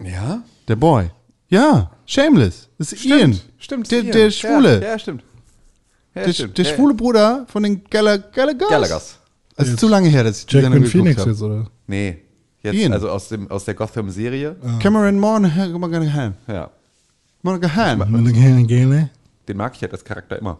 Ja? 0.00 0.42
Der 0.68 0.76
Boy. 0.76 1.10
Ja, 1.48 1.90
Shameless. 2.06 2.68
Das 2.78 2.92
ist 2.92 3.04
Ian. 3.04 3.38
Stimmt. 3.58 3.90
Der, 3.90 4.02
Ian. 4.02 4.12
der 4.12 4.30
Schwule. 4.30 4.80
Ja, 4.80 4.88
ja 4.88 4.98
stimmt. 4.98 5.22
Ja, 6.14 6.24
der, 6.24 6.32
stimmt. 6.32 6.58
der 6.58 6.64
Ja, 6.64 6.74
schwule 6.74 6.94
Bruder 6.94 7.46
von 7.48 7.62
den 7.62 7.84
Gallagher. 7.84 8.54
Gallagher's. 8.54 9.18
Es 9.56 9.68
ist 9.68 9.78
zu 9.78 9.88
lange 9.88 10.08
her, 10.08 10.24
dass 10.24 10.40
ich 10.40 10.46
die 10.46 10.60
Sendung 10.60 10.84
Phoenix 10.84 11.20
habe. 11.20 11.30
jetzt, 11.30 11.42
oder? 11.42 11.70
Nee. 11.86 12.18
Jetzt, 12.62 12.74
Ian. 12.74 12.92
also 12.92 13.10
aus, 13.10 13.28
dem, 13.28 13.50
aus 13.50 13.64
der 13.64 13.74
Gotham-Serie. 13.74 14.56
Cameron 14.80 15.18
Monaghan. 15.20 15.72
Monaghan. 15.72 16.34
Ja. 16.48 16.70
Monaghan. 17.42 18.66
Gerne. 18.66 19.10
Den 19.46 19.56
mag 19.56 19.74
ich 19.76 19.82
halt 19.82 19.92
als 19.92 20.04
Charakter 20.04 20.38
immer. 20.38 20.58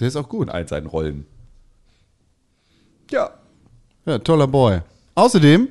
Der 0.00 0.08
ist 0.08 0.16
auch 0.16 0.28
gut. 0.28 0.48
In 0.48 0.50
all 0.50 0.66
seinen 0.66 0.86
Rollen. 0.86 1.26
Ja. 3.10 3.30
Ja, 4.04 4.18
toller 4.18 4.46
Boy. 4.46 4.80
Außerdem, 5.14 5.68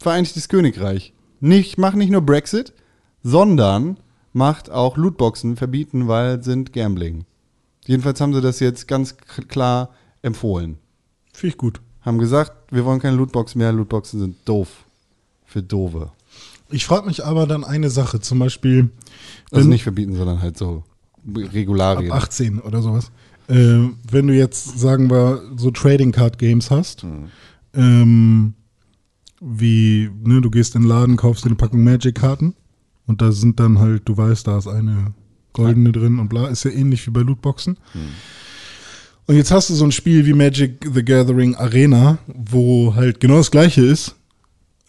Vereinigtes 0.00 0.48
Königreich. 0.48 1.12
Nicht, 1.40 1.78
macht 1.78 1.96
nicht 1.96 2.10
nur 2.10 2.20
Brexit, 2.22 2.72
sondern 3.22 3.96
macht 4.32 4.70
auch 4.70 4.96
Lootboxen 4.96 5.56
verbieten, 5.56 6.08
weil 6.08 6.42
sind 6.42 6.72
Gambling. 6.72 7.24
Jedenfalls 7.86 8.20
haben 8.20 8.34
sie 8.34 8.40
das 8.40 8.60
jetzt 8.60 8.86
ganz 8.86 9.16
klar 9.48 9.90
empfohlen. 10.22 10.78
Finde 11.32 11.52
ich 11.54 11.58
gut. 11.58 11.80
Haben 12.02 12.18
gesagt, 12.18 12.52
wir 12.72 12.84
wollen 12.84 13.00
keine 13.00 13.16
Lootbox 13.16 13.54
mehr, 13.54 13.72
Lootboxen 13.72 14.20
sind 14.20 14.36
doof. 14.44 14.84
Für 15.44 15.62
Dove. 15.62 16.12
Ich 16.70 16.86
frage 16.86 17.06
mich 17.06 17.24
aber 17.24 17.46
dann 17.46 17.64
eine 17.64 17.90
Sache, 17.90 18.20
zum 18.20 18.38
Beispiel, 18.38 18.90
Also 19.50 19.68
nicht 19.68 19.82
verbieten, 19.82 20.14
sondern 20.14 20.40
halt 20.40 20.56
so 20.56 20.84
Regularien. 21.34 22.12
ab 22.12 22.22
18 22.22 22.60
oder 22.60 22.82
sowas. 22.82 23.10
Äh, 23.48 23.88
wenn 24.10 24.28
du 24.28 24.34
jetzt, 24.34 24.78
sagen 24.78 25.10
wir, 25.10 25.42
so 25.56 25.72
Trading 25.72 26.12
Card 26.12 26.38
Games 26.38 26.70
hast, 26.70 27.04
ähm, 27.74 28.54
wie, 29.40 30.10
ne, 30.22 30.40
du 30.40 30.50
gehst 30.50 30.74
in 30.74 30.82
den 30.82 30.88
Laden, 30.88 31.16
kaufst 31.16 31.44
dir 31.44 31.48
eine 31.48 31.56
Packung 31.56 31.82
Magic-Karten 31.82 32.54
und 33.06 33.22
da 33.22 33.32
sind 33.32 33.58
dann 33.58 33.78
halt, 33.78 34.02
du 34.08 34.16
weißt, 34.16 34.46
da 34.46 34.58
ist 34.58 34.68
eine 34.68 35.14
goldene 35.52 35.92
drin 35.92 36.18
und 36.18 36.28
bla, 36.28 36.48
ist 36.48 36.64
ja 36.64 36.70
ähnlich 36.70 37.06
wie 37.06 37.10
bei 37.10 37.20
Lootboxen. 37.20 37.78
Und 39.26 39.36
jetzt 39.36 39.50
hast 39.50 39.70
du 39.70 39.74
so 39.74 39.84
ein 39.84 39.92
Spiel 39.92 40.26
wie 40.26 40.32
Magic 40.34 40.86
the 40.92 41.04
Gathering 41.04 41.54
Arena, 41.56 42.18
wo 42.26 42.94
halt 42.94 43.20
genau 43.20 43.36
das 43.38 43.50
gleiche 43.50 43.82
ist, 43.82 44.16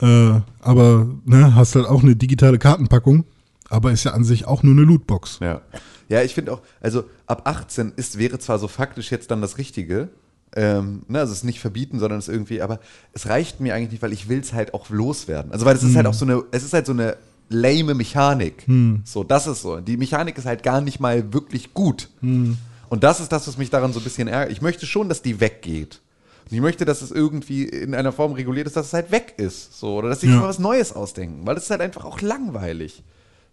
äh, 0.02 0.40
aber 0.60 1.08
ne, 1.26 1.56
hast 1.56 1.76
halt 1.76 1.86
auch 1.86 2.04
eine 2.04 2.16
digitale 2.16 2.60
Kartenpackung, 2.60 3.26
aber 3.70 3.92
ist 3.92 4.04
ja 4.04 4.12
an 4.12 4.24
sich 4.24 4.46
auch 4.46 4.64
nur 4.64 4.74
eine 4.74 4.84
Lootbox. 4.84 5.40
Ja. 5.42 5.62
Ja, 6.10 6.22
ich 6.24 6.34
finde 6.34 6.52
auch, 6.52 6.62
also 6.82 7.06
ab 7.26 7.44
18 7.46 7.94
ist, 7.96 8.18
wäre 8.20 8.38
zwar 8.38 8.60
so 8.60 8.68
faktisch 8.68 9.12
jetzt 9.12 9.32
dann 9.32 9.40
das 9.40 9.58
Richtige, 9.58 10.10
ähm, 10.56 11.04
ne, 11.08 11.20
also 11.20 11.32
es 11.32 11.40
ist 11.40 11.44
nicht 11.46 11.60
verbieten, 11.60 12.00
sondern 12.00 12.20
es 12.20 12.28
ist 12.28 12.34
irgendwie, 12.34 12.62
aber 12.62 12.80
es 13.14 13.28
reicht 13.28 13.60
mir 13.60 13.74
eigentlich 13.76 13.92
nicht, 13.92 14.02
weil 14.02 14.14
ich 14.14 14.28
will 14.30 14.40
es 14.40 14.54
halt 14.54 14.74
auch 14.74 14.90
loswerden. 14.90 15.52
Also 15.52 15.66
weil 15.66 15.76
es 15.76 15.84
ist 15.84 15.96
halt 15.96 16.08
auch 16.08 16.14
so 16.14 16.26
eine, 16.26 16.44
es 16.52 16.64
ist 16.64 16.74
halt 16.74 16.86
so 16.86 16.92
eine 16.94 17.18
lame 17.50 17.94
Mechanik. 17.94 18.66
So, 19.06 19.24
das 19.24 19.48
ist 19.48 19.62
so. 19.62 19.80
Die 19.82 19.98
Mechanik 19.98 20.38
ist 20.38 20.46
halt 20.46 20.64
gar 20.64 20.82
nicht 20.82 21.00
mal 21.00 21.34
wirklich 21.34 21.74
gut. 21.74 22.10
Und 22.22 23.04
das 23.04 23.20
ist 23.22 23.32
das, 23.32 23.48
was 23.48 23.58
mich 23.58 23.70
daran 23.70 23.94
so 23.94 24.00
ein 24.00 24.04
bisschen 24.04 24.28
ärgert. 24.28 24.52
Ich 24.52 24.62
möchte 24.62 24.86
schon, 24.86 25.08
dass 25.10 25.22
die 25.22 25.40
weggeht. 25.40 26.02
Und 26.50 26.56
ich 26.56 26.62
möchte, 26.62 26.84
dass 26.84 27.02
es 27.02 27.12
irgendwie 27.12 27.64
in 27.64 27.96
einer 27.96 28.12
Form 28.12 28.34
reguliert 28.34 28.68
ist, 28.68 28.76
dass 28.76 28.88
es 28.88 28.94
halt 28.94 29.12
weg 29.12 29.36
ist. 29.38 29.80
So, 29.80 29.96
oder 29.96 30.10
dass 30.10 30.20
sie 30.20 30.28
sich 30.28 30.36
Ja. 30.36 30.42
mal 30.42 30.50
was 30.50 30.60
Neues 30.60 30.92
ausdenken. 30.94 31.46
Weil 31.46 31.56
es 31.56 31.64
ist 31.64 31.72
halt 31.72 31.80
einfach 31.82 32.04
auch 32.04 32.20
langweilig. 32.22 33.04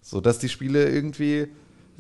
So, 0.03 0.20
dass 0.20 0.39
die 0.39 0.49
Spiele 0.49 0.89
irgendwie. 0.89 1.49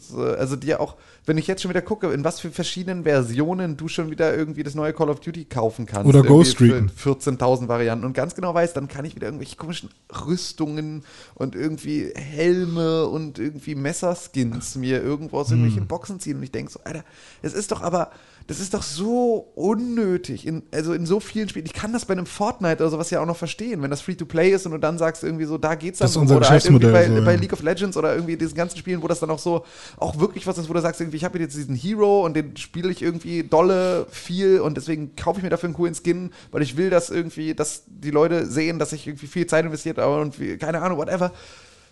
So, 0.00 0.22
also 0.22 0.54
die 0.54 0.68
ja 0.68 0.78
auch, 0.78 0.96
wenn 1.26 1.38
ich 1.38 1.48
jetzt 1.48 1.62
schon 1.62 1.70
wieder 1.70 1.82
gucke, 1.82 2.12
in 2.12 2.22
was 2.22 2.38
für 2.38 2.50
verschiedenen 2.50 3.02
Versionen 3.02 3.76
du 3.76 3.88
schon 3.88 4.10
wieder 4.10 4.36
irgendwie 4.36 4.62
das 4.62 4.76
neue 4.76 4.92
Call 4.92 5.10
of 5.10 5.18
Duty 5.18 5.46
kaufen 5.46 5.86
kannst. 5.86 6.06
Oder 6.06 6.22
Ghost 6.22 6.60
Recon. 6.60 6.88
Für 6.88 7.10
14.000 7.12 7.66
Varianten 7.66 8.04
und 8.04 8.12
ganz 8.12 8.36
genau 8.36 8.54
weiß, 8.54 8.74
dann 8.74 8.86
kann 8.86 9.04
ich 9.04 9.16
wieder 9.16 9.26
irgendwelche 9.26 9.56
komischen 9.56 9.90
Rüstungen 10.26 11.04
und 11.34 11.56
irgendwie 11.56 12.12
Helme 12.14 13.06
und 13.06 13.40
irgendwie 13.40 13.74
Messerskins 13.74 14.76
mir 14.76 15.02
irgendwo 15.02 15.38
aus 15.38 15.50
irgendwelchen 15.50 15.82
Hm. 15.82 15.88
Boxen 15.88 16.20
ziehen 16.20 16.36
und 16.36 16.44
ich 16.44 16.52
denke 16.52 16.70
so, 16.70 16.80
Alter, 16.84 17.04
das 17.42 17.52
ist 17.52 17.72
doch 17.72 17.82
aber, 17.82 18.12
das 18.48 18.60
ist 18.60 18.72
doch 18.72 18.82
so 18.82 19.52
unnötig, 19.56 20.46
in, 20.46 20.62
also 20.72 20.94
in 20.94 21.04
so 21.04 21.20
vielen 21.20 21.50
Spielen. 21.50 21.66
Ich 21.66 21.74
kann 21.74 21.92
das 21.92 22.06
bei 22.06 22.12
einem 22.12 22.24
Fortnite 22.24 22.82
oder 22.82 22.88
sowas 22.88 23.10
ja 23.10 23.20
auch 23.20 23.26
noch 23.26 23.36
verstehen, 23.36 23.82
wenn 23.82 23.90
das 23.90 24.00
Free-to-Play 24.00 24.52
ist 24.52 24.64
und 24.64 24.72
du 24.72 24.78
dann 24.78 24.96
sagst 24.96 25.22
irgendwie 25.22 25.44
so, 25.44 25.58
da 25.58 25.74
geht's 25.74 25.98
dann 25.98 26.06
Das 26.06 26.12
ist 26.12 26.16
unser 26.16 26.38
oder 26.38 26.48
halt 26.48 26.64
irgendwie 26.64 26.86
bei, 26.86 27.08
so, 27.08 27.24
bei 27.26 27.34
ja. 27.34 27.38
League 27.38 27.52
of 27.52 27.62
Legends 27.62 27.98
oder 27.98 28.14
irgendwie 28.14 28.38
diesen 28.38 28.54
ganzen 28.54 28.78
Spielen, 28.78 29.02
wo 29.02 29.06
das 29.06 29.20
dann 29.20 29.28
auch 29.28 29.38
so 29.38 29.66
auch 29.98 30.18
wirklich 30.18 30.46
was 30.46 30.56
ist, 30.56 30.70
wo 30.70 30.72
du 30.72 30.80
sagst, 30.80 30.98
irgendwie, 30.98 31.18
ich 31.18 31.24
habe 31.24 31.38
jetzt 31.38 31.58
diesen 31.58 31.74
Hero 31.74 32.24
und 32.24 32.34
den 32.34 32.56
spiele 32.56 32.90
ich 32.90 33.02
irgendwie 33.02 33.42
dolle 33.42 34.06
viel 34.10 34.60
und 34.60 34.78
deswegen 34.78 35.14
kaufe 35.14 35.40
ich 35.40 35.44
mir 35.44 35.50
dafür 35.50 35.66
einen 35.66 35.76
coolen 35.76 35.94
Skin, 35.94 36.30
weil 36.50 36.62
ich 36.62 36.78
will, 36.78 36.88
dass 36.88 37.10
irgendwie, 37.10 37.54
dass 37.54 37.82
die 37.86 38.10
Leute 38.10 38.46
sehen, 38.46 38.78
dass 38.78 38.94
ich 38.94 39.06
irgendwie 39.06 39.26
viel 39.26 39.46
Zeit 39.46 39.66
investiert 39.66 39.98
habe 39.98 40.22
und 40.22 40.40
wie, 40.40 40.56
keine 40.56 40.80
Ahnung, 40.80 40.96
whatever. 40.96 41.32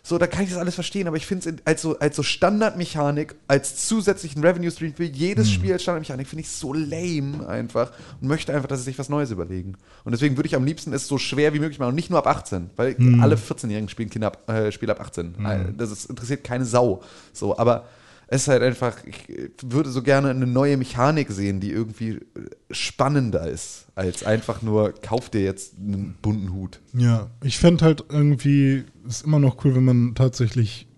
So, 0.09 0.19
da 0.19 0.29
kann 0.29 0.45
ich 0.45 0.51
das 0.51 0.59
alles 0.59 0.77
verstehen, 0.77 1.09
aber 1.09 1.17
ich 1.17 1.27
finde 1.27 1.51
es 1.51 1.57
als 1.65 1.83
so, 1.83 1.99
als 1.99 2.15
so 2.15 2.23
Standardmechanik, 2.23 3.35
als 3.49 3.89
zusätzlichen 3.89 4.41
Revenue 4.45 4.71
Stream 4.71 4.95
für 4.95 5.03
jedes 5.03 5.51
Spiel 5.51 5.73
als 5.73 5.83
Standardmechanik, 5.83 6.29
finde 6.29 6.43
ich 6.43 6.49
so 6.49 6.73
lame 6.73 7.45
einfach 7.49 7.91
und 8.21 8.29
möchte 8.29 8.55
einfach, 8.55 8.69
dass 8.69 8.79
sie 8.79 8.85
sich 8.85 9.01
was 9.01 9.09
Neues 9.09 9.33
überlegen. 9.33 9.75
Und 10.05 10.13
deswegen 10.13 10.37
würde 10.37 10.47
ich 10.47 10.55
am 10.55 10.65
liebsten 10.65 10.93
es 10.93 11.09
so 11.09 11.19
schwer 11.19 11.55
wie 11.55 11.59
möglich 11.59 11.81
machen 11.81 11.89
und 11.89 11.95
nicht 11.97 12.09
nur 12.09 12.21
ab 12.21 12.29
18, 12.29 12.71
weil 12.77 12.95
alle 13.21 13.35
14-Jährigen 13.35 13.89
spielen 13.89 14.09
Kinder 14.09 14.29
ab, 14.29 14.49
äh, 14.49 14.71
Spiele 14.71 14.93
ab 14.93 15.01
18. 15.01 15.45
Äh, 15.45 15.73
Das 15.77 15.91
ist, 15.91 16.09
interessiert 16.09 16.45
keine 16.45 16.67
Sau. 16.67 17.03
So, 17.33 17.59
aber 17.59 17.87
es 18.29 18.43
ist 18.43 18.49
halt 18.49 18.63
einfach, 18.63 18.97
ich 19.05 19.29
würde 19.63 19.91
so 19.91 20.03
gerne 20.03 20.31
eine 20.31 20.47
neue 20.47 20.77
Mechanik 20.77 21.31
sehen, 21.31 21.61
die 21.61 21.71
irgendwie 21.71 22.21
spannender 22.71 23.49
ist, 23.49 23.87
als 23.95 24.25
einfach 24.25 24.63
nur, 24.63 24.95
kauf 25.01 25.31
dir 25.31 25.43
jetzt 25.43 25.75
einen 25.79 26.17
bunten 26.23 26.53
Hut. 26.53 26.81
Ja, 26.93 27.31
ich 27.45 27.59
fände 27.59 27.85
halt 27.85 28.05
irgendwie, 28.09 28.85
ist 29.07 29.25
immer 29.25 29.39
noch 29.39 29.65
cool, 29.65 29.77
wenn 29.77 29.85
man 29.85 30.15
tatsächlich 30.17 30.89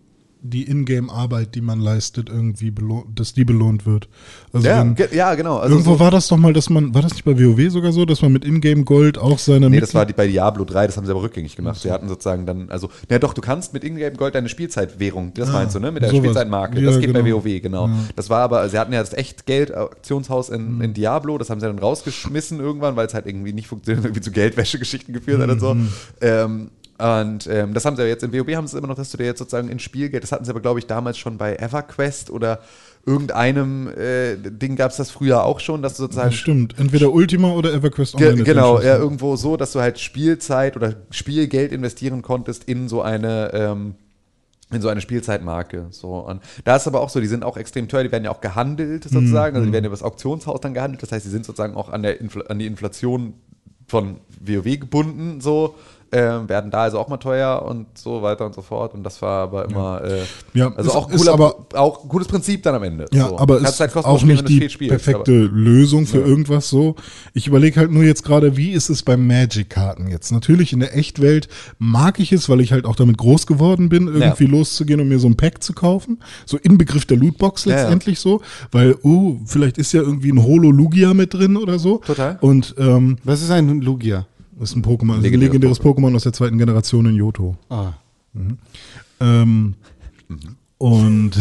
die 0.40 0.68
Ingame-Arbeit, 0.70 1.54
die 1.54 1.60
man 1.60 1.80
leistet, 1.80 2.28
irgendwie 2.28 2.70
belohnt, 2.70 3.18
dass 3.18 3.34
die 3.34 3.44
belohnt 3.44 3.86
wird. 3.86 4.08
Also 4.52 4.68
Ja, 4.68 4.78
wenn, 4.80 4.94
ge- 4.94 5.08
ja 5.14 5.34
genau. 5.34 5.58
Also 5.58 5.74
irgendwo 5.74 5.94
so, 5.94 6.00
war 6.00 6.10
das 6.10 6.28
doch 6.28 6.36
mal, 6.36 6.52
dass 6.52 6.70
man, 6.70 6.94
war 6.94 7.02
das 7.02 7.12
nicht 7.12 7.24
bei 7.24 7.32
WoW 7.38 7.70
sogar 7.70 7.92
so, 7.92 8.04
dass 8.04 8.22
man 8.22 8.32
mit 8.32 8.44
Ingame-Gold 8.44 9.18
auch 9.18 9.38
seine 9.38 9.68
Nee, 9.68 9.80
das 9.80 9.94
war 9.94 10.06
die, 10.06 10.12
bei 10.12 10.26
Diablo 10.28 10.64
3, 10.64 10.86
das 10.86 10.96
haben 10.96 11.04
sie 11.06 11.10
aber 11.12 11.22
rückgängig 11.22 11.56
gemacht. 11.56 11.80
Sie 11.80 11.90
hatten 11.90 12.08
sozusagen 12.08 12.46
dann, 12.46 12.70
also, 12.70 12.88
na 13.08 13.18
doch, 13.18 13.34
du 13.34 13.40
kannst 13.40 13.72
mit 13.74 13.82
Ingame 13.84 14.16
Gold 14.16 14.34
deine 14.34 14.48
Spielzeitwährung, 14.48 15.32
das 15.34 15.48
Ah, 15.48 15.52
meinst 15.52 15.74
du, 15.74 15.80
ne? 15.80 15.90
Mit 15.92 16.02
der 16.02 16.10
sowas. 16.10 16.20
Spielzeitmarke. 16.22 16.78
Ja, 16.80 16.86
das 16.86 17.00
geht 17.00 17.12
bei 17.12 17.22
genau. 17.22 17.44
WoW, 17.44 17.60
genau. 17.62 17.88
Das 18.16 18.30
war 18.30 18.40
aber, 18.42 18.68
sie 18.68 18.78
hatten 18.78 18.92
ja 18.92 19.00
das 19.00 19.12
Echtgeld-Auktionshaus 19.14 20.48
in, 20.50 20.80
in 20.80 20.94
Diablo, 20.94 21.38
das 21.38 21.50
haben 21.50 21.60
sie 21.60 21.66
dann 21.66 21.78
rausgeschmissen 21.78 22.60
irgendwann, 22.60 22.96
weil 22.96 23.06
es 23.06 23.14
halt 23.14 23.26
irgendwie 23.26 23.52
nicht 23.52 23.66
funktioniert, 23.68 24.04
irgendwie 24.04 24.20
zu 24.22 24.30
Geldwäsche-Geschichten 24.30 25.12
geführt 25.12 25.40
hat 25.40 25.50
und 25.50 25.60
so. 25.60 25.76
Ähm, 26.20 26.70
und 26.98 27.46
ähm, 27.46 27.74
das 27.74 27.84
haben 27.84 27.94
sie 27.96 28.02
ja 28.02 28.08
jetzt 28.08 28.24
im 28.24 28.32
WoW 28.32 28.56
haben 28.56 28.66
sie 28.66 28.76
immer 28.76 28.88
noch, 28.88 28.96
dass 28.96 29.10
du 29.10 29.18
dir 29.18 29.26
jetzt 29.26 29.38
sozusagen 29.38 29.68
in 29.68 29.78
Spielgeld, 29.78 30.24
das 30.24 30.32
hatten 30.32 30.44
sie 30.44 30.50
aber, 30.50 30.60
glaube 30.60 30.80
ich, 30.80 30.86
damals 30.86 31.16
schon 31.16 31.38
bei 31.38 31.54
EverQuest 31.54 32.30
oder 32.30 32.60
irgendeinem 33.06 33.88
äh, 33.88 34.36
Ding 34.36 34.74
gab 34.74 34.90
es 34.90 34.96
das 34.96 35.10
früher 35.10 35.44
auch 35.44 35.60
schon, 35.60 35.80
dass 35.80 35.94
du 35.94 36.02
sozusagen 36.02 36.30
Das 36.30 36.38
stimmt. 36.38 36.74
Entweder 36.78 37.12
Ultima 37.12 37.52
oder 37.52 37.72
EverQuest 37.72 38.16
Ge 38.16 38.30
Online. 38.30 38.44
genau, 38.44 38.74
Edition. 38.74 38.96
ja, 38.96 38.98
irgendwo 38.98 39.36
so, 39.36 39.56
dass 39.56 39.72
du 39.72 39.80
halt 39.80 40.00
Spielzeit 40.00 40.76
oder 40.76 40.94
Spielgeld 41.10 41.72
investieren 41.72 42.20
konntest 42.22 42.64
in 42.64 42.88
so 42.88 43.00
eine, 43.00 43.52
ähm, 43.54 43.94
in 44.72 44.82
so 44.82 44.88
eine 44.88 45.00
Spielzeitmarke. 45.00 45.86
So. 45.90 46.18
Und 46.18 46.42
da 46.64 46.76
ist 46.76 46.86
aber 46.88 47.00
auch 47.00 47.08
so, 47.08 47.20
die 47.20 47.26
sind 47.28 47.44
auch 47.44 47.56
extrem 47.56 47.88
teuer, 47.88 48.02
die 48.02 48.12
werden 48.12 48.24
ja 48.24 48.30
auch 48.30 48.40
gehandelt 48.40 49.04
sozusagen, 49.04 49.56
also 49.56 49.66
die 49.66 49.72
werden 49.72 49.86
über 49.86 49.94
das 49.94 50.02
Auktionshaus 50.02 50.60
dann 50.60 50.74
gehandelt, 50.74 51.02
das 51.02 51.12
heißt, 51.12 51.24
die 51.24 51.30
sind 51.30 51.46
sozusagen 51.46 51.76
auch 51.76 51.88
an, 51.88 52.02
der 52.02 52.20
Infl 52.20 52.44
an 52.48 52.58
die 52.58 52.66
Inflation 52.66 53.34
von 53.86 54.16
WoW 54.40 54.64
gebunden, 54.80 55.40
so. 55.40 55.76
Ähm, 56.10 56.48
werden 56.48 56.70
da 56.70 56.84
also 56.84 56.98
auch 56.98 57.08
mal 57.08 57.18
teuer 57.18 57.60
und 57.68 57.86
so 57.98 58.22
weiter 58.22 58.46
und 58.46 58.54
so 58.54 58.62
fort. 58.62 58.94
Und 58.94 59.02
das 59.04 59.20
war 59.20 59.42
aber 59.42 59.66
immer, 59.66 60.02
äh, 60.02 60.22
Ja, 60.54 60.72
also 60.74 60.88
ist- 60.90 60.96
auch, 60.96 61.10
ist 61.10 61.18
cooler, 61.18 61.32
aber- 61.34 61.54
auch 61.74 62.02
ein 62.02 62.08
gutes 62.08 62.26
Prinzip 62.28 62.62
dann 62.62 62.74
am 62.76 62.82
Ende. 62.82 63.04
Ja, 63.12 63.28
so. 63.28 63.38
aber 63.38 63.58
ist 63.60 63.78
halt 63.78 63.94
auch 63.94 64.22
nicht 64.22 64.48
die 64.48 64.70
spielst, 64.70 64.88
perfekte 65.04 65.32
aber- 65.32 65.54
Lösung 65.58 66.06
für 66.06 66.20
Ja. 66.20 66.26
irgendwas 66.26 66.70
so. 66.70 66.96
Ich 67.34 67.46
überlege 67.46 67.78
halt 67.78 67.90
nur 67.90 68.04
jetzt 68.04 68.24
gerade, 68.24 68.56
wie 68.56 68.70
ist 68.70 68.88
es 68.88 69.02
beim 69.02 69.26
Magic-Karten 69.26 70.08
jetzt? 70.08 70.32
Natürlich 70.32 70.72
in 70.72 70.80
der 70.80 70.96
Echtwelt 70.96 71.48
mag 71.78 72.18
ich 72.20 72.32
es, 72.32 72.48
weil 72.48 72.62
ich 72.62 72.72
halt 72.72 72.86
auch 72.86 72.96
damit 72.96 73.18
groß 73.18 73.46
geworden 73.46 73.90
bin, 73.90 74.08
irgendwie 74.08 74.46
loszugehen 74.46 75.00
und 75.02 75.08
mir 75.08 75.18
so 75.18 75.28
ein 75.28 75.36
Pack 75.36 75.62
zu 75.62 75.74
kaufen. 75.74 76.20
So 76.46 76.56
im 76.56 76.78
Begriff 76.78 77.04
der 77.04 77.18
Lootbox 77.18 77.66
Ja, 77.66 77.72
ja. 77.72 77.82
letztendlich 77.82 78.18
so. 78.18 78.40
Weil, 78.72 78.96
oh, 79.02 79.36
vielleicht 79.44 79.76
ist 79.76 79.92
ja 79.92 80.00
irgendwie 80.00 80.30
ein 80.32 80.42
Holo-Lugia 80.42 81.12
mit 81.12 81.34
drin 81.34 81.58
oder 81.58 81.78
so. 81.78 81.98
Total. 81.98 82.38
Und 82.40 82.74
ähm, 82.78 83.18
Was 83.24 83.42
ist 83.42 83.50
ein 83.50 83.82
Lugia? 83.82 84.26
Das 84.58 84.70
ist 84.70 84.76
ein 84.76 84.82
Pokémon, 84.82 85.14
ein 85.14 85.22
Legendäres 85.22 85.80
Pokémon 85.80 86.14
aus 86.14 86.24
der 86.24 86.32
zweiten 86.32 86.58
Generation 86.58 87.06
in 87.06 87.14
Johto. 87.16 87.56
Ah. 87.68 87.92
Ähm, 89.20 89.74
Und 90.78 91.32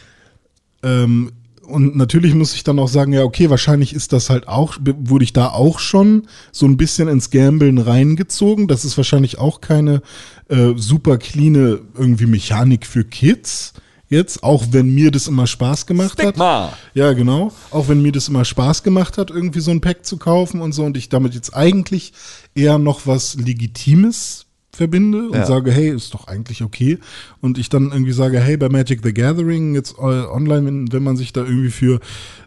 ähm, 0.82 1.32
und 1.68 1.96
natürlich 1.96 2.34
muss 2.34 2.54
ich 2.54 2.64
dann 2.64 2.78
auch 2.78 2.88
sagen, 2.88 3.12
ja, 3.12 3.24
okay, 3.24 3.50
wahrscheinlich 3.50 3.92
ist 3.94 4.14
das 4.14 4.30
halt 4.30 4.48
auch, 4.48 4.78
wurde 4.80 5.24
ich 5.24 5.34
da 5.34 5.48
auch 5.48 5.78
schon 5.80 6.26
so 6.50 6.64
ein 6.64 6.78
bisschen 6.78 7.08
ins 7.08 7.28
Gambeln 7.30 7.76
reingezogen. 7.76 8.68
Das 8.68 8.86
ist 8.86 8.96
wahrscheinlich 8.96 9.38
auch 9.38 9.60
keine 9.60 10.00
äh, 10.48 10.72
super 10.76 11.18
cleane 11.18 11.80
irgendwie 11.94 12.26
Mechanik 12.26 12.86
für 12.86 13.04
Kids 13.04 13.74
jetzt, 14.08 14.42
auch 14.42 14.66
wenn 14.70 14.94
mir 14.94 15.10
das 15.10 15.28
immer 15.28 15.46
Spaß 15.46 15.86
gemacht 15.86 16.20
Stigma. 16.20 16.70
hat. 16.70 16.78
Ja, 16.94 17.12
genau. 17.12 17.52
Auch 17.70 17.88
wenn 17.88 18.02
mir 18.02 18.12
das 18.12 18.28
immer 18.28 18.44
Spaß 18.44 18.82
gemacht 18.82 19.18
hat, 19.18 19.30
irgendwie 19.30 19.60
so 19.60 19.70
ein 19.70 19.80
Pack 19.80 20.04
zu 20.04 20.16
kaufen 20.16 20.60
und 20.60 20.72
so 20.72 20.84
und 20.84 20.96
ich 20.96 21.08
damit 21.08 21.34
jetzt 21.34 21.54
eigentlich 21.54 22.12
eher 22.54 22.78
noch 22.78 23.06
was 23.06 23.34
Legitimes 23.34 24.47
verbinde 24.78 25.28
und 25.28 25.34
Ja. 25.34 25.44
sage, 25.46 25.72
hey, 25.72 25.90
ist 25.90 26.14
doch 26.14 26.28
eigentlich 26.28 26.62
okay. 26.62 26.98
Und 27.40 27.58
ich 27.58 27.68
dann 27.68 27.90
irgendwie 27.92 28.12
sage, 28.12 28.38
hey, 28.40 28.56
bei 28.56 28.68
Magic 28.68 29.00
the 29.02 29.12
Gathering, 29.12 29.74
jetzt 29.74 29.96
äh, 29.98 30.02
online, 30.02 30.64
wenn, 30.66 30.92
wenn 30.92 31.02
man 31.02 31.16
sich 31.16 31.32
da 31.32 31.42
irgendwie 31.44 31.70
für 31.70 31.98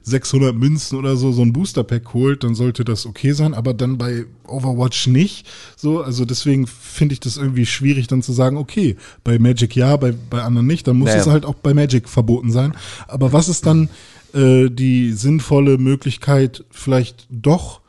600 0.03 0.56
Münzen 0.56 0.98
oder 0.98 1.16
so 1.18 1.32
so 1.34 1.41
ein 1.41 1.52
Booster-Pack 1.53 2.14
holt, 2.14 2.44
dann 2.44 2.56
sollte 2.56 2.84
das 2.86 3.06
okay 3.06 3.34
sein, 3.34 3.53
aber 3.53 3.74
dann 3.74 3.98
bei 3.98 4.26
Overwatch 4.48 5.08
nicht. 5.08 5.45
So, 5.76 6.02
also 6.02 6.24
deswegen 6.26 6.66
finde 6.68 7.14
ich 7.14 7.20
das 7.20 7.36
irgendwie 7.38 7.66
schwierig 7.66 8.08
dann 8.08 8.22
zu 8.24 8.32
sagen, 8.34 8.58
okay, 8.58 8.95
bei 9.24 9.38
Magic 9.38 9.76
ja, 9.76 9.95
bei, 9.98 10.14
bei 10.30 10.41
anderen 10.41 10.68
nicht, 10.68 10.88
dann 10.88 10.98
muss 10.98 11.10
Naja. 11.10 11.22
es 11.22 11.28
halt 11.28 11.45
auch 11.45 11.56
bei 11.56 11.74
Magic 11.74 12.08
verboten 12.10 12.49
sein. 12.52 12.74
Aber 13.08 13.34
was 13.34 13.49
ist 13.49 13.66
dann 13.66 13.90
äh, 14.34 14.70
die 14.70 15.12
sinnvolle 15.12 15.78
Möglichkeit, 15.78 16.64
vielleicht 16.72 17.28
doch 17.30 17.82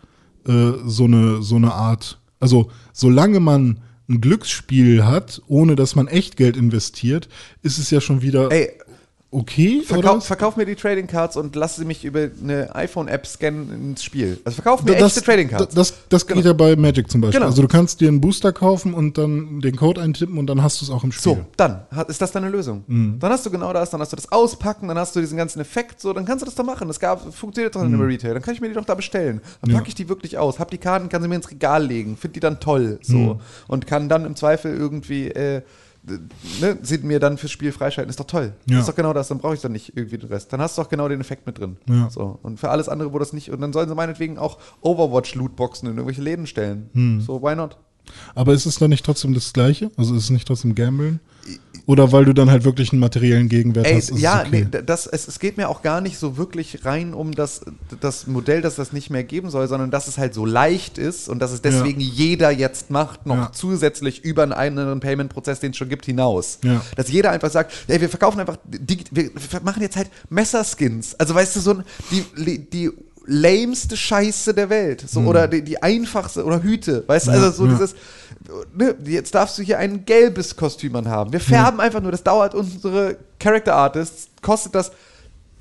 äh, 0.48 0.72
so 0.84 1.04
eine 1.04 1.40
so 1.42 1.54
eine 1.54 1.72
Art, 1.72 2.18
also 2.40 2.68
solange 2.92 3.38
man 3.38 3.78
ein 4.12 4.20
Glücksspiel 4.20 5.04
hat, 5.04 5.42
ohne 5.46 5.76
dass 5.76 5.94
man 5.94 6.08
Echtgeld 6.08 6.56
investiert, 6.56 7.28
ist 7.62 7.78
es 7.78 7.90
ja 7.90 8.00
schon 8.00 8.22
wieder 8.22 8.50
Ey, 8.50 8.70
okay. 9.32 9.82
Verkauf, 9.82 10.12
oder? 10.14 10.20
verkauf 10.20 10.56
mir 10.56 10.64
die 10.66 10.76
Trading 10.76 11.06
Cards 11.08 11.36
und 11.36 11.56
lass 11.56 11.76
sie 11.76 11.84
mich 11.84 12.04
über 12.04 12.28
eine 12.42 12.72
iPhone-App 12.74 13.26
scannen 13.26 13.70
ins 13.90 14.04
Spiel. 14.04 14.38
Also 14.44 14.62
verkauf 14.62 14.84
mir 14.84 14.94
das, 14.96 15.16
echte 15.16 15.26
Trading 15.26 15.48
Cards. 15.48 15.74
Das, 15.74 15.94
das 16.08 16.26
geht 16.26 16.44
ja 16.44 16.52
bei 16.52 16.76
Magic 16.76 17.10
zum 17.10 17.20
Beispiel. 17.22 17.40
Genau. 17.40 17.50
Also 17.50 17.62
du 17.62 17.68
kannst 17.68 18.00
dir 18.00 18.08
einen 18.08 18.20
Booster 18.20 18.52
kaufen 18.52 18.94
und 18.94 19.18
dann 19.18 19.60
den 19.60 19.74
Code 19.76 20.00
eintippen 20.00 20.38
und 20.38 20.46
dann 20.46 20.62
hast 20.62 20.80
du 20.80 20.84
es 20.84 20.90
auch 20.90 21.02
im 21.02 21.10
Spiel. 21.12 21.22
So, 21.34 21.44
dann 21.56 21.86
ist 22.06 22.20
das 22.20 22.30
deine 22.32 22.48
Lösung. 22.48 22.84
Mhm. 22.86 23.18
Dann 23.18 23.32
hast 23.32 23.44
du 23.46 23.50
genau 23.50 23.72
das, 23.72 23.90
dann 23.90 24.00
hast 24.00 24.12
du 24.12 24.16
das 24.16 24.30
Auspacken, 24.30 24.88
dann 24.88 24.98
hast 24.98 25.16
du 25.16 25.20
diesen 25.20 25.36
ganzen 25.38 25.60
Effekt, 25.60 26.00
so, 26.00 26.12
dann 26.12 26.24
kannst 26.24 26.42
du 26.42 26.46
das 26.46 26.54
da 26.54 26.62
machen. 26.62 26.88
Das 26.88 27.00
gab, 27.00 27.34
funktioniert 27.34 27.74
doch 27.74 27.80
in 27.80 27.88
einem 27.88 28.02
Retail. 28.02 28.34
Dann 28.34 28.42
kann 28.42 28.54
ich 28.54 28.60
mir 28.60 28.68
die 28.68 28.74
doch 28.74 28.84
da 28.84 28.94
bestellen. 28.94 29.40
Dann 29.60 29.70
Mhm. 29.70 29.72
Ja. 29.72 29.78
packe 29.78 29.88
ich 29.88 29.94
die 29.94 30.08
wirklich 30.08 30.36
aus, 30.38 30.58
hab 30.58 30.70
die 30.70 30.78
Karten, 30.78 31.08
kann 31.08 31.22
sie 31.22 31.28
mir 31.28 31.36
ins 31.36 31.50
Regal 31.50 31.84
legen, 31.86 32.16
finde 32.16 32.34
die 32.34 32.40
dann 32.40 32.60
toll, 32.60 32.98
so. 33.02 33.16
Mhm. 33.16 33.40
Und 33.68 33.86
kann 33.86 34.08
dann 34.08 34.26
im 34.26 34.36
Zweifel 34.36 34.76
irgendwie, 34.76 35.28
äh, 35.28 35.62
ne, 36.02 36.78
sie 36.82 36.98
mir 36.98 37.20
dann 37.20 37.38
fürs 37.38 37.52
Spiel 37.52 37.72
freischalten. 37.72 38.10
Ist 38.10 38.20
doch 38.20 38.26
toll. 38.26 38.54
Ja. 38.68 38.80
Ist 38.80 38.88
doch 38.88 38.94
genau 38.94 39.12
das, 39.12 39.28
dann 39.28 39.38
brauche 39.38 39.54
ich 39.54 39.60
dann 39.60 39.72
nicht 39.72 39.96
irgendwie 39.96 40.18
den 40.18 40.28
Rest. 40.28 40.52
Dann 40.52 40.60
hast 40.60 40.76
du 40.76 40.82
doch 40.82 40.88
genau 40.88 41.08
den 41.08 41.20
Effekt 41.20 41.46
mit 41.46 41.58
drin. 41.58 41.76
Ja. 41.88 42.10
So. 42.10 42.38
Und 42.42 42.58
für 42.58 42.70
alles 42.70 42.88
andere, 42.88 43.12
wo 43.12 43.18
das 43.18 43.32
nicht, 43.32 43.50
und 43.50 43.60
dann 43.60 43.72
sollen 43.72 43.88
sie 43.88 43.94
meinetwegen 43.94 44.38
auch 44.38 44.58
Overwatch-Lootboxen 44.80 45.88
in 45.88 45.96
irgendwelche 45.96 46.22
Läden 46.22 46.46
stellen. 46.46 46.90
Hm. 46.92 47.20
So, 47.20 47.42
why 47.42 47.54
not? 47.54 47.78
Aber 48.34 48.52
ist 48.52 48.66
es 48.66 48.78
dann 48.78 48.90
nicht 48.90 49.04
trotzdem 49.04 49.32
das 49.34 49.52
Gleiche? 49.52 49.90
Also 49.96 50.14
ist 50.14 50.24
es 50.24 50.30
nicht 50.30 50.46
trotzdem 50.46 50.74
Gambeln? 50.74 51.20
Oder 51.86 52.12
weil 52.12 52.24
du 52.24 52.32
dann 52.32 52.50
halt 52.50 52.64
wirklich 52.64 52.92
einen 52.92 53.00
materiellen 53.00 53.48
Gegenwert 53.48 53.86
Ey, 53.86 54.00
hast? 54.00 54.16
ja, 54.18 54.40
okay? 54.46 54.66
nee, 54.72 54.82
das, 54.86 55.06
es, 55.06 55.26
es 55.26 55.38
geht 55.40 55.56
mir 55.56 55.68
auch 55.68 55.82
gar 55.82 56.00
nicht 56.00 56.18
so 56.18 56.36
wirklich 56.36 56.84
rein 56.84 57.12
um 57.12 57.32
das, 57.32 57.62
das 58.00 58.26
Modell, 58.26 58.60
dass 58.62 58.76
das 58.76 58.92
nicht 58.92 59.10
mehr 59.10 59.24
geben 59.24 59.50
soll, 59.50 59.66
sondern 59.66 59.90
dass 59.90 60.06
es 60.06 60.16
halt 60.16 60.32
so 60.32 60.46
leicht 60.46 60.96
ist 60.98 61.28
und 61.28 61.40
dass 61.40 61.50
es 61.50 61.60
deswegen 61.60 62.00
jeder 62.00 62.50
jetzt 62.50 62.90
macht, 62.90 63.26
noch 63.26 63.36
Ja. 63.36 63.52
zusätzlich 63.52 64.24
über 64.24 64.44
einen 64.44 64.52
anderen 64.52 65.00
Payment-Prozess, 65.00 65.60
den 65.60 65.72
es 65.72 65.76
schon 65.76 65.88
gibt, 65.88 66.06
hinaus. 66.06 66.58
Ja. 66.62 66.80
Dass 66.96 67.08
jeder 67.10 67.30
einfach 67.32 67.50
sagt, 67.50 67.72
ey, 67.88 68.00
wir 68.00 68.08
verkaufen 68.08 68.38
einfach, 68.40 68.58
wir 68.68 69.30
machen 69.64 69.82
jetzt 69.82 69.96
halt 69.96 70.08
Messerskins. 70.30 71.14
Also 71.16 71.34
weißt 71.34 71.56
du, 71.56 71.60
so 71.60 71.70
ein, 71.72 71.84
die, 72.10 72.58
die 72.70 72.90
lameste 73.26 73.96
Scheiße 73.96 74.54
der 74.54 74.68
Welt. 74.70 75.04
So, 75.08 75.20
Oder 75.20 75.48
die, 75.48 75.62
die 75.62 75.82
einfachste, 75.82 76.44
oder 76.44 76.62
Hüte. 76.62 77.04
Weißt 77.06 77.28
du. 77.28 77.30
Ja, 77.30 77.36
also 77.38 77.50
so 77.50 77.66
ja. 77.66 77.72
dieses, 77.72 77.94
ne, 78.74 78.94
jetzt 79.04 79.34
darfst 79.34 79.58
du 79.58 79.62
hier 79.62 79.78
ein 79.78 80.04
gelbes 80.04 80.56
Kostüm 80.56 80.96
anhaben. 80.96 81.32
Wir 81.32 81.40
färben 81.40 81.80
einfach 81.80 82.00
nur, 82.00 82.10
das 82.12 82.22
dauert 82.22 82.54
unsere 82.54 83.16
Character 83.38 83.74
Artists, 83.74 84.28
kostet 84.42 84.74
das 84.74 84.92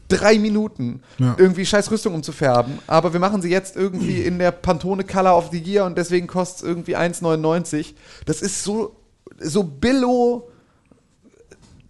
drei 0.08 0.38
Minuten, 0.40 1.02
Ja. 1.20 1.36
irgendwie 1.38 1.66
scheiß 1.66 1.90
Rüstung 1.90 2.14
umzufärben, 2.16 2.80
aber 2.88 3.14
wir 3.14 3.20
machen 3.22 3.42
sie 3.42 3.50
jetzt 3.50 3.76
irgendwie 3.78 4.22
in 4.24 4.40
der 4.40 4.52
Pantone 4.52 5.04
Color 5.06 5.38
of 5.38 5.50
the 5.52 5.60
Year 5.60 5.86
und 5.86 5.98
deswegen 5.98 6.28
kostet 6.28 6.58
es 6.64 6.64
irgendwie 6.68 6.98
1,99. 6.98 7.94
Das 8.26 8.42
ist 8.42 8.64
so, 8.64 8.96
so 9.40 9.64
billo 9.64 10.50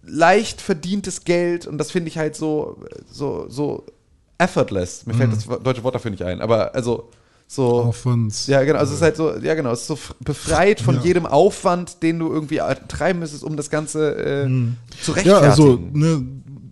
leicht 0.04 0.60
verdientes 0.60 1.24
Geld 1.24 1.66
und 1.66 1.78
das 1.78 1.90
finde 1.90 2.08
ich 2.08 2.18
halt 2.18 2.34
so, 2.36 2.78
so, 3.10 3.46
so 3.48 3.86
effortless. 4.38 5.06
Mir 5.06 5.14
fällt 5.14 5.30
Mhm. 5.30 5.34
das 5.48 5.62
deutsche 5.62 5.84
Wort 5.84 5.94
dafür 5.94 6.10
nicht 6.10 6.22
ein, 6.24 6.40
aber 6.40 6.74
also 6.74 7.10
so. 7.54 7.80
Aufwands. 7.82 8.46
Ja, 8.46 8.62
genau. 8.64 8.78
Also 8.78 8.92
es 8.92 8.96
ist 8.98 9.02
halt 9.02 9.16
so, 9.16 9.36
ja 9.38 9.54
genau, 9.54 9.70
es 9.72 9.80
ist 9.82 9.86
so 9.88 9.98
befreit 10.20 10.80
von 10.80 10.96
Ja. 10.96 11.02
jedem 11.02 11.26
Aufwand, 11.26 12.02
den 12.02 12.18
du 12.18 12.32
irgendwie 12.32 12.60
treiben 12.88 13.18
müsstest, 13.20 13.44
um 13.44 13.56
das 13.56 13.70
Ganze 13.70 14.16
äh, 14.16 14.48
zu 15.02 15.14
Ja, 15.24 15.38
also 15.38 15.72
rechtfertigen. 15.72 15.98
ne, 15.98 16.26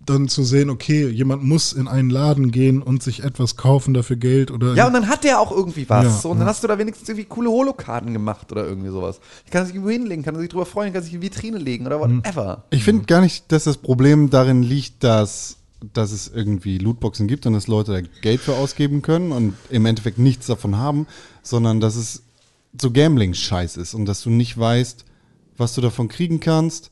dann 0.07 0.27
zu 0.27 0.43
sehen, 0.43 0.71
okay, 0.71 1.07
jemand 1.07 1.43
muss 1.43 1.73
in 1.73 1.87
einen 1.87 2.09
Laden 2.09 2.49
gehen 2.51 2.81
und 2.81 3.03
sich 3.03 3.23
etwas 3.23 3.55
kaufen 3.55 3.93
dafür 3.93 4.15
Geld 4.15 4.49
oder 4.49 4.73
Ja, 4.73 4.87
und 4.87 4.93
dann 4.93 5.07
hat 5.07 5.23
der 5.23 5.39
auch 5.39 5.51
irgendwie 5.51 5.87
was. 5.87 6.03
Ja, 6.05 6.09
so, 6.11 6.29
und 6.31 6.39
dann 6.39 6.47
ja. 6.47 6.51
hast 6.51 6.63
du 6.63 6.67
da 6.67 6.79
wenigstens 6.79 7.07
irgendwie 7.07 7.27
coole 7.29 7.49
Holokarten 7.51 8.11
gemacht 8.11 8.51
oder 8.51 8.65
irgendwie 8.67 8.89
sowas. 8.89 9.19
Ich 9.45 9.51
kann 9.51 9.63
sich 9.65 9.75
irgendwo 9.75 9.91
hinlegen, 9.91 10.23
kann 10.23 10.35
sich 10.37 10.49
drüber 10.49 10.65
freuen, 10.65 10.91
kann 10.91 11.03
sich 11.03 11.13
in 11.13 11.21
die 11.21 11.27
Vitrine 11.27 11.59
legen 11.59 11.85
oder 11.85 12.01
Hm. 12.01 12.17
whatever. 12.17 12.63
Ich 12.71 12.83
finde 12.83 13.05
gar 13.05 13.21
nicht, 13.21 13.51
dass 13.51 13.65
das 13.65 13.77
Problem 13.77 14.31
darin 14.31 14.63
liegt, 14.63 15.03
dass, 15.03 15.57
dass 15.93 16.11
es 16.11 16.27
irgendwie 16.27 16.77
Lootboxen 16.77 17.27
gibt 17.27 17.45
und 17.45 17.53
dass 17.53 17.67
Leute 17.67 17.91
da 17.91 18.01
Geld 18.21 18.41
für 18.41 18.55
ausgeben 18.55 19.01
können 19.01 19.31
und 19.31 19.55
im 19.69 19.85
Endeffekt 19.85 20.19
nichts 20.19 20.47
davon 20.47 20.77
haben, 20.77 21.07
sondern 21.41 21.79
dass 21.79 21.95
es 21.95 22.23
so 22.79 22.91
Gambling-Scheiß 22.91 23.77
ist 23.77 23.93
und 23.93 24.05
dass 24.05 24.21
du 24.21 24.29
nicht 24.29 24.57
weißt, 24.57 25.05
was 25.57 25.73
du 25.73 25.81
davon 25.81 26.07
kriegen 26.07 26.39
kannst 26.39 26.91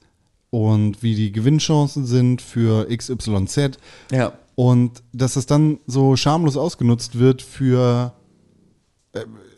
und 0.49 1.03
wie 1.03 1.16
die 1.16 1.32
Gewinnchancen 1.32 2.06
sind 2.06 2.41
für 2.41 2.88
XYZ. 2.90 3.78
Ja. 4.11 4.34
Und 4.56 5.03
dass 5.14 5.36
das 5.36 5.45
dann 5.45 5.80
so 5.88 6.16
schamlos 6.16 6.57
ausgenutzt 6.57 7.18
wird 7.18 7.41
für 7.41 8.14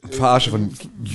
Verarsche 0.09 0.49
von 0.49 0.69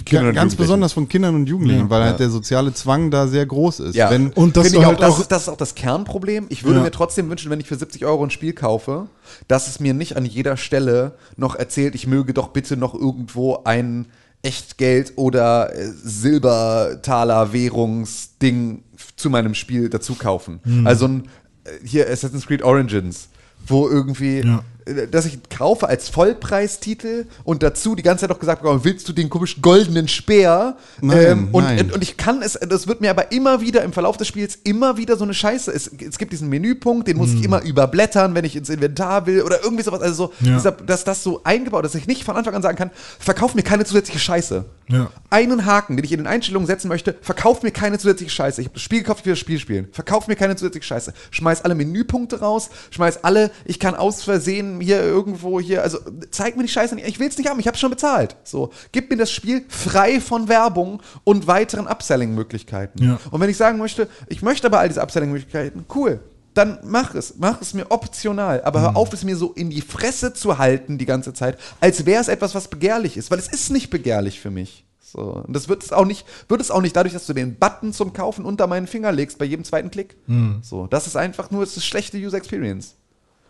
Kindern 0.04 0.28
und 0.28 0.34
ganz 0.34 0.52
Jugendlichen. 0.52 0.56
besonders 0.58 0.92
von 0.92 1.08
Kindern 1.08 1.34
und 1.34 1.46
Jugendlichen, 1.48 1.80
Ja. 1.84 1.90
weil 1.90 2.04
halt 2.04 2.20
der 2.20 2.30
soziale 2.30 2.72
Zwang 2.72 3.10
da 3.10 3.26
sehr 3.26 3.44
groß 3.44 3.80
ist. 3.80 3.96
Ja, 3.96 4.10
Wenn, 4.10 4.30
Und 4.32 4.56
ich 4.56 4.62
halt 4.76 4.84
auch, 4.86 4.94
das, 5.00 5.14
auch- 5.14 5.20
ist, 5.20 5.32
das 5.32 5.42
ist 5.42 5.48
auch 5.48 5.56
das 5.56 5.74
Kernproblem. 5.74 6.46
Ich 6.50 6.62
würde 6.64 6.78
Ja. 6.78 6.84
mir 6.84 6.90
trotzdem 6.92 7.28
wünschen, 7.28 7.50
wenn 7.50 7.58
ich 7.58 7.66
für 7.66 7.74
70 7.76 8.04
Euro 8.06 8.22
ein 8.22 8.30
Spiel 8.30 8.52
kaufe, 8.52 9.08
dass 9.48 9.66
es 9.66 9.80
mir 9.80 9.92
nicht 9.92 10.16
an 10.16 10.24
jeder 10.24 10.56
Stelle 10.56 11.16
noch 11.36 11.56
erzählt, 11.56 11.96
ich 11.96 12.06
möge 12.06 12.32
doch 12.32 12.48
bitte 12.48 12.76
noch 12.76 12.94
irgendwo 12.94 13.60
ein 13.64 14.06
Echtgeld 14.42 15.14
oder 15.16 15.74
äh, 15.74 15.90
Silbertaler 16.02 17.52
Währungsding 17.52 18.82
zu 19.16 19.30
meinem 19.30 19.54
Spiel 19.54 19.88
dazu 19.88 20.14
kaufen. 20.14 20.60
Hm. 20.62 20.86
Also 20.86 21.06
ein, 21.08 21.22
äh, 21.64 21.70
hier 21.84 22.08
Assassin's 22.08 22.46
Creed 22.46 22.62
Origins, 22.62 23.28
wo 23.66 23.88
irgendwie, 23.88 24.42
Ja. 24.42 24.62
Dass 25.10 25.26
ich 25.26 25.38
kaufe 25.50 25.88
als 25.88 26.08
Vollpreistitel 26.08 27.26
und 27.44 27.62
dazu 27.62 27.94
die 27.96 28.02
ganze 28.02 28.22
Zeit 28.22 28.30
noch 28.30 28.38
gesagt 28.38 28.62
bekomme, 28.62 28.84
willst 28.84 29.08
du 29.08 29.12
den 29.12 29.28
komischen 29.28 29.60
goldenen 29.62 30.06
Speer? 30.08 30.76
Nein, 31.00 31.18
Ähm, 31.26 31.48
und, 31.52 31.64
nein. 31.64 31.90
und 31.92 32.02
ich 32.02 32.16
kann 32.16 32.40
es, 32.42 32.52
das 32.54 32.86
wird 32.86 33.00
mir 33.00 33.10
aber 33.10 33.32
immer 33.32 33.60
wieder 33.60 33.82
im 33.82 33.92
Verlauf 33.92 34.16
des 34.16 34.28
Spiels 34.28 34.58
immer 34.64 34.96
wieder 34.96 35.16
so 35.16 35.24
eine 35.24 35.34
Scheiße. 35.34 35.72
Es, 35.72 35.88
es 35.88 36.18
gibt 36.18 36.32
diesen 36.32 36.48
Menüpunkt, 36.48 37.08
den 37.08 37.16
muss 37.16 37.32
ich 37.32 37.42
immer 37.42 37.62
überblättern, 37.62 38.34
wenn 38.34 38.44
ich 38.44 38.54
ins 38.54 38.68
Inventar 38.68 39.26
will 39.26 39.42
oder 39.42 39.62
irgendwie 39.62 39.82
sowas. 39.82 40.00
Also 40.02 40.32
so, 40.40 40.46
Ja. 40.46 40.60
dass 40.70 41.04
das 41.04 41.22
so 41.22 41.40
eingebaut 41.44 41.84
ist, 41.84 41.94
dass 41.94 42.00
ich 42.00 42.06
nicht 42.06 42.24
von 42.24 42.36
Anfang 42.36 42.54
an 42.54 42.62
sagen 42.62 42.76
kann, 42.78 42.90
verkauf 43.18 43.54
mir 43.54 43.62
keine 43.62 43.84
zusätzliche 43.84 44.18
Scheiße. 44.20 44.64
Ja. 44.88 45.10
Einen 45.30 45.66
Haken, 45.66 45.96
den 45.96 46.04
ich 46.04 46.12
in 46.12 46.18
den 46.18 46.28
Einstellungen 46.28 46.66
setzen 46.68 46.86
möchte, 46.88 47.16
verkauf 47.20 47.62
mir 47.64 47.72
keine 47.72 47.98
zusätzliche 47.98 48.30
Scheiße. 48.30 48.60
Ich 48.60 48.68
habe 48.68 48.74
das 48.74 48.82
Spiel 48.82 49.00
gekauft, 49.00 49.20
ich 49.20 49.26
will 49.26 49.32
das 49.32 49.40
Spiel 49.40 49.58
spielen. 49.58 49.88
Verkauf 49.90 50.28
mir 50.28 50.36
keine 50.36 50.54
zusätzliche 50.54 50.86
Scheiße. 50.86 51.12
Schmeiß 51.32 51.62
alle 51.64 51.74
Menüpunkte 51.74 52.38
raus, 52.38 52.70
schmeiß 52.90 53.24
alle, 53.24 53.50
ich 53.64 53.80
kann 53.80 53.96
aus 53.96 54.22
Versehen 54.22 54.75
hier 54.80 55.00
irgendwo 55.00 55.60
hier, 55.60 55.82
also 55.82 55.98
zeig 56.30 56.56
mir 56.56 56.62
die 56.62 56.68
Scheiße 56.68 56.94
nicht, 56.94 57.06
ich 57.06 57.18
will 57.18 57.28
es 57.28 57.38
nicht 57.38 57.48
haben, 57.48 57.60
ich 57.60 57.66
habe 57.66 57.76
schon 57.76 57.90
bezahlt. 57.90 58.36
So, 58.44 58.70
gib 58.92 59.10
mir 59.10 59.16
das 59.16 59.30
Spiel 59.30 59.64
frei 59.68 60.20
von 60.20 60.48
Werbung 60.48 61.02
und 61.24 61.46
weiteren 61.46 61.86
Upselling-Möglichkeiten. 61.86 63.02
Ja. 63.02 63.18
Und 63.30 63.40
wenn 63.40 63.50
ich 63.50 63.56
sagen 63.56 63.78
möchte, 63.78 64.08
ich 64.28 64.42
möchte 64.42 64.66
aber 64.66 64.78
all 64.80 64.88
diese 64.88 65.02
Upselling-Möglichkeiten, 65.02 65.84
cool, 65.94 66.20
dann 66.54 66.78
mach 66.84 67.14
es. 67.14 67.34
Mach 67.36 67.60
es 67.60 67.74
mir 67.74 67.90
optional. 67.90 68.62
Aber 68.62 68.80
hör 68.80 68.96
auf, 68.96 69.12
es 69.12 69.24
mir 69.24 69.36
so 69.36 69.52
in 69.52 69.68
die 69.68 69.82
Fresse 69.82 70.32
zu 70.32 70.56
halten 70.56 70.96
die 70.96 71.04
ganze 71.04 71.34
Zeit, 71.34 71.58
als 71.80 72.06
wäre 72.06 72.20
es 72.20 72.28
etwas, 72.28 72.54
was 72.54 72.68
begehrlich 72.68 73.16
ist. 73.16 73.30
Weil 73.30 73.38
es 73.38 73.48
ist 73.48 73.70
nicht 73.70 73.90
begehrlich 73.90 74.40
für 74.40 74.50
mich. 74.50 74.84
So. 75.00 75.20
Und 75.20 75.54
das 75.54 75.68
wird 75.68 75.84
es 75.84 75.92
auch 75.92 76.06
nicht, 76.06 76.24
wird 76.48 76.60
es 76.60 76.70
auch 76.70 76.80
nicht 76.80 76.96
dadurch, 76.96 77.12
dass 77.12 77.26
du 77.26 77.34
den 77.34 77.56
Button 77.56 77.92
zum 77.92 78.12
Kaufen 78.12 78.44
unter 78.44 78.66
meinen 78.66 78.86
Finger 78.86 79.12
legst 79.12 79.38
bei 79.38 79.44
jedem 79.44 79.64
zweiten 79.64 79.90
Klick. 79.90 80.16
So. 80.62 80.86
Das 80.86 81.06
ist 81.06 81.16
einfach 81.16 81.50
nur, 81.50 81.62
es 81.62 81.76
ist 81.76 81.84
schlechte 81.84 82.16
User 82.16 82.38
Experience. 82.38 82.94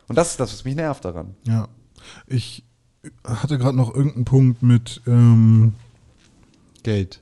Und 0.08 0.16
das 0.16 0.32
ist 0.32 0.40
das, 0.40 0.52
was 0.52 0.64
mich 0.64 0.76
nervt 0.76 1.04
daran. 1.04 1.34
Ja. 1.44 1.68
Ich 2.26 2.64
hatte 3.24 3.58
gerade 3.58 3.76
noch 3.76 3.94
irgendeinen 3.94 4.24
Punkt 4.24 4.62
mit, 4.62 5.02
ähm, 5.06 5.74
Geld. 6.82 7.20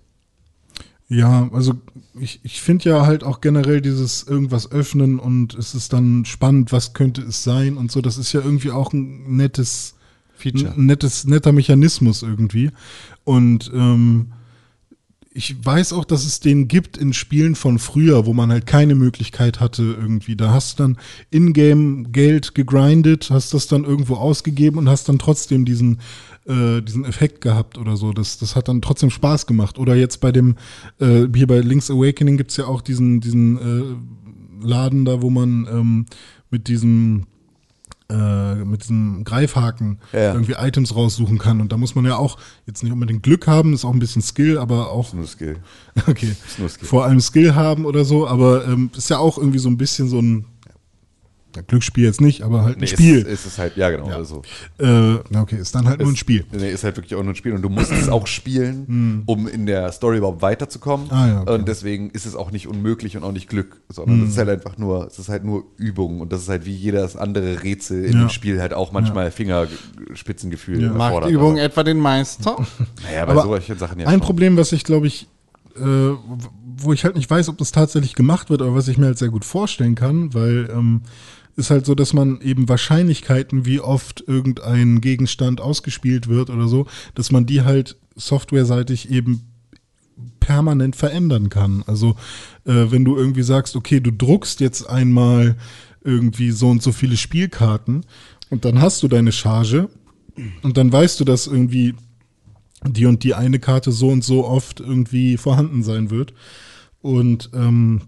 ja, 1.08 1.48
also 1.52 1.74
ich, 2.18 2.40
ich 2.42 2.60
finde 2.60 2.90
ja 2.90 3.06
halt 3.06 3.24
auch 3.24 3.40
generell 3.40 3.80
dieses 3.80 4.22
irgendwas 4.24 4.70
öffnen 4.70 5.18
und 5.18 5.54
es 5.54 5.74
ist 5.74 5.92
dann 5.92 6.24
spannend, 6.26 6.72
was 6.72 6.92
könnte 6.92 7.22
es 7.22 7.44
sein 7.44 7.76
und 7.76 7.90
so, 7.90 8.00
das 8.02 8.18
ist 8.18 8.32
ja 8.32 8.40
irgendwie 8.40 8.70
auch 8.70 8.92
ein 8.92 9.36
nettes 9.36 9.94
Feature. 10.34 10.74
Ein 10.74 10.86
nettes, 10.86 11.24
netter 11.24 11.52
Mechanismus 11.52 12.22
irgendwie. 12.22 12.70
Und 13.24 13.70
ähm, 13.74 14.32
ich 15.36 15.66
weiß 15.66 15.92
auch, 15.92 16.04
dass 16.04 16.24
es 16.24 16.38
den 16.38 16.68
gibt 16.68 16.96
in 16.96 17.12
Spielen 17.12 17.56
von 17.56 17.80
früher, 17.80 18.24
wo 18.24 18.32
man 18.32 18.52
halt 18.52 18.66
keine 18.66 18.94
Möglichkeit 18.94 19.58
hatte 19.58 19.82
irgendwie. 19.82 20.36
Da 20.36 20.52
hast 20.52 20.78
du 20.78 20.84
dann 20.84 20.98
Ingame 21.30 22.04
Geld 22.10 22.54
gegrindet, 22.54 23.30
hast 23.30 23.52
das 23.52 23.66
dann 23.66 23.82
irgendwo 23.82 24.14
ausgegeben 24.14 24.78
und 24.78 24.88
hast 24.88 25.08
dann 25.08 25.18
trotzdem 25.18 25.64
diesen 25.64 25.98
äh, 26.46 26.80
diesen 26.82 27.04
Effekt 27.04 27.40
gehabt 27.40 27.78
oder 27.78 27.96
so. 27.96 28.12
Das, 28.12 28.38
das 28.38 28.54
hat 28.54 28.68
dann 28.68 28.80
trotzdem 28.80 29.10
Spaß 29.10 29.46
gemacht. 29.46 29.76
Oder 29.78 29.96
jetzt 29.96 30.20
bei 30.20 30.30
dem, 30.30 30.54
äh, 31.00 31.26
hier 31.34 31.48
bei 31.48 31.58
Link's 31.58 31.90
Awakening 31.90 32.36
gibt's 32.36 32.56
ja 32.56 32.66
auch 32.66 32.80
diesen, 32.80 33.20
diesen 33.20 33.56
äh, 33.58 34.64
Laden 34.64 35.04
da, 35.04 35.20
wo 35.20 35.30
man 35.30 35.66
ähm, 35.70 36.06
mit 36.50 36.68
diesem 36.68 37.24
äh, 38.10 38.56
mit 38.56 38.82
diesem 38.82 39.24
Greifhaken 39.24 39.98
Ja. 40.12 40.32
irgendwie 40.34 40.52
Items 40.58 40.94
raussuchen 40.94 41.38
kann. 41.38 41.60
Und 41.60 41.72
da 41.72 41.76
muss 41.78 41.94
man 41.94 42.04
ja 42.04 42.16
auch 42.16 42.38
jetzt 42.66 42.82
nicht 42.82 42.92
unbedingt 42.92 43.22
Glück 43.22 43.46
haben, 43.46 43.72
ist 43.72 43.84
auch 43.84 43.92
ein 43.92 43.98
bisschen 43.98 44.20
Skill, 44.22 44.58
aber 44.58 44.90
auch 44.90 45.12
Nur 45.14 45.26
Skill. 45.26 45.56
okay, 46.06 46.36
nur 46.58 46.68
Skill. 46.68 46.86
vor 46.88 47.04
allem 47.04 47.20
Skill 47.20 47.54
haben 47.54 47.86
oder 47.86 48.04
so, 48.04 48.26
aber 48.28 48.66
ähm, 48.66 48.90
ist 48.96 49.08
ja 49.10 49.18
auch 49.18 49.38
irgendwie 49.38 49.58
so 49.58 49.68
ein 49.70 49.78
bisschen 49.78 50.08
so 50.08 50.20
ein 50.20 50.44
Glücksspiel 51.62 52.04
jetzt 52.04 52.20
nicht, 52.20 52.42
aber 52.42 52.62
halt 52.64 52.76
ein 52.76 52.80
Nee, 52.80 52.86
Spiel. 52.86 53.18
Ist, 53.18 53.28
ist 53.28 53.46
es 53.46 53.58
halt, 53.58 53.76
ja 53.76 53.90
genau. 53.90 54.06
Also, 54.08 54.42
äh, 54.78 55.14
okay, 55.36 55.56
ist 55.56 55.74
dann 55.74 55.86
halt 55.86 56.00
nur 56.00 56.08
ein 56.08 56.12
ist- 56.14 56.18
Spiel. 56.18 56.44
Nee, 56.52 56.70
ist 56.70 56.84
halt 56.84 56.96
wirklich 56.96 57.14
auch 57.14 57.22
nur 57.22 57.32
ein 57.32 57.36
Spiel. 57.36 57.52
Und 57.54 57.62
du 57.62 57.68
musst 57.68 57.92
es 57.92 58.08
auch 58.08 58.26
spielen, 58.26 59.22
um 59.26 59.46
in 59.48 59.66
der 59.66 59.90
Story 59.92 60.18
überhaupt 60.18 60.42
weiterzukommen. 60.42 61.10
Ah, 61.10 61.26
ja, 61.28 61.40
okay. 61.42 61.54
Und 61.54 61.68
deswegen 61.68 62.10
ist 62.10 62.26
es 62.26 62.34
auch 62.34 62.50
nicht 62.50 62.66
unmöglich 62.68 63.16
und 63.16 63.24
auch 63.24 63.32
nicht 63.32 63.48
Glück, 63.48 63.80
sondern 63.88 64.24
es 64.24 64.30
ist 64.30 64.38
halt 64.38 64.48
einfach 64.48 64.78
nur, 64.78 65.06
es 65.06 65.18
ist 65.18 65.28
halt 65.28 65.44
nur 65.44 65.64
Übung. 65.76 66.20
Und 66.20 66.32
das 66.32 66.42
ist 66.42 66.48
halt 66.48 66.64
wie 66.66 66.74
jedes 66.74 67.16
andere 67.16 67.62
Rätsel 67.62 68.04
in 68.04 68.12
Ja. 68.14 68.18
dem 68.20 68.28
Spiel 68.30 68.60
halt 68.60 68.74
auch 68.74 68.92
manchmal 68.92 69.30
Fingerspitzengefühl 69.30 70.82
Ja. 70.82 70.88
Macht 70.92 71.00
erfordert. 71.08 71.30
Übung 71.30 71.52
Aber- 71.52 71.62
etwa 71.62 71.82
den 71.82 71.98
Meister? 71.98 72.56
Naja, 73.04 73.24
bei 73.26 73.32
Aber 73.32 73.42
solchen 73.42 73.78
Sachen 73.78 74.00
ja 74.00 74.06
Ein 74.06 74.14
schon. 74.14 74.20
Problem, 74.20 74.56
was 74.56 74.72
ich 74.72 74.84
glaube 74.84 75.06
ich, 75.06 75.28
äh, 75.76 75.80
wo 76.76 76.92
ich 76.92 77.04
halt 77.04 77.16
nicht 77.16 77.30
weiß, 77.30 77.48
ob 77.48 77.58
das 77.58 77.72
tatsächlich 77.72 78.14
gemacht 78.14 78.50
wird, 78.50 78.62
aber 78.62 78.74
was 78.74 78.88
ich 78.88 78.98
mir 78.98 79.06
halt 79.06 79.18
sehr 79.18 79.28
gut 79.28 79.44
vorstellen 79.44 79.94
kann, 79.94 80.34
weil 80.34 80.68
ähm, 80.72 81.02
ist 81.56 81.70
halt 81.70 81.86
so, 81.86 81.94
dass 81.94 82.12
man 82.12 82.40
eben 82.40 82.68
Wahrscheinlichkeiten, 82.68 83.64
wie 83.64 83.80
oft 83.80 84.24
irgendein 84.26 85.00
Gegenstand 85.00 85.60
ausgespielt 85.60 86.28
wird 86.28 86.50
oder 86.50 86.68
so, 86.68 86.86
dass 87.14 87.30
man 87.30 87.46
die 87.46 87.62
halt 87.62 87.96
softwareseitig 88.16 89.10
eben 89.10 89.42
permanent 90.40 90.96
verändern 90.96 91.48
kann. 91.48 91.82
Also 91.86 92.16
äh, 92.64 92.86
wenn 92.90 93.04
du 93.04 93.16
irgendwie 93.16 93.42
sagst, 93.42 93.76
okay, 93.76 94.00
du 94.00 94.10
druckst 94.10 94.60
jetzt 94.60 94.88
einmal 94.88 95.56
irgendwie 96.02 96.50
so 96.50 96.68
und 96.68 96.82
so 96.82 96.92
viele 96.92 97.16
Spielkarten 97.16 98.04
und 98.50 98.64
dann 98.64 98.80
hast 98.80 99.02
du 99.02 99.08
deine 99.08 99.32
Charge 99.32 99.88
und 100.62 100.76
dann 100.76 100.92
weißt 100.92 101.18
du, 101.18 101.24
dass 101.24 101.46
irgendwie 101.46 101.94
die 102.86 103.06
und 103.06 103.24
die 103.24 103.34
eine 103.34 103.58
Karte 103.58 103.92
so 103.92 104.08
und 104.08 104.22
so 104.22 104.46
oft 104.46 104.80
irgendwie 104.80 105.36
vorhanden 105.36 105.82
sein 105.82 106.10
wird. 106.10 106.34
Und 107.00 107.50
ähm, 107.54 108.02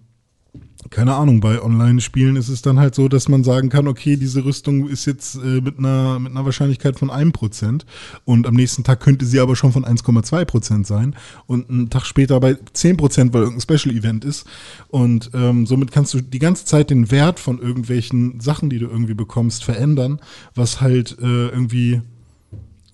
keine 0.90 1.14
Ahnung, 1.14 1.40
bei 1.40 1.62
Online-Spielen 1.62 2.36
ist 2.36 2.48
es 2.48 2.62
dann 2.62 2.78
halt 2.78 2.94
so, 2.94 3.08
dass 3.08 3.28
man 3.28 3.44
sagen 3.44 3.68
kann, 3.68 3.88
okay, 3.88 4.16
diese 4.16 4.44
Rüstung 4.44 4.88
ist 4.88 5.06
jetzt 5.06 5.36
äh, 5.36 5.60
mit, 5.60 5.78
einer, 5.78 6.18
mit 6.18 6.32
einer 6.32 6.44
Wahrscheinlichkeit 6.44 6.98
von 6.98 7.10
1% 7.10 7.82
und 8.24 8.46
am 8.46 8.54
nächsten 8.54 8.84
Tag 8.84 9.00
könnte 9.00 9.24
sie 9.24 9.40
aber 9.40 9.56
schon 9.56 9.72
von 9.72 9.84
1,2% 9.84 10.86
sein 10.86 11.16
und 11.46 11.70
einen 11.70 11.90
Tag 11.90 12.04
später 12.04 12.40
bei 12.40 12.52
10%, 12.52 13.32
weil 13.32 13.42
irgendein 13.42 13.60
Special-Event 13.60 14.24
ist. 14.24 14.46
Und 14.88 15.30
ähm, 15.34 15.66
somit 15.66 15.92
kannst 15.92 16.14
du 16.14 16.20
die 16.20 16.38
ganze 16.38 16.64
Zeit 16.64 16.90
den 16.90 17.10
Wert 17.10 17.40
von 17.40 17.58
irgendwelchen 17.58 18.40
Sachen, 18.40 18.70
die 18.70 18.78
du 18.78 18.86
irgendwie 18.86 19.14
bekommst, 19.14 19.64
verändern, 19.64 20.20
was 20.54 20.80
halt 20.80 21.16
äh, 21.20 21.48
irgendwie 21.48 22.00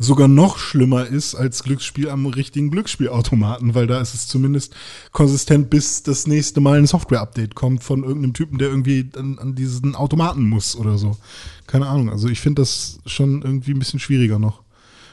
sogar 0.02 0.28
noch 0.28 0.58
schlimmer 0.58 1.06
ist 1.06 1.34
als 1.34 1.62
Glücksspiel 1.62 2.08
am 2.08 2.26
richtigen 2.26 2.70
Glücksspielautomaten, 2.70 3.74
weil 3.74 3.86
da 3.86 4.00
ist 4.00 4.14
es 4.14 4.26
zumindest 4.26 4.74
konsistent, 5.12 5.70
bis 5.70 6.02
das 6.02 6.26
nächste 6.26 6.60
Mal 6.60 6.78
ein 6.78 6.86
Software-Update 6.86 7.54
kommt 7.54 7.82
von 7.82 8.02
irgendeinem 8.02 8.34
Typen, 8.34 8.58
der 8.58 8.68
irgendwie 8.68 9.08
an, 9.16 9.38
an 9.38 9.54
diesen 9.54 9.94
Automaten 9.94 10.48
muss 10.48 10.76
oder 10.76 10.98
so. 10.98 11.16
Keine 11.66 11.86
Ahnung. 11.86 12.10
Also 12.10 12.28
ich 12.28 12.40
finde 12.40 12.62
das 12.62 12.98
schon 13.06 13.42
irgendwie 13.42 13.72
ein 13.72 13.78
bisschen 13.78 14.00
schwieriger 14.00 14.38
noch. 14.38 14.62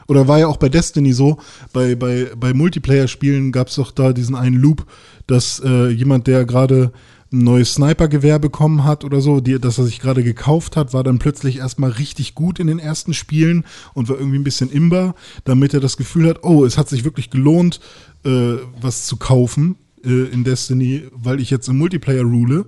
Oder 0.08 0.28
war 0.28 0.40
ja 0.40 0.48
auch 0.48 0.58
bei 0.58 0.70
Destiny 0.70 1.14
so, 1.14 1.38
bei, 1.72 1.94
bei, 1.94 2.32
bei 2.36 2.54
Multiplayer-Spielen 2.54 3.52
gab 3.52 3.68
es 3.68 3.76
doch 3.76 3.92
da 3.92 4.12
diesen 4.12 4.36
einen 4.36 4.56
Loop, 4.56 4.88
dass 5.28 5.62
äh, 5.64 5.90
jemand, 5.90 6.26
der 6.26 6.46
gerade 6.46 6.92
ein 7.32 7.44
neues 7.44 7.76
Sniper-Gewehr 7.76 8.40
bekommen 8.40 8.84
hat 8.84 9.04
oder 9.04 9.22
so, 9.22 9.40
die, 9.40 9.60
das 9.60 9.78
er 9.78 9.86
sich 9.86 10.00
gerade 10.00 10.24
gekauft 10.24 10.76
hat, 10.76 10.94
war 10.94 11.04
dann 11.04 11.20
plötzlich 11.20 11.58
erstmal 11.58 11.92
richtig 11.92 12.34
gut 12.34 12.60
in 12.60 12.68
den 12.68 12.80
ersten 12.80 13.14
Spielen 13.14 13.66
und 13.94 14.10
war 14.10 14.18
irgendwie 14.18 14.40
ein 14.40 14.44
bisschen 14.44 14.72
imber, 14.72 15.14
damit 15.44 15.74
er 15.74 15.80
das 15.80 15.96
Gefühl 15.98 16.28
hat, 16.28 16.44
oh, 16.44 16.66
es 16.66 16.78
hat 16.78 16.90
sich 16.90 17.04
wirklich 17.04 17.30
gelohnt, 17.30 17.80
äh, 18.26 18.56
was 18.82 19.06
zu 19.06 19.18
kaufen 19.18 19.76
äh, 20.04 20.26
in 20.32 20.44
Destiny, 20.44 21.04
weil 21.14 21.40
ich 21.40 21.50
jetzt 21.52 21.68
im 21.70 21.78
Multiplayer 21.78 22.24
rule. 22.24 22.66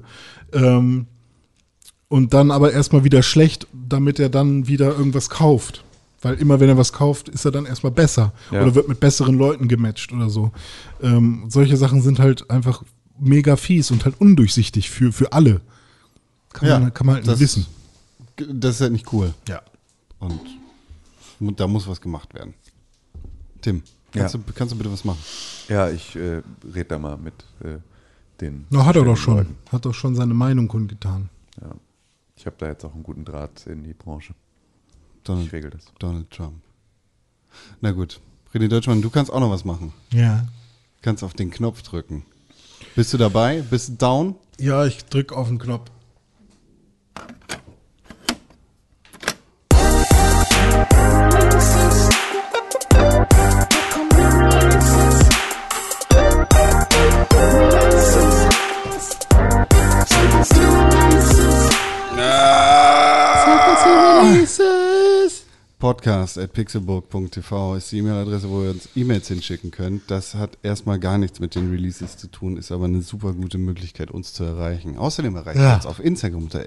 Ähm, 0.53 1.07
und 2.07 2.33
dann 2.33 2.51
aber 2.51 2.73
erstmal 2.73 3.03
wieder 3.03 3.23
schlecht, 3.23 3.67
damit 3.73 4.19
er 4.19 4.29
dann 4.29 4.67
wieder 4.67 4.89
irgendwas 4.95 5.29
kauft. 5.29 5.83
Weil 6.21 6.35
immer 6.35 6.59
wenn 6.59 6.69
er 6.69 6.77
was 6.77 6.93
kauft, 6.93 7.29
ist 7.29 7.45
er 7.45 7.51
dann 7.51 7.65
erstmal 7.65 7.93
besser 7.93 8.33
Ja. 8.51 8.61
oder 8.61 8.75
wird 8.75 8.87
mit 8.87 8.99
besseren 8.99 9.37
Leuten 9.37 9.67
gematcht 9.67 10.13
oder 10.13 10.29
so. 10.29 10.51
Ähm, 11.01 11.45
solche 11.47 11.77
Sachen 11.77 12.01
sind 12.01 12.19
halt 12.19 12.49
einfach 12.51 12.83
mega 13.21 13.55
fies 13.55 13.91
und 13.91 14.03
halt 14.05 14.19
undurchsichtig 14.19 14.89
für, 14.89 15.11
für 15.13 15.31
alle. 15.33 15.61
Kann, 16.53 16.67
Ja, 16.69 16.79
man, 16.79 16.93
kann 16.93 17.05
man 17.07 17.15
halt 17.15 17.27
das- 17.27 17.39
nicht 17.39 17.57
wissen. 17.57 17.65
Das 18.59 18.75
ist 18.75 18.81
halt 18.81 18.91
nicht 18.91 19.11
cool. 19.13 19.33
Ja. 19.47 19.61
Und 21.39 21.59
da 21.59 21.67
muss 21.67 21.87
was 21.87 21.99
gemacht 22.01 22.33
werden. 22.33 22.53
Tim, 23.61 23.83
kannst, 24.11 24.33
Ja. 24.35 24.39
du, 24.45 24.53
kannst 24.53 24.73
du 24.73 24.77
bitte 24.77 24.91
was 24.91 25.03
machen? 25.05 25.19
Ja, 25.67 25.89
ich 25.89 26.15
äh, 26.15 26.41
rede 26.73 26.85
da 26.85 26.99
mal 26.99 27.17
mit 27.17 27.33
äh, 27.63 27.77
den. 28.39 28.65
Na, 28.69 28.85
hat 28.85 28.95
er 28.95 29.03
doch 29.05 29.17
schon. 29.17 29.37
Leuten. 29.37 29.55
Hat 29.71 29.85
doch 29.85 29.93
schon 29.93 30.15
seine 30.15 30.33
Meinung 30.33 30.67
kundgetan. 30.67 31.29
Ja. 31.61 31.71
Ich 32.35 32.45
habe 32.45 32.55
da 32.59 32.67
jetzt 32.67 32.83
auch 32.85 32.93
einen 32.93 33.03
guten 33.03 33.25
Draht 33.25 33.65
in 33.67 33.83
die 33.83 33.93
Branche. 33.93 34.33
Donald, 35.23 35.47
Ich 35.47 35.53
regel 35.53 35.69
das. 35.69 35.85
Donald 35.99 36.29
Trump. 36.31 36.55
Na 37.81 37.91
gut. 37.91 38.19
René 38.53 38.67
Deutschmann, 38.67 39.01
du 39.01 39.09
kannst 39.09 39.31
auch 39.31 39.39
noch 39.39 39.51
was 39.51 39.63
machen. 39.65 39.93
Ja. 40.11 40.47
Kannst 41.01 41.23
auf 41.23 41.33
den 41.33 41.51
Knopf 41.51 41.81
drücken. 41.83 42.25
Bist 42.95 43.13
du 43.13 43.17
dabei? 43.17 43.63
Bist 43.69 43.89
du 43.89 43.93
down? 43.93 44.35
Ja, 44.59 44.85
ich 44.85 45.05
drück 45.05 45.33
auf 45.33 45.47
den 45.47 45.59
Knopf. 45.59 45.89
Podcast 65.95 66.37
at 66.37 66.53
pixelburg.tv 66.53 67.75
ist 67.75 67.91
die 67.91 67.97
E-Mail-Adresse, 67.97 68.49
wo 68.49 68.63
ihr 68.63 68.69
uns 68.69 68.87
E-Mails 68.95 69.27
hinschicken 69.27 69.71
könnt. 69.71 70.09
Das 70.09 70.35
hat 70.35 70.57
erstmal 70.63 70.99
gar 70.99 71.17
nichts 71.17 71.41
mit 71.41 71.53
den 71.53 71.69
Releases 71.69 72.15
zu 72.15 72.27
tun, 72.27 72.55
ist 72.55 72.71
aber 72.71 72.85
eine 72.85 73.01
super 73.01 73.33
gute 73.33 73.57
Möglichkeit, 73.57 74.09
uns 74.09 74.31
zu 74.31 74.45
erreichen. 74.45 74.97
Außerdem 74.97 75.35
erreicht 75.35 75.57
ihr 75.59 75.63
Ja. 75.63 75.75
uns 75.75 75.85
auf 75.85 75.99
Instagram 75.99 76.43
unter 76.43 76.59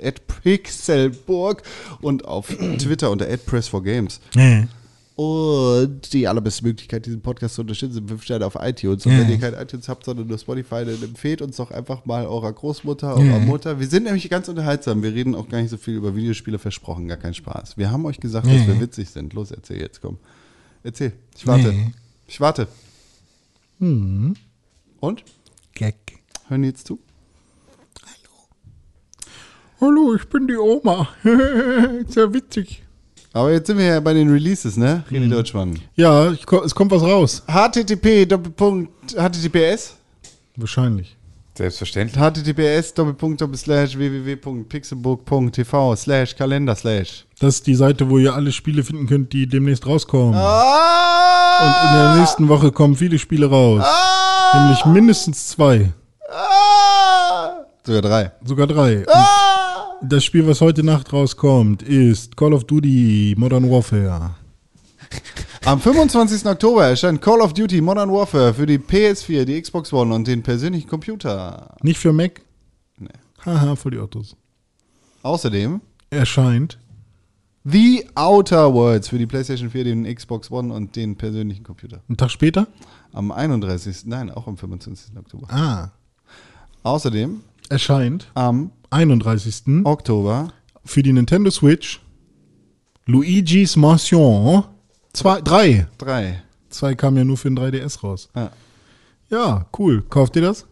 pixelburg 0.43 1.63
und 2.03 2.27
auf 2.27 2.49
Twitter 2.79 3.11
unter 3.11 3.25
@press4games. 3.25 4.19
Nee. 4.35 4.67
Und 5.17 6.13
die 6.13 6.27
allerbeste 6.27 6.65
Möglichkeit, 6.65 7.07
diesen 7.07 7.23
Podcast 7.23 7.55
zu 7.55 7.61
unterstützen, 7.61 7.93
sind 7.95 8.09
5 8.09 8.23
Sterne 8.25 8.47
auf 8.47 8.57
iTunes. 8.59 9.07
Und 9.07 9.13
Ja. 9.13 9.19
wenn 9.21 9.31
ihr 9.31 9.39
kein 9.39 9.55
iTunes 9.55 9.89
habt, 9.89 10.05
sondern 10.05 10.27
nur 10.27 10.39
Spotify, 10.39 10.85
dann 10.85 11.01
empfehlt 11.03 11.41
uns 11.41 11.57
doch 11.57 11.71
einfach 11.71 12.05
mal 12.05 12.27
eurer 12.27 12.53
Großmutter, 12.53 13.15
eurer 13.15 13.25
Ja. 13.25 13.39
Mutter. 13.39 13.79
Wir 13.79 13.87
sind 13.87 14.03
nämlich 14.05 14.29
ganz 14.29 14.49
unterhaltsam. 14.49 15.05
Wir 15.05 15.15
reden 15.15 15.37
auch 15.37 15.49
gar 15.49 15.61
nicht 15.61 15.71
so 15.71 15.77
viel 15.77 15.95
über 15.95 16.17
Videospiele, 16.17 16.59
versprochen, 16.59 17.07
gar 17.07 17.17
keinen 17.17 17.35
Spaß. 17.35 17.79
Wir 17.79 17.93
haben 17.93 18.05
euch 18.07 18.19
gesagt, 18.19 18.49
Ja. 18.49 18.55
dass 18.55 18.67
wir 18.67 18.81
witzig 18.81 19.09
sind. 19.11 19.33
Los, 19.35 19.53
erzähl 19.53 19.81
jetzt, 19.81 20.01
komm. 20.01 20.19
Erzähl. 20.83 21.13
Ich 21.37 21.47
warte. 21.47 21.73
Ich 22.27 22.41
warte. 22.41 22.67
Hm. 23.79 24.35
Und? 24.99 25.23
Gag. 25.75 25.95
Hören 26.49 26.63
die 26.63 26.69
jetzt 26.69 26.87
zu? 26.89 26.99
Hallo, 29.81 30.15
ich 30.15 30.25
bin 30.29 30.49
die 30.49 30.57
Oma. 30.57 31.09
Sehr 32.09 32.33
witzig. 32.33 32.83
Aber 33.35 33.51
jetzt 33.51 33.67
sind 33.67 33.79
wir 33.79 33.85
ja 33.85 33.99
bei 33.99 34.15
den 34.15 34.31
Releases, 34.31 34.77
ne? 34.77 35.03
Mhm. 35.11 35.17
René 35.17 35.29
Deutschmann. 35.29 35.81
Ja, 35.97 36.31
ich, 36.31 36.47
es 36.65 36.73
kommt 36.73 36.93
was 36.93 37.03
raus. 37.03 37.43
HTTP, 37.49 38.27
Doppelpunkt, 38.27 39.13
HTTPS? 39.13 39.97
Wahrscheinlich. 40.55 41.17
Selbstverständlich. 41.59 42.17
HTTPS, 42.17 42.95
Doppelpunkt, 42.95 43.41
Doppelslash, 43.41 43.99
www.pixelbook.tv, 43.99 45.97
slash, 45.97 46.37
Kalender, 46.37 46.77
slash. 46.77 47.27
Das 47.41 47.57
ist 47.57 47.67
die 47.67 47.75
Seite, 47.75 48.09
wo 48.09 48.19
ihr 48.19 48.33
alle 48.33 48.53
Spiele 48.53 48.85
finden 48.85 49.09
könnt, 49.09 49.33
die 49.33 49.49
demnächst 49.49 49.85
rauskommen. 49.85 50.35
Ah! 50.37 51.59
Und 51.61 51.91
in 51.91 51.97
der 51.99 52.15
nächsten 52.21 52.49
Woche 52.49 52.71
kommen 52.71 52.95
viele 52.95 53.19
Spiele 53.19 53.47
raus. 53.47 53.83
Ah! 53.85 54.61
Nämlich 54.61 54.85
mindestens 54.85 55.49
zwei. 55.49 55.93
Ah! 56.31 57.65
Sogar 57.85 58.03
drei. 58.03 58.31
Sogar 58.45 58.69
drei. 58.69 59.05
Ah! 59.09 59.19
Und 59.19 59.44
das 60.09 60.25
Spiel, 60.25 60.47
was 60.47 60.61
heute 60.61 60.83
Nacht 60.83 61.13
rauskommt, 61.13 61.83
ist 61.83 62.37
Call 62.37 62.53
of 62.53 62.65
Duty 62.65 63.35
Modern 63.39 63.71
Warfare. 63.71 64.37
Am 65.65 65.81
25. 65.81 66.45
Oktober 66.47 66.87
erscheint 66.87 67.23
Call 67.23 67.41
of 67.41 67.55
Duty 67.55 67.81
Modern 67.81 68.13
Warfare 68.13 68.53
für 68.53 68.67
die 68.67 68.79
PS4, 68.79 69.45
die 69.45 69.61
Xbox 69.61 69.93
One 69.93 70.15
und 70.15 70.27
den 70.27 70.43
persönlichen 70.43 70.89
Computer. 70.89 71.75
Nicht 71.83 71.99
für 71.99 72.13
Mac? 72.13 72.43
Nee. 72.99 73.09
Haha, 73.45 73.77
voll 73.77 73.93
die 73.93 73.99
Autos. 73.99 74.37
Außerdem 75.23 75.81
Erscheint 76.11 76.79
The 77.65 78.07
Outer 78.15 78.75
Worlds 78.75 79.09
für 79.09 79.17
die 79.17 79.27
PlayStation 79.27 79.71
4, 79.71 79.85
den 79.85 80.15
Xbox 80.15 80.51
One 80.51 80.73
und 80.73 80.97
den 80.97 81.17
persönlichen 81.17 81.65
Computer. 81.65 82.03
einen 82.09 82.19
Tag 82.19 82.31
später? 82.31 82.67
Am 83.13 83.33
31. 83.33 84.05
Nein, 84.05 84.31
auch 84.31 84.47
am 84.47 84.59
25. 84.59 85.17
Oktober. 85.17 85.47
Ah. 85.51 85.93
Außerdem 86.83 87.41
Erscheint 87.71 88.31
am 88.35 88.71
31. 88.95 89.85
Oktober 89.85 90.53
für 90.85 91.03
die 91.03 91.13
Nintendo 91.13 91.51
Switch 91.51 92.01
Luigi's 93.07 93.75
Mansion 93.75 94.65
2, 95.13 95.41
3. 95.41 95.87
3. 95.99 96.43
Zwei 96.71 96.95
kamen 96.95 97.17
ja 97.17 97.25
nur 97.25 97.37
für 97.37 97.51
den 97.51 97.59
3DS 97.59 98.01
raus. 98.03 98.29
Ja. 98.35 98.51
Ja, 99.31 99.67
cool. 99.79 100.03
Kauft 100.09 100.37
ihr 100.37 100.43
das? 100.43 100.65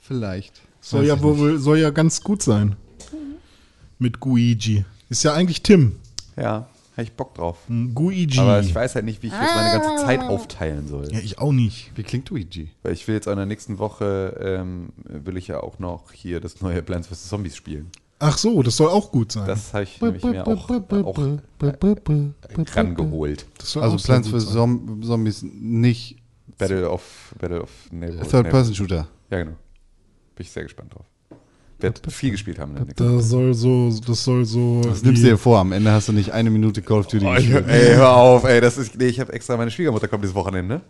Vielleicht. 0.00 0.62
Soll 0.80 1.02
Weiß 1.02 1.08
ja, 1.08 1.22
wohl, 1.22 1.58
soll 1.58 1.78
ja 1.78 1.90
ganz 1.90 2.22
gut 2.22 2.42
sein. 2.42 2.76
Mit 3.98 4.18
Guigi. 4.18 4.84
Ist 5.10 5.22
ja 5.22 5.34
eigentlich 5.34 5.62
Tim. 5.62 5.96
Ja, 6.36 6.66
habe 6.92 7.02
ich 7.02 7.12
Bock 7.12 7.34
drauf. 7.34 7.58
Ein 7.68 7.94
Guigi. 7.94 8.38
Aber 8.38 8.60
ich 8.60 8.74
weiß 8.74 8.94
halt 8.94 9.04
nicht, 9.04 9.22
wie 9.22 9.28
ich 9.28 9.32
jetzt 9.32 9.54
meine 9.54 9.80
ganze 9.80 10.04
Zeit 10.04 10.20
aufteilen 10.20 10.88
soll. 10.88 11.10
ja, 11.12 11.18
ich 11.20 11.38
auch 11.38 11.52
nicht. 11.52 11.90
Wie 11.94 12.02
klingt 12.02 12.28
Luigi? 12.30 12.70
Weil 12.82 12.92
ich 12.92 13.08
will 13.08 13.14
jetzt 13.14 13.28
auch 13.28 13.32
in 13.32 13.38
der 13.38 13.46
nächsten 13.46 13.78
Woche, 13.78 14.36
ähm, 14.40 14.90
will 15.04 15.36
ich 15.36 15.48
ja 15.48 15.60
auch 15.60 15.78
noch 15.78 16.12
hier 16.12 16.40
das 16.40 16.60
neue 16.60 16.82
Plants 16.82 17.08
vs. 17.08 17.28
Zombies 17.28 17.56
spielen. 17.56 17.90
Ach 18.18 18.38
so, 18.38 18.62
das 18.62 18.76
soll 18.76 18.88
auch 18.88 19.10
gut 19.10 19.32
sein. 19.32 19.46
Das 19.46 19.72
habe 19.72 19.84
ich 19.84 20.00
nämlich 20.00 20.22
mir 20.22 20.46
auch, 20.46 20.70
auch 20.70 21.18
äh, 21.18 21.38
rangeholt. 22.72 23.46
Also 23.74 23.96
Plants 23.96 24.28
vs. 24.28 24.52
Zombies 24.52 25.42
nicht 25.42 26.18
Battle 26.58 26.88
of, 26.88 27.34
Battle 27.40 27.62
of 27.62 27.70
Neighborhood. 27.90 28.30
Third-Person-Shooter. 28.30 29.08
Ja, 29.30 29.38
genau. 29.38 29.56
Bin 30.36 30.46
ich 30.46 30.50
sehr 30.50 30.62
gespannt 30.62 30.94
drauf. 30.94 31.06
Werd 31.82 32.00
viel 32.12 32.30
gespielt 32.30 32.58
haben 32.58 32.76
in 32.76 32.86
der 32.86 32.94
Das 32.94 33.28
soll 33.28 33.52
so, 33.54 33.92
das 34.06 34.22
soll 34.24 34.44
so. 34.44 34.80
Das 34.84 35.02
nimmst 35.02 35.22
du 35.22 35.26
dir 35.28 35.38
vor. 35.38 35.58
Am 35.58 35.72
Ende 35.72 35.90
hast 35.90 36.08
du 36.08 36.12
nicht 36.12 36.30
eine 36.30 36.48
Minute 36.50 36.80
Call 36.82 37.00
of 37.00 37.06
Duty 37.08 37.26
Oh, 37.26 37.34
gespielt. 37.34 37.64
ey, 37.68 37.94
hör 37.96 38.16
auf, 38.16 38.44
ey, 38.44 38.60
das 38.60 38.78
ist, 38.78 38.96
nee, 38.98 39.06
ich 39.06 39.18
habe 39.20 39.32
extra, 39.32 39.56
meine 39.56 39.70
Schwiegermutter 39.70 40.08
kommt 40.08 40.22
dieses 40.22 40.34
Wochenende. 40.36 40.80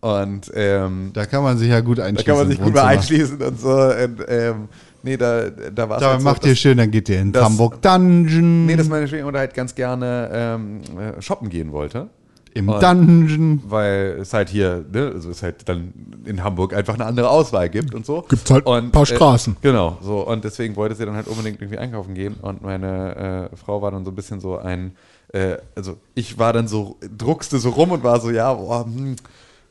Und, 0.00 0.50
ähm, 0.54 1.10
Da 1.12 1.26
kann 1.26 1.42
man 1.42 1.58
sich 1.58 1.68
ja 1.68 1.80
gut 1.80 1.98
da 1.98 2.04
einschließen. 2.04 2.26
kann 2.26 2.36
man 2.38 2.48
sich 2.48 2.60
gut 2.62 2.74
mal 2.74 2.84
einschließen 2.86 3.42
und 3.42 3.60
so. 3.60 3.68
Und, 3.70 4.24
ähm, 4.28 4.68
nee, 5.02 5.16
da, 5.18 5.50
da 5.50 5.88
war 5.88 5.96
es 5.98 6.00
Da 6.02 6.10
halt 6.12 6.20
so, 6.20 6.24
macht 6.24 6.44
ihr 6.46 6.52
dass- 6.52 6.58
schön, 6.58 6.78
dann 6.78 6.90
geht 6.90 7.08
ihr 7.10 7.20
in 7.20 7.32
das- 7.32 7.44
Hamburg 7.44 7.82
Dungeon. 7.82 8.64
Nee, 8.66 8.76
dass 8.76 8.88
meine 8.88 9.06
Schwiegermutter 9.08 9.40
halt 9.40 9.52
ganz 9.52 9.74
gerne 9.74 10.30
ähm, 10.32 10.80
äh, 10.98 11.20
shoppen 11.20 11.50
gehen 11.50 11.72
wollte. 11.72 12.08
Im 12.54 12.68
Und- 12.68 12.82
Dungeon. 12.82 13.62
Weil 13.66 14.18
es 14.20 14.32
halt 14.34 14.48
hier, 14.48 14.84
ne, 14.92 15.12
also 15.14 15.30
es 15.30 15.42
halt 15.42 15.68
dann 15.68 15.92
in 16.24 16.42
Hamburg 16.42 16.74
einfach 16.74 16.94
eine 16.94 17.06
andere 17.06 17.30
Auswahl 17.30 17.68
gibt 17.68 17.94
und 17.94 18.04
so. 18.04 18.22
Gibt's 18.28 18.50
halt 18.50 18.66
und, 18.66 18.76
ein 18.76 18.90
paar 18.90 19.06
Straßen. 19.06 19.54
Äh, 19.54 19.56
genau, 19.62 19.98
so. 20.02 20.26
Und 20.26 20.44
deswegen 20.44 20.76
wollte 20.76 20.94
sie 20.94 21.06
dann 21.06 21.14
halt 21.14 21.28
unbedingt 21.28 21.60
irgendwie 21.60 21.78
einkaufen 21.78 22.14
gehen. 22.14 22.34
Und 22.42 22.62
meine 22.62 23.48
äh, 23.52 23.56
Frau 23.56 23.82
war 23.82 23.90
dann 23.90 24.04
so 24.04 24.10
ein 24.10 24.14
bisschen 24.16 24.40
so 24.40 24.58
ein, 24.58 24.92
äh, 25.32 25.56
also 25.76 25.96
ich 26.14 26.38
war 26.38 26.52
dann 26.52 26.66
so, 26.68 26.96
druckste 27.16 27.58
so 27.58 27.70
rum 27.70 27.92
und 27.92 28.02
war 28.02 28.20
so, 28.20 28.30
ja, 28.30 28.52
boah, 28.52 28.84
hm, 28.84 29.16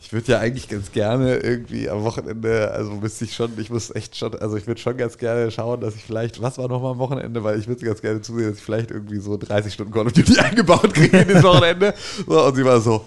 ich 0.02 0.14
würde 0.14 0.32
ja 0.32 0.40
eigentlich 0.40 0.70
ganz 0.70 0.92
gerne 0.92 1.38
irgendwie 1.38 1.90
am 1.90 2.04
Wochenende, 2.04 2.72
also 2.72 2.92
müsste 2.92 3.26
ich 3.26 3.36
schon, 3.36 3.52
ich 3.60 3.70
muss 3.70 3.94
echt 3.94 4.16
schon, 4.16 4.34
also 4.40 4.56
ich 4.56 4.66
würde 4.66 4.80
schon 4.80 4.96
ganz 4.96 5.18
gerne 5.18 5.52
schauen, 5.52 5.82
dass 5.82 5.96
ich 5.96 6.04
vielleicht, 6.04 6.42
was 6.42 6.58
war 6.58 6.70
nochmal 6.70 6.94
am 6.94 7.00
Wochenende, 7.00 7.44
weil 7.44 7.60
ich 7.60 7.68
würde 7.68 7.86
ganz 7.86 8.02
gerne 8.02 8.22
zusehen, 8.22 8.50
dass 8.50 8.58
ich 8.58 8.64
vielleicht 8.64 8.92
irgendwie 8.92 9.20
so 9.20 9.36
30 9.38 9.74
Stunden 9.74 9.92
Call 9.92 10.08
of 10.08 10.14
Duty 10.14 10.40
eingebaut 10.40 10.94
kriege 10.94 11.26
dieses 11.26 11.44
Wochenende. 11.44 11.94
So, 12.26 12.46
und 12.46 12.56
sie 12.56 12.64
war 12.64 12.80
so, 12.80 13.06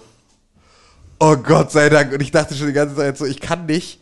oh 1.19 1.35
Gott 1.35 1.71
sei 1.71 1.89
Dank. 1.89 2.13
Und 2.13 2.21
ich 2.21 2.31
dachte 2.31 2.53
schon 2.53 2.67
die 2.67 2.73
ganze 2.73 2.95
Zeit 2.95 3.17
so, 3.17 3.25
ich 3.25 3.39
kann 3.39 3.65
nicht 3.65 3.99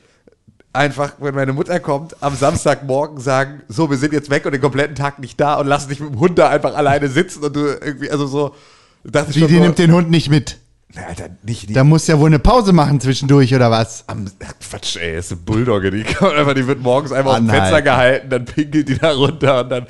einfach, 0.73 1.13
wenn 1.19 1.35
meine 1.35 1.53
Mutter 1.53 1.79
kommt, 1.79 2.21
am 2.21 2.35
Samstagmorgen 2.35 3.19
sagen, 3.19 3.61
so, 3.69 3.89
wir 3.89 3.97
sind 3.97 4.11
jetzt 4.11 4.29
weg 4.29 4.45
und 4.45 4.51
den 4.51 4.61
kompletten 4.61 4.95
Tag 4.95 5.19
nicht 5.19 5.39
da 5.39 5.55
und 5.55 5.67
lass 5.67 5.87
dich 5.87 5.99
mit 5.99 6.11
dem 6.11 6.19
Hund 6.19 6.37
da 6.37 6.49
einfach 6.49 6.75
alleine 6.75 7.07
sitzen 7.07 7.43
und 7.43 7.55
du 7.55 7.67
irgendwie, 7.67 8.09
also 8.11 8.27
so, 8.27 8.55
dachte 9.03 9.31
ich 9.31 9.37
Wie, 9.37 9.39
schon 9.41 9.49
die 9.49 9.55
so, 9.55 9.61
nimmt 9.61 9.79
den 9.79 9.93
Hund 9.93 10.09
nicht 10.09 10.29
mit. 10.29 10.59
Na, 10.95 11.03
Alter, 11.07 11.29
nicht, 11.43 11.67
nicht 11.67 11.75
Da 11.77 11.83
muss 11.83 12.07
ja 12.07 12.19
wohl 12.19 12.27
eine 12.27 12.39
Pause 12.39 12.73
machen 12.73 12.99
zwischendurch, 12.99 13.53
oder 13.55 13.71
was? 13.71 14.03
am, 14.07 14.25
Quatsch, 14.59 14.97
ey, 14.97 15.17
ist 15.17 15.31
eine 15.31 15.39
Bulldogge, 15.41 15.89
die 15.91 16.03
kommt 16.13 16.33
einfach, 16.33 16.53
die 16.53 16.67
wird 16.67 16.81
morgens 16.81 17.11
einfach 17.11 17.31
Ah, 17.31 17.33
auf 17.35 17.39
dem 17.39 17.47
nein. 17.47 17.55
Fenster 17.61 17.81
gehalten, 17.81 18.29
dann 18.29 18.45
pinkelt 18.45 18.89
die 18.89 18.97
da 18.97 19.13
runter 19.13 19.61
und 19.61 19.69
dann 19.69 19.85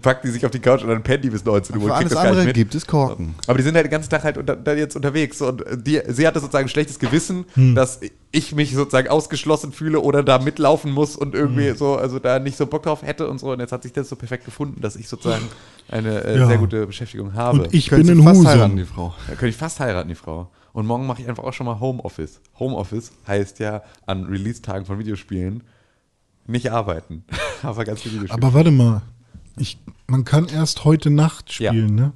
packt 0.00 0.24
die 0.24 0.28
sich 0.30 0.44
auf 0.44 0.52
die 0.52 0.60
Couch 0.60 0.82
und 0.82 0.88
dann 0.90 1.02
pennt 1.02 1.24
die 1.24 1.30
bis 1.30 1.44
19 1.44 1.76
Uhr. 1.78 1.86
Für 1.88 1.94
alles 1.94 2.14
andere 2.14 2.52
gibt 2.52 2.74
es 2.74 2.86
Korken. 2.86 3.34
Aber 3.46 3.58
die 3.58 3.64
sind 3.64 3.74
halt 3.74 3.86
den 3.86 3.90
ganzen 3.90 4.10
Tag 4.10 4.22
halt 4.24 4.38
unter, 4.38 4.76
jetzt 4.76 4.94
unterwegs 4.96 5.40
und 5.42 5.64
die, 5.84 6.00
sie 6.08 6.26
hatte 6.26 6.38
sozusagen 6.40 6.66
ein 6.66 6.70
schlechtes 6.70 6.98
Gewissen, 6.98 7.44
Hm. 7.54 7.74
dass 7.74 7.98
ich 8.34 8.54
mich 8.54 8.74
sozusagen 8.74 9.08
ausgeschlossen 9.08 9.72
fühle 9.72 10.00
oder 10.00 10.22
da 10.22 10.38
mitlaufen 10.38 10.90
muss 10.92 11.16
und 11.16 11.34
irgendwie 11.34 11.68
Hm. 11.70 11.76
so, 11.76 11.96
also 11.96 12.18
da 12.18 12.38
nicht 12.38 12.56
so 12.56 12.66
Bock 12.66 12.82
drauf 12.82 13.02
hätte 13.02 13.28
und 13.28 13.38
so. 13.38 13.52
Und 13.52 13.60
jetzt 13.60 13.72
hat 13.72 13.82
sich 13.84 13.92
das 13.92 14.08
so 14.08 14.16
perfekt 14.16 14.44
gefunden, 14.44 14.80
dass 14.80 14.96
ich 14.96 15.08
sozusagen 15.08 15.44
eine 15.88 16.24
äh, 16.24 16.38
Ja. 16.38 16.46
sehr 16.48 16.58
gute 16.58 16.86
Beschäftigung 16.86 17.34
habe. 17.34 17.62
Und 17.62 17.74
ich 17.74 17.88
Könntest 17.88 18.10
bin 18.10 18.18
ein 18.20 18.24
fast 18.24 18.38
Husum. 18.40 18.50
heiraten, 18.50 18.76
die 18.76 18.84
Frau. 18.84 19.14
Da 19.26 19.34
könnte 19.34 19.48
ich 19.48 19.56
fast 19.56 19.78
heiraten, 19.80 20.08
die 20.08 20.14
Frau. 20.14 20.50
Und 20.72 20.86
morgen 20.86 21.06
mache 21.06 21.22
ich 21.22 21.28
einfach 21.28 21.44
auch 21.44 21.52
schon 21.52 21.66
mal 21.66 21.78
Homeoffice. 21.78 22.40
Homeoffice 22.58 23.12
heißt 23.28 23.60
ja 23.60 23.82
an 24.06 24.24
Release-Tagen 24.24 24.84
von 24.86 24.98
Videospielen 24.98 25.62
nicht 26.46 26.70
arbeiten, 26.72 27.24
aber 27.62 27.84
ganz 27.84 28.02
viel 28.02 28.12
Videospiele. 28.12 28.42
Aber 28.42 28.52
warte 28.54 28.70
mal. 28.70 29.02
Ich, 29.56 29.78
man 30.08 30.24
kann 30.24 30.48
erst 30.48 30.84
heute 30.84 31.10
Nacht 31.10 31.58
Ja. 31.60 31.70
spielen, 31.70 31.94
ne? 31.94 32.12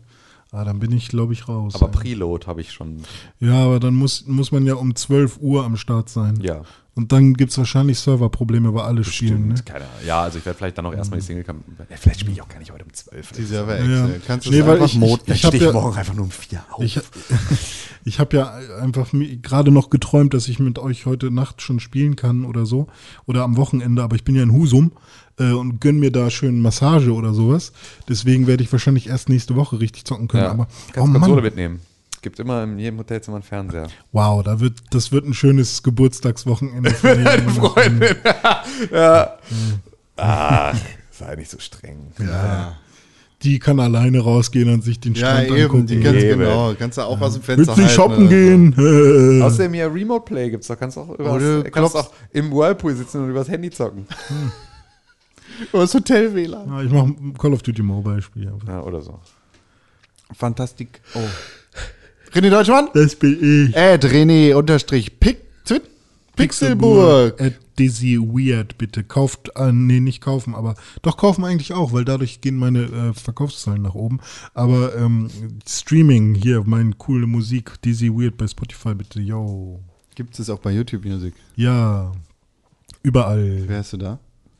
Ah, 0.50 0.64
dann 0.64 0.78
bin 0.78 0.92
ich, 0.92 1.08
glaube 1.08 1.34
ich, 1.34 1.46
raus. 1.46 1.74
aber 1.74 1.86
ey. 1.86 1.92
Preload 1.92 2.46
habe 2.46 2.60
ich 2.62 2.72
schon, 2.72 3.02
ja, 3.38 3.64
aber 3.64 3.80
dann 3.80 3.94
muss, 3.94 4.26
muss 4.26 4.50
man 4.50 4.64
ja 4.64 4.74
um 4.74 4.94
12 4.96 5.38
Uhr 5.40 5.64
am 5.64 5.76
Start 5.76 6.08
sein. 6.08 6.38
ja. 6.42 6.62
Und 6.94 7.12
dann 7.12 7.34
gibt 7.34 7.52
es 7.52 7.58
wahrscheinlich 7.58 7.96
Serverprobleme 8.00 8.72
bei 8.72 8.82
alle 8.82 9.04
Spielen, 9.04 9.46
ne? 9.46 9.54
Stimmt, 9.56 9.66
keine 9.66 9.84
Ahnung. 9.84 10.00
Ja, 10.04 10.22
also 10.22 10.38
ich 10.38 10.44
werde 10.44 10.58
vielleicht 10.58 10.78
dann 10.78 10.84
noch 10.84 10.92
erstmal 10.92 11.20
die 11.20 11.26
single 11.26 11.44
ja, 11.46 11.96
Vielleicht 11.96 12.18
spiele 12.18 12.32
ich 12.34 12.42
auch 12.42 12.48
gar 12.48 12.58
nicht 12.58 12.72
heute 12.72 12.84
um 12.84 12.92
12. 12.92 13.32
Die 13.36 13.42
ist 13.42 13.52
ja. 13.52 13.76
Ja. 13.84 14.08
Kannst 14.26 14.46
du 14.48 14.50
Nee, 14.50 14.58
es 14.58 14.66
weil 14.66 14.82
einfach 14.82 14.86
ich- 14.86 15.00
ich-. 15.00 15.18
Dann 15.26 15.36
ich 15.36 15.44
hab 15.44 15.50
stehe 15.54 15.62
ich 15.62 15.66
ja- 15.68 15.80
morgen 15.80 15.96
einfach 15.96 16.14
nur 16.14 16.24
um 16.24 16.30
4 16.32 16.64
auf. 16.72 16.82
Ich, 16.82 16.98
ich 18.04 18.18
habe 18.18 18.36
ja 18.36 18.52
einfach 18.82 19.10
gerade 19.42 19.70
noch 19.70 19.90
geträumt, 19.90 20.34
dass 20.34 20.48
ich 20.48 20.58
mit 20.58 20.80
euch 20.80 21.06
heute 21.06 21.30
Nacht 21.30 21.62
schon 21.62 21.78
spielen 21.78 22.16
kann 22.16 22.44
oder 22.44 22.66
so. 22.66 22.88
Oder 23.26 23.44
am 23.44 23.56
Wochenende, 23.56 24.02
aber 24.02 24.16
ich 24.16 24.24
bin 24.24 24.34
ja 24.34 24.42
in 24.42 24.52
Husum 24.52 24.90
äh, 25.38 25.52
und 25.52 25.80
gönn 25.80 25.98
mir 26.00 26.10
da 26.12 26.30
schön 26.30 26.60
Massage 26.60 27.12
oder 27.12 27.32
sowas. 27.34 27.72
Deswegen 28.08 28.46
werde 28.46 28.62
ich 28.62 28.72
wahrscheinlich 28.72 29.08
erst 29.08 29.28
nächste 29.28 29.56
Woche 29.56 29.80
richtig 29.80 30.04
zocken 30.04 30.28
können. 30.28 30.44
ja. 30.44 30.50
Aber 30.50 30.66
Kannst 30.92 31.10
oh 31.10 31.12
Konsole 31.12 31.34
Mann, 31.36 31.44
mitnehmen. 31.44 31.80
Gibt 32.20 32.40
immer 32.40 32.64
in 32.64 32.78
jedem 32.80 32.98
Hotelzimmer 32.98 33.36
einen 33.36 33.44
Fernseher. 33.44 33.86
wow, 34.10 34.42
da 34.42 34.58
wird, 34.58 34.74
das 34.90 35.12
wird 35.12 35.24
ein 35.24 35.34
schönes 35.34 35.82
Geburtstagswochenende. 35.84 36.90
für 36.90 37.14
mich. 37.16 37.54
Freundin. 37.54 38.16
ja. 38.92 39.34
Ach, 40.16 40.76
sei 41.12 41.36
nicht 41.36 41.48
so 41.50 41.58
streng. 41.60 42.12
Ja, 42.18 42.76
Die 43.44 43.60
kann 43.60 43.78
alleine 43.78 44.18
rausgehen 44.18 44.68
und 44.68 44.82
sich 44.82 44.98
den 44.98 45.14
ja 45.14 45.28
Strand 45.30 45.46
eben, 45.48 45.62
angucken. 45.62 45.86
die 45.86 46.00
ganz 46.00 46.20
Eben. 46.20 46.40
genau. 46.40 46.74
Kannst 46.76 46.98
du 46.98 47.02
auch 47.02 47.20
aus 47.20 47.34
dem 47.34 47.42
Fenster 47.44 47.76
Willst 47.76 47.90
du 47.92 47.94
shoppen 47.94 48.24
so. 48.24 48.28
gehen? 48.30 49.42
Außerdem 49.44 49.74
ja 49.74 49.86
Remote 49.86 50.24
Play 50.24 50.50
gibt's 50.50 50.66
doch. 50.66 50.76
Kannst 50.76 50.96
du 50.96 51.02
auch, 51.02 51.10
übers, 51.16 51.64
kannst 51.72 51.94
auch 51.94 52.10
im 52.32 52.50
Whirlpool 52.50 52.96
sitzen 52.96 53.22
und 53.22 53.30
übers 53.30 53.48
Handy 53.48 53.70
zocken. 53.70 54.08
Oder 55.72 55.82
das 55.82 55.94
Hotel-WLAN. 55.94 56.68
Ja, 56.68 56.82
ich 56.82 56.90
mache 56.90 57.14
Call 57.38 57.52
of 57.52 57.62
Duty 57.62 57.82
Mobile 57.82 58.22
Spiel. 58.22 58.48
einfach. 58.48 58.68
Ja, 58.68 58.82
oder 58.82 59.00
so. 59.00 59.18
Fantastik. 60.32 61.00
Oh. 61.14 61.20
René 62.32 62.50
Deutschmann? 62.50 62.88
Das 62.94 63.16
bin 63.16 63.68
ich. 63.68 63.76
Ed 63.76 64.04
René 64.04 64.54
unterstrich 64.54 65.18
Pick, 65.18 65.38
Twit, 65.64 65.82
Pixelburg. 66.36 67.40
At 67.40 67.54
Dizzy 67.78 68.18
Weird, 68.18 68.76
bitte. 68.76 69.04
Kauft, 69.04 69.50
äh, 69.56 69.72
nee, 69.72 70.00
nicht 70.00 70.20
kaufen, 70.20 70.54
aber 70.54 70.74
doch 71.02 71.16
kaufen 71.16 71.44
eigentlich 71.44 71.72
auch, 71.72 71.92
weil 71.92 72.04
dadurch 72.04 72.40
gehen 72.40 72.56
meine 72.56 72.82
äh, 72.82 73.12
Verkaufszahlen 73.14 73.82
nach 73.82 73.94
oben. 73.94 74.20
Aber 74.52 74.94
ähm, 74.96 75.30
Streaming 75.66 76.34
hier, 76.34 76.64
meine 76.66 76.92
coole 76.94 77.26
Musik, 77.26 77.80
Dizzy 77.82 78.12
Weird 78.12 78.36
bei 78.36 78.46
Spotify, 78.46 78.94
bitte. 78.94 79.20
Yo. 79.20 79.80
Gibt 80.14 80.38
es 80.38 80.50
auch 80.50 80.58
bei 80.58 80.72
YouTube 80.72 81.04
Music? 81.04 81.34
Ja. 81.54 82.12
Überall. 83.02 83.62
Wer 83.66 83.78
hast 83.78 83.92
du 83.92 83.96
da? 83.96 84.18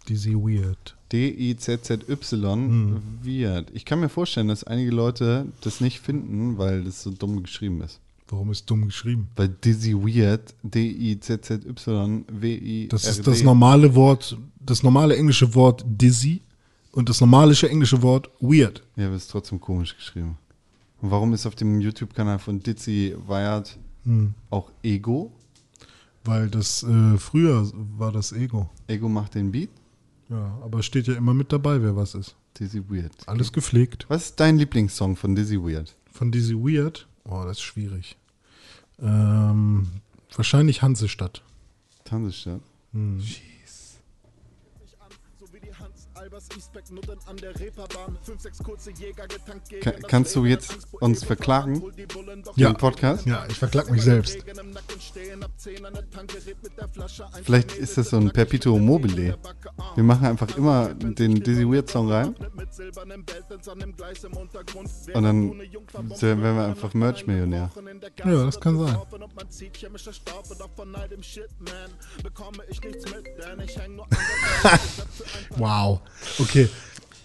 Dizzy 0.09 0.35
Weird. 0.35 0.97
D-I-Z-Z-Y 1.13 3.03
Weird. 3.23 3.71
Ich 3.75 3.85
kann 3.85 4.01
mir 4.01 4.09
vorstellen, 4.09 4.49
dass 4.49 4.65
einige 4.65 4.91
Leute 4.91 5.47
das 5.61 5.81
nicht 5.81 6.01
finden, 6.01 6.59
weil 6.59 6.83
das 6.85 7.03
so 7.03 7.11
dumm 7.11 7.43
geschrieben 7.43 7.83
ist. 7.83 8.01
Warum 8.29 8.51
ist 8.51 8.69
dumm 8.71 8.87
geschrieben? 8.87 9.29
Weil 9.37 9.49
Dizzy 9.49 9.95
Weird, 9.95 10.55
D-I-Z-Z-Y-W-I. 10.63 12.89
Das 12.89 13.07
ist 13.07 13.27
das 13.27 13.43
normale 13.43 13.95
Wort, 13.95 14.37
das 14.61 14.83
normale 14.83 15.17
englische 15.17 15.55
Wort 15.55 15.85
Dizzy 15.87 16.43
und 16.93 17.09
das 17.09 17.21
normale 17.21 17.55
englische 17.69 18.03
Wort 18.03 18.29
Weird. 18.41 18.83
Ja, 18.97 19.07
aber 19.07 19.17
es 19.17 19.23
ist 19.25 19.31
trotzdem 19.31 19.61
komisch 19.61 19.97
geschrieben. 19.97 20.37
Und 21.01 21.11
warum 21.11 21.33
ist 21.33 21.47
auf 21.47 21.55
dem 21.55 21.81
YouTube-Kanal 21.81 22.39
von 22.39 22.61
Dizzy 22.61 23.15
Weird 23.27 23.79
Hm. 24.05 24.35
auch 24.51 24.71
Ego? 24.83 25.33
Weil 26.25 26.51
das 26.51 26.83
äh, 26.83 27.17
früher 27.17 27.67
war 27.97 28.13
das 28.13 28.33
Ego. 28.33 28.69
Ego 28.87 29.09
macht 29.09 29.35
den 29.35 29.51
Beat? 29.51 29.71
Ja, 30.31 30.59
aber 30.63 30.83
steht 30.83 31.07
ja 31.07 31.15
immer 31.15 31.35
mit 31.35 31.53
dabei, 31.53 31.83
wer 31.83 31.97
was 31.97 32.15
ist. 32.15 32.37
Dizzy 32.59 32.83
Weird. 32.91 33.13
Alles 33.27 33.53
gepflegt. 33.53 34.07
Was 34.09 34.27
ist 34.27 34.41
dein 34.41 34.59
Lieblingssong 34.59 35.17
von 35.17 35.35
Dizzy 35.35 35.59
Weird? 35.59 35.95
Von 36.13 36.31
Dizzy 36.31 36.55
Weird? 36.55 37.07
Oh, 37.25 37.43
das 37.45 37.59
ist 37.59 37.63
schwierig. 37.63 38.17
Ähm, 39.01 39.89
wahrscheinlich 40.35 40.83
Hansestadt. 40.83 41.43
Hansestadt? 42.11 42.61
Hm. 42.93 43.23
Ka 49.81 49.93
kannst 50.07 50.37
du 50.37 50.45
jetzt 50.45 50.77
uns 51.01 51.25
verklagen? 51.25 51.83
Ja. 52.57 52.71
Den 52.71 52.77
Podcast? 52.77 53.27
Ja, 53.27 53.47
ich 53.49 53.59
verklag 53.59 53.91
mich 53.91 54.03
selbst. 54.03 54.39
Vielleicht 57.43 57.73
ist 57.73 57.99
das 57.99 58.11
so 58.11 58.17
ein 58.17 58.31
Perpetuum 58.31 58.85
mobile. 58.85 59.39
Wir 59.95 60.05
machen 60.05 60.27
einfach 60.27 60.57
immer 60.57 60.95
den 60.95 61.37
Dizzy 61.37 61.67
Weird 61.67 61.89
Song 61.89 62.11
rein. 62.11 62.35
Und 65.15 65.23
dann 65.23 65.59
werden 65.59 66.57
wir 66.57 66.67
einfach 66.67 66.95
Merch-Millionär. 66.95 67.71
Ja, 68.25 68.45
das 68.45 68.61
kann 68.61 68.79
sein. 68.79 68.99
wow. 75.57 76.01
Okay. 76.39 76.69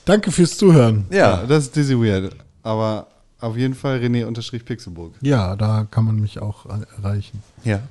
Danke 0.06 0.32
fürs 0.32 0.58
Zuhören. 0.58 1.06
Ja, 1.10 1.46
das 1.46 1.66
ist 1.66 1.76
Dizzy 1.76 1.98
Weird. 1.98 2.36
Aber 2.62 3.08
auf 3.40 3.58
jeden 3.58 3.74
Fall 3.74 4.00
René 4.00 4.26
unterstrich 4.26 4.66
Pixelburg. 4.66 5.14
Ja, 5.22 5.56
da 5.56 5.88
kann 5.90 6.06
man 6.06 6.20
mich 6.20 6.40
auch 6.40 6.66
er- 6.66 6.88
erreichen. 6.98 7.42
Ja. 7.64 7.82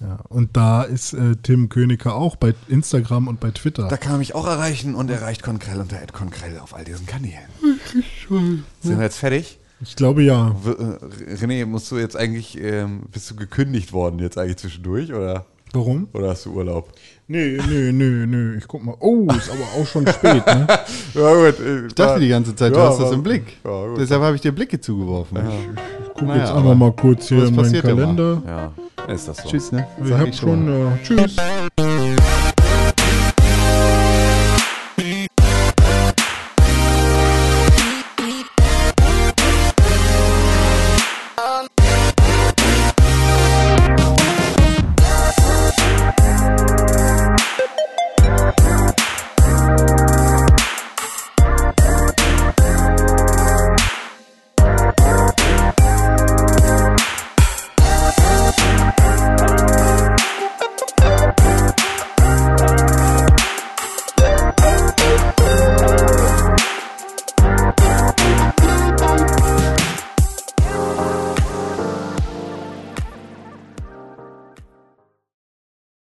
Ja, 0.00 0.18
und 0.30 0.56
da 0.56 0.82
ist 0.82 1.12
äh, 1.12 1.36
Tim 1.42 1.68
Königer 1.68 2.14
auch 2.14 2.36
bei 2.36 2.54
Instagram 2.68 3.28
und 3.28 3.38
bei 3.38 3.50
Twitter. 3.50 3.86
Da 3.86 3.98
kann 3.98 4.12
man 4.12 4.20
mich 4.20 4.34
auch 4.34 4.46
erreichen 4.46 4.94
und 4.94 5.10
erreicht 5.10 5.42
Konkrell 5.42 5.78
unter 5.78 5.98
Konkrell 6.06 6.58
auf 6.58 6.74
all 6.74 6.84
diesen 6.84 7.04
Kanälen. 7.04 7.36
Sind 8.28 8.64
wir 8.82 9.02
jetzt 9.02 9.18
fertig? 9.18 9.58
Ich 9.82 9.96
glaube 9.96 10.22
ja. 10.22 10.54
W 10.64 10.70
äh, 10.70 11.34
René, 11.34 11.66
musst 11.66 11.90
du 11.90 11.98
jetzt 11.98 12.16
eigentlich, 12.16 12.58
ähm, 12.58 13.02
bist 13.12 13.30
du 13.30 13.36
gekündigt 13.36 13.92
worden 13.92 14.18
jetzt 14.20 14.38
eigentlich 14.38 14.56
zwischendurch 14.56 15.12
oder, 15.12 15.44
Warum? 15.72 16.08
oder 16.14 16.30
hast 16.30 16.46
du 16.46 16.52
Urlaub? 16.54 16.92
Nee, 17.32 17.58
nee, 17.68 17.92
nee, 17.92 18.26
nee. 18.26 18.58
Ich 18.58 18.66
guck 18.66 18.82
mal. 18.84 18.96
Oh, 18.98 19.24
ist 19.30 19.48
aber 19.50 19.80
auch 19.80 19.86
schon 19.86 20.04
spät, 20.04 20.44
ne? 20.46 20.66
Ja 21.14 21.32
gut. 21.32 21.60
äh, 21.60 21.86
Ich 21.86 21.94
dachte 21.94 22.18
die 22.18 22.28
ganze 22.28 22.56
Zeit, 22.56 22.74
du 22.74 22.78
Ja, 22.78 22.88
hast 22.88 23.00
das 23.00 23.12
im 23.12 23.22
Blick. 23.22 23.56
Ja, 23.64 23.86
gut. 23.86 24.00
Deshalb 24.00 24.20
habe 24.22 24.34
ich 24.34 24.42
dir 24.42 24.50
Blicke 24.50 24.80
zugeworfen. 24.80 25.38
Guck 26.14 26.22
Naja, 26.26 26.40
jetzt 26.40 26.50
aber 26.50 26.58
einfach 26.58 26.74
mal 26.74 26.92
kurz 26.92 27.28
hier 27.28 27.42
was 27.42 27.50
in 27.50 27.54
meinen 27.54 27.74
ja. 27.74 27.82
Kalender. 27.82 28.42
Ja, 28.44 29.14
ist 29.14 29.28
das 29.28 29.36
so. 29.36 29.48
Tschüss, 29.48 29.70
ne? 29.70 29.86
Ich 30.04 30.10
hab 30.12 30.26
ich 30.26 30.36
schon, 30.38 30.66
ja. 30.66 30.98
Tschüss. 31.04 31.36